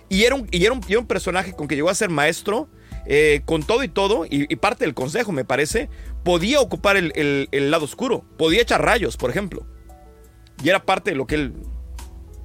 Y 0.09 0.25
era 0.25 0.35
un, 0.35 0.49
y 0.51 0.65
era 0.65 0.73
un, 0.73 0.81
y 0.89 0.93
era 0.93 1.01
un 1.01 1.07
personaje 1.07 1.53
con 1.53 1.69
que 1.69 1.77
llegó 1.77 1.91
a 1.91 1.95
ser 1.95 2.09
maestro, 2.11 2.69
eh, 3.07 3.43
con 3.45 3.63
todo 3.63 3.85
y 3.85 3.89
todo, 3.89 4.25
y, 4.25 4.51
y 4.53 4.57
parte 4.57 4.85
del 4.85 4.95
consejo, 4.95 5.31
me 5.31 5.45
parece, 5.45 5.89
podía 6.25 6.61
ocupar 6.61 6.97
el, 6.97 7.13
el- 7.15 7.49
el 7.53 7.71
lado 7.71 7.85
oscuro, 7.85 8.25
podía 8.39 8.63
echar 8.63 8.83
rayos, 8.83 9.17
por 9.17 9.29
ejemplo. 9.31 9.67
Y 10.65 10.69
era 10.71 10.85
parte 10.85 11.11
de 11.11 11.17
lo 11.17 11.27
que 11.27 11.35
él... 11.37 11.53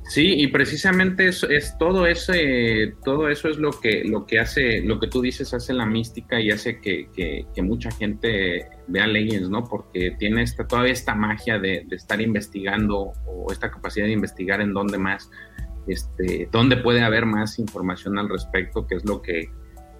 Sí, 0.10 0.36
y 0.42 0.48
precisamente 0.48 1.28
es, 1.28 1.44
es 1.44 1.78
todo 1.78 2.06
ese, 2.08 2.96
todo 3.04 3.28
eso 3.30 3.50
es 3.50 3.58
lo 3.58 3.72
que, 3.72 4.04
lo 4.06 4.26
que 4.26 4.40
hace, 4.40 4.82
lo 4.82 5.00
que 5.00 5.08
tú 5.08 5.22
dices 5.22 5.54
hace 5.54 5.74
la 5.74 5.86
mística 5.86 6.40
y 6.40 6.50
hace 6.50 6.80
que, 6.80 7.10
que- 7.14 7.46
mucha 7.62 7.92
gente 7.92 8.70
vea 8.88 9.06
Legends, 9.06 9.50
¿no? 9.50 9.66
Porque 9.66 10.16
tiene 10.18 10.44
esta, 10.44 10.66
todavía 10.66 10.94
esta 10.94 11.14
magia 11.16 11.60
de, 11.60 11.84
de 11.86 11.96
estar 11.98 12.22
investigando 12.22 13.12
o 13.26 13.52
esta 13.52 13.70
capacidad 13.70 14.06
de 14.06 14.14
investigar 14.14 14.62
en 14.62 14.74
dónde 14.74 14.98
más, 14.98 15.30
este, 15.88 16.48
dónde 16.52 16.78
puede 16.78 17.02
haber 17.02 17.26
más 17.26 17.60
información 17.60 18.18
al 18.18 18.30
respecto, 18.30 18.88
que 18.88 18.96
es 18.96 19.06
lo 19.06 19.22
que 19.22 19.50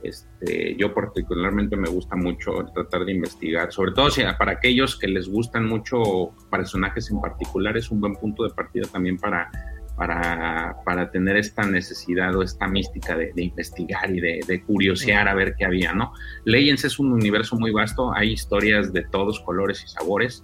este, 0.04 0.76
yo 0.78 0.94
particularmente 0.94 1.76
me 1.76 1.90
gusta 1.90 2.16
mucho 2.16 2.52
tratar 2.74 3.04
de 3.04 3.12
investigar, 3.14 3.74
sobre 3.74 3.92
todo 3.92 4.10
si, 4.10 4.22
para 4.40 4.54
aquellos 4.54 4.98
que 4.98 5.08
les 5.08 5.28
gustan 5.28 5.66
mucho 5.66 6.34
personajes 6.50 7.12
en 7.12 7.20
particular, 7.20 7.76
es 7.76 7.92
un 7.92 8.00
buen 8.00 8.14
punto 8.16 8.44
de 8.44 8.52
partida 8.52 8.88
también 8.90 9.18
para 9.18 9.50
para, 9.98 10.78
para 10.86 11.10
tener 11.12 11.36
esta 11.38 11.64
necesidad 11.64 12.36
o 12.36 12.44
esta 12.44 12.68
mística 12.68 13.18
de, 13.18 13.32
de 13.36 13.44
investigar 13.46 14.10
y 14.12 14.22
de, 14.22 14.40
de 14.48 14.62
curiosear 14.62 15.28
a 15.28 15.34
ver 15.34 15.56
qué 15.58 15.66
había, 15.66 15.92
¿no? 15.94 16.14
Legends 16.46 16.86
es 16.86 17.00
un 17.00 17.12
universo 17.12 17.58
muy 17.58 17.72
vasto, 17.72 18.14
hay 18.14 18.32
historias 18.32 18.94
de 18.94 19.02
todos 19.02 19.40
colores 19.42 19.84
y 19.84 19.88
sabores, 19.88 20.44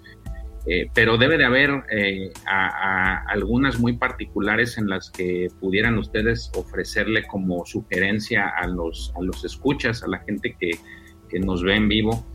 eh, 0.65 0.89
pero 0.95 1.17
debe 1.17 1.37
de 1.37 1.45
haber 1.45 1.83
eh, 1.91 2.31
a- 2.47 2.67
a 2.69 3.17
algunas 3.29 3.79
muy 3.79 3.93
particulares 3.97 4.77
en 4.77 4.89
las 4.89 5.11
que 5.11 5.49
pudieran 5.59 5.97
ustedes 5.97 6.49
ofrecerle 6.55 7.23
como 7.27 7.65
sugerencia 7.65 8.47
a 8.47 8.65
los, 8.67 9.13
a 9.15 9.21
los 9.21 9.43
escuchas, 9.45 10.03
a 10.03 10.07
la 10.07 10.19
gente 10.19 10.55
que, 10.59 10.71
que 11.29 11.39
nos 11.39 11.63
ve 11.63 11.75
en 11.75 11.89
vivo, 11.89 12.25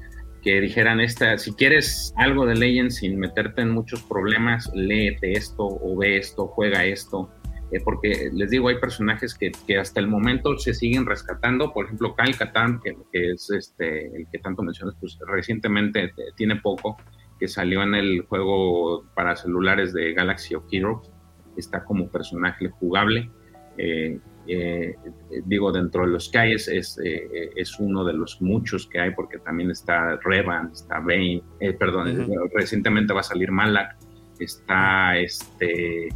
que 0.43 0.61
dijeran 0.61 1.01
esta, 1.01 1.39
si 1.39 1.53
quieres 1.53 2.13
algo 2.17 2.47
de 2.47 2.55
Legends 2.55 2.97
sin 2.97 3.19
meterte 3.19 3.63
en 3.63 3.71
muchos 3.71 4.03
problemas, 4.03 4.71
léete 4.75 5.33
esto 5.33 5.65
o 5.67 5.97
ve 5.97 6.17
esto, 6.17 6.47
juega 6.47 6.85
esto, 6.85 7.31
eh, 7.71 7.81
porque 7.85 8.31
les 8.33 8.51
digo, 8.51 8.69
hay 8.69 8.79
personajes 8.79 9.35
que, 9.35 9.51
que 9.67 9.79
hasta 9.79 10.01
el 10.01 10.09
momento 10.09 10.57
se 10.59 10.73
siguen 10.73 11.07
rescatando, 11.07 11.73
por 11.73 11.87
ejemplo, 11.87 12.15
Kyle 12.17 12.37
que, 12.83 12.97
que 13.13 13.31
es 13.33 13.51
este, 13.51 14.07
el 14.17 14.27
que 14.31 14.39
tanto 14.39 14.63
mencionas, 14.63 14.95
pues 15.01 15.19
recientemente 15.27 16.05
eh, 16.05 16.13
tiene 16.37 16.57
poco, 16.57 16.97
que 17.39 17.47
salió 17.47 17.83
en 17.83 17.95
el 17.95 18.23
juego 18.23 19.05
para 19.15 19.37
celulares 19.37 19.93
de 19.93 20.15
Galaxy 20.15 20.55
of 20.55 20.65
Heroes, 20.71 21.11
está 21.57 21.85
como 21.85 22.09
personaje 22.11 22.69
jugable. 22.69 23.31
eh, 23.77 24.19
eh, 24.49 24.95
eh, 25.31 25.43
digo, 25.45 25.71
dentro 25.73 26.03
de 26.05 26.09
los 26.13 26.29
que 26.31 26.39
hay 26.39 26.53
es, 26.55 26.69
es, 26.69 26.99
eh, 27.05 27.51
es 27.55 27.79
uno 27.79 28.05
de 28.05 28.15
los 28.15 28.41
muchos 28.41 28.87
que 28.87 28.99
hay, 29.01 29.11
porque 29.13 29.39
también 29.39 29.71
está 29.71 30.17
Revan, 30.23 30.71
está 30.73 30.99
Bane, 31.01 31.43
eh, 31.61 31.73
perdón, 31.75 32.09
eh, 32.09 32.27
recientemente 32.55 33.13
va 33.13 33.21
a 33.21 33.25
salir 33.25 33.51
Malak, 33.53 33.97
está 34.39 35.17
este, 35.19 36.09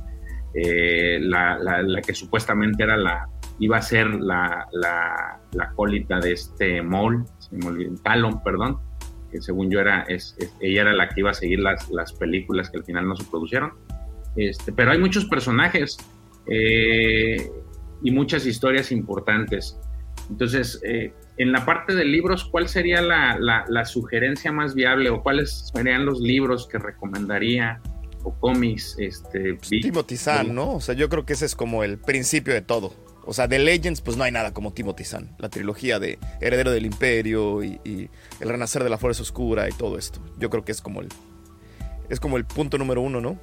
eh, 0.55 1.19
la, 1.21 1.59
la- 1.59 1.83
la 1.83 2.01
que 2.01 2.15
supuestamente 2.15 2.83
era 2.83 2.97
la, 2.97 3.29
iba 3.59 3.77
a 3.77 3.83
ser 3.83 4.09
la, 4.09 4.67
la, 4.73 5.41
la 5.53 5.65
acólita 5.65 6.19
de 6.21 6.33
este 6.33 6.81
olvidó, 7.67 7.95
Talon, 8.03 8.43
perdón, 8.43 8.79
que 9.31 9.41
según 9.43 9.71
yo 9.71 9.81
era, 9.81 10.03
es, 10.03 10.37
es- 10.39 10.55
ella 10.61 10.83
era 10.83 10.93
la 10.95 11.09
que 11.09 11.21
iba 11.21 11.31
a 11.31 11.35
seguir 11.35 11.61
las, 11.61 11.89
las 11.91 12.13
películas 12.13 12.71
que 12.71 12.79
al 12.79 12.85
final 12.85 13.07
no 13.09 13.17
se 13.17 13.25
produjeron. 13.31 13.73
Este, 14.37 14.73
pero 14.73 14.93
hay 14.93 14.99
muchos 14.99 15.27
personajes 15.27 15.99
eh, 16.47 17.51
y 18.03 18.11
muchas 18.11 18.47
historias 18.47 18.91
importantes. 18.93 19.79
Entonces, 20.31 20.81
eh, 20.85 21.13
en 21.39 21.53
la 21.53 21.65
parte 21.65 21.95
de 21.95 22.05
libros, 22.05 22.45
¿cuál 22.45 22.69
sería 22.69 23.01
la, 23.03 23.37
la- 23.39 23.65
la 23.69 23.85
sugerencia 23.85 24.53
más 24.53 24.75
viable 24.75 25.11
o 25.11 25.23
cuáles 25.23 25.71
serían 25.75 26.05
los 26.05 26.21
libros 26.21 26.69
que 26.69 26.79
recomendaría 26.79 27.81
o 28.23 28.33
cómics? 28.35 28.97
Este, 28.99 29.59
vi- 29.71 29.81
Timothy 29.81 30.17
Zahn, 30.17 30.55
¿no? 30.55 30.75
O 30.75 30.81
sea, 30.81 30.95
yo 30.95 31.09
creo 31.09 31.25
que 31.25 31.33
ese 31.33 31.47
es 31.47 31.55
como 31.57 31.83
el 31.85 31.99
principio 31.99 32.53
de 32.55 32.63
todo. 32.63 32.95
O 33.25 33.33
sea, 33.33 33.47
de 33.47 33.59
Legends, 33.61 34.01
pues 34.01 34.17
no 34.17 34.25
hay 34.25 34.33
nada 34.33 34.53
como 34.53 34.73
Timothy 34.73 35.05
Zahn. 35.05 35.31
La 35.39 35.49
trilogía 35.49 35.99
de 36.01 36.19
Heredero 36.41 36.71
del 36.73 36.85
Imperio 36.87 37.63
y, 37.63 37.81
y 37.85 38.11
El 38.41 38.49
Renacer 38.49 38.83
de 38.85 38.91
la 38.91 38.99
Fuerza 38.99 39.23
Oscura 39.23 39.69
y 39.69 39.73
todo 39.73 39.97
esto. 39.97 40.21
Yo 40.39 40.51
creo 40.51 40.65
que 40.65 40.73
es 40.73 40.81
como 40.83 41.01
el, 41.01 41.09
es 42.09 42.19
como 42.21 42.37
el 42.37 42.45
punto 42.45 42.79
número 42.79 43.01
uno, 43.01 43.21
¿no? 43.21 43.39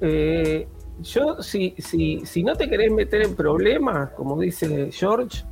Eh, 0.00 0.68
yo, 1.00 1.42
si, 1.42 1.74
si, 1.78 2.24
si 2.24 2.42
no 2.42 2.54
te 2.54 2.68
querés 2.68 2.92
meter 2.92 3.22
en 3.22 3.34
problemas, 3.34 4.10
como 4.10 4.38
dice 4.38 4.90
George, 4.92 5.44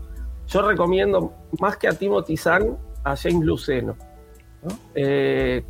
yo 0.47 0.63
recomiendo 0.63 1.33
más 1.61 1.77
que 1.77 1.89
a 1.89 1.93
Timothy 1.93 2.37
Zahn, 2.37 2.77
a 3.05 3.17
James 3.17 3.45
Luceno. 3.45 3.97
¿no? 4.63 4.79
Eh, 4.95 5.65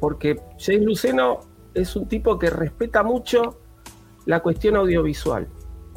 porque 0.00 0.40
James 0.58 0.84
Luceno 0.84 1.40
es 1.72 1.96
un 1.96 2.06
tipo 2.08 2.38
que 2.38 2.50
respeta 2.50 3.02
mucho 3.02 3.60
la 4.26 4.40
cuestión 4.40 4.76
audiovisual. 4.76 5.48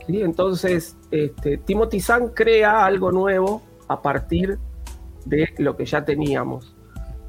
¿sí? 0.05 0.21
Entonces, 0.21 0.97
este, 1.11 1.57
Timothy 1.57 1.99
Zahn 1.99 2.29
crea 2.29 2.85
algo 2.85 3.11
nuevo 3.11 3.61
a 3.87 4.01
partir 4.01 4.57
de 5.25 5.53
lo 5.57 5.75
que 5.75 5.85
ya 5.85 6.03
teníamos. 6.05 6.75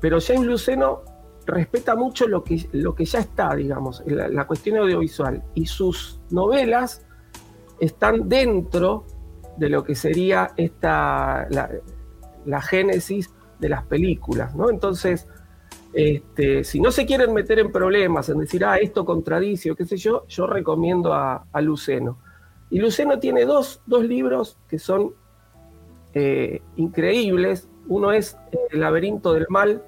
Pero 0.00 0.18
James 0.20 0.47
Luceno 0.47 1.02
respeta 1.49 1.97
mucho 1.97 2.28
lo 2.28 2.44
que, 2.44 2.68
lo 2.73 2.94
que 2.94 3.05
ya 3.05 3.20
está, 3.20 3.55
digamos, 3.55 4.02
la, 4.07 4.47
cuestión 4.47 4.78
audiovisual. 4.78 5.43
Y 5.55 5.67
sus 5.67 6.20
novelas 6.31 7.05
están 7.81 8.28
dentro 8.28 9.05
de 9.57 9.68
lo 9.68 9.83
que 9.83 9.94
sería 9.94 10.52
esta, 10.57 11.49
la, 11.51 11.70
la 12.44 12.60
génesis 12.60 13.31
de 13.59 13.68
las 13.68 13.85
películas, 13.85 14.55
¿no? 14.55 14.70
Entonces, 14.70 15.27
este, 15.93 16.65
si 16.65 16.81
no 16.81 16.91
se 16.93 17.07
quieren 17.07 17.33
meter 17.33 17.59
en 17.59 17.73
problemas, 17.73 18.28
en 18.28 18.39
decir, 18.39 18.65
ah, 18.65 18.77
esto 18.77 19.05
contradice 19.05 19.70
o 19.70 19.75
qué 19.75 19.85
sé 19.85 19.97
yo, 19.97 20.27
yo 20.28 20.47
recomiendo 20.47 21.12
a, 21.12 21.47
a 21.51 21.60
Luceno. 21.60 22.18
Y 22.70 22.78
Luceno 22.78 23.18
tiene 23.18 23.47
dos, 23.47 23.81
dos 23.86 24.05
libros 24.05 24.59
que 24.68 24.78
son 24.78 25.15
eh, 26.15 26.60
increíbles. 26.77 27.68
Uno 27.86 28.12
es 28.12 28.36
El 28.70 28.81
laberinto 28.81 29.33
del 29.33 29.47
mal 29.49 29.83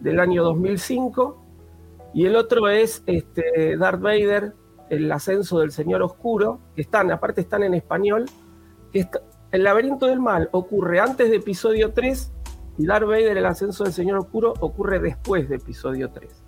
del 0.00 0.20
año 0.20 0.44
2005 0.44 1.46
y 2.16 2.24
el 2.24 2.34
otro 2.34 2.68
es 2.68 3.02
este, 3.04 3.76
Darth 3.76 4.00
Vader, 4.00 4.54
El 4.88 5.12
ascenso 5.12 5.58
del 5.58 5.70
Señor 5.70 6.00
Oscuro, 6.00 6.60
que 6.74 6.80
están, 6.80 7.10
aparte 7.10 7.42
están 7.42 7.62
en 7.62 7.74
español. 7.74 8.24
El 8.92 9.62
laberinto 9.62 10.06
del 10.06 10.20
mal 10.20 10.48
ocurre 10.52 10.98
antes 10.98 11.28
de 11.28 11.36
episodio 11.36 11.92
3 11.92 12.32
y 12.78 12.86
Darth 12.86 13.06
Vader, 13.06 13.36
El 13.36 13.44
ascenso 13.44 13.84
del 13.84 13.92
Señor 13.92 14.18
Oscuro, 14.18 14.54
ocurre 14.60 14.98
después 14.98 15.48
de 15.50 15.56
episodio 15.56 16.10
3. 16.10 16.42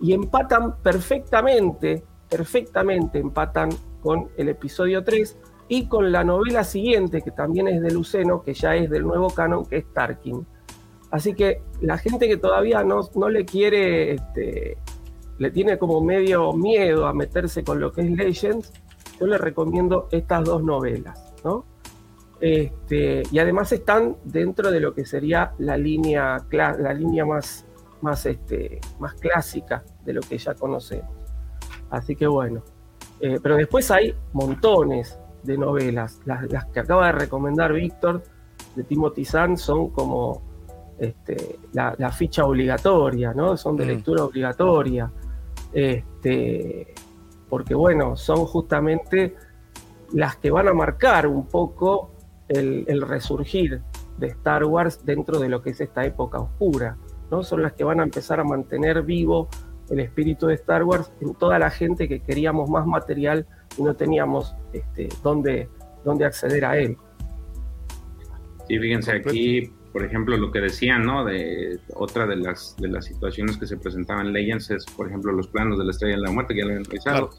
Y 0.00 0.14
empatan 0.14 0.76
perfectamente, 0.82 2.02
perfectamente 2.30 3.18
empatan 3.18 3.68
con 4.00 4.30
el 4.38 4.48
episodio 4.48 5.04
3 5.04 5.36
y 5.68 5.86
con 5.86 6.12
la 6.12 6.24
novela 6.24 6.64
siguiente, 6.64 7.20
que 7.20 7.30
también 7.30 7.68
es 7.68 7.82
de 7.82 7.90
Luceno, 7.90 8.42
que 8.42 8.54
ya 8.54 8.74
es 8.74 8.88
del 8.88 9.02
nuevo 9.02 9.28
canon, 9.28 9.66
que 9.66 9.76
es 9.76 9.92
Tarkin. 9.92 10.46
Así 11.14 11.32
que 11.32 11.62
la 11.80 11.96
gente 11.96 12.26
que 12.26 12.36
todavía 12.36 12.82
no, 12.82 13.08
no 13.14 13.28
le 13.28 13.44
quiere, 13.44 14.14
este, 14.14 14.76
le 15.38 15.50
tiene 15.52 15.78
como 15.78 16.00
medio 16.00 16.52
miedo 16.54 17.06
a 17.06 17.14
meterse 17.14 17.62
con 17.62 17.78
lo 17.78 17.92
que 17.92 18.00
es 18.00 18.10
Legends, 18.10 18.72
yo 19.20 19.28
le 19.28 19.38
recomiendo 19.38 20.08
estas 20.10 20.44
dos 20.44 20.64
novelas, 20.64 21.32
¿no? 21.44 21.66
Este, 22.40 23.22
y 23.30 23.38
además 23.38 23.70
están 23.70 24.16
dentro 24.24 24.72
de 24.72 24.80
lo 24.80 24.92
que 24.92 25.04
sería 25.04 25.54
la 25.58 25.76
línea, 25.76 26.44
la 26.50 26.92
línea 26.92 27.24
más, 27.24 27.64
más, 28.00 28.26
este, 28.26 28.80
más 28.98 29.14
clásica 29.14 29.84
de 30.04 30.14
lo 30.14 30.20
que 30.20 30.36
ya 30.36 30.54
conocemos. 30.54 31.14
Así 31.90 32.16
que 32.16 32.26
bueno. 32.26 32.64
Eh, 33.20 33.38
pero 33.40 33.54
después 33.54 33.88
hay 33.92 34.16
montones 34.32 35.16
de 35.44 35.58
novelas. 35.58 36.20
Las, 36.24 36.50
las 36.50 36.64
que 36.64 36.80
acaba 36.80 37.06
de 37.06 37.12
recomendar 37.12 37.72
Víctor 37.72 38.24
de 38.74 38.82
Timothy 38.82 39.24
Zahn 39.24 39.56
son 39.56 39.90
como 39.90 40.53
este, 40.98 41.58
la, 41.72 41.94
la 41.98 42.10
ficha 42.12 42.44
obligatoria, 42.44 43.32
¿no? 43.34 43.56
Son 43.56 43.76
de 43.76 43.84
Mm. 43.84 43.88
lectura 43.88 44.24
obligatoria. 44.24 45.10
Este, 45.72 46.94
porque 47.48 47.74
bueno, 47.74 48.16
son 48.16 48.44
justamente 48.46 49.34
las 50.12 50.36
que 50.36 50.50
van 50.50 50.68
a 50.68 50.72
marcar 50.74 51.26
un 51.26 51.46
poco 51.46 52.12
el, 52.48 52.84
el 52.88 53.02
resurgir 53.02 53.80
de 54.18 54.28
Star 54.28 54.64
Wars 54.64 55.04
dentro 55.04 55.38
de 55.40 55.48
lo 55.48 55.62
que 55.62 55.70
es 55.70 55.80
esta 55.80 56.04
época 56.04 56.38
oscura, 56.38 56.96
¿no? 57.30 57.42
Son 57.42 57.62
las 57.62 57.72
que 57.72 57.82
van 57.84 58.00
a 58.00 58.04
empezar 58.04 58.38
a 58.38 58.44
mantener 58.44 59.02
vivo 59.02 59.48
el 59.90 60.00
espíritu 60.00 60.46
de 60.46 60.54
Star 60.54 60.84
Wars 60.84 61.12
en 61.20 61.34
toda 61.34 61.58
la 61.58 61.70
gente 61.70 62.08
que 62.08 62.20
queríamos 62.20 62.70
más 62.70 62.86
material 62.86 63.46
y 63.76 63.82
no 63.82 63.94
teníamos 63.94 64.54
este, 64.72 65.08
dónde, 65.22 65.68
dónde 66.04 66.24
acceder 66.24 66.64
a 66.64 66.78
él. 66.78 66.96
Sí, 68.68 68.78
fíjense 68.78 69.12
aquí, 69.12 69.72
por 69.94 70.04
ejemplo, 70.04 70.36
lo 70.36 70.50
que 70.50 70.60
decían, 70.60 71.06
¿no? 71.06 71.24
De 71.24 71.78
otra 71.94 72.26
de 72.26 72.34
las 72.36 72.76
de 72.78 72.88
las 72.88 73.04
situaciones 73.06 73.56
que 73.56 73.66
se 73.66 73.76
presentaban 73.78 74.26
en 74.26 74.32
Legends 74.34 74.70
es, 74.72 74.84
por 74.86 75.06
ejemplo, 75.06 75.30
los 75.32 75.46
planos 75.48 75.78
de 75.78 75.84
la 75.84 75.92
Estrella 75.92 76.16
de 76.16 76.22
la 76.22 76.30
Muerte 76.32 76.52
que 76.52 76.60
ya 76.60 76.66
lo 76.66 76.70
habían 76.72 76.84
realizado. 76.84 77.30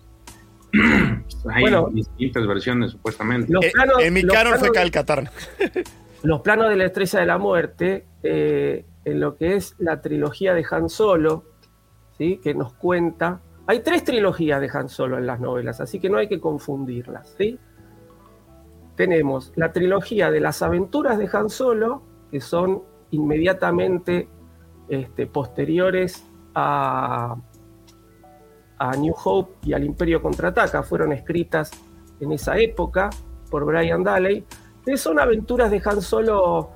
Hay 1.53 1.61
Bueno. 1.61 1.89
distintas 1.91 2.47
versiones, 2.47 2.91
supuestamente. 2.91 3.51
Los 3.51 3.63
Eh, 3.65 3.71
planos- 3.73 4.01
en 4.01 4.13
mi 4.13 4.23
canon 4.23 4.53
fue 4.57 4.69
planos- 4.69 4.73
Cal 4.73 4.91
Katarn. 4.91 5.29
los 6.23 6.41
planos 6.41 6.69
de 6.69 6.75
la 6.77 6.85
estrella 6.85 7.19
de 7.19 7.25
la 7.25 7.37
muerte, 7.37 8.05
eh, 8.23 8.85
en 9.03 9.19
lo 9.19 9.35
que 9.35 9.55
es 9.55 9.75
la 9.77 10.01
trilogía 10.01 10.53
de 10.53 10.65
Han 10.71 10.89
Solo, 10.89 11.43
¿sí? 12.17 12.39
que 12.41 12.53
nos 12.55 12.73
cuenta. 12.73 13.41
Hay 13.67 13.81
tres 13.81 14.03
trilogías 14.05 14.61
de 14.61 14.69
Han 14.73 14.87
Solo 14.89 15.17
en 15.17 15.27
las 15.27 15.39
novelas, 15.41 15.81
así 15.81 15.99
que 15.99 16.09
no 16.09 16.17
hay 16.17 16.27
que 16.29 16.39
confundirlas. 16.39 17.35
¿sí? 17.37 17.59
Tenemos 18.95 19.51
la 19.55 19.73
trilogía 19.73 20.31
de 20.31 20.39
las 20.39 20.61
aventuras 20.61 21.17
de 21.17 21.29
Han 21.33 21.49
Solo, 21.49 22.01
que 22.35 22.41
son 22.41 22.83
inmediatamente 23.11 24.27
este, 24.89 25.25
posteriores 25.25 26.25
a, 26.53 27.37
New 28.99 29.15
Hope 29.23 29.53
y 29.63 29.71
al 29.71 29.85
Imperio 29.85 30.21
Contraataca, 30.21 30.83
fueron 30.83 31.13
escritas 31.13 31.71
en 32.19 32.33
esa 32.33 32.57
época 32.57 33.09
por 33.49 33.63
Brian 33.63 34.03
Daley, 34.03 34.45
que 34.85 34.97
son 34.97 35.17
aventuras 35.17 35.71
de 35.71 35.81
Han 35.85 36.01
Solo 36.01 36.71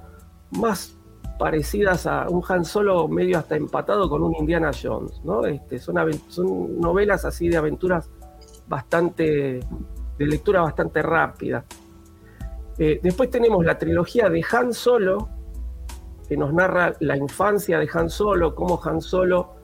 más 0.51 0.97
parecidas 1.37 2.07
a 2.07 2.29
un 2.29 2.41
Han 2.47 2.63
Solo 2.63 3.09
medio 3.09 3.37
hasta 3.37 3.57
empatado 3.57 4.09
con 4.09 4.23
un 4.23 4.33
Indiana 4.35 4.71
Jones, 4.71 5.19
¿no? 5.25 5.45
Este, 5.45 5.77
son 5.77 6.79
novelas 6.79 7.25
así 7.25 7.49
de 7.49 7.57
aventuras 7.57 8.09
bastante, 8.65 9.59
de 10.17 10.25
lectura 10.25 10.61
bastante 10.61 11.01
rápida. 11.01 11.65
Eh, 12.77 13.01
después 13.03 13.29
tenemos 13.29 13.65
la 13.65 13.77
trilogía 13.77 14.29
de 14.29 14.41
Han 14.53 14.73
Solo, 14.73 15.38
que 16.29 16.37
nos 16.37 16.53
narra 16.53 16.93
la 16.99 17.17
infancia 17.17 17.79
de 17.79 17.89
Han 17.91 18.09
Solo, 18.09 18.53
cómo 18.53 18.79
Han 18.83 19.01
Solo 19.01 19.55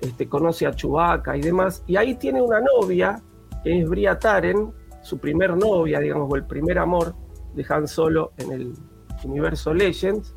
este, 0.00 0.26
conoce 0.26 0.66
a 0.66 0.72
Chewbacca 0.72 1.36
y 1.36 1.42
demás. 1.42 1.84
Y 1.86 1.96
ahí 1.96 2.14
tiene 2.14 2.40
una 2.40 2.60
novia, 2.60 3.22
que 3.62 3.78
es 3.78 3.88
Bria 3.88 4.18
Taren, 4.18 4.72
su 5.02 5.18
primer 5.18 5.54
novia, 5.54 6.00
digamos, 6.00 6.32
o 6.32 6.36
el 6.36 6.46
primer 6.46 6.78
amor 6.78 7.14
de 7.54 7.66
Han 7.68 7.86
Solo 7.86 8.32
en 8.38 8.52
el 8.52 8.72
universo 9.22 9.74
Legends. 9.74 10.34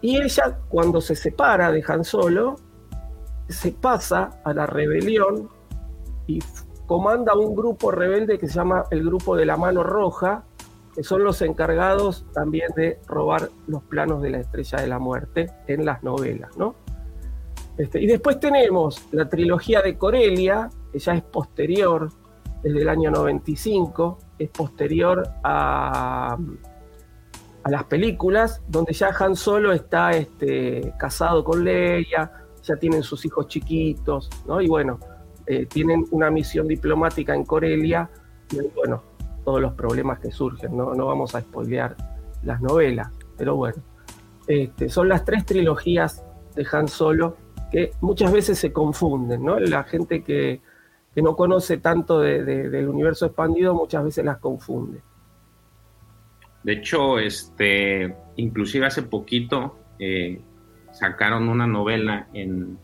Y 0.00 0.16
ella, 0.16 0.58
cuando 0.70 1.02
se 1.02 1.14
separa 1.14 1.70
de 1.70 1.84
Han 1.86 2.02
Solo, 2.02 2.56
se 3.48 3.72
pasa 3.72 4.40
a 4.44 4.54
la 4.54 4.64
rebelión 4.64 5.50
y 6.26 6.38
comanda 6.86 7.34
un 7.34 7.54
grupo 7.54 7.90
rebelde 7.90 8.38
que 8.38 8.48
se 8.48 8.54
llama 8.54 8.84
el 8.90 9.04
Grupo 9.04 9.36
de 9.36 9.44
la 9.44 9.58
Mano 9.58 9.82
Roja, 9.82 10.44
son 11.02 11.24
los 11.24 11.42
encargados 11.42 12.26
también 12.32 12.68
de 12.76 12.98
robar 13.06 13.50
los 13.66 13.82
planos 13.84 14.22
de 14.22 14.30
la 14.30 14.38
Estrella 14.38 14.78
de 14.78 14.86
la 14.88 14.98
Muerte 14.98 15.50
en 15.66 15.84
las 15.84 16.02
novelas, 16.02 16.56
¿no? 16.56 16.74
Este, 17.76 18.02
y 18.02 18.06
después 18.06 18.40
tenemos 18.40 19.06
la 19.12 19.28
trilogía 19.28 19.80
de 19.82 19.96
Corelia, 19.96 20.68
que 20.92 20.98
ya 20.98 21.14
es 21.14 21.22
posterior, 21.22 22.10
desde 22.62 22.82
el 22.82 22.88
año 22.88 23.10
95, 23.10 24.18
es 24.38 24.50
posterior 24.50 25.28
a, 25.44 26.36
las 27.66 27.84
películas, 27.84 28.62
donde 28.66 28.94
ya 28.94 29.10
Han 29.18 29.36
Solo 29.36 29.72
está 29.72 30.12
este, 30.12 30.94
casado 30.98 31.44
con 31.44 31.64
Leia, 31.64 32.32
ya 32.62 32.76
tienen 32.76 33.02
sus 33.02 33.24
hijos 33.26 33.46
chiquitos, 33.46 34.30
¿no? 34.46 34.60
Y 34.62 34.68
bueno, 34.68 34.98
eh, 35.46 35.66
tienen 35.66 36.06
una 36.10 36.30
misión 36.30 36.66
diplomática 36.66 37.34
en 37.34 37.44
Corelia, 37.44 38.10
y 38.50 38.60
bueno, 38.74 39.02
todos 39.44 39.60
los 39.60 39.72
problemas 39.74 40.18
que 40.20 40.30
surgen, 40.30 40.76
¿no? 40.76 40.94
No 40.94 41.06
vamos 41.06 41.34
a 41.34 41.40
spoilear 41.40 41.96
las 42.42 42.60
novelas, 42.60 43.10
pero 43.36 43.56
bueno. 43.56 43.76
Este, 44.46 44.88
son 44.88 45.08
las 45.08 45.24
tres 45.24 45.44
trilogías 45.44 46.24
de 46.54 46.66
Han 46.72 46.88
Solo 46.88 47.36
que 47.70 47.92
muchas 48.00 48.32
veces 48.32 48.58
se 48.58 48.72
confunden, 48.72 49.44
¿no? 49.44 49.58
La 49.60 49.84
gente 49.84 50.22
que, 50.22 50.60
que 51.14 51.22
no 51.22 51.36
conoce 51.36 51.76
tanto 51.78 52.20
de- 52.20 52.42
de- 52.44 52.70
del 52.70 52.88
universo 52.88 53.26
expandido 53.26 53.74
muchas 53.74 54.04
veces 54.04 54.24
las 54.24 54.38
confunde. 54.38 55.00
De 56.62 56.72
hecho, 56.72 57.18
este, 57.18 58.16
inclusive 58.36 58.86
hace 58.86 59.02
poquito 59.02 59.76
eh, 59.98 60.40
sacaron 60.92 61.48
una 61.48 61.66
novela 61.66 62.28
en, 62.32 62.78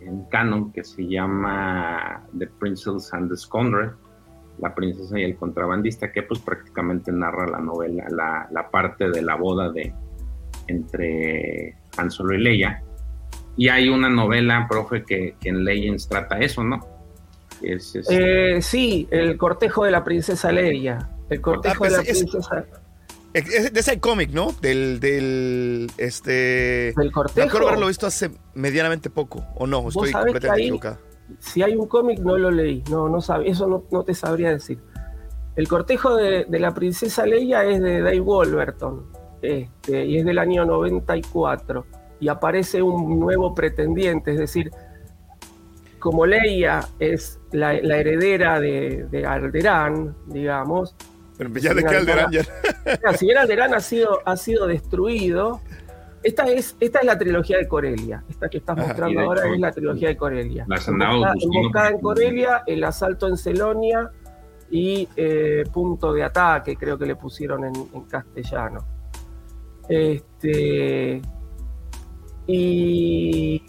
en 0.00 0.24
canon 0.24 0.72
que 0.72 0.84
se 0.84 1.06
llama 1.06 2.24
The 2.38 2.46
Princess 2.46 3.12
and 3.12 3.30
the 3.30 3.36
Scoundrel, 3.36 3.90
la 4.60 4.74
princesa 4.74 5.18
y 5.18 5.22
el 5.24 5.36
contrabandista, 5.36 6.10
que 6.12 6.22
pues 6.22 6.40
prácticamente 6.40 7.12
narra 7.12 7.46
la 7.46 7.58
novela, 7.58 8.04
la, 8.10 8.48
la 8.50 8.70
parte 8.70 9.08
de 9.10 9.22
la 9.22 9.36
boda 9.36 9.70
de 9.70 9.92
entre 10.66 11.76
Han 11.96 12.10
Solo 12.10 12.34
y 12.34 12.42
Leia. 12.42 12.82
Y 13.56 13.68
hay 13.68 13.88
una 13.88 14.08
novela, 14.08 14.66
profe, 14.68 15.02
que, 15.04 15.34
que 15.40 15.48
en 15.48 15.64
Legends 15.64 16.08
trata 16.08 16.38
eso, 16.38 16.62
¿no? 16.62 16.86
Es, 17.62 17.94
es- 17.96 18.06
Eh, 18.10 18.58
sí, 18.62 19.08
el 19.10 19.36
cortejo 19.36 19.84
de 19.84 19.90
la 19.90 20.04
princesa 20.04 20.52
Leia. 20.52 20.98
El 21.28 21.40
cortejo 21.40 21.84
Ah, 21.84 21.88
de 21.88 21.96
la 21.96 22.02
es- 22.02 22.18
princesa. 22.20 22.64
Es- 23.34 23.52
es 23.52 23.72
de 23.72 23.80
ese 23.80 24.00
cómic, 24.00 24.30
¿no? 24.30 24.52
Del, 24.62 25.00
del, 25.00 25.90
este... 25.98 26.92
¿Del 26.96 27.06
Me 27.06 27.10
cortejo? 27.10 27.46
acuerdo 27.48 27.68
haberlo 27.68 27.88
visto 27.88 28.06
hace 28.06 28.30
medianamente 28.54 29.10
poco, 29.10 29.44
¿o 29.56 29.66
no? 29.66 29.88
Estoy 29.88 30.12
completamente 30.12 30.62
equivocado. 30.62 30.98
Si 31.38 31.62
hay 31.62 31.76
un 31.76 31.86
cómic, 31.86 32.20
no 32.20 32.36
lo 32.36 32.50
leí. 32.50 32.82
No, 32.90 33.08
no 33.08 33.20
sabe, 33.20 33.48
eso 33.48 33.66
no, 33.66 33.84
no 33.90 34.02
te 34.04 34.14
sabría 34.14 34.50
decir. 34.50 34.78
El 35.56 35.66
cortejo 35.66 36.14
de, 36.14 36.44
de 36.44 36.58
la 36.60 36.72
princesa 36.72 37.26
Leia 37.26 37.64
es 37.64 37.80
de 37.82 38.00
Dave 38.00 38.20
Wolverton. 38.20 39.06
Este, 39.42 40.04
y 40.04 40.18
es 40.18 40.24
del 40.24 40.38
año 40.38 40.64
94. 40.64 41.86
Y 42.20 42.28
aparece 42.28 42.82
un 42.82 43.20
nuevo 43.20 43.54
pretendiente, 43.54 44.32
es 44.32 44.38
decir, 44.38 44.70
como 45.98 46.26
Leia 46.26 46.80
es 46.98 47.40
la, 47.52 47.74
la 47.74 47.98
heredera 47.98 48.60
de, 48.60 49.06
de 49.10 49.26
Alderaan, 49.26 50.16
digamos. 50.26 50.94
Pero 51.36 51.50
ya 51.54 51.74
de 51.74 51.84
qué 51.84 51.96
Alderaan 51.96 52.32
ya... 52.32 52.44
Si 53.16 53.26
bien 53.26 53.38
Alderaan 53.38 53.74
ha 53.74 53.80
sido, 53.80 54.20
ha 54.24 54.36
sido 54.36 54.66
destruido, 54.66 55.60
esta 56.22 56.44
es, 56.44 56.76
esta 56.80 56.98
es 57.00 57.06
la 57.06 57.16
trilogía 57.18 57.58
de 57.58 57.68
Corelia. 57.68 58.24
Esta 58.28 58.48
que 58.48 58.58
estás 58.58 58.76
y 58.76 58.80
mostrando 58.80 59.20
ahora 59.20 59.42
hecho, 59.44 59.54
es 59.54 59.60
la 59.60 59.72
trilogía 59.72 60.08
de 60.08 60.16
Corelia. 60.16 60.64
las 60.68 60.88
andaba 60.88 61.32
Emboscada- 61.40 61.90
en 61.90 62.00
Corelia, 62.00 62.62
el 62.66 62.84
asalto 62.84 63.28
en 63.28 63.36
Celonia 63.36 64.10
y 64.70 65.08
eh, 65.16 65.64
punto 65.72 66.12
de 66.12 66.24
ataque, 66.24 66.76
creo 66.76 66.98
que 66.98 67.06
le 67.06 67.16
pusieron 67.16 67.64
en, 67.64 67.72
en 67.94 68.02
castellano. 68.02 68.84
Este. 69.88 71.22
Y. 72.46 73.62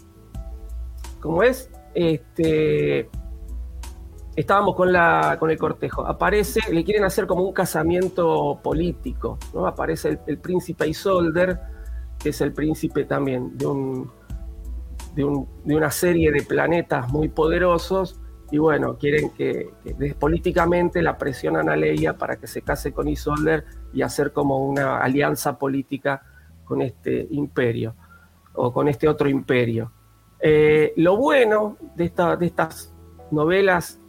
¿Cómo 1.20 1.42
es? 1.42 1.70
Este. 1.94 3.08
Estábamos 4.36 4.74
con, 4.74 4.92
la, 4.92 5.36
con 5.38 5.50
el 5.50 5.58
cortejo. 5.58 6.06
Aparece, 6.06 6.60
le 6.72 6.82
quieren 6.84 7.04
hacer 7.04 7.26
como 7.26 7.42
un 7.42 7.52
casamiento 7.52 8.58
político, 8.62 9.38
¿no? 9.52 9.66
Aparece 9.66 10.08
el, 10.10 10.20
el 10.26 10.38
príncipe 10.38 10.86
Isolder, 10.88 11.58
que 12.22 12.30
es 12.30 12.40
el 12.40 12.52
príncipe 12.52 13.04
también 13.04 13.56
de 13.56 13.66
un, 13.66 14.10
de, 15.14 15.24
un- 15.24 15.48
de 15.64 15.74
una 15.76 15.90
serie 15.90 16.30
de 16.32 16.42
planetas 16.42 17.10
muy 17.10 17.28
poderosos 17.28 18.20
y 18.52 18.58
bueno, 18.58 18.96
quieren 18.98 19.30
que, 19.30 19.70
políticamente 20.18 21.02
la 21.02 21.16
presionan 21.16 21.68
a 21.68 21.76
Leia 21.76 22.18
para 22.18 22.36
que 22.36 22.46
se 22.48 22.62
case 22.62 22.92
con 22.92 23.06
Isolder 23.08 23.64
y 23.92 24.02
hacer 24.02 24.32
como 24.32 24.58
una 24.68 24.98
alianza 24.98 25.56
política 25.56 26.22
con 26.64 26.82
este 26.82 27.28
imperio 27.30 27.94
o 28.54 28.72
con 28.72 28.88
este 28.88 29.08
otro 29.08 29.28
imperio. 29.28 29.92
Eh, 30.40 30.92
lo 30.96 31.16
bueno 31.16 31.76
de, 31.94 32.04
esta- 32.06 32.36
de 32.36 32.46
estas 32.46 32.92
novelas, 33.30 34.00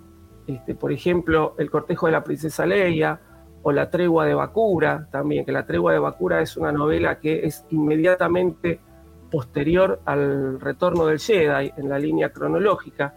este, 0.47 0.73
por 0.73 0.91
ejemplo, 0.91 1.53
El 1.59 1.69
cortejo 1.69 2.07
de 2.07 2.13
la 2.13 2.23
princesa 2.23 2.65
Leia 2.65 3.19
o 3.63 3.71
La 3.71 3.89
tregua 3.89 4.25
de 4.25 4.33
Bakura, 4.33 5.07
también, 5.11 5.45
que 5.45 5.51
La 5.51 5.65
tregua 5.65 5.93
de 5.93 5.99
Bakura 5.99 6.41
es 6.41 6.57
una 6.57 6.71
novela 6.71 7.19
que 7.19 7.45
es 7.45 7.65
inmediatamente 7.69 8.79
posterior 9.29 10.01
al 10.05 10.59
retorno 10.59 11.05
del 11.05 11.19
Jedi 11.19 11.71
en 11.77 11.89
la 11.89 11.97
línea 11.99 12.29
cronológica. 12.31 13.15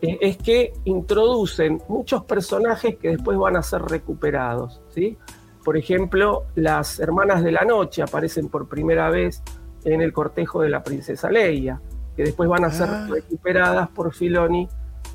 es 0.00 0.36
que 0.36 0.72
introducen 0.84 1.80
muchos 1.88 2.22
personajes 2.24 2.96
que 2.96 3.08
después 3.08 3.36
van 3.38 3.56
a 3.56 3.62
ser 3.62 3.80
recuperados, 3.82 4.82
¿sí? 4.90 5.16
Por 5.64 5.76
ejemplo, 5.76 6.44
las 6.54 7.00
hermanas 7.00 7.42
de 7.42 7.50
la 7.50 7.64
noche 7.64 8.02
aparecen 8.02 8.48
por 8.48 8.68
primera 8.68 9.08
vez 9.10 9.42
en 9.84 10.00
el 10.02 10.12
cortejo 10.12 10.60
de 10.62 10.68
la 10.68 10.82
princesa 10.82 11.30
Leia, 11.30 11.80
que 12.14 12.24
después 12.24 12.48
van 12.48 12.64
a 12.64 12.70
ser 12.70 12.88
Ah. 12.88 13.06
recuperadas 13.10 13.88
por 13.88 14.12
Filoni 14.12 14.68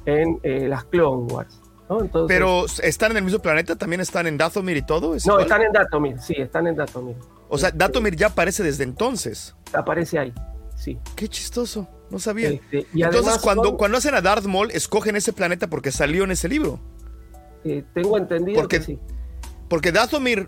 en 0.06 0.40
eh, 0.44 0.68
las 0.68 0.84
Clone 0.86 1.32
Wars. 1.32 1.61
¿No? 1.92 2.02
Entonces, 2.02 2.28
Pero 2.36 2.66
están 2.84 3.12
en 3.12 3.18
el 3.18 3.24
mismo 3.24 3.40
planeta, 3.40 3.76
también 3.76 4.00
están 4.02 4.26
en 4.28 4.38
Dathomir 4.38 4.78
y 4.78 4.82
todo. 4.86 5.14
¿Es 5.16 5.26
no, 5.28 5.34
igual? 5.34 5.44
están 5.46 5.62
en 5.64 5.72
Datomir, 5.74 6.20
sí, 6.20 6.36
están 6.38 6.68
en 6.68 6.76
Datomir. 6.76 7.16
O 7.50 7.58
sea, 7.58 7.70
Dathomir 7.72 8.16
ya 8.16 8.28
aparece 8.28 8.64
desde 8.64 8.84
entonces. 8.86 9.54
Aparece 9.74 10.18
ahí, 10.18 10.34
sí. 10.76 10.98
Qué 11.18 11.28
chistoso, 11.28 11.88
no 12.10 12.18
sabía. 12.18 12.50
Este, 12.50 12.88
y 12.94 13.04
Entonces, 13.04 13.38
cuando, 13.40 13.66
son- 13.66 13.78
cuando 13.78 13.98
hacen 13.98 14.16
a 14.16 14.22
Darth 14.22 14.46
Maul, 14.46 14.72
escogen 14.72 15.18
ese 15.18 15.34
planeta 15.34 15.68
porque 15.68 15.92
salió 15.92 16.24
en 16.24 16.32
ese 16.32 16.48
libro. 16.48 16.80
eh, 17.64 17.84
tengo 17.94 18.18
entendido 18.18 18.60
Porque- 18.60 18.80
que 18.80 18.86
sí. 18.86 19.00
Porque 19.70 19.92
Dathomir, 19.92 20.48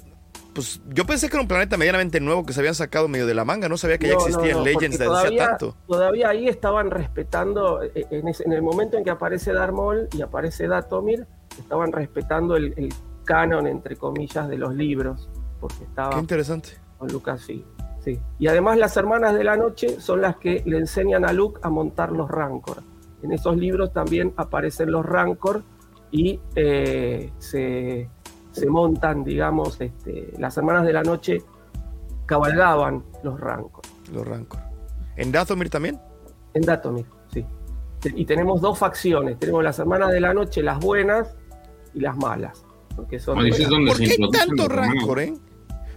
pues 0.53 0.81
yo 0.89 1.05
pensé 1.05 1.29
que 1.29 1.35
era 1.35 1.41
un 1.41 1.47
planeta 1.47 1.77
medianamente 1.77 2.19
nuevo 2.19 2.45
que 2.45 2.53
se 2.53 2.59
habían 2.59 2.75
sacado 2.75 3.07
medio 3.07 3.25
de 3.25 3.33
la 3.33 3.43
manga. 3.45 3.67
No 3.69 3.77
sabía 3.77 3.97
que 3.97 4.07
ya 4.07 4.13
No, 4.15 4.27
no, 4.27 4.37
no, 4.59 4.63
Legends 4.63 4.97
desde 4.99 5.05
todavía, 5.05 5.47
tanto. 5.49 5.75
Todavía 5.87 6.29
ahí 6.29 6.47
estaban 6.47 6.91
respetando, 6.91 7.81
eh, 7.83 8.05
en, 8.11 8.27
ese- 8.27 8.43
en 8.45 8.53
el 8.53 8.61
momento 8.61 8.97
en 8.97 9.03
que 9.03 9.09
aparece 9.09 9.51
Darth 9.53 9.73
Maul 9.73 10.07
y 10.11 10.21
aparece 10.21 10.67
Datomir, 10.67 11.25
estaban 11.57 11.91
respetando 11.91 12.55
el, 12.55 12.73
el 12.77 12.93
canon, 13.25 13.67
entre 13.67 13.95
comillas, 13.95 14.47
de 14.47 14.57
los 14.57 14.73
libros, 14.75 15.29
porque 15.59 15.77
Qué 15.79 15.83
estaba 15.85 16.19
interesante. 16.19 16.69
con 16.97 17.07
Lucasfilm. 17.11 17.63
Sí. 18.03 18.19
Y 18.37 18.47
además 18.47 18.77
las 18.77 18.97
hermanas 18.97 19.33
de 19.33 19.45
la 19.45 19.55
noche 19.55 20.01
son 20.01 20.21
las 20.21 20.35
que 20.35 20.61
le 20.65 20.77
enseñan 20.77 21.23
a 21.23 21.31
Luke 21.31 21.59
a 21.63 21.69
montar 21.69 22.11
los 22.11 22.29
Rancor. 22.29 22.83
En 23.21 23.31
esos 23.31 23.55
libros 23.55 23.93
también 23.93 24.33
aparecen 24.35 24.91
los 24.91 25.05
Rancor 25.05 25.63
y 26.11 26.41
eh, 26.55 27.31
se, 27.39 28.09
se 28.53 28.67
montan, 28.67 29.23
digamos, 29.23 29.81
este, 29.81 30.31
las 30.37 30.55
hermanas 30.57 30.85
de 30.85 30.93
la 30.93 31.03
noche 31.03 31.43
cabalgaban 32.25 33.03
los 33.23 33.39
Rancor. 33.39 33.83
Los 34.13 34.25
Rancor. 34.25 34.61
¿En 35.17 35.31
Dathomir 35.31 35.69
también? 35.69 35.99
En 36.53 36.61
Datomir, 36.61 37.05
sí. 37.33 37.45
Y 38.15 38.25
tenemos 38.25 38.61
dos 38.61 38.77
facciones. 38.77 39.39
Tenemos 39.39 39.63
las 39.63 39.79
hermanas 39.79 40.11
de 40.11 40.19
la 40.19 40.33
noche, 40.33 40.61
las 40.61 40.79
buenas 40.79 41.35
y 41.93 41.99
las 41.99 42.15
malas. 42.17 42.65
Porque 42.95 43.19
son 43.19 43.37
¿Por 43.37 43.97
qué 43.97 44.11
hay 44.11 44.31
tanto. 44.31 44.67
Rancor, 44.67 45.19
eh? 45.19 45.33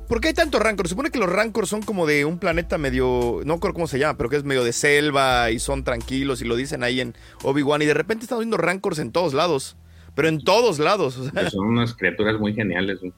¿Por 0.08 0.20
qué 0.20 0.28
hay 0.28 0.34
tanto 0.34 0.58
Rancor? 0.58 0.86
Se 0.86 0.90
supone 0.90 1.10
que 1.10 1.18
los 1.18 1.28
Rancor 1.28 1.66
son 1.66 1.82
como 1.82 2.06
de 2.06 2.24
un 2.24 2.38
planeta 2.38 2.78
medio. 2.78 3.40
No 3.44 3.54
recuerdo 3.54 3.74
cómo 3.74 3.86
se 3.86 3.98
llama, 3.98 4.16
pero 4.16 4.30
que 4.30 4.36
es 4.36 4.44
medio 4.44 4.64
de 4.64 4.72
selva 4.72 5.50
y 5.50 5.58
son 5.58 5.84
tranquilos 5.84 6.40
y 6.42 6.44
lo 6.44 6.56
dicen 6.56 6.84
ahí 6.84 7.00
en 7.00 7.14
Obi-Wan. 7.42 7.82
Y 7.82 7.86
de 7.86 7.94
repente 7.94 8.24
estamos 8.24 8.44
viendo 8.44 8.56
Rancors 8.56 8.98
en 8.98 9.10
todos 9.10 9.34
lados. 9.34 9.76
Pero 10.16 10.28
en 10.28 10.42
todos 10.42 10.78
lados. 10.80 11.18
o 11.18 11.30
sea, 11.30 11.50
son 11.50 11.66
unas 11.66 11.94
criaturas 11.94 12.40
muy 12.40 12.54
geniales 12.54 12.98
¿no? 13.02 13.12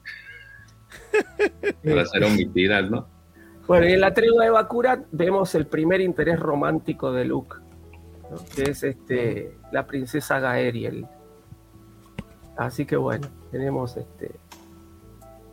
para 1.83 2.05
ser 2.05 2.25
omitidas, 2.25 2.91
¿no? 2.91 3.07
Bueno, 3.65 3.87
y 3.87 3.93
en 3.93 4.01
la 4.01 4.13
tregua 4.13 4.43
de 4.43 4.49
Bakurat 4.49 5.05
vemos 5.11 5.55
el 5.55 5.65
primer 5.65 6.01
interés 6.01 6.39
romántico 6.39 7.11
de 7.11 7.25
Luke, 7.25 7.55
¿no? 8.29 8.37
que 8.55 8.71
es 8.71 8.83
este, 8.83 9.55
la 9.71 9.87
princesa 9.87 10.39
Gaeriel. 10.39 11.07
Así 12.57 12.85
que 12.85 12.97
bueno, 12.97 13.27
tenemos 13.51 13.95
este. 13.95 14.31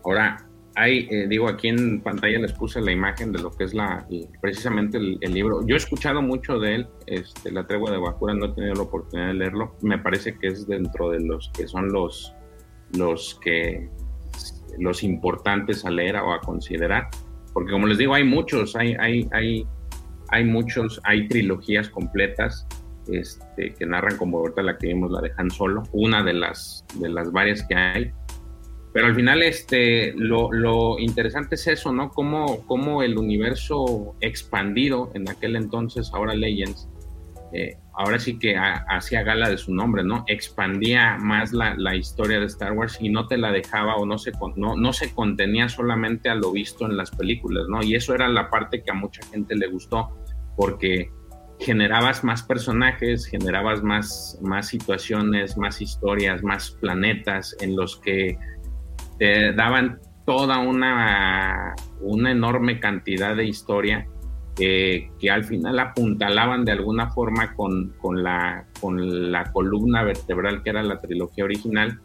Ahora, 0.05 0.46
hay, 0.77 1.09
eh, 1.11 1.27
digo, 1.27 1.49
aquí 1.49 1.69
en 1.69 2.03
pantalla 2.03 2.39
les 2.39 2.53
puse 2.53 2.81
la 2.83 2.93
imagen 2.93 3.33
de 3.33 3.41
lo 3.41 3.51
que 3.51 3.65
es 3.65 3.73
la 3.73 4.07
precisamente 4.43 4.99
el, 4.99 5.19
el 5.23 5.33
libro. 5.33 5.67
Yo 5.67 5.75
he 5.75 5.79
escuchado 5.79 6.21
mucho 6.21 6.59
de 6.59 6.77
él, 6.77 6.89
este, 7.07 7.51
La 7.51 7.67
Tregua 7.67 7.91
de 7.91 7.97
Bakura, 7.97 8.35
no 8.35 8.47
he 8.47 8.53
tenido 8.53 8.75
la 8.75 8.83
oportunidad 8.83 9.29
de 9.29 9.35
leerlo. 9.35 9.75
Me 9.81 9.99
parece 9.99 10.37
que 10.39 10.49
es 10.49 10.67
dentro 10.67 11.11
de 11.11 11.21
los 11.21 11.51
que 11.57 11.67
son 11.67 11.91
los, 11.93 12.35
los 12.93 13.41
que 13.43 13.89
los 14.79 15.03
importantes 15.03 15.87
a 15.87 15.91
leer 15.91 16.17
o 16.17 16.35
a 16.35 16.41
considerar. 16.41 17.09
Porque 17.55 17.73
como 17.73 17.87
les 17.87 17.97
digo, 17.97 18.15
hay 18.15 18.25
muchos, 18.25 18.77
hay, 18.77 18.95
hay, 19.01 19.27
hay, 19.33 19.67
hay 20.29 20.45
muchos, 20.45 21.01
hay 21.05 21.27
trilogías 21.27 21.89
completas 21.89 22.67
este, 23.09 23.73
que 23.73 23.87
narran 23.87 24.19
como 24.19 24.41
ahorita 24.41 24.63
la 24.63 24.77
que 24.77 24.89
vimos, 24.89 25.11
la 25.11 25.23
de 25.23 25.33
Han 25.39 25.51
Solo, 25.51 25.85
una 25.93 26.23
de 26.23 26.35
las, 26.35 26.85
de 26.97 27.09
las 27.09 27.33
varias 27.33 27.67
que 27.67 27.75
hay. 27.75 28.13
Pero 28.97 29.09
al 29.09 29.15
final, 29.15 29.43
este, 29.43 30.15
lo, 30.17 30.51
lo 30.51 30.99
interesante 30.99 31.57
es 31.57 31.67
eso, 31.67 31.93
¿no? 31.93 32.09
Cómo, 32.09 32.65
cómo 32.67 33.03
el 33.03 33.19
universo 33.19 34.17
expandido 34.23 35.11
en 35.13 35.29
aquel 35.29 35.55
entonces, 35.55 36.11
ahora 36.15 36.35
Legends, 36.35 36.89
eh, 37.53 37.77
ahora 37.93 38.19
sí 38.19 38.39
que 38.39 38.57
ha- 38.57 38.87
hacía 38.89 39.23
gala 39.23 39.51
de 39.51 39.59
su 39.59 39.75
nombre, 39.75 40.03
¿no? 40.03 40.25
Expandía 40.29 41.19
más 41.19 41.53
la, 41.53 41.75
la 41.77 41.95
historia 41.95 42.41
de 42.41 42.47
Star 42.47 42.73
Wars 42.73 42.97
y 42.99 43.11
no 43.11 43.27
te 43.27 43.37
la 43.37 43.53
dejaba 43.53 43.97
o 43.97 44.07
no 44.07 44.17
se, 44.17 44.33
no, 44.57 44.77
no 44.77 44.93
se 44.95 45.13
contenía 45.13 45.69
solamente 45.69 46.31
a 46.31 46.35
lo 46.35 46.51
visto 46.53 46.87
en 46.87 46.97
las 46.97 47.11
películas, 47.11 47.67
¿no? 47.69 47.83
Y 47.85 47.97
eso 47.97 48.15
era 48.15 48.29
la 48.29 48.49
parte 48.49 48.83
que 48.83 48.93
a 48.93 48.95
mucha 48.95 49.21
gente 49.27 49.57
le 49.57 49.67
gustó, 49.67 50.09
porque 50.57 51.11
generabas 51.61 52.25
más 52.25 52.43
personajes, 52.43 53.27
generabas 53.27 53.83
más, 53.83 54.39
más 54.41 54.69
situaciones, 54.69 55.59
más 55.59 55.83
historias, 55.83 56.43
más 56.43 56.71
planetas 56.81 57.55
en 57.61 57.77
los 57.77 57.99
que 58.01 58.39
te 59.19 59.53
daban 59.53 59.99
toda 60.25 60.59
una, 60.59 61.75
una 62.01 62.31
enorme 62.31 62.81
cantidad 62.81 63.37
de 63.37 63.47
historia 63.47 64.07
eh, 64.59 65.11
que 65.21 65.31
al 65.31 65.45
final 65.45 65.79
apuntalaban 65.79 66.65
de 66.65 66.73
alguna 66.73 67.11
forma 67.11 67.55
con, 67.55 67.95
con, 68.01 68.23
la, 68.23 68.67
con 68.81 69.31
la 69.31 69.53
columna 69.53 70.03
vertebral 70.03 70.63
que 70.63 70.71
era 70.71 70.83
la 70.83 71.01
trilogía 71.01 71.45
original. 71.45 72.01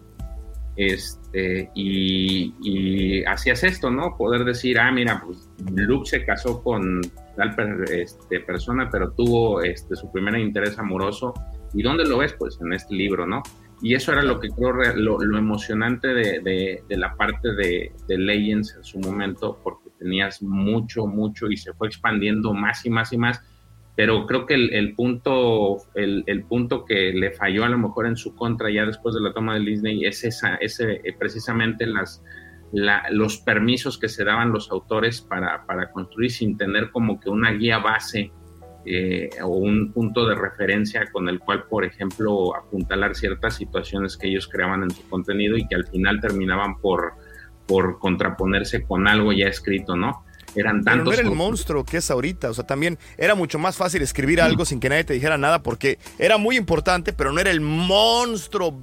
Este, 0.78 1.70
y, 1.76 2.56
y 2.62 3.24
hacías 3.26 3.64
esto, 3.64 3.92
¿no? 3.92 4.16
Poder 4.18 4.46
decir, 4.46 4.80
ah, 4.80 4.92
mira, 4.92 5.22
pues 5.24 5.50
Luke 5.76 6.10
se 6.10 6.26
casó 6.26 6.64
con 6.64 7.02
tal 7.36 7.56
per- 7.56 7.92
este, 7.92 8.40
persona, 8.40 8.88
pero 8.90 9.12
tuvo 9.12 9.62
este, 9.62 9.96
su 9.96 10.12
primer 10.12 10.38
interés 10.38 10.80
amoroso. 10.80 11.34
¿Y 11.74 11.84
dónde 11.84 12.06
lo 12.06 12.20
ves? 12.20 12.34
Pues 12.40 12.58
en 12.62 12.74
este 12.74 12.96
libro, 12.96 13.28
¿no? 13.28 13.44
Y 13.84 13.95
eso 13.95 14.11
era 14.11 14.22
lo 14.22 14.40
que 14.40 14.50
creo 14.50 14.74
re- 14.74 14.95
lo, 14.95 15.19
lo 15.19 15.38
emocionante 15.38 16.10
de, 16.10 16.40
de- 16.42 16.84
de 16.88 16.98
la 16.98 17.16
parte 17.16 17.53
de, 17.53 17.92
de 18.08 18.18
Legends 18.18 18.76
en 18.76 18.84
su 18.84 19.00
momento, 19.00 19.60
porque 19.64 19.90
tenías 19.98 20.42
mucho, 20.43 21.08
mucho 21.08 21.50
y 21.50 21.58
se 21.58 21.74
fue 21.74 21.88
expandiendo 21.88 22.53
más 22.53 22.85
y 22.85 22.90
más 22.92 23.11
y 23.14 23.18
más. 23.18 23.42
Pero 23.95 24.26
creo 24.26 24.45
que 24.45 24.53
el, 24.53 24.74
el 24.74 24.93
punto, 24.95 25.77
el, 25.95 26.24
el 26.27 26.43
punto 26.43 26.85
que 26.85 27.11
le 27.11 27.32
falló 27.32 27.66
a 27.66 27.69
lo 27.69 27.77
mejor 27.77 28.06
en 28.08 28.16
su 28.16 28.35
contra 28.35 28.72
ya 28.72 28.85
después 28.85 29.16
de 29.16 29.22
la 29.22 29.34
toma 29.34 29.56
de 29.56 29.61
Disney 29.66 30.06
es 30.06 30.24
esa, 30.24 30.56
ese, 30.56 31.01
eh, 31.03 31.16
precisamente 31.19 31.85
las, 31.88 32.24
la- 32.72 33.03
los 33.11 33.40
permisos 33.40 33.98
que 33.98 34.08
se 34.10 34.24
daban 34.24 34.51
los 34.51 34.72
autores 34.72 35.22
para, 35.22 35.66
para 35.66 35.92
construir 35.92 36.32
sin 36.32 36.56
tener 36.56 36.92
como 36.92 37.19
que 37.19 37.30
una 37.30 37.51
guía 37.51 37.80
base 37.80 38.32
eh, 38.85 39.30
o 39.43 39.48
un 39.48 39.92
punto 39.92 40.26
de 40.26 40.35
referencia 40.35 41.06
con 41.11 41.30
el 41.30 41.40
cual, 41.40 41.66
por 41.69 41.85
ejemplo, 41.85 42.56
apuntalar 42.56 43.16
ciertas 43.16 43.56
situaciones 43.56 44.18
que 44.18 44.27
ellos 44.27 44.48
creaban 44.48 44.84
en 44.84 44.92
su 44.92 45.08
contenido 45.08 45.58
y 45.58 45.68
que 45.68 45.76
al 45.76 45.88
final 45.88 46.19
terminaban 46.19 46.80
por, 46.80 47.14
por 47.68 48.00
contraponerse 48.00 48.84
con 48.84 49.08
algo 49.08 49.32
ya 49.34 49.48
escrito, 49.48 49.95
¿no? 49.95 50.26
Eran 50.56 50.84
Pero 50.84 50.98
no 50.98 51.03
tantos... 51.03 51.19
era 51.19 51.30
el 51.30 51.35
monstruo 51.35 51.85
que 51.85 51.98
es 51.98 52.11
ahorita. 52.11 52.50
O 52.50 52.53
sea, 52.53 52.66
también 52.66 52.98
era 53.18 53.35
mucho 53.35 53.60
más 53.60 53.77
fácil 53.77 54.01
escribir 54.01 54.42
algo 54.42 54.66
sin 54.66 54.80
que 54.80 54.90
nadie 54.90 55.03
te 55.03 55.14
dijera 55.14 55.38
nada 55.38 55.64
porque 55.64 55.98
era 56.18 56.38
muy 56.38 56.58
importante, 56.58 57.14
pero 57.14 57.32
no 57.32 57.40
era 57.40 57.51
el 57.51 57.61
monstruo 57.61 58.82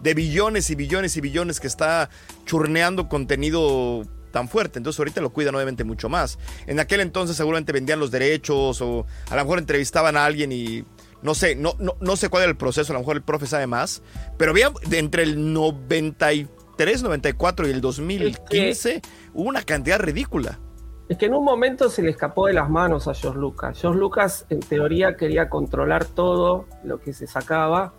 de 0.00 0.14
billones 0.14 0.70
y 0.70 0.74
billones 0.74 1.16
y 1.16 1.20
billones 1.20 1.60
que 1.60 1.66
está 1.66 2.10
churneando 2.44 3.08
contenido 3.08 4.02
tan 4.30 4.48
fuerte. 4.48 4.78
Entonces 4.78 4.98
ahorita 4.98 5.20
lo 5.20 5.30
cuidan 5.30 5.54
obviamente 5.54 5.84
mucho 5.84 6.08
más. 6.08 6.38
En 6.66 6.80
aquel 6.80 7.00
entonces 7.00 7.36
seguramente 7.36 7.72
vendían 7.72 8.00
los 8.00 8.10
derechos 8.10 8.80
o 8.80 9.06
a 9.30 9.36
lo 9.36 9.42
mejor 9.42 9.58
entrevistaban 9.58 10.16
a 10.16 10.24
alguien 10.24 10.52
y 10.52 10.84
no 11.22 11.34
sé, 11.34 11.56
no, 11.56 11.74
no, 11.78 11.96
no 12.00 12.16
sé 12.16 12.28
cuál 12.28 12.44
era 12.44 12.50
el 12.50 12.56
proceso, 12.56 12.92
a 12.92 12.94
lo 12.94 13.00
mejor 13.00 13.16
el 13.16 13.22
profe 13.22 13.46
sabe 13.46 13.66
más, 13.66 14.02
pero 14.36 14.52
había 14.52 14.70
entre 14.92 15.22
el 15.22 15.52
93, 15.52 17.02
94 17.02 17.66
y 17.66 17.70
el 17.70 17.80
2015 17.80 19.02
hubo 19.34 19.48
una 19.48 19.62
cantidad 19.62 19.98
ridícula. 19.98 20.60
Es 21.08 21.18
que 21.18 21.26
en 21.26 21.34
un 21.34 21.44
momento 21.44 21.88
se 21.88 22.02
le 22.02 22.10
escapó 22.10 22.46
de 22.46 22.52
las 22.52 22.68
manos 22.68 23.06
a 23.06 23.14
George 23.14 23.38
Lucas. 23.38 23.80
George 23.80 23.98
Lucas, 23.98 24.46
en 24.50 24.60
teoría, 24.60 25.16
quería 25.16 25.48
controlar 25.48 26.04
todo 26.04 26.66
lo 26.82 27.00
que 27.00 27.12
se 27.12 27.28
sacaba 27.28 27.94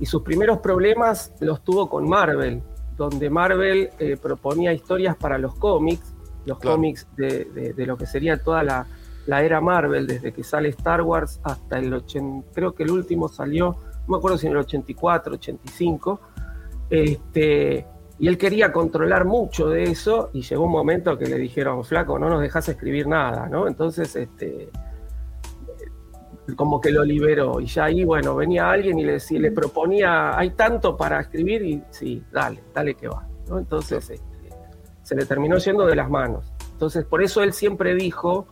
y 0.00 0.06
sus 0.06 0.22
primeros 0.22 0.58
problemas 0.58 1.32
los 1.40 1.62
tuvo 1.62 1.88
con 1.88 2.08
Marvel, 2.08 2.62
donde 2.98 3.30
Marvel 3.30 3.88
eh, 3.98 4.18
proponía 4.20 4.72
historias 4.74 5.16
para 5.16 5.38
los 5.38 5.54
cómics, 5.54 6.14
los 6.44 6.58
Claro. 6.58 6.76
cómics 6.76 7.06
de, 7.16 7.44
de- 7.46 7.72
de 7.72 7.86
lo 7.86 7.96
que 7.96 8.04
sería 8.06 8.42
toda 8.42 8.62
la, 8.62 8.86
la 9.26 9.42
era 9.42 9.60
Marvel, 9.60 10.06
desde 10.06 10.32
que 10.32 10.42
sale 10.44 10.68
Star 10.70 11.00
Wars 11.02 11.40
hasta 11.44 11.78
el 11.78 11.94
80, 11.94 12.48
creo 12.52 12.72
que 12.74 12.82
el 12.82 12.90
último 12.90 13.28
salió, 13.28 13.76
no 14.06 14.12
me 14.12 14.16
acuerdo 14.18 14.36
si 14.38 14.46
en 14.46 14.52
el 14.52 14.58
84, 14.58 15.34
85. 15.34 16.20
Este, 16.90 17.86
y 18.18 18.26
él 18.28 18.36
quería 18.38 18.72
controlar 18.72 19.24
mucho 19.26 19.68
de 19.68 19.84
eso 19.84 20.30
y 20.32 20.42
llegó 20.42 20.64
un 20.64 20.72
momento 20.72 21.16
que 21.18 21.26
le 21.26 21.36
dijeron, 21.38 21.84
flaco, 21.84 22.18
no 22.18 22.28
nos 22.28 22.40
dejas 22.40 22.68
escribir 22.68 23.06
nada, 23.06 23.48
¿no? 23.48 23.68
Entonces, 23.68 24.16
este, 24.16 24.70
como 26.56 26.80
que 26.80 26.90
lo 26.90 27.04
liberó. 27.04 27.60
Y 27.60 27.66
ya 27.66 27.84
ahí, 27.84 28.04
bueno, 28.04 28.34
venía 28.36 28.70
alguien 28.70 28.98
y 28.98 29.04
le, 29.04 29.12
decía, 29.12 29.38
le 29.38 29.52
proponía, 29.52 30.38
hay 30.38 30.50
tanto 30.50 30.96
para 30.96 31.20
escribir 31.20 31.62
y 31.62 31.82
sí, 31.90 32.22
dale, 32.32 32.62
dale 32.74 32.94
que 32.94 33.08
va. 33.08 33.26
¿no? 33.48 33.58
Entonces 33.58 34.10
este, 34.10 34.54
se 35.02 35.14
le 35.14 35.24
terminó 35.24 35.58
yendo 35.58 35.86
de 35.86 35.96
las 35.96 36.08
manos. 36.10 36.52
Entonces, 36.72 37.04
por 37.04 37.22
eso 37.22 37.42
él 37.42 37.52
siempre 37.52 37.94
dijo 37.94 38.46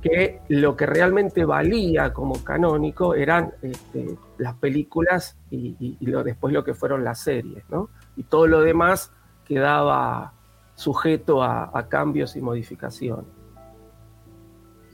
que 0.00 0.40
lo 0.48 0.76
que 0.76 0.86
realmente 0.86 1.44
valía 1.44 2.12
como 2.12 2.44
canónico 2.44 3.14
eran 3.14 3.54
este, 3.62 4.18
las 4.38 4.54
películas 4.56 5.38
y, 5.50 5.96
lo, 6.00 6.22
después 6.22 6.52
lo 6.52 6.62
que 6.62 6.74
fueron 6.74 7.04
las 7.04 7.20
series, 7.20 7.64
¿no? 7.70 7.88
Y 8.16 8.24
todo 8.24 8.46
lo 8.46 8.60
demás 8.60 9.12
quedaba 9.44 10.34
sujeto 10.74 11.42
a 11.42 11.88
cambios 11.88 12.36
y 12.36 12.42
modificaciones. 12.42 13.43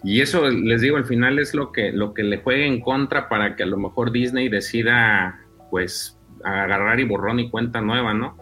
Y 0.03 0.21
eso, 0.21 0.49
les 0.49 0.81
digo, 0.81 0.97
al 0.97 1.05
final 1.05 1.39
es 1.39 1.55
lo 1.55 1.73
que, 1.73 1.93
lo 1.93 2.15
que 2.15 2.23
le 2.23 2.39
juegue 2.39 2.67
en 2.67 2.81
contra 2.81 3.29
para 3.29 3.55
que 3.55 3.65
a 3.65 3.67
lo 3.67 3.77
mejor 3.77 4.13
Disney 4.13 4.49
decida, 4.49 5.41
pues, 5.71 6.19
agarrar 6.43 7.01
y 7.01 7.05
borrón 7.05 7.39
y 7.41 7.51
cuenta 7.51 7.81
nueva, 7.81 8.15
¿no? 8.15 8.37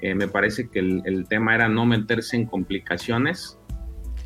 Eh, 0.00 0.14
me 0.14 0.26
parece 0.26 0.68
que 0.68 0.80
el, 0.80 1.26
tema 1.28 1.54
era 1.54 1.68
no 1.68 1.86
meterse 1.86 2.36
en 2.36 2.46
complicaciones 2.46 3.58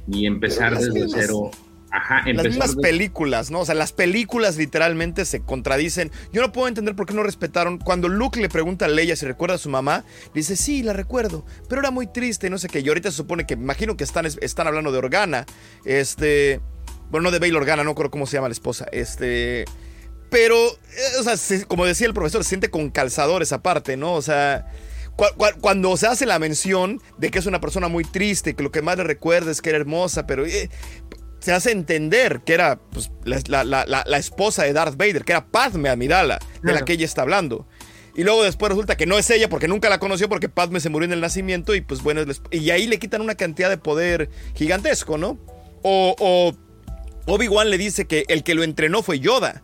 y 0.09 0.27
empezar 0.27 0.79
desde 0.79 1.09
cero. 1.09 1.51
Ajá, 1.91 2.23
las 2.33 2.45
mismas 2.45 2.77
películas, 2.77 3.51
¿no? 3.51 3.61
O 3.61 3.65
sea, 3.65 3.75
las 3.75 3.93
películas 3.93 4.57
literalmente 4.57 5.25
se 5.25 5.41
contradicen. 5.41 6.11
Yo 6.33 6.43
no 6.43 6.53
puedo 6.53 6.69
entender 6.69 6.95
por 6.95 7.07
qué 7.07 7.15
no 7.15 7.23
respetaron. 7.23 7.79
Cuando 7.79 8.09
Luke 8.09 8.41
le 8.41 8.49
pregunta 8.49 8.87
a 8.87 8.89
Leia 8.89 9.17
si 9.17 9.25
recuerda 9.25 9.55
a 9.55 9.59
su 9.59 9.71
mamá, 9.71 10.05
dice, 10.35 10.57
sí, 10.57 10.83
la 10.83 10.93
recuerdo, 10.93 11.45
pero 11.69 11.81
era 11.81 11.91
muy 11.91 12.07
triste, 12.07 12.51
no 12.51 12.59
sé 12.59 12.69
qué. 12.69 12.81
Y 12.81 12.89
ahorita 12.89 13.11
se 13.11 13.17
supone 13.17 13.47
que, 13.47 13.55
imagino 13.55 13.97
que 13.97 14.05
están, 14.05 14.27
están 14.27 14.67
hablando 14.67 14.93
de 14.93 14.99
Organa. 14.99 15.47
Este, 15.85 16.61
bueno, 17.11 17.25
no 17.25 17.31
de 17.31 17.39
Bail 17.39 17.57
Organa, 17.57 17.85
no 17.85 17.91
recuerdo 17.91 18.11
cómo 18.11 18.27
se 18.27 18.37
llama 18.37 18.49
la 18.49 18.53
esposa. 18.53 18.87
Este. 18.93 19.65
Pero, 20.31 20.57
eh, 20.57 21.21
o 21.21 21.23
sea, 21.23 21.67
como 21.67 21.87
decía 21.87 22.07
el 22.07 22.15
profesor, 22.15 22.43
se 22.43 22.49
siente 22.49 22.69
con 22.71 22.91
calzadores 22.91 23.53
aparte, 23.53 23.97
¿no? 23.97 24.15
O 24.15 24.23
sea, 24.23 24.67
cuando 25.61 25.97
se 25.97 26.07
hace 26.07 26.27
la 26.27 26.39
mención 26.39 27.01
de 27.17 27.31
que 27.31 27.39
es 27.39 27.47
una 27.47 27.61
persona 27.61 27.89
muy 27.89 28.05
triste, 28.05 28.55
que 28.55 28.63
lo 28.63 28.71
que 28.71 28.83
más 28.83 28.99
le 28.99 29.05
recuerda 29.05 29.51
es 29.51 29.63
que 29.63 29.71
era 29.71 29.79
hermosa, 29.79 30.27
pero 30.27 30.45
eh, 30.45 30.69
se 31.41 31.53
hace 31.53 31.71
entender 31.71 32.41
que 32.45 32.55
era 32.55 32.81
pues, 32.91 33.11
la, 33.25 34.19
esposa 34.19 34.65
de 34.65 34.73
Darth 34.73 34.97
Vader, 34.97 35.25
que 35.25 35.33
era 35.33 35.47
Padme 35.47 35.89
Amidala, 35.89 36.39
de 36.63 36.73
la 36.73 36.85
que 36.85 36.95
ella 36.95 37.07
está 37.07 37.23
hablando. 37.23 37.67
Y 38.15 38.25
luego 38.25 38.43
después 38.43 38.71
resulta 38.71 38.97
que 38.97 39.07
no 39.07 39.19
es 39.19 39.29
ella 39.31 39.49
porque 39.49 39.69
nunca 39.69 39.89
la 39.89 39.99
conoció 39.99 40.29
porque 40.29 40.49
Padme 40.49 40.81
se 40.81 40.89
murió 40.89 41.05
en 41.05 41.13
el 41.13 41.21
nacimiento 41.21 41.75
y 41.75 41.83
pues 41.83 42.03
bueno, 42.03 42.23
y 42.51 42.71
ahí 42.71 42.87
le 42.87 42.99
quitan 42.99 43.21
una 43.21 43.35
cantidad 43.35 43.69
de 43.69 43.77
poder 43.77 44.31
gigantesco, 44.55 45.19
¿no? 45.19 45.39
O, 45.83 46.17
o 46.19 46.66
Obi-Wan 47.27 47.71
le 47.71 47.79
dice 47.79 48.07
que 48.07 48.25
el 48.29 48.43
que 48.43 48.55
lo 48.55 48.63
entrenó 48.63 49.03
fue 49.03 49.19
Yoda. 49.21 49.63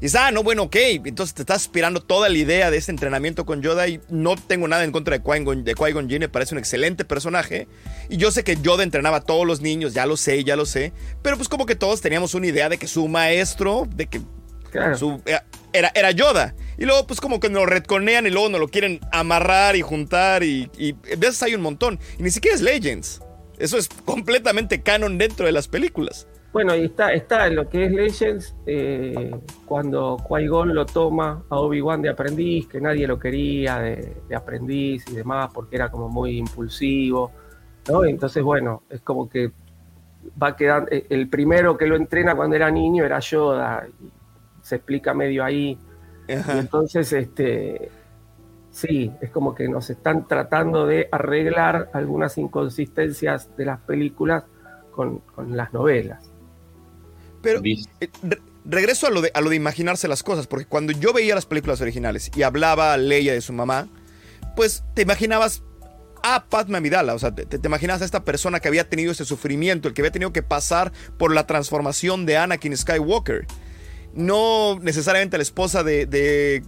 Y 0.00 0.02
dice, 0.02 0.18
ah, 0.18 0.30
no, 0.30 0.44
bueno, 0.44 0.64
ok. 0.64 0.76
Entonces 1.06 1.34
te 1.34 1.42
estás 1.42 1.62
aspirando 1.62 2.00
toda 2.00 2.28
la 2.28 2.38
idea 2.38 2.70
de 2.70 2.76
ese 2.76 2.92
entrenamiento 2.92 3.44
con 3.44 3.62
Yoda 3.62 3.88
y 3.88 4.00
no 4.08 4.36
tengo 4.36 4.68
nada 4.68 4.84
en 4.84 4.92
contra 4.92 5.18
de 5.18 5.24
Qui-Gon 5.24 5.64
de 5.64 5.74
Qui 5.74 5.92
Jinn, 5.92 6.20
me 6.20 6.28
parece 6.28 6.54
un 6.54 6.58
excelente 6.58 7.04
personaje. 7.04 7.66
Y 8.08 8.16
yo 8.16 8.30
sé 8.30 8.44
que 8.44 8.56
Yoda 8.56 8.84
entrenaba 8.84 9.18
a 9.18 9.20
todos 9.22 9.44
los 9.44 9.60
niños, 9.60 9.94
ya 9.94 10.06
lo 10.06 10.16
sé, 10.16 10.44
ya 10.44 10.54
lo 10.54 10.66
sé. 10.66 10.92
Pero 11.22 11.36
pues 11.36 11.48
como 11.48 11.66
que 11.66 11.74
todos 11.74 12.00
teníamos 12.00 12.34
una 12.34 12.46
idea 12.46 12.68
de 12.68 12.78
que 12.78 12.86
su 12.86 13.08
maestro, 13.08 13.88
de 13.92 14.06
que 14.06 14.20
su, 14.96 15.20
eh, 15.26 15.40
era, 15.72 15.90
era 15.94 16.12
Yoda. 16.12 16.54
Y 16.76 16.84
luego 16.84 17.06
pues 17.08 17.20
como 17.20 17.40
que 17.40 17.48
nos 17.48 17.66
retconean 17.66 18.26
y 18.26 18.30
luego 18.30 18.50
nos 18.50 18.60
lo 18.60 18.68
quieren 18.68 19.00
amarrar 19.10 19.74
y 19.74 19.82
juntar 19.82 20.44
y, 20.44 20.70
y 20.78 20.92
veces 21.16 21.42
hay 21.42 21.56
un 21.56 21.62
montón. 21.62 21.98
Y 22.18 22.22
ni 22.22 22.30
siquiera 22.30 22.54
es 22.54 22.62
Legends. 22.62 23.20
Eso 23.58 23.76
es 23.76 23.88
completamente 24.04 24.82
canon 24.82 25.18
dentro 25.18 25.46
de 25.46 25.50
las 25.50 25.66
películas. 25.66 26.28
Bueno, 26.50 26.74
y 26.74 26.84
está, 26.84 27.12
está 27.12 27.46
en 27.46 27.56
lo 27.56 27.68
que 27.68 27.84
es 27.84 27.92
Legends, 27.92 28.56
eh, 28.64 29.30
cuando 29.66 30.16
Qui-Gon 30.16 30.72
lo 30.72 30.86
toma 30.86 31.44
a 31.50 31.60
Obi-Wan 31.60 32.00
de 32.00 32.08
aprendiz, 32.08 32.66
que 32.66 32.80
nadie 32.80 33.06
lo 33.06 33.18
quería 33.18 33.78
de, 33.80 34.16
aprendiz 34.34 35.04
y 35.10 35.14
demás, 35.14 35.50
porque 35.52 35.76
era 35.76 35.90
como 35.90 36.08
muy 36.08 36.38
impulsivo, 36.38 37.30
¿no? 37.88 38.04
entonces, 38.04 38.42
bueno, 38.42 38.82
es 38.88 39.02
como 39.02 39.28
que 39.28 39.52
va 40.42 40.56
quedando, 40.56 40.90
eh, 40.90 41.06
el 41.10 41.28
primero 41.28 41.76
que 41.76 41.86
lo 41.86 41.96
entrena 41.96 42.34
cuando 42.34 42.56
era 42.56 42.70
niño 42.70 43.04
era 43.04 43.18
Yoda, 43.20 43.86
y 43.86 44.10
se 44.62 44.76
explica 44.76 45.12
medio 45.12 45.44
ahí. 45.44 45.78
Y 46.28 46.58
entonces, 46.58 47.12
este, 47.12 47.90
sí, 48.70 49.12
es 49.20 49.30
como 49.30 49.54
que 49.54 49.68
nos 49.68 49.90
están 49.90 50.26
tratando 50.26 50.86
de 50.86 51.08
arreglar 51.12 51.90
algunas 51.92 52.38
inconsistencias 52.38 53.54
de 53.56 53.66
las 53.66 53.80
películas 53.80 54.44
con, 54.90 55.18
con 55.18 55.56
las 55.56 55.72
novelas. 55.72 56.27
Pero 57.42 57.60
eh, 57.64 58.08
regreso 58.64 59.06
a 59.06 59.10
lo, 59.10 59.20
de, 59.20 59.30
a 59.34 59.40
lo 59.40 59.50
de 59.50 59.56
imaginarse 59.56 60.08
las 60.08 60.22
cosas, 60.22 60.46
porque 60.46 60.66
cuando 60.66 60.92
yo 60.92 61.12
veía 61.12 61.34
las 61.34 61.46
películas 61.46 61.80
originales 61.80 62.30
y 62.36 62.42
hablaba 62.42 62.92
a 62.92 62.96
Leia 62.96 63.32
de 63.32 63.40
su 63.40 63.52
mamá, 63.52 63.88
pues 64.56 64.84
te 64.94 65.02
imaginabas 65.02 65.62
a 66.22 66.44
Padme 66.46 66.78
Amidala, 66.78 67.14
o 67.14 67.18
sea, 67.18 67.34
te, 67.34 67.46
te, 67.46 67.66
imaginabas 67.66 68.02
a 68.02 68.04
esta 68.04 68.24
persona 68.24 68.60
que 68.60 68.68
había 68.68 68.88
tenido 68.88 69.12
ese 69.12 69.24
sufrimiento, 69.24 69.88
el 69.88 69.94
que 69.94 70.02
había 70.02 70.10
tenido 70.10 70.32
que 70.32 70.42
pasar 70.42 70.92
por 71.16 71.32
la 71.32 71.46
transformación 71.46 72.26
de 72.26 72.36
Anakin 72.36 72.76
Skywalker. 72.76 73.46
No 74.14 74.78
necesariamente 74.82 75.36
la 75.36 75.42
esposa 75.42 75.82
de, 75.84 76.62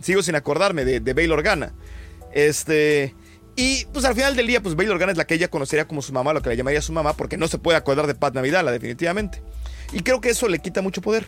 sigo 0.00 0.22
sin 0.22 0.34
acordarme, 0.36 0.84
de, 0.84 1.00
de 1.00 1.14
Bail 1.14 1.32
Organa. 1.32 1.74
Este, 2.32 3.14
y 3.56 3.84
pues 3.92 4.04
al 4.04 4.14
final 4.14 4.34
del 4.34 4.46
día, 4.46 4.62
pues 4.62 4.76
Bail 4.76 4.90
Organa 4.90 5.12
es 5.12 5.18
la 5.18 5.26
que 5.26 5.34
ella 5.34 5.48
conocería 5.48 5.86
como 5.86 6.00
su 6.00 6.12
mamá, 6.12 6.32
lo 6.32 6.40
que 6.40 6.48
le 6.48 6.56
llamaría 6.56 6.80
su 6.80 6.92
mamá, 6.92 7.14
porque 7.14 7.36
no 7.36 7.48
se 7.48 7.58
puede 7.58 7.76
acordar 7.76 8.06
de 8.06 8.14
Padme 8.14 8.40
Amidala, 8.40 8.72
definitivamente. 8.72 9.42
Y 9.92 10.00
creo 10.00 10.20
que 10.20 10.30
eso 10.30 10.48
le 10.48 10.58
quita 10.58 10.82
mucho 10.82 11.00
poder. 11.00 11.24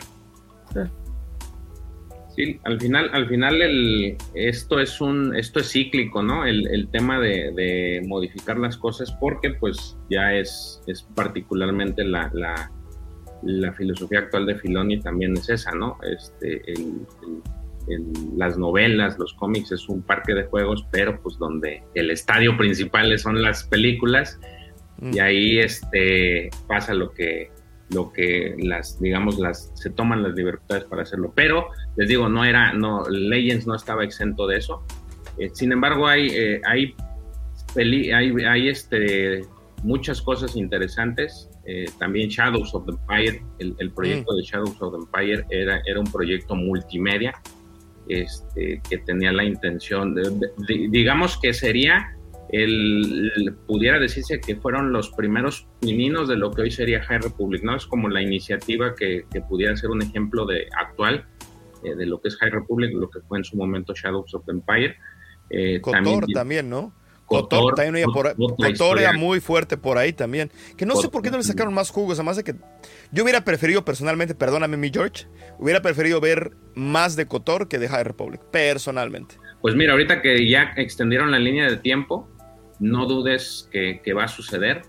Sí, 2.35 2.59
al 2.65 2.81
final, 2.81 3.09
al 3.13 3.29
final 3.29 3.61
el, 3.61 4.17
esto 4.33 4.79
es 4.81 4.99
un, 4.99 5.33
esto 5.35 5.59
es 5.61 5.71
cíclico, 5.71 6.21
¿no? 6.21 6.45
El, 6.45 6.89
tema 6.91 7.19
de, 7.19 8.03
modificar 8.05 8.57
las 8.57 8.75
cosas, 8.75 9.11
porque 9.21 9.51
pues 9.51 9.97
ya 10.09 10.33
es, 10.33 10.81
es 10.87 11.03
particularmente 11.15 12.03
la, 12.03 12.29
la, 12.33 13.73
filosofía 13.73 14.19
actual 14.19 14.47
de 14.47 14.55
Filoni 14.55 14.99
también 14.99 15.37
es 15.37 15.49
esa, 15.49 15.71
¿no? 15.71 15.97
Este, 16.03 16.61
las 18.35 18.57
novelas, 18.57 19.17
los 19.17 19.33
cómics 19.35 19.71
es 19.71 19.87
un 19.87 20.01
parque 20.01 20.33
de 20.33 20.43
juegos, 20.43 20.85
pero 20.91 21.21
pues 21.21 21.37
donde 21.37 21.83
el 21.93 22.11
estadio 22.11 22.57
principal 22.57 23.17
son 23.17 23.41
las 23.41 23.63
películas, 23.63 24.39
y 25.01 25.19
mm. 25.19 25.21
ahí 25.21 25.59
este, 25.59 26.49
pasa 26.67 26.93
lo 26.93 27.11
que 27.13 27.49
lo 27.89 28.11
que 28.11 28.55
las, 28.57 28.99
digamos, 28.99 29.37
las, 29.37 29.71
se 29.75 29.89
toman 29.89 30.23
las 30.23 30.33
libertades 30.33 30.85
para 30.85 31.03
hacerlo. 31.03 31.31
Pero, 31.35 31.67
les 31.97 32.07
digo, 32.09 32.29
no 32.29 32.43
era, 32.43 32.73
no, 32.73 33.07
Legends 33.09 33.67
no 33.67 33.75
estaba 33.75 34.03
exento 34.03 34.47
de 34.47 34.57
eso. 34.57 34.83
Eh, 35.37 35.49
sin 35.53 35.71
embargo, 35.71 36.07
hay, 36.07 36.27
eh, 36.29 36.61
hay, 36.65 36.95
hay, 37.75 38.69
este, 38.69 39.41
muchas 39.83 40.21
cosas 40.21 40.55
interesantes. 40.55 41.49
Eh, 41.65 41.85
también 41.99 42.29
Shadows 42.29 42.73
of 42.73 42.85
the 42.85 42.91
Empire, 42.91 43.43
el, 43.59 43.91
proyecto 43.91 44.33
mm. 44.33 44.35
de 44.35 44.43
Shadows 44.43 44.81
of 44.81 44.93
the 44.93 44.99
Empire 44.99 45.45
era, 45.49 45.81
era 45.85 45.99
un 45.99 46.11
proyecto 46.11 46.55
multimedia 46.55 47.33
este, 48.07 48.81
que 48.87 48.99
tenía 48.99 49.31
la 49.31 49.43
intención, 49.43 50.13
de, 50.13 50.29
digamos 50.89 51.39
que 51.39 51.53
sería 51.53 52.14
el, 52.49 53.55
pudiera 53.67 53.99
decirse 53.99 54.39
que 54.39 54.55
fueron 54.55 54.91
los 54.91 55.09
primeros 55.11 55.67
pininos 55.79 56.27
de 56.27 56.35
lo 56.35 56.51
que 56.51 56.63
hoy 56.63 56.71
sería 56.71 57.03
High 57.03 57.19
Republic, 57.19 57.63
¿no? 57.63 57.75
Es 57.75 57.85
como 57.85 58.09
la 58.09 58.21
iniciativa 58.21 58.95
que, 58.95 59.25
pudiera 59.49 59.75
ser 59.75 59.89
un 59.89 60.01
ejemplo 60.01 60.45
de 60.45 60.67
actual 60.79 61.25
eh, 61.83 61.95
de 61.95 62.05
lo 62.05 62.21
que 62.21 62.29
es 62.29 62.37
High 62.37 62.51
Republic, 62.51 62.91
lo 62.93 63.09
que 63.09 63.19
fue 63.21 63.39
en 63.39 63.43
su 63.43 63.57
momento 63.57 63.93
Shadows 63.93 64.33
of 64.33 64.47
Empire. 64.47 64.95
Eh, 65.49 65.81
también, 65.83 66.21
también, 66.33 66.69
¿no? 66.69 66.93
Cotor, 67.25 67.73
también 67.73 68.05
por, 68.11 68.35
Cotor 68.35 68.99
era 68.99 69.13
muy 69.13 69.39
fuerte 69.39 69.77
por 69.77 69.97
ahí 69.97 70.13
también. 70.13 70.51
Que 70.77 70.85
no 70.85 70.95
sé 70.95 71.09
por 71.09 71.21
qué 71.21 71.31
no 71.31 71.37
le 71.37 71.43
sacaron 71.43 71.73
más 71.73 71.89
jugos, 71.89 72.19
además 72.19 72.37
de 72.37 72.43
que 72.43 72.55
yo 73.11 73.23
hubiera 73.23 73.43
preferido 73.43 73.83
personalmente, 73.83 74.35
perdóname 74.35 74.77
mi 74.77 74.91
George, 74.91 75.25
hubiera 75.57 75.81
preferido 75.81 76.21
ver 76.21 76.51
más 76.75 77.15
de 77.15 77.25
Cotor 77.25 77.67
que 77.67 77.79
de 77.79 77.87
High 77.87 78.03
Republic, 78.03 78.41
personalmente. 78.51 79.37
Pues 79.61 79.75
mira, 79.75 79.93
ahorita 79.93 80.21
que 80.21 80.47
ya 80.47 80.73
extendieron 80.77 81.31
la 81.31 81.39
línea 81.39 81.67
de 81.67 81.77
tiempo, 81.77 82.29
no 82.79 83.05
dudes 83.05 83.69
que, 83.71 84.13
va 84.13 84.25
a 84.25 84.27
suceder 84.27 84.83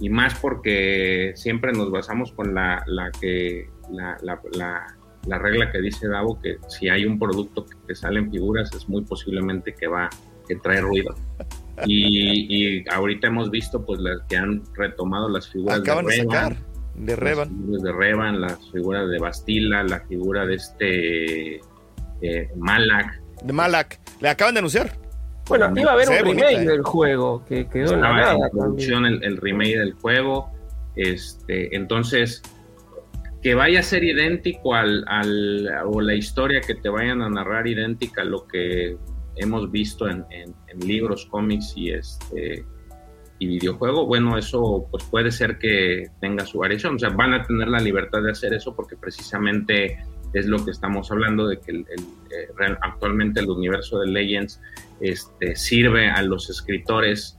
y 0.00 0.08
más 0.08 0.34
porque 0.38 1.32
siempre 1.36 1.72
nos 1.72 1.90
basamos 1.90 2.32
con 2.32 2.54
la, 2.54 2.84
que 3.20 3.68
la, 3.90 4.16
la, 5.26 5.38
regla 5.38 5.70
que 5.70 5.80
dice 5.80 6.08
Davo 6.08 6.40
que 6.40 6.56
si 6.68 6.88
hay 6.88 7.04
un 7.04 7.18
producto 7.18 7.66
que, 7.86 7.94
sale 7.94 8.20
en 8.20 8.30
figuras 8.30 8.72
es 8.74 8.88
muy 8.88 9.04
posiblemente 9.04 9.74
que 9.74 9.86
va 9.86 10.08
que 10.48 10.56
trae 10.56 10.80
ruido. 10.80 11.14
Y, 11.86 12.88
ahorita 12.90 13.28
hemos 13.28 13.50
visto 13.50 13.84
pues 13.84 14.00
las 14.00 14.22
que 14.28 14.36
han 14.36 14.62
retomado 14.74 15.28
las 15.28 15.48
figuras 15.48 15.82
de 15.82 15.94
Revan, 15.94 16.56
de 16.94 17.16
Revan. 17.16 17.64
las 17.70 17.82
de 17.82 17.92
Revan 17.92 18.40
las 18.40 18.70
figuras 18.72 19.08
de 19.08 19.18
Bastila 19.18 19.82
la 19.84 20.00
figura 20.00 20.44
de 20.46 20.54
este 20.56 21.60
eh, 22.20 22.50
Malak. 22.56 23.20
De 23.42 23.52
Malak. 23.52 24.00
Le 24.20 24.28
acaban 24.28 24.54
de 24.54 24.58
anunciar 24.58 25.01
bueno, 25.48 25.72
iba 25.76 25.90
a 25.90 25.94
haber 25.94 26.08
un 26.08 26.18
remake 26.18 26.66
del 26.66 26.82
juego 26.82 27.44
que 27.44 27.68
quedó 27.68 27.94
en 27.94 28.00
la 28.00 28.12
nada. 28.12 28.50
producción 28.50 29.06
el, 29.06 29.36
remake 29.36 29.78
del 29.78 29.92
juego. 29.94 30.50
Este, 30.94 31.74
entonces, 31.74 32.42
que 33.42 33.54
vaya 33.54 33.80
a 33.80 33.82
ser 33.82 34.04
idéntico 34.04 34.74
al, 34.74 35.04
al, 35.08 35.68
o 35.86 36.00
la 36.00 36.14
historia 36.14 36.60
que 36.60 36.74
te 36.74 36.88
vayan 36.88 37.22
a 37.22 37.28
narrar 37.28 37.66
idéntica 37.66 38.22
a 38.22 38.24
lo 38.24 38.46
que 38.46 38.96
hemos 39.36 39.70
visto 39.70 40.08
en, 40.08 40.24
en, 40.30 40.54
libros, 40.86 41.26
cómics 41.26 41.72
y 41.76 41.90
este 41.90 42.64
y 43.38 43.46
videojuego, 43.46 44.06
bueno, 44.06 44.38
eso 44.38 44.86
pues 44.88 45.02
puede 45.02 45.32
ser 45.32 45.58
que 45.58 46.10
tenga 46.20 46.46
su 46.46 46.58
variación, 46.58 46.94
o 46.94 46.98
sea, 47.00 47.08
van 47.08 47.34
a 47.34 47.42
tener 47.42 47.66
la 47.66 47.80
libertad 47.80 48.22
de 48.22 48.30
hacer 48.30 48.54
eso 48.54 48.76
porque 48.76 48.96
precisamente 48.96 49.98
es 50.32 50.46
lo 50.46 50.64
que 50.64 50.70
estamos 50.70 51.10
hablando 51.10 51.48
de 51.48 51.58
que 51.58 51.72
el, 51.72 51.80
eh, 51.80 52.76
actualmente 52.80 53.40
el 53.40 53.50
universo 53.50 53.98
de 53.98 54.06
Legends 54.06 54.60
este, 55.02 55.56
sirve 55.56 56.08
a 56.08 56.22
los 56.22 56.48
escritores 56.48 57.38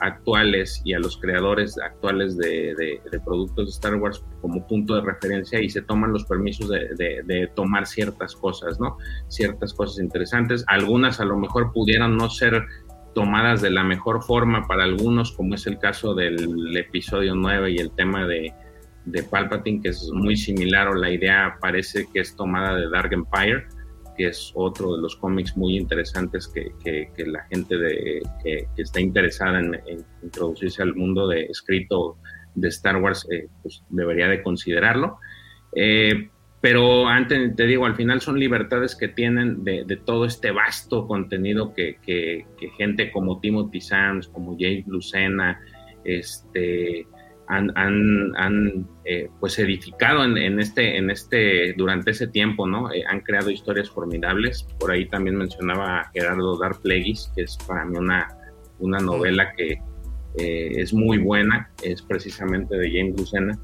actuales 0.00 0.80
y 0.84 0.94
a 0.94 0.98
los 0.98 1.16
creadores 1.16 1.78
actuales 1.78 2.36
de, 2.36 3.00
productos 3.24 3.66
de 3.66 3.70
Star 3.70 3.96
Wars 3.96 4.24
como 4.40 4.66
punto 4.66 4.94
de 4.94 5.02
referencia 5.02 5.60
y 5.60 5.68
se 5.70 5.82
toman 5.82 6.12
los 6.12 6.24
permisos 6.24 6.68
de, 6.68 7.50
tomar 7.54 7.86
ciertas 7.86 8.34
cosas, 8.36 8.78
¿no? 8.78 8.96
Ciertas 9.28 9.74
cosas 9.74 10.02
interesantes. 10.02 10.64
Algunas 10.68 11.20
a 11.20 11.24
lo 11.24 11.36
mejor 11.36 11.72
pudieran 11.72 12.16
no 12.16 12.30
ser 12.30 12.64
tomadas 13.14 13.60
de 13.60 13.70
la 13.70 13.82
mejor 13.82 14.22
forma 14.22 14.66
para 14.68 14.84
algunos, 14.84 15.32
como 15.32 15.54
es 15.54 15.66
el 15.66 15.78
caso 15.78 16.14
del 16.14 16.76
episodio 16.76 17.34
9 17.34 17.72
y 17.72 17.78
el 17.78 17.90
tema 17.90 18.26
de, 18.26 18.52
de 19.06 19.22
Palpatine, 19.24 19.82
que 19.82 19.88
es 19.88 20.10
muy 20.12 20.36
similar 20.36 20.88
o 20.88 20.94
la 20.94 21.10
idea 21.10 21.56
parece 21.60 22.06
que 22.12 22.20
es 22.20 22.36
tomada 22.36 22.76
de 22.76 22.88
Dark 22.88 23.12
Empire 23.12 23.66
que 24.20 24.26
es 24.26 24.52
otro 24.54 24.96
de 24.96 25.00
los 25.00 25.16
cómics 25.16 25.56
muy 25.56 25.78
interesantes 25.78 26.46
que, 26.46 26.72
que, 26.84 27.24
la 27.24 27.42
gente 27.44 27.78
de, 27.78 28.20
que, 28.44 28.68
está 28.76 29.00
interesada 29.00 29.60
en, 29.60 29.80
introducirse 30.22 30.82
al 30.82 30.94
mundo 30.94 31.26
de 31.26 31.44
escrito 31.44 32.18
de 32.54 32.68
Star 32.68 33.00
Wars 33.00 33.26
eh, 33.30 33.48
pues 33.62 33.82
debería 33.88 34.28
de 34.28 34.42
considerarlo. 34.42 35.16
Eh, 35.74 36.28
pero 36.60 37.08
antes 37.08 37.56
te 37.56 37.64
digo, 37.64 37.86
al 37.86 37.96
final 37.96 38.20
son 38.20 38.38
libertades 38.38 38.94
que 38.94 39.08
tienen 39.08 39.64
de, 39.64 39.98
todo 40.04 40.26
este 40.26 40.50
vasto 40.50 41.06
contenido 41.06 41.72
que, 41.72 41.96
gente 42.76 43.10
como 43.10 43.40
Timothy 43.40 43.80
Sands, 43.80 44.28
como 44.28 44.54
James 44.58 44.86
Lucena, 44.86 45.58
este, 46.04 47.06
han, 47.50 48.86
eh, 49.04 49.28
pues 49.40 49.58
edificado 49.58 50.24
en, 50.24 50.60
este, 50.60 50.96
en 50.96 51.10
este, 51.10 51.72
durante 51.74 52.12
ese 52.12 52.28
tiempo, 52.28 52.66
¿no? 52.66 52.92
Eh, 52.92 53.02
han 53.08 53.20
creado 53.20 53.50
historias 53.50 53.90
formidables. 53.90 54.66
Por 54.78 54.92
ahí 54.92 55.08
también 55.08 55.36
mencionaba 55.36 56.00
a 56.00 56.10
Gerardo 56.12 56.58
Darplegis, 56.58 57.32
que 57.34 57.42
es 57.42 57.56
para 57.66 57.84
mí 57.84 57.98
una, 57.98 58.28
una 58.78 58.98
novela 58.98 59.52
que 59.56 59.80
eh, 60.38 60.72
es 60.76 60.94
muy 60.94 61.18
buena, 61.18 61.70
es 61.82 62.02
precisamente 62.02 62.76
de 62.76 62.88
James 62.88 63.18
Lucena. 63.18 63.58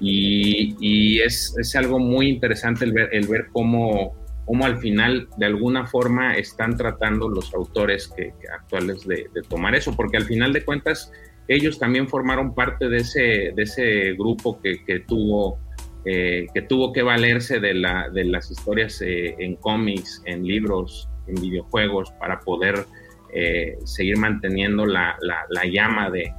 Y, 0.00 1.20
es, 1.20 1.54
algo 1.74 1.98
muy 1.98 2.28
interesante 2.28 2.84
el 2.84 2.92
ver, 2.92 3.08
el 3.12 3.26
ver 3.26 3.46
cómo, 3.52 4.14
cómo 4.44 4.64
al 4.64 4.78
final 4.78 5.28
de 5.38 5.46
alguna 5.46 5.86
forma 5.86 6.36
están 6.36 6.76
tratando 6.76 7.28
los 7.28 7.52
autores 7.54 8.08
que, 8.08 8.32
actuales 8.54 9.06
de, 9.06 9.28
de 9.34 9.42
tomar 9.42 9.74
eso, 9.74 9.94
porque 9.94 10.18
al 10.18 10.24
final 10.24 10.52
de 10.52 10.64
cuentas 10.64 11.10
ellos 11.48 11.78
también 11.78 12.08
formaron 12.08 12.54
parte 12.54 12.88
de 12.88 12.98
ese, 12.98 13.52
de 13.54 13.62
ese 13.62 14.12
grupo 14.14 14.60
que, 14.60 14.84
que 14.84 15.00
tuvo, 15.00 15.58
eh, 16.04 16.46
que 16.54 17.02
valerse 17.02 17.60
de, 17.60 17.74
la, 17.74 18.08
de 18.10 18.24
las 18.24 18.50
historias 18.50 19.00
eh, 19.02 19.36
en 19.38 19.56
cómics, 19.56 20.22
en 20.24 20.44
libros, 20.44 21.08
en 21.26 21.34
videojuegos, 21.34 22.10
para 22.18 22.40
poder 22.40 22.86
eh, 23.32 23.76
seguir 23.84 24.16
manteniendo 24.16 24.86
la, 24.86 25.16
la, 25.20 25.64
llama 25.66 26.10
de, 26.10 26.32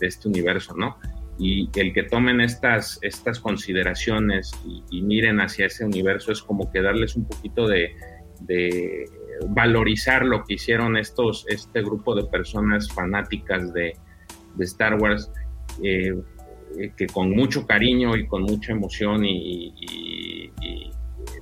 este 0.00 0.28
universo, 0.28 0.74
¿no? 0.76 0.98
Y 1.38 1.68
el 1.78 1.92
que 1.92 2.04
tomen 2.04 2.40
estas, 2.40 2.98
estas 3.02 3.40
consideraciones 3.40 4.52
y, 4.90 5.02
miren 5.02 5.40
hacia 5.40 5.66
ese 5.66 5.84
universo 5.84 6.32
es 6.32 6.42
como 6.42 6.72
que 6.72 6.80
darles 6.80 7.14
un 7.16 7.26
poquito 7.26 7.68
de, 7.68 7.94
valorizar 9.48 10.24
lo 10.24 10.44
que 10.44 10.54
hicieron 10.54 10.96
estos, 10.96 11.46
este 11.48 11.82
grupo 11.82 12.14
de 12.14 12.24
personas 12.24 12.88
fanáticas 12.88 13.72
de, 13.72 13.96
Star 14.60 14.94
Wars, 14.94 15.30
eh, 15.82 16.14
eh, 16.78 16.92
que 16.96 17.06
con 17.06 17.30
mucho 17.30 17.66
cariño 17.66 18.16
y 18.16 18.26
con 18.26 18.42
mucha 18.42 18.72
emoción 18.72 19.24
y, 19.24 19.72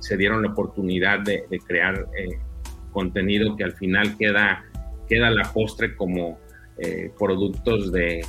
se 0.01 0.17
dieron 0.17 0.43
la 0.43 0.51
oportunidad 0.51 1.21
de, 1.21 1.45
crear 1.65 2.07
eh, 2.17 2.37
contenido 2.91 3.55
que 3.55 3.63
al 3.63 3.73
final 3.73 4.17
queda, 4.17 4.63
queda 5.07 5.29
la 5.31 5.51
postre 5.51 5.95
como 5.95 6.37
productos 7.17 7.91
de, 7.93 8.21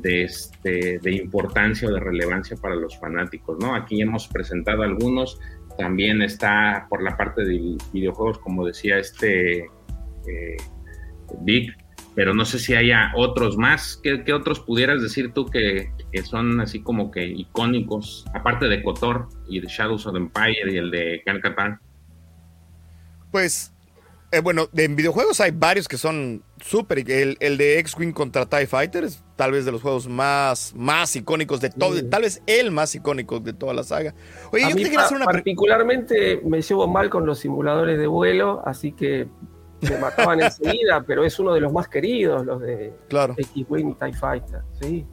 de, 0.00 0.24
este, 0.24 0.98
de 0.98 1.12
importancia 1.12 1.88
o 1.88 1.92
de 1.92 2.00
relevancia 2.00 2.56
para 2.56 2.74
los 2.74 2.98
fanáticos. 2.98 3.58
¿no? 3.60 3.74
Aquí 3.74 4.00
hemos 4.00 4.28
presentado 4.28 4.82
algunos, 4.82 5.38
también 5.78 6.22
está 6.22 6.86
por 6.88 7.02
la 7.02 7.16
parte 7.16 7.44
de 7.44 7.76
videojuegos, 7.92 8.38
como 8.38 8.66
decía 8.66 8.98
este 8.98 9.60
eh, 9.60 10.56
Vic, 11.40 11.76
pero 12.14 12.32
no 12.32 12.44
sé 12.44 12.58
si 12.58 12.74
haya 12.74 13.12
otros 13.16 13.56
más. 13.56 14.00
¿Qué, 14.02 14.32
otros 14.32 14.60
pudieras 14.60 15.02
decir 15.02 15.32
tú 15.32 15.46
que, 15.46 15.90
son 16.24 16.60
así 16.60 16.80
como 16.80 17.10
que 17.10 17.26
icónicos, 17.26 18.24
aparte 18.34 18.66
de 18.66 18.82
Kotor 18.82 19.28
y 19.48 19.60
de 19.60 19.66
Shadows 19.66 20.06
of 20.06 20.16
Empire 20.16 20.72
y 20.72 20.76
el 20.76 20.90
de 20.90 21.22
Khan 21.24 21.80
Pues 23.30 23.73
eh, 24.34 24.40
bueno, 24.40 24.68
en 24.76 24.96
videojuegos 24.96 25.40
hay 25.40 25.52
varios 25.52 25.86
que 25.86 25.96
son 25.96 26.42
súper. 26.60 27.10
El, 27.10 27.36
el, 27.40 27.56
de 27.56 27.78
X-Wing 27.78 28.12
contra 28.12 28.46
TIE 28.46 28.66
Fighter 28.66 29.04
es 29.04 29.22
tal 29.36 29.52
vez 29.52 29.64
de 29.64 29.72
los 29.72 29.82
juegos 29.82 30.08
más, 30.08 30.72
más 30.74 31.14
icónicos 31.14 31.60
de 31.60 31.70
todo. 31.70 32.04
Tal 32.08 32.22
vez 32.22 32.42
el 32.46 32.70
más 32.70 32.94
icónico 32.94 33.38
de 33.40 33.52
toda 33.52 33.74
la 33.74 33.84
saga. 33.84 34.14
Oye, 34.50 34.64
yo 34.68 34.74
te 34.74 34.82
quería 34.82 35.00
hacer 35.02 35.16
una 35.16 35.26
Particularmente 35.26 36.40
me 36.44 36.62
llevo 36.62 36.88
mal 36.88 37.10
con 37.10 37.26
los 37.26 37.38
simuladores 37.38 37.98
de 37.98 38.06
vuelo, 38.06 38.62
así 38.66 38.92
que 38.92 39.28
me 39.80 39.98
mataban 39.98 40.40
enseguida, 40.40 41.02
pero 41.06 41.24
es 41.24 41.38
uno 41.38 41.54
de 41.54 41.60
los 41.60 41.72
más 41.72 41.88
queridos, 41.88 42.44
los 42.44 42.60
de 42.60 42.92
X-Wing 43.08 43.90
y 43.90 43.94
TIE 43.94 44.18
Fighter. 44.18 44.62
Sí. 44.80 45.06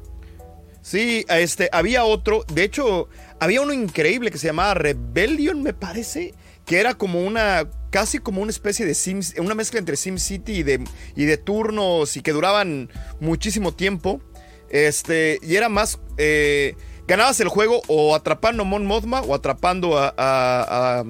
Sí, 0.81 1.25
este, 1.29 1.69
había 1.71 2.05
otro, 2.05 2.43
de 2.51 2.63
hecho, 2.63 3.07
había 3.39 3.61
uno 3.61 3.71
increíble 3.71 4.31
que 4.31 4.39
se 4.39 4.47
llamaba 4.47 4.73
Rebellion, 4.73 5.61
me 5.61 5.73
parece, 5.73 6.33
que 6.65 6.79
era 6.79 6.95
como 6.95 7.21
una, 7.21 7.69
casi 7.91 8.17
como 8.17 8.41
una 8.41 8.49
especie 8.49 8.85
de 8.85 8.95
Sims, 8.95 9.35
una 9.37 9.53
mezcla 9.53 9.77
entre 9.77 9.95
SimCity 9.95 10.53
y 10.53 10.63
de, 10.63 10.83
y 11.15 11.25
de 11.25 11.37
turnos 11.37 12.17
y 12.17 12.21
que 12.21 12.31
duraban 12.31 12.89
muchísimo 13.19 13.73
tiempo. 13.73 14.21
Este, 14.69 15.37
y 15.43 15.57
era 15.57 15.69
más, 15.69 15.99
eh, 16.17 16.75
ganabas 17.07 17.39
el 17.41 17.49
juego 17.49 17.81
o 17.87 18.15
atrapando 18.15 18.63
a 18.63 18.65
Mon 18.65 18.85
Mothma 18.85 19.21
o 19.21 19.35
atrapando 19.35 19.97
a, 19.99 21.03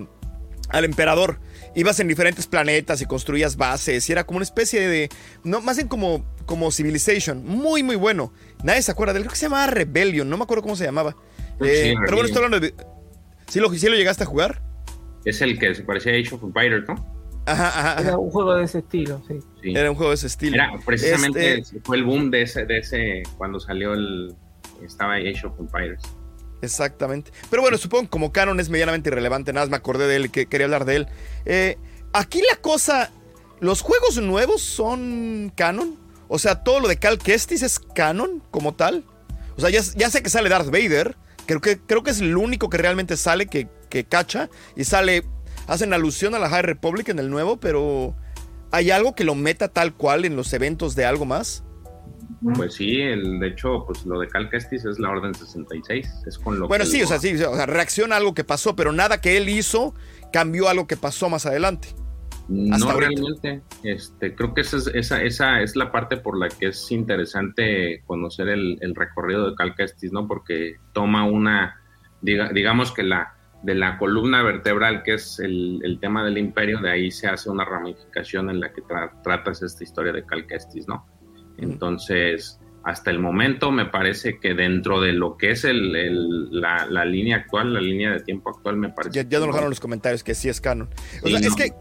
al 0.69 0.85
emperador. 0.85 1.39
Ibas 1.73 2.01
en 2.01 2.09
diferentes 2.09 2.47
planetas 2.47 3.01
y 3.01 3.05
construías 3.05 3.55
bases 3.55 4.09
y 4.09 4.11
era 4.11 4.25
como 4.25 4.37
una 4.37 4.43
especie 4.43 4.85
de, 4.89 5.09
no, 5.43 5.61
más 5.61 5.77
bien 5.77 5.87
como, 5.87 6.25
como 6.45 6.69
Civilization, 6.71 7.45
muy 7.45 7.81
muy 7.81 7.95
bueno. 7.95 8.33
Nadie 8.63 8.81
se 8.81 8.91
acuerda 8.91 9.13
de 9.13 9.19
él, 9.19 9.23
creo 9.23 9.31
que 9.31 9.39
se 9.39 9.45
llamaba 9.45 9.67
Rebellion, 9.67 10.29
no 10.29 10.35
me 10.35 10.43
acuerdo 10.43 10.63
cómo 10.63 10.75
se 10.75 10.83
llamaba. 10.83 11.15
Eh, 11.61 11.93
pero 12.03 12.17
bueno, 12.17 12.25
estoy 12.25 12.43
hablando 12.43 12.59
de... 12.59 12.73
¿Sí 13.47 13.59
lo, 13.59 13.71
¿Sí 13.73 13.87
lo 13.87 13.95
llegaste 13.95 14.23
a 14.23 14.25
jugar? 14.25 14.70
Es 15.25 15.41
el 15.41 15.59
que 15.59 15.75
se 15.75 15.83
parecía 15.83 16.13
a 16.13 16.15
Age 16.15 16.35
of 16.35 16.43
Empires, 16.43 16.83
¿no? 16.87 16.95
Ajá, 17.45 17.67
ajá, 17.67 18.01
Era 18.01 18.17
un 18.17 18.29
juego 18.29 18.55
de 18.55 18.65
ese 18.65 18.79
estilo, 18.79 19.21
sí. 19.27 19.39
Era 19.63 19.89
un 19.89 19.95
juego 19.95 20.11
de 20.11 20.15
ese 20.15 20.27
estilo. 20.27 20.55
Era 20.55 20.71
precisamente 20.85 21.59
este 21.59 21.79
fue 21.81 21.97
el 21.97 22.03
boom 22.03 22.29
de 22.29 22.43
ese, 22.43 22.65
de 22.65 22.77
ese 22.77 23.23
cuando 23.37 23.59
salió 23.59 23.93
el 23.93 24.35
estaba 24.85 25.15
Age 25.15 25.45
of 25.45 25.59
Empires. 25.59 26.01
Exactamente. 26.61 27.31
Pero 27.49 27.61
bueno, 27.61 27.77
supongo 27.77 28.03
que 28.03 28.09
como 28.09 28.31
canon 28.31 28.59
es 28.59 28.69
medianamente 28.69 29.09
irrelevante. 29.09 29.53
Nada 29.53 29.65
más 29.65 29.71
me 29.71 29.77
acordé 29.77 30.07
de 30.07 30.15
él 30.15 30.31
que 30.31 30.45
quería 30.45 30.65
hablar 30.65 30.85
de 30.85 30.97
él. 30.97 31.07
Eh, 31.45 31.77
aquí 32.13 32.41
la 32.49 32.57
cosa. 32.57 33.11
¿Los 33.59 33.81
juegos 33.81 34.19
nuevos 34.19 34.61
son 34.61 35.51
canon? 35.55 35.95
O 36.27 36.39
sea, 36.39 36.63
todo 36.63 36.79
lo 36.79 36.87
de 36.87 36.97
Cal 36.97 37.19
Kestis 37.19 37.61
es 37.61 37.79
canon 37.79 38.41
como 38.51 38.73
tal. 38.73 39.03
O 39.55 39.61
sea, 39.61 39.69
ya, 39.69 39.81
ya 39.95 40.09
sé 40.09 40.23
que 40.23 40.29
sale 40.29 40.49
Darth 40.49 40.71
Vader. 40.71 41.15
Creo 41.45 41.61
que, 41.61 41.79
creo 41.79 42.03
que 42.03 42.11
es 42.11 42.21
el 42.21 42.37
único 42.37 42.69
que 42.69 42.77
realmente 42.77 43.17
sale 43.17 43.47
que 43.47 43.67
que 43.91 44.05
cacha 44.05 44.49
y 44.75 44.85
sale, 44.85 45.23
hacen 45.67 45.93
alusión 45.93 46.33
a 46.33 46.39
la 46.39 46.49
High 46.49 46.63
Republic 46.63 47.09
en 47.09 47.19
el 47.19 47.29
nuevo, 47.29 47.59
pero 47.59 48.15
¿hay 48.71 48.89
algo 48.89 49.13
que 49.13 49.23
lo 49.23 49.35
meta 49.35 49.67
tal 49.67 49.93
cual 49.93 50.25
en 50.25 50.35
los 50.35 50.51
eventos 50.53 50.95
de 50.95 51.05
algo 51.05 51.25
más? 51.25 51.63
Pues 52.55 52.75
sí, 52.75 52.99
el, 53.01 53.39
de 53.39 53.49
hecho, 53.49 53.83
pues 53.85 54.03
lo 54.05 54.19
de 54.19 54.27
Cal 54.27 54.49
Kestis 54.49 54.85
es 54.85 54.97
la 54.97 55.11
Orden 55.11 55.35
66, 55.35 56.07
es 56.25 56.39
con 56.39 56.59
lo 56.59 56.67
Bueno, 56.67 56.85
sí, 56.85 57.03
o 57.03 57.07
sea, 57.07 57.19
sí, 57.19 57.35
o 57.35 57.55
sea, 57.55 57.65
reacciona 57.67 58.15
a 58.15 58.17
algo 58.17 58.33
que 58.33 58.43
pasó, 58.43 58.75
pero 58.75 58.91
nada 58.91 59.21
que 59.21 59.37
él 59.37 59.47
hizo 59.47 59.93
cambió 60.33 60.67
algo 60.67 60.87
que 60.87 60.97
pasó 60.97 61.29
más 61.29 61.45
adelante. 61.45 61.89
no 62.47 62.93
realmente, 62.93 63.61
este, 63.83 64.33
creo 64.33 64.55
que 64.55 64.61
esa 64.61 64.77
es, 64.77 64.87
esa, 64.87 65.21
esa 65.21 65.61
es 65.61 65.75
la 65.75 65.91
parte 65.91 66.17
por 66.17 66.37
la 66.37 66.49
que 66.49 66.69
es 66.69 66.91
interesante 66.91 68.01
conocer 68.07 68.47
el, 68.49 68.95
recorrido 68.95 69.49
de 69.49 69.55
Cal 69.55 69.75
Kestis, 69.75 70.11
¿no? 70.11 70.27
Porque 70.27 70.77
toma 70.93 71.25
una, 71.25 71.79
digamos 72.21 72.91
que 72.91 73.03
la, 73.03 73.35
de 73.63 73.75
la 73.75 73.97
columna 73.97 74.41
vertebral, 74.43 75.03
que 75.03 75.13
es 75.15 75.39
el, 75.39 75.97
tema 76.01 76.23
del 76.25 76.37
imperio, 76.37 76.79
de 76.79 76.89
ahí 76.91 77.11
se 77.11 77.27
hace 77.27 77.49
una 77.49 77.63
ramificación 77.65 78.49
en 78.49 78.59
la 78.59 78.73
que 78.73 78.81
tratas 79.23 79.61
esta 79.61 79.83
historia 79.83 80.11
de 80.11 80.25
Cal 80.25 80.47
Kestis, 80.47 80.87
¿no? 80.87 81.05
Entonces, 81.57 82.59
hasta 82.83 83.11
el 83.11 83.19
momento 83.19 83.71
me 83.71 83.85
parece 83.85 84.39
que 84.39 84.55
dentro 84.55 84.99
de 85.01 85.13
lo 85.13 85.37
que 85.37 85.51
es 85.51 85.63
el, 85.63 85.95
el- 85.95 86.49
la, 86.59 86.85
la 86.87 87.05
línea 87.05 87.37
actual, 87.37 87.73
la 87.73 87.81
línea 87.81 88.11
de 88.11 88.21
tiempo 88.21 88.49
actual, 88.49 88.77
me 88.77 88.89
parece. 88.89 89.13
Ya, 89.23 89.29
ya 89.29 89.37
nos 89.39 89.47
dejaron 89.49 89.69
los 89.69 89.79
comentarios 89.79 90.23
que 90.23 90.33
sí 90.33 90.49
es 90.49 90.59
canon. 90.59 90.89
O 91.21 91.27
Sí, 91.27 91.37
sea, 91.37 91.47
es 91.47 91.55
que 91.55 91.71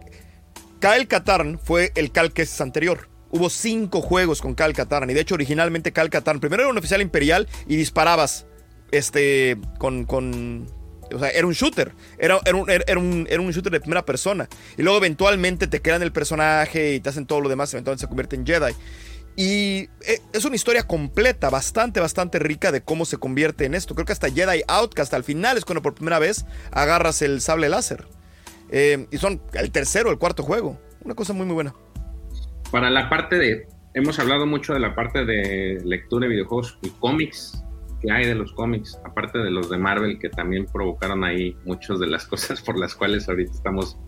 Kyle 0.81 1.09
Katarn 1.09 1.59
fue 1.59 1.93
el 1.95 2.13
Cal 2.13 2.33
Kestis 2.33 2.61
anterior. 2.61 3.09
Hubo 3.31 3.49
cinco 3.49 4.03
juegos 4.03 4.43
con 4.43 4.55
Kyle 4.55 4.75
Katarn. 4.75 5.09
Y 5.09 5.15
de 5.15 5.21
hecho, 5.21 5.35
originalmente 5.35 5.93
Kyle 5.93 6.11
Katarn 6.11 6.41
primero 6.41 6.63
era 6.65 6.71
un 6.71 6.77
oficial 6.79 7.01
imperial 7.01 7.49
y 7.67 7.77
disparabas 7.77 8.47
este, 8.91 9.57
con, 9.79 10.05
con- 10.05 10.67
O 11.15 11.19
sea, 11.19 11.31
era 11.31 11.47
un 11.47 11.53
shooter. 11.53 11.93
Era, 12.19 12.41
era 12.45 12.57
un, 12.57 12.71
era, 12.71 12.99
un, 12.99 13.27
era 13.29 13.41
un 13.41 13.51
shooter 13.51 13.73
de 13.73 13.81
primera 13.81 14.05
persona. 14.05 14.49
Y 14.77 14.83
luego 14.83 14.99
eventualmente 14.99 15.67
te 15.67 15.81
crean 15.83 16.03
el 16.03 16.13
personaje 16.13 16.95
y 16.95 17.01
te 17.01 17.09
hacen 17.09 17.27
todo 17.27 17.41
lo 17.41 17.49
demás. 17.49 17.73
Eventualmente 17.75 18.03
se 18.03 18.09
convierte 18.09 18.37
en 18.37 18.47
Jedi. 18.47 18.75
Y 19.37 19.89
eh, 20.07 20.21
es 20.33 20.45
una 20.45 20.57
historia 20.57 20.83
completa, 20.83 21.51
bastante, 21.51 22.01
bastante 22.01 22.39
rica 22.39 22.73
de 22.73 22.83
cómo 22.83 23.05
se 23.05 23.17
convierte 23.17 23.65
en 23.65 23.75
esto. 23.75 23.95
Creo 23.95 24.05
que 24.05 24.13
hasta 24.13 24.31
Jedi 24.31 24.63
Outcast 24.69 25.15
al 25.15 25.25
final 25.25 25.57
es 25.57 25.65
cuando 25.65 25.83
por 25.83 25.95
primera 25.95 26.19
vez 26.19 26.45
agarras 26.73 27.23
el 27.23 27.41
sable 27.41 27.69
láser. 27.69 28.07
Eh, 28.71 29.07
y 29.11 29.19
son 29.19 29.41
el 29.55 29.71
tercero, 29.71 30.11
el 30.11 30.19
cuarto 30.19 30.43
juego. 30.43 30.81
Una 31.03 31.15
cosa 31.15 31.33
muy, 31.33 31.47
muy 31.47 31.55
buena. 31.55 31.75
Para 32.71 32.91
la 32.91 33.09
parte 33.09 33.37
de, 33.37 33.67
hemos 33.95 34.19
hablado 34.19 34.47
mucho 34.47 34.75
de 34.75 34.81
la 34.81 34.95
parte 34.95 35.25
de 35.25 35.81
lectura 35.85 36.27
de 36.27 36.35
videojuegos 36.35 36.79
y 36.83 36.91
cómics 36.91 37.65
que 38.01 38.11
hay 38.11 38.27
de 38.27 38.35
los 38.35 38.53
cómics, 38.53 39.01
aparte 39.05 39.39
de 39.39 39.51
los 39.51 39.71
de 39.71 39.79
Marvel 39.79 40.19
que 40.19 40.29
también 40.29 40.67
provocaron 40.67 41.25
ahí 41.25 41.57
muchas 41.65 42.01
de 42.01 42.07
las 42.07 42.27
cosas 42.29 42.61
por 42.61 42.79
las 42.79 42.95
cuales 42.95 43.29
ahorita 43.29 43.53
estamos 43.53 43.99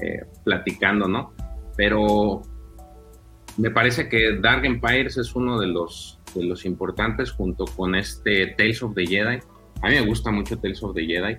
eh, 0.00 0.22
platicando, 0.44 1.08
¿no? 1.08 1.32
Pero 1.76 2.42
me 3.56 3.70
parece 3.70 4.08
que 4.08 4.38
Dark 4.40 4.64
Empires 4.64 5.16
es 5.16 5.34
uno 5.34 5.58
de 5.58 5.66
los, 5.66 6.20
de 6.34 6.44
los 6.44 6.64
importantes 6.64 7.32
junto 7.32 7.64
con 7.64 7.94
este 7.94 8.54
Tales 8.58 8.82
of 8.82 8.94
the 8.94 9.06
Jedi. 9.06 9.38
A 9.82 9.88
mí 9.88 9.94
me 9.94 10.06
gusta 10.06 10.30
mucho 10.30 10.58
Tales 10.58 10.82
of 10.82 10.94
the 10.94 11.06
Jedi. 11.06 11.36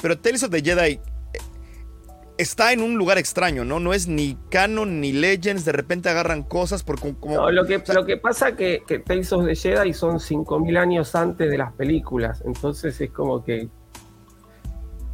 Pero 0.00 0.18
Tales 0.18 0.42
of 0.42 0.50
the 0.50 0.62
Jedi 0.62 1.00
está 2.38 2.72
en 2.72 2.82
un 2.82 2.96
lugar 2.96 3.18
extraño, 3.18 3.64
¿no? 3.64 3.78
No 3.80 3.92
es 3.94 4.08
ni 4.08 4.36
canon 4.50 5.00
ni 5.00 5.12
Legends. 5.12 5.64
De 5.64 5.72
repente 5.72 6.08
agarran 6.08 6.42
cosas 6.42 6.82
por 6.82 6.98
como. 6.98 7.16
No, 7.34 7.50
lo, 7.50 7.64
que, 7.66 7.76
o 7.76 7.84
sea, 7.86 7.94
lo 7.94 8.04
que 8.06 8.16
pasa 8.16 8.56
que, 8.56 8.82
que 8.86 8.98
Tales 8.98 9.32
of 9.32 9.46
the 9.46 9.54
Jedi 9.54 9.92
son 9.92 10.18
5.000 10.18 10.78
años 10.78 11.14
antes 11.14 11.50
de 11.50 11.58
las 11.58 11.72
películas, 11.72 12.42
entonces 12.46 13.00
es 13.00 13.10
como 13.10 13.44
que... 13.44 13.68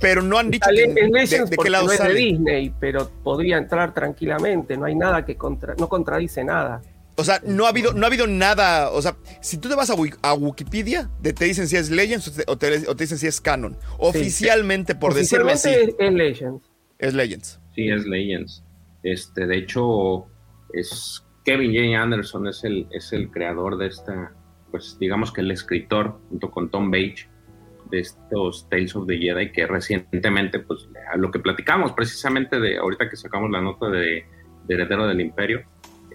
pero 0.01 0.23
no 0.23 0.39
han 0.39 0.51
dicho 0.51 0.69
que- 0.71 0.87
de, 0.95 1.45
de 1.47 1.57
qué 1.57 1.71
lado 1.71 1.87
no 1.87 1.93
es 1.93 1.99
de. 2.03 2.15
Disney, 2.15 2.73
pero 2.79 3.11
podría 3.25 3.59
entrar 3.59 3.93
tranquilamente, 3.95 4.77
no 4.77 4.85
hay 4.87 4.95
nada 4.95 5.25
que 5.25 5.37
contra, 5.37 5.75
no 5.77 5.89
contradice 5.89 6.45
nada. 6.45 6.81
O 7.17 7.25
sea, 7.25 7.41
no 7.45 7.67
ha 7.67 7.71
habido, 7.71 7.93
no 7.95 8.05
ha 8.05 8.07
habido 8.07 8.29
nada. 8.29 8.91
O 8.93 9.03
sea, 9.03 9.17
si 9.41 9.57
tú 9.59 9.69
te 9.69 9.75
vas 9.75 9.91
a, 9.91 9.97
Wik- 9.97 10.19
a 10.23 10.35
Wikipedia, 10.35 11.11
te 11.21 11.33
dicen 11.45 11.67
si 11.67 11.75
es 11.75 11.91
Legends 11.91 12.33
o 12.47 12.57
te, 12.57 12.89
o 12.89 12.95
dicen 12.95 13.19
si 13.19 13.27
es 13.27 13.41
canon. 13.41 13.77
Oficialmente, 13.99 14.95
por 14.95 15.15
decirlo 15.15 15.51
así, 15.51 15.69
Oficialmente 15.69 16.05
es, 16.05 16.09
es 16.09 16.15
Legends. 16.15 16.68
Es 16.99 17.15
Legends. 17.15 17.61
Sí, 17.75 17.89
es 17.89 18.07
Legends. 18.07 18.65
Este, 19.03 19.47
de 19.47 19.57
hecho, 19.57 20.27
es 20.73 21.25
Kevin 21.45 21.73
J. 21.73 22.03
Anderson 22.03 22.47
es 22.49 22.65
el, 22.65 22.87
es 22.91 23.13
el 23.13 23.31
creador 23.31 23.79
de 23.79 23.87
esta, 23.87 24.33
pues 24.71 24.97
digamos 24.99 25.33
que 25.33 25.41
el 25.41 25.51
escritor, 25.51 26.21
junto 26.29 26.51
con 26.51 26.71
Tom 26.71 26.91
Page, 26.91 27.29
de 27.91 28.01
estos 28.01 28.69
Tales 28.69 28.95
of 28.97 29.07
the 29.07 29.17
Jedi, 29.17 29.51
que 29.53 29.67
recientemente, 29.67 30.59
pues, 30.59 30.89
a 31.11 31.17
lo 31.17 31.31
que 31.31 31.39
platicamos 31.39 31.93
precisamente 31.93 32.61
de 32.61 32.77
ahorita 32.77 33.09
que 33.09 33.17
sacamos 33.17 33.51
la 33.51 33.63
nota 33.63 33.89
de, 33.89 34.25
de 34.67 34.75
Heredero 34.75 35.07
del 35.07 35.21
Imperio, 35.21 35.63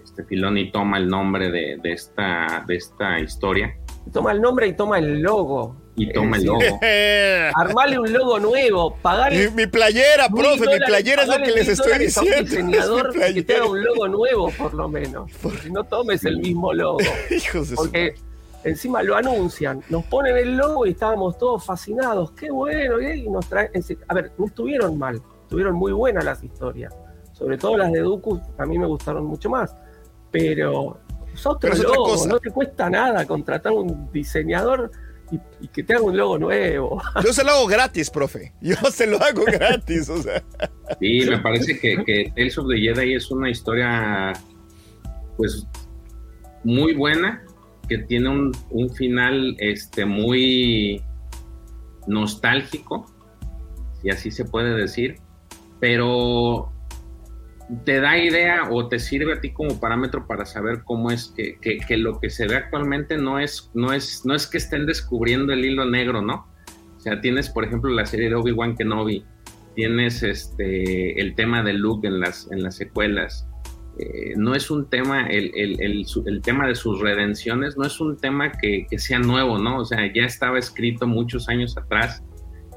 este 0.02 0.24
Filoni 0.24 0.70
toma 0.70 0.98
el 0.98 1.08
nombre 1.08 1.50
de, 1.50 1.78
de 1.82 1.92
esta, 1.92 2.62
de 2.68 2.76
esta 2.76 3.18
historia 3.18 3.74
Toma 4.12 4.32
el 4.32 4.40
nombre 4.40 4.66
y 4.66 4.74
toma 4.74 4.98
el 4.98 5.22
logo. 5.22 5.76
Y 5.96 6.12
toma 6.12 6.36
el 6.38 6.44
logo. 6.44 6.60
Armarle 7.54 7.98
un 7.98 8.12
logo 8.12 8.38
nuevo, 8.40 8.96
pagarle 8.96 9.50
mi, 9.50 9.56
mi 9.62 9.66
playera, 9.66 10.28
profe, 10.28 10.66
mi 10.78 10.84
playera 10.84 11.22
es 11.22 11.28
lo 11.28 11.36
que 11.36 11.52
les 11.52 11.68
estoy 11.68 11.92
un 11.92 11.98
diciendo. 11.98 12.40
diseñador 12.50 13.10
Es 13.20 13.28
mi 13.28 13.34
que 13.34 13.42
te 13.42 13.56
haga 13.56 13.66
un 13.66 13.82
logo 13.84 14.08
nuevo, 14.08 14.50
por 14.58 14.74
lo 14.74 14.88
menos. 14.88 15.30
Si 15.62 15.70
no 15.70 15.84
tomes 15.84 16.24
el 16.24 16.38
mismo 16.38 16.72
logo. 16.72 16.98
Hijos 17.30 17.70
de 17.70 17.76
su- 17.76 17.82
Porque 17.82 18.14
encima 18.64 19.02
lo 19.02 19.16
anuncian, 19.16 19.82
nos 19.88 20.04
ponen 20.06 20.36
el 20.36 20.56
logo 20.56 20.86
y 20.86 20.90
estábamos 20.90 21.38
todos 21.38 21.64
fascinados. 21.64 22.32
Qué 22.32 22.50
bueno, 22.50 23.00
y 23.00 23.28
nos 23.28 23.46
traen. 23.48 23.70
A 24.08 24.14
ver, 24.14 24.32
no 24.38 24.46
estuvieron 24.46 24.98
mal, 24.98 25.20
estuvieron 25.42 25.74
muy 25.76 25.92
buenas 25.92 26.24
las 26.24 26.42
historias. 26.42 26.92
Sobre 27.32 27.58
todo 27.58 27.76
las 27.76 27.92
de 27.92 28.00
Dooku, 28.00 28.40
a 28.58 28.64
mí 28.66 28.78
me 28.78 28.86
gustaron 28.86 29.26
mucho 29.26 29.48
más. 29.50 29.74
Pero 30.30 30.98
otro 31.44 31.58
Pero 31.60 31.74
es 31.74 31.80
otra 31.80 31.94
logo, 31.94 32.04
cosa. 32.10 32.28
no 32.28 32.38
te 32.40 32.50
cuesta 32.50 32.88
nada 32.90 33.24
contratar 33.26 33.72
un 33.72 34.10
diseñador 34.12 34.90
y, 35.30 35.40
y 35.60 35.68
que 35.68 35.82
te 35.82 35.94
haga 35.94 36.02
un 36.02 36.16
logo 36.16 36.38
nuevo. 36.38 37.02
Yo 37.24 37.32
se 37.32 37.44
lo 37.44 37.52
hago 37.52 37.66
gratis, 37.66 38.10
profe. 38.10 38.52
Yo 38.60 38.76
se 38.90 39.06
lo 39.06 39.20
hago 39.22 39.44
gratis, 39.44 40.08
o 40.08 40.22
sea. 40.22 40.42
Sí, 41.00 41.26
me 41.28 41.38
parece 41.38 41.78
que, 41.78 42.02
que 42.04 42.32
Tales 42.36 42.58
of 42.58 42.68
the 42.68 42.78
Jedi 42.78 43.14
es 43.14 43.30
una 43.30 43.50
historia, 43.50 44.32
pues, 45.36 45.66
muy 46.62 46.94
buena, 46.94 47.44
que 47.88 47.98
tiene 47.98 48.28
un, 48.28 48.52
un 48.70 48.90
final 48.90 49.56
este, 49.58 50.04
muy 50.04 51.02
nostálgico, 52.06 53.06
si 54.02 54.10
así 54.10 54.30
se 54.30 54.44
puede 54.44 54.74
decir, 54.74 55.16
pero 55.80 56.73
te 57.84 58.00
da 58.00 58.18
idea 58.18 58.68
o 58.70 58.88
te 58.88 58.98
sirve 58.98 59.32
a 59.34 59.40
ti 59.40 59.50
como 59.52 59.80
parámetro 59.80 60.26
para 60.26 60.44
saber 60.44 60.82
cómo 60.84 61.10
es 61.10 61.32
que, 61.36 61.56
que- 61.60 61.78
que 61.78 61.96
lo 61.96 62.20
que 62.20 62.28
se 62.30 62.46
ve 62.46 62.56
actualmente 62.56 63.16
no 63.16 63.38
es, 63.38 63.70
no, 63.74 63.92
es, 63.92 64.22
no 64.24 64.34
es 64.34 64.46
que 64.46 64.58
estén 64.58 64.84
descubriendo 64.86 65.52
el 65.52 65.64
hilo 65.64 65.84
negro, 65.86 66.20
¿no? 66.22 66.46
O 66.96 67.00
sea, 67.00 67.20
tienes, 67.20 67.48
por 67.50 67.64
ejemplo, 67.64 67.90
la 67.90 68.06
serie 68.06 68.28
de 68.28 68.34
Obi-Wan 68.34 68.76
Kenobi, 68.76 69.24
tienes 69.74 70.22
este 70.22 71.20
el 71.20 71.34
tema 71.34 71.62
de 71.62 71.72
Luke 71.72 72.06
en 72.06 72.20
las, 72.20 72.50
en 72.52 72.62
las 72.62 72.76
secuelas. 72.76 73.46
Eh, 73.98 74.34
no 74.36 74.54
es 74.54 74.70
un 74.70 74.88
tema, 74.90 75.26
el, 75.28 75.50
el- 75.54 75.80
el- 75.80 76.06
el 76.26 76.42
tema 76.42 76.66
de 76.66 76.74
sus 76.74 77.00
redenciones 77.00 77.76
no 77.76 77.86
es 77.86 78.00
un 78.00 78.16
tema 78.16 78.50
que, 78.52 78.86
que 78.90 78.98
sea 78.98 79.18
nuevo, 79.20 79.58
¿no? 79.58 79.78
O 79.78 79.84
sea, 79.84 80.00
ya 80.12 80.24
estaba 80.24 80.58
escrito 80.58 81.06
muchos 81.06 81.48
años 81.48 81.76
atrás 81.78 82.22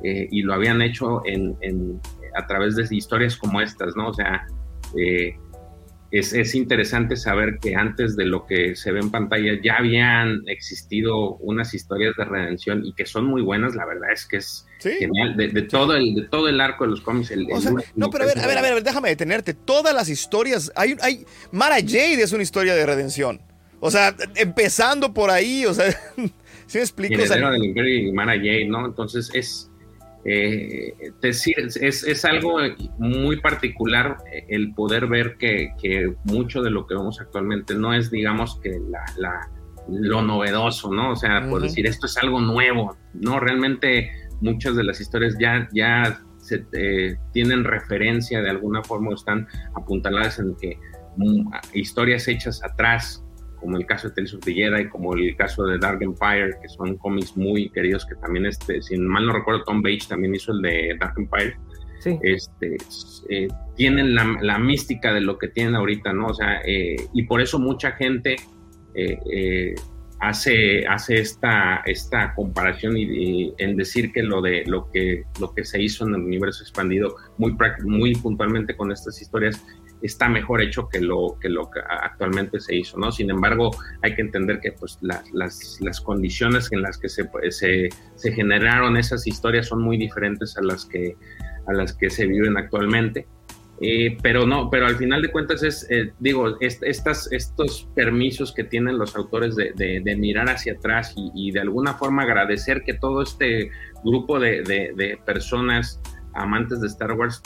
eh, 0.04 0.28
y 0.32 0.44
lo 0.44 0.54
habían 0.54 0.82
hecho 0.82 1.22
en, 1.26 1.56
en- 1.62 2.00
a 2.36 2.46
través 2.48 2.76
de 2.76 2.88
historias 2.96 3.36
como 3.36 3.62
estas, 3.62 3.96
¿no? 3.96 4.10
O 4.10 4.14
sea, 4.14 4.46
eh, 4.96 5.36
es, 6.10 6.32
es 6.32 6.56
interesante 6.56 7.18
saber 7.18 7.60
que 7.60 7.76
antes 7.76 8.16
de 8.16 8.26
lo 8.26 8.46
que 8.46 8.76
se 8.78 8.94
ve 8.94 9.00
en 9.02 9.12
pantalla 9.12 9.60
ya 9.62 9.76
habían 9.78 10.44
existido 10.48 11.36
unas 11.38 11.74
historias 11.74 12.16
de 12.16 12.24
redención 12.24 12.86
y 12.86 12.94
que 12.94 13.06
son 13.06 13.26
muy 13.26 13.42
buenas, 13.42 13.76
la 13.76 13.86
verdad 13.86 14.12
es 14.14 14.26
que 14.26 14.38
es 14.38 14.66
Sí. 14.80 14.92
genial, 15.00 15.36
de, 15.36 15.48
de 15.50 15.62
todo 15.64 15.96
el, 15.96 16.14
de 16.16 16.22
todo 16.30 16.48
el 16.48 16.62
arco 16.62 16.86
de 16.86 16.92
los 16.92 17.02
cómics. 17.02 17.32
el- 17.32 17.48
O 17.52 17.56
el 17.58 17.62
sea, 17.62 17.72
último 17.74 17.92
no, 17.96 18.10
pero 18.12 18.24
a 18.24 18.28
ver, 18.28 18.40
a 18.40 18.48
ver, 18.48 18.58
a 18.58 18.62
ver, 18.62 18.84
déjame 18.84 19.10
detenerte. 19.10 19.54
Todas 19.56 19.94
las 19.94 20.08
historias. 20.08 20.72
Hay, 20.76 20.96
hay. 21.02 21.26
Mara 21.52 21.78
Jade 21.78 22.22
es 22.22 22.32
una 22.32 22.44
historia 22.44 22.76
de 22.76 22.86
redención. 22.86 23.42
O 23.80 23.92
sea, 23.92 24.16
empezando 24.36 25.14
por 25.14 25.30
ahí, 25.32 25.66
o 25.66 25.74
sea. 25.74 25.92
¿Sí 26.68 26.78
me 26.78 26.82
explico? 26.84 27.16
O 27.16 27.18
sea, 27.26 27.38
Heredero 27.38 27.52
del 27.54 27.64
Imperio 27.66 28.08
y 28.10 28.12
Mara 28.12 28.34
Jade, 28.36 28.66
¿no? 28.68 28.86
Entonces 28.86 29.30
es, 29.34 29.70
eh, 30.30 30.94
es, 31.22 32.04
es 32.04 32.26
algo 32.26 32.58
muy 33.00 33.40
particular 33.40 34.18
eh, 34.32 34.46
el 34.50 34.74
poder 34.74 35.08
ver 35.08 35.38
que, 35.38 35.70
que 35.82 36.14
mucho 36.26 36.62
de 36.62 36.70
lo 36.70 36.86
que 36.86 36.96
vemos 36.96 37.22
actualmente 37.22 37.76
no 37.76 37.94
es, 37.94 38.12
digamos, 38.12 38.60
que 38.62 38.72
la, 38.90 39.04
la- 39.18 39.50
lo 39.90 40.22
novedoso, 40.22 40.92
¿no? 40.94 41.12
O 41.12 41.16
sea, 41.16 41.48
por 41.50 41.62
decir 41.62 41.88
esto 41.88 42.08
es 42.08 42.18
algo 42.18 42.42
nuevo, 42.42 42.98
¿no? 43.14 43.40
Realmente 43.40 44.12
muchas 44.42 44.76
de 44.76 44.84
las 44.84 45.00
historias 45.00 45.38
ya, 45.40 45.70
ya 45.74 46.20
se, 46.40 46.66
eh, 46.74 47.16
tienen 47.32 47.64
referencia 47.64 48.42
de 48.42 48.50
alguna 48.50 48.84
forma 48.84 49.12
o 49.12 49.16
están 49.16 49.48
apuntaladas 49.78 50.40
en 50.40 50.56
que 50.58 50.78
mm, 51.16 51.50
historias 51.74 52.28
hechas 52.28 52.62
atrás 52.66 53.24
como 53.60 53.78
el 53.78 53.86
caso 53.86 54.10
de 54.10 54.16
Tales 54.16 54.34
of 54.34 54.42
the 54.46 54.54
Jedi, 54.54 54.88
como 54.90 55.14
el 55.14 55.36
caso 55.36 55.66
de 55.66 55.78
Dark 55.78 56.02
Empire, 56.02 56.52
que 56.62 56.70
son 56.70 56.98
cómics 56.98 57.36
muy 57.36 57.70
queridos, 57.70 58.06
que 58.06 58.16
también, 58.16 58.46
este, 58.46 58.82
si 58.82 58.98
mal 58.98 59.26
no 59.26 59.34
recuerdo, 59.34 59.64
Tom 59.64 59.82
Page 59.82 60.08
también 60.08 60.36
hizo 60.36 60.52
el 60.54 60.62
de 60.62 60.96
Dark 61.00 61.14
Empire, 61.18 61.56
Sí. 62.00 62.18
este, 62.22 62.78
eh, 63.30 63.48
tienen 63.76 64.14
la, 64.14 64.38
la 64.42 64.60
mística 64.60 65.12
de 65.14 65.22
lo 65.22 65.38
que 65.40 65.48
tienen 65.48 65.76
ahorita, 65.76 66.14
¿no? 66.14 66.28
O 66.28 66.34
sea, 66.34 66.62
eh, 66.64 66.96
y 67.14 67.24
por 67.24 67.42
eso 67.42 67.58
mucha 67.58 67.94
gente 67.94 68.36
eh, 68.94 69.74
hace, 70.20 70.86
hace 70.88 71.20
esta, 71.20 71.78
esta 71.86 72.34
comparación 72.36 72.98
y, 72.98 73.04
y 73.04 73.54
en 73.58 73.78
decir 73.78 74.12
que 74.12 74.24
lo 74.24 74.42
de 74.42 74.64
lo 74.66 74.90
que, 74.92 75.24
lo 75.40 75.54
que 75.54 75.64
se 75.64 75.82
hizo 75.82 76.08
en 76.08 76.16
el 76.16 76.22
universo 76.22 76.64
expandido 76.64 77.16
muy, 77.38 77.56
muy 77.84 78.16
puntualmente 78.16 78.76
con 78.76 78.92
estas 78.92 79.22
historias 79.22 79.64
está 80.02 80.30
mejor 80.30 80.62
hecho 80.62 80.88
que 80.88 81.00
lo 81.00 81.38
que 81.42 81.50
lo 81.50 81.70
actualmente 81.90 82.60
se 82.60 82.76
hizo, 82.76 82.98
¿no? 82.98 83.12
Sin 83.12 83.30
embargo, 83.30 83.72
hay 84.02 84.16
que 84.16 84.22
entender 84.22 84.60
que 84.60 84.72
pues 84.72 84.98
las, 85.02 85.24
las, 85.34 86.02
condiciones 86.02 86.72
en 86.72 86.82
las 86.82 86.98
que 86.98 87.10
se, 87.10 87.30
se, 87.50 87.90
se 88.16 88.32
generaron 88.32 88.98
esas 88.98 89.26
historias 89.26 89.68
son 89.68 89.82
muy 89.82 89.98
diferentes 89.98 90.58
a 90.58 90.62
las 90.62 90.86
que 90.86 91.16
a 91.68 91.74
las 91.74 91.94
que 91.94 92.10
se 92.10 92.26
viven 92.26 92.58
actualmente 92.58 93.28
Eh, 93.80 94.18
pero 94.24 94.48
no, 94.48 94.72
pero 94.72 94.88
al 94.88 94.96
final 94.96 95.22
de 95.22 95.30
cuentas 95.30 95.62
es, 95.62 95.86
eh, 95.92 96.12
digo, 96.20 96.58
estas, 96.60 97.32
estos 97.32 97.88
permisos 97.94 98.52
que 98.52 98.64
tienen 98.64 98.98
los 98.98 99.16
autores 99.16 99.56
de, 99.56 100.16
mirar 100.18 100.50
hacia 100.50 100.74
atrás 100.74 101.14
y, 101.16 101.52
de 101.52 101.60
alguna 101.60 101.94
forma 101.94 102.24
agradecer 102.24 102.84
que 102.84 102.96
todo 102.96 103.22
este 103.22 103.70
grupo 104.04 104.40
de, 104.40 105.20
personas 105.28 106.02
amantes 106.34 106.82
de 106.82 106.88
Star 106.88 107.12
Wars 107.12 107.42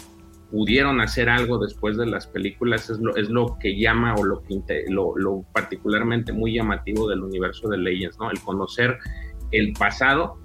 pudieron 0.51 1.01
hacer 1.01 1.29
algo 1.29 1.57
después 1.57 1.97
de 1.97 2.05
las 2.05 2.27
películas 2.27 2.89
es 2.89 2.99
lo, 2.99 3.15
es 3.15 3.29
lo 3.29 3.57
que 3.59 3.79
llama 3.79 4.13
o 4.15 4.23
lo, 4.23 4.43
que, 4.43 4.85
lo, 4.89 5.17
lo 5.17 5.43
particularmente 5.53 6.33
muy 6.33 6.53
llamativo 6.53 7.09
del 7.09 7.23
universo 7.23 7.69
de 7.69 7.77
Legends, 7.77 8.19
¿no? 8.19 8.29
El 8.29 8.39
conocer 8.41 8.97
el 9.51 9.73
pasado 9.73 10.37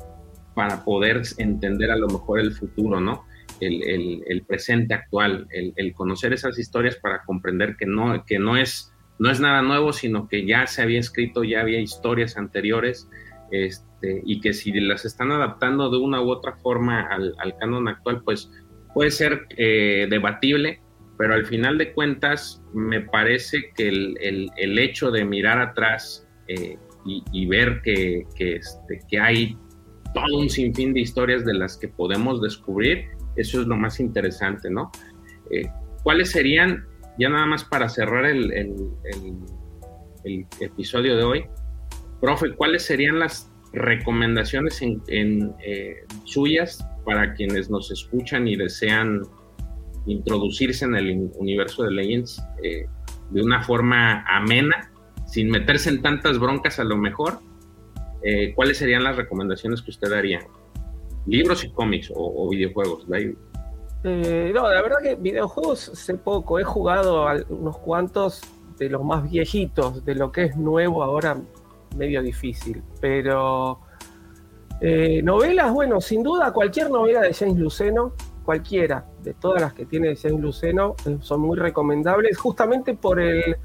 para 0.55 0.85
poder 0.85 1.23
entender 1.39 1.91
a 1.91 1.97
lo 1.97 2.07
mejor 2.07 2.41
el 2.41 2.53
futuro, 2.53 3.01
¿no? 3.01 3.25
el, 3.61 4.45
presente 4.47 4.95
actual, 4.95 5.47
el, 5.51 5.95
conocer 5.95 6.33
esas 6.33 6.59
historias 6.59 6.97
para 6.97 7.23
comprender 7.25 7.77
que 7.77 7.87
no, 7.87 8.25
que 8.25 8.39
no 8.39 8.57
es, 8.57 8.93
no 9.19 9.31
es 9.31 9.41
nada 9.41 9.63
nuevo, 9.63 9.93
sino 9.93 10.29
que 10.29 10.47
ya 10.47 10.67
se 10.67 10.83
había 10.83 11.01
escrito, 11.01 11.45
ya 11.45 11.61
había 11.61 11.81
historias 11.81 12.37
anteriores, 12.37 13.09
este, 13.51 14.23
y 14.25 14.41
que 14.41 14.53
si 14.53 14.73
las 14.81 15.05
están 15.05 15.31
adaptando 15.31 15.91
de 15.91 15.99
una 15.99 16.21
u 16.21 16.31
otra 16.31 16.57
forma 16.57 17.03
al, 17.03 17.35
canon 17.59 17.89
actual, 17.89 18.23
pues 18.25 18.51
puede 18.97 19.11
ser 19.11 19.47
eh, 19.59 20.07
debatible, 20.09 20.81
pero 21.19 21.35
al 21.35 21.45
final 21.45 21.77
de 21.77 21.93
cuentas 21.93 22.63
me 22.73 23.03
parece 23.03 23.71
que 23.75 23.89
el, 23.89 24.79
hecho 24.79 25.11
de 25.11 25.23
mirar 25.23 25.61
atrás 25.61 26.27
eh, 26.49 26.79
y, 27.05 27.45
ver 27.45 27.83
que, 27.83 28.25
este, 28.39 29.01
que 29.07 29.21
hay 29.21 29.55
todo 30.15 30.39
un 30.39 30.49
sinfín 30.49 30.95
de 30.95 31.01
historias 31.01 31.45
de 31.45 31.53
las 31.53 31.77
que 31.77 31.89
podemos 31.89 32.41
descubrir, 32.41 33.05
eso 33.37 33.61
es 33.61 33.67
lo 33.67 33.77
más 33.77 34.01
interesante, 34.01 34.71
¿no? 34.71 34.91
Eh, 35.51 35.69
¿Cuáles 36.03 36.31
serían, 36.31 36.87
ya 37.19 37.29
nada 37.29 37.45
más 37.45 37.65
para 37.65 37.91
cerrar 37.91 38.25
el, 38.25 38.51
episodio 40.59 41.19
de 41.19 41.23
hoy, 41.23 41.45
profe, 42.23 42.55
cuáles 42.55 42.87
serían 42.87 43.19
las 43.19 43.53
recomendaciones 43.75 44.81
en, 44.81 45.53
eh, 45.63 45.97
suyas 46.25 46.83
para 47.07 47.33
quienes 47.33 47.71
nos 47.71 47.91
escuchan 47.91 48.47
y 48.47 48.57
desean 48.57 49.23
introducirse 50.05 50.85
en 50.85 50.97
el 50.97 51.31
universo 51.37 51.85
de 51.85 51.93
Legends 51.93 52.43
eh, 52.63 52.87
de 53.31 53.43
una 53.43 53.63
forma 53.63 54.23
amena, 54.29 54.93
sin 55.27 55.49
meterse 55.49 55.89
en 55.89 56.03
tantas 56.03 56.39
broncas 56.39 56.79
a 56.79 56.85
lo 56.85 56.99
mejor? 56.99 57.39
¿Cuáles 58.57 58.79
serían 58.79 59.05
las 59.05 59.17
recomendaciones 59.17 59.83
que 59.83 59.93
usted 59.93 60.11
daría? 60.11 60.41
libros 61.27 61.65
y 61.65 61.71
cómics 61.71 62.13
o, 62.15 62.49
videojuegos. 62.49 63.07
Eh, 64.05 64.53
no, 64.55 64.69
la 64.69 64.83
verdad 64.83 64.99
que 65.03 65.15
videojuegos 65.17 65.81
sé 65.95 66.15
poco. 66.15 66.59
He 66.59 66.65
jugado 66.65 67.29
a 67.29 67.37
unos 67.49 67.79
cuantos 67.79 68.43
de 68.79 68.89
los 68.89 69.05
más 69.05 69.29
viejitos, 69.29 70.05
de 70.05 70.15
lo 70.15 70.33
que 70.33 70.45
es 70.45 70.57
nuevo 70.57 71.03
ahora 71.03 71.37
medio 71.97 72.23
difícil. 72.23 72.83
Pero 73.01 73.81
eh, 74.81 75.23
novelas, 75.23 75.73
bueno, 75.73 76.01
sin 76.01 76.23
duda 76.23 76.53
cualquier 76.53 76.91
novela 76.91 77.23
de 77.23 77.33
James 77.33 77.57
Luceno, 77.57 78.15
cualquiera 78.45 79.07
de 79.23 79.35
todas 79.35 79.63
las 79.63 79.73
que 79.73 79.87
tiene 79.87 80.15
James 80.17 80.41
Luceno, 80.41 80.95
eh, 81.07 81.19
son 81.21 81.41
muy 81.41 81.57
recomendables, 81.57 82.39
justamente 82.39 82.95
por 82.95 83.21
el, 83.21 83.57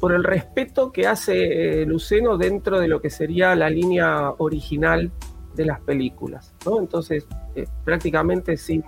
por 0.00 0.12
el 0.12 0.24
respeto 0.24 0.92
que 0.92 1.06
hace 1.06 1.84
Luceno 1.86 2.38
dentro 2.38 2.80
de 2.80 2.88
lo 2.88 3.00
que 3.00 3.10
sería 3.10 3.54
la 3.54 3.68
línea 3.70 4.30
original 4.38 5.10
de 5.54 5.66
las 5.66 5.80
películas. 5.80 6.54
¿no? 6.64 6.78
Entonces, 6.78 7.26
eh, 7.54 7.66
prácticamente 7.84 8.56
sin, 8.56 8.84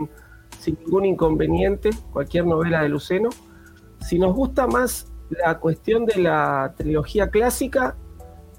sin 0.58 0.78
ningún 0.84 1.04
inconveniente, 1.04 1.90
cualquier 2.12 2.46
novela 2.46 2.82
de 2.82 2.88
Luceno. 2.88 3.30
Si 4.00 4.18
nos 4.18 4.34
gusta 4.34 4.66
más 4.66 5.12
la 5.30 5.58
cuestión 5.58 6.06
de 6.06 6.20
la 6.20 6.74
trilogía 6.76 7.28
clásica, 7.28 7.96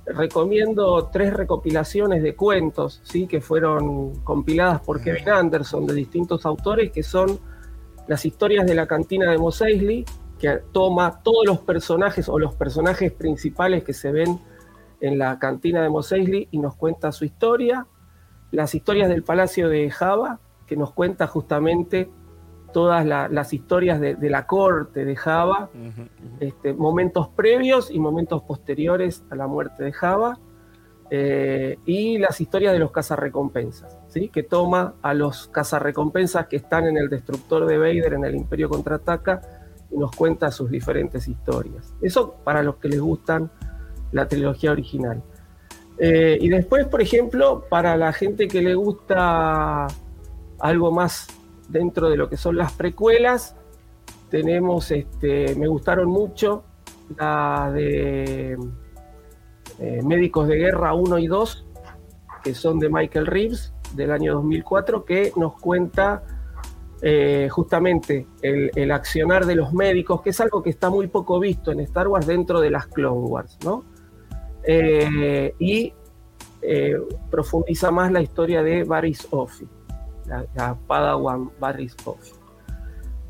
recomiendo 0.06 1.10
tres 1.12 1.34
recopilaciones 1.34 2.22
de 2.22 2.36
cuentos, 2.36 3.02
¿sí? 3.04 3.28
que 3.28 3.42
fueron 3.42 4.16
compiladas 4.24 4.82
por 4.82 5.02
Kevin 5.02 5.30
Anderson 5.30 5.86
de 5.86 5.94
distintos 5.94 6.46
autores, 6.46 6.92
que 6.92 7.04
son 7.04 7.40
las 8.08 8.26
historias 8.26 8.68
de 8.68 8.76
la 8.76 8.88
cantina 8.88 9.32
de 9.32 9.38
Mos 9.38 9.62
Eisley, 9.62 10.06
que 10.38 10.62
toma 10.72 11.22
todos 11.24 11.46
los 11.46 11.60
personajes 11.60 12.30
o 12.30 12.38
los 12.38 12.54
personajes 12.56 13.12
principales 13.12 13.84
que 13.84 13.94
se 13.94 14.12
ven 14.12 14.40
en 15.02 15.18
la 15.18 15.40
cantina 15.40 15.82
de 15.82 15.90
Mos 15.90 16.12
Eisley 16.12 16.48
y 16.52 16.60
nos 16.60 16.76
cuenta 16.76 17.12
su 17.12 17.26
historia 17.26 17.88
las 18.52 18.74
historias 18.74 19.10
del 19.10 19.24
Palacio 19.24 19.70
de 19.70 19.90
Java, 19.92 20.40
que 20.66 20.78
nos 20.78 20.94
cuenta 20.94 21.28
justamente 21.28 22.10
todas 22.76 23.06
las 23.06 23.54
historias 23.54 24.02
de, 24.02 24.30
la 24.30 24.46
corte 24.46 25.06
de 25.06 25.16
Java, 25.16 25.70
este, 26.42 26.74
momentos 26.74 27.30
previos 27.30 27.90
y 27.90 28.00
momentos 28.00 28.44
posteriores 28.44 29.24
a 29.30 29.36
la 29.36 29.48
muerte 29.48 29.86
de 29.86 29.94
Java, 29.94 30.38
eh, 31.10 31.80
y 31.86 32.18
las 32.18 32.42
historias 32.42 32.74
de 32.74 32.80
los 32.80 32.92
cazarrecompensas, 32.92 33.98
¿sí? 34.10 34.28
que 34.28 34.44
toma 34.44 34.96
a 35.02 35.14
los 35.14 35.48
cazarrecompensas 35.48 36.48
que 36.48 36.58
están 36.58 36.86
en 36.86 36.98
el 36.98 37.08
destructor 37.08 37.66
de 37.66 37.78
Vader 37.78 38.16
en 38.16 38.26
el 38.26 38.36
Imperio 38.36 38.68
Contraataca 38.68 39.40
y 39.90 39.98
nos 39.98 40.14
cuenta 40.14 40.52
sus 40.52 40.70
diferentes 40.70 41.30
historias. 41.30 41.94
Eso 42.02 42.36
para 42.44 42.62
los 42.62 42.76
que 42.76 42.90
les 42.90 43.00
gustan 43.00 43.50
la 44.12 44.28
trilogía 44.28 44.74
original. 44.74 45.24
Eh, 45.98 46.38
y 46.42 46.50
después, 46.50 46.86
por 46.88 47.02
ejemplo, 47.02 47.64
para 47.70 47.96
la 47.96 48.12
gente 48.12 48.50
que 48.50 48.62
le 48.62 48.76
gusta 48.76 49.88
algo 50.60 50.92
más 50.92 51.30
dentro 51.70 52.10
de 52.10 52.18
lo 52.18 52.30
que 52.30 52.38
son 52.38 52.58
las 52.58 52.74
precuelas, 52.74 53.56
tenemos, 54.30 54.92
este, 54.92 55.56
me 55.56 55.68
gustaron 55.68 56.10
mucho 56.10 56.64
la 57.18 57.72
de 57.74 58.58
eh, 59.80 60.02
Médicos 60.04 60.48
de 60.48 60.58
Guerra 60.58 60.94
1 60.94 61.20
y 61.20 61.28
2, 61.28 61.66
que 62.44 62.54
son 62.54 62.80
de 62.80 62.90
Michael 62.90 63.28
Reeves 63.28 63.74
del 63.94 64.12
año 64.12 64.34
2004, 64.34 65.06
que 65.06 65.32
nos 65.36 65.60
cuenta 65.60 66.24
eh, 67.02 67.48
justamente 67.52 68.28
el, 68.42 68.92
accionar 68.92 69.46
de 69.46 69.56
los 69.56 69.74
médicos, 69.74 70.22
que 70.22 70.32
es 70.32 70.40
algo 70.42 70.64
que 70.64 70.70
está 70.70 70.90
muy 70.90 71.08
poco 71.08 71.40
visto 71.40 71.72
en 71.72 71.82
Star 71.82 72.08
Wars 72.08 72.26
dentro 72.26 72.62
de 72.62 72.72
las 72.72 72.88
Clone 72.88 73.28
Wars, 73.28 73.58
¿no? 73.64 73.84
Eh, 74.64 75.54
y 75.60 75.94
profundiza 77.30 77.92
más 77.92 78.12
la 78.12 78.22
historia 78.22 78.64
de 78.64 78.84
Baris 78.84 79.28
Offi, 79.30 79.68
la, 80.28 80.78
Padawan 80.88 81.52
Baris 81.60 81.96
Offi. 82.06 82.32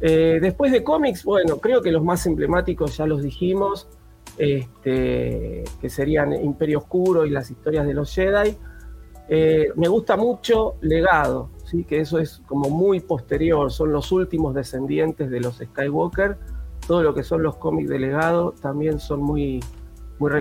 Eh, 0.01 0.39
después 0.41 0.71
de 0.71 0.83
cómics, 0.83 1.23
bueno, 1.23 1.57
creo 1.57 1.81
que 1.81 1.91
los 1.91 2.03
más 2.03 2.25
emblemáticos 2.25 2.97
ya 2.97 3.05
los 3.05 3.23
dijimos, 3.23 3.87
este, 4.37 5.63
que 5.79 5.89
serían 5.89 6.33
Imperio 6.33 6.79
Oscuro 6.79 7.25
y 7.25 7.29
las 7.29 7.49
historias 7.49 7.87
de 7.87 7.93
los 7.93 8.13
Jedi. 8.13 8.57
me 9.75 9.87
gusta 9.87 10.17
mucho 10.17 10.75
Legado, 10.81 11.49
¿sí? 11.65 11.85
que 11.85 12.01
eso 12.01 12.19
es 12.19 12.41
como 12.45 12.69
muy 12.69 12.99
posterior, 12.99 13.71
son 13.71 13.91
los 13.91 14.11
últimos 14.11 14.53
descendientes 14.53 15.29
de 15.29 15.39
los 15.39 15.57
Skywalker. 15.57 16.37
Todo 16.87 17.01
lo 17.01 17.13
que 17.15 17.23
son 17.23 17.41
los 17.41 17.55
cómics 17.55 17.89
de 17.89 17.99
Legado 17.99 18.53
también 18.61 18.99
son 18.99 19.21
muy, 19.21 19.63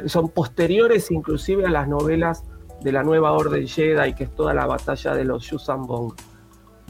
son 0.07 0.28
posteriores 0.28 1.10
inclusive 1.10 1.65
a 1.65 1.70
las 1.70 1.89
novelas 1.89 2.44
de 2.83 2.92
la 2.92 3.02
nueva 3.02 3.33
Orden 3.33 3.66
Jedi, 3.66 4.15
que 4.15 4.24
es 4.24 4.34
toda 4.34 4.55
la 4.55 4.66
batalla 4.66 5.15
de 5.15 5.24
los 5.24 5.49
Yuuzhan 5.49 5.86
Vong. 5.86 6.12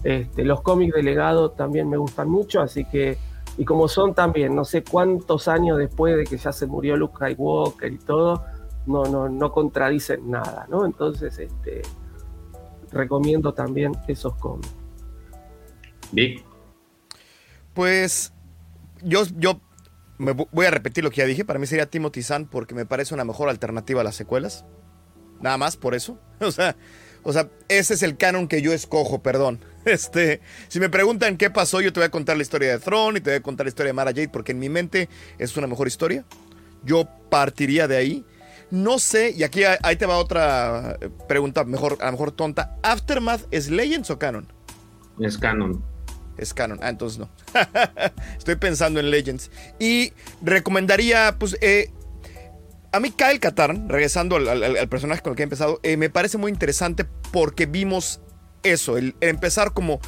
Este, 0.05 0.45
los 0.45 0.61
cómics 0.61 0.95
de 0.95 1.03
legado 1.03 1.51
también 1.51 1.89
me 1.89 1.97
gustan 1.97 2.29
mucho, 2.29 2.61
así 2.61 2.85
que, 2.85 3.19
y 3.57 3.65
como 3.65 3.89
son 3.89 4.15
también, 4.15 4.55
no 4.55 4.65
sé 4.65 4.85
cuántos 4.85 5.49
años 5.49 5.79
después 5.79 6.17
de 6.17 6.25
que 6.25 6.37
ya 6.37 6.53
se 6.53 6.67
murió 6.67 6.97
Luke 6.97 7.17
Skywalker 7.17 7.93
y 7.93 7.99
todo, 7.99 8.45
no, 8.87 9.05
no, 9.05 9.29
no 9.29 9.51
contradicen 9.51 10.31
nada, 10.31 10.67
¿no? 10.69 10.85
Entonces, 10.85 11.39
este, 11.39 11.83
recomiendo 12.93 13.55
también 13.55 13.93
esos 14.07 14.35
cómics. 14.37 14.75
Vic. 16.13 16.45
Pues 17.73 18.33
yo, 19.03 19.23
yo 19.37 19.59
me 20.19 20.33
voy 20.33 20.67
a 20.67 20.71
repetir 20.71 21.03
lo 21.03 21.11
que 21.11 21.19
ya 21.19 21.27
dije. 21.27 21.45
Para 21.45 21.59
mí 21.59 21.67
sería 21.67 21.87
Timothy 21.87 22.23
Zahn 22.23 22.47
porque 22.47 22.75
me 22.75 22.87
parece 22.87 23.15
una 23.15 23.25
mejor 23.25 23.49
alternativa 23.49 24.01
a 24.01 24.05
las 24.05 24.15
secuelas. 24.15 24.65
Nada 25.41 25.57
más 25.59 25.77
por 25.77 25.95
eso. 25.95 26.19
O 26.41 26.51
sea, 26.51 26.77
o 27.23 27.33
sea, 27.33 27.49
ese 27.69 27.95
es 27.95 28.03
el 28.03 28.19
canon 28.19 28.49
que 28.49 28.61
yo 28.61 28.73
escojo, 28.73 29.23
perdón. 29.23 29.61
Este, 29.95 30.41
si 30.69 30.81
me 30.81 30.89
preguntan 30.89 31.37
qué 31.37 31.51
pasó, 31.51 31.81
yo 31.81 31.93
te 31.93 32.01
voy 32.01 32.07
a 32.07 32.11
contar 32.11 32.37
la 32.37 32.43
historia 32.43 32.71
de 32.71 32.79
Throne 32.79 33.19
y 33.19 33.21
te 33.21 33.31
voy 33.31 33.39
a 33.39 33.43
contar 33.43 33.67
la 33.67 33.69
historia 33.69 33.89
de 33.89 33.95
Mara 33.95 34.11
Jade 34.11 34.29
porque 34.29 34.53
en 34.53 34.59
mi 34.59 34.69
mente 34.69 35.09
es 35.39 35.57
una 35.57 35.67
mejor 35.67 35.87
historia. 35.87 36.25
Yo 36.85 37.09
partiría 37.31 37.89
de 37.89 37.97
ahí. 37.97 38.25
No 38.71 38.99
sé, 38.99 39.33
y 39.37 39.43
aquí 39.45 39.63
ahí 39.65 39.97
te 39.97 40.07
va 40.07 40.17
otra 40.17 40.99
pregunta, 41.29 41.65
mejor, 41.65 41.99
a 42.01 42.07
lo 42.07 42.13
mejor 42.13 42.33
tonta. 42.33 42.77
¿Aftermath 42.83 43.43
es 43.51 43.71
Legends 43.71 44.11
o 44.11 44.19
canon? 44.19 44.51
Es 45.21 45.39
canon. 45.39 45.85
Es 46.39 46.55
canon. 46.55 46.81
Ah, 46.83 46.89
entonces 46.89 47.19
no. 47.19 47.29
Estoy 48.39 48.57
pensando 48.57 49.01
en 49.01 49.11
Legends. 49.11 49.51
Y 49.79 50.13
recomendaría, 50.43 51.37
pues, 51.39 51.57
eh, 51.61 51.93
a 52.91 53.01
mí 53.01 53.11
Kyle 53.11 53.39
Katarn, 53.39 53.89
regresando 53.89 54.37
al, 54.37 54.89
personaje 54.89 55.23
con 55.23 55.33
el 55.33 55.37
que 55.37 55.43
he 55.43 55.45
empezado, 55.45 55.79
eh, 55.83 55.97
me 55.97 56.11
parece 56.11 56.39
muy 56.39 56.51
interesante 56.51 57.05
porque 57.33 57.67
vimos 57.67 58.21
eso, 58.65 58.97
el, 58.97 59.15
empezar 59.21 59.73
como 59.73 60.01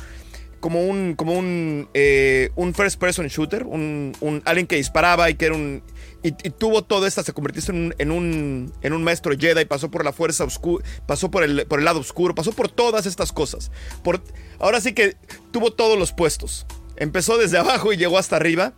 como 0.59 0.85
un, 0.85 1.15
como 1.15 1.35
un, 1.35 1.89
eh, 1.95 2.51
un 2.57 2.75
first 2.75 2.99
person 2.99 3.29
shooter, 3.29 3.65
un, 3.65 4.13
un- 4.21 4.43
alguien 4.47 4.67
que 4.67 4.77
disparaba 4.77 5.31
y 5.31 5.35
que 5.35 5.45
era 5.47 5.55
un... 5.55 5.83
Y, 6.25 6.29
y 6.29 6.51
tuvo 6.51 6.83
todo 6.83 7.07
esto, 7.07 7.23
se 7.23 7.33
convirtió 7.33 7.63
en 7.73 7.77
un, 7.85 7.95
en, 7.99 8.11
un, 8.11 8.73
en 8.83 8.93
un 8.93 9.05
maestro 9.05 9.37
Jedi, 9.39 9.65
pasó 9.67 9.91
por 9.93 10.05
la 10.05 10.13
fuerza 10.13 10.43
oscura, 10.45 10.85
pasó 11.07 11.31
por 11.31 11.45
el, 11.45 11.67
por 11.67 11.79
el 11.79 11.85
lado 11.85 12.01
oscuro, 12.01 12.35
pasó 12.35 12.53
por 12.53 12.69
todas 12.69 13.07
estas 13.07 13.33
cosas. 13.33 13.71
Por, 14.03 14.23
ahora 14.59 14.81
sí 14.81 14.93
que 14.93 15.17
tuvo 15.53 15.73
todos 15.73 15.97
los 15.97 16.13
puestos. 16.13 16.67
Empezó 16.97 17.37
desde 17.39 17.59
abajo 17.59 17.93
y 17.93 17.97
llegó 17.97 18.19
hasta 18.19 18.35
arriba. 18.35 18.73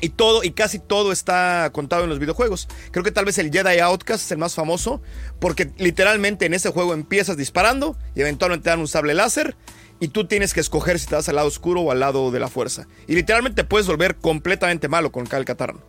Y 0.00 0.10
todo, 0.10 0.44
y 0.44 0.52
casi 0.52 0.78
todo 0.78 1.10
está 1.12 1.70
contado 1.72 2.04
en 2.04 2.10
los 2.10 2.18
videojuegos. 2.18 2.68
Creo 2.90 3.04
que 3.04 3.10
tal 3.10 3.24
vez 3.24 3.38
el 3.38 3.50
Jedi 3.50 3.80
Outcast 3.80 4.24
es 4.24 4.32
el 4.32 4.38
más 4.38 4.54
famoso, 4.54 5.02
porque 5.40 5.70
literalmente 5.78 6.46
en 6.46 6.54
ese 6.54 6.70
juego 6.70 6.94
empiezas 6.94 7.36
disparando 7.36 7.96
y 8.14 8.20
eventualmente 8.20 8.64
te 8.64 8.70
dan 8.70 8.80
un 8.80 8.88
sable 8.88 9.14
láser. 9.14 9.56
Y 10.00 10.08
tú 10.08 10.28
tienes 10.28 10.54
que 10.54 10.60
escoger 10.60 11.00
si 11.00 11.06
te 11.06 11.16
vas 11.16 11.28
al 11.28 11.34
lado 11.34 11.48
oscuro 11.48 11.80
o 11.80 11.90
al 11.90 11.98
lado 11.98 12.30
de 12.30 12.38
la 12.38 12.48
fuerza. 12.48 12.86
Y 13.08 13.16
literalmente 13.16 13.62
te 13.62 13.68
puedes 13.68 13.88
volver 13.88 14.14
completamente 14.16 14.86
malo 14.86 15.10
con 15.10 15.26
Cal 15.26 15.44
Katarn. 15.44 15.80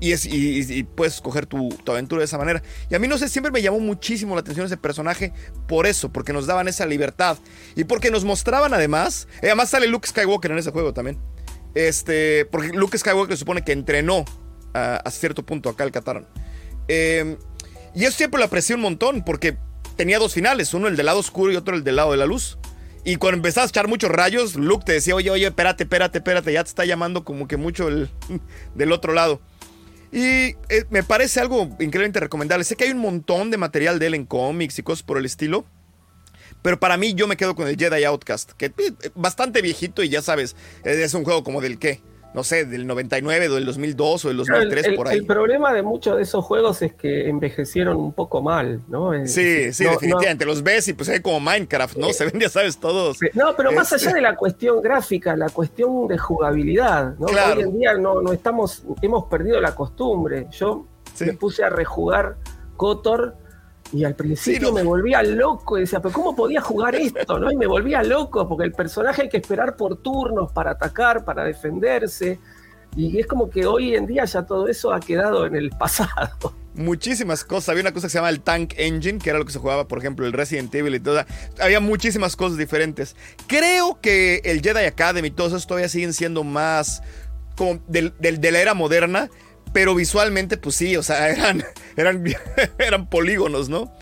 Y, 0.00 0.12
es, 0.12 0.26
y 0.26 0.82
puedes 0.82 1.14
escoger 1.14 1.46
tu, 1.46 1.70
tu 1.70 1.92
aventura 1.92 2.18
de 2.18 2.26
esa 2.26 2.36
manera. 2.36 2.62
Y 2.90 2.94
a 2.94 2.98
mí 2.98 3.08
no 3.08 3.16
sé, 3.16 3.26
siempre 3.28 3.50
me 3.50 3.62
llamó 3.62 3.80
muchísimo 3.80 4.34
la 4.34 4.42
atención 4.42 4.66
ese 4.66 4.76
personaje 4.76 5.32
por 5.66 5.86
eso, 5.86 6.12
porque 6.12 6.34
nos 6.34 6.46
daban 6.46 6.68
esa 6.68 6.84
libertad. 6.84 7.38
Y 7.74 7.84
porque 7.84 8.10
nos 8.10 8.24
mostraban 8.24 8.74
además, 8.74 9.28
eh, 9.36 9.46
además 9.46 9.70
sale 9.70 9.86
Luke 9.86 10.06
Skywalker 10.06 10.50
en 10.50 10.58
ese 10.58 10.70
juego 10.70 10.92
también. 10.92 11.18
Este, 11.74 12.46
porque 12.46 12.68
Luke 12.68 12.96
Skywalker 12.96 13.36
supone 13.36 13.64
que 13.64 13.72
entrenó 13.72 14.24
a, 14.74 15.10
cierto 15.10 15.44
punto 15.44 15.68
a 15.68 15.76
Cal 15.76 15.92
Katarn. 15.92 16.26
Eh, 16.88 17.36
y 17.94 18.04
eso 18.04 18.16
siempre 18.16 18.38
lo 18.38 18.46
aprecié 18.46 18.74
un 18.74 18.82
montón, 18.82 19.24
porque 19.24 19.56
tenía 19.96 20.18
dos 20.18 20.34
finales, 20.34 20.74
uno 20.74 20.88
el 20.88 20.96
del 20.96 21.06
lado 21.06 21.20
oscuro 21.20 21.52
y 21.52 21.56
otro 21.56 21.76
el 21.76 21.84
del 21.84 21.96
lado 21.96 22.12
de 22.12 22.16
la 22.16 22.26
luz. 22.26 22.58
Y 23.04 23.16
cuando 23.16 23.36
empezabas 23.36 23.68
a 23.68 23.70
echar 23.70 23.88
muchos 23.88 24.10
rayos, 24.10 24.56
Luke 24.56 24.84
te 24.86 24.92
decía, 24.92 25.14
oye, 25.14 25.30
oye, 25.30 25.46
espérate, 25.46 25.84
espérate, 25.84 26.18
espérate, 26.18 26.52
ya 26.52 26.64
te 26.64 26.68
está 26.68 26.84
llamando 26.84 27.22
como 27.22 27.46
que 27.46 27.56
mucho 27.56 27.88
el, 27.88 28.08
del 28.74 28.92
otro 28.92 29.12
lado. 29.12 29.40
Y 30.10 30.54
eh, 30.68 30.84
me 30.90 31.02
parece 31.02 31.40
algo 31.40 31.64
increíblemente 31.80 32.20
recomendable. 32.20 32.64
Sé 32.64 32.76
que 32.76 32.84
hay 32.84 32.90
un 32.90 32.98
montón 32.98 33.50
de 33.50 33.58
material 33.58 33.98
de 33.98 34.06
él 34.06 34.14
en 34.14 34.24
cómics 34.24 34.78
y 34.78 34.82
cosas 34.82 35.02
por 35.02 35.18
el 35.18 35.26
estilo. 35.26 35.66
Pero 36.64 36.80
para 36.80 36.96
mí 36.96 37.12
yo 37.12 37.28
me 37.28 37.36
quedo 37.36 37.54
con 37.54 37.68
el 37.68 37.76
Jedi 37.76 38.04
Outcast, 38.04 38.52
que 38.52 38.72
es 39.02 39.12
bastante 39.14 39.60
viejito 39.60 40.02
y 40.02 40.08
ya 40.08 40.22
sabes, 40.22 40.56
es 40.82 41.12
un 41.12 41.22
juego 41.22 41.44
como 41.44 41.60
del 41.60 41.78
qué, 41.78 42.00
no 42.32 42.42
sé, 42.42 42.64
del 42.64 42.86
99, 42.86 43.50
del 43.50 43.66
2002 43.66 44.24
o 44.24 44.28
del 44.28 44.38
2003 44.38 44.84
el, 44.86 44.90
el- 44.92 44.96
por 44.96 45.08
ahí. 45.08 45.18
el 45.18 45.26
problema 45.26 45.74
de 45.74 45.82
muchos 45.82 46.16
de 46.16 46.22
esos 46.22 46.42
juegos 46.42 46.80
es 46.80 46.94
que 46.94 47.28
envejecieron 47.28 47.98
un 47.98 48.14
poco 48.14 48.40
mal, 48.40 48.80
¿no? 48.88 49.12
Es- 49.12 49.34
Sí, 49.34 49.74
sí, 49.74 49.84
no- 49.84 49.90
definitivamente. 49.90 50.46
Los 50.46 50.62
ves 50.62 50.88
y 50.88 50.94
pues 50.94 51.10
es 51.10 51.20
como 51.20 51.38
Minecraft, 51.38 51.98
¿no? 51.98 52.10
Se 52.14 52.24
ven, 52.24 52.40
ya 52.40 52.48
sabes, 52.48 52.78
todos. 52.78 53.18
No, 53.34 53.54
pero 53.54 53.70
más 53.70 53.92
allá 53.92 54.14
de 54.14 54.22
la 54.22 54.34
cuestión 54.34 54.80
gráfica, 54.80 55.36
la 55.36 55.50
cuestión 55.50 56.08
de 56.08 56.16
jugabilidad, 56.16 57.14
¿no? 57.18 57.26
Claro. 57.26 57.58
Hoy 57.58 57.62
en 57.64 57.78
día 57.78 57.92
no, 57.98 58.22
no 58.22 58.32
estamos, 58.32 58.84
hemos 59.02 59.26
perdido 59.26 59.60
la 59.60 59.74
costumbre. 59.74 60.46
Yo 60.50 60.86
Sí. 61.14 61.26
me 61.26 61.34
puse 61.34 61.62
a 61.62 61.68
rejugar 61.68 62.36
Kotor 62.78 63.36
y 63.92 64.04
al 64.04 64.14
principio 64.16 64.60
Sí, 64.60 64.64
no. 64.66 64.72
me 64.72 64.82
volvía 64.82 65.22
loco 65.22 65.76
y 65.78 65.82
decía, 65.82 66.00
pero 66.00 66.12
¿cómo 66.14 66.34
podía 66.34 66.60
jugar 66.60 66.94
esto? 66.94 67.38
¿no? 67.38 67.50
Y 67.52 67.56
me 67.56 67.66
volvía 67.66 68.02
loco 68.02 68.48
porque 68.48 68.64
el 68.64 68.72
personaje 68.72 69.22
hay 69.22 69.28
que 69.28 69.36
esperar 69.36 69.76
por 69.76 69.96
turnos 69.98 70.50
para 70.52 70.72
atacar, 70.72 71.24
para 71.24 71.44
defenderse. 71.44 72.38
Y 72.96 73.18
es 73.18 73.26
como 73.26 73.50
que 73.50 73.66
hoy 73.66 73.94
en 73.96 74.06
día 74.06 74.24
ya 74.24 74.42
todo 74.46 74.68
eso 74.68 74.92
ha 74.92 75.00
quedado 75.00 75.46
en 75.46 75.56
el 75.56 75.70
pasado. 75.70 76.54
Muchísimas 76.74 77.44
cosas. 77.44 77.68
Había 77.70 77.82
una 77.82 77.92
cosa 77.92 78.06
que 78.06 78.10
se 78.10 78.18
llama 78.18 78.30
el 78.30 78.40
Tank 78.40 78.74
Engine, 78.76 79.18
que 79.20 79.30
era 79.30 79.38
lo 79.38 79.44
que 79.44 79.52
se 79.52 79.58
jugaba, 79.60 79.86
por 79.86 79.98
ejemplo, 79.98 80.26
el 80.26 80.32
Resident 80.32 80.74
Evil 80.74 80.94
y 80.96 81.00
todo. 81.00 81.24
Había 81.60 81.78
muchísimas 81.78 82.34
cosas 82.34 82.58
diferentes. 82.58 83.14
Creo 83.46 84.00
que 84.00 84.40
el 84.44 84.60
Jedi 84.60 84.84
Academy 84.86 85.28
y 85.28 85.30
todos 85.30 85.52
esos 85.52 85.66
todavía 85.68 85.88
siguen 85.88 86.12
siendo 86.12 86.42
más 86.42 87.02
como 87.56 87.78
del- 87.86 88.12
del- 88.18 88.40
de 88.40 88.50
la 88.50 88.58
era 88.60 88.74
moderna. 88.74 89.28
Pero 89.74 89.94
visualmente, 89.94 90.56
pues 90.56 90.76
sí, 90.76 90.96
o 90.96 91.02
sea, 91.02 91.28
eran, 91.36 91.62
eran, 91.96 92.24
eran 92.78 93.10
polígonos, 93.10 93.68
¿no? 93.68 93.94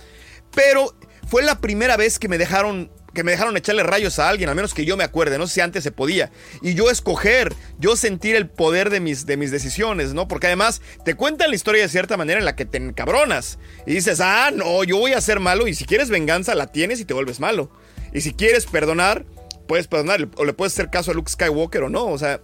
Pero 0.55 0.95
fue 1.27 1.43
la 1.43 1.61
primera 1.61 1.97
vez 1.97 2.21
que 2.21 2.29
me 2.29 2.39
dejaron 2.39 2.93
que 3.15 3.25
me 3.25 3.33
dejaron 3.33 3.57
echarle 3.57 3.83
rayos 3.83 4.19
a 4.19 4.29
alguien, 4.29 4.49
al 4.49 4.55
menos 4.57 4.73
que 4.73 4.85
yo 4.85 4.97
me 4.97 5.05
acuerde, 5.05 5.37
no 5.37 5.47
sé 5.47 5.55
si 5.55 5.61
antes 5.61 5.85
se 5.85 5.93
podía. 5.93 6.31
Y 6.63 6.75
yo 6.75 6.91
escoger, 6.91 7.55
yo 7.79 7.95
sentir 7.95 8.37
el 8.37 8.49
poder 8.49 8.89
de 8.89 9.01
mis, 9.01 9.27
de 9.27 9.37
mis 9.37 9.51
decisiones, 9.51 10.15
¿no? 10.15 10.29
Porque 10.29 10.47
además 10.47 10.81
te 11.05 11.15
cuentan 11.15 11.51
la 11.51 11.57
historia 11.57 11.83
de 11.83 11.89
cierta 11.89 12.17
manera 12.17 12.39
en 12.39 12.47
la 12.47 12.57
que 12.57 12.65
te 12.65 12.79
encabronas. 12.79 13.59
Y 13.87 13.95
dices, 13.95 14.21
ah, 14.21 14.51
no, 14.51 14.83
yo 14.85 14.97
voy 14.97 15.13
a 15.13 15.21
ser 15.21 15.41
malo 15.41 15.67
y 15.69 15.75
si 15.75 15.85
quieres 15.85 16.09
venganza 16.09 16.55
la 16.55 16.69
tienes 16.69 17.01
y 17.01 17.05
te 17.05 17.13
vuelves 17.13 17.39
malo. 17.39 17.71
Y 18.15 18.23
si 18.23 18.33
quieres 18.33 18.65
perdonar, 18.65 19.27
puedes 19.69 19.89
perdonar 19.89 20.29
o 20.37 20.45
le 20.45 20.55
puedes 20.55 20.73
hacer 20.73 20.89
caso 20.89 21.11
a 21.11 21.15
Luke 21.15 21.31
Skywalker 21.31 21.83
o 21.85 21.89
no, 21.89 22.07
o 22.07 22.19
sea... 22.19 22.41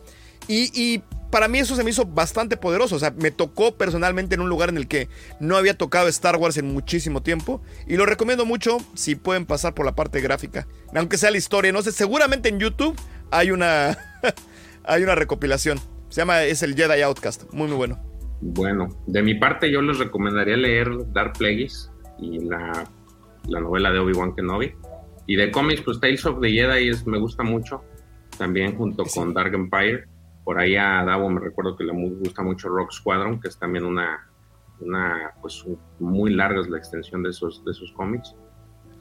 Y, 0.49 0.71
y 0.73 1.03
para 1.31 1.49
mí 1.49 1.59
eso 1.59 1.77
se 1.77 1.85
me 1.85 1.91
hizo 1.91 2.05
bastante 2.07 2.57
poderoso. 2.57 2.97
O 2.97 2.99
sea, 2.99 3.13
me 3.17 3.31
tocó 3.31 3.77
personalmente 3.77 4.35
en 4.35 4.41
un 4.41 4.49
lugar 4.49 4.69
en 4.69 4.77
el 4.77 4.89
que 4.89 5.09
no 5.41 5.57
había 5.57 5.77
tocado 5.77 6.09
Star 6.09 6.37
Wars 6.37 6.57
en 6.57 6.73
muchísimo 6.73 7.23
tiempo. 7.23 7.63
Y 7.87 7.97
lo 7.97 8.07
recomiendo 8.07 8.45
mucho 8.47 8.79
si 8.95 9.15
pueden 9.15 9.47
pasar 9.47 9.75
por 9.75 9.87
la 9.87 9.95
parte 9.95 10.21
gráfica. 10.21 10.67
Aunque 10.95 11.19
sea 11.19 11.31
la 11.31 11.39
historia, 11.39 11.73
no 11.73 11.83
sé, 11.83 11.93
seguramente 11.93 12.49
en 12.49 12.59
YouTube 12.59 12.97
hay 13.31 13.51
una, 13.51 13.99
hay 14.85 15.03
una 15.03 15.15
recopilación. 15.15 15.79
Se 16.09 16.21
llama, 16.23 16.43
es 16.45 16.63
el 16.63 16.75
Jedi 16.75 17.03
Outcast. 17.03 17.53
Muy, 17.53 17.69
muy 17.69 17.77
bueno. 17.77 17.99
Bueno, 18.41 18.89
de 19.07 19.23
mi 19.23 19.35
parte 19.35 19.71
yo 19.71 19.83
les 19.83 19.99
recomendaría 19.99 20.57
leer 20.57 20.89
Dark 21.13 21.33
Plagueis 21.39 21.91
y 22.21 22.39
la, 22.39 22.89
la 23.47 23.61
novela 23.61 23.91
de 23.91 23.99
Obi-Wan 23.99 24.35
Kenobi. 24.35 24.73
Y 25.27 25.37
de 25.37 25.51
cómics, 25.51 25.83
pues 25.83 26.01
Tales 26.01 26.25
of 26.25 26.41
the 26.41 26.49
Jedi 26.51 26.89
es, 26.89 27.07
me 27.07 27.19
gusta 27.19 27.43
mucho, 27.43 27.83
también 28.39 28.77
junto 28.77 29.05
Sí. 29.05 29.19
con 29.19 29.35
Dark 29.35 29.53
Empire. 29.55 30.05
Por 30.49 30.59
ahí 30.59 30.77
a 30.77 31.05
Davo 31.05 31.29
me 31.29 31.41
recuerdo 31.41 31.77
que 31.77 31.85
le 31.85 31.93
gusta 31.93 32.43
mucho 32.43 32.71
Rock 32.71 32.91
Squadron, 32.91 33.39
que 33.39 33.49
es 33.49 33.59
también 33.59 33.85
una, 33.85 34.31
una 34.81 35.33
pues 35.43 35.63
muy 35.99 36.33
larga 36.33 36.63
es 36.63 36.71
la 36.71 36.79
extensión 36.79 37.23
de 37.23 37.29
esos, 37.29 37.63
de 37.67 37.73
esos 37.73 37.93
cómics. 37.93 38.35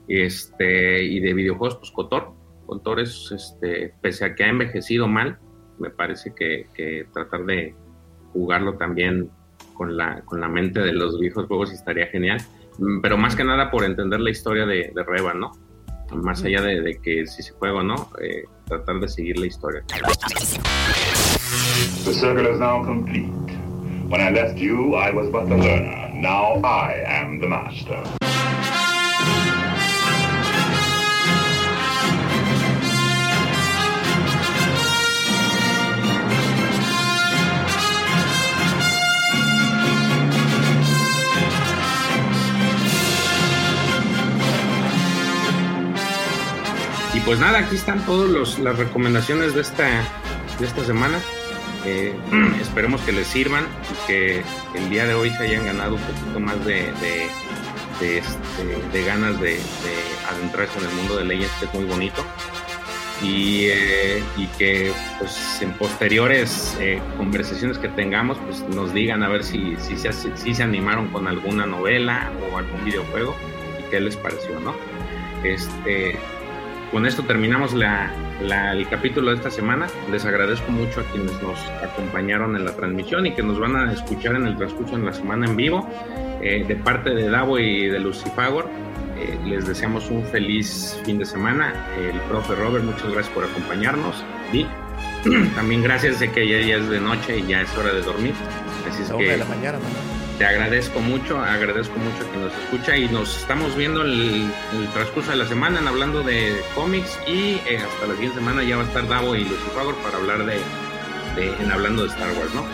Este, 0.09 1.01
y 1.01 1.21
de 1.21 1.33
videojuegos, 1.33 1.77
pues 1.77 1.91
Kotor. 1.91 2.33
Kotor 2.65 2.99
es, 2.99 3.31
este, 3.31 3.93
pese 4.01 4.25
a 4.25 4.35
que 4.35 4.43
ha 4.43 4.49
envejecido 4.49 5.07
mal, 5.07 5.39
me 5.79 5.89
parece 5.89 6.35
que, 6.35 6.67
que 6.73 7.07
tratar 7.13 7.45
de 7.45 7.73
jugarlo 8.33 8.73
también 8.73 9.31
con 9.73 9.95
la, 9.95 10.23
con 10.25 10.41
la 10.41 10.49
mente 10.49 10.81
de 10.81 10.91
los 10.91 11.17
viejos 11.17 11.45
juegos 11.45 11.71
estaría 11.71 12.07
genial. 12.07 12.41
Mm, 12.77 12.99
Pero 12.99 13.15
más 13.17 13.37
que 13.37 13.45
nada 13.45 13.71
por 13.71 13.85
entender 13.85 14.19
la 14.19 14.31
historia 14.31 14.65
de, 14.65 14.91
de 14.93 15.01
Reva, 15.01 15.33
¿no? 15.33 15.53
Más 16.11 16.43
allá 16.43 16.61
de, 16.61 16.81
de 16.81 16.99
que 16.99 17.25
si 17.25 17.41
se 17.41 17.53
juega 17.53 17.79
o 17.79 17.83
no, 17.83 18.09
eh, 18.21 18.43
tratar 18.65 18.99
de 18.99 19.07
seguir 19.07 19.39
la 19.39 19.45
historia. 19.45 19.85
The 22.07 22.13
circle 22.13 22.47
is 22.47 22.57
now 22.57 22.85
complete. 22.85 23.27
When 24.07 24.21
I 24.21 24.29
left 24.29 24.57
you, 24.57 24.95
I 24.95 25.11
was 25.11 25.29
but 25.29 25.49
the 25.49 25.57
learner. 25.57 26.09
Now 26.13 26.53
I 26.63 27.03
am 27.05 27.41
the 27.41 27.47
master. 27.47 28.01
Y 47.13 47.19
pues 47.25 47.37
nada, 47.39 47.59
aquí 47.59 47.75
están 47.75 47.99
todas 48.05 48.57
las 48.59 48.77
recomendaciones 48.77 49.53
de 49.53 49.59
esta, 49.59 49.83
de 50.57 50.65
esta 50.65 50.85
semana. 50.85 51.19
Eh, 51.87 52.13
esperemos 52.61 52.99
que 53.01 53.13
les 53.13 53.27
sirvan 53.27 53.63
y 53.63 54.07
que 54.07 54.43
el 54.75 54.89
día 54.89 55.05
de 55.05 55.13
hoy 55.13 55.29
se 55.31 55.43
hayan 55.43 55.65
ganado 55.65 55.95
un 55.95 56.01
poquito 56.01 56.39
más 56.39 56.65
de, 56.65 56.91
de, 58.01 58.17
este, 58.17 59.03
ganas 59.05 59.39
de, 59.39 59.51
de 59.51 59.95
adentrarse 60.29 60.77
en 60.79 60.85
el 60.85 60.91
mundo 60.95 61.15
de 61.15 61.23
Legends, 61.23 61.53
que 61.59 61.65
es 61.65 61.73
muy 61.73 61.85
bonito. 61.85 62.25
Y, 63.23 63.67
eh, 63.67 64.21
y 64.35 64.45
que 64.59 64.91
pues 65.17 65.59
en 65.61 65.73
posteriores 65.73 66.77
eh, 66.79 67.01
conversaciones 67.17 67.79
que 67.79 67.87
tengamos 67.87 68.37
pues 68.45 68.61
nos 68.75 68.93
digan 68.93 69.23
a 69.23 69.27
ver 69.27 69.43
si, 69.43 69.75
si, 69.79 69.97
se, 69.97 70.13
si 70.13 70.53
se 70.53 70.61
animaron 70.61 71.07
con 71.07 71.27
alguna 71.27 71.65
novela 71.65 72.31
o 72.51 72.57
algún 72.59 72.85
videojuego 72.85 73.35
y 73.79 73.89
qué 73.89 73.99
les 74.01 74.15
pareció, 74.17 74.59
¿no? 74.59 74.75
Este, 75.43 76.19
con 76.91 77.05
esto 77.05 77.23
terminamos 77.23 77.73
la, 77.73 78.11
la- 78.41 78.71
el 78.73 78.87
capítulo 78.87 79.31
de 79.31 79.37
esta 79.37 79.51
semana. 79.51 79.87
Les 80.11 80.25
agradezco 80.25 80.71
mucho 80.71 81.01
a 81.01 81.03
quienes 81.11 81.31
nos 81.41 81.59
acompañaron 81.83 82.55
en 82.55 82.65
la 82.65 82.75
transmisión 82.75 83.25
y 83.25 83.33
que 83.33 83.43
nos 83.43 83.59
van 83.59 83.75
a 83.75 83.91
escuchar 83.93 84.35
en 84.35 84.47
el 84.47 84.57
transcurso 84.57 84.95
en 84.95 85.05
la 85.05 85.13
semana 85.13 85.45
en 85.47 85.55
vivo. 85.55 85.87
Eh, 86.41 86.63
de 86.67 86.75
parte 86.75 87.11
de 87.11 87.29
Davo 87.29 87.57
y 87.59 87.87
de 87.87 87.99
Lucifagor, 87.99 88.69
eh, 89.17 89.37
les 89.45 89.67
deseamos 89.67 90.09
un 90.11 90.23
feliz 90.25 90.99
fin 91.03 91.17
de 91.17 91.25
semana. 91.25 91.73
El 91.99 92.19
profe 92.21 92.55
Robert, 92.55 92.83
muchas 92.85 93.11
gracias 93.11 93.29
por 93.33 93.43
acompañarnos. 93.43 94.23
Vic, 94.53 94.67
también 95.55 95.81
gracias 95.83 96.19
de 96.19 96.31
que 96.31 96.47
ya, 96.47 96.59
ya 96.65 96.75
es 96.77 96.89
de 96.89 96.99
noche 96.99 97.39
y 97.39 97.47
ya 97.47 97.61
es 97.61 97.77
hora 97.77 97.91
de 97.93 98.01
dormir. 98.01 98.33
Así 98.89 99.01
es 99.03 99.09
La 99.09 99.17
de 99.17 99.25
que 99.25 99.37
la 99.37 99.45
mañana, 99.45 99.79
man. 99.79 100.16
Te 100.37 100.45
agradezco 100.45 100.99
mucho, 100.99 101.39
agradezco 101.39 101.97
mucho 101.97 102.31
que 102.31 102.37
nos 102.37 102.53
escucha 102.53 102.95
y 102.95 103.07
nos 103.09 103.37
estamos 103.37 103.75
viendo 103.75 104.03
el, 104.03 104.51
el 104.73 104.87
transcurso 104.93 105.31
de 105.31 105.37
la 105.37 105.47
semana 105.47 105.79
en 105.79 105.87
hablando 105.87 106.21
de 106.23 106.61
cómics 106.75 107.17
y 107.25 107.59
eh, 107.65 107.79
hasta 107.83 108.05
la 108.07 108.13
siguiente 108.13 108.37
semana 108.37 108.61
ya 108.63 108.77
va 108.77 108.83
a 108.83 108.85
estar 108.85 109.07
Davo 109.07 109.35
y 109.35 109.43
Lucifagor 109.45 109.95
para 109.97 110.17
hablar 110.17 110.45
de, 110.45 110.59
de- 111.35 111.53
en 111.59 111.71
hablando 111.71 112.03
de 112.03 112.09
Star 112.09 112.29
Wars, 112.37 112.53
¿no? 112.53 112.65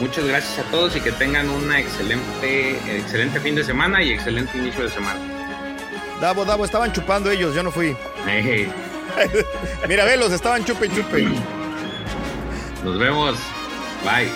Muchas 0.00 0.24
gracias 0.24 0.66
a 0.66 0.70
todos 0.70 0.96
y 0.96 1.00
que 1.00 1.12
tengan 1.12 1.50
una 1.50 1.78
excelente, 1.78 2.70
excelente 2.96 3.38
fin 3.40 3.54
de 3.54 3.64
semana 3.64 4.02
y 4.02 4.12
excelente 4.12 4.56
inicio 4.56 4.84
de 4.84 4.90
semana. 4.90 5.20
Davo, 6.22 6.46
Davo, 6.46 6.64
estaban 6.64 6.90
chupando 6.92 7.30
ellos, 7.30 7.54
yo 7.54 7.62
no 7.62 7.70
fui. 7.70 7.94
Mira, 9.88 10.04
velos, 10.06 10.32
estaban 10.32 10.64
chupe 10.64 10.88
chupe. 10.88 11.28
nos 12.82 12.98
vemos. 12.98 13.36
Bye. 14.04 14.30